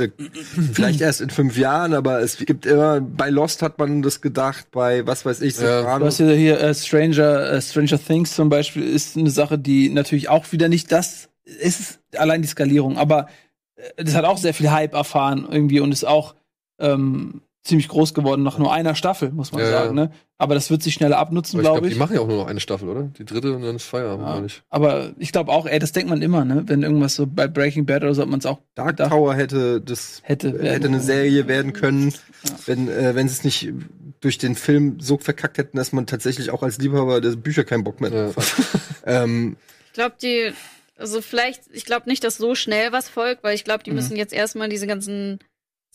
Vielleicht 0.74 1.02
erst 1.02 1.22
in 1.22 1.30
fünf 1.30 1.56
Jahren, 1.60 1.94
aber 1.94 2.22
es 2.22 2.38
gibt 2.38 2.66
immer, 2.66 2.89
bei 3.00 3.30
Lost 3.30 3.62
hat 3.62 3.78
man 3.80 4.02
das 4.02 4.22
gedacht, 4.22 4.68
bei 4.72 5.06
was 5.08 5.26
weiß 5.26 5.42
ich, 5.42 5.58
Ja. 5.58 5.62
Du 5.62 5.78
Sopranos. 5.80 6.08
hast 6.08 6.20
ja 6.20 6.30
hier 6.32 6.60
äh, 6.60 6.74
Stranger, 6.74 7.52
äh, 7.52 7.62
Stranger 7.62 8.00
Things 8.04 8.36
zum 8.36 8.50
Beispiel 8.50 8.84
ist 8.84 9.18
eine 9.18 9.30
Sache, 9.30 9.58
die 9.58 9.90
natürlich 9.90 10.30
auch 10.30 10.52
wieder 10.52 10.68
nicht 10.68 10.92
das 10.92 11.30
ist, 11.44 12.00
allein 12.16 12.42
die 12.42 12.48
Skalierung, 12.48 12.98
aber 12.98 13.28
äh, 13.76 14.04
das 14.04 14.16
hat 14.16 14.26
auch 14.26 14.38
sehr 14.38 14.54
viel 14.54 14.72
Hype 14.72 14.94
erfahren 14.94 15.48
irgendwie 15.50 15.80
und 15.80 15.92
ist 15.92 16.06
auch 16.06 16.36
ähm, 16.80 17.42
ziemlich 17.64 17.88
groß 17.90 18.14
geworden 18.14 18.42
nach 18.44 18.58
nur 18.58 18.72
einer 18.74 18.96
Staffel, 18.96 19.32
muss 19.32 19.52
man 19.52 19.62
Ja. 19.62 19.70
sagen. 19.70 19.96
Ne? 19.96 20.12
Aber 20.38 20.56
das 20.56 20.70
wird 20.70 20.82
sich 20.82 20.94
schneller 20.94 21.18
abnutzen, 21.18 21.58
aber 21.60 21.62
ich 21.62 21.66
glaube, 21.66 21.78
glaube 21.80 21.88
die 21.88 21.94
ich. 21.94 22.00
machen 22.00 22.14
ja 22.16 22.22
auch 22.22 22.28
nur 22.28 22.38
noch 22.38 22.48
eine 22.48 22.62
Staffel, 22.62 22.88
oder? 22.88 23.04
Die 23.18 23.26
dritte 23.26 23.54
und 23.54 23.62
dann 23.64 23.76
ist 23.76 23.84
Feierabend, 23.84 24.26
Ja. 24.26 24.46
ich. 24.46 24.62
Aber 24.70 25.12
ich 25.18 25.32
glaube 25.34 25.52
auch, 25.52 25.66
ey, 25.66 25.78
das 25.78 25.92
denkt 25.92 26.10
man 26.10 26.22
immer, 26.22 26.46
ne? 26.46 26.64
Wenn 26.68 26.84
irgendwas 26.84 27.16
so 27.16 27.28
bei 27.28 27.48
Breaking 27.48 27.86
Bad 27.86 28.04
oder 28.04 28.16
so, 28.16 28.22
hat 28.22 28.30
man 28.30 28.40
es 28.40 28.46
auch 28.46 28.60
Dark 28.76 28.92
gedacht 28.98 29.10
Tower 29.12 29.36
hätte 29.36 29.82
das 29.82 30.22
hätte. 30.24 30.58
hätte 30.64 30.88
eine 30.88 31.02
Serie 31.02 31.48
werden 31.48 31.74
können, 31.74 32.14
Ja. 32.44 32.52
wenn 32.66 32.88
äh, 32.88 33.14
wenn 33.16 33.28
sie 33.28 33.34
es 33.34 33.44
nicht 33.44 33.74
durch 34.22 34.38
den 34.38 34.56
Film 34.56 35.00
so 35.02 35.18
verkackt 35.18 35.58
hätten, 35.58 35.78
dass 35.78 35.92
man 35.92 36.06
tatsächlich 36.06 36.52
auch 36.52 36.64
als 36.64 36.78
Liebhaber 36.78 37.20
der 37.22 37.32
Bücher 37.32 37.64
keinen 37.66 37.84
Bock 37.84 38.00
mehr 38.02 38.12
Ja. 38.12 38.24
drauf 38.32 38.38
hat. 38.38 38.82
ähm, 39.06 39.58
Ich 39.88 39.94
glaube, 39.94 40.16
die, 40.22 40.52
also 40.98 41.22
vielleicht, 41.22 41.64
ich 41.72 41.84
glaube 41.86 42.08
nicht, 42.10 42.24
dass 42.24 42.38
so 42.38 42.56
schnell 42.56 42.92
was 42.94 43.10
folgt, 43.10 43.44
weil 43.44 43.56
ich 43.56 43.64
glaube, 43.66 43.84
die 43.84 43.90
Mhm. 43.92 43.96
müssen 43.98 44.16
jetzt 44.18 44.34
erstmal 44.34 44.70
diese 44.70 44.88
ganzen 44.88 45.40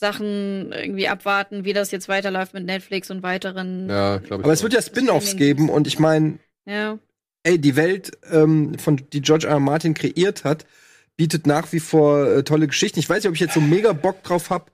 Sachen 0.04 0.70
irgendwie 0.72 1.08
abwarten, 1.08 1.64
wie 1.64 1.72
das 1.72 1.90
jetzt 1.90 2.08
weiterläuft 2.08 2.52
mit 2.52 2.66
Netflix 2.66 3.10
und 3.10 3.22
weiteren. 3.22 3.88
Ja, 3.88 4.18
glaube 4.18 4.42
ich. 4.42 4.44
aber 4.44 4.52
es 4.52 4.62
wird 4.62 4.74
ja 4.74 4.82
Spin-offs 4.82 5.36
geben 5.36 5.70
und 5.70 5.86
ich 5.86 5.98
meine, 5.98 6.38
Ja. 6.66 6.98
ey, 7.42 7.58
die 7.58 7.74
Welt, 7.76 8.10
ähm, 8.30 8.78
von 8.78 9.00
die 9.12 9.22
George 9.22 9.46
R. 9.46 9.54
R. 9.54 9.60
Martin 9.60 9.94
kreiert 9.94 10.44
hat, 10.44 10.66
bietet 11.16 11.46
nach 11.46 11.72
wie 11.72 11.80
vor 11.80 12.26
äh, 12.26 12.42
tolle 12.42 12.66
Geschichten. 12.66 12.98
Ich 12.98 13.08
weiß 13.08 13.22
nicht, 13.22 13.28
ob 13.28 13.34
ich 13.34 13.40
jetzt 13.40 13.54
so 13.54 13.60
mega 13.62 13.92
Bock 13.94 14.22
drauf 14.22 14.50
hab. 14.50 14.70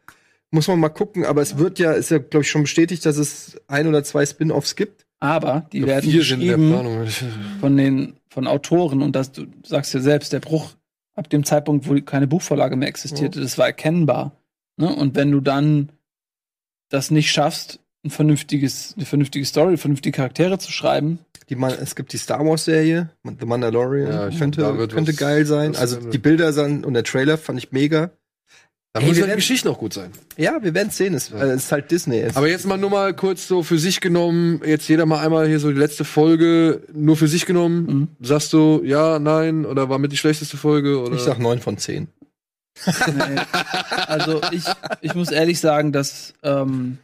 Muss 0.51 0.67
man 0.67 0.81
mal 0.81 0.89
gucken, 0.89 1.25
aber 1.25 1.43
es 1.43 1.59
wird 1.59 1.79
ja, 1.79 1.93
ist 1.93 2.11
ja, 2.11 2.19
glaube 2.19 2.43
ich, 2.43 2.51
schon 2.51 2.63
bestätigt, 2.63 3.07
dass 3.07 3.17
es 3.19 3.61
ein 3.69 3.87
oder 3.87 4.03
zwei 4.03 4.27
Spin-offs 4.27 4.75
gibt. 4.75 5.07
Aber 5.21 5.67
die 5.73 5.87
werden 5.87 6.11
geschrieben 6.11 6.75
von 7.61 7.77
den 7.77 8.15
von 8.31 8.47
Autoren 8.47 9.03
und 9.03 9.15
das 9.15 9.31
du 9.33 9.47
sagst 9.65 9.93
ja 9.95 10.01
selbst, 10.01 10.33
der 10.33 10.41
Bruch 10.41 10.71
ab 11.15 11.29
dem 11.29 11.45
Zeitpunkt, 11.45 11.87
wo 11.89 11.95
keine 12.01 12.27
Buchvorlage 12.27 12.75
mehr 12.77 12.89
existierte, 12.89 13.41
das 13.41 13.59
war 13.59 13.67
erkennbar. 13.67 14.33
Ne? 14.81 14.95
Und 14.95 15.15
wenn 15.15 15.31
du 15.31 15.41
dann 15.41 15.91
das 16.89 17.11
nicht 17.11 17.31
schaffst, 17.31 17.79
ein 18.05 18.11
vernünftiges, 18.11 18.95
eine 18.97 19.05
vernünftige 19.07 19.45
Story, 19.45 19.77
vernünftige 19.77 20.17
Charaktere 20.17 20.59
zu 20.59 20.73
schreiben. 20.73 21.19
Die 21.51 21.57
Man 21.57 21.73
es 21.73 21.95
gibt 21.95 22.13
die 22.13 22.19
Star 22.19 22.45
Wars 22.47 22.65
Serie, 22.65 23.11
The 23.25 23.45
Mandalorian, 23.47 24.09
Ja, 24.11 24.29
ich- 24.29 24.39
könnte, 24.39 24.79
wird 24.79 24.93
könnte 24.95 25.13
was- 25.13 25.19
geil 25.19 25.45
sein. 25.47 25.77
Also 25.77 25.97
die 26.01 26.19
Bilder 26.19 26.53
sahen 26.53 26.85
und 26.85 26.95
der 26.95 27.05
Trailer 27.05 27.37
fand 27.39 27.59
ich 27.59 27.73
mega. 27.73 28.11
Da 28.93 29.01
wir 29.03 29.07
halt 29.15 29.31
die 29.31 29.35
Geschichten 29.37 29.69
auch 29.69 29.79
gut 29.79 29.93
sein. 29.93 30.11
Ja, 30.37 30.59
wir 30.63 30.75
werden 30.75 30.91
sehen. 30.91 31.15
Es, 31.15 31.29
Ja. 31.29 31.37
äh, 31.45 31.51
es 31.51 31.65
ist 31.67 31.73
halt 31.73 31.91
Disney. 31.93 32.19
Es, 32.21 32.37
Aber 32.37 32.49
jetzt 32.49 32.67
mal 32.67 32.77
nur 32.79 32.91
mal 32.91 33.15
kurz 33.15 33.47
so 33.47 33.63
für 33.63 33.79
sich 33.79 34.01
genommen, 34.01 34.61
jetzt 34.67 34.89
jeder 34.89 35.07
mal 35.07 35.25
einmal 35.25 35.47
hier 35.47 35.61
so 35.61 35.71
die 35.71 35.79
letzte 35.79 36.05
Folge 36.05 36.83
nur 36.93 37.17
für 37.17 37.29
sich 37.29 37.47
genommen. 37.47 37.87
Mhm. 37.87 38.09
Sagst 38.27 38.53
du 38.53 38.83
ja, 38.85 39.21
nein 39.21 39.65
oder 39.65 39.89
war 39.91 39.99
mit 40.01 40.11
die 40.11 40.17
schlechteste 40.17 40.57
Folge 40.57 41.01
oder? 41.01 41.15
ich 41.15 41.23
sag 41.23 41.39
9 41.39 41.61
von 41.61 41.79
10. 41.79 42.09
Nee. 42.87 43.41
Also 44.07 44.41
ich, 44.53 44.65
ich 45.01 45.15
muss 45.15 45.31
ehrlich 45.31 45.61
sagen, 45.61 45.93
dass 45.93 46.35
ähm, 46.43 46.99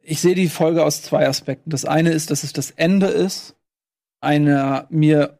ich 0.00 0.20
sehe 0.20 0.34
die 0.34 0.48
Folge 0.48 0.84
aus 0.84 1.02
zwei 1.02 1.28
Aspekten. 1.28 1.70
Das 1.70 1.84
eine 1.84 2.10
ist, 2.10 2.30
dass 2.30 2.42
es 2.42 2.52
das 2.52 2.70
Ende 2.72 3.06
ist 3.06 3.56
einer 4.20 4.86
mir 4.90 5.38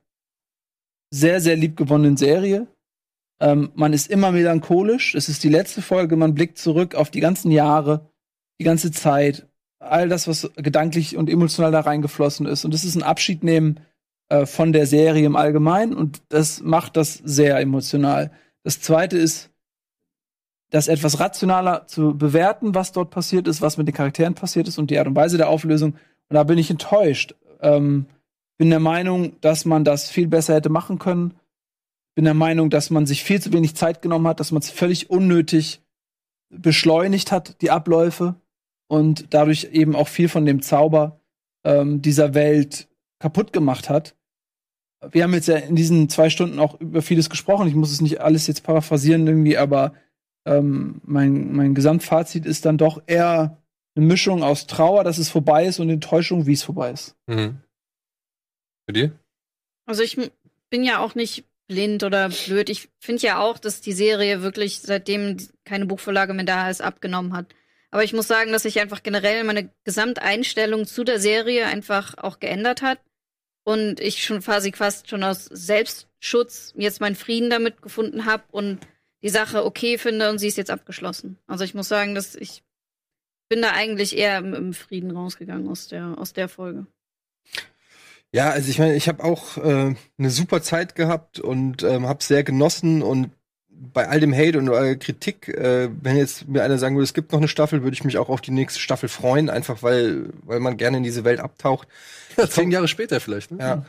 sehr, 1.11 1.41
sehr 1.41 1.57
liebgewonnenen 1.57 2.17
Serie. 2.17 2.67
Ähm, 3.41 3.71
man 3.75 3.93
ist 3.93 4.11
immer 4.11 4.33
melancholisch. 4.33 5.15
Es 5.15 5.29
ist 5.29 5.45
die 5.45 5.49
letzte 5.49 5.83
Folge. 5.83 6.17
Man 6.17 6.35
blickt 6.35 6.59
zurück 6.59 6.95
auf 6.95 7.11
die 7.11 7.21
ganzen 7.21 7.51
Jahre, 7.51 8.11
die 8.61 8.65
ganze 8.65 8.91
Zeit, 8.91 9.47
all 9.79 10.09
das, 10.09 10.29
was 10.29 10.51
gedanklich 10.57 11.17
und 11.17 11.29
emotional 11.29 11.73
da 11.73 11.81
reingeflossen 11.81 12.47
ist. 12.47 12.65
Und 12.65 12.73
es 12.73 12.85
ist 12.85 12.95
ein 12.95 13.03
Abschied 13.03 13.43
nehmen 13.43 13.81
äh, 14.33 14.47
von 14.47 14.73
der 14.73 14.87
Serie 14.87 15.27
im 15.27 15.37
Allgemeinen. 15.37 15.95
Und 15.95 16.23
das 16.31 16.63
macht 16.63 16.97
das 16.97 17.15
sehr 17.15 17.59
emotional. 17.61 18.31
Das 18.63 18.81
zweite 18.81 19.19
ist, 19.19 19.51
das 20.71 20.89
etwas 20.89 21.21
rationaler 21.21 21.87
zu 21.87 22.17
bewerten, 22.17 22.75
was 22.75 22.93
dort 22.93 23.11
passiert 23.11 23.47
ist, 23.47 23.61
was 23.61 23.77
mit 23.77 23.87
den 23.87 23.95
Charakteren 23.95 24.35
passiert 24.35 24.69
ist 24.69 24.79
und 24.79 24.91
die 24.91 24.99
Art 24.99 25.07
und 25.07 25.17
Weise 25.17 25.37
der 25.37 25.51
Auflösung. 25.51 25.93
Und 26.31 26.35
da 26.35 26.45
bin 26.45 26.57
ich 26.57 26.71
enttäuscht. 26.71 27.35
Ähm, 27.61 28.07
bin 28.57 28.71
der 28.71 28.81
Meinung, 28.81 29.39
dass 29.43 29.67
man 29.67 29.85
das 29.85 30.09
viel 30.09 30.29
besser 30.29 30.55
hätte 30.55 30.71
machen 30.71 30.99
können. 30.99 31.35
Bin 32.15 32.25
der 32.25 32.33
Meinung, 32.33 32.71
dass 32.71 32.89
man 32.89 33.05
sich 33.05 33.25
viel 33.25 33.41
zu 33.41 33.53
wenig 33.53 33.77
Zeit 33.77 34.01
genommen 34.01 34.27
hat, 34.29 34.41
dass 34.41 34.51
man 34.51 34.63
es 34.63 34.71
völlig 34.71 35.11
unnötig 35.11 35.83
beschleunigt 36.49 37.33
hat, 37.33 37.61
die 37.61 37.71
Abläufe, 37.71 38.37
und 38.89 39.35
dadurch 39.35 39.69
eben 39.73 39.95
auch 39.95 40.09
viel 40.09 40.29
von 40.29 40.47
dem 40.47 40.63
Zauber 40.63 41.21
ähm, 41.65 42.03
dieser 42.03 42.35
Welt 42.35 42.89
kaputt 43.19 43.53
gemacht 43.53 43.89
hat. 43.89 44.15
Wir 45.11 45.25
haben 45.25 45.35
jetzt 45.35 45.49
ja 45.49 45.57
in 45.57 45.75
diesen 45.75 46.09
zwei 46.09 46.31
Stunden 46.31 46.59
auch 46.59 46.81
über 46.81 47.03
vieles 47.03 47.29
gesprochen. 47.29 47.67
Ich 47.69 47.75
muss 47.75 47.91
es 47.91 48.01
nicht 48.01 48.21
alles 48.21 48.47
jetzt 48.47 48.63
paraphrasieren 48.63 49.27
irgendwie, 49.27 49.59
aber 49.59 49.95
ähm, 50.47 51.01
mein, 51.05 51.53
mein 51.53 51.75
Gesamtfazit 51.75 52.47
ist 52.47 52.65
dann 52.65 52.79
doch 52.79 53.03
eher 53.07 53.59
eine 53.95 54.07
Mischung 54.07 54.43
aus 54.43 54.67
Trauer, 54.67 55.05
dass 55.05 55.19
es 55.19 55.29
vorbei 55.29 55.67
ist 55.67 55.81
und 55.81 55.91
Enttäuschung, 55.91 56.47
wie 56.47 56.53
es 56.53 56.63
vorbei 56.63 56.93
ist. 56.93 57.17
Mhm. 57.27 57.59
Für 58.87 58.93
dir? 58.93 59.13
Also 59.87 60.03
ich 60.03 60.19
bin 60.71 60.85
ja 60.85 61.01
auch 61.01 61.15
nicht 61.15 61.45
blind 61.69 62.03
oder 62.03 62.29
blöd. 62.29 62.71
Ich 62.71 62.89
finde 62.99 63.23
ja 63.23 63.41
auch, 63.41 63.59
dass 63.59 63.81
die 63.81 63.93
Serie 63.93 64.43
wirklich, 64.43 64.81
seitdem 64.81 65.37
keine 65.65 65.87
Buchvorlage 65.87 66.35
mehr 66.35 66.45
da 66.45 66.71
ist, 66.71 66.81
abgenommen 66.81 67.35
hat. 67.35 67.47
Aber 67.91 68.05
ich 68.05 68.15
muss 68.15 68.27
sagen, 68.27 68.53
dass 68.53 68.63
sich 68.63 68.81
einfach 68.81 69.03
generell 69.03 69.45
meine 69.45 69.69
Gesamteinstellung 69.85 70.87
zu 70.87 71.05
der 71.05 71.21
Serie 71.21 71.67
einfach 71.67 72.17
auch 72.17 72.41
geändert 72.41 72.81
hat. 72.83 72.99
Und 73.65 74.01
ich 74.01 74.25
schon 74.25 74.41
quasi 74.41 74.73
fast 74.73 75.09
schon 75.09 75.23
aus 75.23 75.45
Selbstschutz 75.45 76.73
jetzt 76.77 77.01
meinen 77.01 77.15
Frieden 77.15 77.51
damit 77.51 77.81
gefunden 77.81 78.27
habe 78.27 78.43
und 78.51 78.81
die 79.23 79.29
Sache 79.29 79.65
okay 79.65 79.99
finde 79.99 80.31
und 80.31 80.39
sie 80.39 80.49
ist 80.49 80.57
jetzt 80.57 80.71
abgeschlossen. 80.71 81.39
Also 81.47 81.63
ich 81.63 81.75
muss 81.75 81.89
sagen, 81.89 82.15
dass 82.15 82.35
ich 82.35 82.65
bin 83.49 83.63
da 83.63 83.73
eigentlich 83.73 84.17
eher 84.17 84.39
im, 84.39 84.55
im 84.55 84.73
Frieden 84.73 85.11
rausgegangen 85.11 85.69
aus 85.69 85.87
der, 85.87 86.19
aus 86.19 86.33
der 86.33 86.49
Folge. 86.49 86.87
Ja, 88.33 88.51
also 88.51 88.71
ich 88.71 88.79
meine, 88.79 88.97
ich 88.97 89.09
habe 89.09 89.23
auch 89.23 89.59
äh, 89.59 89.95
eine 90.17 90.31
super 90.31 90.63
Zeit 90.63 90.95
gehabt 90.95 91.39
und 91.39 91.83
ähm, 91.83 92.07
habe 92.07 92.25
sehr 92.25 92.45
genossen 92.45 93.03
und 93.03 93.31
bei 93.93 94.09
all 94.09 94.21
dem 94.21 94.33
Hate 94.33 94.59
und 94.59 94.69
äh, 94.69 94.95
Kritik, 94.97 95.49
äh, 95.49 95.89
wenn 96.01 96.17
jetzt 96.17 96.47
mir 96.49 96.63
einer 96.63 96.79
sagen 96.79 96.95
würde, 96.95 97.05
es 97.05 97.15
gibt 97.15 97.33
noch 97.33 97.41
eine 97.41 97.49
Staffel, 97.49 97.83
würde 97.83 97.95
ich 97.95 98.05
mich 98.05 98.17
auch 98.17 98.29
auf 98.29 98.41
die 98.41 98.53
nächste 98.53 98.79
Staffel 98.79 99.09
freuen, 99.09 99.51
einfach 99.51 99.83
weil, 99.83 100.27
weil 100.45 100.61
man 100.61 100.77
gerne 100.77 100.99
in 100.99 101.03
diese 101.03 101.25
Welt 101.25 101.41
abtaucht. 101.41 101.89
Zehn 102.49 102.71
Jahre 102.71 102.87
später 102.89 103.21
vielleicht, 103.21 103.51
ne? 103.51 103.59
Ja. 103.61 103.85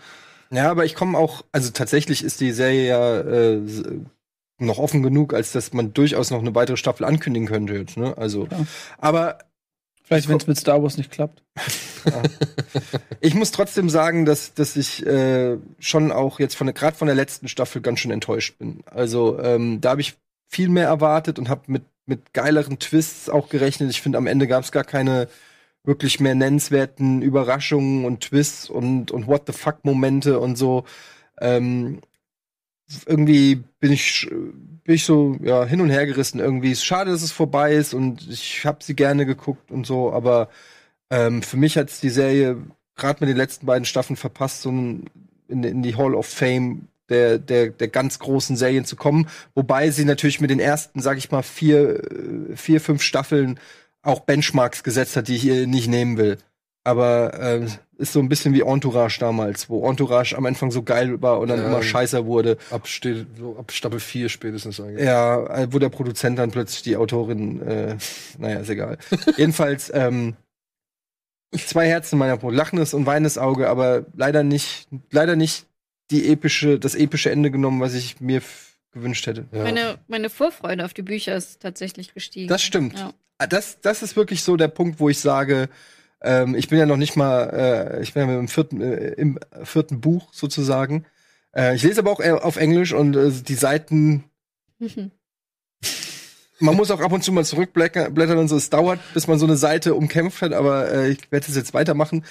Ja, 0.52 0.70
aber 0.70 0.86
ich 0.86 0.94
komme 0.94 1.18
auch, 1.18 1.44
also 1.52 1.72
tatsächlich 1.72 2.24
ist 2.24 2.40
die 2.40 2.52
Serie 2.52 2.88
ja 2.88 3.20
äh, 3.22 3.62
noch 4.60 4.78
offen 4.78 5.02
genug, 5.02 5.34
als 5.34 5.52
dass 5.52 5.74
man 5.74 5.94
durchaus 5.94 6.30
noch 6.32 6.40
eine 6.40 6.54
weitere 6.54 6.78
Staffel 6.78 7.06
ankündigen 7.06 7.48
könnte 7.48 7.74
jetzt, 7.74 7.98
ne? 7.98 8.16
Also, 8.18 8.48
Ja. 8.52 8.66
aber 8.98 9.40
Vielleicht, 10.14 10.30
wenn 10.30 10.38
es 10.38 10.48
mit 10.48 10.58
Star 10.58 10.82
Wars 10.84 10.98
nicht 10.98 11.12
klappt. 11.12 11.44
ich 13.20 13.34
muss 13.34 13.52
trotzdem 13.52 13.90
sagen, 13.90 14.26
dass, 14.26 14.54
dass 14.54 14.76
ich 14.76 15.06
äh, 15.06 15.58
schon 15.80 16.12
auch 16.12 16.40
jetzt 16.40 16.56
von 16.56 16.72
gerade 16.74 16.96
von 16.96 17.08
der 17.08 17.16
letzten 17.16 17.48
Staffel 17.48 17.82
ganz 17.82 18.00
schön 18.00 18.12
enttäuscht 18.12 18.58
bin. 18.60 18.84
Also 18.86 19.40
ähm, 19.40 19.82
da 19.82 19.92
habe 19.92 20.02
ich 20.02 20.16
viel 20.50 20.70
mehr 20.70 20.88
erwartet 20.88 21.40
und 21.40 21.50
habe 21.50 21.62
mit, 21.68 21.84
mit 22.06 22.34
geileren 22.34 22.80
Twists 22.80 23.30
auch 23.30 23.50
gerechnet. 23.50 23.90
Ich 23.90 24.02
finde, 24.02 24.18
am 24.18 24.28
Ende 24.28 24.48
gab 24.48 24.64
es 24.64 24.72
gar 24.72 24.84
keine 24.84 25.28
wirklich 25.84 26.20
mehr 26.20 26.36
nennenswerten 26.36 27.22
Überraschungen 27.22 28.06
und 28.06 28.22
Twists 28.22 28.70
und, 28.70 29.12
und 29.12 29.28
What 29.28 29.44
the 29.48 29.54
fuck-Momente 29.54 30.40
und 30.40 30.58
so. 30.58 30.86
Ähm, 31.42 32.02
irgendwie 33.06 33.64
bin 33.80 33.92
ich, 33.92 34.30
bin 34.84 34.96
ich 34.96 35.06
so 35.06 35.38
ja, 35.42 35.66
hin 35.66 35.82
und 35.82 35.90
her 35.90 36.06
gerissen 36.06 36.40
irgendwie. 36.40 36.72
Ist 36.72 36.86
schade, 36.86 37.12
dass 37.12 37.24
es 37.24 37.32
vorbei 37.32 37.74
ist 37.74 37.94
und 37.94 38.28
ich 38.30 38.66
habe 38.66 38.84
sie 38.84 38.96
gerne 38.96 39.26
geguckt 39.26 39.72
und 39.72 39.86
so, 39.86 40.12
aber 40.12 40.50
ähm, 41.10 41.42
für 41.42 41.58
mich 41.58 41.78
hat 41.78 42.02
die 42.02 42.10
Serie 42.10 42.58
gerade 42.96 43.20
mit 43.22 43.30
den 43.30 43.38
letzten 43.38 43.66
beiden 43.66 43.86
Staffeln 43.86 44.18
verpasst, 44.18 44.62
so 44.62 44.70
in, 44.70 45.10
in 45.48 45.84
die 45.84 45.96
Hall 45.96 46.16
of 46.16 46.28
Fame 46.28 46.88
der, 47.10 47.38
der, 47.38 47.70
der 47.70 47.88
ganz 47.88 48.20
großen 48.20 48.56
Serien 48.56 48.86
zu 48.86 48.96
kommen. 48.96 49.28
Wobei 49.56 49.90
sie 49.92 50.06
natürlich 50.06 50.42
mit 50.42 50.50
den 50.50 50.60
ersten, 50.60 51.02
sag 51.02 51.18
ich 51.18 51.32
mal, 51.32 51.44
vier, 51.44 52.00
äh, 52.12 52.56
vier 52.56 52.82
fünf 52.82 53.02
Staffeln 53.02 53.60
auch 54.02 54.22
Benchmarks 54.22 54.84
gesetzt 54.84 55.16
hat, 55.16 55.28
die 55.28 55.36
ich 55.36 55.42
hier 55.42 55.68
nicht 55.68 55.88
nehmen 55.88 56.18
will. 56.18 56.38
Aber 56.84 57.40
äh, 57.40 57.68
ist 58.04 58.14
so 58.14 58.20
ein 58.20 58.30
bisschen 58.30 58.54
wie 58.54 58.62
Entourage 58.62 59.18
damals, 59.20 59.70
wo 59.70 59.90
Entourage 59.90 60.36
am 60.38 60.46
Anfang 60.46 60.70
so 60.72 60.84
geil 60.84 61.22
war 61.22 61.40
und 61.40 61.48
dann 61.48 61.60
Ja. 61.60 61.68
immer 61.68 61.82
scheißer 61.82 62.26
wurde. 62.26 62.58
Ab, 62.70 62.88
so 62.88 63.58
ab 63.58 63.72
Staffel 63.72 64.00
4 64.00 64.30
spätestens 64.30 64.80
eigentlich. 64.80 65.06
Ja, 65.06 65.44
äh, 65.48 65.68
wo 65.72 65.80
der 65.80 65.90
Produzent 65.90 66.38
dann 66.38 66.52
plötzlich 66.52 66.84
die 66.84 66.98
Autorin, 66.98 67.62
äh, 67.62 67.98
naja, 68.38 68.60
ist 68.60 68.70
egal. 68.70 68.98
Jedenfalls, 69.38 69.92
ähm, 69.94 70.36
zwei 71.58 71.88
Herzen 71.88 72.16
in 72.16 72.20
meiner 72.20 72.38
Brust, 72.38 72.56
lachendes 72.56 72.94
und 72.94 73.06
weinendes 73.06 73.38
Auge, 73.38 73.70
aber 73.70 74.06
leider 74.16 74.44
nicht, 74.44 74.88
leider 75.12 75.36
nicht 75.36 75.66
die 76.12 76.28
epische, 76.32 76.80
das 76.80 76.96
epische 76.96 77.32
Ende 77.32 77.52
genommen, 77.52 77.80
was 77.82 77.94
ich 77.94 78.20
mir 78.20 78.42
gewünscht 78.92 79.26
hätte. 79.28 79.46
Ja. 79.52 79.64
Meine, 79.64 79.98
meine 80.08 80.30
Vorfreude 80.30 80.84
auf 80.86 80.94
die 80.94 81.02
Bücher 81.02 81.36
ist 81.36 81.62
tatsächlich 81.62 82.14
gestiegen. 82.14 82.48
Das 82.48 82.62
stimmt. 82.62 83.00
Ja. 83.00 83.14
Das, 83.50 83.80
das 83.82 84.04
ist 84.04 84.16
wirklich 84.16 84.44
so 84.44 84.56
der 84.58 84.68
Punkt, 84.68 85.00
wo 85.00 85.10
ich 85.10 85.20
sage, 85.20 85.70
ähm, 86.24 86.56
ich 86.56 86.70
bin 86.70 86.80
ja 86.80 86.86
noch 86.86 86.98
nicht 86.98 87.16
mal, 87.16 87.50
äh, 87.50 88.02
ich 88.02 88.14
bin 88.14 88.28
ja 88.28 88.40
im 88.40 88.48
vierten, 88.48 88.82
äh, 88.82 89.10
im 89.14 89.40
vierten 89.64 90.02
Buch 90.02 90.34
sozusagen. 90.34 91.06
Äh, 91.56 91.76
ich 91.76 91.84
lese 91.84 92.00
aber 92.02 92.12
auch 92.12 92.20
äh, 92.20 92.32
auf 92.32 92.58
Englisch 92.58 92.94
und 92.94 93.16
äh, 93.16 93.32
die 93.32 93.56
Seiten 93.56 94.24
man 96.60 96.76
muss 96.76 96.92
auch 96.92 97.02
ab 97.02 97.12
und 97.12 97.24
zu 97.24 97.32
mal 97.32 97.46
zurückblättern 97.46 98.38
und 98.38 98.48
so. 98.48 98.56
Es 98.56 98.70
dauert, 98.70 99.00
bis 99.14 99.28
man 99.28 99.38
so 99.38 99.46
eine 99.46 99.58
Seite 99.58 99.96
umkämpft 99.96 100.42
hat, 100.42 100.54
aber 100.54 100.92
äh, 100.92 101.10
ich 101.10 101.32
werde 101.32 101.46
es 101.48 101.56
jetzt 101.56 101.74
weitermachen. 101.74 102.26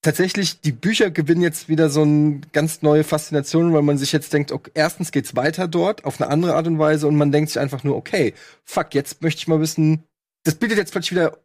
Tatsächlich, 0.00 0.60
die 0.60 0.72
Bücher 0.72 1.10
gewinnen 1.10 1.42
jetzt 1.42 1.68
wieder 1.68 1.88
so 1.88 2.02
eine 2.02 2.40
ganz 2.52 2.82
neue 2.82 3.04
Faszination, 3.04 3.72
weil 3.72 3.82
man 3.82 3.98
sich 3.98 4.10
jetzt 4.10 4.32
denkt, 4.32 4.50
okay, 4.50 4.70
erstens 4.74 5.12
geht's 5.12 5.36
weiter 5.36 5.68
dort 5.68 6.04
auf 6.04 6.20
eine 6.20 6.30
andere 6.30 6.56
Art 6.56 6.66
und 6.66 6.78
Weise 6.78 7.06
und 7.06 7.16
man 7.16 7.30
denkt 7.30 7.50
sich 7.50 7.60
einfach 7.60 7.84
nur, 7.84 7.96
okay, 7.96 8.34
fuck, 8.64 8.94
jetzt 8.94 9.22
möchte 9.22 9.38
ich 9.38 9.48
mal 9.48 9.60
wissen, 9.60 10.02
das 10.42 10.56
bietet 10.56 10.78
jetzt 10.78 10.90
plötzlich 10.90 11.12
wieder 11.12 11.38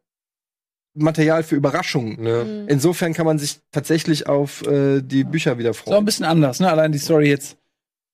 Material 0.98 1.44
für 1.44 1.56
Überraschungen. 1.56 2.26
Ja. 2.26 2.44
Mhm. 2.44 2.68
Insofern 2.68 3.14
kann 3.14 3.26
man 3.26 3.40
sich 3.40 3.60
tatsächlich 3.72 4.28
auf 4.28 4.66
äh, 4.68 5.02
die 5.02 5.24
Bücher 5.24 5.58
wieder 5.58 5.72
Ist 5.72 5.82
auch 5.82 5.88
ein 5.88 5.92
freuen. 5.94 6.06
bisschen 6.06 6.26
anders, 6.26 6.60
ne? 6.60 6.70
Allein 6.70 6.92
die 6.92 6.98
Story 7.00 7.30
jetzt. 7.30 7.58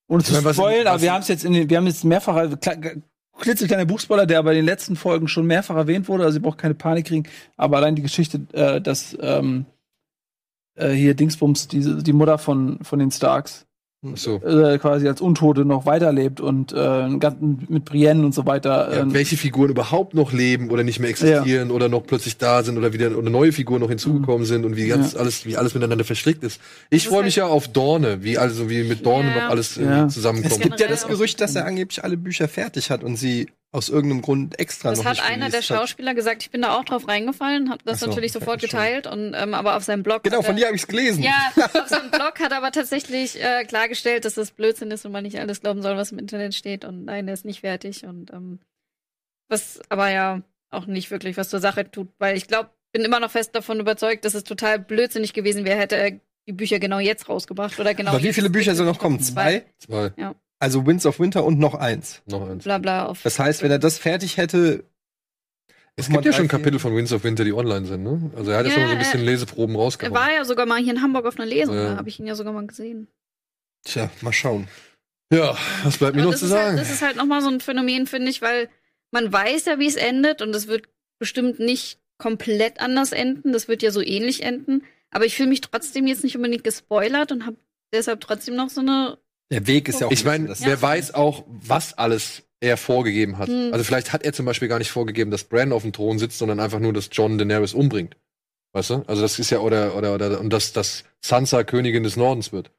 Ohne 0.08 0.24
zu 0.24 0.34
meine, 0.34 0.46
was- 0.46 0.56
spoilen, 0.56 0.86
aber 0.88 0.96
was- 0.96 1.02
wir 1.02 1.14
haben 1.14 1.22
es 1.22 1.28
jetzt 1.30 1.46
in 1.46 1.54
den, 1.54 1.70
wir 1.70 1.78
haben 1.78 1.88
jetzt 1.88 2.04
mehrfach, 2.04 2.36
also 2.36 2.56
kle- 2.56 3.02
klitzekleiner 3.40 3.86
Buchspoiler, 3.86 4.26
der 4.26 4.40
aber 4.40 4.52
in 4.52 4.58
den 4.58 4.66
letzten 4.66 4.96
Folgen 4.96 5.28
schon 5.28 5.46
mehrfach 5.48 5.76
erwähnt 5.76 6.08
wurde, 6.08 6.24
also 6.26 6.38
ihr 6.38 6.42
braucht 6.42 6.58
keine 6.60 6.76
Panik 6.76 7.08
kriegen, 7.08 7.24
aber 7.58 7.78
allein 7.78 7.96
die 7.96 8.02
Geschichte, 8.02 8.42
äh, 8.54 8.80
dass 8.82 9.18
ähm, 9.22 9.66
äh, 10.76 10.92
hier 10.92 11.14
Dingsbums, 11.16 11.68
die, 11.68 12.04
die 12.04 12.14
Mutter 12.14 12.38
von, 12.38 12.80
von 12.84 13.00
den 13.00 13.12
Starks, 13.12 13.66
so. 14.16 14.42
äh, 14.44 14.78
quasi 14.78 15.08
als 15.08 15.22
Untote 15.22 15.66
noch 15.66 15.86
weiterlebt 15.86 16.42
und 16.42 16.74
äh, 16.76 17.08
mit 17.70 17.86
Brienne 17.86 18.26
und 18.26 18.34
so 18.34 18.46
weiter. 18.46 18.90
Ja, 18.94 19.02
äh, 19.04 19.14
welche 19.14 19.38
Figuren 19.38 19.70
überhaupt 19.70 20.14
noch 20.14 20.34
leben 20.34 20.70
oder 20.70 20.84
nicht 20.84 21.00
mehr 21.00 21.10
existieren 21.10 21.72
oder 21.72 21.90
noch 21.90 22.06
plötzlich 22.06 22.38
da 22.38 22.64
sind 22.64 22.78
oder 22.78 22.94
wieder 22.94 23.18
oder 23.18 23.30
neue 23.30 23.52
Figuren 23.52 23.82
noch 23.82 23.90
hinzugekommen 23.90 24.46
sind 24.46 24.66
und 24.66 24.76
wie 24.76 24.88
ganz 24.88 25.16
alles 25.16 25.46
wie 25.46 25.58
alles 25.58 25.74
miteinander 25.74 26.04
verstrickt 26.06 26.44
ist. 26.44 26.60
Ich 26.90 27.08
freue 27.08 27.24
mich 27.24 27.36
ja 27.36 27.46
auf 27.48 27.68
Dorne, 27.68 28.24
wie 28.24 28.38
also 28.38 28.70
wie 28.70 28.84
mit 28.84 29.06
Dorne 29.06 29.30
Ja. 29.30 29.36
noch 29.44 29.50
alles 29.52 29.76
Ja. 29.76 30.06
äh, 30.06 30.08
zusammenkommt. 30.10 30.54
Es 30.54 30.60
gibt 30.60 30.80
ja 30.80 30.88
das 30.88 31.08
Gerücht, 31.08 31.40
dass 31.42 31.56
er 31.56 31.66
angeblich 31.66 32.04
alle 32.04 32.18
Bücher 32.18 32.48
fertig 32.48 32.90
hat 32.92 33.04
und 33.04 33.16
sie 33.16 33.48
aus 33.74 33.90
irgendeinem 33.90 34.22
Grund 34.22 34.60
extra 34.60 34.92
Das 34.92 35.00
noch 35.00 35.06
hat 35.06 35.14
nicht 35.14 35.26
einer 35.26 35.50
der 35.50 35.54
released 35.56 35.72
hat. 35.72 35.78
Schauspieler 35.80 36.14
gesagt. 36.14 36.44
Ich 36.44 36.52
bin 36.52 36.62
da 36.62 36.78
auch 36.78 36.86
drauf 36.86 37.08
reingefallen, 37.08 37.72
habe 37.72 37.84
das 37.84 38.00
so, 38.00 38.06
natürlich 38.08 38.32
sofort 38.32 38.62
geteilt 38.62 39.08
und 39.08 39.34
ähm, 39.34 39.56
aber 39.56 39.76
auf 39.76 39.84
seinem 39.84 40.04
Blog. 40.04 40.24
Genau, 40.24 40.38
hat 40.38 40.46
von 40.46 40.56
dir 40.56 40.68
habe 40.68 40.76
ich's 40.76 40.88
gelesen. 40.88 41.24
Ja, 41.24 41.52
auf 41.56 41.88
seinem 41.88 42.12
Blog 42.12 42.40
hat 42.40 42.52
er 42.52 42.58
aber 42.58 42.72
tatsächlich 42.72 43.44
äh, 43.44 43.66
klargestellt, 43.66 44.26
dass 44.26 44.36
das 44.36 44.52
Blödsinn 44.52 44.92
ist 44.92 45.06
und 45.06 45.12
man 45.12 45.24
nicht 45.24 45.40
alles 45.40 45.62
glauben 45.62 45.82
soll, 45.82 45.98
was 45.98 46.12
im 46.12 46.20
Internet 46.20 46.54
steht. 46.54 46.86
Und 46.86 47.06
nein, 47.06 47.28
er 47.28 47.34
ist 47.34 47.46
nicht 47.46 47.62
fertig. 47.62 48.06
Und 48.06 48.32
ähm, 48.32 48.60
was 49.50 49.82
aber 49.90 50.12
ja 50.12 50.44
auch 50.70 50.86
nicht 50.86 51.10
wirklich 51.10 51.36
was 51.36 51.50
zur 51.50 51.60
Sache 51.60 51.90
tut, 51.90 52.10
weil 52.20 52.38
ich 52.38 52.48
glaube, 52.48 52.70
bin 52.92 53.04
immer 53.04 53.20
noch 53.20 53.32
fest 53.32 53.56
davon 53.56 53.80
überzeugt, 53.80 54.24
dass 54.24 54.36
es 54.36 54.44
total 54.44 54.78
blödsinnig 54.78 55.34
gewesen 55.34 55.66
wäre, 55.66 55.80
hätte 55.80 55.96
er 55.96 56.12
die 56.48 56.54
Bücher 56.54 56.78
genau 56.78 57.00
jetzt 57.00 57.28
rausgebracht 57.28 57.80
oder 57.80 57.96
genau. 57.96 58.12
Aber 58.12 58.22
wie 58.22 58.34
viele 58.34 58.52
Bücher 58.52 58.76
sollen 58.76 58.90
noch 58.90 59.00
kommen? 59.00 59.20
Zwei. 59.22 59.66
Zwei? 59.80 60.12
Zwei. 60.12 60.36
Also 60.64 60.86
Winds 60.86 61.06
of 61.06 61.20
Winter 61.20 61.44
und 61.44 61.60
noch 61.60 61.74
eins. 61.76 62.22
Noch 62.26 62.48
eins. 62.50 62.64
Bla 62.64 62.78
bla 62.78 63.06
auf. 63.08 63.22
Das 63.24 63.38
heißt, 63.38 63.62
wenn 63.64 63.72
er 63.72 63.80
das 63.80 63.98
fertig 63.98 64.38
hätte, 64.38 64.86
Es 65.96 66.08
gibt 66.10 66.24
ja 66.26 66.32
schon. 66.34 66.48
Kapitel 66.48 66.80
von 66.80 66.96
Winds 66.96 67.12
of 67.12 67.24
Winter, 67.24 67.44
die 67.44 67.54
online 67.54 67.86
sind, 67.86 68.04
ne? 68.04 68.32
Also 68.36 68.52
er 68.52 68.60
hat 68.60 68.66
ja, 68.66 68.72
Ja, 68.72 68.78
schon 68.80 68.86
so 68.88 68.92
ein 68.92 68.96
äh, 68.96 69.00
bisschen 69.00 69.26
Leseproben 69.26 69.76
Er 69.76 69.82
rausgehauen. 69.82 70.14
war 70.16 70.32
ja 70.34 70.46
sogar 70.46 70.66
mal 70.66 70.82
hier 70.82 70.94
in 70.94 71.02
Hamburg 71.02 71.26
auf 71.26 71.36
einer 71.38 71.46
Lesung, 71.46 71.76
Ja. 71.76 71.90
da 71.92 71.98
habe 71.98 72.08
ich 72.10 72.18
ihn 72.20 72.26
ja 72.28 72.36
sogar 72.36 72.54
mal 72.54 72.66
gesehen. 72.66 73.08
tja, 73.86 74.10
mal 74.22 74.32
schauen. 74.34 74.68
Ja, 75.32 75.58
was 75.84 75.98
bleibt 75.98 76.16
mir 76.16 76.24
noch 76.24 76.36
zu 76.36 76.46
ist 76.46 76.52
sagen? 76.52 76.78
Halt, 76.78 76.80
das 76.80 76.92
ist 76.92 77.02
halt 77.02 77.18
nochmal 77.18 77.42
so 77.42 77.50
ein 77.50 77.60
Phänomen, 77.60 78.08
finde 78.08 78.30
ich, 78.32 78.42
weil 78.42 78.70
man 79.12 79.34
weiß 79.34 79.66
ja, 79.66 79.80
wie 79.80 79.88
es 79.88 79.96
endet 79.96 80.42
und 80.42 80.56
es 80.56 80.68
wird 80.68 80.88
bestimmt 81.20 81.60
nicht 81.60 82.00
komplett 82.18 82.80
anders 82.80 83.12
enden. 83.12 83.52
Das 83.52 83.68
wird 83.68 83.82
ja 83.84 83.92
so 83.92 84.02
ähnlich 84.02 84.44
enden. 84.44 84.84
Aber 85.12 85.26
ich 85.26 85.36
fühle 85.36 85.50
mich 85.50 85.62
trotzdem 85.62 86.08
jetzt 86.08 86.24
nicht 86.24 86.36
unbedingt 86.38 86.64
gespoilert 86.64 87.32
und 87.32 87.46
habe 87.46 87.58
deshalb 87.94 88.22
trotzdem 88.22 88.56
noch 88.56 88.70
so 88.70 88.82
eine. 88.82 89.18
Der 89.54 89.68
Weg 89.68 89.88
ist 89.88 90.02
ja 90.02 90.08
auch 90.08 90.12
ich 90.12 90.26
meine, 90.26 90.50
wer 90.50 90.72
das- 90.72 90.82
weiß 90.82 91.14
auch, 91.14 91.44
was 91.48 91.98
alles 91.98 92.44
er 92.60 92.78
vorgegeben 92.78 93.38
hat. 93.38 93.50
Hm. 93.50 93.70
Also 93.74 93.84
vielleicht 93.84 94.14
hat 94.14 94.24
er 94.24 94.34
zum 94.34 94.46
Beispiel 94.46 94.68
gar 94.68 94.80
nicht 94.80 94.92
vorgegeben, 94.92 95.32
dass 95.32 95.44
Bran 95.44 95.72
auf 95.74 95.82
dem 95.84 95.92
Thron 95.94 96.18
sitzt, 96.20 96.38
sondern 96.40 96.60
einfach 96.60 96.80
nur, 96.80 96.94
dass 96.94 97.10
John 97.12 97.38
Daenerys 97.38 97.74
umbringt. 97.74 98.16
Weißt 98.74 98.90
du? 98.90 99.04
Also 99.06 99.22
das 99.22 99.38
ist 99.38 99.50
ja, 99.50 99.60
oder, 99.60 99.96
oder, 99.96 100.16
oder, 100.16 100.40
und 100.40 100.52
dass, 100.52 100.74
dass 100.74 101.04
Sansa 101.22 101.64
Königin 101.64 102.04
des 102.04 102.16
Nordens 102.16 102.52
wird. 102.52 102.72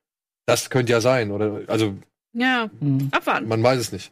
Das 0.46 0.68
könnte 0.70 0.92
ja 0.92 1.00
sein, 1.00 1.30
oder, 1.30 1.60
also 1.68 1.94
Ja, 2.32 2.68
Hm. 2.80 3.08
abwarten. 3.12 3.46
man 3.46 3.62
weiß 3.62 3.78
es 3.78 3.92
nicht. 3.92 4.10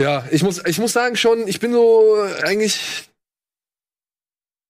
Ja, 0.00 0.26
ich 0.30 0.42
muss, 0.42 0.62
ich 0.66 0.78
muss 0.78 0.92
sagen 0.92 1.16
schon, 1.16 1.48
ich 1.48 1.58
bin 1.60 1.72
so 1.72 2.16
äh, 2.16 2.42
eigentlich 2.42 3.08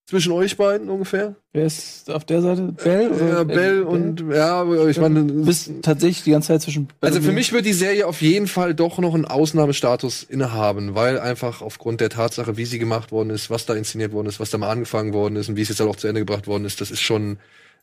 zwischen 0.07 0.33
euch 0.33 0.57
beiden 0.57 0.89
ungefähr. 0.89 1.35
Wer 1.53 1.67
ist 1.67 2.09
auf 2.11 2.25
der 2.25 2.41
Seite? 2.41 2.73
Bell? 2.83 3.11
Oder? 3.11 3.29
Ja, 3.29 3.45
Bell 3.45 3.83
und, 3.83 4.25
ja, 4.33 4.61
aber 4.61 4.89
ich 4.89 4.99
meine, 4.99 5.25
Du 5.25 5.45
bist 5.45 5.71
tatsächlich 5.83 6.23
die 6.23 6.31
ganze 6.31 6.49
Zeit 6.49 6.63
zwischen 6.63 6.87
Bell 6.87 6.95
Also 7.01 7.21
für 7.21 7.33
mich 7.33 7.53
wird 7.53 7.67
die 7.67 7.73
Serie 7.73 8.07
auf 8.07 8.23
jeden 8.23 8.47
Fall 8.47 8.75
doch 8.75 8.99
noch 8.99 9.15
einen 9.15 9.25
Ausnahmestatus 9.25 10.23
innehaben, 10.23 10.95
weil 10.95 11.19
einfach 11.19 11.61
aufgrund 11.61 12.01
der 12.01 12.11
Tatsache, 12.11 12.57
wie 12.57 12.67
sie 12.67 12.79
gemacht 12.79 13.11
worden 13.11 13.31
ist, 13.31 13.51
was 13.51 13.67
da 13.67 13.75
inszeniert 13.75 14.13
worden 14.13 14.29
ist, 14.29 14.39
was 14.39 14.51
da 14.51 14.59
mal 14.59 14.71
angefangen 14.71 15.13
worden 15.13 15.37
ist 15.37 15.49
und 15.49 15.57
wie 15.57 15.63
es 15.63 15.69
jetzt 15.69 15.81
halt 15.81 15.91
auch 15.91 15.97
zu 15.97 16.07
Ende 16.07 16.21
gebracht 16.21 16.47
worden 16.47 16.65
ist, 16.65 16.81
das 16.81 16.93
ist 16.93 17.01
schon 17.01 17.39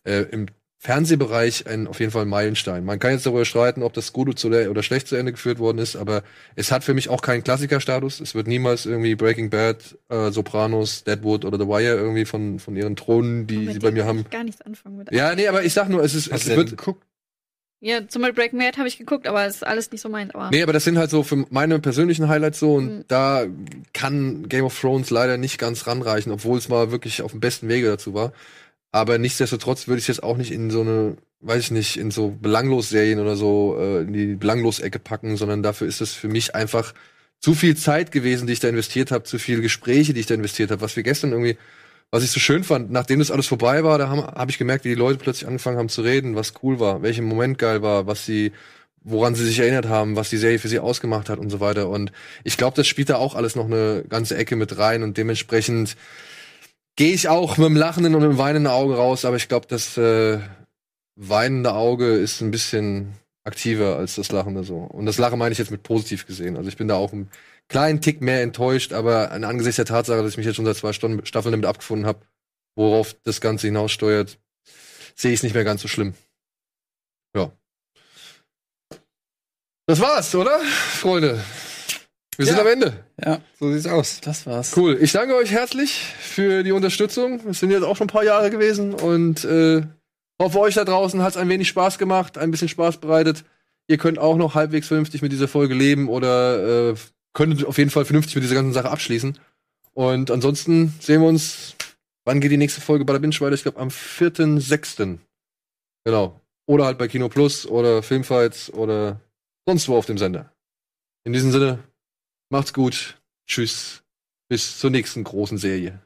äh, 0.05 0.21
im 0.31 0.45
Fernsehbereich 0.83 1.65
ein 1.65 1.87
auf 1.87 2.01
jeden 2.01 2.11
Fall 2.11 2.23
ein 2.23 2.27
Meilenstein. 2.27 2.83
Man 2.83 2.99
kann 2.99 3.11
jetzt 3.13 3.25
darüber 3.25 3.45
streiten, 3.45 3.83
ob 3.83 3.93
das 3.93 4.11
gut 4.11 4.37
zu 4.37 4.49
oder 4.49 4.83
schlecht 4.83 5.07
zu 5.07 5.15
Ende 5.15 5.31
geführt 5.31 5.57
worden 5.57 5.77
ist, 5.77 5.95
aber 5.95 6.23
es 6.57 6.73
hat 6.73 6.83
für 6.83 6.93
mich 6.93 7.07
auch 7.07 7.21
keinen 7.21 7.41
Klassikerstatus. 7.41 8.19
Es 8.19 8.35
wird 8.35 8.47
niemals 8.47 8.85
irgendwie 8.85 9.15
Breaking 9.15 9.49
Bad, 9.49 9.97
äh, 10.09 10.29
Sopranos, 10.31 11.05
Deadwood 11.05 11.45
oder 11.45 11.57
The 11.57 11.67
Wire 11.69 11.95
irgendwie 11.95 12.25
von 12.25 12.59
von 12.59 12.75
ihren 12.75 12.97
Thronen, 12.97 13.47
die 13.47 13.71
sie 13.71 13.79
bei 13.79 13.91
mir 13.91 14.03
haben. 14.03 14.19
ich 14.25 14.29
gar 14.29 14.43
nichts 14.43 14.61
anfangen 14.61 14.97
mit. 14.97 15.11
Ja, 15.13 15.33
nee, 15.35 15.47
aber 15.47 15.63
ich 15.63 15.71
sag 15.73 15.87
nur, 15.87 16.03
es 16.03 16.15
ist 16.15 16.29
Hast 16.29 16.47
es 16.47 16.55
wird 16.55 16.71
geguckt? 16.71 17.01
Ja, 17.85 18.07
zum 18.07 18.21
Beispiel 18.21 18.35
Breaking 18.43 18.59
Bad 18.59 18.77
habe 18.77 18.87
ich 18.87 18.97
geguckt, 18.97 19.27
aber 19.27 19.45
es 19.45 19.55
ist 19.55 19.67
alles 19.67 19.91
nicht 19.91 19.99
so 20.01 20.07
meins. 20.09 20.33
Aber 20.33 20.49
Nee, 20.51 20.63
aber 20.63 20.71
das 20.71 20.85
sind 20.85 20.97
halt 20.97 21.09
so 21.09 21.21
für 21.23 21.45
meine 21.49 21.79
persönlichen 21.79 22.29
Highlights 22.29 22.59
so 22.59 22.75
und 22.75 22.85
Mhm. 22.99 23.03
da 23.09 23.45
kann 23.93 24.47
Game 24.47 24.63
of 24.65 24.79
Thrones 24.79 25.09
leider 25.09 25.37
nicht 25.37 25.57
ganz 25.59 25.85
ranreichen, 25.87 26.31
obwohl 26.31 26.57
es 26.57 26.69
mal 26.69 26.91
wirklich 26.91 27.21
auf 27.21 27.31
dem 27.31 27.41
besten 27.41 27.67
Wege 27.67 27.87
dazu 27.87 28.13
war. 28.13 28.31
Aber 28.93 29.17
nichtsdestotrotz 29.17 29.87
würde 29.87 29.99
ich 29.99 30.07
jetzt 30.07 30.21
auch 30.21 30.37
nicht 30.37 30.51
in 30.51 30.69
so 30.69 30.81
eine, 30.81 31.17
weiß 31.41 31.63
ich 31.63 31.71
nicht, 31.71 31.97
in 31.97 32.11
so 32.11 32.29
Belanglos-Serien 32.29 33.19
oder 33.19 33.35
so 33.35 33.75
äh, 33.79 34.01
in 34.01 34.13
die 34.13 34.35
Belanglos-Ecke 34.35 34.99
packen, 34.99 35.35
sondern 35.35 35.63
dafür 35.63 35.87
ist 35.87 35.99
es 35.99 36.13
für 36.13 36.27
mich 36.27 36.53
einfach 36.53 36.93
zu 37.39 37.55
viel 37.55 37.75
Zeit 37.75 38.11
gewesen, 38.11 38.45
die 38.45 38.53
ich 38.53 38.59
da 38.59 38.69
investiert 38.69 39.09
habe, 39.09 39.23
zu 39.23 39.39
viele 39.39 39.61
Gespräche, 39.63 40.13
die 40.13 40.19
ich 40.19 40.27
da 40.27 40.35
investiert 40.35 40.69
habe. 40.69 40.81
Was 40.81 40.95
wir 40.95 41.01
gestern 41.01 41.31
irgendwie, 41.31 41.57
was 42.11 42.23
ich 42.23 42.29
so 42.29 42.39
schön 42.39 42.63
fand, 42.63 42.91
nachdem 42.91 43.17
das 43.17 43.31
alles 43.31 43.47
vorbei 43.47 43.83
war, 43.83 43.97
da 43.97 44.09
habe 44.09 44.27
hab 44.27 44.49
ich 44.51 44.59
gemerkt, 44.59 44.85
wie 44.85 44.89
die 44.89 44.95
Leute 44.95 45.17
plötzlich 45.17 45.47
angefangen 45.47 45.79
haben 45.79 45.89
zu 45.89 46.03
reden, 46.03 46.35
was 46.35 46.53
cool 46.61 46.79
war, 46.79 47.01
welcher 47.01 47.23
Moment 47.23 47.57
geil 47.57 47.81
war, 47.81 48.05
was 48.05 48.27
sie, 48.27 48.51
woran 49.01 49.33
sie 49.33 49.43
sich 49.43 49.57
erinnert 49.57 49.87
haben, 49.87 50.15
was 50.15 50.29
die 50.29 50.37
Serie 50.37 50.59
für 50.59 50.69
sie 50.69 50.77
ausgemacht 50.77 51.29
hat 51.29 51.39
und 51.39 51.49
so 51.49 51.59
weiter. 51.59 51.89
Und 51.89 52.11
ich 52.43 52.57
glaube, 52.57 52.75
das 52.75 52.85
spielt 52.85 53.09
da 53.09 53.15
auch 53.15 53.33
alles 53.33 53.55
noch 53.55 53.65
eine 53.65 54.05
ganze 54.07 54.37
Ecke 54.37 54.55
mit 54.55 54.77
rein 54.77 55.01
und 55.01 55.17
dementsprechend 55.17 55.97
gehe 56.95 57.13
ich 57.13 57.27
auch 57.27 57.57
mit 57.57 57.65
dem 57.65 57.75
lachenden 57.75 58.15
und 58.15 58.21
dem 58.21 58.37
weinenden 58.37 58.71
Auge 58.71 58.95
raus, 58.95 59.25
aber 59.25 59.35
ich 59.35 59.47
glaube, 59.47 59.67
das 59.67 59.97
äh, 59.97 60.39
weinende 61.15 61.73
Auge 61.73 62.15
ist 62.17 62.41
ein 62.41 62.51
bisschen 62.51 63.13
aktiver 63.43 63.97
als 63.97 64.15
das 64.15 64.31
lachende 64.31 64.63
so. 64.63 64.77
Und 64.77 65.05
das 65.05 65.17
Lachen 65.17 65.39
meine 65.39 65.51
ich 65.51 65.57
jetzt 65.59 65.71
mit 65.71 65.83
positiv 65.83 66.25
gesehen. 66.25 66.55
Also 66.55 66.69
ich 66.69 66.77
bin 66.77 66.87
da 66.87 66.95
auch 66.95 67.11
einen 67.11 67.29
kleinen 67.67 68.01
Tick 68.01 68.21
mehr 68.21 68.41
enttäuscht, 68.41 68.93
aber 68.93 69.31
an- 69.31 69.43
angesichts 69.43 69.77
der 69.77 69.85
Tatsache, 69.85 70.21
dass 70.21 70.31
ich 70.31 70.37
mich 70.37 70.45
jetzt 70.45 70.55
schon 70.55 70.65
seit 70.65 70.77
zwei 70.77 70.93
Stunden 70.93 71.25
Staffeln 71.25 71.51
damit 71.51 71.65
abgefunden 71.65 72.05
habe, 72.05 72.25
worauf 72.75 73.13
das 73.23 73.41
Ganze 73.41 73.67
hinaussteuert, 73.67 74.39
sehe 75.15 75.31
ich 75.31 75.39
es 75.39 75.43
nicht 75.43 75.55
mehr 75.55 75.63
ganz 75.63 75.81
so 75.81 75.87
schlimm. 75.87 76.13
Ja. 77.35 77.51
Das 79.87 79.99
war's, 79.99 80.33
oder? 80.35 80.59
Freunde. 80.61 81.43
Wir 82.37 82.45
sind 82.45 82.55
Ja. 82.55 82.61
am 82.61 82.67
Ende. 82.67 82.93
Ja, 83.23 83.41
So 83.59 83.71
sieht's 83.71 83.85
aus. 83.87 84.21
das 84.21 84.45
war's. 84.45 84.75
Cool. 84.75 84.97
Ich 85.01 85.11
danke 85.11 85.35
euch 85.35 85.51
herzlich 85.51 85.91
für 86.19 86.63
die 86.63 86.71
Unterstützung. 86.71 87.39
Es 87.47 87.59
sind 87.59 87.71
jetzt 87.71 87.83
auch 87.83 87.95
schon 87.97 88.05
ein 88.05 88.11
paar 88.11 88.23
Jahre 88.23 88.49
gewesen 88.49 88.93
und 88.93 89.43
äh, 89.45 89.83
hoffe, 90.41 90.59
euch 90.59 90.75
da 90.75 90.83
draußen 90.85 91.21
hat 91.21 91.31
es 91.31 91.37
ein 91.37 91.49
wenig 91.49 91.67
Spaß 91.67 91.97
gemacht, 91.97 92.37
ein 92.37 92.51
bisschen 92.51 92.69
Spaß 92.69 92.97
bereitet. 92.97 93.43
Ihr 93.87 93.97
könnt 93.97 94.17
auch 94.19 94.37
noch 94.37 94.55
halbwegs 94.55 94.87
vernünftig 94.87 95.21
mit 95.21 95.31
dieser 95.31 95.47
Folge 95.47 95.73
leben 95.73 96.07
oder 96.09 96.91
äh, 96.91 96.95
könnt 97.33 97.65
auf 97.65 97.77
jeden 97.77 97.89
Fall 97.89 98.05
vernünftig 98.05 98.35
mit 98.35 98.43
dieser 98.43 98.55
ganzen 98.55 98.73
Sache 98.73 98.89
abschließen. 98.89 99.37
Und 99.93 100.31
ansonsten 100.31 100.93
sehen 100.99 101.21
wir 101.21 101.27
uns. 101.27 101.75
Wann 102.25 102.39
geht 102.39 102.51
die 102.51 102.57
nächste 102.57 102.79
Folge 102.79 103.03
bei 103.03 103.11
der 103.13 103.19
Binge 103.19 103.37
weiter? 103.41 103.53
Ich 103.53 103.63
glaube 103.63 103.79
am 103.81 103.89
4.6. 103.89 105.17
Genau. 106.05 106.39
Oder 106.65 106.85
halt 106.85 106.97
bei 106.97 107.09
Kino 107.09 107.27
Plus 107.27 107.65
oder 107.67 108.01
Filmfights 108.01 108.71
oder 108.73 109.19
sonst 109.67 109.89
wo 109.89 109.97
auf 109.97 110.05
dem 110.05 110.17
Sender. 110.17 110.53
In 111.25 111.33
diesem 111.33 111.51
Sinne, 111.51 111.79
macht's 112.53 112.71
gut. 112.71 113.19
Tschüss. 113.47 114.03
Bis 114.47 114.77
zur 114.77 114.91
nächsten 114.91 115.23
großen 115.23 115.57
Serie. 115.57 116.05